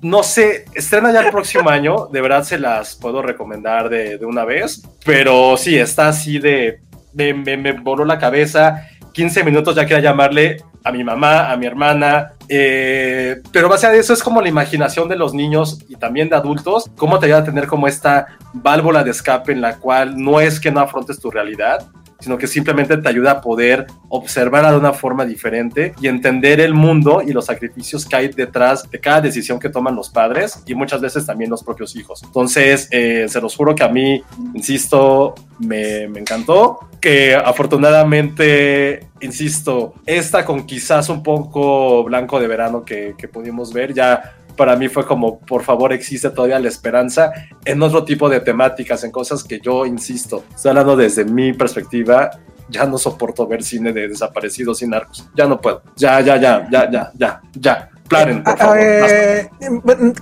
no 0.00 0.22
sé, 0.22 0.64
estrena 0.74 1.12
ya 1.12 1.22
el 1.22 1.30
próximo 1.32 1.68
año, 1.68 2.06
de 2.06 2.20
verdad 2.20 2.44
se 2.44 2.58
las 2.58 2.94
puedo 2.94 3.20
recomendar 3.20 3.88
de, 3.88 4.16
de 4.16 4.24
una 4.24 4.44
vez, 4.44 4.82
pero 5.04 5.56
sí, 5.56 5.76
está 5.76 6.08
así 6.08 6.38
de, 6.38 6.80
me, 7.14 7.34
me, 7.34 7.56
me 7.56 7.72
voló 7.72 8.04
la 8.04 8.16
cabeza, 8.18 8.86
15 9.18 9.42
minutos 9.42 9.74
ya 9.74 9.84
quería 9.84 10.12
llamarle 10.12 10.62
a 10.84 10.92
mi 10.92 11.02
mamá, 11.02 11.50
a 11.50 11.56
mi 11.56 11.66
hermana, 11.66 12.34
eh, 12.48 13.42
pero 13.50 13.68
más 13.68 13.82
allá 13.82 13.94
de 13.94 13.98
eso 13.98 14.12
es 14.12 14.22
como 14.22 14.40
la 14.40 14.48
imaginación 14.48 15.08
de 15.08 15.16
los 15.16 15.34
niños 15.34 15.80
y 15.88 15.96
también 15.96 16.28
de 16.28 16.36
adultos, 16.36 16.88
cómo 16.96 17.18
te 17.18 17.26
ayuda 17.26 17.38
a 17.38 17.44
tener 17.44 17.66
como 17.66 17.88
esta 17.88 18.28
válvula 18.52 19.02
de 19.02 19.10
escape 19.10 19.50
en 19.50 19.60
la 19.60 19.74
cual 19.78 20.16
no 20.22 20.40
es 20.40 20.60
que 20.60 20.70
no 20.70 20.78
afrontes 20.78 21.18
tu 21.18 21.32
realidad, 21.32 21.84
sino 22.20 22.36
que 22.38 22.46
simplemente 22.46 22.96
te 22.96 23.08
ayuda 23.08 23.32
a 23.32 23.40
poder 23.40 23.86
observarla 24.08 24.72
de 24.72 24.78
una 24.78 24.92
forma 24.92 25.24
diferente 25.24 25.94
y 26.00 26.08
entender 26.08 26.60
el 26.60 26.74
mundo 26.74 27.22
y 27.24 27.32
los 27.32 27.46
sacrificios 27.46 28.06
que 28.06 28.16
hay 28.16 28.28
detrás 28.28 28.90
de 28.90 28.98
cada 28.98 29.20
decisión 29.20 29.58
que 29.58 29.68
toman 29.68 29.94
los 29.94 30.08
padres 30.08 30.62
y 30.66 30.74
muchas 30.74 31.00
veces 31.00 31.26
también 31.26 31.50
los 31.50 31.62
propios 31.62 31.94
hijos. 31.96 32.22
Entonces, 32.24 32.88
eh, 32.90 33.26
se 33.28 33.40
los 33.40 33.54
juro 33.54 33.74
que 33.74 33.84
a 33.84 33.88
mí, 33.88 34.22
insisto, 34.54 35.34
me, 35.58 36.08
me 36.08 36.20
encantó, 36.20 36.80
que 37.00 37.34
afortunadamente, 37.34 39.08
insisto, 39.20 39.94
esta 40.06 40.44
con 40.44 40.66
quizás 40.66 41.08
un 41.08 41.22
poco 41.22 42.04
blanco 42.04 42.40
de 42.40 42.48
verano 42.48 42.84
que, 42.84 43.14
que 43.16 43.28
pudimos 43.28 43.72
ver, 43.72 43.94
ya 43.94 44.37
para 44.58 44.76
mí 44.76 44.88
fue 44.88 45.06
como, 45.06 45.38
por 45.38 45.62
favor, 45.62 45.92
existe 45.92 46.28
todavía 46.30 46.58
la 46.58 46.68
esperanza 46.68 47.32
en 47.64 47.80
otro 47.80 48.04
tipo 48.04 48.28
de 48.28 48.40
temáticas, 48.40 49.04
en 49.04 49.12
cosas 49.12 49.44
que 49.44 49.60
yo, 49.60 49.86
insisto, 49.86 50.44
estoy 50.54 50.70
hablando 50.70 50.96
desde 50.96 51.24
mi 51.24 51.54
perspectiva, 51.54 52.30
ya 52.68 52.84
no 52.84 52.98
soporto 52.98 53.46
ver 53.46 53.62
cine 53.62 53.92
de 53.92 54.08
desaparecidos 54.08 54.82
y 54.82 54.86
narcos. 54.86 55.26
Ya 55.34 55.46
no 55.46 55.58
puedo. 55.60 55.82
Ya, 55.96 56.20
ya, 56.20 56.36
ya, 56.36 56.68
ya, 56.70 56.90
ya, 56.90 57.12
ya, 57.16 57.40
ya. 57.54 57.90
Plaren, 58.08 58.42
por 58.42 58.56
favor. 58.58 58.76
Eh, 58.80 59.50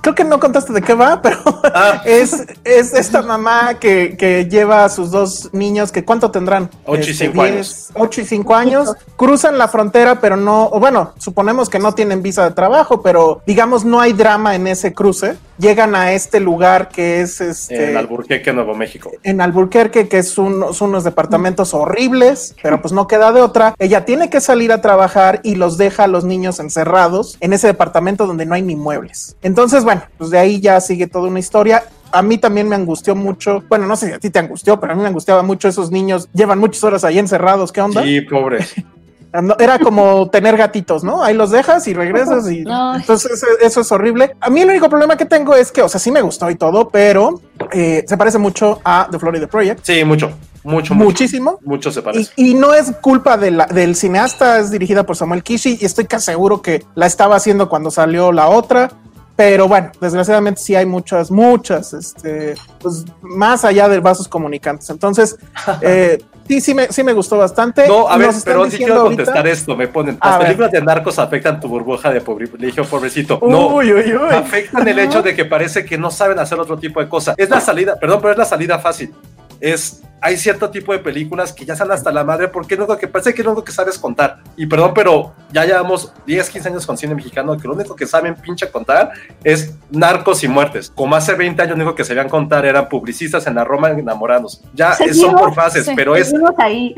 creo 0.01 0.13
que 0.15 0.23
no 0.23 0.39
contaste 0.39 0.73
de 0.73 0.81
qué 0.81 0.93
va, 0.93 1.21
pero 1.23 1.37
Ah. 1.73 2.01
es, 2.05 2.45
es 2.63 2.93
esta 2.93 3.21
mamá 3.21 3.75
que, 3.79 4.15
que 4.17 4.45
lleva 4.45 4.83
a 4.85 4.89
sus 4.89 5.11
dos 5.11 5.49
niños, 5.53 5.91
que 5.91 6.03
¿cuánto 6.03 6.31
tendrán? 6.31 6.69
Ocho 6.85 7.09
y 7.09 7.11
Este, 7.11 7.25
cinco 7.27 7.43
diez, 7.43 7.53
años. 7.55 7.89
Ocho 7.95 8.21
y 8.21 8.25
cinco 8.25 8.55
años, 8.55 8.93
cruzan 9.15 9.57
la 9.57 9.67
frontera, 9.67 10.19
pero 10.19 10.35
no, 10.37 10.65
o 10.65 10.79
bueno, 10.79 11.13
suponemos 11.17 11.69
que 11.69 11.79
no 11.79 11.93
tienen 11.93 12.21
visa 12.21 12.43
de 12.43 12.51
trabajo, 12.51 13.01
pero 13.01 13.41
digamos 13.45 13.85
no 13.85 13.99
hay 14.01 14.13
drama 14.13 14.55
en 14.55 14.67
ese 14.67 14.93
cruce. 14.93 15.37
Llegan 15.57 15.95
a 15.95 16.13
este 16.13 16.39
lugar 16.39 16.89
que 16.89 17.21
es 17.21 17.41
este, 17.41 17.91
En 17.91 17.97
Alburquerque, 17.97 18.53
Nuevo 18.53 18.75
México. 18.75 19.11
en 19.23 19.41
Alburquerque, 19.41 20.07
que 20.07 20.19
es 20.19 20.37
un- 20.37 20.73
son 20.73 20.89
unos 20.89 21.03
departamentos 21.03 21.73
horribles, 21.73 22.55
pero 22.61 22.79
pues 22.81 22.93
no 22.93 23.07
queda 23.07 23.31
de 23.31 23.41
otra. 23.41 23.73
Ella 23.79 24.05
tiene 24.05 24.29
que 24.29 24.39
salir 24.39 24.71
a 24.71 24.81
trabajar 24.81 25.39
y 25.43 25.55
los 25.55 25.77
deja 25.77 26.03
a 26.03 26.07
los 26.07 26.23
niños 26.25 26.59
encerrados 26.59 27.37
en 27.39 27.53
ese 27.53 27.67
departamento 27.67 28.27
donde 28.27 28.45
no 28.45 28.53
hay 28.53 28.61
ni 28.61 28.75
muebles. 28.75 29.35
Entonces, 29.41 29.83
bueno, 29.83 30.03
pues 30.17 30.29
de 30.29 30.37
ahí 30.37 30.59
ya 30.61 30.79
sigue 30.79 31.07
toda 31.07 31.27
una 31.29 31.39
historia. 31.39 31.83
A 32.11 32.21
mí 32.21 32.37
también 32.37 32.69
me 32.69 32.75
angustió 32.75 33.15
mucho, 33.15 33.63
bueno, 33.67 33.85
no 33.87 33.95
sé 33.97 34.07
si 34.07 34.13
a 34.13 34.19
ti 34.19 34.29
te 34.29 34.39
angustió, 34.39 34.79
pero 34.79 34.93
a 34.93 34.95
mí 34.95 35.01
me 35.01 35.07
angustiaba 35.09 35.43
mucho 35.43 35.67
esos 35.67 35.91
niños, 35.91 36.29
llevan 36.33 36.59
muchas 36.59 36.83
horas 36.83 37.03
ahí 37.03 37.19
encerrados, 37.19 37.71
¿qué 37.71 37.81
onda? 37.81 38.03
Sí, 38.03 38.21
pobre. 38.21 38.59
No, 39.41 39.55
Era 39.59 39.79
como 39.79 40.29
tener 40.29 40.57
gatitos, 40.57 41.03
¿no? 41.03 41.23
Ahí 41.23 41.33
los 41.35 41.51
dejas 41.51 41.87
y 41.87 41.93
regresas 41.93 42.49
y 42.49 42.63
Ay. 42.69 43.01
entonces 43.01 43.43
eso, 43.61 43.81
es 43.81 43.91
horrible. 43.91 44.35
A 44.41 44.49
mí 44.49 44.61
el 44.61 44.69
único 44.69 44.89
problema 44.89 45.15
que 45.17 45.25
tengo 45.25 45.55
es 45.55 45.71
que, 45.71 45.81
o 45.81 45.89
sea, 45.89 45.99
sí 45.99 46.11
me 46.11 46.21
gustó 46.21 46.49
y 46.49 46.55
todo, 46.55 46.89
pero 46.89 47.39
eh, 47.71 48.03
se 48.07 48.17
parece 48.17 48.37
mucho 48.37 48.79
a 48.83 49.07
The 49.11 49.19
Florida 49.19 49.47
Project. 49.47 49.81
Sí, 49.83 50.03
mucho. 50.03 50.31
Mucho, 50.63 50.93
mucho. 50.93 51.05
Muchísimo. 51.05 51.59
Mucho 51.63 51.91
se 51.91 51.99
Y, 51.99 52.03
parece. 52.03 52.31
y 52.35 52.53
no 52.53 52.73
es 52.73 52.91
culpa 53.01 53.37
de 53.37 53.51
la- 53.51 53.67
del 53.67 53.95
cineasta, 53.95 54.59
es 54.59 54.69
dirigida 54.71 55.03
por 55.05 55.15
Samuel 55.15 55.41
Kishi 55.43 55.77
y 55.79 55.85
estoy 55.85 56.05
casi 56.05 56.25
seguro 56.25 56.61
que 56.61 56.83
la 56.95 57.05
estaba 57.05 57.35
haciendo 57.37 57.69
cuando 57.69 57.89
salió 57.91 58.31
la 58.33 58.49
otra. 58.49 58.91
Pero 59.37 59.67
bueno, 59.67 59.91
desgraciadamente 60.01 60.59
sí 60.59 60.75
hay 60.75 60.87
muchas, 60.87 61.29
muchas, 61.29 61.93
este, 61.93 62.55
pues 62.79 63.05
más 63.21 63.63
allá 63.63 63.87
de 63.87 63.99
vasos 63.99 64.27
comunicantes. 64.27 64.89
Entonces, 64.89 65.37
eh, 65.81 66.17
sí, 66.47 66.61
sí 66.61 66.73
me, 66.73 66.87
sí 66.87 67.03
me 67.03 67.13
gustó 67.13 67.37
bastante. 67.37 67.87
No, 67.87 68.07
a 68.07 68.17
ver, 68.17 68.29
pero 68.45 68.63
sí 68.65 68.71
diciendo 68.71 68.77
quiero 68.95 69.01
ahorita- 69.01 69.23
contestar 69.25 69.47
esto. 69.47 69.75
Me 69.75 69.87
ponen, 69.87 70.17
A 70.19 70.29
las 70.29 70.37
ver. 70.39 70.47
películas 70.47 70.71
de 70.71 70.81
narcos 70.81 71.19
afectan 71.19 71.59
tu 71.59 71.67
burbuja 71.67 72.11
de 72.11 72.21
privilegio, 72.21 72.85
pobrecito. 72.85 73.39
No, 73.47 73.67
Uy, 73.75 73.93
uy, 73.93 74.13
uy. 74.15 74.29
afectan 74.35 74.87
el 74.87 74.99
hecho 74.99 75.21
de 75.21 75.35
que 75.35 75.45
parece 75.45 75.85
que 75.85 75.97
no 75.97 76.09
saben 76.11 76.39
hacer 76.39 76.59
otro 76.59 76.77
tipo 76.77 76.99
de 76.99 77.07
cosas. 77.09 77.35
Es 77.37 77.49
la 77.49 77.59
salida, 77.61 77.95
perdón, 77.99 78.19
pero 78.21 78.31
es 78.33 78.37
la 78.37 78.45
salida 78.45 78.79
fácil. 78.79 79.13
Es, 79.59 80.01
hay 80.21 80.37
cierto 80.37 80.69
tipo 80.69 80.93
de 80.93 80.99
películas 80.99 81.53
que 81.53 81.65
ya 81.65 81.75
salen 81.75 81.93
hasta 81.93 82.11
la 82.11 82.23
madre 82.23 82.47
porque 82.47 82.73
es 82.73 82.79
lo 82.79 82.97
que 82.97 83.07
parece 83.07 83.33
que 83.33 83.41
es 83.41 83.45
lo 83.45 83.51
único 83.51 83.63
que 83.63 83.71
sabes 83.71 83.97
contar. 83.97 84.39
Y 84.55 84.65
perdón, 84.65 84.91
pero 84.93 85.33
ya 85.51 85.65
llevamos 85.65 86.11
10, 86.25 86.49
15 86.49 86.69
años 86.69 86.85
con 86.85 86.97
cine 86.97 87.15
mexicano 87.15 87.57
que 87.57 87.67
lo 87.67 87.73
único 87.73 87.95
que 87.95 88.05
saben 88.05 88.35
pinche 88.35 88.69
contar 88.69 89.11
es 89.43 89.73
narcos 89.89 90.43
y 90.43 90.47
muertes. 90.47 90.91
Como 90.95 91.15
hace 91.15 91.33
20 91.35 91.61
años 91.61 91.77
lo 91.77 91.83
único 91.83 91.95
que 91.95 92.03
sabían 92.03 92.29
contar 92.29 92.65
eran 92.65 92.89
publicistas 92.89 93.45
en 93.47 93.55
la 93.55 93.63
Roma 93.63 93.89
enamorándose. 93.89 94.61
Ya 94.73 94.93
eh, 94.93 94.95
son 94.97 95.13
Seguimos, 95.13 95.41
por 95.41 95.53
fases, 95.53 95.85
sí, 95.85 95.93
pero 95.95 96.15
es... 96.15 96.29
Seguimos 96.29 96.53
ahí, 96.57 96.95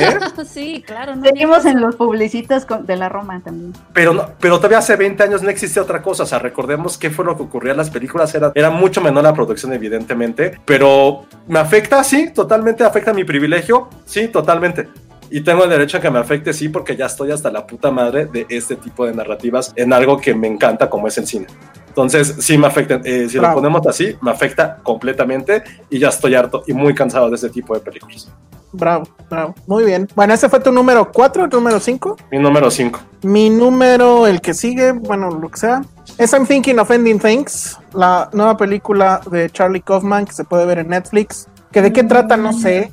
¿eh? 0.00 0.18
Sí, 0.44 0.82
claro. 0.86 1.16
no 1.16 1.22
seguimos 1.24 1.64
en 1.64 1.80
los 1.80 1.96
publicistas 1.96 2.66
de 2.86 2.96
la 2.96 3.08
Roma 3.08 3.40
también. 3.44 3.72
Pero, 3.92 4.12
no, 4.14 4.30
pero 4.40 4.56
todavía 4.56 4.78
hace 4.78 4.96
20 4.96 5.22
años 5.22 5.42
no 5.42 5.50
existía 5.50 5.82
otra 5.82 6.02
cosa. 6.02 6.24
O 6.24 6.26
sea, 6.26 6.38
recordemos 6.38 6.98
qué 6.98 7.10
fue 7.10 7.24
lo 7.24 7.36
que 7.36 7.42
ocurría 7.42 7.72
en 7.72 7.78
las 7.78 7.90
películas. 7.90 8.34
Era, 8.34 8.52
era 8.54 8.70
mucho 8.70 9.00
menor 9.00 9.24
la 9.24 9.34
producción, 9.34 9.72
evidentemente. 9.72 10.58
Pero 10.64 11.26
me 11.46 11.58
afecta, 11.58 12.02
sí, 12.02 12.30
totalmente 12.40 12.84
afecta 12.84 13.12
mi 13.12 13.24
privilegio. 13.24 13.88
Sí, 14.06 14.28
totalmente. 14.28 14.88
Y 15.30 15.42
tengo 15.42 15.64
el 15.64 15.70
derecho 15.70 15.98
a 15.98 16.00
que 16.00 16.10
me 16.10 16.18
afecte, 16.18 16.54
sí, 16.54 16.70
porque 16.70 16.96
ya 16.96 17.04
estoy 17.06 17.30
hasta 17.30 17.50
la 17.50 17.66
puta 17.66 17.90
madre 17.90 18.24
de 18.24 18.46
este 18.48 18.76
tipo 18.76 19.04
de 19.06 19.12
narrativas 19.14 19.72
en 19.76 19.92
algo 19.92 20.18
que 20.18 20.34
me 20.34 20.48
encanta, 20.48 20.88
como 20.88 21.06
es 21.06 21.18
el 21.18 21.26
cine. 21.26 21.46
Entonces, 21.88 22.36
sí 22.38 22.56
me 22.56 22.66
afecta. 22.66 23.00
eh, 23.04 23.28
si 23.28 23.38
lo 23.38 23.52
ponemos 23.52 23.86
así, 23.86 24.16
me 24.22 24.30
afecta 24.30 24.78
completamente 24.82 25.62
y 25.90 25.98
ya 25.98 26.08
estoy 26.08 26.34
harto 26.34 26.64
y 26.66 26.72
muy 26.72 26.94
cansado 26.94 27.28
de 27.28 27.34
este 27.34 27.50
tipo 27.50 27.74
de 27.74 27.80
películas. 27.80 28.28
Bravo, 28.72 29.04
bravo. 29.28 29.54
Muy 29.66 29.84
bien. 29.84 30.08
Bueno, 30.14 30.32
ese 30.32 30.48
fue 30.48 30.60
tu 30.60 30.72
número 30.72 31.10
4, 31.12 31.48
tu 31.48 31.56
número 31.58 31.78
5. 31.78 32.16
Mi 32.30 32.38
número 32.38 32.70
5. 32.70 33.00
Mi 33.22 33.50
número, 33.50 34.26
el 34.26 34.40
que 34.40 34.54
sigue, 34.54 34.92
bueno, 34.92 35.30
lo 35.30 35.48
que 35.50 35.58
sea, 35.58 35.82
es 36.16 36.32
I'm 36.32 36.46
Thinking 36.46 36.78
of 36.78 36.90
Ending 36.90 37.18
Things, 37.18 37.78
la 37.92 38.30
nueva 38.32 38.56
película 38.56 39.20
de 39.30 39.50
Charlie 39.50 39.82
Kaufman 39.82 40.24
que 40.24 40.32
se 40.32 40.44
puede 40.44 40.64
ver 40.66 40.78
en 40.78 40.88
Netflix. 40.88 41.48
Que 41.72 41.82
de 41.82 41.92
qué 41.92 42.04
trata, 42.04 42.36
no 42.36 42.52
sé. 42.52 42.92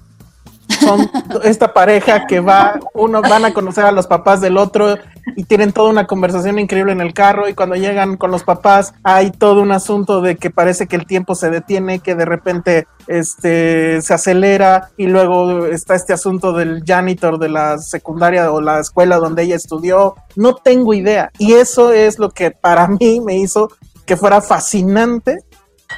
Son 0.82 1.10
esta 1.44 1.74
pareja 1.74 2.28
que 2.28 2.40
va, 2.40 2.80
uno 2.94 3.22
van 3.22 3.46
a 3.46 3.54
conocer 3.54 3.86
a 3.86 3.92
los 3.92 4.08
papás 4.08 4.42
del 4.42 4.58
otro 4.58 4.98
y 5.36 5.44
tienen 5.44 5.72
toda 5.72 5.90
una 5.90 6.08
conversación 6.08 6.60
increíble 6.60 6.92
en 6.92 7.02
el 7.02 7.14
carro 7.14 7.48
y 7.48 7.54
cuando 7.54 7.76
llegan 7.76 8.18
con 8.18 8.32
los 8.32 8.44
papás 8.44 8.94
hay 9.04 9.32
todo 9.32 9.62
un 9.62 9.72
asunto 9.72 10.22
de 10.22 10.36
que 10.38 10.50
parece 10.50 10.88
que 10.88 10.96
el 10.96 11.06
tiempo 11.06 11.36
se 11.36 11.50
detiene, 11.50 12.00
que 12.00 12.16
de 12.16 12.26
repente 12.26 12.88
este 13.08 14.02
se 14.02 14.14
acelera 14.14 14.90
y 14.98 15.08
luego 15.08 15.66
está 15.68 15.96
este 15.96 16.14
asunto 16.14 16.54
del 16.54 16.84
janitor 16.86 17.40
de 17.40 17.50
la 17.50 17.78
secundaria 17.78 18.52
o 18.52 18.62
la 18.62 18.80
escuela 18.80 19.18
donde 19.18 19.44
ella 19.44 19.56
estudió. 19.56 20.16
No 20.36 20.56
tengo 20.56 20.94
idea 20.94 21.32
y 21.38 21.54
eso 21.54 21.92
es 21.92 22.20
lo 22.20 22.32
que 22.32 22.52
para 22.52 22.88
mí 22.88 23.22
me 23.22 23.38
hizo 23.38 23.70
que 24.06 24.18
fuera 24.18 24.42
fascinante 24.42 25.40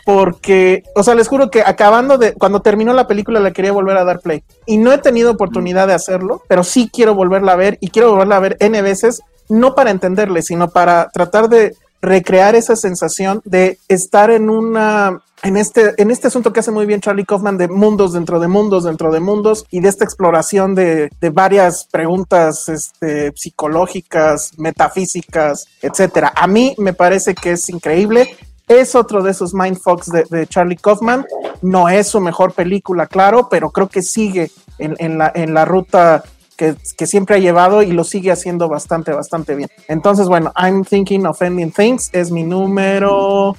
porque, 0.06 0.84
o 0.96 1.04
sea, 1.04 1.16
les 1.16 1.28
juro 1.28 1.50
que 1.50 1.62
acabando 1.62 2.18
de, 2.18 2.34
cuando 2.34 2.62
terminó 2.62 2.94
la 2.94 3.08
película 3.08 3.40
la 3.40 3.52
quería 3.52 3.72
volver 3.72 3.98
a 3.98 4.06
dar 4.06 4.20
play 4.20 4.44
y 4.66 4.78
no 4.78 4.92
he 4.92 4.98
tenido 4.98 5.32
oportunidad 5.32 5.88
de 5.88 5.94
hacerlo, 5.94 6.44
pero 6.48 6.64
sí 6.64 6.90
quiero 6.92 7.16
volverla 7.16 7.54
a 7.54 7.58
ver 7.58 7.78
y 7.82 7.90
quiero 7.90 8.12
volverla 8.12 8.38
a 8.38 8.42
ver 8.42 8.58
N 8.60 8.82
veces, 8.82 9.22
no 9.50 9.76
para 9.76 9.92
entenderle, 9.92 10.42
sino 10.42 10.70
para 10.70 11.10
tratar 11.10 11.50
de 11.50 11.76
recrear 12.02 12.56
esa 12.56 12.76
sensación 12.76 13.42
de 13.46 13.78
estar 13.88 14.32
en 14.32 14.50
una, 14.50 15.22
en 15.44 15.58
este, 15.58 15.94
en 15.98 16.12
este 16.12 16.28
asunto 16.28 16.54
que 16.54 16.62
hace 16.62 16.72
muy 16.72 16.86
bien 16.86 17.02
Charlie 17.02 17.26
Kaufman 17.26 17.58
de 17.58 17.68
mundos 17.68 18.14
dentro 18.14 18.40
de 18.40 18.48
mundos 18.48 18.84
dentro 18.84 19.12
de 19.12 19.20
mundos 19.20 19.66
y 19.70 19.82
de 19.82 19.90
esta 19.90 20.06
exploración 20.06 20.76
de, 20.76 21.10
varias 21.34 21.86
preguntas 21.92 22.70
este, 22.70 23.32
psicológicas, 23.36 24.52
metafísicas, 24.58 25.68
etcétera. 25.82 26.34
A 26.36 26.48
mí 26.48 26.76
me 26.78 26.94
parece 26.94 27.36
que 27.36 27.52
es 27.52 27.70
increíble. 27.70 28.36
Es 28.70 28.96
otro 28.96 29.22
de 29.22 29.32
esos 29.32 29.54
mindfucks 29.54 30.08
de, 30.12 30.24
de 30.30 30.48
Charlie 30.48 30.78
Kaufman. 30.78 31.26
No 31.62 31.90
es 31.90 32.08
su 32.08 32.22
mejor 32.22 32.54
película, 32.54 33.08
claro, 33.08 33.50
pero 33.50 33.72
creo 33.72 33.90
que 33.90 34.02
sigue 34.02 34.50
en, 34.78 34.96
en 35.00 35.18
la, 35.18 35.32
en 35.36 35.54
la 35.54 35.66
ruta 35.66 36.24
que, 36.56 36.76
que, 36.98 37.06
siempre 37.08 37.36
ha 37.36 37.40
llevado 37.40 37.82
y 37.84 37.92
lo 37.92 38.04
sigue 38.06 38.32
haciendo 38.32 38.70
bastante, 38.70 39.12
bastante 39.12 39.56
bien. 39.56 39.70
Entonces, 39.88 40.28
bueno, 40.28 40.54
I'm 40.56 40.86
Thinking 40.86 41.26
of 41.26 41.42
Ending 41.42 41.72
Things 41.72 42.10
es 42.14 42.32
mi 42.32 42.44
número 42.44 43.56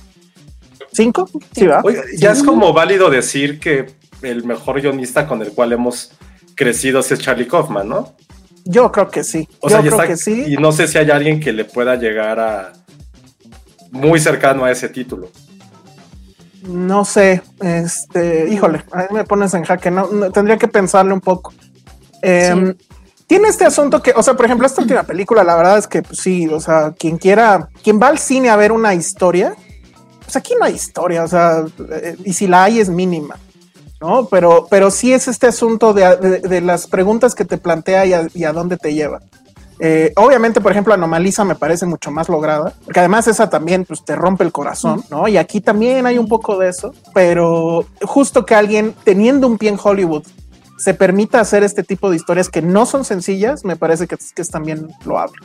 ¿Cinco? 0.93 1.28
Sí, 1.53 1.66
va. 1.66 1.81
Oye, 1.85 2.01
ya 2.16 2.32
es 2.32 2.43
como 2.43 2.73
válido 2.73 3.11
decir 3.11 3.61
que 3.61 3.87
el 4.23 4.45
mejor 4.45 4.81
guionista 4.81 5.27
con 5.27 5.41
el 5.43 5.53
cual 5.53 5.73
hemos 5.73 6.12
crecido 6.55 7.01
es 7.01 7.19
Charlie 7.19 7.47
Kaufman, 7.47 7.89
¿no? 7.89 8.15
Yo 8.65 8.93
creo 8.93 9.09
que 9.09 9.24
sí. 9.24 9.49
O 9.61 9.69
Yo 9.69 9.77
sea, 9.77 9.81
creo 9.81 9.93
está- 9.93 10.07
que 10.07 10.16
sí. 10.16 10.45
y 10.49 10.57
no 10.57 10.73
sé 10.73 10.87
si 10.87 10.99
hay 10.99 11.11
alguien 11.11 11.41
que 11.41 11.53
le 11.53 11.65
pueda 11.65 11.97
llegar 11.97 12.39
a 12.41 12.73
muy 13.91 14.21
cercano 14.21 14.65
a 14.65 14.71
ese 14.71 14.89
título. 14.89 15.29
No 16.62 17.05
sé, 17.07 17.43
este, 17.61 18.49
híjole, 18.51 18.85
ahí 18.93 19.07
me 19.11 19.25
pones 19.25 19.55
en 19.55 19.65
jaque, 19.65 19.91
no, 19.91 20.09
no, 20.09 20.31
tendría 20.31 20.59
que 20.59 20.69
pensarle 20.69 21.12
un 21.15 21.21
poco. 21.23 21.55
Em, 22.21 22.75
Tiene 23.27 23.49
este 23.49 23.65
asunto 23.65 24.03
que, 24.03 24.12
o 24.15 24.23
sea, 24.23 24.35
por 24.35 24.45
ejemplo, 24.45 24.67
esta 24.67 24.83
última 24.83 25.05
película, 25.05 25.43
la 25.43 25.57
verdad 25.57 25.79
es 25.79 25.87
que 25.87 26.03
pues, 26.03 26.19
sí, 26.19 26.47
o 26.49 26.61
sea, 26.61 26.93
quien 26.99 27.17
quiera, 27.17 27.69
quien 27.83 27.99
va 28.01 28.09
al 28.09 28.19
cine 28.19 28.51
a 28.51 28.57
ver 28.57 28.73
una 28.73 28.93
historia, 28.95 29.55
pues 30.23 30.37
aquí 30.37 30.53
no 30.59 30.65
hay 30.67 30.75
historia, 30.75 31.25
o 31.25 31.29
sea, 31.29 31.65
eh, 31.93 32.17
y 32.25 32.33
si 32.35 32.47
la 32.47 32.65
hay 32.65 32.79
es 32.81 32.91
mínima, 32.91 33.37
¿no? 34.01 34.27
Pero, 34.27 34.67
pero 34.69 34.91
sí 34.91 35.12
es 35.15 35.29
este 35.29 35.47
asunto 35.47 35.95
de, 35.95 36.15
de- 36.17 36.41
de 36.41 36.61
las 36.61 36.87
preguntas 36.89 37.35
que 37.35 37.45
te 37.47 37.57
plantea 37.57 38.05
y 38.05 38.12
a, 38.12 38.27
y 38.35 38.45
a 38.45 38.53
dónde 38.53 38.77
te 38.77 38.93
lleva. 38.93 39.21
Eh, 39.82 40.12
obviamente, 40.16 40.61
por 40.61 40.73
ejemplo, 40.73 40.93
Anomaliza 40.93 41.43
me 41.44 41.55
parece 41.55 41.86
mucho 41.86 42.11
más 42.11 42.28
lograda, 42.28 42.74
porque 42.85 43.01
además 43.01 43.27
esa 43.28 43.48
también 43.48 43.86
pues, 43.86 44.05
te 44.05 44.15
rompe 44.15 44.44
el 44.44 44.52
corazón, 44.52 45.02
¿no? 45.11 45.27
Y 45.27 45.39
aquí 45.39 45.62
también 45.62 46.05
hay 46.05 46.19
un 46.19 46.28
poco 46.28 46.59
de 46.59 46.69
eso, 46.69 46.94
pero 47.15 47.86
justo 48.02 48.44
que 48.44 48.55
alguien 48.55 48.94
teniendo 49.05 49.47
un 49.47 49.57
pie 49.57 49.70
en 49.70 49.78
Hollywood 49.82 50.24
se 50.77 50.93
permita 50.93 51.40
hacer 51.40 51.62
este 51.62 51.82
tipo 51.82 52.11
de 52.11 52.16
historias 52.16 52.51
que 52.51 52.61
no 52.61 52.85
son 52.85 53.05
sencillas, 53.05 53.65
me 53.65 53.77
parece 53.77 54.07
que, 54.07 54.16
que 54.16 54.43
es 54.43 54.51
también 54.51 54.89
loable. 55.05 55.39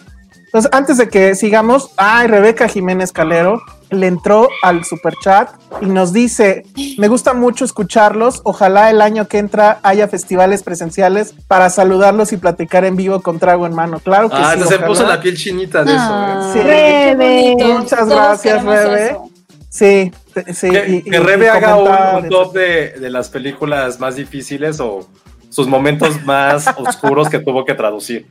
Entonces, 0.46 0.72
antes 0.74 0.98
de 0.98 1.10
que 1.10 1.36
sigamos, 1.36 1.92
ay, 1.98 2.28
Rebeca 2.28 2.68
Jiménez 2.68 3.12
Calero 3.12 3.62
le 3.92 4.08
entró 4.08 4.48
al 4.64 4.84
super 4.86 5.14
chat 5.22 5.50
y 5.82 5.86
nos 5.88 6.14
dice: 6.14 6.64
Me 6.98 7.08
gusta 7.08 7.34
mucho 7.34 7.66
escucharlos. 7.66 8.42
Ojalá 8.46 8.90
el 8.90 9.02
año 9.02 9.28
que 9.28 9.38
entra 9.38 9.80
haya 9.84 10.08
festivales 10.08 10.64
presenciales 10.64 11.34
para 11.48 11.70
saludarlos 11.70 12.32
y 12.32 12.38
platicar 12.38 12.86
en 12.86 12.96
vivo 12.96 13.22
con 13.22 13.38
trago 13.40 13.66
en 13.66 13.76
mano. 13.76 14.00
Claro 14.00 14.30
que 14.30 14.36
Ah, 14.38 14.54
sí. 14.54 14.60
se 14.62 14.76
ojalá. 14.76 14.88
puso 14.88 15.06
la 15.08 15.20
piel 15.22 15.36
chinita 15.38 15.84
de 15.84 15.92
Ah, 15.96 16.50
Sí. 16.54 16.60
qué 16.60 16.66
Rebe, 16.66 17.56
muchas 17.74 18.00
Todos 18.00 18.14
gracias, 18.16 18.64
Rebe. 18.64 19.06
eso. 19.08 19.30
Sí, 19.70 20.12
sí. 20.54 20.70
Que, 20.70 20.90
y- 20.90 21.02
que 21.04 21.20
Rebe 21.20 21.46
y 21.46 21.50
haga 21.50 21.76
un, 21.76 22.30
top 22.30 22.54
de, 22.54 22.92
de 22.92 23.10
las 23.10 23.28
películas 23.30 24.00
más 24.00 24.16
difíciles 24.16 24.80
o 24.80 25.06
sus 25.50 25.68
momentos 25.68 26.24
más 26.24 26.66
oscuros 26.78 27.28
que 27.30 27.40
tuvo 27.40 27.66
que 27.66 27.74
traducir. 27.74 28.26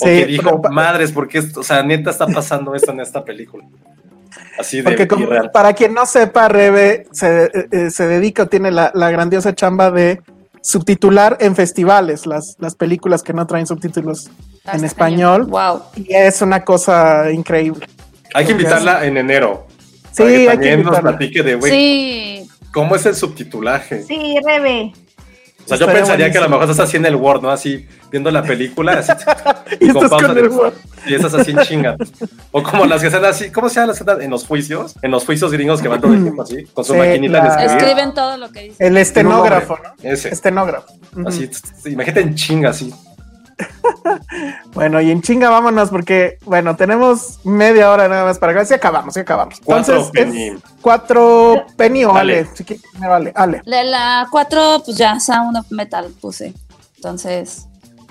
O 0.00 0.06
Sí, 0.06 0.10
que 0.20 0.26
dijo, 0.26 0.60
pero 0.62 0.72
madres, 0.74 1.12
porque 1.12 1.38
esto, 1.38 1.60
o 1.60 1.62
sea, 1.62 1.82
neta 1.82 2.10
está 2.10 2.26
pasando 2.26 2.74
esto 2.74 2.92
en 2.92 3.00
esta 3.00 3.24
película. 3.24 3.64
Así 4.58 4.78
de 4.78 4.82
Porque 4.84 5.08
como- 5.08 5.28
para 5.52 5.72
quien 5.72 5.94
no 5.94 6.04
sepa, 6.06 6.48
Rebe 6.48 7.06
se, 7.12 7.44
eh, 7.44 7.50
eh, 7.72 7.90
se 7.90 8.06
dedica 8.06 8.44
o 8.44 8.46
tiene 8.46 8.70
la, 8.70 8.90
la 8.94 9.10
grandiosa 9.10 9.54
chamba 9.54 9.90
de 9.90 10.20
subtitular 10.62 11.36
en 11.40 11.54
festivales 11.56 12.26
las, 12.26 12.56
las 12.58 12.74
películas 12.74 13.22
que 13.22 13.32
no 13.32 13.46
traen 13.46 13.66
subtítulos 13.66 14.30
Ah, 14.64 14.76
en 14.76 14.84
español. 14.84 15.46
Wow. 15.46 15.82
Y 15.96 16.12
es 16.14 16.42
una 16.42 16.62
cosa 16.62 17.30
increíble. 17.30 17.86
Hay 18.34 18.44
que 18.44 18.52
invitarla 18.52 19.06
en 19.06 19.16
enero. 19.16 19.66
Sí, 20.12 20.22
para 20.22 20.28
que 20.28 20.36
hay 20.36 20.44
que 20.44 20.52
también 20.54 20.82
nos 20.82 21.00
platique 21.00 21.42
de, 21.42 21.54
güey, 21.54 21.72
Sí, 21.72 22.48
¿cómo 22.72 22.94
es 22.96 23.06
el 23.06 23.14
subtitulaje? 23.14 24.02
Sí, 24.02 24.36
Rebe. 24.44 24.92
O 25.74 25.76
sea, 25.76 25.86
yo 25.86 25.86
pensaría 25.92 26.30
que 26.30 26.38
a 26.38 26.40
lo 26.42 26.48
mejor 26.48 26.70
estás 26.70 26.88
así 26.88 26.96
en 26.96 27.06
el 27.06 27.16
Word, 27.16 27.42
¿no? 27.42 27.50
Así, 27.50 27.86
viendo 28.10 28.30
la 28.30 28.42
película, 28.42 28.92
así, 28.94 29.12
Y 29.80 29.88
estás 29.88 30.08
pausa 30.10 30.26
con 30.26 30.34
de-. 30.34 30.72
Y 31.06 31.14
estás 31.14 31.34
así 31.34 31.50
en 31.50 31.58
chinga. 31.58 31.96
O 32.52 32.62
como 32.62 32.86
las 32.86 33.00
que 33.00 33.08
están 33.08 33.24
así, 33.24 33.50
¿cómo 33.50 33.68
se 33.68 33.76
llaman 33.76 33.88
las 33.88 33.98
que 33.98 34.02
están 34.04 34.22
en 34.22 34.30
los 34.30 34.46
juicios? 34.46 34.94
En 35.02 35.10
los 35.10 35.24
juicios 35.24 35.52
gringos 35.52 35.82
que 35.82 35.88
van 35.88 36.00
todo 36.00 36.14
el 36.14 36.22
tiempo 36.22 36.42
así, 36.42 36.64
con 36.72 36.84
su 36.84 36.92
Sí, 36.94 36.98
maquinita 36.98 37.38
la- 37.38 37.42
de 37.44 37.48
escribir. 37.50 37.76
escriben 37.82 38.14
todo 38.14 38.36
lo 38.38 38.50
que 38.50 38.60
dicen. 38.62 38.86
El 38.86 38.96
estenógrafo, 38.96 39.76
¿no? 39.82 40.10
Ese. 40.10 40.28
Estenógrafo. 40.30 40.92
Así, 41.26 41.50
imagínate 41.86 42.20
en 42.20 42.34
chinga 42.34 42.70
así. 42.70 42.92
Bueno, 44.72 45.00
y 45.00 45.10
en 45.10 45.22
chinga 45.22 45.50
vámonos 45.50 45.90
porque, 45.90 46.38
bueno, 46.44 46.76
tenemos 46.76 47.40
media 47.44 47.90
hora 47.90 48.08
nada 48.08 48.24
más 48.24 48.38
para 48.38 48.52
acá. 48.52 48.64
Sí 48.64 48.74
acabamos, 48.74 49.14
sí 49.14 49.20
acabamos. 49.20 49.60
Cuatro 49.64 49.94
Entonces, 49.96 50.14
es 50.14 50.24
penny. 50.32 50.58
cuatro 50.80 51.66
penny 51.76 52.04
o 52.04 52.14
Ale. 52.14 52.40
Ale. 52.40 52.48
Si 52.54 52.64
quieres, 52.64 52.84
primero 52.92 53.14
Ale. 53.14 53.32
Ale. 53.34 53.62
De 53.66 53.84
la 53.84 54.28
4, 54.30 54.82
pues 54.84 54.96
ya 54.96 55.18
Sound 55.18 55.56
of 55.56 55.70
Metal 55.70 56.06
puse. 56.20 56.54
Entonces, 56.96 57.66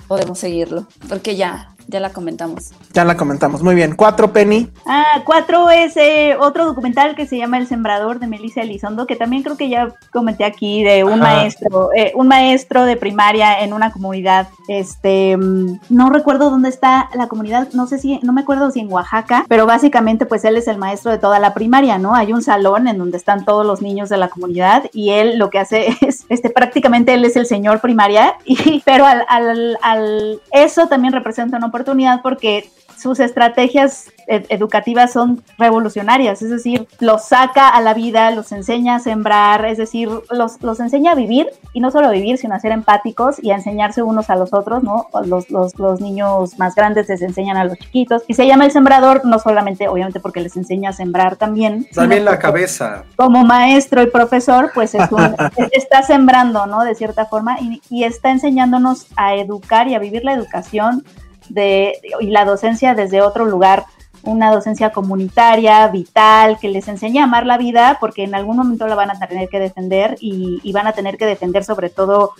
podemos 0.06 0.38
seguirlo. 0.38 0.86
Porque 1.08 1.36
ya, 1.36 1.74
ya 1.88 2.00
la 2.00 2.10
comentamos. 2.10 2.72
Ya 2.92 3.02
la 3.04 3.16
comentamos. 3.16 3.62
Muy 3.62 3.74
bien. 3.74 3.96
Cuatro 3.96 4.30
penny. 4.30 4.68
Ah, 4.86 5.22
cuatro 5.24 5.70
es 5.70 5.96
eh, 5.96 6.36
otro 6.38 6.66
documental 6.66 7.16
que 7.16 7.26
se 7.26 7.38
llama 7.38 7.56
El 7.56 7.66
Sembrador 7.66 8.18
de 8.20 8.26
Melissa 8.26 8.60
Elizondo, 8.60 9.06
que 9.06 9.16
también 9.16 9.42
creo 9.42 9.56
que 9.56 9.70
ya 9.70 9.94
comenté 10.12 10.44
aquí 10.44 10.84
de 10.84 11.04
un 11.04 11.22
Ajá. 11.22 11.36
maestro, 11.36 11.88
eh, 11.96 12.12
un 12.14 12.28
maestro 12.28 12.84
de 12.84 12.98
primaria 12.98 13.60
en 13.60 13.72
una 13.72 13.90
comunidad, 13.90 14.48
este, 14.68 15.38
mm, 15.38 15.80
no 15.88 16.10
recuerdo 16.10 16.50
dónde 16.50 16.68
está 16.68 17.08
la 17.14 17.26
comunidad, 17.26 17.68
no 17.72 17.86
sé 17.86 17.98
si, 17.98 18.20
no 18.22 18.34
me 18.34 18.42
acuerdo 18.42 18.70
si 18.70 18.80
en 18.80 18.92
Oaxaca, 18.92 19.46
pero 19.48 19.64
básicamente 19.64 20.26
pues 20.26 20.44
él 20.44 20.58
es 20.58 20.68
el 20.68 20.76
maestro 20.76 21.10
de 21.10 21.16
toda 21.16 21.38
la 21.38 21.54
primaria, 21.54 21.96
¿no? 21.96 22.14
Hay 22.14 22.34
un 22.34 22.42
salón 22.42 22.86
en 22.86 22.98
donde 22.98 23.16
están 23.16 23.46
todos 23.46 23.64
los 23.64 23.80
niños 23.80 24.10
de 24.10 24.18
la 24.18 24.28
comunidad 24.28 24.84
y 24.92 25.10
él 25.10 25.38
lo 25.38 25.48
que 25.48 25.58
hace 25.58 25.86
es, 26.02 26.26
este, 26.28 26.50
prácticamente 26.50 27.14
él 27.14 27.24
es 27.24 27.36
el 27.36 27.46
señor 27.46 27.80
primaria, 27.80 28.34
y, 28.44 28.82
pero 28.84 29.06
al, 29.06 29.24
al, 29.26 29.78
al, 29.80 30.42
eso 30.52 30.86
también 30.88 31.14
representa 31.14 31.56
una 31.56 31.68
oportunidad 31.68 31.77
porque 32.22 32.70
sus 32.96 33.20
estrategias 33.20 34.06
ed- 34.26 34.46
educativas 34.48 35.12
son 35.12 35.44
revolucionarias, 35.56 36.42
es 36.42 36.50
decir, 36.50 36.88
los 36.98 37.26
saca 37.26 37.68
a 37.68 37.80
la 37.80 37.94
vida, 37.94 38.32
los 38.32 38.50
enseña 38.50 38.96
a 38.96 38.98
sembrar, 38.98 39.64
es 39.66 39.78
decir, 39.78 40.08
los, 40.32 40.60
los 40.62 40.80
enseña 40.80 41.12
a 41.12 41.14
vivir 41.14 41.46
y 41.72 41.78
no 41.78 41.92
solo 41.92 42.08
a 42.08 42.10
vivir, 42.10 42.38
sino 42.38 42.56
a 42.56 42.58
ser 42.58 42.72
empáticos 42.72 43.36
y 43.40 43.52
a 43.52 43.54
enseñarse 43.54 44.02
unos 44.02 44.30
a 44.30 44.34
los 44.34 44.52
otros, 44.52 44.82
¿no? 44.82 45.06
Los, 45.26 45.48
los, 45.48 45.78
los 45.78 46.00
niños 46.00 46.58
más 46.58 46.74
grandes 46.74 47.08
les 47.08 47.22
enseñan 47.22 47.56
a 47.56 47.62
los 47.64 47.78
chiquitos 47.78 48.24
y 48.26 48.34
se 48.34 48.48
llama 48.48 48.64
el 48.64 48.72
sembrador, 48.72 49.24
no 49.24 49.38
solamente, 49.38 49.86
obviamente, 49.86 50.18
porque 50.18 50.40
les 50.40 50.56
enseña 50.56 50.90
a 50.90 50.92
sembrar 50.92 51.36
también. 51.36 51.86
También 51.94 52.24
la 52.24 52.40
cabeza. 52.40 53.04
como 53.14 53.44
maestro 53.44 54.02
y 54.02 54.06
profesor, 54.10 54.72
pues 54.74 54.96
es 54.96 55.12
un- 55.12 55.36
es- 55.56 55.68
está 55.72 56.02
sembrando, 56.02 56.66
¿no? 56.66 56.82
De 56.82 56.96
cierta 56.96 57.26
forma, 57.26 57.60
y, 57.60 57.80
y 57.90 58.02
está 58.02 58.30
enseñándonos 58.32 59.06
a 59.16 59.36
educar 59.36 59.86
y 59.86 59.94
a 59.94 60.00
vivir 60.00 60.24
la 60.24 60.32
educación 60.32 61.04
de, 61.48 62.00
y 62.20 62.26
la 62.26 62.44
docencia 62.44 62.94
desde 62.94 63.22
otro 63.22 63.44
lugar, 63.44 63.84
una 64.22 64.52
docencia 64.52 64.90
comunitaria, 64.90 65.86
vital, 65.88 66.58
que 66.60 66.68
les 66.68 66.88
enseña 66.88 67.22
a 67.22 67.24
amar 67.24 67.46
la 67.46 67.58
vida, 67.58 67.98
porque 68.00 68.24
en 68.24 68.34
algún 68.34 68.56
momento 68.56 68.86
la 68.86 68.94
van 68.94 69.10
a 69.10 69.18
tener 69.26 69.48
que 69.48 69.58
defender 69.58 70.16
y, 70.20 70.60
y 70.62 70.72
van 70.72 70.86
a 70.86 70.92
tener 70.92 71.16
que 71.16 71.26
defender 71.26 71.64
sobre 71.64 71.88
todo 71.88 72.32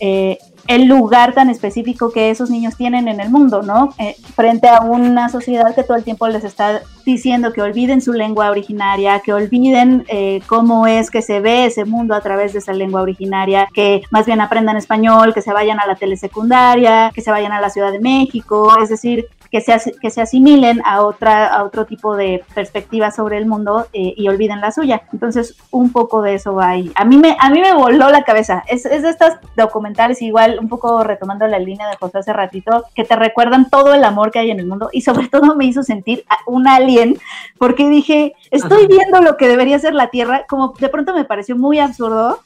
eh, 0.00 0.38
el 0.66 0.86
lugar 0.86 1.34
tan 1.34 1.50
específico 1.50 2.10
que 2.10 2.30
esos 2.30 2.50
niños 2.50 2.76
tienen 2.76 3.08
en 3.08 3.20
el 3.20 3.30
mundo, 3.30 3.62
¿no? 3.62 3.90
Eh, 3.98 4.16
frente 4.34 4.68
a 4.68 4.80
una 4.80 5.28
sociedad 5.28 5.74
que 5.74 5.82
todo 5.82 5.96
el 5.96 6.04
tiempo 6.04 6.28
les 6.28 6.44
está 6.44 6.82
diciendo 7.04 7.52
que 7.52 7.62
olviden 7.62 8.00
su 8.00 8.12
lengua 8.12 8.50
originaria, 8.50 9.20
que 9.20 9.32
olviden 9.32 10.04
eh, 10.08 10.40
cómo 10.46 10.86
es 10.86 11.10
que 11.10 11.22
se 11.22 11.40
ve 11.40 11.66
ese 11.66 11.84
mundo 11.84 12.14
a 12.14 12.20
través 12.20 12.52
de 12.52 12.60
esa 12.60 12.72
lengua 12.72 13.02
originaria, 13.02 13.68
que 13.72 14.02
más 14.10 14.26
bien 14.26 14.40
aprendan 14.40 14.76
español, 14.76 15.34
que 15.34 15.42
se 15.42 15.52
vayan 15.52 15.80
a 15.80 15.86
la 15.86 15.96
telesecundaria, 15.96 17.10
que 17.14 17.22
se 17.22 17.30
vayan 17.30 17.52
a 17.52 17.60
la 17.60 17.70
Ciudad 17.70 17.90
de 17.90 18.00
México, 18.00 18.72
es 18.80 18.88
decir, 18.88 19.26
que 19.52 19.60
se, 19.60 19.92
que 20.00 20.10
se 20.10 20.22
asimilen 20.22 20.80
a, 20.86 21.02
otra, 21.02 21.46
a 21.46 21.62
otro 21.62 21.84
tipo 21.84 22.16
de 22.16 22.42
perspectiva 22.54 23.10
sobre 23.10 23.36
el 23.36 23.44
mundo 23.44 23.86
eh, 23.92 24.14
y 24.16 24.26
olviden 24.28 24.62
la 24.62 24.72
suya. 24.72 25.02
Entonces, 25.12 25.56
un 25.70 25.92
poco 25.92 26.22
de 26.22 26.34
eso 26.36 26.54
va 26.54 26.70
ahí. 26.70 26.90
A 26.94 27.04
mí 27.04 27.18
me, 27.18 27.36
a 27.38 27.50
mí 27.50 27.60
me 27.60 27.74
voló 27.74 28.08
la 28.08 28.24
cabeza. 28.24 28.64
Es, 28.66 28.86
es 28.86 29.02
de 29.02 29.10
estas 29.10 29.38
documentales, 29.54 30.22
igual, 30.22 30.58
un 30.58 30.70
poco 30.70 31.04
retomando 31.04 31.46
la 31.46 31.58
línea 31.58 31.86
de 31.88 31.96
José 31.96 32.18
hace 32.18 32.32
ratito, 32.32 32.86
que 32.94 33.04
te 33.04 33.14
recuerdan 33.14 33.68
todo 33.68 33.92
el 33.92 34.04
amor 34.04 34.30
que 34.30 34.38
hay 34.38 34.50
en 34.50 34.58
el 34.58 34.66
mundo 34.66 34.88
y 34.90 35.02
sobre 35.02 35.28
todo 35.28 35.54
me 35.54 35.66
hizo 35.66 35.82
sentir 35.82 36.24
un 36.46 36.66
alien 36.66 37.18
porque 37.58 37.90
dije, 37.90 38.34
estoy 38.50 38.86
viendo 38.86 39.20
lo 39.20 39.36
que 39.36 39.48
debería 39.48 39.78
ser 39.78 39.94
la 39.94 40.08
Tierra, 40.08 40.46
como 40.48 40.72
de 40.78 40.88
pronto 40.88 41.14
me 41.14 41.24
pareció 41.24 41.56
muy 41.56 41.78
absurdo. 41.78 42.40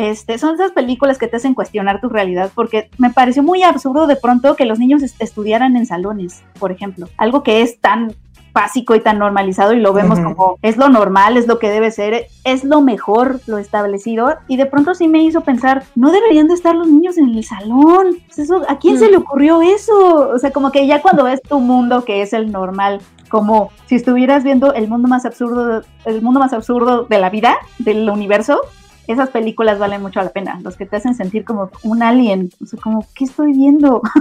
Este, 0.00 0.38
son 0.38 0.54
esas 0.54 0.70
películas 0.70 1.18
que 1.18 1.26
te 1.26 1.36
hacen 1.38 1.54
cuestionar 1.54 2.00
tu 2.00 2.08
realidad, 2.08 2.52
porque 2.54 2.88
me 2.98 3.10
pareció 3.10 3.42
muy 3.42 3.64
absurdo 3.64 4.06
de 4.06 4.14
pronto 4.14 4.54
que 4.54 4.64
los 4.64 4.78
niños 4.78 5.02
est- 5.02 5.20
estudiaran 5.20 5.76
en 5.76 5.86
salones, 5.86 6.44
por 6.60 6.70
ejemplo, 6.70 7.08
algo 7.16 7.42
que 7.42 7.62
es 7.62 7.80
tan 7.80 8.14
básico 8.54 8.94
y 8.94 9.00
tan 9.00 9.18
normalizado 9.18 9.72
y 9.72 9.80
lo 9.80 9.92
vemos 9.92 10.18
como 10.20 10.58
es 10.62 10.76
lo 10.76 10.88
normal, 10.88 11.36
es 11.36 11.48
lo 11.48 11.58
que 11.58 11.68
debe 11.70 11.90
ser, 11.90 12.26
es 12.44 12.62
lo 12.62 12.80
mejor, 12.80 13.40
lo 13.46 13.58
establecido 13.58 14.36
y 14.46 14.56
de 14.56 14.66
pronto 14.66 14.94
sí 14.94 15.08
me 15.08 15.22
hizo 15.24 15.40
pensar, 15.40 15.82
no 15.96 16.12
deberían 16.12 16.46
de 16.46 16.54
estar 16.54 16.76
los 16.76 16.86
niños 16.86 17.18
en 17.18 17.30
el 17.34 17.42
salón, 17.44 18.18
Pues 18.26 18.38
eso, 18.38 18.62
¿a 18.68 18.78
quién 18.78 18.98
se 19.00 19.10
le 19.10 19.16
ocurrió 19.16 19.62
eso? 19.62 20.30
O 20.30 20.38
sea, 20.38 20.52
como 20.52 20.70
que 20.70 20.86
ya 20.86 21.02
cuando 21.02 21.24
ves 21.24 21.42
tu 21.42 21.58
mundo 21.58 22.04
que 22.04 22.22
es 22.22 22.32
el 22.32 22.52
normal, 22.52 23.00
como 23.28 23.70
si 23.86 23.96
estuvieras 23.96 24.44
viendo 24.44 24.72
el 24.72 24.88
mundo 24.88 25.08
más 25.08 25.24
absurdo, 25.26 25.82
el 26.04 26.22
mundo 26.22 26.38
más 26.40 26.52
absurdo 26.52 27.04
de 27.04 27.18
la 27.18 27.30
vida, 27.30 27.56
del 27.80 28.08
universo, 28.10 28.60
esas 29.08 29.30
películas 29.30 29.78
valen 29.78 30.02
mucho 30.02 30.22
la 30.22 30.30
pena, 30.30 30.60
los 30.62 30.76
que 30.76 30.86
te 30.86 30.96
hacen 30.96 31.14
sentir 31.14 31.44
como 31.44 31.70
un 31.82 32.02
alien, 32.02 32.50
o 32.62 32.66
sea, 32.66 32.78
como, 32.80 33.06
¿qué 33.14 33.24
estoy 33.24 33.52
viendo? 33.52 34.02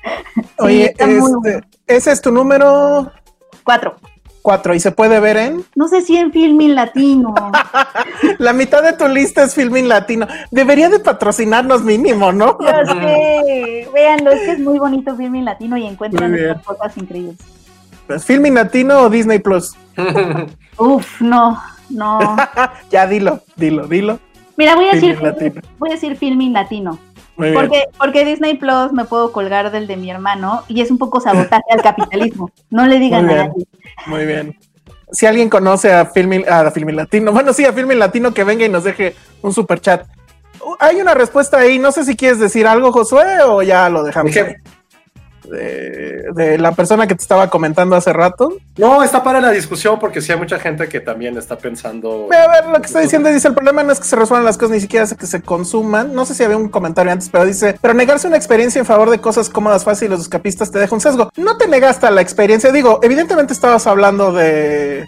Sí, 0.00 0.44
Oye, 0.58 0.84
está 0.86 1.06
muy 1.06 1.16
este, 1.16 1.30
bueno. 1.34 1.60
ese 1.86 2.12
es 2.12 2.22
tu 2.22 2.30
número 2.30 3.10
Cuatro. 3.64 3.96
4 4.40 4.74
y 4.74 4.80
se 4.80 4.92
puede 4.92 5.20
ver 5.20 5.36
en 5.36 5.62
No 5.74 5.88
sé 5.88 6.00
si 6.00 6.16
en 6.16 6.32
Filmin 6.32 6.74
Latino. 6.74 7.34
la 8.38 8.54
mitad 8.54 8.82
de 8.82 8.94
tu 8.94 9.06
lista 9.06 9.42
es 9.42 9.54
Filmin 9.54 9.88
Latino. 9.88 10.26
Debería 10.50 10.88
de 10.88 11.00
patrocinarnos 11.00 11.82
mínimo, 11.82 12.32
¿no? 12.32 12.56
Ya 12.64 12.86
sé. 12.86 13.88
Véanlo, 13.92 14.30
es 14.30 14.40
que 14.40 14.52
es 14.52 14.60
muy 14.60 14.78
bonito 14.78 15.14
Filmin 15.16 15.44
Latino 15.44 15.76
y 15.76 15.86
encuentran 15.86 16.34
estas 16.34 16.62
cosas 16.64 16.96
increíbles. 16.96 17.36
Pues, 18.06 18.24
Filmin 18.24 18.54
Latino 18.54 19.02
o 19.02 19.10
Disney 19.10 19.38
Plus. 19.38 19.76
Uf, 20.78 21.20
no, 21.20 21.60
no. 21.90 22.18
Ya 22.90 23.06
dilo, 23.06 23.40
dilo, 23.56 23.86
dilo. 23.86 24.18
Mira, 24.56 24.74
voy 24.74 24.88
a 24.88 24.92
decir 24.94 25.14
Filmin 25.16 25.28
Latino. 25.32 25.62
voy 25.78 25.90
a 25.90 25.92
decir 25.94 26.16
Filmin 26.16 26.52
Latino. 26.52 26.98
Muy 27.36 27.50
bien. 27.50 27.60
Porque, 27.60 27.84
porque 27.96 28.24
Disney 28.24 28.56
Plus 28.56 28.92
me 28.92 29.04
puedo 29.04 29.30
colgar 29.30 29.70
del 29.70 29.86
de 29.86 29.96
mi 29.96 30.10
hermano 30.10 30.64
y 30.66 30.80
es 30.80 30.90
un 30.90 30.98
poco 30.98 31.20
sabotaje 31.20 31.62
al 31.70 31.82
capitalismo. 31.82 32.50
No 32.70 32.86
le 32.86 32.98
digan 32.98 33.24
Muy 33.26 33.34
a 33.34 33.36
bien. 33.36 33.48
nadie. 33.48 33.66
Muy 34.06 34.26
bien. 34.26 34.58
Si 35.12 35.24
alguien 35.26 35.48
conoce 35.48 35.92
a 35.92 36.06
Filmin, 36.06 36.44
a 36.50 36.70
Filmin 36.72 36.96
Latino, 36.96 37.32
bueno, 37.32 37.52
sí, 37.52 37.64
a 37.64 37.72
Filmin 37.72 37.98
Latino, 37.98 38.34
que 38.34 38.42
venga 38.44 38.66
y 38.66 38.68
nos 38.68 38.82
deje 38.84 39.14
un 39.42 39.52
super 39.52 39.80
chat. 39.80 40.06
Uh, 40.60 40.74
Hay 40.80 41.00
una 41.00 41.14
respuesta 41.14 41.58
ahí, 41.58 41.78
no 41.78 41.92
sé 41.92 42.04
si 42.04 42.16
quieres 42.16 42.40
decir 42.40 42.66
algo, 42.66 42.90
Josué, 42.92 43.42
o 43.46 43.62
ya 43.62 43.88
lo 43.88 44.02
dejamos. 44.02 44.34
De, 45.50 46.24
de 46.34 46.58
la 46.58 46.72
persona 46.72 47.06
que 47.06 47.14
te 47.14 47.22
estaba 47.22 47.48
comentando 47.48 47.96
hace 47.96 48.12
rato. 48.12 48.58
No, 48.76 49.02
está 49.02 49.22
para 49.22 49.40
la 49.40 49.50
discusión 49.50 49.98
porque 49.98 50.20
sí 50.20 50.32
hay 50.32 50.38
mucha 50.38 50.58
gente 50.58 50.88
que 50.88 51.00
también 51.00 51.36
está 51.38 51.56
pensando. 51.56 52.28
A 52.30 52.48
ver, 52.48 52.66
lo 52.66 52.80
que 52.80 52.86
está 52.86 53.00
diciendo 53.00 53.28
dice, 53.30 53.48
el 53.48 53.54
problema 53.54 53.82
no 53.82 53.92
es 53.92 53.98
que 53.98 54.06
se 54.06 54.16
resuelvan 54.16 54.44
las 54.44 54.58
cosas, 54.58 54.72
ni 54.72 54.80
siquiera 54.80 55.04
es 55.04 55.14
que 55.14 55.26
se 55.26 55.42
consuman. 55.42 56.14
No 56.14 56.24
sé 56.26 56.34
si 56.34 56.44
había 56.44 56.56
un 56.56 56.68
comentario 56.68 57.12
antes, 57.12 57.28
pero 57.30 57.44
dice, 57.44 57.78
pero 57.80 57.94
negarse 57.94 58.28
una 58.28 58.36
experiencia 58.36 58.78
en 58.78 58.86
favor 58.86 59.10
de 59.10 59.18
cosas 59.20 59.48
cómodas, 59.48 59.84
fáciles, 59.84 60.20
escapistas 60.20 60.70
te 60.70 60.78
deja 60.78 60.94
un 60.94 61.00
sesgo. 61.00 61.30
No 61.36 61.56
te 61.56 61.66
negaste 61.66 62.06
a 62.06 62.10
la 62.10 62.20
experiencia, 62.20 62.70
digo, 62.70 63.00
evidentemente 63.02 63.52
estabas 63.52 63.86
hablando 63.86 64.32
de... 64.32 65.06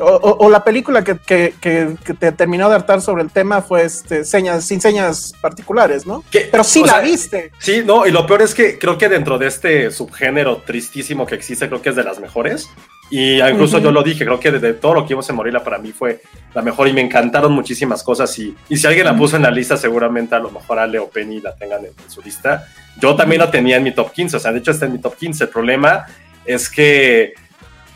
O, 0.00 0.04
o- 0.06 0.46
o 0.46 0.50
la 0.50 0.64
película 0.64 1.04
que, 1.04 1.16
que- 1.18 1.54
que- 1.60 1.94
que 2.04 2.14
te 2.14 2.32
terminó 2.32 2.68
de 2.68 2.74
hartar 2.74 3.00
sobre 3.00 3.22
el 3.22 3.30
tema 3.30 3.62
fue 3.62 3.84
este, 3.84 4.24
señas, 4.24 4.64
sin 4.64 4.80
señas 4.80 5.32
particulares, 5.40 6.04
¿no? 6.06 6.24
Que- 6.30 6.48
Pero 6.50 6.64
sí 6.64 6.82
o 6.82 6.86
la 6.86 6.94
sea, 6.94 7.00
viste. 7.02 7.52
Sí, 7.58 7.82
no, 7.84 8.04
y 8.06 8.10
lo 8.10 8.26
peor 8.26 8.42
es 8.42 8.54
que 8.54 8.78
creo 8.78 8.98
que 8.98 9.08
dentro 9.08 9.38
de 9.38 9.46
este 9.46 9.90
subgénero 9.92 10.58
tristísimo 10.58 11.26
que 11.26 11.36
existe, 11.36 11.68
creo 11.68 11.80
que 11.80 11.90
es 11.90 11.96
de 11.96 12.02
las 12.04 12.18
mejores. 12.18 12.68
Y 13.10 13.40
incluso 13.40 13.76
Ujú. 13.76 13.84
yo 13.84 13.92
lo 13.92 14.02
dije, 14.02 14.24
creo 14.24 14.40
que 14.40 14.50
de, 14.50 14.58
de 14.58 14.72
todo 14.72 14.94
lo 14.94 15.02
que 15.02 15.08
vimos 15.10 15.28
en 15.28 15.36
Morila 15.36 15.62
para 15.62 15.78
mí 15.78 15.92
fue 15.92 16.22
la 16.54 16.62
mejor 16.62 16.88
y 16.88 16.92
me 16.92 17.02
encantaron 17.02 17.52
muchísimas 17.52 18.02
cosas. 18.02 18.36
Y, 18.38 18.56
y 18.68 18.76
si 18.78 18.86
alguien 18.86 19.04
la 19.06 19.16
puso 19.16 19.36
en 19.36 19.42
la 19.42 19.50
lista, 19.50 19.76
seguramente 19.76 20.34
a 20.34 20.38
lo 20.40 20.50
mejor 20.50 20.78
Ale 20.78 20.98
o 20.98 21.08
Penny 21.08 21.40
la 21.40 21.54
tengan 21.54 21.80
en, 21.84 21.92
en 22.02 22.10
su 22.10 22.20
lista. 22.22 22.66
Yo 23.00 23.14
también 23.14 23.40
la 23.42 23.50
tenía 23.50 23.76
en 23.76 23.82
mi 23.84 23.92
top 23.92 24.10
15, 24.10 24.38
o 24.38 24.40
sea, 24.40 24.50
de 24.52 24.58
hecho 24.58 24.70
está 24.70 24.86
en 24.86 24.92
mi 24.94 24.98
top 25.00 25.14
15. 25.16 25.44
El 25.44 25.50
problema 25.50 26.06
es 26.46 26.68
que 26.68 27.34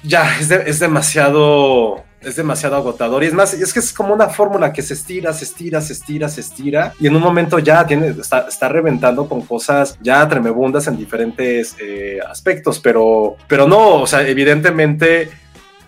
ya 0.02 0.38
es, 0.38 0.48
de- 0.48 0.64
es 0.66 0.78
demasiado 0.78 2.04
es 2.20 2.34
demasiado 2.34 2.74
agotador. 2.74 3.22
Y 3.22 3.26
es 3.28 3.32
más 3.32 3.54
es 3.54 3.72
que 3.72 3.78
es 3.78 3.92
como 3.92 4.12
una 4.12 4.28
fórmula 4.28 4.72
que 4.72 4.82
se 4.82 4.94
estira 4.94 5.32
se 5.32 5.44
estira 5.44 5.80
se 5.80 5.92
estira 5.92 6.28
se 6.28 6.40
estira. 6.40 6.92
Y 6.98 7.06
en 7.06 7.14
un 7.14 7.22
momento 7.22 7.58
ya 7.60 7.86
tiene 7.86 8.08
está, 8.08 8.46
está 8.48 8.68
reventando 8.68 9.28
con 9.28 9.42
cosas 9.42 9.96
ya 10.02 10.26
tremebundas 10.28 10.88
en 10.88 10.96
diferentes 10.96 11.76
eh, 11.80 12.18
aspectos. 12.28 12.80
Pero 12.80 13.36
pero 13.46 13.68
no 13.68 14.02
o 14.02 14.06
sea 14.06 14.26
evidentemente 14.26 15.30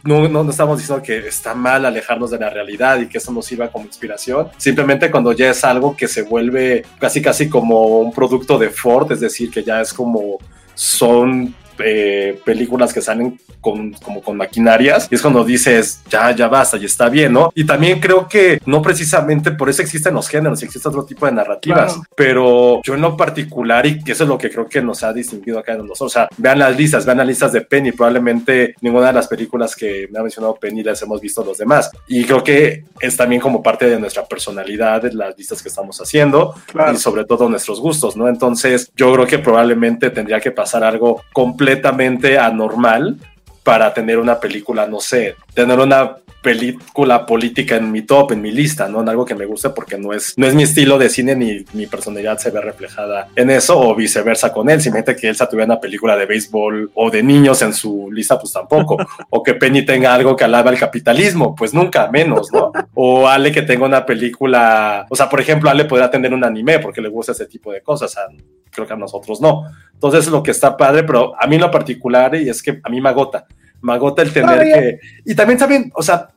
no, 0.03 0.29
no, 0.29 0.43
no 0.45 0.51
estamos 0.51 0.79
diciendo 0.79 1.03
que 1.03 1.19
está 1.29 1.53
mal 1.55 1.85
alejarnos 1.85 2.31
de 2.31 2.39
la 2.39 2.49
realidad 2.49 2.99
y 3.01 3.07
que 3.09 3.19
eso 3.19 3.33
nos 3.33 3.45
sirva 3.45 3.69
como 3.69 3.85
inspiración. 3.85 4.49
Simplemente 4.57 5.11
cuando 5.11 5.33
ya 5.33 5.51
es 5.51 5.63
algo 5.65 5.95
que 5.97 6.09
se 6.09 6.23
vuelve 6.23 6.85
casi 6.99 7.21
casi 7.21 7.51
como 7.51 7.99
un 7.99 8.11
producto 8.13 8.57
de 8.57 8.71
Ford, 8.71 9.13
es 9.13 9.21
decir, 9.21 9.51
que 9.51 9.63
ya 9.63 9.81
es 9.83 9.93
como 9.93 10.39
son 10.75 11.55
eh, 11.85 12.41
películas 12.45 12.93
que 12.93 13.01
salen 13.01 13.39
con, 13.61 13.93
como 13.95 14.23
con 14.23 14.37
maquinarias 14.37 15.09
y 15.11 15.15
es 15.15 15.23
cuando 15.23 15.45
dices 15.45 16.01
ya, 16.09 16.35
ya 16.35 16.49
basta 16.49 16.77
y 16.77 16.85
está 16.85 17.09
bien, 17.09 17.33
¿no? 17.33 17.53
Y 17.55 17.65
también 17.65 18.01
creo 18.01 18.29
que 18.29 18.61
no 18.67 18.81
precisamente 18.83 19.51
por 19.53 19.69
eso 19.69 19.83
existen 19.83 20.15
los 20.15 20.29
géneros 20.29 20.63
y 20.63 20.65
existe 20.67 20.89
otro 20.89 21.05
tipo 21.05 21.27
de 21.27 21.33
narrativas, 21.33 21.93
Claro. 21.95 22.09
pero 22.15 22.81
yo 22.83 22.95
en 22.95 23.01
lo 23.03 23.17
particular 23.17 23.87
y 23.87 24.03
que 24.03 24.13
eso 24.13 24.25
es 24.25 24.29
lo 24.29 24.39
que 24.39 24.51
creo 24.51 24.69
que 24.69 24.81
nos 24.83 25.03
ha 25.03 25.13
distinguido 25.13 25.59
acá 25.59 25.73
en 25.73 25.79
nosotros, 25.87 26.01
o 26.03 26.09
sea, 26.09 26.29
vean 26.37 26.59
las 26.59 26.77
listas, 26.77 27.05
vean 27.05 27.19
las 27.19 27.27
listas 27.27 27.53
de 27.53 27.61
Penny, 27.63 27.93
probablemente 27.93 28.75
ninguna 28.81 29.09
de 29.09 29.13
las 29.15 29.29
películas 29.29 29.75
que 29.77 30.09
me 30.11 30.19
ha 30.19 30.23
mencionado 30.23 30.55
Penny 30.55 30.83
las 30.83 31.01
hemos 31.03 31.21
visto 31.21 31.45
los 31.45 31.59
demás 31.59 31.91
y 32.09 32.25
creo 32.25 32.43
que 32.43 32.85
es 33.01 33.17
también 33.17 33.41
como 33.41 33.63
parte 33.63 33.89
de 33.89 33.99
nuestra 33.99 34.25
personalidad, 34.27 35.03
de 35.03 35.13
las 35.13 35.37
listas 35.37 35.63
que 35.63 35.69
estamos 35.69 36.01
haciendo 36.01 36.55
Claro. 36.67 36.93
y 36.93 36.97
sobre 36.97 37.25
todo 37.25 37.49
nuestros 37.49 37.81
gustos, 37.81 38.17
¿no? 38.17 38.29
Entonces 38.29 38.91
yo 38.97 39.13
creo 39.13 39.27
que 39.27 39.39
probablemente 39.39 40.11
tendría 40.11 40.41
que 40.41 40.51
pasar 40.51 40.85
algo 40.85 41.23
completamente 41.75 42.39
anormal 42.39 43.17
para 43.63 43.95
tener 43.95 44.19
una 44.19 44.41
película, 44.41 44.87
no 44.87 45.01
sé, 45.01 45.37
tener 45.55 45.79
una 45.79 46.17
película 46.43 47.27
política 47.27 47.77
en 47.77 47.93
mi 47.93 48.01
top, 48.01 48.33
en 48.33 48.41
mi 48.41 48.51
lista, 48.51 48.89
¿no? 48.89 49.03
En 49.03 49.09
algo 49.11 49.27
que 49.27 49.35
me 49.35 49.45
guste 49.45 49.69
porque 49.71 49.99
no 49.99 50.15
es, 50.15 50.33
no 50.39 50.47
es 50.47 50.55
mi 50.55 50.63
estilo 50.63 50.97
de 50.99 51.11
cine 51.11 51.37
ni 51.37 51.67
mi 51.75 51.87
personalidad 51.87 52.39
se 52.39 52.51
ve 52.51 52.63
reflejada 52.63 53.29
en 53.37 53.51
eso 53.51 53.79
o 53.79 53.95
viceversa 53.95 54.51
con 54.51 54.71
él. 54.71 54.81
Simplemente 54.81 55.15
que 55.15 55.29
Elsa 55.29 55.47
tuviera 55.47 55.67
una 55.67 55.81
película 55.81 56.17
de 56.17 56.25
béisbol 56.25 56.93
o 56.95 57.11
de 57.11 57.23
niños 57.23 57.61
en 57.61 57.75
su 57.75 58.11
lista, 58.11 58.39
pues 58.41 58.55
tampoco. 58.55 58.97
o 59.31 59.43
que 59.43 59.53
Penny 59.55 59.85
tenga 59.85 60.15
algo 60.15 60.35
que 60.35 60.45
alaba 60.45 60.71
el 60.71 60.79
capitalismo, 60.79 61.55
pues 61.55 61.75
nunca, 61.75 62.11
menos, 62.11 62.51
¿no? 62.53 62.73
O 62.95 63.29
Ale 63.29 63.53
que 63.53 63.63
tenga 63.63 63.85
una 63.85 64.07
película, 64.07 65.07
o 65.11 65.15
sea, 65.15 65.29
por 65.29 65.41
ejemplo, 65.43 65.69
Ale 65.69 65.85
podrá 65.85 66.11
tener 66.11 66.33
un 66.33 66.43
anime 66.43 66.79
porque 66.79 67.03
le 67.03 67.11
gusta 67.11 67.33
ese 67.33 67.45
tipo 67.47 67.71
de 67.71 67.83
cosas, 67.83 68.17
a- 68.17 68.29
creo 68.71 68.87
que 68.87 68.93
a 68.93 68.97
nosotros 68.97 69.41
no. 69.41 69.65
Entonces 69.93 70.27
es 70.27 70.33
lo 70.33 70.43
que 70.43 70.51
está 70.51 70.77
padre, 70.77 71.03
pero 71.05 71.35
a 71.41 71.47
mí 71.47 71.57
en 71.57 71.63
lo 71.63 71.71
particular, 71.71 72.35
y 72.35 72.49
es 72.49 72.63
que 72.63 72.81
a 72.83 72.89
mí 72.89 73.01
me 73.01 73.09
agota, 73.09 73.47
me 73.83 73.93
agota 73.93 74.23
el 74.23 74.33
tener 74.33 74.67
ya. 74.67 74.81
que... 74.81 75.01
Y 75.25 75.35
también, 75.35 75.59
también, 75.59 75.93
o 75.95 76.03
sea, 76.03 76.31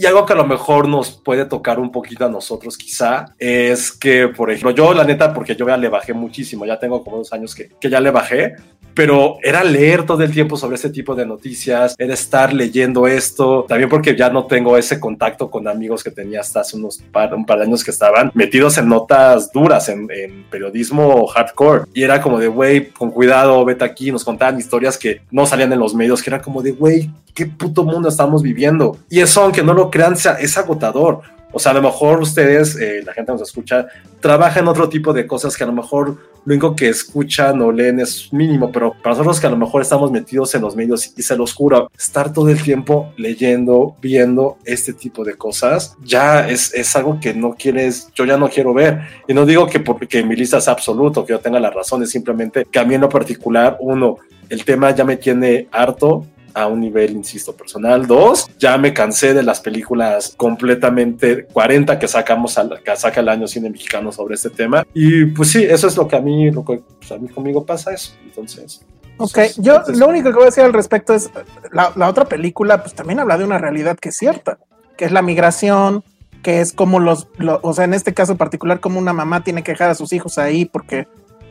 y 0.00 0.06
algo 0.06 0.24
que 0.24 0.32
a 0.32 0.36
lo 0.36 0.46
mejor 0.46 0.86
nos 0.86 1.10
puede 1.10 1.44
tocar 1.44 1.80
un 1.80 1.90
poquito 1.90 2.24
a 2.24 2.28
nosotros 2.28 2.78
quizá 2.78 3.34
es 3.36 3.90
que, 3.90 4.28
por 4.28 4.48
ejemplo, 4.48 4.70
yo 4.70 4.94
la 4.94 5.02
neta, 5.02 5.34
porque 5.34 5.56
yo 5.56 5.66
ya 5.66 5.76
le 5.76 5.88
bajé 5.88 6.14
muchísimo, 6.14 6.64
ya 6.64 6.78
tengo 6.78 7.02
como 7.02 7.16
dos 7.16 7.32
años 7.32 7.52
que, 7.52 7.68
que 7.80 7.90
ya 7.90 8.00
le 8.00 8.12
bajé, 8.12 8.54
pero 8.98 9.38
era 9.44 9.62
leer 9.62 10.04
todo 10.04 10.24
el 10.24 10.32
tiempo 10.32 10.56
sobre 10.56 10.74
ese 10.74 10.90
tipo 10.90 11.14
de 11.14 11.24
noticias, 11.24 11.94
era 11.96 12.14
estar 12.14 12.52
leyendo 12.52 13.06
esto, 13.06 13.64
también 13.68 13.88
porque 13.88 14.16
ya 14.16 14.28
no 14.28 14.46
tengo 14.46 14.76
ese 14.76 14.98
contacto 14.98 15.48
con 15.48 15.68
amigos 15.68 16.02
que 16.02 16.10
tenía 16.10 16.40
hasta 16.40 16.62
hace 16.62 16.76
unos 16.76 16.98
par, 17.12 17.32
un 17.32 17.46
par 17.46 17.58
de 17.58 17.66
años 17.66 17.84
que 17.84 17.92
estaban 17.92 18.32
metidos 18.34 18.76
en 18.76 18.88
notas 18.88 19.52
duras, 19.52 19.88
en, 19.88 20.08
en 20.10 20.42
periodismo 20.50 21.28
hardcore, 21.28 21.84
y 21.94 22.02
era 22.02 22.20
como 22.20 22.40
de, 22.40 22.48
güey, 22.48 22.88
con 22.88 23.12
cuidado, 23.12 23.64
vete 23.64 23.84
aquí, 23.84 24.10
nos 24.10 24.24
contaban 24.24 24.58
historias 24.58 24.98
que 24.98 25.20
no 25.30 25.46
salían 25.46 25.72
en 25.72 25.78
los 25.78 25.94
medios, 25.94 26.20
que 26.20 26.30
era 26.30 26.42
como 26.42 26.60
de, 26.60 26.72
güey, 26.72 27.08
qué 27.38 27.46
puto 27.46 27.84
mundo 27.84 28.08
estamos 28.08 28.42
viviendo. 28.42 28.98
Y 29.08 29.20
eso, 29.20 29.42
aunque 29.42 29.62
no 29.62 29.72
lo 29.72 29.92
crean, 29.92 30.14
es 30.14 30.58
agotador. 30.58 31.20
O 31.52 31.60
sea, 31.60 31.70
a 31.70 31.74
lo 31.76 31.82
mejor 31.82 32.20
ustedes, 32.20 32.76
eh, 32.76 33.00
la 33.06 33.14
gente 33.14 33.30
nos 33.30 33.42
escucha, 33.42 33.86
trabaja 34.18 34.58
en 34.58 34.66
otro 34.66 34.88
tipo 34.88 35.12
de 35.12 35.24
cosas 35.24 35.56
que 35.56 35.62
a 35.62 35.68
lo 35.68 35.72
mejor 35.72 36.18
lo 36.44 36.52
único 36.52 36.74
que 36.74 36.88
escuchan 36.88 37.62
o 37.62 37.70
leen 37.70 38.00
es 38.00 38.32
mínimo, 38.32 38.72
pero 38.72 38.92
para 38.92 39.10
nosotros 39.14 39.38
que 39.38 39.46
a 39.46 39.50
lo 39.50 39.56
mejor 39.56 39.82
estamos 39.82 40.10
metidos 40.10 40.52
en 40.56 40.62
los 40.62 40.74
medios 40.74 41.12
y 41.16 41.22
se 41.22 41.36
los 41.36 41.54
juro, 41.54 41.90
estar 41.96 42.32
todo 42.32 42.48
el 42.48 42.60
tiempo 42.60 43.12
leyendo, 43.16 43.94
viendo 44.02 44.58
este 44.64 44.92
tipo 44.92 45.24
de 45.24 45.34
cosas, 45.34 45.96
ya 46.02 46.48
es, 46.48 46.74
es 46.74 46.96
algo 46.96 47.20
que 47.20 47.34
no 47.34 47.54
quieres, 47.54 48.08
yo 48.14 48.24
ya 48.24 48.36
no 48.36 48.48
quiero 48.48 48.74
ver. 48.74 49.02
Y 49.28 49.32
no 49.32 49.46
digo 49.46 49.68
que 49.68 49.78
porque 49.78 50.24
mi 50.24 50.34
lista 50.34 50.60
sea 50.60 50.72
absoluto, 50.72 51.24
que 51.24 51.34
yo 51.34 51.38
tenga 51.38 51.60
la 51.60 51.70
razón, 51.70 52.02
es 52.02 52.10
simplemente 52.10 52.66
que 52.68 52.78
a 52.80 52.84
mí 52.84 52.96
en 52.96 53.02
lo 53.02 53.08
particular, 53.08 53.76
uno, 53.78 54.16
el 54.48 54.64
tema 54.64 54.90
ya 54.90 55.04
me 55.04 55.16
tiene 55.16 55.68
harto, 55.70 56.26
a 56.58 56.66
un 56.66 56.80
nivel, 56.80 57.12
insisto, 57.12 57.54
personal. 57.54 58.06
Dos, 58.06 58.50
ya 58.58 58.76
me 58.78 58.92
cansé 58.92 59.32
de 59.34 59.42
las 59.42 59.60
películas 59.60 60.34
completamente 60.36 61.44
40 61.44 61.98
que 61.98 62.08
sacamos 62.08 62.58
al, 62.58 62.82
que 62.82 62.96
saca 62.96 63.20
el 63.20 63.28
año 63.28 63.46
cine 63.46 63.70
mexicano 63.70 64.10
sobre 64.12 64.34
este 64.34 64.50
tema. 64.50 64.86
Y 64.94 65.26
pues 65.26 65.50
sí, 65.50 65.64
eso 65.64 65.86
es 65.86 65.96
lo 65.96 66.06
que 66.08 66.16
a 66.16 66.20
mí, 66.20 66.50
lo 66.50 66.64
que 66.64 66.80
pues, 66.98 67.12
a 67.12 67.18
mí 67.18 67.28
conmigo 67.28 67.64
pasa 67.64 67.92
eso. 67.92 68.12
Entonces. 68.24 68.82
Ok, 69.18 69.30
pues, 69.34 69.56
yo 69.56 69.72
entonces- 69.76 69.98
lo 69.98 70.08
único 70.08 70.28
que 70.30 70.34
voy 70.34 70.42
a 70.42 70.46
decir 70.46 70.64
al 70.64 70.72
respecto 70.72 71.14
es, 71.14 71.30
la, 71.72 71.92
la 71.96 72.08
otra 72.08 72.24
película 72.24 72.82
pues 72.82 72.94
también 72.94 73.18
habla 73.20 73.38
de 73.38 73.44
una 73.44 73.58
realidad 73.58 73.96
que 73.96 74.10
es 74.10 74.16
cierta, 74.16 74.58
que 74.96 75.04
es 75.04 75.12
la 75.12 75.22
migración, 75.22 76.04
que 76.42 76.60
es 76.60 76.72
como 76.72 77.00
los, 77.00 77.28
lo- 77.36 77.60
o 77.62 77.72
sea, 77.72 77.84
en 77.84 77.94
este 77.94 78.14
caso 78.14 78.36
particular, 78.36 78.80
como 78.80 78.98
una 78.98 79.12
mamá 79.12 79.42
tiene 79.42 79.62
que 79.62 79.72
dejar 79.72 79.90
a 79.90 79.94
sus 79.94 80.12
hijos 80.12 80.38
ahí 80.38 80.64
porque 80.64 81.08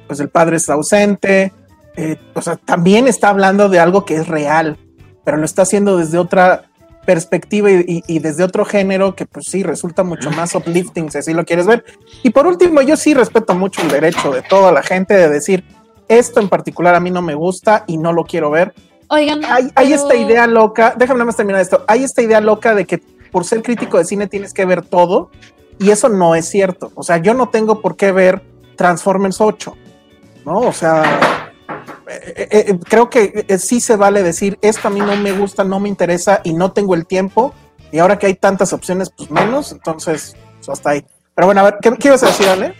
pues 0.07 0.19
el 0.21 0.29
padre 0.29 0.57
es 0.57 0.69
ausente, 0.69 1.51
eh, 1.97 2.15
o 2.33 2.41
sea, 2.41 2.55
también 2.55 3.07
está 3.07 3.29
hablando 3.29 3.67
de 3.67 3.79
algo 3.79 4.05
que 4.05 4.15
es 4.15 4.27
real, 4.27 4.77
pero 5.27 5.35
lo 5.35 5.43
está 5.43 5.63
haciendo 5.63 5.97
desde 5.97 6.17
otra 6.17 6.63
perspectiva 7.05 7.69
y, 7.69 7.83
y- 7.85 8.03
y 8.07 8.19
desde 8.19 8.45
otro 8.45 8.63
género 8.63 9.13
que 9.13 9.25
pues 9.25 9.47
sí 9.47 9.61
resulta 9.61 10.05
mucho 10.05 10.31
más 10.31 10.55
uplifting 10.55 11.11
si 11.11 11.17
así 11.17 11.33
lo 11.33 11.43
quieres 11.43 11.65
ver. 11.67 11.83
Y 12.23 12.29
por 12.29 12.47
último, 12.47 12.81
yo 12.81 12.95
sí 12.95 13.13
respeto 13.13 13.53
mucho 13.53 13.81
el 13.81 13.89
derecho 13.89 14.31
de 14.31 14.41
toda 14.41 14.71
la 14.71 14.83
gente 14.83 15.13
de 15.15 15.27
decir, 15.27 15.65
esto 16.07 16.39
en 16.39 16.47
particular 16.47 16.95
a 16.95 17.01
mí 17.01 17.11
no 17.11 17.21
me 17.21 17.35
gusta 17.35 17.83
y 17.87 17.97
no 17.97 18.13
lo 18.13 18.23
quiero 18.23 18.49
ver. 18.51 18.73
Oigan, 19.09 19.43
Hay, 19.43 19.65
hay 19.75 19.89
pero- 19.89 19.95
esta 20.01 20.15
idea 20.15 20.47
loca, 20.47 20.93
déjame 20.97 21.17
nada 21.17 21.25
más 21.25 21.35
terminar 21.35 21.59
esto, 21.61 21.83
hay 21.89 22.03
esta 22.05 22.21
idea 22.21 22.39
loca 22.39 22.73
de 22.73 22.85
que 22.85 22.97
por 23.33 23.43
ser 23.43 23.61
crítico 23.63 23.97
de 23.97 24.05
cine 24.05 24.27
tienes 24.27 24.53
que 24.53 24.63
ver 24.65 24.81
todo 24.81 25.29
y 25.77 25.89
eso 25.91 26.07
no 26.07 26.35
es 26.35 26.47
cierto. 26.47 26.93
O 26.95 27.03
sea, 27.03 27.17
yo 27.17 27.33
no 27.33 27.49
tengo 27.49 27.81
por 27.81 27.97
qué 27.97 28.13
ver 28.13 28.41
Transformers 28.77 29.41
8, 29.41 29.75
¿no? 30.45 30.59
O 30.59 30.71
sea, 30.71 31.03
eh, 32.09 32.47
eh, 32.51 32.79
creo 32.83 33.09
que 33.09 33.45
eh, 33.47 33.57
sí 33.57 33.79
se 33.79 33.95
vale 33.95 34.23
decir, 34.23 34.57
esto 34.61 34.87
a 34.87 34.91
mí 34.91 34.99
no 34.99 35.15
me 35.15 35.31
gusta, 35.31 35.63
no 35.63 35.79
me 35.79 35.89
interesa 35.89 36.41
y 36.43 36.53
no 36.53 36.71
tengo 36.71 36.95
el 36.95 37.05
tiempo. 37.05 37.53
Y 37.91 37.99
ahora 37.99 38.19
que 38.19 38.27
hay 38.27 38.35
tantas 38.35 38.73
opciones, 38.73 39.09
pues 39.09 39.31
menos. 39.31 39.71
Entonces, 39.71 40.35
pues, 40.57 40.69
hasta 40.69 40.91
ahí. 40.91 41.05
Pero 41.35 41.47
bueno, 41.47 41.61
a 41.61 41.63
ver, 41.65 41.77
¿qué, 41.81 41.91
qué 41.97 42.07
ibas 42.09 42.23
a 42.23 42.27
decir, 42.27 42.47
Ale? 42.47 42.75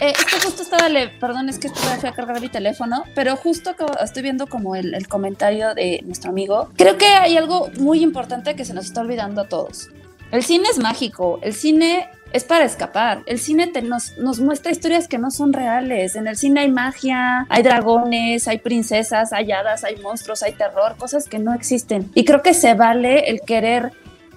Eh, 0.00 0.12
es 0.12 0.44
justo 0.44 0.62
estaba, 0.62 0.88
le, 0.88 1.08
perdón, 1.08 1.48
es 1.48 1.58
que 1.58 1.68
fui 1.70 2.08
a 2.08 2.12
cargar 2.12 2.40
mi 2.40 2.48
teléfono, 2.48 3.02
pero 3.14 3.36
justo 3.36 3.74
estoy 4.02 4.22
viendo 4.22 4.46
como 4.46 4.76
el 4.76 5.08
comentario 5.08 5.74
de 5.74 6.02
nuestro 6.04 6.30
amigo. 6.30 6.70
Creo 6.76 6.96
que 6.98 7.06
hay 7.06 7.36
algo 7.36 7.68
muy 7.78 8.02
importante 8.02 8.54
que 8.54 8.64
se 8.64 8.74
nos 8.74 8.86
está 8.86 9.00
olvidando 9.00 9.40
a 9.40 9.48
todos. 9.48 9.90
El 10.30 10.44
cine 10.44 10.68
es 10.70 10.78
mágico, 10.78 11.38
el 11.42 11.54
cine 11.54 12.08
es 12.32 12.44
para 12.44 12.64
escapar. 12.64 13.22
El 13.26 13.38
cine 13.38 13.66
te- 13.68 13.82
nos, 13.82 14.16
nos 14.18 14.40
muestra 14.40 14.70
historias 14.70 15.08
que 15.08 15.18
no 15.18 15.30
son 15.30 15.52
reales. 15.52 16.14
En 16.16 16.26
el 16.26 16.36
cine 16.36 16.60
hay 16.60 16.70
magia, 16.70 17.46
hay 17.48 17.62
dragones, 17.62 18.48
hay 18.48 18.58
princesas, 18.58 19.32
hay 19.32 19.50
hadas, 19.52 19.84
hay 19.84 19.96
monstruos, 19.96 20.42
hay 20.42 20.52
terror, 20.52 20.96
cosas 20.96 21.28
que 21.28 21.38
no 21.38 21.54
existen. 21.54 22.10
Y 22.14 22.24
creo 22.24 22.42
que 22.42 22.54
se 22.54 22.74
vale 22.74 23.30
el 23.30 23.40
querer 23.40 23.92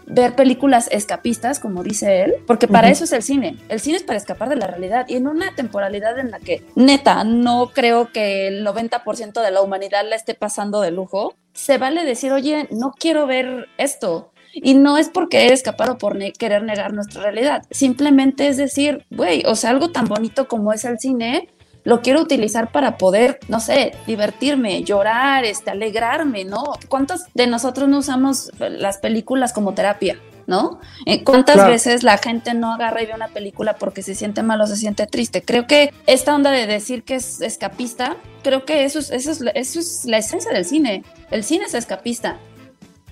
ver 0.07 0.35
películas 0.35 0.89
escapistas, 0.91 1.59
como 1.59 1.83
dice 1.83 2.23
él, 2.23 2.33
porque 2.45 2.67
para 2.67 2.89
eso 2.89 3.05
es 3.05 3.13
el 3.13 3.23
cine. 3.23 3.57
El 3.69 3.79
cine 3.79 3.95
es 3.97 4.03
para 4.03 4.17
escapar 4.17 4.49
de 4.49 4.57
la 4.57 4.67
realidad. 4.67 5.05
Y 5.07 5.15
en 5.15 5.27
una 5.27 5.55
temporalidad 5.55 6.19
en 6.19 6.31
la 6.31 6.39
que, 6.39 6.65
neta, 6.75 7.23
no 7.23 7.71
creo 7.73 8.11
que 8.11 8.47
el 8.47 8.65
90% 8.65 9.41
de 9.41 9.51
la 9.51 9.61
humanidad 9.61 10.03
la 10.07 10.17
esté 10.17 10.33
pasando 10.33 10.81
de 10.81 10.91
lujo, 10.91 11.33
se 11.53 11.77
vale 11.77 12.03
decir, 12.03 12.33
oye, 12.33 12.67
no 12.71 12.93
quiero 12.97 13.25
ver 13.25 13.67
esto. 13.77 14.33
Y 14.53 14.73
no 14.73 14.97
es 14.97 15.09
por 15.09 15.29
querer 15.29 15.51
escapar 15.53 15.89
o 15.91 15.97
por 15.97 16.15
ne- 16.15 16.33
querer 16.33 16.63
negar 16.63 16.93
nuestra 16.93 17.21
realidad. 17.23 17.63
Simplemente 17.71 18.47
es 18.47 18.57
decir, 18.57 19.05
güey, 19.09 19.43
o 19.45 19.55
sea, 19.55 19.69
algo 19.69 19.91
tan 19.91 20.05
bonito 20.07 20.47
como 20.47 20.73
es 20.73 20.83
el 20.85 20.99
cine, 20.99 21.49
lo 21.83 22.01
quiero 22.01 22.21
utilizar 22.21 22.71
para 22.71 22.97
poder, 22.97 23.39
no 23.47 23.59
sé, 23.59 23.93
divertirme, 24.05 24.83
llorar, 24.83 25.45
este, 25.45 25.71
alegrarme, 25.71 26.43
¿no? 26.45 26.63
¿Cuántos 26.89 27.21
de 27.33 27.47
nosotros 27.47 27.89
no 27.89 27.97
usamos 27.99 28.51
las 28.59 28.97
películas 28.99 29.51
como 29.53 29.73
terapia? 29.73 30.19
¿No? 30.47 30.79
Eh, 31.05 31.23
¿Cuántas 31.23 31.55
Claro. 31.55 31.71
veces 31.71 32.03
la 32.03 32.17
gente 32.17 32.53
no 32.55 32.73
agarra 32.73 33.01
y 33.01 33.05
ve 33.05 33.13
una 33.13 33.29
película 33.29 33.75
porque 33.75 34.01
se 34.01 34.15
siente 34.15 34.43
mal 34.43 34.59
o 34.59 34.67
se 34.67 34.75
siente 34.75 35.05
triste? 35.05 35.43
Creo 35.43 35.65
que 35.65 35.93
esta 36.07 36.35
onda 36.35 36.51
de 36.51 36.65
decir 36.67 37.03
que 37.03 37.15
es 37.15 37.41
escapista, 37.41 38.17
creo 38.43 38.65
que 38.65 38.83
eso 38.83 38.99
es, 38.99 39.11
eso 39.11 39.31
es, 39.31 39.41
eso 39.53 39.79
es 39.79 40.03
la 40.05 40.17
esencia 40.17 40.51
del 40.51 40.65
cine. 40.65 41.03
El 41.29 41.43
cine 41.43 41.65
es 41.65 41.73
escapista. 41.75 42.37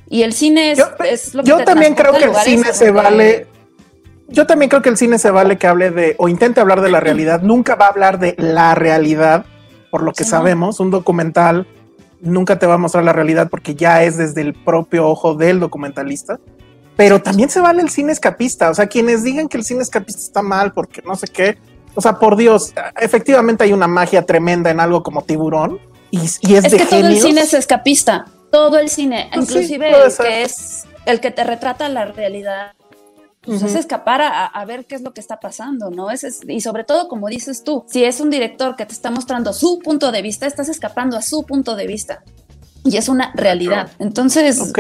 Y 0.10 0.24
el 0.24 0.34
cine 0.34 0.72
es, 0.72 0.80
Yo, 0.80 0.86
es 1.06 1.36
lo 1.36 1.44
que 1.44 1.50
yo 1.50 1.64
también 1.64 1.94
creo 1.94 2.14
que 2.14 2.24
el 2.26 2.36
cine 2.36 2.74
se 2.74 2.92
vale. 2.92 3.48
Yo 4.28 4.46
también 4.46 4.70
creo 4.70 4.82
que 4.82 4.90
el 4.90 4.98
cine 4.98 5.18
se 5.18 5.32
vale 5.32 5.58
que 5.58 5.68
hable 5.68 5.92
de 5.92 6.16
o 6.20 6.28
intente 6.30 6.60
hablar 6.60 6.82
de 6.82 6.90
la 6.90 7.00
realidad. 7.00 7.42
Nunca 7.42 7.76
va 7.76 7.86
a 7.86 7.90
hablar 7.90 8.20
de 8.20 8.36
la 8.38 8.76
realidad, 8.76 9.46
por 9.90 10.04
lo 10.04 10.12
que 10.14 10.24
Sí, 10.24 10.32
¿no? 10.32 10.38
sabemos. 10.38 10.80
Un 10.80 10.92
documental 10.92 11.68
nunca 12.22 12.60
te 12.60 12.68
va 12.68 12.76
a 12.76 12.78
mostrar 12.78 13.04
la 13.04 13.14
realidad 13.14 13.50
porque 13.50 13.76
ya 13.76 14.04
es 14.04 14.18
desde 14.18 14.42
el 14.42 14.54
propio 14.54 15.08
ojo 15.08 15.36
del 15.36 15.60
documentalista. 15.60 16.40
Pero 16.96 17.22
también 17.22 17.50
se 17.50 17.62
vale 17.62 17.82
el 17.82 17.90
cine 17.90 18.12
escapista. 18.12 18.70
O 18.70 18.74
sea, 18.74 18.88
quienes 18.88 19.24
digan 19.24 19.48
que 19.48 19.58
el 19.58 19.64
cine 19.64 19.82
escapista 19.82 20.22
está 20.22 20.42
mal 20.42 20.74
porque 20.74 21.02
no 21.06 21.16
sé 21.16 21.28
qué. 21.28 21.58
O 21.96 22.02
sea, 22.02 22.20
por 22.20 22.36
Dios, 22.36 22.74
efectivamente 23.00 23.64
hay 23.64 23.74
una 23.74 23.88
magia 23.88 24.26
tremenda 24.26 24.70
en 24.70 24.80
algo 24.80 25.02
como 25.02 25.24
tiburón 25.24 25.80
y, 26.12 26.20
y 26.42 26.56
es, 26.56 26.66
Es 26.66 26.72
de 26.72 26.78
que 26.78 26.86
todo 26.86 27.00
el 27.00 27.06
genios. 27.08 27.24
cine 27.24 27.42
es 27.42 27.54
escapista. 27.54 28.26
Todo 28.52 28.80
el 28.80 28.90
cine, 28.90 29.30
Pues 29.34 29.48
sí, 29.48 29.54
inclusive 29.54 30.04
el 30.06 30.12
ser. 30.12 30.26
que 30.26 30.42
es 30.44 30.86
el 31.06 31.20
que 31.20 31.32
te 31.32 31.44
retrata 31.44 31.88
la 31.90 32.06
realidad. 32.06 32.74
Pues 33.42 33.62
es 33.62 33.70
Ujú. 33.72 33.80
escapar 33.80 34.22
a, 34.22 34.46
a 34.46 34.66
ver 34.66 34.86
qué 34.86 34.96
es 34.96 35.02
lo 35.02 35.14
que 35.14 35.22
está 35.22 35.40
pasando, 35.40 35.90
¿no? 35.92 36.12
Es, 36.12 36.24
es- 36.24 36.42
y 36.48 36.60
sobre 36.62 36.84
todo, 36.84 37.08
como 37.08 37.28
dices 37.30 37.64
tú, 37.64 37.86
si 37.88 38.04
es 38.04 38.20
un 38.20 38.30
director 38.30 38.76
que 38.76 38.86
te 38.86 38.94
está 38.94 39.12
mostrando 39.12 39.54
su 39.54 39.80
punto 39.80 40.12
de 40.12 40.22
vista, 40.22 40.46
estás 40.46 40.68
escapando 40.70 41.16
a 41.18 41.22
su 41.22 41.44
punto 41.46 41.76
de 41.76 41.88
vista. 41.88 42.24
Y 42.84 42.98
es 42.98 43.08
una 43.10 43.32
realidad. 43.36 43.92
Entonces, 44.00 44.60
Ok. 44.62 44.80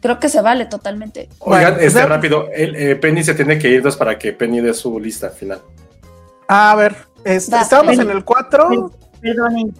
creo 0.00 0.18
que 0.18 0.28
se 0.28 0.40
vale 0.40 0.66
totalmente. 0.66 1.28
Oigan, 1.38 1.74
Bueno, 1.74 1.86
este 1.86 2.06
rápido, 2.06 2.48
el, 2.52 2.74
eh, 2.76 2.96
Penny 2.96 3.22
se 3.22 3.34
tiene 3.34 3.58
que 3.58 3.68
ir 3.68 3.82
dos 3.82 3.96
para 3.96 4.18
que 4.18 4.32
Penny 4.32 4.60
dé 4.60 4.74
su 4.74 4.98
lista 4.98 5.30
final. 5.30 5.60
A 6.48 6.74
ver, 6.74 6.96
este, 7.24 7.52
Va, 7.54 7.62
estábamos 7.62 7.96
Penny. 7.96 8.10
en 8.10 8.16
el 8.16 8.24
4. 8.24 8.90
Perdonen. 9.20 9.72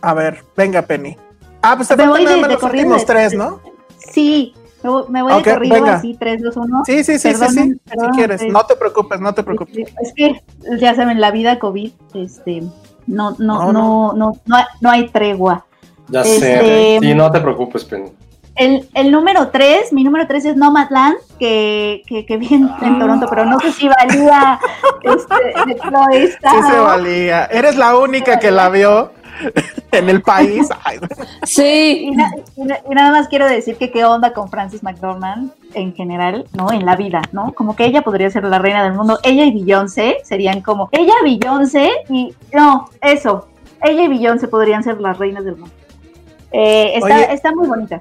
A 0.00 0.14
ver, 0.14 0.42
venga, 0.56 0.82
Penny. 0.82 1.16
Ah, 1.62 1.76
pues 1.76 1.88
te 1.88 1.96
Me 1.96 2.02
faltan 2.04 2.10
voy 2.10 2.24
nada 2.24 2.34
de- 2.36 2.40
más 2.42 2.48
de 2.48 2.54
los 2.54 2.60
corrido 2.62 2.84
últimos 2.86 3.06
tres, 3.06 3.34
¿no? 3.34 3.60
Sí, 3.98 4.54
me 4.82 4.90
voy, 4.90 5.04
me 5.08 5.22
voy 5.22 5.32
Ok, 5.32 5.44
de 5.44 5.52
corrido 5.54 5.74
venga. 5.76 5.94
así, 5.94 6.16
3, 6.18 6.42
2, 6.42 6.56
1. 6.56 6.82
Sí, 6.84 7.04
sí, 7.04 7.18
sí, 7.18 7.34
sí, 7.34 7.44
sí. 7.48 7.74
Si 7.86 8.08
quieres. 8.16 8.42
No 8.48 8.66
te 8.66 8.74
preocupes, 8.74 9.20
no 9.20 9.32
te 9.32 9.42
preocupes. 9.44 9.76
Es 10.02 10.12
que, 10.14 10.42
ya 10.78 10.94
saben, 10.94 11.20
la 11.20 11.30
vida 11.30 11.58
COVID, 11.60 11.92
este, 12.14 12.62
no, 13.06 13.30
No, 13.38 13.72
no, 13.72 13.72
no, 13.72 14.12
no, 14.14 14.32
no, 14.44 14.56
hay, 14.56 14.64
no 14.80 14.90
hay 14.90 15.08
tregua. 15.08 15.64
Ya 16.08 16.22
Este- 16.22 16.40
sé. 16.40 16.98
Sí, 17.00 17.14
no 17.14 17.30
te 17.30 17.40
preocupes, 17.40 17.84
Penny. 17.84 18.10
El, 18.54 18.86
el 18.92 19.10
número 19.12 19.48
3, 19.48 19.92
mi 19.94 20.04
número 20.04 20.26
3 20.26 20.44
es 20.44 20.56
Nomadland, 20.56 21.16
que, 21.38 22.02
que, 22.06 22.26
que 22.26 22.36
vi 22.36 22.52
en, 22.52 22.68
en 22.82 22.98
Toronto, 22.98 23.26
pero 23.30 23.46
no 23.46 23.58
sé 23.60 23.72
si 23.72 23.88
valía 23.88 24.58
este, 25.04 25.76
Chloe 25.80 26.26
Sí 26.26 26.70
se 26.70 26.78
valía. 26.78 27.46
Eres 27.46 27.76
la 27.76 27.96
única 27.96 28.38
que 28.38 28.50
la 28.50 28.68
vio 28.68 29.10
en 29.92 30.08
el 30.08 30.22
país. 30.22 30.68
Ay, 30.84 30.98
Y, 31.42 31.46
Sí, 31.46 32.10
na- 32.14 32.30
y 32.56 32.62
na- 32.64 32.78
y 32.90 32.94
nada 32.94 33.10
más 33.12 33.28
quiero 33.28 33.46
decir 33.46 33.76
que 33.76 33.90
qué 33.90 34.04
onda 34.04 34.32
con 34.32 34.48
Frances 34.48 34.82
McDormand 34.82 35.52
en 35.74 35.94
general, 35.94 36.46
¿no? 36.52 36.70
En 36.72 36.84
la 36.86 36.96
vida, 36.96 37.22
¿no? 37.32 37.52
Como 37.54 37.74
que 37.76 37.84
ella 37.84 38.02
podría 38.02 38.30
ser 38.30 38.44
la 38.44 38.58
reina 38.58 38.82
del 38.84 38.94
mundo. 38.94 39.18
Ella 39.22 39.44
y 39.44 39.52
Beyoncé 39.52 40.18
serían 40.24 40.60
como, 40.60 40.88
ella, 40.92 41.14
Beyoncé 41.22 41.90
y, 42.08 42.34
no, 42.52 42.88
eso, 43.00 43.48
ella 43.82 44.02
y 44.04 44.08
Beyoncé 44.08 44.48
podrían 44.48 44.82
ser 44.84 45.00
las 45.00 45.18
reinas 45.18 45.44
del 45.44 45.56
mundo. 45.56 45.74
Eh, 46.52 46.92
está, 46.96 47.14
Oye. 47.16 47.32
está 47.32 47.52
muy 47.54 47.66
bonita. 47.66 48.00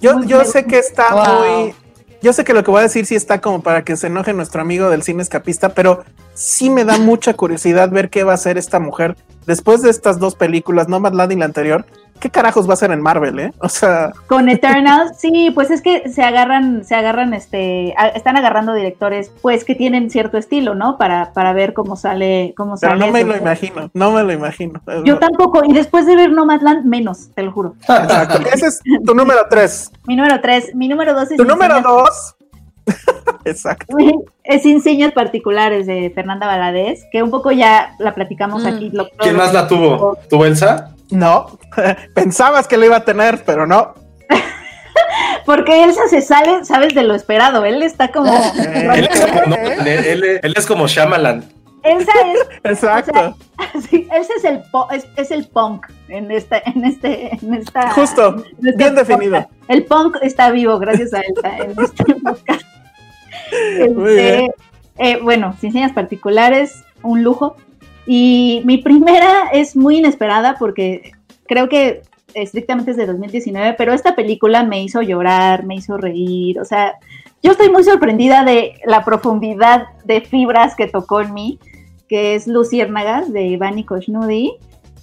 Yo, 0.00 0.18
Muy- 0.18 0.26
yo 0.26 0.44
sé 0.44 0.64
que 0.66 0.78
está 0.78 1.14
Wow. 1.14 1.62
muy. 1.62 1.74
Yo 2.22 2.32
sé 2.32 2.44
que 2.44 2.54
lo 2.54 2.62
que 2.62 2.70
voy 2.70 2.78
a 2.78 2.84
decir 2.84 3.04
sí 3.04 3.16
está 3.16 3.40
como 3.40 3.62
para 3.62 3.82
que 3.82 3.96
se 3.96 4.06
enoje 4.06 4.32
nuestro 4.32 4.62
amigo 4.62 4.88
del 4.88 5.02
cine 5.02 5.22
escapista, 5.22 5.70
pero 5.70 6.04
sí 6.34 6.70
me 6.70 6.84
da 6.84 6.96
mucha 6.96 7.34
curiosidad 7.34 7.90
ver 7.90 8.10
qué 8.10 8.22
va 8.22 8.30
a 8.30 8.36
hacer 8.36 8.58
esta 8.58 8.78
mujer 8.78 9.16
después 9.44 9.82
de 9.82 9.90
estas 9.90 10.20
dos 10.20 10.36
películas, 10.36 10.88
Nomadland 10.88 11.32
y 11.32 11.36
la 11.36 11.46
anterior. 11.46 11.84
¿Qué 12.22 12.30
carajos 12.30 12.66
va 12.68 12.70
a 12.70 12.74
hacer 12.74 12.92
en 12.92 13.00
Marvel, 13.02 13.36
eh? 13.40 13.52
O 13.58 13.68
sea, 13.68 14.12
Con 14.28 14.48
Eternals, 14.48 15.18
sí, 15.18 15.50
pues 15.52 15.72
es 15.72 15.82
que 15.82 16.08
se 16.08 16.22
agarran, 16.22 16.84
se 16.84 16.94
agarran, 16.94 17.34
este, 17.34 17.94
a- 17.98 18.06
están 18.10 18.36
agarrando 18.36 18.74
directores, 18.74 19.32
pues 19.42 19.64
que 19.64 19.74
tienen 19.74 20.08
cierto 20.08 20.38
estilo, 20.38 20.76
¿no? 20.76 20.96
Para, 20.98 21.32
para 21.32 21.52
ver 21.52 21.72
cómo 21.72 21.96
sale, 21.96 22.54
cómo 22.56 22.76
pero 22.80 22.92
sale. 22.92 23.04
no 23.04 23.10
me 23.12 23.20
eso. 23.22 23.28
lo 23.28 23.36
imagino, 23.36 23.90
no 23.92 24.12
me 24.12 24.22
lo 24.22 24.32
imagino. 24.32 24.80
Yo 25.04 25.18
tampoco, 25.18 25.62
y 25.64 25.72
después 25.72 26.06
de 26.06 26.14
ver 26.14 26.30
Nomadland, 26.30 26.84
menos, 26.84 27.30
te 27.34 27.42
lo 27.42 27.50
juro. 27.50 27.74
Exacto. 27.88 28.38
Ese 28.54 28.66
es 28.68 28.80
tu 29.04 29.14
número 29.16 29.40
tres. 29.50 29.90
Mi 30.06 30.14
número 30.14 30.40
tres, 30.40 30.72
mi 30.76 30.86
número 30.86 31.14
dos 31.14 31.28
es 31.32 31.36
Tu 31.36 31.44
número 31.44 31.80
dos. 31.80 32.36
Exacto. 33.44 33.96
es 34.44 34.64
Inseñas 34.64 35.12
Particulares 35.12 35.86
de 35.88 36.12
Fernanda 36.14 36.46
Valadez, 36.46 37.00
que 37.10 37.22
un 37.22 37.30
poco 37.32 37.50
ya 37.50 37.94
la 37.98 38.14
platicamos 38.14 38.62
Mm. 38.62 38.66
aquí. 38.68 38.90
lo- 38.92 39.08
¿Quién 39.18 39.36
lo- 39.36 39.42
más 39.42 39.52
la 39.52 39.66
tuvo? 39.66 40.16
¿Tuvo 40.30 40.44
Elsa? 40.46 40.90
No, 41.12 41.58
pensabas 42.14 42.66
que 42.66 42.76
lo 42.76 42.86
iba 42.86 42.96
a 42.96 43.04
tener, 43.04 43.42
pero 43.44 43.66
no. 43.66 43.94
Porque 45.46 45.84
Elsa 45.84 46.02
se 46.08 46.20
sale, 46.22 46.64
sabes, 46.64 46.94
de 46.94 47.02
lo 47.02 47.14
esperado. 47.14 47.64
Él 47.64 47.82
está 47.82 48.10
como. 48.12 48.32
Él 48.94 49.08
es 49.10 49.20
como, 49.20 49.40
no, 49.46 49.56
él, 49.56 49.86
él- 49.88 50.40
él 50.42 50.54
es 50.56 50.66
como 50.66 50.86
Shyamalan. 50.86 51.44
Elsa 51.82 52.12
es 52.32 52.48
Exacto. 52.62 53.36
Sí, 53.90 54.06
ese 54.14 54.32
es 54.36 54.44
el, 54.44 54.62
po- 54.70 54.88
es, 54.92 55.04
es 55.16 55.32
el 55.32 55.48
punk 55.48 55.86
en 56.08 56.30
esta, 56.30 56.58
en 56.64 56.84
este, 56.84 57.34
en 57.34 57.54
esta. 57.54 57.90
Justo, 57.90 58.36
en 58.36 58.68
este 58.68 58.76
bien 58.76 58.94
definido. 58.94 59.48
El 59.68 59.84
punk 59.86 60.16
está 60.22 60.50
vivo 60.52 60.78
gracias 60.78 61.12
a 61.12 61.20
Elsa 61.22 61.56
en 61.58 61.70
este 61.82 62.14
podcast. 62.22 62.62
Muy 63.96 64.14
bien. 64.14 64.26
Este, 64.44 64.54
eh, 64.98 65.18
bueno, 65.20 65.56
sin 65.60 65.72
señas 65.72 65.92
particulares, 65.92 66.84
un 67.02 67.24
lujo. 67.24 67.56
Y 68.06 68.62
mi 68.64 68.78
primera 68.78 69.48
es 69.52 69.76
muy 69.76 69.98
inesperada 69.98 70.56
porque 70.58 71.12
creo 71.46 71.68
que 71.68 72.02
estrictamente 72.34 72.92
es 72.92 72.96
de 72.96 73.06
2019, 73.06 73.74
pero 73.76 73.92
esta 73.92 74.14
película 74.14 74.64
me 74.64 74.82
hizo 74.82 75.02
llorar, 75.02 75.64
me 75.64 75.74
hizo 75.74 75.96
reír, 75.96 76.58
o 76.60 76.64
sea, 76.64 76.94
yo 77.42 77.52
estoy 77.52 77.70
muy 77.70 77.84
sorprendida 77.84 78.44
de 78.44 78.80
la 78.86 79.04
profundidad 79.04 79.86
de 80.04 80.20
fibras 80.20 80.74
que 80.76 80.86
tocó 80.86 81.20
en 81.20 81.34
mí, 81.34 81.58
que 82.08 82.34
es 82.34 82.46
Luciérnagas 82.46 83.32
de 83.32 83.42
Ivani 83.42 83.84
Koshnudi, 83.84 84.54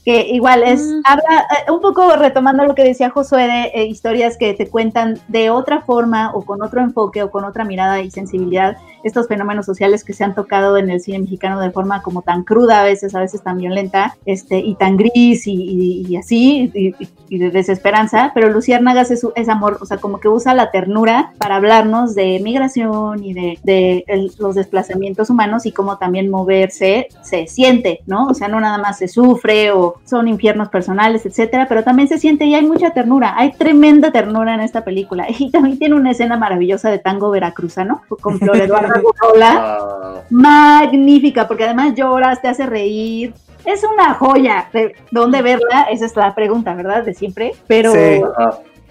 que 0.10 0.27
igual 0.30 0.64
es, 0.64 0.81
Mm. 0.81 1.02
habla 1.06 1.48
eh, 1.68 1.72
un 1.72 1.81
poco 1.81 2.15
retomando 2.15 2.65
lo 2.65 2.73
que 2.73 2.84
decía 2.84 3.11
Josué 3.11 3.44
de 3.44 3.61
eh, 3.76 3.86
historias 3.86 4.38
que 4.38 4.56
te 4.56 4.68
cuentan 4.68 5.19
de 5.27 5.52
otra 5.52 5.81
forma 5.81 6.31
o 6.34 6.44
con 6.44 6.64
otro 6.64 6.81
enfoque 6.81 7.22
o 7.22 7.30
con 7.30 7.44
otra 7.44 7.64
mirada 7.64 8.02
y 8.02 8.10
sensibilidad 8.10 8.77
estos 9.03 9.27
fenómenos 9.27 9.65
sociales 9.65 10.03
que 10.03 10.14
se 10.14 10.23
han 10.23 10.36
tocado 10.36 10.77
en 10.77 10.90
el 10.90 10.99
cine 10.99 11.19
mexicano 11.19 11.60
de 11.60 11.72
forma 11.72 12.02
como 12.02 12.22
tan 12.22 12.44
cruda 12.44 12.81
a 12.81 12.84
veces, 12.84 13.15
a 13.15 13.19
veces 13.19 13.41
tan 13.41 13.57
violenta, 13.57 14.18
este, 14.26 14.60
y 14.60 14.76
tan 14.76 14.98
gris 14.98 15.44
y, 15.45 16.15
así, 16.18 16.72
y, 16.73 17.38
de 17.38 17.52
desesperanza, 17.52 18.31
pero 18.34 18.49
Luciérnagas 18.49 19.11
es, 19.11 19.26
es 19.36 19.48
amor, 19.48 19.77
o 19.80 19.86
sea, 19.86 19.98
como 19.98 20.19
que 20.19 20.27
usa 20.27 20.53
la 20.53 20.72
ternura 20.72 21.31
para 21.38 21.56
hablarnos 21.56 22.15
de 22.15 22.40
migración 22.44 23.23
y 23.23 23.34
de, 23.34 23.60
de 23.64 24.31
los 24.40 24.56
desplazamientos 24.56 25.30
humanos 25.30 25.65
y 25.65 25.72
cómo 25.72 25.98
también 25.98 26.30
moverse 26.30 27.07
se 27.22 27.48
siente, 27.48 28.02
¿no? 28.07 28.27
O 28.27 28.34
sea, 28.34 28.48
no 28.48 28.60
nada 28.60 28.80
más 28.80 28.98
se 28.98 29.07
sufre 29.07 29.72
o 29.72 29.99
son 30.06 30.28
infiernos 30.28 30.70
personales, 30.70 31.26
etcétera, 31.26 31.68
pero 31.68 31.84
también 31.84 32.08
se 32.08 32.18
siente 32.18 32.46
y 32.46 32.56
hay 32.56 32.66
mucha 32.66 32.92
ternura, 32.92 33.36
hay 33.38 33.52
tremenda 33.52 34.12
ternura 34.12 34.54
en 34.56 34.62
esta 34.62 34.84
película 34.84 35.28
y 35.38 35.52
también 35.52 35.78
tiene 35.78 35.96
una 35.96 36.12
escena 36.12 36.38
maravillosa 36.38 36.90
de 36.90 37.00
tango 37.00 37.30
veracruzano 37.30 38.02
con 38.22 38.40
Flor 38.40 38.58
Eduardo 38.62 39.14
ah. 39.44 40.22
magnífica, 40.30 41.48
porque 41.48 41.66
además 41.66 41.94
lloras, 41.96 42.42
te 42.42 42.48
hace 42.48 42.66
reír, 42.66 43.34
es 43.66 43.84
una 43.84 44.14
joya. 44.14 44.70
¿De 44.74 44.96
dónde 45.12 45.42
verla? 45.42 45.88
Esa 45.92 46.06
es 46.06 46.16
la 46.16 46.34
pregunta, 46.34 46.74
¿verdad? 46.74 47.04
De 47.04 47.14
siempre. 47.14 47.54
Pero. 47.68 47.94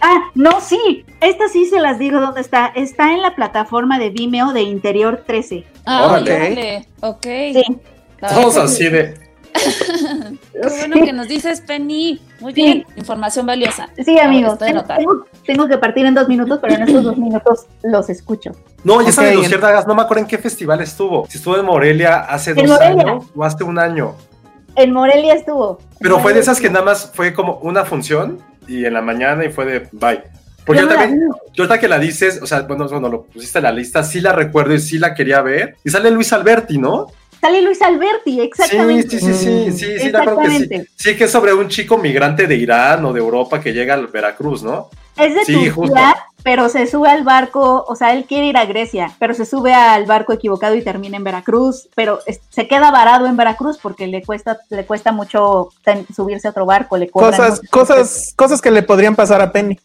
Ah, 0.01 0.31
no, 0.35 0.61
sí. 0.61 1.05
Esta 1.21 1.49
sí 1.49 1.67
se 1.67 1.81
las 1.81 1.99
digo 1.99 2.21
dónde 2.21 2.41
está. 2.41 2.67
Está 2.67 3.13
en 3.13 3.23
la 3.23 3.35
plataforma 3.35 3.99
de 3.99 4.11
Vimeo 4.11 4.53
de 4.53 4.63
Interior 4.63 5.25
13. 5.27 5.65
Ah, 5.85 6.07
órale. 6.07 6.87
Ok. 7.01 7.25
Sí. 7.25 7.65
Todos 8.21 8.57
así 8.57 8.89
de. 8.89 9.28
Qué 10.53 10.69
bueno 10.69 11.05
que 11.05 11.13
nos 11.13 11.29
dices, 11.29 11.61
Penny. 11.61 12.21
Muy 12.41 12.53
bien, 12.53 12.87
información 12.97 13.47
valiosa. 13.47 13.89
Sí, 14.05 14.19
amigos. 14.19 14.59
Tengo, 14.59 15.69
que 15.69 15.79
partir 15.79 16.07
en 16.07 16.15
dos 16.15 16.29
minutos, 16.29 16.59
pero 16.61 16.75
en 16.75 16.83
estos 16.83 17.05
dos 17.05 17.17
minutos 17.17 17.67
los 17.83 18.09
escucho. 18.11 18.53
No, 18.85 19.01
ya 19.01 19.11
okay. 19.11 19.13
sabes, 19.13 19.61
Dagas, 19.61 19.87
no 19.87 19.95
me 19.95 20.03
acuerdo 20.03 20.23
en 20.23 20.29
qué 20.29 20.39
festival 20.39 20.81
estuvo. 20.81 21.27
Si 21.29 21.39
estuvo 21.39 21.57
en 21.57 21.65
Morelia 21.65 22.21
hace 22.21 22.55
dos 22.55 22.81
años 22.81 23.27
o 23.35 23.45
hace 23.45 23.65
un 23.65 23.79
año. 23.79 24.15
En 24.77 24.93
Morelia 24.93 25.35
estuvo. 25.35 25.79
Pero 26.01 26.21
fue 26.21 26.33
de 26.33 26.41
esas 26.41 26.61
que 26.61 26.71
nada 26.71 26.85
más 26.85 27.11
fue 27.13 27.35
como 27.35 27.59
una 27.59 27.85
función 27.85 28.39
y 28.69 28.85
en 28.85 28.95
la 28.95 29.03
mañana 29.03 29.45
y 29.45 29.51
fue 29.51 29.65
de 29.65 29.89
bye. 29.93 30.23
Porque 30.65 30.83
yo 30.83 30.89
también, 30.89 31.31
yo 31.55 31.65
ahorita 31.65 31.81
que 31.81 31.89
la 31.89 31.99
dices, 31.99 32.41
o 32.43 32.47
sea, 32.47 32.61
bueno, 32.61 32.87
cuando 32.89 33.09
lo 33.09 33.23
pusiste 33.23 33.59
en 33.59 33.65
la 33.65 33.73
lista, 33.73 34.05
sí 34.05 34.21
la 34.21 34.33
recuerdo 34.33 34.75
y 34.75 34.79
sí 34.79 34.99
la 34.99 35.15
quería 35.15 35.41
ver. 35.41 35.77
Y 35.83 35.89
sale 35.89 36.11
Luis 36.11 36.31
Alberti, 36.35 36.77
¿no? 36.77 37.07
Sale 37.41 37.63
Luis 37.63 37.81
Alberti, 37.83 38.41
exactamente. 38.41 39.19
Sí, 39.19 39.21
sí, 39.21 39.33
sí, 39.33 39.73
sí, 39.73 39.73
sí, 39.73 39.99
sí, 39.99 40.13
que 40.13 40.51
sí. 40.51 40.89
Sí, 40.97 41.17
que 41.17 41.25
es 41.25 41.31
sobre 41.31 41.55
un 41.55 41.69
chico 41.69 41.97
migrante 41.97 42.47
de 42.47 42.57
Irán 42.57 43.05
o 43.05 43.13
de 43.13 43.21
Europa 43.21 43.61
que 43.61 43.73
llega 43.73 43.95
a 43.95 43.99
Veracruz, 43.99 44.63
¿no? 44.63 44.91
Es 45.17 45.35
de 45.35 45.45
sí, 45.45 45.71
Turquía, 45.71 46.17
pero 46.43 46.69
se 46.69 46.87
sube 46.87 47.09
al 47.09 47.25
barco, 47.25 47.85
o 47.87 47.97
sea, 47.97 48.13
él 48.15 48.25
quiere 48.25 48.47
ir 48.47 48.57
a 48.57 48.67
Grecia, 48.67 49.13
pero 49.19 49.35
se 49.35 49.45
sube 49.45 49.75
al 49.75 50.07
barco 50.07 50.33
equivocado 50.33 50.75
y 50.75 50.83
termina 50.83 51.17
en 51.17 51.25
Veracruz, 51.25 51.89
pero 51.95 52.21
se 52.49 52.69
queda 52.69 52.91
varado 52.91 53.27
en 53.27 53.37
Veracruz 53.37 53.79
porque 53.83 54.07
le 54.07 54.23
cuesta, 54.23 54.59
le 54.71 54.85
cuesta 54.85 55.13
mucho 55.13 55.71
subirse 56.15 56.49
a 56.49 56.53
otro 56.53 56.67
barco, 56.67 56.97
le 56.97 57.11
cosas, 57.11 57.61
cosas, 57.71 58.33
cosas 58.37 58.61
que 58.61 58.71
le 58.71 58.83
podrían 58.83 59.17
pasar 59.17 59.41
a 59.41 59.53
Penny. 59.53 59.79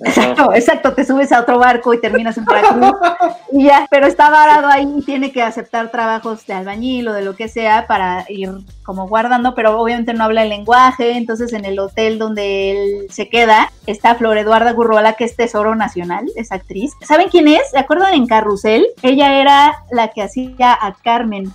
Exacto, 0.00 0.52
exacto, 0.54 0.92
te 0.92 1.04
subes 1.04 1.32
a 1.32 1.40
otro 1.40 1.58
barco 1.58 1.92
y 1.92 2.00
terminas 2.00 2.36
en 2.38 2.44
Veracruz 2.44 2.94
y 3.52 3.64
ya, 3.64 3.86
pero 3.90 4.06
está 4.06 4.30
varado 4.30 4.68
ahí 4.68 4.88
y 4.96 5.02
tiene 5.02 5.32
que 5.32 5.42
aceptar 5.42 5.90
trabajos 5.90 6.46
de 6.46 6.54
albañil 6.54 7.08
o 7.08 7.12
de 7.12 7.22
lo 7.22 7.34
que 7.34 7.48
sea 7.48 7.86
para 7.86 8.24
ir 8.28 8.50
como 8.84 9.08
guardando, 9.08 9.54
pero 9.54 9.78
obviamente 9.78 10.14
no 10.14 10.24
habla 10.24 10.42
el 10.42 10.48
lenguaje, 10.48 11.16
entonces 11.16 11.52
en 11.52 11.64
el 11.64 11.78
hotel 11.78 12.18
donde 12.18 12.70
él 12.70 13.06
se 13.10 13.28
queda 13.28 13.70
está 13.86 14.14
Flor 14.14 14.38
Eduarda 14.38 14.72
Gurrola, 14.72 15.14
que 15.14 15.24
es 15.24 15.36
tesoro 15.36 15.74
nacional, 15.74 16.26
es 16.36 16.52
actriz. 16.52 16.92
¿Saben 17.06 17.28
quién 17.28 17.48
es? 17.48 17.70
¿Se 17.70 17.78
acuerdan 17.78 18.14
en 18.14 18.26
Carrusel? 18.26 18.86
Ella 19.02 19.40
era 19.40 19.82
la 19.90 20.08
que 20.08 20.22
hacía 20.22 20.72
a 20.72 20.94
Carmen. 21.02 21.52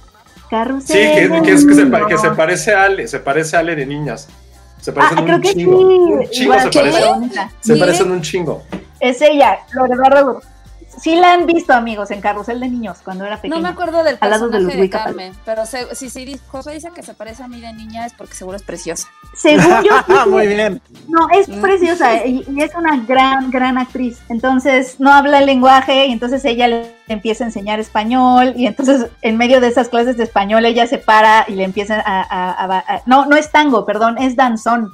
Carrusel. 0.49 0.95
Sí, 0.95 1.02
que, 1.02 1.52
es, 1.52 1.65
que, 1.65 1.74
se, 1.74 1.90
que 2.07 2.18
se 2.18 2.32
parece 2.32 2.74
a 2.74 2.84
Ale, 2.84 3.07
se 3.07 3.20
parece 3.20 3.56
a 3.56 3.60
Ale 3.60 3.76
de 3.76 3.86
niñas. 3.86 4.30
Se 4.84 4.92
parecen 4.92 5.30
ah, 5.30 5.36
un 5.38 5.42
chingo. 5.42 5.80
Un 5.80 6.30
chingo 6.30 6.60
se 6.60 6.70
parecen. 6.70 7.32
Se 7.62 7.76
parecen 7.78 8.12
un 8.12 8.22
chingo. 8.22 8.64
Es 9.00 9.22
ella, 9.22 9.60
Loredana 9.72 10.42
Sí 10.99 11.15
la 11.15 11.34
han 11.34 11.45
visto, 11.45 11.74
amigos, 11.74 12.11
en 12.11 12.22
Carrusel 12.22 12.60
de 12.60 12.68
Niños, 12.70 12.99
cuando 13.03 13.26
era 13.26 13.38
pequeña. 13.38 13.56
No 13.56 13.61
me 13.61 13.70
acuerdo 13.70 14.03
del 14.03 14.18
personaje 14.18 14.76
de, 14.76 14.90
Carmen, 14.90 15.34
pero 15.45 15.64
si, 15.65 16.10
si 16.10 16.40
José 16.48 16.72
dice 16.72 16.91
que 16.94 17.03
se 17.03 17.14
parece 17.14 17.44
a 17.44 17.48
mí 17.48 17.60
de 17.60 17.74
niña 17.74 18.06
es 18.06 18.14
porque 18.14 18.34
seguro 18.34 18.57
es 18.57 18.64
preciosa. 18.64 19.07
Según 19.36 19.84
yo, 19.84 20.26
Muy 20.30 20.48
bien. 20.48 20.82
No, 21.07 21.28
es 21.32 21.49
mm. 21.49 21.61
preciosa 21.61 22.26
y, 22.26 22.45
es 22.61 22.74
una 22.76 22.98
gran, 22.98 23.49
gran 23.52 23.78
actriz. 23.78 24.20
Entonces, 24.30 24.99
no 24.99 25.11
habla 25.11 25.40
el 25.40 25.45
lenguaje 25.45 26.07
y 26.07 26.11
entonces 26.11 26.45
ella 26.45 26.68
le 26.68 26.95
empieza 27.07 27.44
a 27.44 27.48
enseñar 27.48 27.80
español 27.80 28.53
y 28.56 28.68
entonces 28.68 29.07
en 29.22 29.38
medio 29.38 29.60
de 29.61 29.68
esas 29.68 29.90
clases 29.90 30.18
de 30.18 30.24
español 30.24 30.65
ella 30.65 30.88
se 30.88 30.98
para 30.98 31.45
y 31.48 31.56
le 31.56 31.64
empieza 31.64 32.02
a 32.06 33.02
no, 33.06 33.26
no 33.26 33.36
es 33.36 33.52
tango, 33.52 33.86
perdón, 33.86 34.18
es 34.18 34.36
danzón 34.36 34.91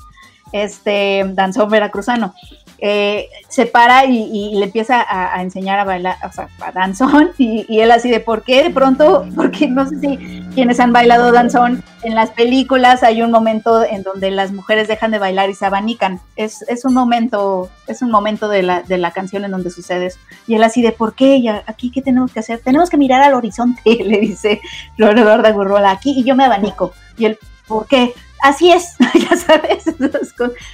este 0.51 1.23
danzón 1.33 1.69
veracruzano. 1.69 2.33
Eh, 2.81 3.29
se 3.49 3.65
para 3.65 4.05
y, 4.05 4.55
le 4.55 4.65
empieza 4.65 5.05
a, 5.07 5.41
enseñar 5.41 5.79
a 5.79 5.83
bailar, 5.83 6.15
o 6.27 6.31
sea, 6.31 6.47
a 6.61 6.71
danzón, 6.71 7.31
y, 7.37 7.65
él 7.79 7.91
así 7.91 8.09
de, 8.09 8.19
¿por 8.19 8.43
qué 8.43 8.63
de 8.63 8.69
pronto? 8.69 9.25
Porque 9.35 9.67
no 9.67 9.87
sé 9.87 9.99
si 9.99 10.17
quienes 10.53 10.79
han 10.79 10.93
bailado 10.93 11.31
danzón, 11.31 11.83
en 12.03 12.15
las 12.15 12.31
películas 12.31 13.03
hay 13.03 13.21
un 13.21 13.31
momento 13.31 13.83
en 13.83 14.03
donde 14.03 14.31
las 14.31 14.51
mujeres 14.51 14.87
dejan 14.87 15.11
de 15.11 15.19
bailar 15.19 15.49
y 15.49 15.55
se 15.55 15.65
abanican. 15.65 16.21
Es, 16.35 16.61
es 16.63 16.85
un 16.85 16.93
momento, 16.93 17.69
es 17.87 18.01
un 18.01 18.11
momento 18.11 18.47
de 18.47 18.63
la, 18.63 18.81
de 18.81 18.97
la 18.97 19.11
canción 19.11 19.43
en 19.43 19.51
donde 19.51 19.69
sucede 19.69 20.07
eso. 20.07 20.19
Y 20.47 20.55
él 20.55 20.63
así 20.63 20.81
de, 20.81 20.91
¿por 20.91 21.13
qué? 21.13 21.35
¿Y 21.37 21.47
aquí 21.49 21.91
qué 21.91 22.01
tenemos 22.01 22.31
que 22.31 22.39
hacer? 22.39 22.59
Tenemos 22.59 22.89
que 22.89 22.97
mirar 22.97 23.21
al 23.21 23.33
horizonte, 23.33 23.81
le 24.05 24.19
dice 24.19 24.61
Flor 24.95 25.17
Eduarda 25.17 25.51
Gurrola, 25.51 25.91
aquí, 25.91 26.13
y 26.17 26.23
yo 26.23 26.35
me 26.35 26.45
abanico. 26.45 26.93
Y 27.17 27.25
él, 27.25 27.37
¿por 27.67 27.87
qué? 27.87 28.13
Así 28.41 28.71
es, 28.71 28.95
ya 29.29 29.35
sabes, 29.37 29.83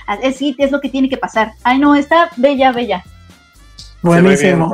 así 0.07 0.55
es 0.57 0.71
lo 0.71 0.81
que 0.81 0.89
tiene 0.89 1.09
que 1.09 1.17
pasar. 1.17 1.53
Ay, 1.63 1.79
no, 1.79 1.95
está 1.95 2.29
bella, 2.37 2.71
bella. 2.71 3.03
Buenísimo. 4.01 4.71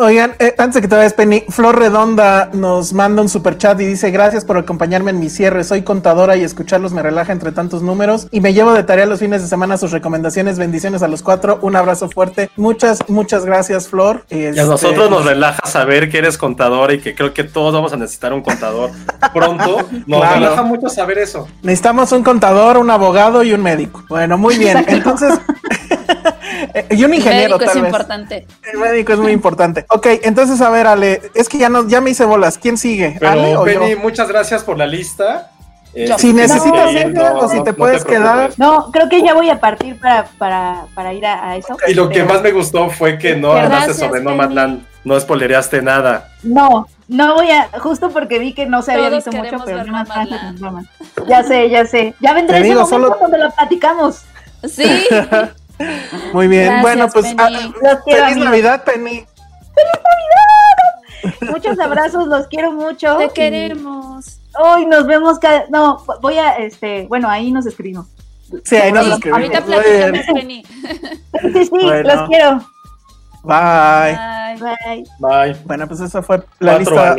Oigan, 0.00 0.36
eh, 0.38 0.54
antes 0.58 0.76
de 0.76 0.82
que 0.82 0.86
te 0.86 0.94
vayas, 0.94 1.12
Penny, 1.12 1.44
Flor 1.48 1.76
Redonda 1.76 2.50
nos 2.52 2.92
manda 2.92 3.20
un 3.20 3.28
super 3.28 3.58
chat 3.58 3.80
y 3.80 3.84
dice: 3.84 4.12
Gracias 4.12 4.44
por 4.44 4.56
acompañarme 4.56 5.10
en 5.10 5.18
mi 5.18 5.28
cierre. 5.28 5.64
Soy 5.64 5.82
contadora 5.82 6.36
y 6.36 6.44
escucharlos 6.44 6.92
me 6.92 7.02
relaja 7.02 7.32
entre 7.32 7.50
tantos 7.50 7.82
números. 7.82 8.28
Y 8.30 8.40
me 8.40 8.54
llevo 8.54 8.74
de 8.74 8.84
tarea 8.84 9.06
los 9.06 9.18
fines 9.18 9.42
de 9.42 9.48
semana 9.48 9.76
sus 9.76 9.90
recomendaciones. 9.90 10.56
Bendiciones 10.56 11.02
a 11.02 11.08
los 11.08 11.22
cuatro. 11.22 11.58
Un 11.62 11.74
abrazo 11.74 12.08
fuerte. 12.08 12.48
Muchas, 12.54 13.00
muchas 13.08 13.44
gracias, 13.44 13.88
Flor. 13.88 14.24
y 14.30 14.44
a 14.44 14.50
este, 14.50 14.62
nosotros 14.62 15.10
nos 15.10 15.24
relaja 15.24 15.66
saber 15.66 16.08
que 16.08 16.18
eres 16.18 16.38
contadora 16.38 16.94
y 16.94 17.00
que 17.00 17.16
creo 17.16 17.34
que 17.34 17.42
todos 17.42 17.74
vamos 17.74 17.92
a 17.92 17.96
necesitar 17.96 18.32
un 18.32 18.42
contador 18.42 18.92
pronto. 19.34 19.88
Nos 20.06 20.32
relaja 20.32 20.62
mucho 20.62 20.88
saber 20.88 21.18
eso. 21.18 21.48
Necesitamos 21.62 22.12
un 22.12 22.22
contador, 22.22 22.76
un 22.76 22.88
abogado 22.88 23.42
y 23.42 23.52
un 23.52 23.64
médico. 23.64 24.04
Bueno, 24.08 24.38
muy 24.38 24.58
bien. 24.58 24.84
Entonces. 24.86 25.40
Y 26.90 27.04
un 27.04 27.14
ingeniero. 27.14 27.56
El 27.56 27.60
médico 27.60 27.70
es 27.70 27.76
importante. 27.76 28.46
El 28.72 28.78
médico 28.78 29.12
es 29.12 29.18
muy 29.18 29.32
importante. 29.32 29.86
Ok, 29.90 30.06
entonces 30.22 30.60
a 30.60 30.70
ver, 30.70 30.86
Ale, 30.86 31.22
es 31.34 31.48
que 31.48 31.58
ya 31.58 31.68
no, 31.68 31.86
ya 31.88 32.00
me 32.00 32.10
hice 32.10 32.24
bolas. 32.24 32.58
¿Quién 32.58 32.76
sigue? 32.76 33.18
¿Ale 33.20 33.56
o 33.56 33.64
Penny, 33.64 33.96
muchas 33.96 34.28
gracias 34.28 34.64
por 34.64 34.78
la 34.78 34.86
lista. 34.86 35.50
si 36.18 36.32
necesitas 36.32 36.90
o 37.34 37.48
si 37.48 37.62
te, 37.64 37.72
puedes 37.72 38.04
quedar. 38.04 38.52
No, 38.56 38.90
creo 38.92 39.08
que 39.08 39.22
ya 39.22 39.34
voy 39.34 39.50
a 39.50 39.60
partir 39.60 39.98
para, 39.98 40.26
para, 40.38 40.86
para 40.94 41.12
ir 41.12 41.26
a, 41.26 41.56
eso. 41.56 41.76
Y 41.86 41.94
lo 41.94 42.08
que 42.08 42.24
más 42.24 42.42
me 42.42 42.52
gustó 42.52 42.90
fue 42.90 43.18
que 43.18 43.36
no 43.36 43.52
hablaste 43.52 43.94
sobre 43.94 44.20
Nomadland, 44.20 44.84
no 45.04 45.18
spoilereaste 45.18 45.82
nada. 45.82 46.28
No, 46.42 46.86
no 47.08 47.34
voy 47.34 47.50
a, 47.50 47.68
justo 47.80 48.10
porque 48.10 48.38
vi 48.38 48.52
que 48.52 48.66
no 48.66 48.82
se 48.82 48.92
había 48.92 49.08
visto 49.08 49.32
mucho, 49.32 49.56
pero 49.64 49.84
no 49.84 49.92
más 49.92 50.08
Ya 51.26 51.42
sé, 51.42 51.70
ya 51.70 51.86
sé. 51.86 52.14
Ya 52.20 52.34
vendré 52.34 52.58
ese 52.58 52.68
momento 52.68 52.88
solo... 52.88 53.16
donde 53.20 53.38
lo 53.38 53.50
platicamos. 53.50 54.22
Sí. 54.66 54.84
Muy 56.32 56.48
bien, 56.48 56.80
bueno, 56.82 57.08
pues 57.08 57.26
ah, 57.38 57.48
feliz 58.04 58.36
Navidad, 58.36 58.84
Penny. 58.84 59.26
¡Feliz 59.74 59.94
Navidad! 60.04 61.52
Muchos 61.52 61.78
abrazos, 61.78 62.26
los 62.28 62.46
quiero 62.46 62.72
mucho. 62.72 63.16
Te 63.16 63.28
queremos. 63.30 64.40
Hoy 64.60 64.86
nos 64.86 65.06
vemos 65.06 65.38
cada... 65.38 65.66
No, 65.68 66.04
voy 66.20 66.38
a, 66.38 66.56
este, 66.56 67.06
bueno, 67.06 67.28
ahí 67.28 67.52
nos 67.52 67.66
escribimos. 67.66 68.06
Sí, 68.64 68.76
ahí 68.76 68.92
nos 68.92 69.06
escribimos. 69.06 69.40
Ahorita 69.40 69.64
platicamos, 69.64 70.26
Penny. 70.34 70.64
Sí, 71.42 71.64
sí, 71.64 71.70
los 71.72 72.28
quiero. 72.28 72.60
Bye. 73.42 74.18
Bye. 74.58 75.04
Bye. 75.18 75.56
Bueno, 75.64 75.86
pues 75.86 76.00
esa 76.00 76.22
fue 76.22 76.42
la 76.58 76.78
lista 76.78 77.14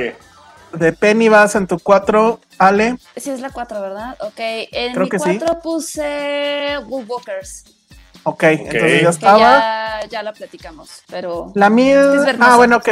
de 0.73 0.93
Penny. 0.93 1.29
Vas 1.29 1.55
en 1.55 1.67
tu 1.67 1.79
4, 1.79 2.39
Ale. 2.57 2.97
Sí, 3.15 3.29
es 3.29 3.39
la 3.39 3.51
4, 3.51 3.81
¿verdad? 3.81 4.17
Ok. 4.21 4.33
En 4.37 4.93
Creo 4.93 5.05
mi 5.05 5.09
4 5.09 5.59
puse 5.61 6.77
Woodwalkers. 6.87 7.78
Ok, 8.23 8.43
entonces 8.43 9.01
ya 9.01 9.09
estaba. 9.09 9.39
Ya, 9.39 10.07
ya, 10.09 10.23
la 10.23 10.33
platicamos, 10.33 11.03
pero. 11.09 11.51
La 11.55 11.69
mía. 11.69 12.01
ah, 12.39 12.55
bueno, 12.57 12.77
ok. 12.77 12.89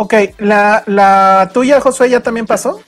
Ok, 0.00 0.14
¿La, 0.38 0.84
¿la 0.86 1.50
tuya, 1.52 1.80
Josué, 1.80 2.08
ya 2.08 2.20
también 2.20 2.46
pasó? 2.46 2.80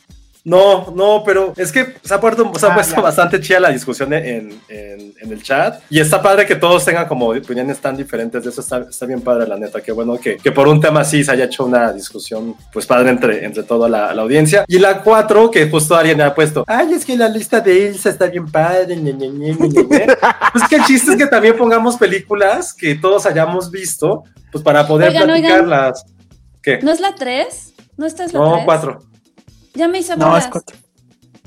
No, 0.42 0.90
no, 0.96 1.22
pero 1.24 1.52
es 1.56 1.70
que 1.70 1.96
se 2.02 2.14
ha 2.14 2.18
puesto, 2.20 2.50
se 2.58 2.64
ha 2.66 2.70
Ah, 2.70 2.74
puesto 2.74 3.02
bastante 3.02 3.38
chida 3.40 3.60
la 3.60 3.68
discusión 3.70 4.10
en, 4.14 4.58
en- 4.68 5.12
en 5.20 5.32
el 5.32 5.42
chat. 5.42 5.82
Y 5.90 6.00
está 6.00 6.22
padre 6.22 6.46
que 6.46 6.56
todos 6.56 6.82
tengan 6.82 7.06
como 7.06 7.26
opiniones 7.28 7.78
tan 7.78 7.94
diferentes. 7.94 8.42
De 8.42 8.48
eso 8.48 8.62
está, 8.62 8.78
está 8.88 9.04
bien 9.04 9.20
padre, 9.20 9.46
la 9.46 9.58
neta. 9.58 9.82
Qué 9.82 9.92
bueno 9.92 10.16
que, 10.18 10.38
que 10.38 10.50
por 10.50 10.66
un 10.66 10.80
tema 10.80 11.00
así 11.00 11.22
se 11.22 11.32
haya 11.32 11.44
hecho 11.44 11.66
una 11.66 11.92
discusión, 11.92 12.54
pues 12.72 12.86
padre 12.86 13.10
entre, 13.10 13.44
entre 13.44 13.64
toda 13.64 13.86
la, 13.86 14.14
la 14.14 14.22
audiencia. 14.22 14.64
Y 14.66 14.78
la 14.78 15.02
4, 15.02 15.50
que 15.50 15.68
justo 15.68 15.94
alguien 15.94 16.22
ha 16.22 16.34
puesto, 16.34 16.64
ay, 16.66 16.94
es 16.94 17.04
que 17.04 17.18
la 17.18 17.28
lista 17.28 17.60
de 17.60 17.88
Elsa 17.88 18.08
está 18.08 18.26
bien 18.28 18.46
padre. 18.50 18.96
ñe, 18.96 19.12
ñe, 19.12 19.28
ñe, 19.28 19.52
ñe, 19.52 19.68
ñe, 19.68 19.82
ñe". 19.84 20.06
Pues 20.54 20.64
que 20.70 20.76
el 20.76 20.84
chiste 20.84 21.10
es 21.12 21.16
que 21.18 21.26
también 21.26 21.56
pongamos 21.58 21.98
películas 21.98 22.72
que 22.72 22.94
todos 22.94 23.26
hayamos 23.26 23.70
visto, 23.70 24.24
pues 24.50 24.64
para 24.64 24.86
poder 24.86 25.10
Oigan, 25.10 25.28
oigan. 25.28 25.40
platicarlas. 25.66 26.04
¿Qué? 26.62 26.78
¿No 26.82 26.90
es 26.92 27.00
la 27.00 27.14
3? 27.14 27.74
¿No 27.98 28.06
esta 28.06 28.24
es 28.24 28.32
la 28.32 28.38
No, 28.40 28.52
3? 28.54 28.64
4. 28.64 28.98
Ya 29.74 29.88
me 29.88 29.98
hice 29.98 30.16
No, 30.16 30.28
bolas. 30.28 30.44
es 30.44 30.50
cuatro. 30.50 30.76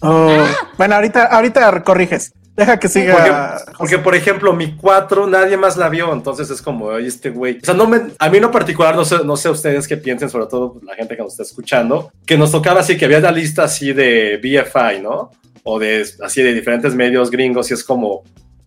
Oh, 0.02 0.30
Ah. 0.30 0.48
Bueno, 0.78 0.96
ahorita, 0.96 1.26
ahorita 1.26 1.84
corriges. 1.84 2.34
Deja 2.56 2.78
que 2.78 2.88
siga. 2.88 3.58
Porque, 3.58 3.74
porque, 3.78 3.98
por 4.00 4.16
ejemplo, 4.16 4.54
mi 4.54 4.76
4 4.76 5.26
nadie 5.26 5.58
más 5.58 5.76
la 5.76 5.90
vio, 5.90 6.14
entonces 6.14 6.50
es 6.52 6.62
como, 6.62 6.86
oye, 6.86 7.08
este 7.08 7.32
güey. 7.32 7.58
O 7.62 7.66
sea, 7.66 7.74
no 7.74 7.88
me, 7.88 8.02
a 8.20 8.30
mí 8.30 8.38
en 8.38 8.44
lo 8.44 8.52
particular, 8.52 8.96
no 8.96 9.04
sé, 9.06 9.24
no 9.26 9.36
sé 9.38 9.50
ustedes 9.50 9.88
qué 9.88 9.98
piensen, 9.98 10.30
sobre 10.30 10.46
todo 10.46 10.80
la 10.84 10.94
gente 10.94 11.16
que 11.16 11.24
nos 11.24 11.32
está 11.34 11.42
escuchando, 11.44 12.12
que 12.28 12.38
nos 12.38 12.52
tocaba 12.52 12.82
así, 12.82 12.96
que 12.96 13.06
había 13.06 13.20
la 13.22 13.32
lista 13.32 13.64
así 13.64 13.92
de 13.92 14.38
BFI, 14.38 15.02
¿no? 15.02 15.32
O 15.64 15.80
de 15.80 16.06
así 16.22 16.44
de 16.44 16.54
diferentes 16.54 16.94
medios 16.94 17.32
gringos, 17.32 17.72
y 17.72 17.74
es 17.74 17.84
como, 17.84 18.22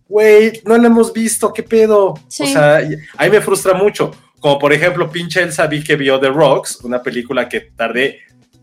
güey, 0.09 0.61
no 0.65 0.75
la 0.77 0.87
hemos 0.87 1.13
visto, 1.13 1.53
¿qué 1.53 1.63
pedo? 1.63 2.15
Sí. 2.27 2.43
O 2.43 2.47
sea, 2.47 2.81
ahí 3.15 3.29
me 3.29 3.39
frustra 3.39 3.73
mucho. 3.73 4.11
Como 4.41 4.59
por 4.59 4.73
ejemplo, 4.73 5.09
pinche 5.09 5.41
Elsa 5.41 5.65
vi 5.65 5.81
que 5.81 5.95
vio 5.95 6.19
The 6.19 6.27
Rocks, 6.29 6.81
una 6.83 7.01
película 7.01 7.47
que 7.47 7.61
tardé 7.61 8.19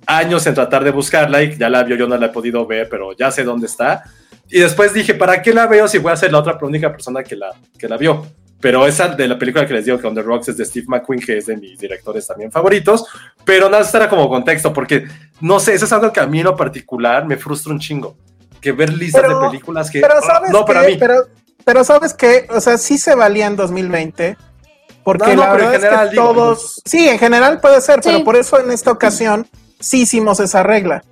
años 0.07 0.47
en 0.47 0.55
tratar 0.55 0.85
de 0.85 0.91
buscarla 0.91 1.43
y 1.43 1.57
ya 1.57 1.69
la 1.69 1.83
vio, 1.83 1.97
yo 1.97 2.07
no 2.07 2.17
la 2.17 2.27
he 2.27 2.31
podido 2.31 2.67
ver, 2.67 2.89
pero 2.89 3.13
ya 3.13 3.31
sé 3.31 3.45
dónde 3.45 3.67
está. 3.67 4.03
Y 4.51 4.61
después 4.61 4.93
dije, 4.93 5.15
¿para 5.15 5.41
qué 5.43 5.53
la 5.53 5.67
veo 5.67 5.89
si 5.89 5.99
voy 5.99 6.13
a 6.13 6.17
ser 6.17 6.31
la 6.33 6.39
otra 6.39 6.59
única 6.63 6.91
persona 6.93 7.23
que 7.23 7.37
la, 7.37 7.51
que 7.79 7.89
la 7.89 7.97
vio? 7.97 8.27
Pero 8.61 8.87
esa 8.87 9.09
de 9.09 9.29
la 9.29 9.39
película 9.39 9.67
que 9.67 9.75
les 9.75 9.85
digo 9.85 9.99
que 9.99 10.07
On 10.07 10.15
the 10.15 10.23
Rocks 10.23 10.49
es 10.49 10.57
de 10.57 10.65
Steve 10.65 10.87
McQueen, 10.89 11.21
que 11.21 11.37
es 11.39 11.47
de 11.47 11.57
mis 11.57 11.79
directores 11.79 12.27
también 12.27 12.51
favoritos. 12.51 13.05
Pero 13.45 13.69
nada, 13.69 13.83
esto 13.83 13.97
era 13.99 14.09
como 14.09 14.29
contexto, 14.29 14.73
porque 14.73 15.07
no 15.41 15.61
sé, 15.61 15.75
eso 15.75 15.85
es 15.85 15.93
algo 15.93 16.11
que 16.13 16.21
a 16.21 16.27
mí 16.27 16.39
en 16.39 16.45
lo 16.45 16.57
particular 16.57 17.27
me 17.27 17.37
frustra 17.37 17.73
un 17.73 17.79
chingo. 17.79 18.17
Que 18.63 18.73
ver 18.73 18.91
listas 18.95 19.21
Pero- 19.23 19.41
de 19.41 19.47
películas 19.49 19.91
que. 19.91 20.01
Pero 20.01 20.15
oh, 20.19 20.27
sabes 20.27 20.51
no, 20.51 20.65
para 20.65 20.83
qué? 20.83 20.93
mí. 20.93 20.97
Pero, 20.99 21.27
pero 21.65 21.85
sabes 21.85 22.15
que, 22.15 22.47
o 22.51 22.61
sea, 22.61 22.79
sí 22.79 22.97
se 22.97 23.15
valía 23.15 23.47
en 23.47 23.57
2020. 23.57 24.37
Porque 25.03 25.35
No, 25.35 25.35
no, 25.35 25.43
la 25.43 25.53
pero 25.53 25.65
en 25.65 25.71
verdad 25.73 25.81
general, 25.83 26.05
es 26.07 26.11
que 26.11 26.17
digo, 26.17 26.33
todos. 26.33 26.83
Sí, 26.87 27.09
en 27.09 27.19
general 27.19 27.61
puede 27.61 27.81
ser, 27.83 27.97
Sí. 28.03 28.09
pero 28.11 28.25
por 28.25 28.37
eso 28.37 28.59
en 28.61 28.71
esta 28.71 28.91
ocasión 28.91 29.47
sí 29.53 29.59
hicimos 29.93 30.41
esa 30.41 30.63
regla 30.63 31.05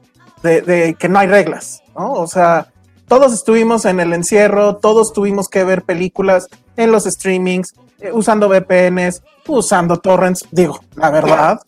de, 0.43 0.63
de 0.63 0.95
que 0.95 1.09
no 1.09 1.19
hay 1.19 1.29
reglas, 1.29 1.83
¿no? 1.97 2.13
O 2.13 2.27
sea, 2.27 2.69
todos 3.09 3.33
estuvimos 3.33 3.85
en 3.85 4.01
el 4.01 4.13
encierro, 4.13 4.77
todos 4.77 5.13
tuvimos 5.13 5.49
que 5.49 5.65
ver 5.65 5.83
películas 5.83 6.49
en 6.77 6.91
los 6.91 7.05
streamings, 7.05 7.75
eh, 8.01 8.11
usando 8.13 8.49
VPNs, 8.49 9.23
usando 9.47 9.99
torrents, 9.99 10.47
digo, 10.51 10.81
la 10.97 11.11
verdad. 11.11 11.61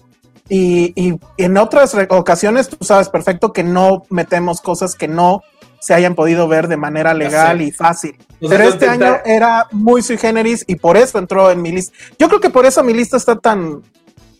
Y, 0.49 0.93
y 0.97 1.19
en 1.39 1.57
otras 1.57 1.95
ocasiones 2.11 2.69
tú 2.69 2.85
sabes 2.85 3.09
perfecto 3.09 3.53
que 3.53 3.63
no 3.65 4.05
metemos 4.11 4.61
cosas 4.61 4.95
que 4.95 5.09
no 5.09 5.43
se 5.81 5.93
hayan 5.95 6.15
podido 6.15 6.49
ver 6.49 6.69
de 6.69 6.77
manera 6.79 7.13
legal 7.15 7.61
y 7.61 7.71
fácil. 7.71 8.17
Pero 8.41 8.65
este 8.65 8.89
año 8.89 9.17
era 9.25 9.67
muy 9.71 10.03
sui 10.03 10.17
generis 10.17 10.65
y 10.67 10.77
por 10.77 10.97
eso 10.97 11.19
entró 11.19 11.51
en 11.51 11.61
mi 11.61 11.73
lista. 11.73 11.95
Yo 12.19 12.29
creo 12.29 12.41
que 12.41 12.51
por 12.51 12.65
eso 12.67 12.83
mi 12.83 12.95
lista 12.95 13.17
está 13.19 13.37
tan, 13.37 13.83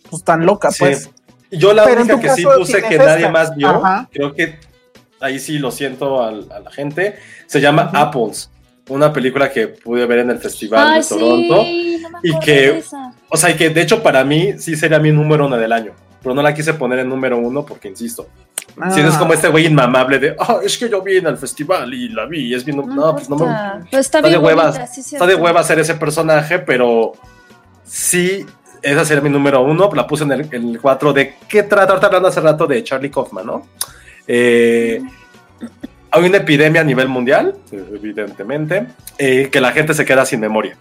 pues, 0.09 0.23
tan 0.23 0.45
loca, 0.45 0.71
Sí. 0.71 0.79
pues. 0.79 1.09
Yo 1.51 1.73
la 1.73 1.83
Pero 1.85 2.01
única 2.01 2.19
que 2.19 2.29
sí 2.31 2.43
puse 2.43 2.81
que 2.81 2.95
esta. 2.95 3.05
nadie 3.05 3.29
más 3.29 3.55
vio, 3.55 3.69
Ajá. 3.69 4.09
creo 4.11 4.33
que 4.33 4.59
ahí 5.21 5.39
sí 5.39 5.57
lo 5.59 5.71
siento 5.71 6.21
al- 6.23 6.51
a, 6.51 6.59
la 6.59 6.71
gente, 6.71 7.15
se 7.47 7.61
llama 7.61 7.85
Ujú. 7.87 7.97
Apples, 7.97 8.49
una 8.89 9.11
película 9.13 9.51
que 9.51 9.67
pude 9.67 10.05
ver 10.05 10.19
en 10.19 10.31
el 10.31 10.39
Festival 10.39 10.87
Ay, 10.87 11.01
de 11.01 11.07
Toronto. 11.07 11.61
sí, 11.63 12.03
no 12.11 12.19
y 12.23 12.39
que- 12.39 12.51
de 12.71 12.77
esa. 12.79 13.13
O 13.29 13.37
sea, 13.37 13.49
y 13.51 13.55
que 13.55 13.69
de 13.69 13.81
hecho 13.81 14.01
para 14.03 14.23
mí 14.23 14.53
sí 14.59 14.75
sería 14.75 14.99
mi 14.99 15.11
número 15.11 15.45
uno 15.47 15.57
del 15.57 15.71
año, 15.71 15.93
pero 16.21 16.35
no 16.35 16.41
la 16.41 16.53
quise 16.53 16.73
poner 16.73 16.99
en 16.99 17.09
número 17.09 17.37
uno 17.37 17.65
porque, 17.65 17.87
insisto, 17.87 18.27
Ah. 18.79 18.91
si 18.91 18.99
eres 18.99 19.13
como 19.15 19.33
este 19.33 19.47
güey 19.47 19.67
inmamable 19.67 20.19
de, 20.19 20.35
ah, 20.39 20.57
es 20.63 20.77
que 20.77 20.89
yo 20.89 21.01
vi 21.01 21.17
en 21.17 21.27
el 21.27 21.37
festival 21.37 21.93
y 21.93 22.09
la 22.09 22.25
vi, 22.25 22.47
y 22.47 22.53
es 22.55 22.65
bien, 22.65 22.77
no, 22.77 23.15
pues 23.15 23.29
no 23.29 23.37
me. 23.37 23.45
Pero 23.45 23.79
está, 23.85 23.99
está 23.99 24.21
de 24.23 24.29
bien 24.29 24.43
huevas, 24.43 24.75
bonita, 24.75 24.87
sí, 24.87 25.01
está 25.01 25.25
de 25.25 25.31
cierto. 25.31 25.43
hueva 25.43 25.63
ser 25.63 25.79
ese 25.79 25.93
personaje, 25.95 26.59
pero 26.59 27.13
sí, 27.85 28.45
esa 28.85 29.03
sería 29.05 29.21
mi 29.21 29.29
número 29.29 29.61
uno. 29.61 29.89
La 29.93 30.05
puse 30.07 30.23
en 30.23 30.31
el, 30.31 30.41
en 30.51 30.69
el 30.69 30.79
4 30.79 31.13
de 31.13 31.35
qué 31.49 31.63
trata. 31.63 31.91
Ahorita 31.93 32.07
hablando 32.07 32.29
hace 32.29 32.41
rato 32.41 32.65
de 32.67 32.83
Charlie 32.83 33.09
Kaufman, 33.11 33.45
¿no? 33.45 33.67
Eh, 34.27 35.01
hay 36.11 36.23
una 36.23 36.37
epidemia 36.37 36.81
a 36.81 36.83
nivel 36.83 37.07
mundial, 37.09 37.55
evidentemente, 37.71 38.87
eh, 39.17 39.49
que 39.51 39.59
la 39.61 39.71
gente 39.71 39.93
se 39.93 40.05
queda 40.05 40.25
sin 40.25 40.39
memoria. 40.39 40.77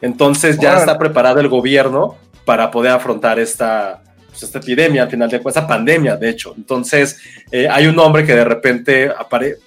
Entonces 0.00 0.58
ya 0.58 0.72
está 0.80 0.98
preparado 0.98 1.38
el 1.40 1.48
gobierno 1.48 2.16
para 2.44 2.70
poder 2.70 2.90
afrontar 2.92 3.38
esta, 3.38 4.02
pues, 4.28 4.42
esta 4.42 4.58
epidemia, 4.58 5.04
al 5.04 5.10
final 5.10 5.30
de 5.30 5.40
cuentas, 5.40 5.62
esta 5.62 5.72
pandemia, 5.72 6.16
de 6.16 6.28
hecho. 6.30 6.54
Entonces 6.56 7.20
eh, 7.52 7.68
hay 7.70 7.86
un 7.86 7.98
hombre 8.00 8.24
que 8.26 8.34
de 8.34 8.44
repente 8.44 9.08
aparece 9.16 9.58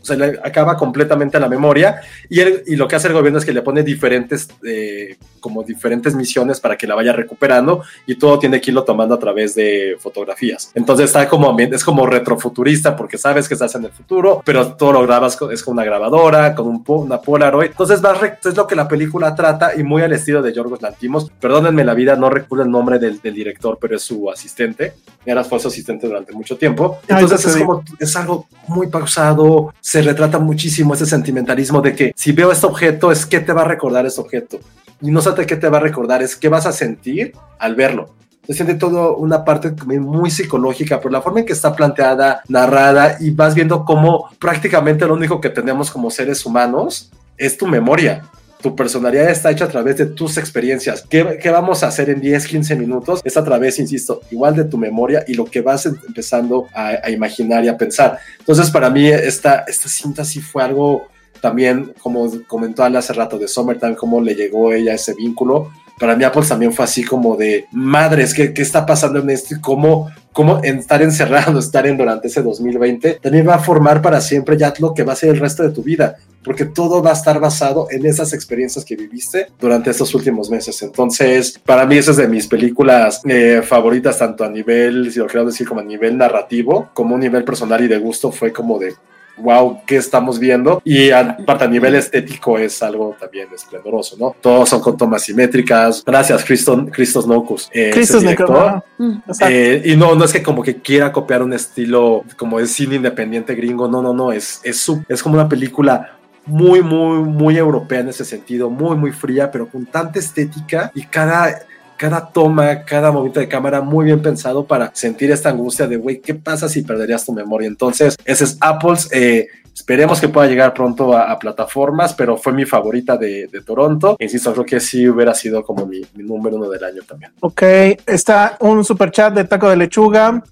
se 0.00 0.16
le 0.16 0.40
acaba 0.42 0.76
completamente 0.76 1.38
la 1.38 1.48
memoria 1.48 2.00
y, 2.28 2.40
él- 2.40 2.64
y 2.66 2.74
lo 2.74 2.88
que 2.88 2.96
hace 2.96 3.06
el 3.06 3.12
gobierno 3.14 3.38
es 3.38 3.44
que 3.44 3.52
le 3.52 3.62
pone 3.62 3.84
diferentes, 3.84 4.48
eh, 4.66 5.16
como 5.42 5.62
diferentes 5.62 6.14
misiones 6.14 6.58
para 6.58 6.78
que 6.78 6.86
la 6.86 6.94
vaya 6.94 7.12
recuperando 7.12 7.82
y 8.06 8.14
todo 8.14 8.38
tiene 8.38 8.62
que 8.62 8.70
irlo 8.70 8.84
tomando 8.84 9.14
a 9.14 9.18
través 9.18 9.54
de 9.54 9.96
fotografías. 9.98 10.70
Entonces 10.74 11.06
está 11.06 11.28
como, 11.28 11.54
es 11.58 11.84
como 11.84 12.06
retrofuturista 12.06 12.96
porque 12.96 13.18
sabes 13.18 13.46
que 13.46 13.54
estás 13.54 13.74
en 13.74 13.84
el 13.84 13.92
futuro, 13.92 14.40
pero 14.46 14.74
todo 14.74 14.92
lo 14.92 15.02
grabas 15.02 15.36
con, 15.36 15.52
es 15.52 15.62
con 15.62 15.72
una 15.72 15.84
grabadora, 15.84 16.54
con 16.54 16.66
un, 16.68 16.82
una 16.86 17.20
Polaroid. 17.20 17.66
Entonces 17.72 18.00
vas 18.00 18.22
es 18.22 18.56
lo 18.56 18.66
que 18.66 18.76
la 18.76 18.88
película 18.88 19.34
trata 19.34 19.72
y 19.76 19.82
muy 19.82 20.02
al 20.02 20.12
estilo 20.12 20.40
de 20.40 20.52
Yorgos 20.52 20.80
Lantimos. 20.80 21.30
Perdónenme 21.40 21.84
la 21.84 21.94
vida, 21.94 22.16
no 22.16 22.30
recuerdo 22.30 22.64
el 22.64 22.70
nombre 22.70 22.98
del, 22.98 23.20
del 23.20 23.34
director, 23.34 23.76
pero 23.80 23.96
es 23.96 24.02
su 24.02 24.30
asistente. 24.30 24.94
Era 25.24 25.44
su 25.44 25.54
asistente 25.54 26.06
durante 26.06 26.32
mucho 26.32 26.56
tiempo. 26.56 26.98
Ay, 27.08 27.22
Entonces 27.22 27.42
te 27.42 27.50
es 27.50 27.64
como 27.64 27.84
es 27.98 28.16
algo 28.16 28.46
muy 28.68 28.86
pausado, 28.88 29.74
se 29.80 30.02
retrata 30.02 30.38
muchísimo 30.38 30.94
ese 30.94 31.06
sentimentalismo 31.06 31.80
de 31.80 31.94
que 31.94 32.12
si 32.16 32.32
veo 32.32 32.52
este 32.52 32.66
objeto 32.66 33.12
es 33.12 33.26
qué 33.26 33.40
te 33.40 33.52
va 33.52 33.62
a 33.62 33.66
recordar 33.66 34.06
ese 34.06 34.20
objeto. 34.20 34.60
Y 35.02 35.10
no 35.10 35.20
sé 35.20 35.30
qué 35.46 35.56
te 35.56 35.68
va 35.68 35.78
a 35.78 35.80
recordar, 35.80 36.22
es 36.22 36.36
qué 36.36 36.48
vas 36.48 36.64
a 36.64 36.72
sentir 36.72 37.32
al 37.58 37.74
verlo. 37.74 38.14
Se 38.46 38.54
siente 38.54 38.74
todo 38.74 39.16
una 39.16 39.44
parte 39.44 39.72
muy 39.84 40.30
psicológica, 40.30 40.98
pero 40.98 41.10
la 41.10 41.22
forma 41.22 41.40
en 41.40 41.46
que 41.46 41.52
está 41.52 41.74
planteada, 41.74 42.42
narrada, 42.48 43.16
y 43.20 43.30
vas 43.30 43.54
viendo 43.54 43.84
cómo 43.84 44.28
prácticamente 44.38 45.06
lo 45.06 45.14
único 45.14 45.40
que 45.40 45.48
tenemos 45.48 45.90
como 45.90 46.10
seres 46.10 46.44
humanos 46.44 47.10
es 47.36 47.56
tu 47.56 47.66
memoria. 47.66 48.22
Tu 48.60 48.74
personalidad 48.76 49.28
está 49.28 49.50
hecha 49.50 49.64
a 49.64 49.68
través 49.68 49.96
de 49.96 50.06
tus 50.06 50.38
experiencias. 50.38 51.04
¿Qué, 51.08 51.50
vamos 51.50 51.82
a 51.82 51.88
hacer 51.88 52.10
en 52.10 52.20
10, 52.20 52.46
15 52.46 52.76
minutos? 52.76 53.20
Es 53.24 53.36
a 53.36 53.44
través, 53.44 53.78
insisto, 53.80 54.20
igual 54.30 54.54
de 54.54 54.64
tu 54.64 54.78
memoria 54.78 55.24
y 55.26 55.34
lo 55.34 55.44
que 55.44 55.60
vas 55.60 55.86
em- 55.86 55.96
empezando 56.06 56.68
a, 56.72 56.94
a 57.02 57.10
imaginar 57.10 57.64
y 57.64 57.68
a 57.68 57.76
pensar. 57.76 58.18
Entonces, 58.38 58.70
para 58.70 58.88
mí, 58.88 59.08
esta, 59.08 59.64
esta 59.66 59.88
cinta 59.88 60.24
sí 60.24 60.40
fue 60.40 60.62
algo 60.62 61.11
también, 61.42 61.92
como 62.00 62.30
comentó 62.46 62.84
Ale 62.84 62.98
hace 62.98 63.12
rato 63.12 63.36
de 63.36 63.48
Summertime, 63.48 63.96
cómo 63.96 64.20
le 64.20 64.36
llegó 64.36 64.72
ella 64.72 64.94
ese 64.94 65.12
vínculo. 65.12 65.72
Para 65.98 66.14
mí, 66.14 66.22
Apple 66.22 66.46
también 66.48 66.72
fue 66.72 66.84
así 66.84 67.02
como 67.02 67.36
de 67.36 67.66
madres, 67.72 68.32
¿qué, 68.32 68.54
qué 68.54 68.62
está 68.62 68.86
pasando 68.86 69.18
en 69.18 69.28
esto? 69.28 69.56
Cómo, 69.60 70.08
cómo 70.32 70.62
estar 70.62 71.02
encerrado, 71.02 71.58
estar 71.58 71.84
en 71.88 71.96
durante 71.96 72.28
ese 72.28 72.42
2020, 72.42 73.18
también 73.20 73.46
va 73.48 73.56
a 73.56 73.58
formar 73.58 74.00
para 74.00 74.20
siempre 74.20 74.56
ya 74.56 74.72
lo 74.78 74.94
que 74.94 75.02
va 75.02 75.14
a 75.14 75.16
ser 75.16 75.30
el 75.30 75.40
resto 75.40 75.64
de 75.64 75.70
tu 75.70 75.82
vida, 75.82 76.16
porque 76.44 76.64
todo 76.64 77.02
va 77.02 77.10
a 77.10 77.14
estar 77.14 77.40
basado 77.40 77.88
en 77.90 78.06
esas 78.06 78.32
experiencias 78.32 78.84
que 78.84 78.94
viviste 78.94 79.48
durante 79.58 79.90
estos 79.90 80.14
últimos 80.14 80.48
meses. 80.48 80.80
Entonces, 80.82 81.58
para 81.66 81.86
mí, 81.86 81.96
esa 81.98 82.12
es 82.12 82.18
de 82.18 82.28
mis 82.28 82.46
películas 82.46 83.20
eh, 83.24 83.62
favoritas, 83.64 84.16
tanto 84.16 84.44
a 84.44 84.48
nivel, 84.48 85.10
si 85.12 85.18
lo 85.18 85.26
quiero 85.26 85.46
decir, 85.46 85.66
como 85.66 85.80
a 85.80 85.84
nivel 85.84 86.16
narrativo, 86.16 86.90
como 86.94 87.16
a 87.16 87.18
nivel 87.18 87.42
personal 87.42 87.82
y 87.82 87.88
de 87.88 87.98
gusto, 87.98 88.30
fue 88.30 88.52
como 88.52 88.78
de 88.78 88.94
wow, 89.36 89.80
¿qué 89.86 89.96
estamos 89.96 90.38
viendo? 90.38 90.80
Y 90.84 91.10
aparte 91.10 91.64
a 91.64 91.68
nivel 91.68 91.94
estético 91.94 92.58
es 92.58 92.82
algo 92.82 93.16
también 93.18 93.48
esplendoroso, 93.54 94.16
¿no? 94.18 94.34
Todos 94.40 94.68
son 94.68 94.80
con 94.80 94.96
tomas 94.96 95.22
simétricas. 95.22 96.02
Gracias, 96.04 96.44
Christos, 96.44 96.90
Christos 96.92 97.26
Nocus. 97.26 97.68
eh, 97.72 97.90
Christos 97.92 98.22
director. 98.22 98.82
Mm. 98.98 99.18
Eh, 99.48 99.82
y 99.86 99.96
no, 99.96 100.14
no 100.14 100.24
es 100.24 100.32
que 100.32 100.42
como 100.42 100.62
que 100.62 100.76
quiera 100.76 101.12
copiar 101.12 101.42
un 101.42 101.52
estilo 101.52 102.24
como 102.36 102.60
es 102.60 102.72
cine 102.72 102.96
independiente 102.96 103.54
gringo, 103.54 103.88
no, 103.88 104.02
no, 104.02 104.12
no, 104.12 104.32
es, 104.32 104.60
es, 104.62 104.90
es 105.08 105.22
como 105.22 105.34
una 105.34 105.48
película 105.48 106.18
muy, 106.44 106.82
muy, 106.82 107.20
muy 107.20 107.56
europea 107.56 108.00
en 108.00 108.08
ese 108.08 108.24
sentido, 108.24 108.68
muy, 108.68 108.96
muy 108.96 109.12
fría, 109.12 109.50
pero 109.50 109.68
con 109.68 109.86
tanta 109.86 110.18
estética 110.18 110.90
y 110.94 111.04
cada, 111.06 111.54
cada 112.02 112.26
toma, 112.32 112.82
cada 112.84 113.12
movimiento 113.12 113.38
de 113.38 113.46
cámara 113.46 113.80
muy 113.80 114.06
bien 114.06 114.20
pensado 114.20 114.66
para 114.66 114.90
sentir 114.92 115.30
esta 115.30 115.50
angustia 115.50 115.86
de, 115.86 115.96
güey, 115.96 116.20
¿qué 116.20 116.34
pasa 116.34 116.68
si 116.68 116.82
perderías 116.82 117.24
tu 117.24 117.32
memoria? 117.32 117.68
Entonces, 117.68 118.16
ese 118.24 118.42
es 118.42 118.56
Apples. 118.60 119.08
eh, 119.12 119.46
Esperemos 119.72 120.20
que 120.20 120.26
pueda 120.28 120.48
llegar 120.48 120.74
pronto 120.74 121.16
a, 121.16 121.30
a 121.30 121.38
plataformas, 121.38 122.12
pero 122.12 122.36
fue 122.36 122.52
mi 122.52 122.64
favorita 122.64 123.16
de, 123.16 123.46
de 123.46 123.60
Toronto. 123.60 124.16
Insisto, 124.18 124.52
creo 124.52 124.64
que 124.66 124.80
sí 124.80 125.08
hubiera 125.08 125.32
sido 125.32 125.62
como 125.64 125.86
mi, 125.86 126.00
mi 126.14 126.24
número 126.24 126.56
uno 126.56 126.68
del 126.68 126.82
año 126.82 127.02
también. 127.06 127.30
Ok, 127.40 127.62
está 128.06 128.56
un 128.58 128.84
super 128.84 129.12
chat 129.12 129.32
de 129.32 129.44
Taco 129.44 129.70
de 129.70 129.76
Lechuga. 129.76 130.42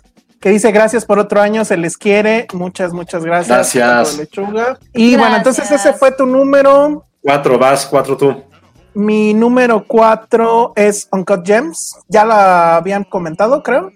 que 0.40 0.50
dice 0.50 0.70
gracias 0.70 1.04
por 1.04 1.18
otro 1.18 1.40
año, 1.40 1.64
se 1.64 1.76
les 1.76 1.96
quiere. 1.98 2.46
Muchas, 2.54 2.92
muchas 2.92 3.24
gracias. 3.24 3.74
Gracias. 3.74 4.18
Lechuga. 4.18 4.78
Y 4.94 5.16
bueno, 5.16 5.36
entonces 5.36 5.68
ese 5.70 5.92
fue 5.94 6.12
tu 6.12 6.24
número. 6.26 7.04
Cuatro 7.20 7.58
vas, 7.58 7.84
cuatro 7.86 8.16
tú. 8.16 8.44
Mi 8.94 9.34
número 9.34 9.84
cuatro 9.86 10.72
es 10.76 11.08
Uncut 11.12 11.46
Gems. 11.46 11.98
Ya 12.08 12.24
la 12.24 12.76
habían 12.76 13.04
comentado, 13.04 13.62
creo. 13.62 13.92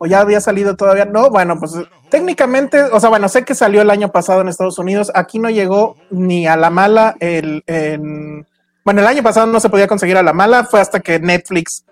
O 0.00 0.06
ya 0.06 0.20
había 0.20 0.40
salido 0.40 0.74
todavía. 0.76 1.04
No, 1.04 1.30
bueno, 1.30 1.56
pues 1.58 1.72
técnicamente, 2.10 2.82
o 2.82 2.98
sea, 2.98 3.10
bueno, 3.10 3.28
sé 3.28 3.44
que 3.44 3.54
salió 3.54 3.80
el 3.82 3.90
año 3.90 4.10
pasado 4.10 4.40
en 4.40 4.48
Estados 4.48 4.78
Unidos. 4.78 5.12
Aquí 5.14 5.38
no 5.38 5.50
llegó 5.50 5.96
ni 6.10 6.46
a 6.48 6.56
la 6.56 6.70
mala. 6.70 7.14
El, 7.20 7.62
en- 7.66 8.46
bueno, 8.84 9.00
el 9.00 9.06
año 9.06 9.22
pasado 9.22 9.46
no 9.46 9.60
se 9.60 9.68
podía 9.70 9.86
conseguir 9.86 10.16
a 10.16 10.22
la 10.22 10.32
mala. 10.32 10.64
Fue 10.64 10.80
hasta 10.80 11.00
que 11.00 11.20
Netflix 11.20 11.84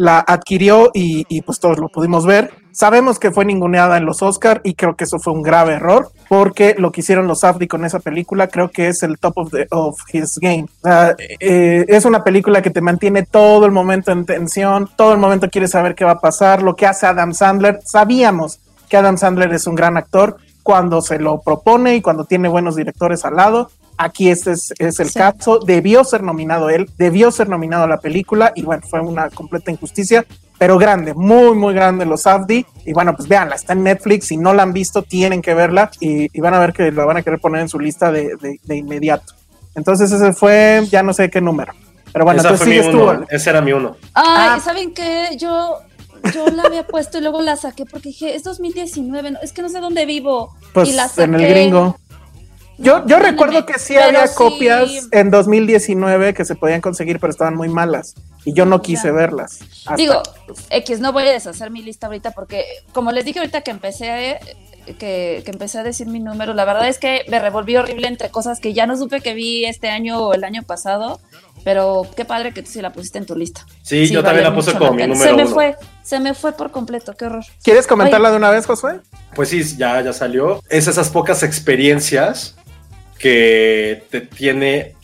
la 0.00 0.24
adquirió 0.26 0.90
y, 0.94 1.26
y, 1.28 1.42
pues 1.42 1.60
todos 1.60 1.78
lo 1.78 1.90
pudimos 1.90 2.24
ver. 2.24 2.50
Sabemos 2.72 3.18
que 3.18 3.32
fue 3.32 3.44
ninguneada 3.44 3.98
en 3.98 4.06
los 4.06 4.22
Oscar 4.22 4.62
y 4.64 4.72
creo 4.72 4.96
que 4.96 5.04
eso 5.04 5.18
fue 5.18 5.34
un 5.34 5.42
grave 5.42 5.74
error 5.74 6.10
porque 6.26 6.74
lo 6.78 6.90
que 6.90 7.02
hicieron 7.02 7.26
los 7.26 7.40
Safdie 7.40 7.68
con 7.68 7.84
esa 7.84 7.98
película 7.98 8.48
creo 8.48 8.70
que 8.70 8.88
es 8.88 9.02
el 9.02 9.18
top 9.18 9.36
of, 9.70 9.98
his 10.10 10.38
game. 10.38 10.66
Eh, 11.38 11.84
es 11.86 12.06
una 12.06 12.24
película 12.24 12.62
que 12.62 12.70
te 12.70 12.80
mantiene 12.80 13.24
todo 13.24 13.66
el 13.66 13.72
momento 13.72 14.10
en 14.10 14.24
tensión, 14.24 14.88
todo 14.96 15.12
el 15.12 15.18
momento 15.18 15.50
quieres 15.50 15.72
saber 15.72 15.94
qué 15.94 16.06
va 16.06 16.12
a 16.12 16.20
pasar, 16.20 16.62
lo 16.62 16.76
que 16.76 16.86
hace 16.86 17.06
Adam 17.06 17.34
Sandler. 17.34 17.80
Sabíamos 17.84 18.58
que 18.88 18.96
Adam 18.96 19.18
Sandler 19.18 19.52
es 19.52 19.66
un 19.66 19.74
gran 19.74 19.98
actor 19.98 20.38
cuando 20.62 21.02
se 21.02 21.18
lo 21.18 21.42
propone 21.42 21.96
y 21.96 22.00
cuando 22.00 22.24
tiene 22.24 22.48
buenos 22.48 22.74
directores 22.74 23.26
al 23.26 23.36
lado. 23.36 23.70
Aquí 24.02 24.30
este 24.30 24.52
es, 24.52 24.72
es 24.78 24.98
el 24.98 25.08
Sí. 25.10 25.18
caso. 25.18 25.58
Debió 25.58 26.04
ser 26.04 26.22
nominado 26.22 26.70
él, 26.70 26.88
debió 26.96 27.30
ser 27.30 27.48
nominado 27.48 27.84
a 27.84 27.86
la 27.86 28.00
película 28.00 28.52
y 28.54 28.62
bueno, 28.62 28.82
fue 28.88 29.00
una 29.00 29.28
completa 29.28 29.70
injusticia, 29.70 30.24
pero 30.58 30.78
grande, 30.78 31.12
muy, 31.12 31.54
muy 31.54 31.74
grande 31.74 32.06
los 32.06 32.22
Safdie. 32.22 32.64
Y 32.86 32.92
bueno, 32.94 33.14
pues 33.14 33.28
véanla, 33.28 33.56
está 33.56 33.74
en 33.74 33.82
Netflix. 33.82 34.28
Si 34.28 34.36
no 34.38 34.54
la 34.54 34.62
han 34.62 34.72
visto, 34.72 35.02
tienen 35.02 35.42
que 35.42 35.52
verla 35.52 35.90
y, 36.00 36.28
y 36.36 36.40
van 36.40 36.54
a 36.54 36.58
ver 36.58 36.72
que 36.72 36.90
la 36.92 37.04
van 37.04 37.18
a 37.18 37.22
querer 37.22 37.40
poner 37.40 37.60
en 37.60 37.68
su 37.68 37.78
lista 37.78 38.10
de, 38.10 38.36
de- 38.40 38.58
de 38.62 38.76
inmediato. 38.76 39.34
Entonces 39.74 40.10
ese 40.10 40.32
fue, 40.32 40.82
ya 40.90 41.02
no 41.02 41.12
sé 41.12 41.28
qué 41.30 41.40
número. 41.40 41.72
Pero 42.12 42.24
bueno, 42.24 42.40
Esa 42.40 42.48
entonces 42.50 42.66
fue 42.66 42.76
mi 42.76 42.82
sigues 42.82 43.20
tú. 43.20 43.26
Ese 43.30 43.50
era 43.50 43.60
mi 43.60 43.72
uno. 43.72 43.96
Ay, 44.14 44.48
Ah. 44.56 44.60
¿saben 44.64 44.92
qué? 44.94 45.36
Yo, 45.38 45.76
yo 46.34 46.46
la 46.48 46.62
había 46.64 46.86
puesto 46.86 47.18
y 47.18 47.20
luego 47.20 47.40
la 47.42 47.56
saqué 47.56 47.84
porque 47.86 48.08
dije, 48.08 48.34
es 48.34 48.42
2019, 48.44 49.30
no- 49.32 49.38
es 49.42 49.52
que 49.52 49.62
no 49.62 49.68
sé 49.68 49.78
dónde 49.80 50.06
vivo. 50.06 50.54
Pues 50.72 50.88
y 50.88 50.92
la 50.92 51.08
en 51.18 51.34
el 51.34 51.40
saqué. 51.42 51.48
gringo. 51.50 51.96
Yo, 52.80 53.06
yo 53.06 53.18
recuerdo 53.18 53.66
que 53.66 53.78
sí 53.78 53.92
pero 53.94 54.06
había 54.06 54.26
sí- 54.26 54.34
copias 54.34 54.90
en 55.12 55.30
2019 55.30 56.32
que 56.34 56.44
se 56.44 56.54
podían 56.54 56.80
conseguir, 56.80 57.20
pero 57.20 57.30
estaban 57.30 57.54
muy 57.54 57.68
malas. 57.68 58.14
Y 58.44 58.54
yo 58.54 58.64
no 58.64 58.80
quise 58.80 59.08
Ya. 59.08 59.12
verlas. 59.12 59.58
hasta- 59.84 59.96
Digo, 59.96 60.22
X, 60.70 60.98
no 61.00 61.12
voy 61.12 61.24
a 61.24 61.32
deshacer 61.32 61.70
mi 61.70 61.82
lista 61.82 62.06
ahorita 62.06 62.30
porque, 62.32 62.64
como 62.92 63.12
les 63.12 63.24
dije 63.26 63.38
ahorita 63.38 63.60
que 63.60 63.70
empecé, 63.70 64.30
eh, 64.32 64.40
que, 64.98 65.42
que 65.44 65.50
empecé 65.50 65.78
a 65.78 65.82
decir 65.82 66.06
mi 66.06 66.20
número, 66.20 66.54
la 66.54 66.64
verdad 66.64 66.88
es 66.88 66.98
que 66.98 67.22
me 67.28 67.38
revolví 67.38 67.76
horrible 67.76 68.08
entre 68.08 68.30
cosas 68.30 68.60
que 68.60 68.72
ya 68.72 68.86
no 68.86 68.96
supe 68.96 69.20
que 69.20 69.34
vi 69.34 69.66
este 69.66 69.90
año 69.90 70.18
o 70.18 70.32
el 70.32 70.42
año 70.42 70.62
pasado, 70.62 71.20
pero 71.64 72.06
qué 72.16 72.24
padre 72.24 72.54
que 72.54 72.62
tú 72.62 72.70
sí 72.70 72.80
la 72.80 72.92
pusiste 72.92 73.18
en 73.18 73.26
tu 73.26 73.36
lista. 73.36 73.66
Sí, 73.82 74.08
yo 74.08 74.24
también 74.24 74.44
la 74.44 74.54
puse 74.54 74.72
como 74.72 74.94
mi 74.94 75.02
número 75.06 75.20
Se 75.22 75.34
me 75.36 75.44
uno. 75.44 75.52
fue, 75.54 75.76
se 76.02 76.18
me 76.18 76.32
fue 76.32 76.52
por 76.52 76.70
completo, 76.70 77.14
qué 77.14 77.26
horror. 77.26 77.44
¿Quieres 77.62 77.86
comentarla 77.86 78.30
de 78.30 78.38
una 78.38 78.50
vez, 78.50 78.64
Josué? 78.64 79.00
Pues 79.34 79.50
sí, 79.50 79.62
ya, 79.76 80.00
ya 80.00 80.14
salió. 80.14 80.62
Es 80.70 80.86
esas 80.88 81.10
pocas 81.10 81.42
experiencias 81.42 82.56
que 83.20 84.04
te 84.10 84.22
tiene 84.22 84.94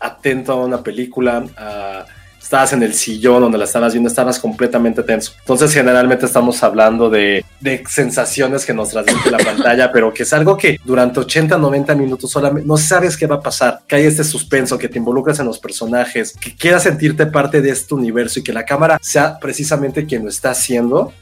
atento 0.00 0.52
a 0.52 0.64
una 0.64 0.82
película. 0.82 1.44
a- 1.56 2.06
estabas 2.44 2.74
en 2.74 2.82
el 2.82 2.92
sillón 2.92 3.40
donde 3.40 3.56
la 3.56 3.64
estabas 3.64 3.94
viendo, 3.94 4.08
estabas 4.08 4.38
completamente 4.38 5.02
tenso. 5.02 5.32
Entonces, 5.40 5.72
generalmente 5.72 6.26
estamos 6.26 6.62
hablando 6.62 7.08
de, 7.08 7.42
sensaciones 7.88 8.66
que 8.66 8.74
nos 8.74 8.90
transmite 8.90 9.30
la 9.30 9.38
pantalla, 9.44 9.90
pero 9.90 10.12
que 10.12 10.24
es 10.24 10.32
algo 10.34 10.56
que 10.56 10.78
durante 10.84 11.20
80, 11.20 11.56
90 11.56 11.94
minutos 11.94 12.30
solamente 12.30 12.68
no 12.68 12.76
sabes 12.76 13.16
qué 13.16 13.26
va 13.26 13.36
a 13.36 13.40
pasar, 13.40 13.80
que 13.88 13.96
hay 13.96 14.04
este 14.04 14.24
suspenso, 14.24 14.76
que 14.76 14.90
te 14.90 14.98
involucras 14.98 15.38
en 15.40 15.46
los 15.46 15.58
personajes, 15.58 16.34
que 16.34 16.54
quieras 16.54 16.82
sentirte 16.82 17.24
parte 17.26 17.62
de 17.62 17.70
este 17.70 17.94
universo 17.94 18.38
y 18.40 18.42
que 18.42 18.52
la 18.52 18.66
cámara 18.66 18.98
sea 19.00 19.38
precisamente 19.40 20.04
quien 20.04 20.22
lo 20.22 20.28
está 20.28 20.50
haciendo 20.50 21.12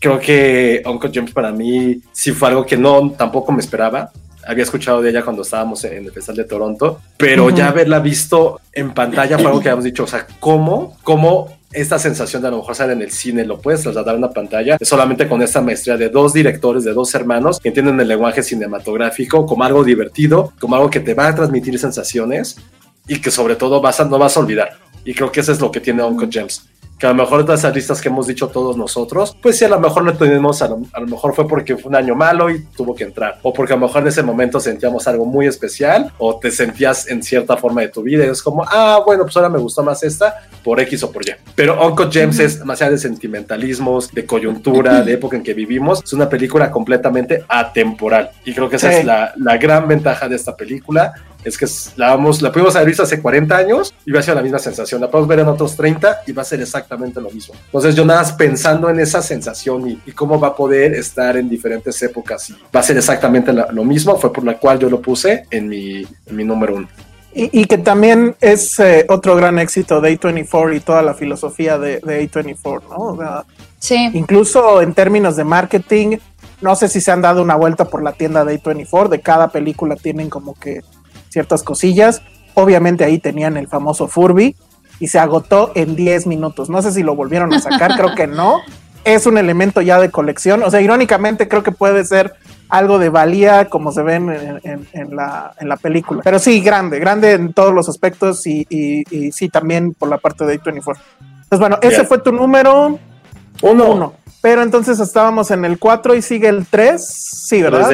creo 0.00 0.18
que 0.18 0.82
Uncle 0.86 1.10
James 1.12 1.32
para 1.32 1.52
mí 1.52 2.00
sí 2.10 2.32
fue 2.32 2.48
algo 2.48 2.64
que 2.64 2.76
no 2.78 3.10
tampoco 3.10 3.52
me 3.52 3.60
esperaba. 3.60 4.10
Había 4.46 4.64
escuchado 4.64 5.02
de 5.02 5.10
ella 5.10 5.22
cuando 5.22 5.42
estábamos 5.42 5.84
en 5.84 6.04
el 6.04 6.12
Festival 6.12 6.36
de 6.36 6.44
Toronto, 6.44 7.00
pero 7.16 7.46
Ujú. 7.46 7.56
ya 7.56 7.68
haberla 7.68 8.00
visto 8.00 8.60
en 8.72 8.92
pantalla 8.92 9.36
fue 9.38 9.46
algo 9.46 9.60
que 9.60 9.68
habíamos 9.68 9.84
dicho, 9.84 10.04
o 10.04 10.06
sea, 10.06 10.26
¿cómo? 10.38 10.96
¿Cómo 11.02 11.58
esta 11.72 11.98
sensación 11.98 12.42
de 12.42 12.48
a 12.48 12.50
lo 12.50 12.58
mejor 12.58 12.72
estar 12.72 12.90
en 12.90 13.00
el 13.00 13.12
cine 13.12 13.44
lo 13.44 13.60
puedes 13.60 13.82
trasladar 13.82 14.14
a 14.14 14.18
una 14.18 14.30
pantalla? 14.30 14.76
Solamente 14.80 15.28
con 15.28 15.42
esta 15.42 15.60
maestría 15.60 15.96
de 15.96 16.08
dos 16.08 16.32
directores, 16.32 16.84
de 16.84 16.92
dos 16.92 17.14
hermanos 17.14 17.60
que 17.60 17.68
entienden 17.68 18.00
el 18.00 18.08
lenguaje 18.08 18.42
cinematográfico 18.42 19.46
como 19.46 19.64
algo 19.64 19.84
divertido, 19.84 20.52
como 20.58 20.74
algo 20.76 20.90
que 20.90 21.00
te 21.00 21.14
va 21.14 21.28
a 21.28 21.34
transmitir 21.34 21.78
sensaciones 21.78 22.56
y 23.06 23.20
que 23.20 23.30
sobre 23.30 23.56
todo 23.56 23.80
vas 23.80 24.00
a, 24.00 24.04
no 24.04 24.18
vas 24.18 24.36
a 24.36 24.40
olvidar. 24.40 24.78
Y 25.04 25.14
creo 25.14 25.30
que 25.30 25.40
eso 25.40 25.52
es 25.52 25.60
lo 25.60 25.70
que 25.70 25.80
tiene 25.80 26.02
Uncle 26.02 26.28
James 26.30 26.62
que 27.00 27.06
a 27.06 27.10
lo 27.10 27.16
mejor 27.16 27.44
todas 27.46 27.60
esas 27.60 27.74
listas 27.74 28.00
que 28.00 28.08
hemos 28.08 28.26
dicho 28.26 28.48
todos 28.48 28.76
nosotros, 28.76 29.34
pues 29.40 29.56
sí, 29.56 29.64
a 29.64 29.68
lo 29.68 29.80
mejor 29.80 30.04
no 30.04 30.12
tenemos, 30.12 30.60
a 30.60 30.68
lo, 30.68 30.82
a 30.92 31.00
lo 31.00 31.06
mejor 31.06 31.34
fue 31.34 31.48
porque 31.48 31.76
fue 31.78 31.88
un 31.88 31.96
año 31.96 32.14
malo 32.14 32.50
y 32.50 32.62
tuvo 32.76 32.94
que 32.94 33.04
entrar, 33.04 33.38
o 33.42 33.54
porque 33.54 33.72
a 33.72 33.76
lo 33.76 33.86
mejor 33.86 34.02
en 34.02 34.08
ese 34.08 34.22
momento 34.22 34.60
sentíamos 34.60 35.08
algo 35.08 35.24
muy 35.24 35.46
especial, 35.46 36.12
o 36.18 36.38
te 36.38 36.50
sentías 36.50 37.08
en 37.08 37.22
cierta 37.22 37.56
forma 37.56 37.80
de 37.80 37.88
tu 37.88 38.02
vida, 38.02 38.26
y 38.26 38.28
es 38.28 38.42
como, 38.42 38.64
ah, 38.68 39.00
bueno, 39.04 39.22
pues 39.24 39.34
ahora 39.36 39.48
me 39.48 39.58
gustó 39.58 39.82
más 39.82 40.02
esta, 40.02 40.42
por 40.62 40.78
X 40.78 41.02
o 41.04 41.10
por 41.10 41.26
Y. 41.26 41.32
Pero 41.54 41.82
Uncle 41.88 42.08
James 42.12 42.38
es 42.38 42.58
demasiado 42.58 42.92
de 42.92 42.98
sentimentalismos, 42.98 44.12
de 44.12 44.26
coyuntura, 44.26 45.00
de 45.02 45.14
época 45.14 45.36
en 45.36 45.42
que 45.42 45.54
vivimos, 45.54 46.02
es 46.04 46.12
una 46.12 46.28
película 46.28 46.70
completamente 46.70 47.44
atemporal, 47.48 48.30
y 48.44 48.52
creo 48.52 48.68
que 48.68 48.76
esa 48.76 48.90
Sí. 48.90 48.96
es 48.98 49.04
la, 49.06 49.32
la 49.36 49.56
gran 49.56 49.88
ventaja 49.88 50.28
de 50.28 50.36
esta 50.36 50.54
película, 50.56 51.14
es 51.44 51.56
que 51.58 51.66
la, 51.96 52.08
vamos, 52.14 52.42
la 52.42 52.52
pudimos 52.52 52.74
haber 52.76 52.88
visto 52.88 53.02
hace 53.02 53.20
40 53.20 53.56
años 53.56 53.94
y 54.04 54.12
va 54.12 54.20
a 54.20 54.22
ser 54.22 54.34
la 54.36 54.42
misma 54.42 54.58
sensación. 54.58 55.00
La 55.00 55.10
podemos 55.10 55.28
ver 55.28 55.40
en 55.40 55.48
otros 55.48 55.76
30 55.76 56.22
y 56.26 56.32
va 56.32 56.42
a 56.42 56.44
ser 56.44 56.60
exactamente 56.60 57.20
lo 57.20 57.30
mismo. 57.30 57.54
Entonces 57.66 57.94
yo 57.94 58.04
nada 58.04 58.20
más 58.20 58.32
pensando 58.32 58.88
en 58.90 59.00
esa 59.00 59.22
sensación 59.22 59.88
y, 59.88 59.98
y 60.06 60.12
cómo 60.12 60.38
va 60.38 60.48
a 60.48 60.54
poder 60.56 60.94
estar 60.94 61.36
en 61.36 61.48
diferentes 61.48 62.00
épocas 62.02 62.50
y 62.50 62.54
va 62.74 62.80
a 62.80 62.82
ser 62.82 62.96
exactamente 62.96 63.52
la- 63.52 63.68
lo 63.72 63.84
mismo, 63.84 64.16
fue 64.16 64.32
por 64.32 64.44
la 64.44 64.58
cual 64.58 64.78
yo 64.78 64.90
lo 64.90 65.00
puse 65.00 65.44
en 65.50 65.68
mi, 65.68 66.02
en 66.26 66.36
mi 66.36 66.44
número 66.44 66.74
uno. 66.76 66.88
Y, 67.32 67.60
y 67.60 67.64
que 67.66 67.78
también 67.78 68.34
es 68.40 68.78
eh, 68.80 69.06
otro 69.08 69.36
gran 69.36 69.58
éxito 69.60 70.00
de 70.00 70.18
A24 70.18 70.76
y 70.76 70.80
toda 70.80 71.00
la 71.02 71.14
filosofía 71.14 71.78
de, 71.78 72.00
de 72.00 72.28
A24, 72.28 72.82
¿no? 72.90 72.96
O 72.96 73.16
sea, 73.16 73.44
Sí. 73.78 74.10
incluso 74.12 74.82
en 74.82 74.92
términos 74.92 75.36
de 75.36 75.44
marketing, 75.44 76.18
no 76.60 76.76
sé 76.76 76.88
si 76.88 77.00
se 77.00 77.10
han 77.12 77.22
dado 77.22 77.40
una 77.40 77.54
vuelta 77.56 77.86
por 77.86 78.02
la 78.02 78.12
tienda 78.12 78.44
de 78.44 78.60
A24, 78.60 79.08
de 79.08 79.20
cada 79.22 79.48
película 79.48 79.96
tienen 79.96 80.28
como 80.28 80.54
que 80.54 80.82
ciertas 81.30 81.62
cosillas. 81.62 82.20
Obviamente 82.54 83.04
ahí 83.04 83.18
tenían 83.18 83.56
el 83.56 83.66
famoso 83.68 84.06
Furby 84.08 84.54
y 84.98 85.08
se 85.08 85.18
agotó 85.18 85.72
en 85.74 85.96
10 85.96 86.26
minutos. 86.26 86.68
No 86.68 86.82
sé 86.82 86.92
si 86.92 87.02
lo 87.02 87.14
volvieron 87.14 87.54
a 87.54 87.60
sacar, 87.60 87.96
creo 87.96 88.14
que 88.14 88.26
no. 88.26 88.60
Es 89.02 89.24
un 89.24 89.38
elemento 89.38 89.80
ya 89.80 89.98
de 89.98 90.10
colección. 90.10 90.62
O 90.62 90.70
sea, 90.70 90.82
irónicamente 90.82 91.48
creo 91.48 91.62
que 91.62 91.72
puede 91.72 92.04
ser 92.04 92.34
algo 92.68 92.98
de 92.98 93.08
valía 93.08 93.64
como 93.70 93.92
se 93.92 94.02
ven 94.02 94.28
en, 94.28 94.60
en- 94.62 94.88
en 94.92 95.16
la, 95.16 95.54
en 95.58 95.70
la 95.70 95.78
película. 95.78 96.20
Pero 96.22 96.38
sí, 96.38 96.60
grande, 96.60 96.98
grande 96.98 97.32
en 97.32 97.54
todos 97.54 97.72
los 97.72 97.88
aspectos 97.88 98.46
y, 98.46 98.66
y- 98.68 99.04
y 99.10 99.32
sí 99.32 99.48
también 99.48 99.94
por 99.94 100.10
la 100.10 100.18
parte 100.18 100.44
de 100.44 100.60
A24. 100.60 100.98
Entonces, 101.18 101.58
bueno, 101.58 101.78
ese 101.80 102.04
fue 102.04 102.18
tu 102.18 102.30
número 102.30 102.98
Uno. 103.62 103.90
uno. 103.90 104.12
Pero 104.42 104.60
entonces 104.62 105.00
estábamos 105.00 105.50
en 105.50 105.64
el 105.64 105.78
4 105.78 106.14
y 106.14 106.20
sigue 106.20 106.48
el 106.48 106.66
3. 106.66 107.02
Sí, 107.48 107.62
¿verdad? 107.62 107.88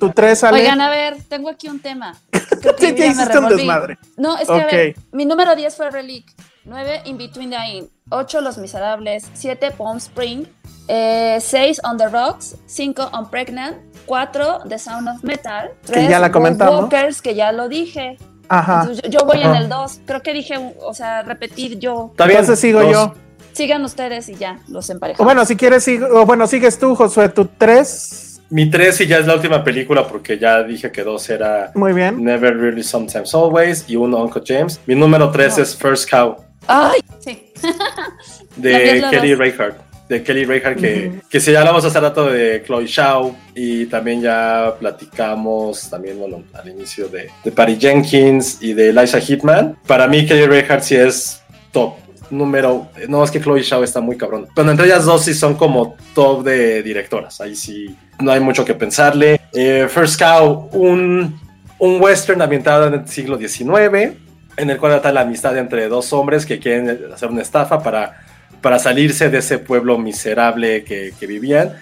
Tu 0.00 0.10
3, 0.10 0.42
Ale. 0.44 0.60
Oigan, 0.60 0.80
a 0.80 0.90
ver, 0.90 1.18
tengo 1.28 1.48
aquí 1.48 1.68
un 1.68 1.78
tema. 1.78 2.14
Creo 2.60 2.76
que 2.76 2.88
Sí, 2.96 3.04
hiciste 3.04 3.38
un 3.38 3.48
desmadre. 3.48 3.98
No, 4.16 4.36
es 4.38 4.46
que 4.48 4.52
a 4.52 4.56
Ok. 4.66 4.72
ver, 4.72 4.96
mi 5.12 5.24
número 5.24 5.54
10 5.56 5.74
fue 5.76 5.90
Relic, 5.90 6.24
9 6.64 7.02
In 7.04 7.18
Between 7.18 7.50
the 7.50 7.56
Inn, 7.74 7.90
8 8.10 8.40
Los 8.40 8.58
Miserables, 8.58 9.26
7 9.34 9.70
Palm 9.72 9.98
Spring, 9.98 10.46
6 10.88 11.80
On 11.84 11.96
the 11.96 12.08
Rocks, 12.08 12.56
5 12.66 13.10
On 13.12 13.28
Pregnant, 13.30 13.76
4 14.06 14.60
The 14.68 14.78
Sound 14.78 15.08
of 15.08 15.22
Metal, 15.24 15.70
3 15.84 16.08
ya 16.08 16.18
la 16.18 16.30
comentamos. 16.30 16.80
Walkers, 16.82 17.20
que 17.22 17.34
ya 17.34 17.52
lo 17.52 17.68
dije. 17.68 18.16
Ajá. 18.48 18.82
Entonces, 18.82 19.02
yo, 19.10 19.20
yo 19.20 19.26
voy 19.26 19.38
en 19.40 19.48
Ajá. 19.48 19.58
el 19.58 19.68
2, 19.68 20.00
creo 20.06 20.22
que 20.22 20.32
dije, 20.32 20.54
o 20.80 20.94
sea, 20.94 21.22
repetir 21.22 21.78
yo. 21.80 22.12
Bien. 22.16 22.30
Entonces 22.30 22.60
sigo 22.60 22.80
Dos. 22.80 22.92
yo. 22.92 23.14
Sigan 23.52 23.84
ustedes 23.84 24.28
y 24.28 24.34
ya, 24.34 24.60
los 24.68 24.88
O 24.88 24.92
emparejamos. 24.92 25.24
bueno, 25.24 25.44
si 25.46 25.56
quieres, 25.56 25.82
sigo, 25.82 26.06
o 26.12 26.26
bueno, 26.26 26.46
sigues 26.46 26.78
tú, 26.78 26.94
Josué, 26.94 27.28
tu 27.30 27.46
3. 27.46 28.35
Mi 28.50 28.70
tres 28.70 29.00
y 29.00 29.06
ya 29.06 29.18
es 29.18 29.26
la 29.26 29.34
última 29.34 29.64
película 29.64 30.06
porque 30.06 30.38
ya 30.38 30.62
dije 30.62 30.90
que 30.92 31.02
dos 31.02 31.28
era 31.30 31.72
Muy 31.74 31.92
bien. 31.92 32.22
Never 32.22 32.56
Really 32.56 32.82
Sometimes 32.82 33.34
Always 33.34 33.84
y 33.88 33.96
uno 33.96 34.22
Uncle 34.22 34.42
James. 34.46 34.80
Mi 34.86 34.94
número 34.94 35.30
tres 35.30 35.56
No. 35.56 35.62
es 35.64 35.76
First 35.76 36.08
Cow. 36.10 36.36
Ay, 36.68 37.00
sí. 37.20 37.52
de 38.56 39.04
Kelly. 39.10 39.34
Reichardt. 39.34 39.76
De 40.08 40.22
Kelly 40.22 40.44
Reichardt, 40.44 40.78
que, 40.80 41.08
Ujú. 41.08 41.20
que 41.28 41.40
si 41.40 41.50
ya 41.50 41.60
hablamos 41.60 41.84
hace 41.84 41.98
rato 41.98 42.26
de 42.30 42.62
Chloe 42.64 42.86
Shaw 42.86 43.34
y 43.56 43.86
también 43.86 44.22
ya 44.22 44.74
platicamos 44.78 45.90
también, 45.90 46.18
bueno, 46.18 46.44
al 46.54 46.68
inicio 46.68 47.08
de, 47.08 47.28
de 47.42 47.50
Patty 47.52 47.76
Jenkins 47.80 48.58
y 48.60 48.72
de 48.72 48.90
Eliza 48.90 49.18
Hitman. 49.20 49.76
Para 49.86 50.06
mí, 50.06 50.24
Kelly 50.24 50.46
Reichardt 50.46 50.82
sí 50.84 50.94
es 50.94 51.42
top. 51.72 51.94
Número. 52.30 52.88
No, 53.08 53.24
es 53.24 53.30
que 53.30 53.40
Chloe 53.40 53.62
Shaw 53.62 53.82
está 53.82 54.00
muy 54.00 54.16
cabrón. 54.16 54.48
Pero 54.54 54.70
entre 54.70 54.86
ellas 54.86 55.04
dos 55.04 55.24
sí 55.24 55.34
son 55.34 55.54
como 55.54 55.96
top 56.14 56.44
de 56.44 56.82
directoras. 56.82 57.40
Ahí 57.40 57.56
sí 57.56 57.94
no 58.20 58.32
hay 58.32 58.40
mucho 58.40 58.64
que 58.64 58.74
pensarle. 58.74 59.40
Eh, 59.52 59.86
First 59.88 60.20
Cow, 60.20 60.68
un, 60.72 61.38
un 61.78 62.00
western 62.00 62.42
ambientado 62.42 62.86
en 62.86 62.94
el 62.94 63.08
siglo 63.08 63.38
XIX, 63.38 64.16
en 64.56 64.70
el 64.70 64.78
cual 64.78 64.92
trata 64.92 65.12
la 65.12 65.22
amistad 65.22 65.56
entre 65.58 65.88
dos 65.88 66.12
hombres 66.12 66.46
que 66.46 66.58
quieren 66.58 67.00
hacer 67.12 67.28
una 67.28 67.42
estafa 67.42 67.82
para, 67.82 68.22
para 68.60 68.78
salirse 68.78 69.28
de 69.28 69.38
ese 69.38 69.58
pueblo 69.58 69.98
miserable 69.98 70.84
que, 70.84 71.12
que 71.18 71.26
vivían. 71.26 71.72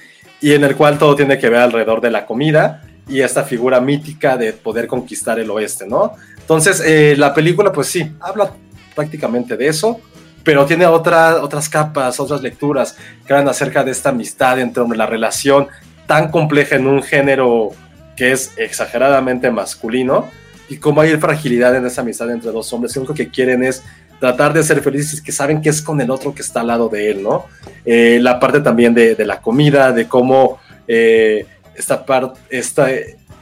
Y 0.40 0.52
en 0.52 0.64
el 0.64 0.76
cual 0.76 0.98
todo 0.98 1.14
tiene 1.16 1.38
que 1.38 1.48
ver 1.48 1.60
alrededor 1.60 2.00
de 2.00 2.10
la 2.10 2.26
comida 2.26 2.82
y 3.08 3.20
esta 3.20 3.44
figura 3.44 3.80
mítica 3.80 4.36
de 4.36 4.52
poder 4.52 4.86
conquistar 4.86 5.38
el 5.38 5.50
oeste, 5.50 5.86
¿no? 5.86 6.12
Entonces, 6.38 6.82
eh, 6.84 7.14
la 7.16 7.32
película, 7.32 7.72
pues 7.72 7.88
sí, 7.88 8.12
habla 8.20 8.52
prácticamente 8.94 9.56
de 9.56 9.68
eso, 9.68 10.00
pero 10.44 10.66
tiene 10.66 10.86
otra, 10.86 11.42
otras 11.42 11.68
capas, 11.68 12.20
otras 12.20 12.42
lecturas 12.42 12.96
que 13.26 13.32
hablan 13.32 13.48
acerca 13.48 13.82
de 13.82 13.90
esta 13.90 14.10
amistad 14.10 14.60
entre 14.60 14.82
hombres, 14.82 14.98
la 14.98 15.06
relación 15.06 15.68
tan 16.06 16.30
compleja 16.30 16.76
en 16.76 16.86
un 16.86 17.02
género 17.02 17.70
que 18.16 18.32
es 18.32 18.52
exageradamente 18.56 19.50
masculino 19.50 20.28
y 20.68 20.76
cómo 20.76 21.00
hay 21.00 21.16
fragilidad 21.16 21.74
en 21.74 21.86
esa 21.86 22.02
amistad 22.02 22.30
entre 22.30 22.52
dos 22.52 22.72
hombres 22.72 22.94
lo 22.94 23.02
único 23.02 23.14
que 23.14 23.28
quieren 23.28 23.64
es 23.64 23.82
tratar 24.20 24.52
de 24.52 24.62
ser 24.62 24.80
felices, 24.80 25.20
que 25.20 25.32
saben 25.32 25.60
que 25.60 25.68
es 25.68 25.82
con 25.82 26.00
el 26.00 26.10
otro 26.10 26.34
que 26.34 26.42
está 26.42 26.60
al 26.60 26.68
lado 26.68 26.88
de 26.88 27.10
él, 27.10 27.22
¿no? 27.22 27.46
Eh, 27.84 28.18
la 28.22 28.38
parte 28.40 28.60
también 28.60 28.94
de, 28.94 29.16
la 29.24 29.40
comida, 29.40 29.92
de 29.92 30.06
cómo 30.06 30.58
eh, 30.86 31.46
esta, 31.74 32.04
esta, 32.48 32.88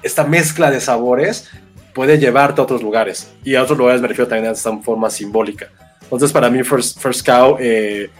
esta 0.03 0.25
mezcla 0.25 0.71
de 0.71 0.81
sabores 0.81 1.51
puede 1.95 2.19
llevarte 2.19 2.61
a 2.61 2.65
otros 2.65 2.83
lugares. 2.83 3.31
Y 3.45 3.55
a 3.55 3.63
otros 3.63 3.79
lugares 3.79 4.01
me 4.01 4.09
refiero 4.09 4.29
también 4.29 4.49
a 4.49 4.53
esta 4.53 4.77
forma 4.79 5.11
simbólica. 5.11 5.69
Entonces, 6.13 6.33
para 6.33 6.51
mí, 6.51 6.63
First, 6.63 6.99
First 7.01 7.27
Cow 7.27 7.57
eh, 7.59 8.11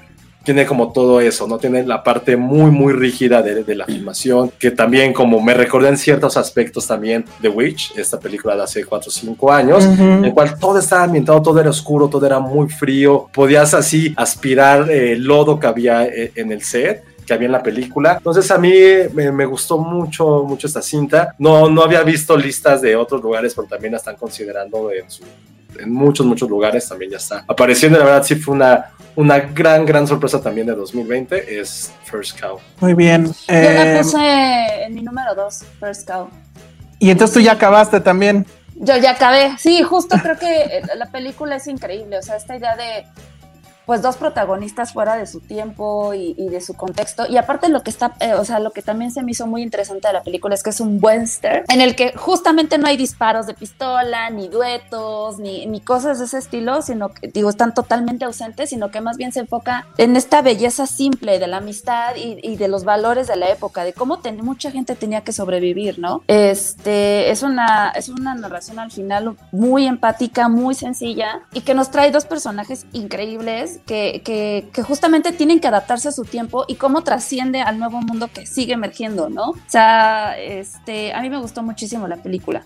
tiene 0.45 0.67
como 0.67 0.93
todo 0.93 1.21
eso, 1.21 1.47
¿no? 1.47 1.59
Tiene 1.59 1.85
la 1.85 2.03
parte 2.03 2.37
muy, 2.37 2.71
muy 2.71 2.93
rígida 2.95 3.43
de, 3.43 3.63
de, 3.63 3.75
la 3.75 3.85
filmación, 3.87 4.51
que 4.59 4.71
también 4.71 5.13
como 5.13 5.41
me 5.41 5.55
recordé 5.55 5.89
en 5.89 5.99
ciertos 5.99 6.37
aspectos 6.37 6.87
también 6.87 7.25
The 7.41 7.49
Witch, 7.49 7.93
esta 7.97 8.19
película 8.19 8.57
de 8.57 8.63
hace 8.63 8.85
4 8.85 9.09
o 9.09 9.13
5 9.13 9.53
años, 9.53 9.85
uh 9.85 9.91
-huh. 9.91 10.19
en 10.19 10.25
el 10.25 10.33
cual 10.33 10.59
todo 10.59 10.79
estaba 10.79 11.05
ambientado, 11.05 11.41
todo 11.43 11.61
era 11.61 11.71
oscuro, 11.71 12.09
todo 12.09 12.25
era 12.27 12.41
muy 12.41 12.69
frío, 12.69 13.29
podías 13.33 13.75
así 13.75 14.13
aspirar 14.17 14.91
el 14.91 14.91
eh, 14.91 15.17
lodo 15.19 15.61
que 15.61 15.67
había 15.67 16.07
eh, 16.07 16.33
en 16.35 16.51
el 16.51 16.63
set 16.63 17.05
que 17.27 17.33
había 17.33 17.47
en 17.47 17.53
la 17.53 17.63
película. 17.63 18.15
Entonces 18.17 18.51
a 18.51 18.59
mí 18.59 18.73
me, 19.13 19.31
me, 19.31 19.47
gustó 19.47 19.79
mucho, 19.79 20.43
mucho 20.43 20.67
esta 20.67 20.83
cinta. 20.83 21.37
No, 21.39 21.69
no 21.71 21.83
había 21.83 22.03
visto 22.03 22.37
listas 22.37 22.83
de 22.83 22.97
otros 22.97 23.23
lugares, 23.23 23.55
pero 23.55 23.69
también 23.69 23.93
la 23.93 23.99
están 23.99 24.17
considerando 24.17 24.91
en, 24.91 25.09
su, 25.09 25.23
en 25.79 25.93
muchos, 25.93 26.27
muchos 26.27 26.49
lugares. 26.49 26.89
También 26.89 27.13
ya 27.13 27.17
está 27.19 27.45
apareciendo. 27.47 27.99
La 27.99 28.05
verdad 28.05 28.25
sí 28.25 28.35
fue 28.37 28.55
una, 28.55 28.91
una 29.17 29.39
gran, 29.39 29.85
gran 29.87 30.07
sorpresa 30.07 30.41
también 30.41 30.67
de 30.67 30.75
2020. 30.75 31.61
Es 31.61 31.93
First 32.05 32.41
Cow. 32.41 32.59
Muy 32.81 32.95
bien. 32.95 33.27
Yo 33.27 33.33
eh, 33.49 33.95
la 33.95 34.03
puse 34.03 34.85
en 34.85 34.95
mi 34.95 35.03
número 35.03 35.35
2, 35.35 35.65
First 35.81 36.09
Cow. 36.09 36.29
Y 36.99 37.11
entonces 37.11 37.35
tú 37.35 37.41
ya 37.41 37.53
acabaste 37.53 38.01
también. 38.01 38.47
Yo 38.75 38.97
ya 38.97 39.13
acabé. 39.13 39.57
Sí, 39.59 39.83
justo 39.83 40.17
creo 40.23 40.39
que 40.39 40.83
la 40.97 41.11
película 41.11 41.57
es 41.57 41.67
increíble. 41.67 42.19
O 42.19 42.23
sea, 42.23 42.37
esta 42.37 42.57
idea 42.57 42.77
de 42.77 43.05
pues 43.93 44.01
dos 44.01 44.17
protagonistas 44.17 44.95
fuera 44.95 45.17
de 45.17 45.27
su 45.27 45.41
tiempo 45.41 46.15
y, 46.15 46.33
de 46.49 46.63
su 46.63 46.73
contexto. 46.73 47.27
Y 47.29 47.37
aparte 47.37 47.69
lo 47.69 47.83
que 47.83 47.91
está, 47.91 48.15
eh, 48.21 48.33
o 48.33 48.43
sea, 48.43 48.59
lo 48.59 48.71
que 48.71 48.81
también 48.81 49.11
se 49.11 49.23
me 49.23 49.33
hizo 49.33 49.47
muy 49.47 49.61
interesante 49.61 50.09
de 50.09 50.15
la 50.15 50.23
película 50.23 50.55
es 50.55 50.63
que 50.63 50.71
es 50.71 50.81
un 50.81 50.99
western 50.99 51.65
en 51.69 51.83
el 51.83 51.95
que 51.95 52.15
justamente 52.17 52.79
no 52.79 52.87
hay 52.87 52.97
disparos 52.97 53.47
de 53.47 53.53
pistola, 53.53 54.31
ni 54.31 54.49
duetos, 54.49 55.39
ni, 55.39 55.67
ni 55.67 55.83
cosas 55.83 56.21
de 56.21 56.25
ese 56.25 56.39
estilo, 56.39 56.81
sino 56.81 57.11
que, 57.11 57.29
digo, 57.29 57.51
están 57.51 57.75
totalmente 57.75 58.25
ausentes, 58.25 58.71
sino 58.71 58.91
que 58.91 59.03
más 59.03 59.19
bien 59.19 59.31
se 59.31 59.41
enfoca 59.41 59.87
en 59.99 60.17
esta 60.17 60.41
belleza 60.41 60.87
simple 60.87 61.39
de 61.39 61.47
la 61.47 61.59
amistad 61.59 62.17
y, 62.17 62.39
y 62.43 62.57
de 62.57 62.69
los 62.69 62.85
valores 62.85 63.27
de 63.27 63.37
la 63.37 63.51
época, 63.51 63.85
de 63.85 63.93
cómo 63.93 64.21
ten, 64.21 64.43
mucha 64.43 64.71
gente 64.71 64.95
tenía 64.95 65.21
que 65.21 65.33
sobrevivir, 65.33 65.99
¿no? 65.99 66.23
Este, 66.29 67.31
es 67.31 67.43
una, 67.43 67.91
es 67.91 68.09
una 68.09 68.35
narración 68.35 68.79
al 68.79 68.91
final 68.91 69.37
muy 69.51 69.85
empática, 69.85 70.49
muy 70.49 70.75
sencilla 70.75 71.43
y 71.53 71.61
que 71.61 71.75
nos 71.75 71.91
trae 71.91 72.11
dos 72.11 72.25
personajes 72.25 72.87
increíbles 72.95 73.81
que, 73.87 74.23
que, 74.25 74.69
que, 74.73 74.83
justamente 74.83 75.33
tienen 75.33 75.61
que 75.61 75.69
adaptarse 75.69 76.09
a 76.09 76.13
su 76.13 76.25
tiempo 76.25 76.65
y 76.69 76.77
cómo 76.77 77.03
trasciende 77.03 77.61
al 77.61 77.79
nuevo 77.79 78.01
mundo 78.01 78.29
que 78.33 78.47
sigue 78.47 78.73
emergiendo, 78.75 79.29
¿no? 79.29 79.51
O 79.51 79.57
sea, 79.67 80.39
este, 80.39 81.13
a 81.13 81.21
mí 81.21 81.31
me 81.31 81.39
gustó 81.39 81.63
muchísimo 81.63 82.07
la 82.09 82.17
película. 82.17 82.65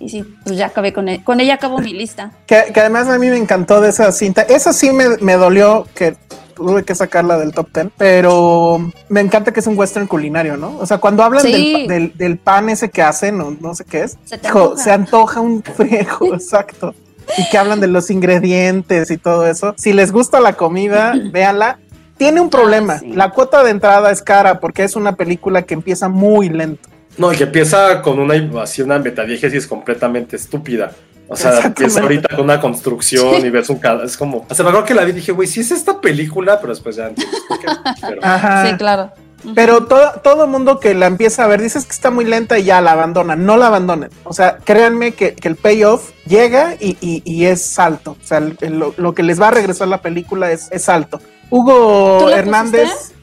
Y 0.00 0.08
sí, 0.10 0.24
pues 0.44 0.56
ya 0.56 0.66
acabé 0.66 0.92
con, 0.92 1.08
él. 1.08 1.24
con 1.24 1.40
ella, 1.40 1.54
acabo 1.54 1.78
mi 1.78 1.92
lista. 1.92 2.32
Que, 2.46 2.66
que, 2.72 2.80
además 2.80 3.08
a 3.08 3.18
mí 3.18 3.28
me 3.28 3.36
encantó 3.36 3.80
de 3.80 3.90
esa 3.90 4.10
cinta. 4.12 4.42
Esa 4.42 4.72
sí 4.72 4.90
me, 4.90 5.16
me 5.18 5.34
dolió 5.34 5.86
que 5.94 6.16
tuve 6.54 6.84
que 6.84 6.94
sacarla 6.94 7.38
del 7.38 7.52
top 7.52 7.68
10, 7.72 7.88
pero 7.96 8.90
me 9.08 9.20
encanta 9.20 9.52
que 9.52 9.60
es 9.60 9.66
un 9.66 9.78
western 9.78 10.06
culinario, 10.06 10.56
¿no? 10.56 10.76
O 10.78 10.86
sea, 10.86 10.98
cuando 10.98 11.22
hablan 11.22 11.42
sí. 11.42 11.86
del, 11.86 11.88
del, 11.88 12.18
del, 12.18 12.38
pan 12.38 12.68
ese 12.68 12.90
que 12.90 13.00
hacen, 13.00 13.38
no, 13.38 13.56
no 13.60 13.74
sé 13.74 13.84
qué 13.84 14.02
es, 14.02 14.18
se, 14.24 14.40
hijo, 14.42 14.76
se 14.76 14.90
antoja 14.90 15.40
un 15.40 15.62
friego, 15.62 16.26
exacto 16.34 16.94
y 17.36 17.48
que 17.50 17.58
hablan 17.58 17.80
de 17.80 17.88
los 17.88 18.10
ingredientes 18.10 19.10
y 19.10 19.18
todo 19.18 19.46
eso. 19.46 19.74
Si 19.76 19.92
les 19.92 20.12
gusta 20.12 20.40
la 20.40 20.54
comida, 20.54 21.14
véanla. 21.32 21.78
Tiene 22.16 22.40
un 22.40 22.50
problema. 22.50 22.94
Ah, 22.94 22.98
sí. 22.98 23.12
La 23.12 23.30
cuota 23.30 23.62
de 23.62 23.70
entrada 23.70 24.10
es 24.10 24.22
cara 24.22 24.58
porque 24.58 24.82
es 24.82 24.96
una 24.96 25.14
película 25.14 25.62
que 25.62 25.74
empieza 25.74 26.08
muy 26.08 26.48
lento. 26.48 26.88
No, 27.16 27.32
y 27.32 27.36
que 27.36 27.44
empieza 27.44 28.02
con 28.02 28.18
una 28.18 28.34
así 28.62 28.82
una 28.82 28.98
metadiegesis 28.98 29.66
completamente 29.66 30.36
estúpida. 30.36 30.92
O 31.28 31.36
sea, 31.36 31.60
empieza 31.60 32.00
ahorita 32.00 32.34
con 32.34 32.44
una 32.44 32.60
construcción 32.60 33.40
sí. 33.40 33.46
y 33.46 33.50
ves 33.50 33.68
un 33.68 33.80
es 34.02 34.16
como. 34.16 34.46
O 34.48 34.54
sea, 34.54 34.64
me 34.64 34.70
acuerdo 34.70 34.86
que 34.86 34.94
la 34.94 35.04
vi 35.04 35.10
y 35.10 35.14
dije, 35.14 35.32
güey, 35.32 35.46
sí 35.46 35.60
es 35.60 35.70
esta 35.70 36.00
película, 36.00 36.58
pero 36.58 36.72
después 36.72 36.96
ya 36.96 37.08
entiendes 37.08 37.40
por 37.46 37.60
qué. 37.60 37.66
Pero... 38.00 38.24
Ajá. 38.24 38.66
Sí, 38.66 38.76
claro. 38.76 39.12
Pero 39.54 39.86
todo, 39.86 40.12
todo 40.22 40.46
mundo 40.46 40.80
que 40.80 40.94
la 40.94 41.06
empieza 41.06 41.44
a 41.44 41.46
ver 41.46 41.62
dices 41.62 41.84
que 41.84 41.92
está 41.92 42.10
muy 42.10 42.24
lenta 42.24 42.58
y 42.58 42.64
ya 42.64 42.80
la 42.80 42.92
abandonan. 42.92 43.44
No 43.46 43.56
la 43.56 43.68
abandonen. 43.68 44.10
O 44.24 44.32
sea, 44.32 44.58
créanme 44.58 45.12
que, 45.12 45.34
que 45.34 45.48
el 45.48 45.56
payoff 45.56 46.10
llega 46.26 46.74
y, 46.80 46.96
y, 47.00 47.22
y, 47.24 47.46
es 47.46 47.78
alto. 47.78 48.16
O 48.20 48.26
sea, 48.26 48.38
el, 48.38 48.58
el, 48.60 48.78
lo, 48.78 48.94
lo, 48.96 49.14
que 49.14 49.22
les 49.22 49.40
va 49.40 49.48
a 49.48 49.52
regresar 49.52 49.88
la 49.88 50.02
película 50.02 50.50
es, 50.50 50.68
es 50.70 50.88
alto. 50.88 51.20
Hugo 51.50 52.28
Hernández. 52.30 52.90
Pusiste? 52.90 53.18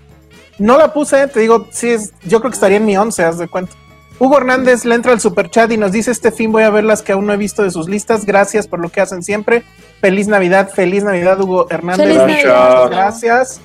No 0.57 0.77
la 0.77 0.93
puse, 0.93 1.27
te 1.27 1.41
digo, 1.41 1.67
sí, 1.71 1.89
es, 1.89 2.13
yo 2.23 2.39
creo 2.39 2.49
que 2.49 2.55
estaría 2.55 2.77
en 2.77 2.85
mi 2.85 2.95
once, 2.95 3.23
haz 3.23 3.37
de 3.37 3.49
cuenta. 3.49 3.73
Hugo 4.17 4.37
Hernández 4.37 4.85
le 4.85 4.95
entra 4.95 5.11
al 5.11 5.19
super 5.19 5.49
chat 5.49 5.69
y 5.71 5.77
nos 5.77 5.91
dice: 5.91 6.11
Este 6.11 6.31
fin 6.31 6.51
voy 6.51 6.63
a 6.63 6.69
ver 6.69 6.85
las 6.85 7.01
que 7.01 7.11
aún 7.11 7.25
no 7.25 7.33
he 7.33 7.37
visto 7.37 7.63
de 7.63 7.71
sus 7.71 7.89
listas. 7.89 8.25
Gracias 8.25 8.65
por 8.67 8.79
lo 8.79 8.87
que 8.87 9.01
hacen 9.01 9.23
siempre. 9.23 9.63
Feliz 9.99 10.27
Navidad, 10.27 10.69
feliz 10.69 11.03
Navidad, 11.03 11.39
Hugo 11.41 11.67
Hernández. 11.69 12.07
Feliz 12.07 12.19
Navidad. 12.19 12.89
Gracias. 12.89 13.59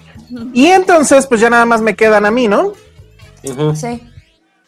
Y 0.53 0.67
entonces, 0.67 1.27
pues 1.27 1.41
ya 1.41 1.51
nada 1.51 1.67
más 1.67 1.81
me 1.81 1.95
quedan 1.97 2.27
a 2.27 2.31
mí, 2.31 2.49
¿no? 2.49 2.69
Uh 2.69 2.75
-huh. 3.43 3.75
Sí. 3.75 4.03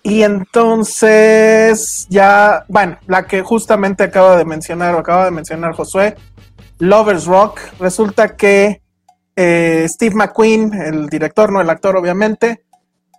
Y 0.02 0.22
entonces, 0.22 2.06
ya, 2.08 2.64
bueno, 2.68 2.98
la 3.06 3.26
que 3.26 3.42
justamente 3.42 4.02
acaba 4.02 4.36
de 4.36 4.44
mencionar, 4.44 4.94
o 4.94 4.98
acaba 4.98 5.26
de 5.26 5.30
mencionar 5.30 5.74
Josué, 5.74 6.16
Lovers 6.78 7.26
Rock, 7.26 7.60
resulta 7.78 8.36
que 8.36 8.82
eh, 9.36 9.86
Steve 9.88 10.16
McQueen, 10.16 10.74
el 10.74 11.08
director, 11.08 11.52
no 11.52 11.60
el 11.60 11.70
actor, 11.70 11.96
obviamente, 11.96 12.64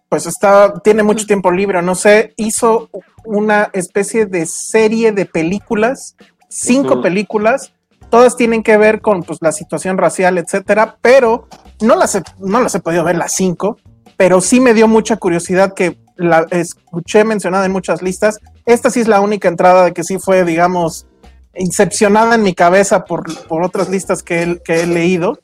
pues 0.09 0.25
está, 0.25 0.73
tiene 0.83 1.03
mucho 1.03 1.25
tiempo 1.25 1.51
libre, 1.51 1.81
no 1.81 1.95
sé, 1.95 2.33
hizo 2.35 2.89
una 3.23 3.69
especie 3.73 4.25
de 4.25 4.45
serie 4.45 5.11
de 5.13 5.25
películas, 5.25 6.15
cinco 6.49 6.95
uh 6.95 6.97
-huh. 6.97 7.01
películas, 7.01 7.73
todas 8.09 8.35
tienen 8.35 8.61
que 8.61 8.77
ver 8.77 9.01
con 9.01 9.23
pues, 9.23 9.39
la 9.41 9.51
situación 9.51 9.97
racial, 9.97 10.37
etcétera, 10.37 10.97
pero 11.01 11.47
no 11.83 11.95
las, 11.95 12.15
he, 12.15 12.23
no 12.39 12.61
las 12.61 12.73
he 12.75 12.79
podido 12.79 13.03
ver 13.03 13.17
las 13.17 13.33
cinco, 13.33 13.77
pero 14.17 14.41
sí 14.41 14.59
me 14.59 14.73
dio 14.73 14.87
mucha 14.87 15.17
curiosidad 15.17 15.73
que 15.73 15.97
la 16.15 16.45
escuché 16.51 17.23
mencionada 17.23 17.65
en 17.65 17.71
muchas 17.71 18.01
listas. 18.01 18.39
Esta 18.65 18.89
sí 18.89 19.01
es 19.01 19.07
la 19.07 19.21
única 19.21 19.47
entrada 19.47 19.85
de 19.85 19.93
que 19.93 20.03
sí 20.03 20.19
fue, 20.19 20.45
digamos, 20.45 21.07
incepcionada 21.55 22.35
en 22.35 22.43
mi 22.43 22.53
cabeza 22.53 23.05
por, 23.05 23.23
por 23.47 23.63
otras 23.63 23.89
listas 23.89 24.23
que 24.23 24.43
he, 24.43 24.59
que 24.61 24.81
he 24.81 24.87
leído, 24.87 25.39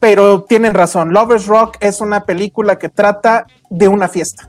pero 0.00 0.44
tienen 0.44 0.74
razón. 0.74 1.12
Lovers 1.12 1.46
Rock 1.46 1.76
es 1.80 2.00
una 2.00 2.24
película 2.24 2.78
que 2.78 2.88
trata 2.88 3.46
de 3.70 3.88
una 3.88 4.08
fiesta. 4.08 4.48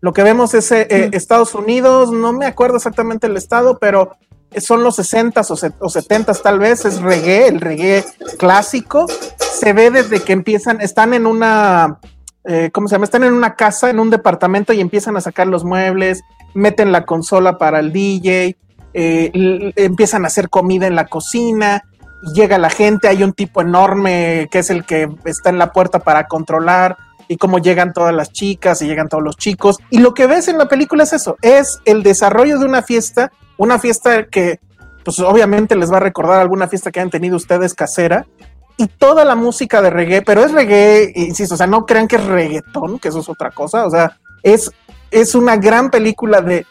Lo 0.00 0.12
que 0.12 0.24
vemos 0.24 0.52
es 0.54 0.72
eh, 0.72 0.86
eh, 0.90 1.10
Estados 1.12 1.54
Unidos, 1.54 2.10
no 2.10 2.32
me 2.32 2.46
acuerdo 2.46 2.76
exactamente 2.76 3.28
el 3.28 3.36
estado, 3.36 3.78
pero 3.78 4.16
son 4.60 4.82
los 4.82 4.98
60s 4.98 5.50
o, 5.50 5.56
se, 5.56 5.68
o 5.78 5.86
70s 5.86 6.42
tal 6.42 6.58
vez, 6.58 6.84
es 6.84 7.00
reggae, 7.00 7.48
el 7.48 7.60
reggae 7.60 8.04
clásico. 8.38 9.06
Se 9.38 9.72
ve 9.72 9.90
desde 9.90 10.20
que 10.20 10.32
empiezan, 10.32 10.80
están 10.80 11.14
en 11.14 11.26
una, 11.26 11.98
eh, 12.44 12.70
¿cómo 12.72 12.88
se 12.88 12.94
llama? 12.94 13.04
Están 13.04 13.24
en 13.24 13.32
una 13.32 13.54
casa, 13.54 13.90
en 13.90 14.00
un 14.00 14.10
departamento 14.10 14.72
y 14.72 14.80
empiezan 14.80 15.16
a 15.16 15.20
sacar 15.20 15.46
los 15.46 15.64
muebles, 15.64 16.22
meten 16.54 16.92
la 16.92 17.04
consola 17.04 17.58
para 17.58 17.80
el 17.80 17.92
DJ, 17.92 18.56
eh, 18.94 19.72
empiezan 19.76 20.24
a 20.24 20.28
hacer 20.28 20.50
comida 20.50 20.86
en 20.86 20.96
la 20.96 21.06
cocina, 21.06 21.84
llega 22.34 22.58
la 22.58 22.70
gente, 22.70 23.08
hay 23.08 23.22
un 23.22 23.32
tipo 23.32 23.60
enorme 23.60 24.48
que 24.50 24.58
es 24.58 24.70
el 24.70 24.84
que 24.84 25.08
está 25.24 25.50
en 25.50 25.58
la 25.58 25.72
puerta 25.72 25.98
para 26.00 26.26
controlar 26.26 26.96
y 27.28 27.36
cómo 27.36 27.58
llegan 27.58 27.92
todas 27.92 28.14
las 28.14 28.32
chicas 28.32 28.82
y 28.82 28.86
llegan 28.86 29.08
todos 29.08 29.24
los 29.24 29.36
chicos. 29.36 29.78
Y 29.90 29.98
lo 29.98 30.14
que 30.14 30.26
ves 30.26 30.48
en 30.48 30.58
la 30.58 30.68
película 30.68 31.04
es 31.04 31.12
eso, 31.12 31.36
es 31.42 31.80
el 31.84 32.02
desarrollo 32.02 32.58
de 32.58 32.66
una 32.66 32.82
fiesta 32.82 33.32
una 33.62 33.78
fiesta 33.78 34.26
que, 34.26 34.60
pues 35.04 35.18
obviamente 35.20 35.76
les 35.76 35.92
va 35.92 35.96
a 35.96 36.00
recordar 36.00 36.40
alguna 36.40 36.68
fiesta 36.68 36.90
que 36.90 37.00
han 37.00 37.10
tenido 37.10 37.36
ustedes 37.36 37.74
casera, 37.74 38.26
y 38.76 38.86
toda 38.86 39.24
la 39.24 39.34
música 39.34 39.82
de 39.82 39.90
reggae, 39.90 40.22
pero 40.22 40.44
es 40.44 40.52
reggae, 40.52 41.12
insisto, 41.14 41.54
o 41.54 41.58
sea, 41.58 41.66
no 41.66 41.86
crean 41.86 42.08
que 42.08 42.16
es 42.16 42.24
reggaetón, 42.24 42.98
que 42.98 43.08
eso 43.08 43.20
es 43.20 43.28
otra 43.28 43.50
cosa, 43.50 43.86
o 43.86 43.90
sea, 43.90 44.18
es, 44.42 44.70
es 45.10 45.34
una 45.34 45.56
gran 45.56 45.90
película 45.90 46.40
de, 46.40 46.66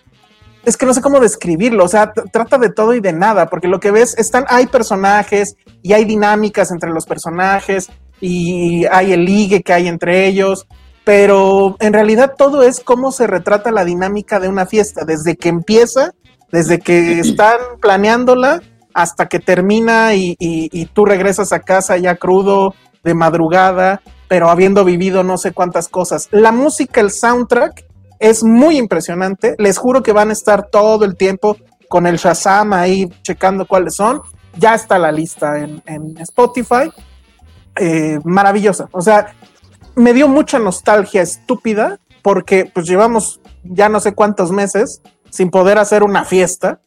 es 0.65 0.77
que 0.77 0.85
no 0.85 0.93
sé 0.93 1.01
cómo 1.01 1.19
describirlo, 1.19 1.85
o 1.85 1.87
sea, 1.87 2.11
trata 2.11 2.57
de 2.57 2.69
todo 2.69 2.93
y 2.93 2.99
de 2.99 3.13
nada, 3.13 3.47
porque 3.47 3.67
lo 3.67 3.79
que 3.79 3.91
ves, 3.91 4.17
están, 4.17 4.45
hay 4.49 4.67
personajes 4.67 5.55
y 5.81 5.93
hay 5.93 6.05
dinámicas 6.05 6.71
entre 6.71 6.91
los 6.91 7.05
personajes 7.05 7.89
y 8.19 8.85
hay 8.85 9.13
el 9.13 9.25
ligue 9.25 9.63
que 9.63 9.73
hay 9.73 9.87
entre 9.87 10.27
ellos, 10.27 10.67
pero 11.03 11.77
en 11.79 11.93
realidad 11.93 12.33
todo 12.37 12.61
es 12.63 12.79
cómo 12.79 13.11
se 13.11 13.27
retrata 13.27 13.71
la 13.71 13.85
dinámica 13.85 14.39
de 14.39 14.49
una 14.49 14.65
fiesta, 14.65 15.03
desde 15.05 15.35
que 15.35 15.49
empieza, 15.49 16.13
desde 16.51 16.79
que 16.79 17.19
están 17.19 17.57
planeándola 17.79 18.61
hasta 18.93 19.27
que 19.27 19.39
termina 19.39 20.13
y, 20.15 20.89
tú 20.93 21.05
regresas 21.05 21.53
a 21.53 21.61
casa 21.61 21.97
ya 21.97 22.15
crudo, 22.15 22.75
de 23.03 23.13
madrugada, 23.13 24.01
pero 24.27 24.49
habiendo 24.49 24.85
vivido 24.85 25.23
no 25.23 25.37
sé 25.37 25.53
cuántas 25.53 25.87
cosas. 25.87 26.27
La 26.31 26.51
música, 26.51 27.01
el 27.01 27.11
soundtrack, 27.11 27.85
es 28.19 28.43
muy 28.43 28.77
impresionante. 28.77 29.55
Les 29.57 29.77
juro 29.77 30.03
que 30.03 30.11
van 30.11 30.29
a 30.29 30.33
estar 30.33 30.67
todo 30.67 31.05
el 31.05 31.15
tiempo 31.15 31.57
con 31.89 32.05
el 32.05 32.17
Shazam 32.17 32.73
ahí 32.73 33.09
checando 33.23 33.65
cuáles 33.65 33.95
son. 33.95 34.21
Ya 34.57 34.75
está 34.75 34.99
la 34.99 35.11
lista 35.11 35.57
en, 35.57 36.15
Spotify. 36.19 36.91
Eh, 37.77 38.19
maravillosa. 38.23 38.87
O 38.91 39.01
sea, 39.01 39.33
me 39.95 40.13
dio 40.13 40.27
mucha 40.27 40.59
nostalgia 40.59 41.21
estúpida 41.21 41.99
porque 42.21 42.69
pues 42.71 42.85
llevamos 42.85 43.41
ya 43.63 43.89
no 43.89 43.99
sé 43.99 44.13
cuántos 44.13 44.51
meses 44.51 45.01
sin 45.31 45.49
poder 45.49 45.79
hacer 45.79 46.03
una 46.03 46.23
fiesta 46.23 46.79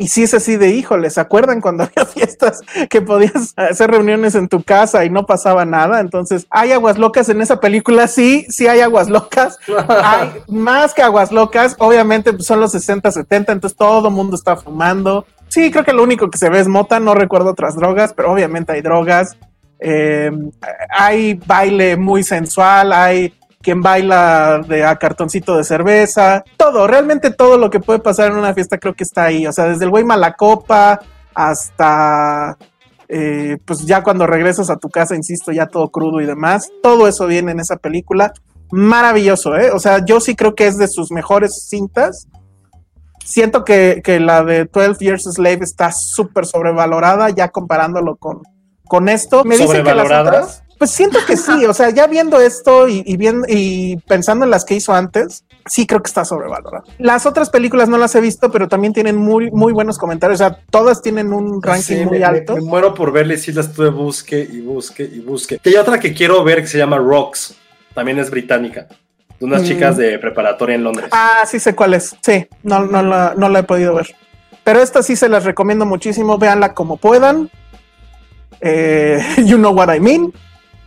y 0.00 0.06
si 0.08 0.22
es 0.22 0.32
así 0.32 0.56
de, 0.56 0.70
híjole, 0.70 1.10
¿se 1.10 1.20
acuerdan 1.20 1.60
cuando 1.60 1.82
había 1.96 2.06
fiestas 2.06 2.60
que 2.88 3.02
podías 3.02 3.52
hacer 3.56 3.90
reuniones 3.90 4.36
en 4.36 4.48
tu 4.48 4.62
casa 4.62 5.04
y 5.04 5.10
no 5.10 5.26
pasaba 5.26 5.64
nada? 5.64 5.98
Entonces, 5.98 6.46
¿hay 6.50 6.70
aguas 6.70 6.98
locas 6.98 7.28
en 7.28 7.42
esa 7.42 7.58
película? 7.58 8.06
Sí, 8.06 8.46
sí 8.48 8.68
hay 8.68 8.80
aguas 8.80 9.08
locas. 9.08 9.58
hay 9.88 10.30
más 10.46 10.94
que 10.94 11.02
aguas 11.02 11.32
locas. 11.32 11.74
Obviamente 11.80 12.32
pues, 12.32 12.46
son 12.46 12.60
los 12.60 12.70
60, 12.70 13.10
70, 13.10 13.52
entonces 13.52 13.76
todo 13.76 14.06
el 14.06 14.14
mundo 14.14 14.36
está 14.36 14.56
fumando. 14.56 15.26
Sí, 15.48 15.72
creo 15.72 15.84
que 15.84 15.92
lo 15.92 16.04
único 16.04 16.30
que 16.30 16.38
se 16.38 16.48
ve 16.48 16.60
es 16.60 16.68
mota, 16.68 17.00
no 17.00 17.14
recuerdo 17.14 17.50
otras 17.50 17.74
drogas, 17.74 18.12
pero 18.12 18.32
obviamente 18.32 18.72
hay 18.72 18.82
drogas. 18.82 19.36
Eh, 19.80 20.30
hay 20.90 21.34
baile 21.34 21.96
muy 21.96 22.22
sensual, 22.22 22.92
hay 22.92 23.32
quien 23.60 23.82
baila 23.82 24.60
de 24.66 24.84
a 24.84 24.96
cartoncito 24.96 25.56
de 25.56 25.64
cerveza, 25.64 26.44
todo, 26.56 26.86
realmente 26.86 27.30
todo 27.30 27.58
lo 27.58 27.70
que 27.70 27.80
puede 27.80 27.98
pasar 27.98 28.30
en 28.30 28.38
una 28.38 28.54
fiesta 28.54 28.78
creo 28.78 28.94
que 28.94 29.04
está 29.04 29.24
ahí, 29.24 29.46
o 29.46 29.52
sea, 29.52 29.66
desde 29.66 29.84
el 29.84 29.90
güey 29.90 30.04
malacopa 30.04 31.00
hasta 31.34 32.56
eh, 33.08 33.56
pues 33.64 33.86
ya 33.86 34.02
cuando 34.02 34.26
regresas 34.26 34.68
a 34.68 34.76
tu 34.76 34.90
casa, 34.90 35.16
insisto, 35.16 35.50
ya 35.50 35.66
todo 35.66 35.90
crudo 35.90 36.20
y 36.20 36.26
demás, 36.26 36.68
todo 36.82 37.08
eso 37.08 37.26
viene 37.26 37.52
en 37.52 37.60
esa 37.60 37.76
película, 37.76 38.32
maravilloso, 38.70 39.56
¿eh? 39.56 39.70
O 39.70 39.78
sea, 39.78 40.04
yo 40.04 40.20
sí 40.20 40.36
creo 40.36 40.54
que 40.54 40.66
es 40.66 40.76
de 40.76 40.88
sus 40.88 41.10
mejores 41.10 41.68
cintas. 41.68 42.28
Siento 43.24 43.64
que, 43.64 44.02
la 44.20 44.44
de 44.44 44.66
12 44.66 45.04
Years 45.04 45.26
a 45.26 45.32
Slave 45.32 45.60
está 45.62 45.90
súper 45.92 46.46
sobrevalorada, 46.46 47.30
ya 47.30 47.48
comparándolo 47.48 48.16
con, 48.16 48.42
con 48.84 49.08
esto. 49.08 49.44
Me 49.44 49.56
dicen 49.56 49.84
que 49.84 49.94
las 49.94 50.06
otras, 50.06 50.64
pues 50.78 50.92
siento 50.92 51.18
que 51.26 51.36
sí, 51.36 51.64
o 51.66 51.74
sea, 51.74 51.90
ya 51.90 52.06
viendo 52.06 52.40
esto 52.40 52.86
y, 52.88 53.16
viendo, 53.16 53.44
y 53.48 53.96
pensando 54.06 54.44
en 54.44 54.52
las 54.52 54.64
que 54.64 54.76
hizo 54.76 54.94
antes, 54.94 55.44
sí 55.66 55.86
creo 55.88 56.00
que 56.00 56.06
está 56.06 56.24
sobrevalorado. 56.24 56.84
Las 56.98 57.26
otras 57.26 57.50
películas 57.50 57.88
no 57.88 57.98
las 57.98 58.14
he 58.14 58.20
visto, 58.20 58.50
pero 58.52 58.68
también 58.68 58.92
tienen 58.92 59.16
muy, 59.16 59.50
muy 59.50 59.72
buenos 59.72 59.98
comentarios. 59.98 60.40
O 60.40 60.44
sea, 60.44 60.58
todas 60.70 61.02
tienen 61.02 61.32
un 61.32 61.60
ranking 61.60 62.04
muy 62.04 62.22
alto. 62.22 62.54
Me, 62.54 62.62
muero 62.62 62.94
por 62.94 63.10
verles 63.10 63.42
si 63.42 63.52
las 63.52 63.66
estuve 63.66 63.90
busque 63.90 64.38
y 64.40 64.60
busque 64.60 65.02
y 65.02 65.18
busque. 65.18 65.60
Y 65.64 65.68
hay 65.70 65.76
otra 65.76 65.98
que 65.98 66.14
quiero 66.14 66.44
ver 66.44 66.60
que 66.60 66.68
se 66.68 66.78
llama 66.78 66.98
Rocks. 66.98 67.56
También 67.92 68.20
es 68.20 68.30
británica. 68.30 68.86
De 69.40 69.46
unas 69.46 69.62
mm. 69.62 69.66
chicas 69.66 69.96
de 69.96 70.16
preparatoria 70.20 70.76
en 70.76 70.84
Londres. 70.84 71.08
Ah, 71.10 71.42
sí 71.44 71.58
sé 71.58 71.74
cuál 71.74 71.94
es. 71.94 72.14
Sí, 72.22 72.46
no, 72.62 72.84
no, 72.84 73.02
la, 73.02 73.34
no 73.36 73.48
la 73.48 73.60
he 73.60 73.64
podido 73.64 73.94
ver. 73.96 74.14
Pero 74.62 74.80
esta 74.80 75.02
sí 75.02 75.16
se 75.16 75.28
las 75.28 75.44
recomiendo 75.44 75.86
muchísimo. 75.86 76.38
Véanla 76.38 76.72
como 76.74 76.98
puedan. 76.98 77.50
Eh, 78.60 79.20
you 79.44 79.56
know 79.56 79.72
what 79.72 79.92
I 79.92 79.98
mean. 79.98 80.32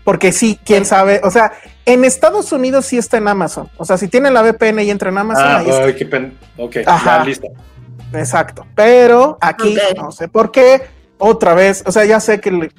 Porque 0.04 0.32
sí, 0.32 0.60
quién 0.66 0.86
sabe. 0.86 1.22
O 1.24 1.32
sea, 1.32 1.54
en 1.86 2.06
Estados 2.06 2.52
Unidos 2.52 2.86
sí 2.86 2.98
está 2.98 3.18
en 3.18 3.28
Amazon. 3.28 3.70
O 3.78 3.86
sea, 3.86 3.98
si 3.98 4.08
tienen 4.08 4.34
la 4.34 4.42
VPN 4.42 4.80
y 4.80 4.90
entran 4.90 5.14
en 5.14 5.20
Amazon, 5.20 5.46
ah, 5.48 5.58
ahí 5.58 5.70
está. 5.70 5.96
Qué 5.96 6.32
ok, 6.58 6.76
ya, 6.86 7.24
listo. 7.24 7.48
Exacto. 8.14 8.66
Pero 8.76 9.38
aquí 9.42 9.78
no 9.96 10.12
sé 10.12 10.28
por 10.28 10.52
qué. 10.52 10.82
Otra 11.24 11.54
vez, 11.54 11.84
o 11.86 11.92
sea, 11.92 12.04
ya 12.04 12.20
sé 12.20 12.42
que 12.42 12.72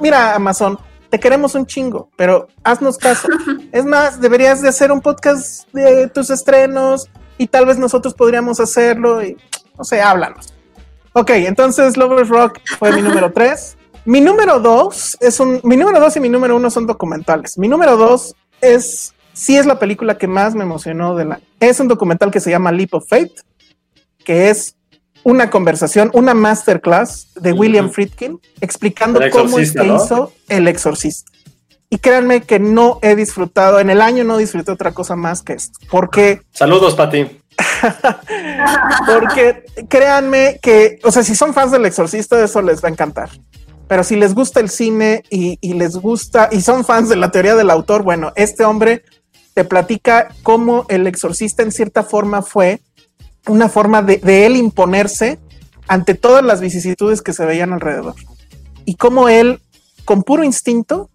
mira, 0.00 0.36
Amazon, 0.36 0.78
te 1.10 1.18
queremos 1.18 1.56
un 1.56 1.66
chingo, 1.66 2.10
pero 2.16 2.46
haznos 2.62 2.96
caso. 2.96 3.28
es 3.72 3.84
más, 3.84 4.20
deberías 4.20 4.62
de 4.62 4.68
hacer 4.68 4.92
un 4.92 5.00
podcast 5.00 5.68
de 5.72 6.06
tus 6.08 6.30
estrenos 6.30 7.08
y 7.38 7.48
tal 7.48 7.66
vez 7.66 7.76
nosotros 7.76 8.14
podríamos 8.14 8.60
hacerlo 8.60 9.20
y 9.22 9.36
no 9.76 9.82
sé, 9.82 10.00
háblanos. 10.00 10.54
Ok, 11.12 11.30
entonces 11.30 11.96
Lovers 11.96 12.28
Rock 12.28 12.60
fue 12.78 12.92
mi 12.92 13.02
número 13.02 13.32
tres. 13.32 13.77
Mi 14.08 14.22
número 14.22 14.58
dos 14.58 15.18
es 15.20 15.38
un. 15.38 15.60
Mi 15.64 15.76
número 15.76 16.00
dos 16.00 16.16
y 16.16 16.20
mi 16.20 16.30
número 16.30 16.56
uno 16.56 16.70
son 16.70 16.86
documentales. 16.86 17.58
Mi 17.58 17.68
número 17.68 17.98
dos 17.98 18.34
es. 18.62 19.12
Sí, 19.34 19.54
es 19.54 19.66
la 19.66 19.78
película 19.78 20.16
que 20.16 20.26
más 20.26 20.54
me 20.54 20.62
emocionó 20.62 21.14
de 21.14 21.26
la. 21.26 21.40
Es 21.60 21.78
un 21.78 21.88
documental 21.88 22.30
que 22.30 22.40
se 22.40 22.48
llama 22.48 22.72
Leap 22.72 22.94
of 22.94 23.06
Faith, 23.06 23.42
que 24.24 24.48
es 24.48 24.76
una 25.24 25.50
conversación, 25.50 26.10
una 26.14 26.32
masterclass 26.32 27.34
de 27.34 27.52
William 27.52 27.90
Friedkin 27.90 28.40
explicando 28.62 29.20
cómo 29.30 29.58
es 29.58 29.74
que 29.74 29.86
hizo 29.86 30.32
El 30.48 30.68
Exorcista. 30.68 31.30
Y 31.90 31.98
créanme 31.98 32.40
que 32.40 32.58
no 32.58 33.00
he 33.02 33.14
disfrutado, 33.14 33.78
en 33.78 33.90
el 33.90 34.00
año 34.00 34.24
no 34.24 34.38
disfruté 34.38 34.72
otra 34.72 34.92
cosa 34.92 35.16
más 35.16 35.42
que 35.42 35.52
esto. 35.52 35.78
Porque. 35.90 36.40
Saludos, 36.52 36.94
Pati. 36.94 37.26
porque 39.06 39.64
créanme 39.86 40.60
que, 40.62 40.98
o 41.04 41.12
sea, 41.12 41.22
si 41.22 41.34
son 41.34 41.52
fans 41.52 41.72
del 41.72 41.84
Exorcista, 41.84 42.42
eso 42.42 42.62
les 42.62 42.82
va 42.82 42.88
a 42.88 42.92
encantar. 42.92 43.28
Pero 43.88 44.04
si 44.04 44.16
les 44.16 44.34
gusta 44.34 44.60
el 44.60 44.68
cine 44.68 45.24
y, 45.30 45.56
les 45.72 45.96
gusta 45.96 46.50
y 46.52 46.60
son 46.60 46.84
fans 46.84 47.08
de 47.08 47.16
la 47.16 47.30
teoría 47.30 47.56
del 47.56 47.70
autor, 47.70 48.02
bueno, 48.02 48.32
este 48.36 48.64
hombre 48.64 49.02
te 49.54 49.64
platica 49.64 50.28
cómo 50.42 50.84
el 50.88 51.06
exorcista 51.06 51.62
en 51.62 51.72
cierta 51.72 52.02
forma 52.02 52.42
fue 52.42 52.80
una 53.46 53.70
forma 53.70 54.02
de, 54.02 54.46
él 54.46 54.56
imponerse 54.56 55.38
ante 55.88 56.14
todas 56.14 56.44
las 56.44 56.60
vicisitudes 56.60 57.22
que 57.22 57.32
se 57.32 57.46
veían 57.46 57.72
alrededor. 57.72 58.14
Y 58.84 58.96
cómo 58.96 59.30
él, 59.30 59.62
con 60.04 60.22
puro 60.22 60.44
instinto, 60.44 61.08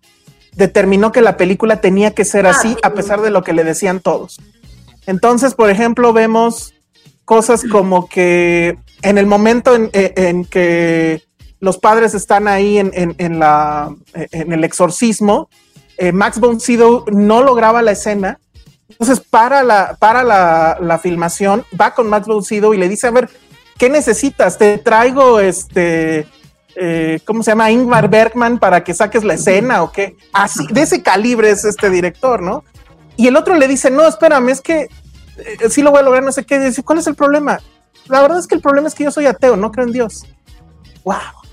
determinó 0.56 1.12
que 1.12 1.22
la 1.22 1.38
película 1.38 1.80
tenía 1.80 2.16
que 2.16 2.26
ser 2.26 2.48
así 2.48 2.76
a 2.82 2.94
pesar 2.94 3.22
de 3.22 3.30
lo 3.30 3.44
que 3.44 3.54
le 3.54 3.64
decían 3.64 4.00
todos. 4.00 4.40
Entonces, 5.06 5.54
por 5.54 5.70
ejemplo, 5.70 6.12
vemos 6.12 6.74
cosas 7.24 7.64
como 7.72 8.10
que 8.10 8.78
en 9.04 9.20
el 9.20 9.28
momento 9.28 9.76
en 9.76 10.46
que 10.46 11.22
los 11.64 11.78
padres 11.78 12.14
están 12.14 12.50
ahí 12.50 12.78
en, 12.78 12.92
el 12.94 14.64
exorcismo. 14.66 15.48
Eh, 15.98 16.12
Max 16.12 16.38
von 16.42 16.60
Sydow 16.60 17.06
no 17.10 17.42
lograba 17.42 17.82
la 17.82 17.92
escena. 17.92 18.38
Entonces, 18.90 19.22
para 19.22 19.64
la, 19.64 19.96
para 19.98 20.24
la, 20.24 21.00
filmación, 21.02 21.64
va 21.80 21.94
con 21.94 22.10
Max 22.10 22.28
von 22.28 22.44
Sydow 22.44 22.74
y 22.74 22.78
le 22.78 22.90
dice, 22.90 23.08
a 23.08 23.12
ver, 23.12 23.30
¿qué 23.78 23.90
necesitas? 23.90 24.58
Te 24.58 24.78
traigo 24.78 25.40
este... 25.40 26.28
Eh, 26.76 27.22
¿cómo 27.24 27.44
se 27.44 27.52
llama? 27.52 27.72
Ingmar 27.72 28.10
Bergman 28.10 28.60
para 28.60 28.84
que 28.84 28.94
saques 28.94 29.24
la 29.24 29.36
escena 29.36 29.84
o 29.84 29.92
qué. 29.94 30.18
Así, 30.34 30.68
de 30.70 30.82
ese 30.82 31.02
calibre 31.02 31.50
es 31.50 31.64
este 31.64 31.90
director, 31.90 32.42
¿no? 32.42 32.66
Y 33.16 33.28
el 33.28 33.38
otro 33.38 33.56
le 33.56 33.70
dice, 33.70 33.90
no, 33.90 34.06
espérame, 34.06 34.50
es 34.50 34.60
que 34.60 34.90
eh, 35.38 35.70
sí 35.70 35.82
lo 35.82 35.92
voy 35.92 36.02
a 36.02 36.04
lograr, 36.04 36.24
no 36.24 36.32
sé 36.34 36.46
qué. 36.46 36.60
Dice, 36.60 36.84
¿cuál 36.84 37.00
es 37.00 37.08
el 37.08 37.16
problema? 37.16 37.62
La 38.08 38.22
verdad 38.22 38.40
es 38.40 38.48
que 38.48 38.56
el 38.56 38.62
problema 38.62 38.90
es 38.90 38.96
que 38.96 39.06
yo 39.06 39.12
soy 39.12 39.28
ateo, 39.28 39.56
no 39.56 39.72
creo 39.72 39.86
en 39.86 39.94
Dios. 39.94 40.26
¡Wow! 41.06 41.44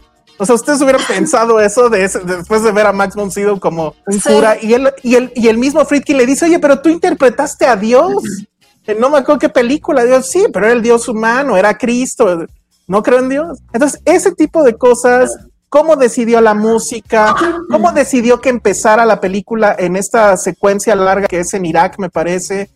O 0.40 0.46
sea, 0.46 0.54
ustedes 0.54 0.80
hubieran 0.80 1.02
pensado 1.06 1.60
eso 1.60 1.90
de 1.90 1.98
después 2.00 2.62
de 2.62 2.72
ver 2.72 2.86
a 2.86 2.94
Max 2.94 3.14
von 3.14 3.30
Sydow 3.30 3.60
como 3.60 3.94
un 4.06 4.20
cura 4.20 4.56
y 4.58 4.72
él 4.72 4.90
y 5.02 5.14
el, 5.14 5.30
y 5.34 5.48
el 5.48 5.58
mismo 5.58 5.84
Friedkin 5.84 6.16
le 6.16 6.24
dice, 6.24 6.46
oye, 6.46 6.58
pero 6.58 6.80
tú 6.80 6.88
interpretaste 6.88 7.66
a 7.66 7.76
Dios. 7.76 8.14
No 8.98 9.10
me 9.10 9.18
acuerdo 9.18 9.38
qué 9.38 9.50
película. 9.50 10.02
Dios, 10.02 10.30
sí, 10.30 10.46
pero 10.50 10.64
era 10.64 10.74
el 10.74 10.80
Dios 10.80 11.08
humano, 11.08 11.58
era 11.58 11.76
Cristo. 11.76 12.46
No 12.86 13.02
creo 13.02 13.18
en 13.18 13.28
Dios. 13.28 13.58
Entonces, 13.74 14.00
ese 14.06 14.32
tipo 14.32 14.62
de 14.62 14.78
cosas, 14.78 15.36
cómo 15.68 15.94
decidió 15.96 16.40
la 16.40 16.54
música, 16.54 17.36
cómo 17.70 17.92
decidió 17.92 18.40
que 18.40 18.48
empezara 18.48 19.04
la 19.04 19.20
película 19.20 19.76
en 19.78 19.94
esta 19.94 20.38
secuencia 20.38 20.96
larga 20.96 21.28
que 21.28 21.40
es 21.40 21.52
en 21.52 21.66
Irak, 21.66 21.96
me 21.98 22.08
parece. 22.08 22.70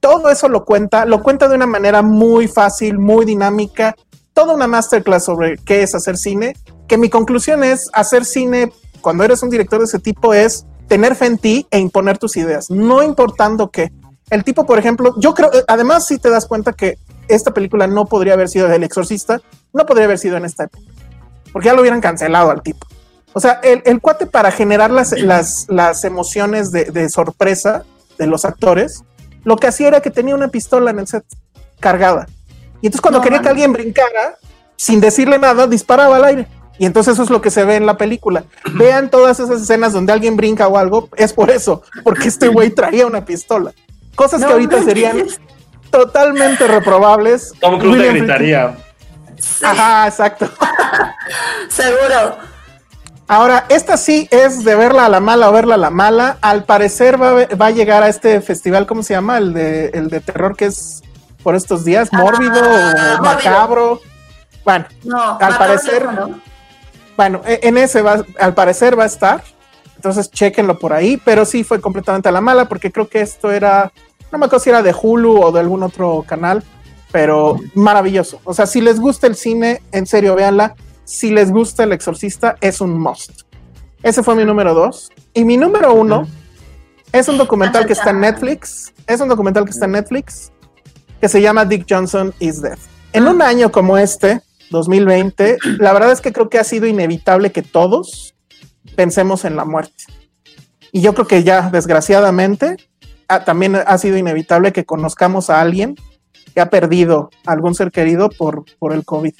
Todo 0.00 0.30
eso 0.30 0.48
lo 0.48 0.64
cuenta, 0.64 1.04
lo 1.04 1.22
cuenta 1.22 1.46
de 1.46 1.56
una 1.56 1.66
manera 1.66 2.00
muy 2.00 2.48
fácil, 2.48 2.98
muy 2.98 3.26
dinámica. 3.26 3.94
Toda 4.32 4.54
una 4.54 4.66
masterclass 4.66 5.26
sobre 5.26 5.58
qué 5.58 5.82
es 5.82 5.94
hacer 5.94 6.16
cine 6.16 6.54
que 6.88 6.98
mi 6.98 7.08
conclusión 7.08 7.64
es 7.64 7.88
hacer 7.92 8.24
cine 8.24 8.72
cuando 9.00 9.24
eres 9.24 9.42
un 9.42 9.50
director 9.50 9.78
de 9.78 9.86
ese 9.86 9.98
tipo 9.98 10.34
es 10.34 10.66
tener 10.88 11.14
fe 11.14 11.26
en 11.26 11.38
ti 11.38 11.66
e 11.70 11.78
imponer 11.78 12.18
tus 12.18 12.36
ideas, 12.36 12.70
no 12.70 13.02
importando 13.02 13.70
qué. 13.70 13.92
El 14.30 14.44
tipo, 14.44 14.64
por 14.66 14.78
ejemplo, 14.78 15.14
yo 15.18 15.34
creo, 15.34 15.50
además 15.68 16.06
si 16.06 16.18
te 16.18 16.30
das 16.30 16.46
cuenta 16.46 16.72
que 16.72 16.98
esta 17.28 17.52
película 17.52 17.86
no 17.86 18.06
podría 18.06 18.34
haber 18.34 18.48
sido 18.48 18.68
del 18.68 18.84
exorcista, 18.84 19.40
no 19.72 19.86
podría 19.86 20.04
haber 20.06 20.18
sido 20.18 20.36
en 20.36 20.44
esta 20.44 20.64
época, 20.64 20.84
porque 21.52 21.66
ya 21.66 21.74
lo 21.74 21.80
hubieran 21.80 22.00
cancelado 22.00 22.50
al 22.50 22.62
tipo. 22.62 22.86
O 23.34 23.40
sea, 23.40 23.60
el, 23.62 23.82
el 23.86 24.00
cuate 24.00 24.26
para 24.26 24.50
generar 24.50 24.90
las, 24.90 25.12
las, 25.12 25.66
las 25.68 26.04
emociones 26.04 26.70
de, 26.70 26.84
de 26.86 27.08
sorpresa 27.08 27.84
de 28.18 28.26
los 28.26 28.44
actores, 28.44 29.04
lo 29.44 29.56
que 29.56 29.66
hacía 29.66 29.88
era 29.88 30.00
que 30.00 30.10
tenía 30.10 30.34
una 30.34 30.48
pistola 30.48 30.90
en 30.90 30.98
el 30.98 31.06
set 31.06 31.24
cargada. 31.80 32.26
Y 32.80 32.86
entonces 32.86 33.00
cuando 33.00 33.18
No, 33.18 33.24
quería 33.24 33.40
que 33.40 33.48
alguien 33.48 33.72
brincara, 33.72 34.36
sin 34.76 35.00
decirle 35.00 35.38
nada, 35.38 35.66
disparaba 35.66 36.16
al 36.16 36.24
aire. 36.24 36.48
Y 36.78 36.86
entonces 36.86 37.14
eso 37.14 37.22
es 37.22 37.30
lo 37.30 37.40
que 37.40 37.50
se 37.50 37.64
ve 37.64 37.76
en 37.76 37.86
la 37.86 37.96
película. 37.96 38.44
Vean 38.74 39.10
todas 39.10 39.38
esas 39.40 39.60
escenas 39.62 39.92
donde 39.92 40.12
alguien 40.12 40.36
brinca 40.36 40.68
o 40.68 40.78
algo, 40.78 41.08
es 41.16 41.32
por 41.32 41.50
eso, 41.50 41.82
porque 42.02 42.28
este 42.28 42.48
güey 42.48 42.70
traía 42.70 43.06
una 43.06 43.24
pistola. 43.24 43.72
Cosas 44.14 44.40
No 44.40 44.46
que 44.48 44.52
ahorita 44.54 44.82
serían 44.82 45.26
totalmente 45.90 46.66
reprobables. 46.66 47.52
Tom 47.60 47.78
Cruise 47.78 47.98
le 47.98 48.12
gritaría. 48.12 48.76
Ajá, 49.62 50.06
exacto. 50.08 50.48
Seguro. 51.68 52.36
Ahora, 53.28 53.64
esta 53.68 53.96
sí 53.96 54.28
es 54.30 54.62
de 54.64 54.74
verla 54.74 55.06
a 55.06 55.08
la 55.08 55.20
mala 55.20 55.48
o 55.48 55.52
verla 55.52 55.76
a 55.76 55.78
la 55.78 55.90
mala. 55.90 56.36
Al 56.42 56.64
parecer 56.64 57.20
va, 57.20 57.46
va 57.56 57.66
a 57.66 57.70
llegar 57.70 58.02
a 58.02 58.08
este 58.08 58.40
festival, 58.40 58.86
¿cómo 58.86 59.02
se 59.02 59.14
llama? 59.14 59.38
El 59.38 59.54
de, 59.54 59.86
el 59.94 60.10
de 60.10 60.20
terror 60.20 60.54
que 60.56 60.66
es 60.66 61.02
por 61.42 61.54
estos 61.54 61.84
días, 61.84 62.12
mórbido 62.12 62.52
Ah, 62.62 63.16
o 63.18 63.22
mórbido. 63.22 63.22
macabro. 63.22 64.00
Bueno, 64.64 64.84
No, 65.04 65.38
Al 65.40 65.58
parecer- 65.58 66.12
¿no? 66.12 66.40
Bueno, 67.16 67.42
e- 67.46 67.60
en 67.62 67.78
ese 67.78 68.02
va, 68.02 68.24
al 68.38 68.54
parecer 68.54 68.98
va 68.98 69.04
a 69.04 69.06
estar. 69.06 69.42
Entonces, 69.96 70.30
chequenlo 70.30 70.78
por 70.78 70.92
ahí, 70.92 71.16
pero 71.24 71.44
sí 71.44 71.62
fue 71.62 71.80
completamente 71.80 72.28
a 72.28 72.32
la 72.32 72.40
mala 72.40 72.68
porque 72.68 72.90
creo 72.90 73.08
que 73.08 73.20
esto 73.20 73.52
era, 73.52 73.92
no 74.32 74.38
me 74.38 74.46
acuerdo 74.46 74.64
si 74.64 74.70
era 74.70 74.82
de 74.82 74.94
Hulu 75.00 75.40
o 75.40 75.52
de 75.52 75.60
algún 75.60 75.82
otro 75.82 76.24
canal, 76.26 76.64
pero 77.12 77.56
maravilloso. 77.74 78.40
O 78.44 78.52
sea, 78.54 78.66
si 78.66 78.80
les 78.80 78.98
gusta 78.98 79.26
el 79.26 79.36
cine, 79.36 79.82
en 79.92 80.06
serio, 80.06 80.34
véanla. 80.34 80.74
Si 81.04 81.30
les 81.30 81.50
gusta 81.50 81.84
El 81.84 81.92
Exorcista, 81.92 82.56
es 82.60 82.80
un 82.80 82.98
must. 82.98 83.42
Ese 84.02 84.22
fue 84.22 84.34
mi 84.34 84.44
número 84.44 84.74
dos. 84.74 85.10
Y 85.34 85.44
mi 85.44 85.56
número 85.56 85.94
uno 85.94 86.26
es 87.12 87.28
un 87.28 87.38
documental 87.38 87.86
que 87.86 87.92
está 87.92 88.10
en 88.10 88.20
Netflix. 88.20 88.92
Es 89.06 89.20
un 89.20 89.28
documental 89.28 89.64
que 89.64 89.70
está 89.70 89.84
en 89.84 89.92
Netflix 89.92 90.52
que 91.20 91.28
se 91.28 91.40
llama 91.40 91.64
Dick 91.64 91.86
Johnson 91.88 92.34
is 92.40 92.60
Dead. 92.60 92.78
En 93.12 93.28
un 93.28 93.42
año 93.42 93.70
como 93.70 93.96
este, 93.96 94.40
2020, 94.72 95.58
la 95.78 95.92
verdad 95.92 96.10
es 96.10 96.20
que 96.20 96.32
creo 96.32 96.50
que 96.50 96.58
ha 96.58 96.64
sido 96.64 96.86
inevitable 96.86 97.52
que 97.52 97.62
todos 97.62 98.34
pensemos 98.96 99.44
en 99.44 99.54
la 99.54 99.64
muerte. 99.64 100.04
Y 100.90 101.00
yo 101.00 101.14
creo 101.14 101.28
que 101.28 101.44
ya, 101.44 101.70
desgraciadamente, 101.70 102.76
también 103.46 103.76
ha 103.76 103.98
sido 103.98 104.18
inevitable 104.18 104.72
que 104.72 104.84
conozcamos 104.84 105.48
a 105.48 105.60
alguien 105.60 105.94
que 106.54 106.60
ha 106.60 106.68
perdido 106.68 107.30
algún 107.46 107.74
ser 107.74 107.92
querido 107.92 108.28
por, 108.28 108.64
por 108.78 108.92
el 108.92 109.04
COVID. 109.04 109.32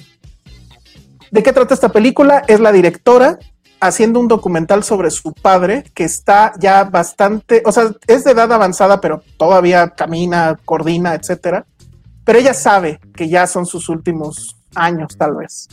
¿De 1.31 1.43
qué 1.43 1.53
trata 1.53 1.75
esta 1.75 1.91
película? 1.91 2.43
Es 2.47 2.61
la 2.61 2.73
directora 2.73 3.39
haciendo 3.81 4.21
un 4.21 4.29
documental 4.29 4.85
sobre 4.85 5.11
su 5.11 5.33
padre 5.33 5.85
que 5.93 6.05
está 6.05 6.53
ya 6.59 6.85
bastante, 6.85 7.63
o 7.67 7.73
sea, 7.73 7.91
es 8.07 8.23
de 8.23 8.31
edad 8.31 8.53
avanzada, 8.53 9.01
pero 9.01 9.23
todavía 9.37 9.91
camina, 9.91 10.57
coordina, 10.65 11.15
etcétera. 11.15 11.67
Pero 12.25 12.39
ella 12.39 12.55
sabe 12.55 13.01
que 13.17 13.29
ya 13.29 13.47
son 13.49 13.67
sus 13.67 13.89
últimos 13.89 14.62
años, 14.75 15.17
tal 15.17 15.37
vez. 15.37 15.69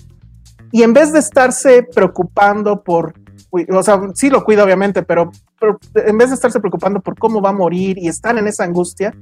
Y 0.72 0.84
en 0.84 0.94
vez 0.94 1.12
de 1.12 1.20
estarse 1.20 1.84
preocupando 1.84 2.84
por, 2.84 3.14
o 3.52 3.84
sea, 3.84 4.00
sí 4.14 4.30
lo 4.30 4.44
cuida 4.44 4.64
obviamente, 4.64 5.04
pero, 5.04 5.32
pero 5.60 5.80
en 5.96 6.18
vez 6.18 6.30
de 6.30 6.36
estarse 6.36 6.60
preocupando 6.60 7.00
por 7.00 7.18
cómo 7.18 7.42
va 7.42 7.50
a 7.50 7.54
morir 7.54 7.98
y 7.98 8.08
estar 8.08 8.38
en 8.38 8.48
esa 8.48 8.64
angustia, 8.64 9.16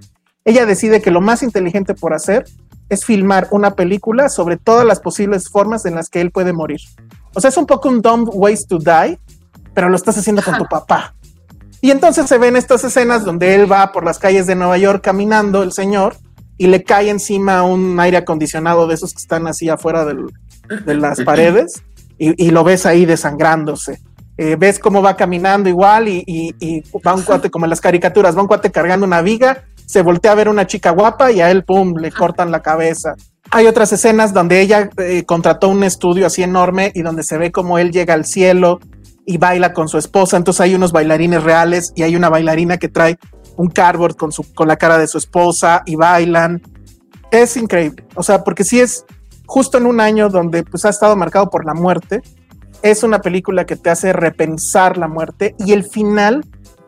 ella 0.43 0.65
decide 0.65 1.01
que 1.01 1.11
lo 1.11 1.21
más 1.21 1.43
inteligente 1.43 1.93
por 1.93 2.13
hacer 2.13 2.45
es 2.89 3.05
filmar 3.05 3.47
una 3.51 3.75
película 3.75 4.29
sobre 4.29 4.57
todas 4.57 4.85
las 4.85 4.99
posibles 4.99 5.49
formas 5.49 5.85
en 5.85 5.95
las 5.95 6.09
que 6.09 6.21
él 6.21 6.31
puede 6.31 6.53
morir. 6.53 6.79
O 7.33 7.41
sea, 7.41 7.49
es 7.49 7.57
un 7.57 7.65
poco 7.65 7.89
un 7.89 8.01
dumb 8.01 8.29
ways 8.33 8.65
to 8.65 8.77
die, 8.79 9.19
pero 9.73 9.89
lo 9.89 9.95
estás 9.95 10.17
haciendo 10.17 10.41
con 10.41 10.57
tu 10.57 10.65
papá. 10.65 11.13
Y 11.81 11.91
entonces 11.91 12.27
se 12.27 12.37
ven 12.37 12.55
estas 12.55 12.83
escenas 12.83 13.23
donde 13.23 13.55
él 13.55 13.71
va 13.71 13.91
por 13.91 14.03
las 14.03 14.19
calles 14.19 14.47
de 14.47 14.55
Nueva 14.55 14.77
York 14.77 15.03
caminando, 15.03 15.63
el 15.63 15.71
señor, 15.71 16.15
y 16.57 16.67
le 16.67 16.83
cae 16.83 17.09
encima 17.09 17.63
un 17.63 17.99
aire 17.99 18.17
acondicionado 18.17 18.87
de 18.87 18.95
esos 18.95 19.13
que 19.13 19.21
están 19.21 19.47
así 19.47 19.69
afuera 19.69 20.05
del- 20.05 20.27
de 20.85 20.95
las 20.95 21.21
paredes, 21.21 21.83
y, 22.17 22.45
y 22.47 22.49
lo 22.51 22.63
ves 22.63 22.85
ahí 22.85 23.05
desangrándose. 23.05 23.99
Eh, 24.39 24.55
ves 24.57 24.77
cómo 24.79 25.01
va 25.01 25.15
caminando 25.15 25.67
igual 25.69 26.07
y, 26.07 26.83
va 27.05 27.15
un 27.15 27.23
cuate 27.23 27.49
como 27.49 27.65
en 27.65 27.71
las 27.71 27.81
caricaturas, 27.81 28.37
va 28.37 28.41
un 28.41 28.47
cuate 28.47 28.71
cargando 28.71 29.05
una 29.05 29.21
viga, 29.21 29.63
se 29.85 30.01
voltea 30.01 30.33
a 30.33 30.35
ver 30.35 30.49
una 30.49 30.67
chica 30.67 30.91
guapa 30.91 31.31
y 31.31 31.41
a 31.41 31.49
él, 31.49 31.63
pum, 31.63 31.95
le 31.97 32.11
cortan 32.11 32.51
la 32.51 32.61
cabeza. 32.61 33.15
Hay 33.49 33.65
otras 33.65 33.93
escenas 33.93 34.33
donde 34.33 34.59
ella 34.59 34.89
eh, 34.97 35.23
contrató 35.25 35.69
un 35.69 35.83
estudio 35.83 36.27
así 36.27 36.43
enorme 36.43 36.91
y 36.93 37.01
donde 37.01 37.23
se 37.23 37.37
ve 37.37 37.51
como 37.51 37.79
él 37.79 37.91
llega 37.91 38.13
al 38.13 38.25
cielo 38.25 38.79
y 39.25 39.37
baila 39.37 39.73
con 39.73 39.87
su 39.87 39.97
esposa. 39.97 40.37
Entonces 40.37 40.61
hay 40.61 40.75
unos 40.75 40.91
bailarines 40.91 41.41
reales 41.43 41.93
y 41.95 42.03
hay 42.03 42.15
una 42.15 42.29
bailarina 42.29 42.77
que 42.77 42.89
trae 42.89 43.17
un 43.57 43.67
cardboard 43.69 44.15
con, 44.15 44.31
su, 44.31 44.43
con 44.53 44.67
la 44.67 44.77
cara 44.77 44.97
de 44.97 45.07
su 45.07 45.17
esposa 45.17 45.83
y 45.85 45.95
bailan. 45.95 46.61
Es 47.31 47.57
increíble. 47.57 48.05
O 48.15 48.23
sea, 48.23 48.43
porque 48.43 48.63
sí 48.63 48.79
es 48.79 49.05
justo 49.45 49.77
en 49.77 49.85
un 49.85 49.99
año 49.99 50.29
donde 50.29 50.63
pues 50.63 50.85
ha 50.85 50.89
estado 50.89 51.15
marcado 51.15 51.49
por 51.49 51.65
la 51.65 51.73
muerte. 51.73 52.21
Es 52.83 53.03
una 53.03 53.19
película 53.21 53.65
que 53.65 53.75
te 53.75 53.89
hace 53.89 54.13
repensar 54.13 54.97
la 54.97 55.07
muerte 55.07 55.55
y 55.59 55.73
el 55.73 55.83
final, 55.83 56.45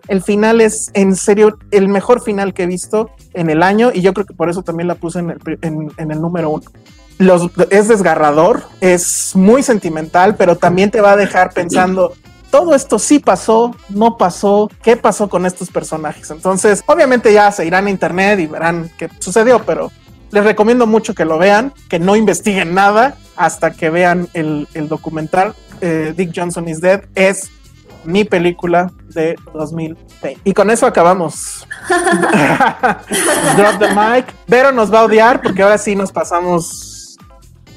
el 0.08 0.22
final 0.22 0.62
es 0.62 0.92
en 0.94 1.16
serio 1.16 1.58
el 1.72 1.88
mejor 1.88 2.22
final 2.22 2.54
que 2.54 2.64
he 2.64 2.68
visto 2.68 3.10
en 3.34 3.50
el 3.50 3.64
año 3.64 3.92
y 3.94 4.02
yo 4.02 4.14
creo 4.14 4.26
que 4.26 4.34
por 4.34 4.50
eso 4.50 4.62
también 4.62 4.88
la 4.88 4.96
puse 4.96 5.20
en 5.20 5.32
el, 5.32 5.40
en- 5.62 5.92
en 5.98 6.12
el 6.12 6.22
número 6.22 6.52
uno. 6.52 6.64
Los, 7.18 7.50
es 7.70 7.90
desgarrador, 7.90 8.64
es 8.80 9.32
muy 9.36 9.62
sentimental, 9.62 10.36
pero 10.38 10.56
también 10.58 10.90
te 10.90 11.02
va 11.02 11.12
a 11.14 11.16
dejar 11.18 11.52
pensando, 11.54 12.14
todo 12.52 12.74
esto 12.76 12.98
sí 13.00 13.20
pasó, 13.20 13.76
no 13.90 14.18
pasó, 14.18 14.70
qué 14.82 14.98
pasó 14.98 15.30
con 15.30 15.46
estos 15.46 15.70
personajes. 15.70 16.30
Entonces, 16.32 16.84
obviamente 16.88 17.32
ya 17.34 17.52
se 17.52 17.66
irán 17.66 17.88
a 17.88 17.90
internet 17.90 18.40
y 18.40 18.48
verán 18.48 18.90
qué 18.98 19.10
sucedió, 19.20 19.64
pero 19.66 19.92
les 20.32 20.44
recomiendo 20.44 20.86
mucho 20.88 21.14
que 21.14 21.26
lo 21.26 21.38
vean, 21.38 21.74
que 21.90 22.00
no 22.00 22.16
investiguen 22.16 22.74
nada 22.74 23.16
hasta 23.36 23.72
que 23.72 23.90
vean 23.90 24.28
el, 24.34 24.68
el 24.74 24.88
documental. 24.88 25.54
eh, 25.82 26.14
Dick 26.16 26.32
Johnson 26.36 26.68
is 26.68 26.82
Dead 26.82 27.04
es 27.16 27.50
mi 28.04 28.24
película 28.24 28.92
de 29.14 29.36
2020. 29.54 30.40
Y 30.44 30.54
con 30.54 30.70
eso 30.70 30.86
acabamos. 30.86 31.68
Drop 33.58 33.80
the 33.80 33.90
mic. 33.96 34.26
Vero 34.48 34.72
nos 34.72 34.94
va 34.94 35.00
a 35.02 35.04
odiar 35.04 35.42
porque 35.42 35.62
ahora 35.64 35.78
sí 35.78 35.96
nos 35.96 36.12
pasamos 36.12 37.18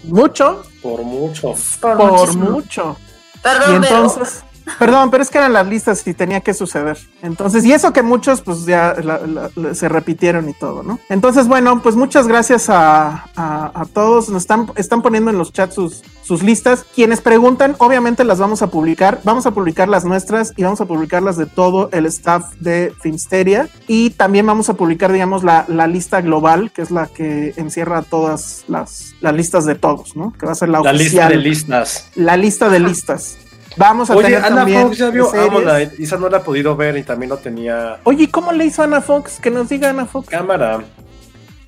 mucho 0.05 0.63
Por 0.83 1.03
mucho. 1.03 1.55
Por, 1.81 2.37
mucho. 2.37 2.97
Perdón, 3.43 3.77
Y 3.77 3.81
pero- 3.81 3.97
entonces, 3.97 4.45
perdón, 4.79 5.11
pero 5.11 5.23
es 5.23 5.31
que 5.31 5.39
eran 5.39 5.53
las 5.53 5.67
listas 5.67 6.07
y 6.07 6.15
tenía 6.15 6.41
que 6.41 6.55
suceder. 6.55 6.99
Entonces, 7.23 7.65
y 7.65 7.73
eso 7.73 7.93
que 7.93 8.03
muchos 8.03 8.41
pues 8.43 8.65
ya 8.65 8.95
la- 9.03 9.19
la- 9.27 9.51
la- 9.55 9.75
se 9.75 9.89
repitieron 9.89 10.49
y 10.49 10.53
todo, 10.55 10.83
¿no? 10.83 10.99
Entonces, 11.09 11.49
bueno, 11.49 11.83
pues 11.83 11.97
muchas 11.97 12.27
gracias 12.27 12.69
a, 12.71 13.25
a- 13.37 13.73
a 13.75 13.85
todos. 13.93 14.29
Nos 14.29 14.43
están, 14.43 14.71
están 14.77 15.03
poniendo 15.03 15.31
en 15.31 15.39
los 15.39 15.53
chats 15.53 15.75
sus, 15.75 16.03
sus 16.23 16.43
listas. 16.43 16.85
Quienes 16.95 17.21
preguntan, 17.21 17.75
obviamente 17.79 18.25
las 18.25 18.39
vamos 18.39 18.63
a 18.63 18.69
publicar. 18.69 19.21
Vamos 19.25 19.47
a 19.47 19.51
publicar 19.53 19.89
las 19.89 20.05
nuestras 20.05 20.53
y 20.57 20.63
vamos 20.65 20.81
a 20.81 20.87
publicar 20.87 21.23
las 21.23 21.37
de 21.37 21.47
todo 21.47 21.89
el 21.93 22.07
staff 22.07 22.53
de 22.61 22.93
Filmsteria. 23.01 23.69
Y 23.87 24.11
también 24.11 24.47
vamos 24.47 24.69
a 24.69 24.75
publicar, 24.75 25.13
digamos, 25.13 25.45
la, 25.45 25.65
la 25.69 25.87
lista 25.87 26.21
global, 26.21 26.71
que 26.73 26.83
es 26.83 26.91
la 26.91 27.07
que 27.07 27.55
encierra 27.57 28.03
todas 28.03 28.65
las, 28.69 29.15
las 29.21 29.35
listas 29.35 29.65
de 29.65 29.75
todos, 29.75 30.17
¿no? 30.17 30.33
Que 30.39 30.47
va 30.47 30.53
a 30.53 30.57
ser 30.57 30.69
la, 30.69 30.81
La 30.81 30.93
lista 30.93 31.29
de 31.29 31.37
listas. 31.37 32.09
la 32.15 32.37
lista 32.37 32.69
de 32.69 32.81
listas. 32.81 33.39
Vamos 33.77 34.11
a 34.11 34.15
Oye, 34.17 34.25
tener 34.29 34.45
Ana 34.45 34.57
también 34.57 34.83
Fox 34.83 34.99
ya 34.99 35.11
vio. 35.11 35.31
Ammonite. 35.33 35.95
Isa 36.03 36.17
no 36.17 36.29
la 36.29 36.39
ha 36.39 36.43
podido 36.43 36.77
ver 36.77 36.97
y 36.97 37.03
también 37.03 37.31
lo 37.31 37.39
tenía 37.39 37.99
Oye, 38.05 38.25
¿y 38.25 38.27
¿cómo 38.27 38.53
le 38.53 38.65
hizo 38.67 38.83
Ana 38.83 39.01
Fox? 39.01 39.39
Que 39.41 39.51
nos 39.51 39.69
diga 39.69 39.91
Ana 39.91 40.07
Fox. 40.07 40.29
cámara. 40.29 40.81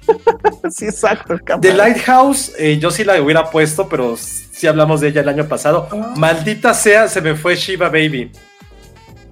sí, 0.70 0.84
exacto. 0.86 1.38
cámara. 1.44 1.60
The 1.60 1.74
Lighthouse, 1.74 2.52
eh, 2.58 2.78
yo 2.78 2.90
sí 2.90 3.04
la 3.04 3.20
hubiera 3.20 3.50
puesto, 3.50 3.88
pero 3.88 4.16
sí 4.16 4.66
hablamos 4.66 5.00
de 5.00 5.08
ella 5.08 5.22
el 5.22 5.28
año 5.28 5.46
pasado. 5.46 5.88
Ah. 5.92 6.12
Maldita 6.16 6.74
sea, 6.74 7.08
se 7.08 7.20
me 7.20 7.34
fue 7.34 7.56
Shiva 7.56 7.88
Baby. 7.88 8.30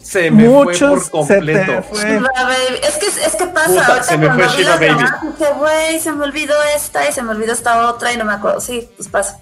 Se 0.02 0.30
me 0.30 0.48
Muchos 0.48 0.78
fue 1.10 1.10
por 1.10 1.28
completo. 1.28 1.82
fue. 1.84 2.00
Shiva 2.00 2.30
Baby. 2.34 2.80
Es 2.82 2.96
que, 2.96 3.06
es 3.06 3.36
que 3.36 3.46
pasa. 3.46 3.68
Puta, 3.68 3.86
ahorita 3.86 4.02
se 4.02 4.16
me 4.18 4.30
fue 4.32 4.48
Shiva 4.48 4.72
Baby. 4.76 4.86
demás, 4.88 5.38
Dije, 5.38 5.52
güey, 5.58 6.00
se 6.00 6.12
me 6.12 6.24
olvidó 6.24 6.54
esta 6.74 7.08
y 7.08 7.12
se 7.12 7.22
me 7.22 7.30
olvidó 7.30 7.52
esta 7.52 7.88
otra 7.90 8.12
y 8.12 8.16
no 8.16 8.24
me 8.24 8.32
acuerdo. 8.32 8.60
Sí, 8.60 8.88
pues 8.96 9.08
pasa. 9.08 9.38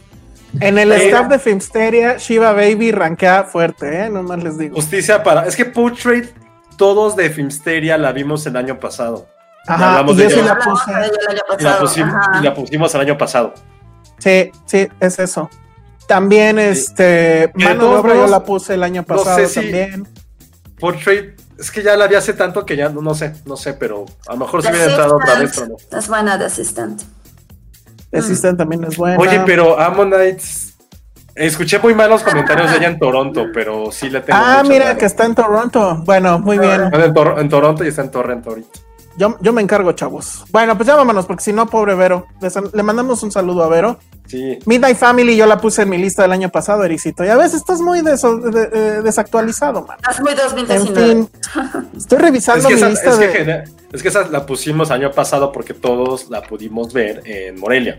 En 0.59 0.79
el 0.79 0.91
Eh, 0.93 1.07
staff 1.07 1.29
de 1.29 1.39
Filmsteria, 1.39 2.17
Shiva 2.17 2.53
Baby 2.53 2.91
rankea 2.93 3.45
fuerte, 3.45 4.05
¿eh? 4.07 4.11
Nomás 4.11 4.43
les 4.43 4.59
digo. 4.59 4.75
Justicia 4.75 5.23
para. 5.23 5.47
Es 5.47 5.55
que 5.55 5.65
Portrait, 5.65 6.29
todos 6.77 7.15
de 7.15 7.31
Filmsteria 7.31 7.97
la 7.99 8.11
vimos 8.13 8.45
el 8.47 8.57
año 8.57 8.81
pasado. 8.81 9.29
Ajá, 9.67 9.91
hablamos 9.91 10.15
y 10.15 10.17
de 10.19 10.23
yo 10.25 10.31
sí 10.31 10.41
ella. 10.41 10.55
la 10.55 10.59
puse. 10.59 10.91
Y 11.61 11.81
pusimos, 11.81 12.15
ajá. 12.15 12.41
y 12.41 12.45
la 12.45 12.55
pusimos 12.55 12.95
el 12.95 13.01
año 13.03 13.19
pasado. 13.19 13.55
Sí, 14.19 14.51
sí, 14.67 14.89
es 14.99 15.19
eso. 15.19 15.49
También, 16.09 16.59
este, 16.59 17.53
Mano 17.55 18.03
de 18.03 18.09
yo 18.15 18.27
la 18.27 18.43
puse 18.43 18.75
el 18.75 18.83
año 18.83 19.05
no 19.07 19.17
pasado 19.17 19.39
sé 19.39 19.47
si- 19.47 19.61
también. 19.61 20.09
Portrait, 20.81 21.39
es 21.59 21.71
que 21.71 21.83
ya 21.83 21.95
la 21.97 22.07
vi 22.09 22.15
hace 22.17 22.33
tanto 22.33 22.65
que 22.67 22.75
ya 22.75 22.89
no, 22.89 23.03
no 23.03 23.15
sé, 23.15 23.35
no 23.45 23.57
sé, 23.57 23.75
pero 23.75 24.07
a 24.27 24.33
lo 24.33 24.39
mejor 24.39 24.63
The 24.63 24.71
hubiera 24.71 24.87
entrado 24.87 25.17
otra 25.17 25.39
vez, 25.39 25.53
pero 25.55 25.77
no. 25.91 25.99
Es 25.99 26.09
buena 26.09 26.39
de 26.39 26.47
Assistant. 26.47 27.03
Assistant 28.13 28.59
también 28.59 28.85
es 28.85 28.97
buena. 28.97 29.19
Oye, 29.19 29.41
pero 29.47 29.79
Ammonite 29.79 30.43
Escuché 31.35 31.79
muy 31.79 31.95
malos 31.95 32.23
comentarios 32.23 32.71
de 32.71 32.77
ella 32.79 32.89
en 32.89 32.99
Toronto, 32.99 33.47
pero 33.55 33.91
sí 33.93 34.11
le 34.11 34.21
tengo. 34.21 34.39
Ah, 34.43 34.63
mira 34.67 34.97
que 34.97 35.07
está 35.07 35.25
en 35.25 35.35
Toronto. 35.35 36.03
Bueno, 36.05 36.39
muy 36.39 36.59
bien. 36.59 36.91
Bueno, 36.91 37.05
en, 37.07 37.15
Tor- 37.15 37.39
en 37.41 37.49
Toronto 37.49 37.85
y 37.85 37.89
está 37.89 38.03
en 38.03 38.11
Torrent 38.11 38.47
ahorita. 38.47 38.81
Yo, 39.17 39.37
yo 39.41 39.53
me 39.53 39.63
encargo, 39.63 39.93
chavos. 39.93 40.45
Bueno, 40.51 40.77
pues 40.77 40.87
ya 40.87 40.97
vámonos, 40.97 41.27
porque 41.27 41.43
si 41.45 41.53
no, 41.53 41.67
pobre 41.67 41.95
Vero. 41.95 42.27
Le 42.75 42.83
mandamos 42.83 43.23
un 43.23 43.31
saludo 43.31 43.65
a 43.65 43.69
Vero. 43.69 43.99
Sí. 44.31 44.59
Midnight 44.65 44.97
Family 44.97 45.37
yo 45.37 45.47
la 45.47 45.59
puse 45.59 45.83
en 45.83 45.89
mi 45.89 45.99
lista 45.99 46.23
del 46.23 46.33
año 46.33 46.51
pasado, 46.51 46.85
Ericito. 46.85 47.25
Y 47.25 47.29
a 47.29 47.37
veces 47.37 47.55
estás 47.55 47.81
muy 47.81 48.01
deso- 48.01 48.39
de- 48.41 48.69
eh, 48.73 49.03
desactualizado, 49.03 49.85
man. 49.87 49.99
Es 50.09 50.21
muy 50.21 50.31
En 50.33 50.37
2019. 50.39 51.07
fin, 51.15 51.29
estoy 51.97 52.17
Es 52.19 52.23
revisando 52.23 52.69
que, 52.69 52.75
mi 52.75 52.81
esa, 52.81 52.89
lista 52.91 53.11
es, 53.11 53.17
que, 53.19 53.27
de... 53.27 53.33
gene- 53.33 53.65
es 53.93 54.03
que 54.03 54.09
esa 54.09 54.29
la 54.29 54.47
pusimos 54.47 54.91
año 54.93 55.11
pasado 55.11 55.51
porque 55.51 55.75
todos 55.75 56.31
la 56.31 56.43
pudimos 56.43 56.93
ver 56.93 57.23
en 57.25 57.59
Morelia. 57.59 57.99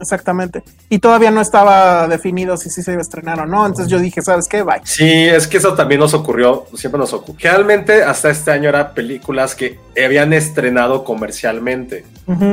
Exactamente. 0.00 0.62
Y 0.88 0.98
todavía 0.98 1.30
no 1.30 1.40
estaba 1.40 2.08
definido 2.08 2.56
si 2.56 2.70
sí 2.70 2.82
se 2.82 2.92
iba 2.92 3.00
a 3.00 3.02
estrenar 3.02 3.40
o 3.40 3.46
no. 3.46 3.66
Entonces 3.66 3.88
yo 3.88 3.98
dije, 3.98 4.22
¿sabes 4.22 4.48
qué? 4.48 4.62
Bye. 4.62 4.80
Sí, 4.84 5.04
es 5.08 5.46
que 5.46 5.58
eso 5.58 5.74
también 5.74 6.00
nos 6.00 6.14
ocurrió, 6.14 6.66
siempre 6.74 6.98
nos 6.98 7.12
ocurrió. 7.12 7.38
Realmente 7.50 8.02
hasta 8.02 8.30
este 8.30 8.50
año 8.50 8.68
eran 8.70 8.94
películas 8.94 9.54
que 9.54 9.78
habían 10.02 10.32
estrenado 10.32 11.04
comercialmente. 11.04 12.04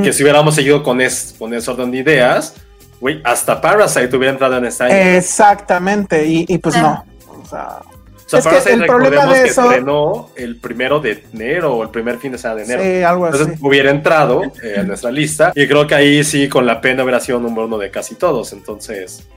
Que 0.03 0.11
si 0.11 0.23
hubiéramos 0.23 0.55
seguido 0.55 0.83
con, 0.83 0.99
es, 0.99 1.33
con 1.39 1.53
ese 1.53 1.71
orden 1.71 1.91
de 1.91 1.99
ideas, 1.99 2.55
güey, 3.01 3.19
hasta 3.25 3.59
Parasite 3.59 4.15
hubiera 4.15 4.31
entrado 4.31 4.57
en 4.57 4.65
este 4.65 4.83
año. 4.85 5.17
Exactamente. 5.17 6.25
Y, 6.25 6.45
y 6.47 6.57
pues 6.59 6.77
no. 6.77 7.03
O 7.27 7.45
sea, 7.45 7.79
o 7.79 8.29
sea, 8.29 8.39
es 8.39 8.45
que 8.45 8.49
Parasite 8.51 8.73
el 8.75 8.85
problema 8.85 9.33
que 9.33 9.43
estrenó 9.47 10.29
el 10.35 10.57
primero 10.57 10.99
de 10.99 11.23
enero 11.33 11.75
o 11.75 11.83
el 11.83 11.89
primer 11.89 12.19
fin 12.19 12.31
de 12.31 12.37
semana 12.37 12.61
de 12.61 12.65
enero. 12.65 12.83
sí, 12.83 13.03
algo 13.03 13.25
así. 13.25 13.37
Entonces 13.37 13.59
hubiera 13.61 13.89
entrado 13.89 14.43
eh, 14.43 14.75
en 14.77 14.87
nuestra 14.87 15.11
lista 15.11 15.51
y 15.55 15.67
creo 15.67 15.85
que 15.87 15.95
ahí 15.95 16.23
sí 16.23 16.47
con 16.47 16.65
la 16.65 16.79
pena 16.79 17.03
hubiera 17.03 17.19
sido 17.19 17.39
número 17.39 17.65
uno 17.65 17.77
de 17.77 17.89
casi 17.89 18.15
todos. 18.15 18.53
Entonces, 18.53 19.27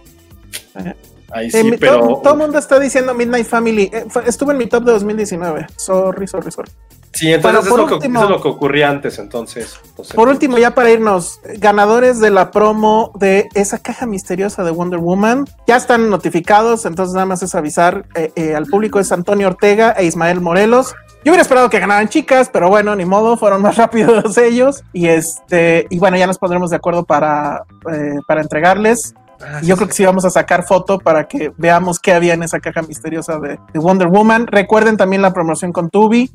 Ajá. 0.74 0.94
ahí 1.32 1.46
Eh, 1.48 1.50
sí, 1.50 1.72
pero... 1.80 2.20
todo, 2.22 2.34
el 2.34 2.38
mundo 2.38 2.58
está 2.58 2.78
diciendo 2.78 3.14
Midnight 3.14 3.46
Family. 3.46 3.90
Eh, 3.92 4.04
estuvo 4.26 4.52
en 4.52 4.58
mi 4.58 4.66
top 4.66 4.84
de 4.84 4.92
2019. 4.92 5.66
Sorry, 5.76 6.28
sorry, 6.28 6.52
sorry. 6.52 6.70
Sí, 7.14 7.32
entonces 7.32 7.68
por 7.68 7.86
que, 7.86 7.94
último- 7.94 8.18
eso 8.18 8.24
es 8.28 8.30
lo 8.36 8.42
que 8.42 8.48
ocurría 8.48 8.88
antes, 8.90 9.18
entonces. 9.18 9.78
pues, 9.96 10.12
Por 10.12 10.28
último, 10.28 10.58
ya 10.58 10.74
para 10.74 10.90
irnos, 10.90 11.40
ganadores 11.58 12.18
de 12.20 12.30
la 12.30 12.50
promo 12.50 13.12
de 13.14 13.48
esa 13.54 13.78
caja 13.78 14.04
misteriosa 14.06 14.64
de 14.64 14.70
Wonder 14.72 14.98
Woman 14.98 15.46
ya 15.66 15.76
están 15.76 16.10
notificados, 16.10 16.84
entonces 16.86 17.14
nada 17.14 17.26
más 17.26 17.42
es 17.42 17.54
avisar 17.54 18.04
eh, 18.16 18.32
eh, 18.34 18.54
al 18.56 18.66
público 18.66 18.98
es 18.98 19.12
Antonio 19.12 19.46
Ortega 19.48 19.92
e 19.96 20.04
Ismael 20.04 20.40
Morelos. 20.40 20.94
Yo 21.24 21.30
hubiera 21.32 21.42
esperado 21.42 21.70
que 21.70 21.78
ganaran 21.78 22.08
chicas, 22.08 22.50
pero 22.52 22.68
bueno, 22.68 22.94
ni 22.96 23.04
modo, 23.06 23.36
fueron 23.38 23.62
más 23.62 23.76
rápidos 23.78 24.36
ellos. 24.36 24.82
Y 24.92 25.06
este, 25.06 25.86
y 25.90 25.98
bueno, 25.98 26.16
ya 26.18 26.26
nos 26.26 26.38
pondremos 26.38 26.70
de 26.70 26.76
acuerdo 26.76 27.04
para, 27.04 27.62
eh, 27.90 28.14
para 28.26 28.42
entregarles. 28.42 29.14
Ah, 29.40 29.60
yo 29.62 29.76
creo 29.76 29.88
que 29.88 29.94
sí 29.94 30.04
vamos 30.04 30.24
a 30.24 30.30
sacar 30.30 30.64
foto 30.64 30.98
para 30.98 31.26
que 31.26 31.52
veamos 31.56 31.98
qué 31.98 32.12
había 32.12 32.34
en 32.34 32.42
esa 32.42 32.60
caja 32.60 32.82
misteriosa 32.82 33.38
de, 33.38 33.58
de 33.72 33.78
Wonder 33.78 34.08
Woman. 34.08 34.46
Recuerden 34.46 34.96
también 34.96 35.22
la 35.22 35.32
promoción 35.32 35.72
con 35.72 35.90
Tubi. 35.90 36.30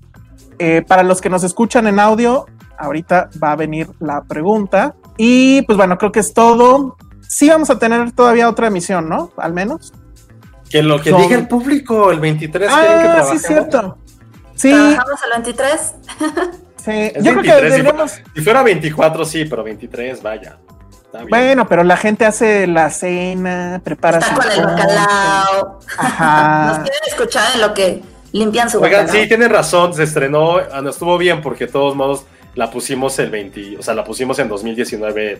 Eh, 0.59 0.83
para 0.87 1.03
los 1.03 1.21
que 1.21 1.29
nos 1.29 1.43
escuchan 1.43 1.87
en 1.87 1.99
audio, 1.99 2.45
ahorita 2.77 3.29
va 3.41 3.53
a 3.53 3.55
venir 3.55 3.89
la 3.99 4.21
pregunta. 4.23 4.93
Y 5.17 5.61
pues 5.63 5.77
bueno, 5.77 5.97
creo 5.97 6.11
que 6.11 6.19
es 6.19 6.33
todo. 6.33 6.97
Sí 7.27 7.49
vamos 7.49 7.69
a 7.69 7.79
tener 7.79 8.11
todavía 8.11 8.49
otra 8.49 8.67
emisión, 8.67 9.07
¿no? 9.09 9.31
Al 9.37 9.53
menos. 9.53 9.93
Que 10.69 10.83
lo 10.83 11.01
que 11.01 11.09
Son- 11.11 11.21
diga 11.21 11.35
el 11.37 11.47
público, 11.47 12.11
el 12.11 12.19
23 12.19 12.69
quieren 12.69 12.87
que 12.87 12.93
Ah, 12.93 13.01
trabajemos. 13.01 13.29
sí, 13.29 13.35
es 13.37 13.45
cierto. 13.47 13.97
Sí, 14.55 14.69
Trabajamos 14.71 15.19
el 15.23 15.31
23. 15.43 15.95
sí. 16.77 16.91
Es 16.91 17.23
Yo 17.23 17.31
creo 17.31 17.43
que 17.43 17.49
23, 17.49 17.61
si, 17.61 17.69
deberíamos... 17.81 18.11
fuera, 18.11 18.31
si 18.35 18.41
fuera 18.41 18.63
24, 18.63 19.25
sí, 19.25 19.45
pero 19.45 19.63
23, 19.63 20.21
vaya. 20.21 20.57
Bueno, 21.27 21.67
pero 21.67 21.83
la 21.83 21.97
gente 21.97 22.23
hace 22.25 22.67
la 22.67 22.91
cena, 22.91 23.81
prepara 23.83 24.19
Está 24.19 24.35
su 24.35 24.41
con 24.41 24.51
el 24.51 24.63
bacalao. 24.65 25.79
Nos 26.67 26.77
quieren 26.79 27.01
escuchar 27.07 27.45
en 27.55 27.61
lo 27.61 27.73
que 27.73 28.03
limpian 28.31 28.69
su 28.69 28.79
Oigan, 28.81 29.07
sí, 29.09 29.27
tienen 29.27 29.49
razón, 29.49 29.93
se 29.93 30.03
estrenó, 30.03 30.57
ah, 30.71 30.81
no 30.81 30.89
estuvo 30.89 31.17
bien 31.17 31.41
porque 31.41 31.65
de 31.65 31.71
todos 31.71 31.95
modos 31.95 32.25
la 32.55 32.69
pusimos 32.71 33.17
el 33.19 33.29
20, 33.29 33.77
o 33.77 33.83
sea, 33.83 33.93
la 33.93 34.03
pusimos 34.03 34.37
en 34.39 34.47
2019 34.49 35.39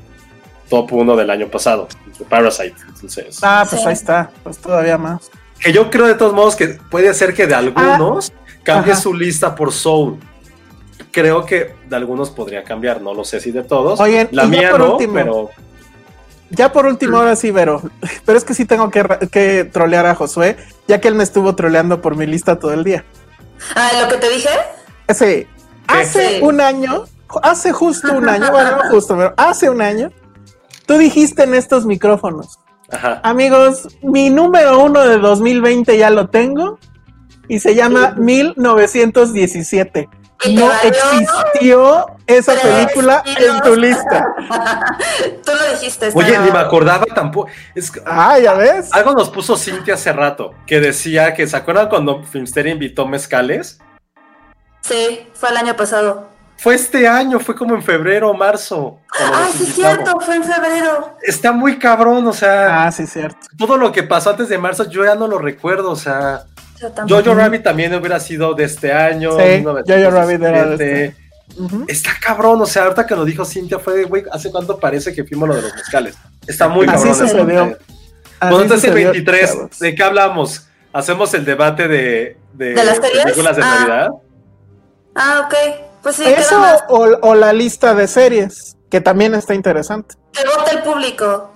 top 0.70 0.94
1 0.94 1.16
del 1.16 1.30
año 1.30 1.48
pasado, 1.48 1.88
Parasite. 2.30 2.76
Entonces, 2.88 3.40
Ah, 3.42 3.66
pues 3.68 3.82
Sí. 3.82 3.88
ahí 3.88 3.94
está. 3.94 4.30
Pues 4.44 4.58
todavía 4.60 4.98
más. 4.98 5.30
que 5.60 5.74
yo 5.74 5.90
creo 5.90 6.06
de 6.08 6.14
todos 6.16 6.34
modos 6.34 6.56
que 6.56 6.68
puede 6.90 7.14
ser 7.14 7.34
que 7.34 7.46
de 7.48 7.54
algunos 7.56 8.32
cambie 8.64 8.92
Ah, 8.92 8.94
Ajá. 8.94 9.02
su 9.02 9.14
lista 9.14 9.56
por 9.56 9.74
Soul. 9.74 10.18
Creo 11.12 11.44
que 11.46 11.74
de 11.88 11.96
algunos 11.96 12.30
podría 12.30 12.64
cambiar, 12.64 13.02
no 13.02 13.14
lo 13.14 13.24
sé 13.24 13.40
si 13.40 13.52
de 13.52 13.64
todos. 13.64 14.00
Oye, 14.00 14.28
la 14.32 14.46
mía 14.46 14.70
por 14.72 14.80
no, 14.80 14.92
último, 14.94 15.14
pero 15.14 15.50
Ya 16.52 16.72
por 16.72 16.86
último, 16.88 17.18
ahora 17.18 17.36
sí, 17.36 17.52
Vero. 17.52 17.82
Pero 18.26 18.38
es 18.38 18.44
que 18.44 18.54
sí 18.54 18.66
tengo 18.66 18.90
que, 18.90 19.04
que 19.32 19.64
trolear 19.66 20.06
a 20.06 20.16
Josué, 20.16 20.58
ya 20.88 21.00
que 21.00 21.08
él 21.08 21.16
me 21.16 21.24
estuvo 21.24 21.56
troleando 21.56 22.02
por 22.02 22.16
mi 22.16 22.26
lista 22.26 22.58
todo 22.60 22.74
el 22.74 22.84
día. 22.84 23.06
Ah, 23.76 23.90
lo 24.02 24.08
que 24.10 24.18
te 24.18 24.30
dije. 24.30 24.50
Ese, 25.08 25.48
hace 25.88 26.38
Sí. 26.38 26.42
un 26.44 26.62
año, 26.62 27.06
hace 27.44 27.72
justo 27.72 28.14
un 28.14 28.30
año, 28.30 28.52
bueno, 28.52 28.78
no 28.84 28.90
justo, 28.92 29.16
pero 29.18 29.34
hace 29.38 29.70
un 29.70 29.82
año, 29.82 30.12
tú 30.86 30.98
dijiste 30.98 31.44
en 31.44 31.56
estos 31.56 31.86
micrófonos, 31.86 32.60
ajá. 32.92 33.20
amigos, 33.24 33.88
mi 34.02 34.30
número 34.30 34.80
uno 34.84 35.02
de 35.08 35.18
2020 35.18 35.98
ya 35.98 36.10
lo 36.10 36.30
tengo 36.30 36.80
y 37.48 37.60
se 37.60 37.74
llama 37.76 38.14
1917. 38.18 40.10
No 40.48 40.72
existió 40.84 42.06
esa 42.26 42.54
película 42.54 43.24
en 43.26 43.62
tu 43.62 43.76
lista. 43.76 44.26
Tú 45.46 45.52
lo 45.54 45.72
dijiste. 45.74 46.12
Oye, 46.14 46.38
ni 46.40 46.52
me 46.52 46.60
acordaba 46.60 47.06
tampoco. 47.14 47.50
Es 47.76 47.92
que- 47.92 48.02
Ah, 48.06 48.40
ya 48.40 48.54
ves. 48.54 48.94
Algo 48.94 49.14
nos 49.14 49.30
puso 49.30 49.58
Cintia 49.58 49.96
hace 49.96 50.14
rato, 50.14 50.54
que 50.66 50.80
decía 50.80 51.34
que, 51.34 51.46
¿se 51.48 51.58
acuerdan 51.58 51.90
cuando 51.90 52.24
Filmsteria 52.24 52.72
invitó 52.72 53.06
mezcales? 53.06 53.80
Sí, 54.82 55.28
fue 55.34 55.50
el 55.50 55.58
año 55.58 55.76
pasado. 55.76 56.30
Fue 56.58 56.76
este 56.76 57.08
año, 57.08 57.40
fue 57.40 57.56
como 57.56 57.74
en 57.76 57.82
febrero 57.82 58.30
o 58.30 58.34
marzo. 58.34 59.00
Ah, 59.18 59.48
sí, 59.52 59.64
es 59.64 59.70
invitamos. 59.70 59.76
cierto, 60.04 60.20
fue 60.20 60.36
en 60.36 60.44
febrero. 60.44 61.10
Ah, 61.14 61.18
Está 61.24 61.52
muy 61.54 61.80
cabrón, 61.80 62.28
o 62.28 62.34
sea, 62.34 62.84
Ah, 62.86 62.92
sí, 62.92 63.08
cierto. 63.08 63.40
todo 63.58 63.78
lo 63.78 63.92
que 63.94 64.04
pasó 64.04 64.32
antes 64.32 64.50
de 64.50 64.58
marzo 64.58 64.90
yo 64.90 65.06
ya 65.06 65.16
no 65.16 65.28
lo 65.28 65.38
recuerdo, 65.38 65.92
o 65.92 65.96
sea, 65.96 66.44
Yo. 67.06 67.18
Jojo 67.18 67.36
Rabbit 67.36 67.64
también 67.64 67.94
hubiera 67.96 68.20
sido 68.20 68.54
de 68.54 68.64
este 68.66 68.94
año. 68.94 69.32
Sí, 69.32 69.44
1917. 69.44 70.04
Jojo 70.06 70.16
Rabbit 70.16 70.42
era 70.44 70.66
de 70.66 71.06
este. 71.06 71.16
Está 71.88 72.12
cabrón, 72.22 72.62
o 72.62 72.66
sea, 72.66 72.84
ahorita 72.84 73.06
que 73.08 73.16
lo 73.16 73.26
dijo 73.26 73.44
Cintia 73.44 73.80
fue 73.80 73.94
de, 73.98 74.04
güey, 74.06 74.24
¿hace 74.32 74.52
cuánto 74.52 74.80
parece 74.80 75.14
que 75.14 75.24
fuimos 75.26 75.50
lo 75.50 75.56
de 75.56 75.64
los 75.64 75.74
mezcales? 75.76 76.16
Está 76.48 76.68
muy 76.68 76.86
Así 76.88 77.08
cabrón. 77.10 77.12
Así 77.24 77.36
Bueno, 77.36 78.62
entonces 78.62 78.84
el 78.86 78.90
sucedió, 78.92 79.12
23, 79.12 79.50
chavos. 79.52 79.80
¿de 79.80 79.96
qué 79.96 80.04
hablamos? 80.04 80.68
¿Hacemos 80.94 81.34
el 81.34 81.46
debate 81.46 81.88
de, 81.88 82.38
de, 82.54 82.74
¿De 82.74 82.84
las 82.84 82.98
series? 82.98 83.24
películas 83.24 83.56
de 83.58 83.64
Ah. 83.64 83.76
Navidad? 83.80 84.10
Ah, 85.16 85.42
ok. 85.48 85.56
Pues 86.04 86.16
sí, 86.16 86.24
Eso 86.26 86.62
o, 86.88 87.08
o 87.22 87.36
la 87.36 87.52
lista 87.52 87.94
de 87.94 88.08
series, 88.08 88.78
que 88.90 89.02
también 89.02 89.36
está 89.36 89.54
interesante. 89.54 90.16
Que 90.32 90.44
vote 90.48 90.72
el 90.72 90.84
público. 90.84 91.52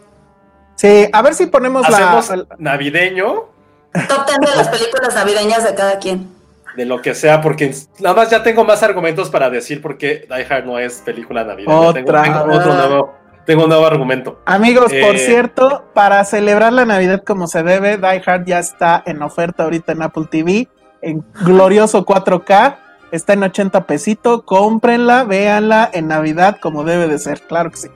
Sí, 0.76 1.08
a 1.14 1.22
ver 1.22 1.34
si 1.36 1.46
ponemos 1.46 1.88
la. 1.88 2.18
Hacemos 2.18 2.46
navideño, 2.58 3.46
Top 4.08 4.28
10 4.28 4.40
de 4.52 4.58
las 4.58 4.70
películas 4.70 5.16
navideñas 5.16 5.64
de 5.64 5.76
cada 5.76 6.00
quien. 6.00 6.30
de 6.76 6.86
lo 6.86 7.02
que 7.02 7.14
sea, 7.14 7.40
porque 7.42 7.72
nada 8.00 8.16
más 8.16 8.32
ya 8.32 8.42
tengo 8.42 8.64
más 8.66 8.82
argumentos 8.82 9.30
para 9.30 9.50
decir 9.52 9.80
por 9.82 9.98
qué 9.98 10.28
Die 10.28 10.48
Hard 10.50 10.66
no 10.66 10.80
es 10.80 11.02
película 11.06 11.44
navideña. 11.44 11.80
Otra 11.80 12.24
tengo, 12.24 12.40
otro 12.52 12.74
nuevo, 12.74 13.14
tengo 13.46 13.64
un 13.64 13.70
nuevo 13.70 13.86
argumento. 13.86 14.40
Amigos, 14.46 14.86
por 14.86 15.16
Eh, 15.16 15.20
cierto, 15.20 15.86
para 15.94 16.24
celebrar 16.26 16.74
la 16.74 16.86
Navidad 16.86 17.22
como 17.24 17.46
se 17.46 17.62
debe, 17.62 17.98
Die 17.98 18.22
Hard 18.26 18.46
ya 18.46 18.58
está 18.58 19.04
en 19.06 19.22
oferta 19.22 19.66
ahorita 19.66 19.92
en 19.92 20.02
Apple 20.02 20.26
TV, 20.32 20.68
en 21.04 21.24
glorioso 21.46 22.06
4K. 22.06 22.78
Está 23.12 23.34
en 23.34 23.44
80 23.44 23.86
pesito, 23.86 24.44
cómprenla, 24.44 25.26
véanla 25.26 25.88
en 25.94 26.08
Navidad 26.08 26.58
como 26.60 26.84
debe 26.84 27.08
de 27.08 27.20
ser, 27.20 27.42
claro 27.42 27.70
que 27.70 27.78
sí. 27.78 27.88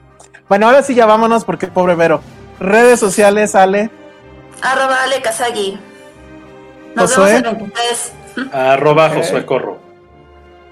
Bueno, 0.48 0.66
ahora 0.66 0.82
sí 0.84 0.94
ya 0.94 1.06
vámonos 1.06 1.44
porque 1.44 1.66
pobre 1.66 1.96
Vero. 1.96 2.20
Redes 2.60 3.00
sociales, 3.00 3.56
Ale. 3.56 3.90
Arroba 4.62 5.02
Ale 5.04 5.22
Kazagi. 5.22 5.78
Nos 6.94 7.14
Josué. 7.14 7.42
vemos 7.42 7.52
el 7.52 7.56
23. 7.56 8.12
Arroba. 8.52 9.10
Josué 9.10 9.46
Corro. 9.46 9.78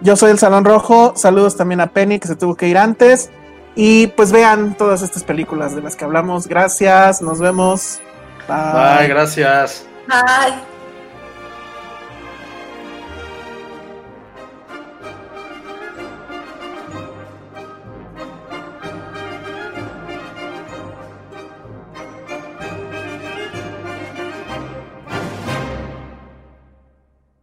Yo 0.00 0.16
soy 0.16 0.30
el 0.30 0.38
Salón 0.38 0.64
Rojo. 0.64 1.14
Saludos 1.16 1.56
también 1.56 1.80
a 1.80 1.88
Penny, 1.88 2.18
que 2.18 2.28
se 2.28 2.36
tuvo 2.36 2.54
que 2.54 2.68
ir 2.68 2.78
antes. 2.78 3.30
Y 3.74 4.08
pues 4.08 4.32
vean 4.32 4.74
todas 4.76 5.02
estas 5.02 5.24
películas 5.24 5.74
de 5.74 5.82
las 5.82 5.96
que 5.96 6.04
hablamos. 6.04 6.46
Gracias, 6.46 7.20
nos 7.22 7.38
vemos. 7.40 8.00
Bye, 8.48 9.08
gracias. 9.08 9.84
Bye. 10.06 10.75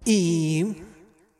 Y 0.06 0.76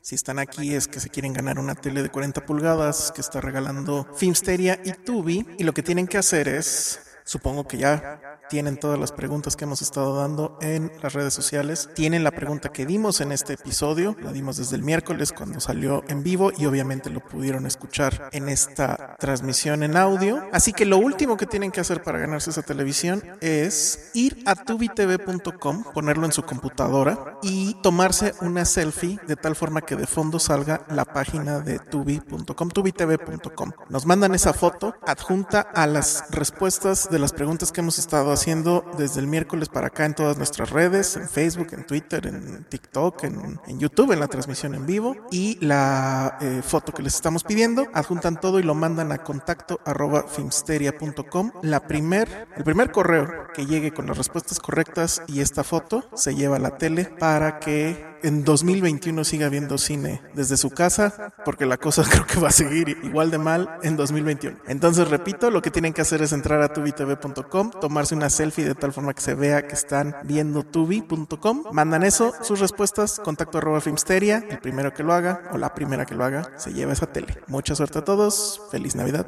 si 0.00 0.14
están 0.14 0.38
aquí 0.38 0.74
es 0.74 0.86
que 0.86 1.00
se 1.00 1.10
quieren 1.10 1.32
ganar 1.32 1.58
una 1.58 1.74
tele 1.74 2.02
de 2.02 2.10
40 2.10 2.44
pulgadas 2.46 3.12
que 3.14 3.20
está 3.20 3.40
regalando 3.40 4.06
Filmsteria 4.16 4.80
y 4.84 4.92
Tubi. 4.92 5.46
Y 5.58 5.64
lo 5.64 5.72
que 5.72 5.82
tienen 5.82 6.06
que 6.06 6.18
hacer 6.18 6.48
es 6.48 7.00
Supongo 7.24 7.66
que 7.66 7.78
ya 7.78 8.38
tienen 8.50 8.78
todas 8.78 8.98
las 8.98 9.12
preguntas 9.12 9.56
que 9.56 9.64
hemos 9.64 9.80
estado 9.80 10.16
dando 10.16 10.58
en 10.60 10.92
las 11.02 11.14
redes 11.14 11.32
sociales. 11.32 11.88
Tienen 11.94 12.22
la 12.22 12.30
pregunta 12.30 12.68
que 12.68 12.84
dimos 12.84 13.22
en 13.22 13.32
este 13.32 13.54
episodio, 13.54 14.14
la 14.20 14.32
dimos 14.32 14.58
desde 14.58 14.76
el 14.76 14.82
miércoles 14.82 15.32
cuando 15.32 15.58
salió 15.60 16.04
en 16.08 16.22
vivo 16.22 16.52
y 16.56 16.66
obviamente 16.66 17.08
lo 17.08 17.20
pudieron 17.20 17.64
escuchar 17.64 18.28
en 18.32 18.50
esta 18.50 19.16
transmisión 19.18 19.82
en 19.82 19.96
audio. 19.96 20.46
Así 20.52 20.74
que 20.74 20.84
lo 20.84 20.98
último 20.98 21.38
que 21.38 21.46
tienen 21.46 21.70
que 21.70 21.80
hacer 21.80 22.02
para 22.02 22.18
ganarse 22.18 22.50
esa 22.50 22.62
televisión 22.62 23.22
es 23.40 24.10
ir 24.12 24.42
a 24.44 24.54
tubitv.com, 24.54 25.84
ponerlo 25.94 26.26
en 26.26 26.32
su 26.32 26.42
computadora 26.42 27.38
y 27.42 27.74
tomarse 27.82 28.34
una 28.42 28.66
selfie 28.66 29.18
de 29.26 29.36
tal 29.36 29.56
forma 29.56 29.80
que 29.80 29.96
de 29.96 30.06
fondo 30.06 30.38
salga 30.38 30.84
la 30.90 31.06
página 31.06 31.60
de 31.60 31.78
tubi.com, 31.78 32.68
tubitv.com. 32.68 33.72
Nos 33.88 34.04
mandan 34.04 34.34
esa 34.34 34.52
foto 34.52 34.94
adjunta 35.06 35.60
a 35.60 35.86
las 35.86 36.24
respuestas 36.30 37.08
de 37.14 37.20
las 37.20 37.32
preguntas 37.32 37.70
que 37.70 37.80
hemos 37.80 37.98
estado 37.98 38.32
haciendo 38.32 38.84
desde 38.98 39.20
el 39.20 39.28
miércoles 39.28 39.68
para 39.68 39.86
acá 39.86 40.04
en 40.04 40.14
todas 40.14 40.36
nuestras 40.36 40.70
redes, 40.70 41.16
en 41.16 41.28
Facebook, 41.28 41.68
en 41.70 41.86
Twitter, 41.86 42.26
en 42.26 42.64
TikTok, 42.64 43.22
en, 43.24 43.78
YouTube, 43.78 44.12
en 44.12 44.20
la 44.20 44.26
transmisión 44.26 44.74
en 44.74 44.84
vivo 44.84 45.16
y 45.30 45.56
la 45.64 46.36
eh, 46.40 46.60
foto 46.62 46.92
que 46.92 47.02
les 47.02 47.14
estamos 47.14 47.44
pidiendo, 47.44 47.86
adjuntan 47.94 48.40
todo 48.40 48.58
y 48.58 48.64
lo 48.64 48.74
mandan 48.74 49.12
a 49.12 49.18
contacto 49.18 49.80
arroba 49.84 50.24
filmsteria.com. 50.24 51.52
La 51.62 51.86
primer, 51.86 52.48
el 52.56 52.64
primer 52.64 52.90
correo 52.90 53.46
que 53.54 53.64
llegue 53.64 53.92
con 53.92 54.06
las 54.06 54.18
respuestas 54.18 54.58
correctas 54.58 55.22
y 55.28 55.40
esta 55.40 55.62
foto 55.62 56.08
se 56.14 56.34
lleva 56.34 56.56
a 56.56 56.60
la 56.60 56.76
tele 56.76 57.04
para 57.04 57.60
que 57.60 58.13
en 58.22 58.44
2021 58.44 59.24
siga 59.24 59.48
viendo 59.48 59.78
cine 59.78 60.22
desde 60.34 60.56
su 60.56 60.70
casa, 60.70 61.32
porque 61.44 61.66
la 61.66 61.76
cosa 61.76 62.02
creo 62.10 62.26
que 62.26 62.40
va 62.40 62.48
a 62.48 62.52
seguir 62.52 62.96
igual 63.02 63.30
de 63.30 63.38
mal 63.38 63.78
en 63.82 63.96
2021. 63.96 64.58
Entonces, 64.68 65.08
repito, 65.08 65.50
lo 65.50 65.62
que 65.62 65.70
tienen 65.70 65.92
que 65.92 66.02
hacer 66.02 66.22
es 66.22 66.32
entrar 66.32 66.62
a 66.62 66.72
tubitv.com, 66.72 67.70
tomarse 67.80 68.14
una 68.14 68.30
selfie 68.30 68.64
de 68.64 68.74
tal 68.74 68.92
forma 68.92 69.14
que 69.14 69.22
se 69.22 69.34
vea 69.34 69.66
que 69.66 69.74
están 69.74 70.14
viendo 70.24 70.62
tubi.com, 70.62 71.64
mandan 71.72 72.02
eso, 72.02 72.32
sus 72.42 72.60
respuestas, 72.60 73.20
contacto 73.20 73.58
arroba 73.58 73.80
filmsteria, 73.80 74.44
el 74.48 74.58
primero 74.58 74.92
que 74.92 75.02
lo 75.02 75.12
haga 75.12 75.50
o 75.52 75.58
la 75.58 75.74
primera 75.74 76.06
que 76.06 76.14
lo 76.14 76.24
haga, 76.24 76.52
se 76.56 76.72
lleva 76.72 76.92
esa 76.92 77.06
tele. 77.06 77.38
Mucha 77.46 77.74
suerte 77.74 77.98
a 77.98 78.04
todos, 78.04 78.60
feliz 78.70 78.94
Navidad, 78.94 79.26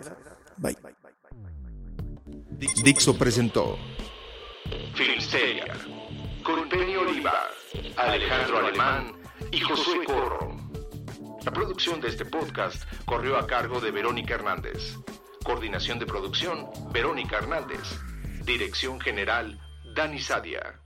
bye. 0.56 0.76
Dixo 2.82 3.18
presentó 3.18 3.76
Filmsteria 4.94 5.95
con 6.46 6.68
Penny 6.68 6.94
Oliva, 6.94 7.50
Alejandro 7.96 8.58
Alemán 8.58 9.12
y 9.50 9.58
Josué 9.58 10.04
Corro. 10.04 10.56
La 11.44 11.50
producción 11.50 12.00
de 12.00 12.06
este 12.06 12.24
podcast 12.24 12.84
corrió 13.04 13.36
a 13.36 13.48
cargo 13.48 13.80
de 13.80 13.90
Verónica 13.90 14.34
Hernández. 14.34 14.94
Coordinación 15.42 15.98
de 15.98 16.06
producción, 16.06 16.70
Verónica 16.92 17.38
Hernández. 17.38 17.98
Dirección 18.44 19.00
General, 19.00 19.58
Dani 19.92 20.20
Sadia. 20.20 20.85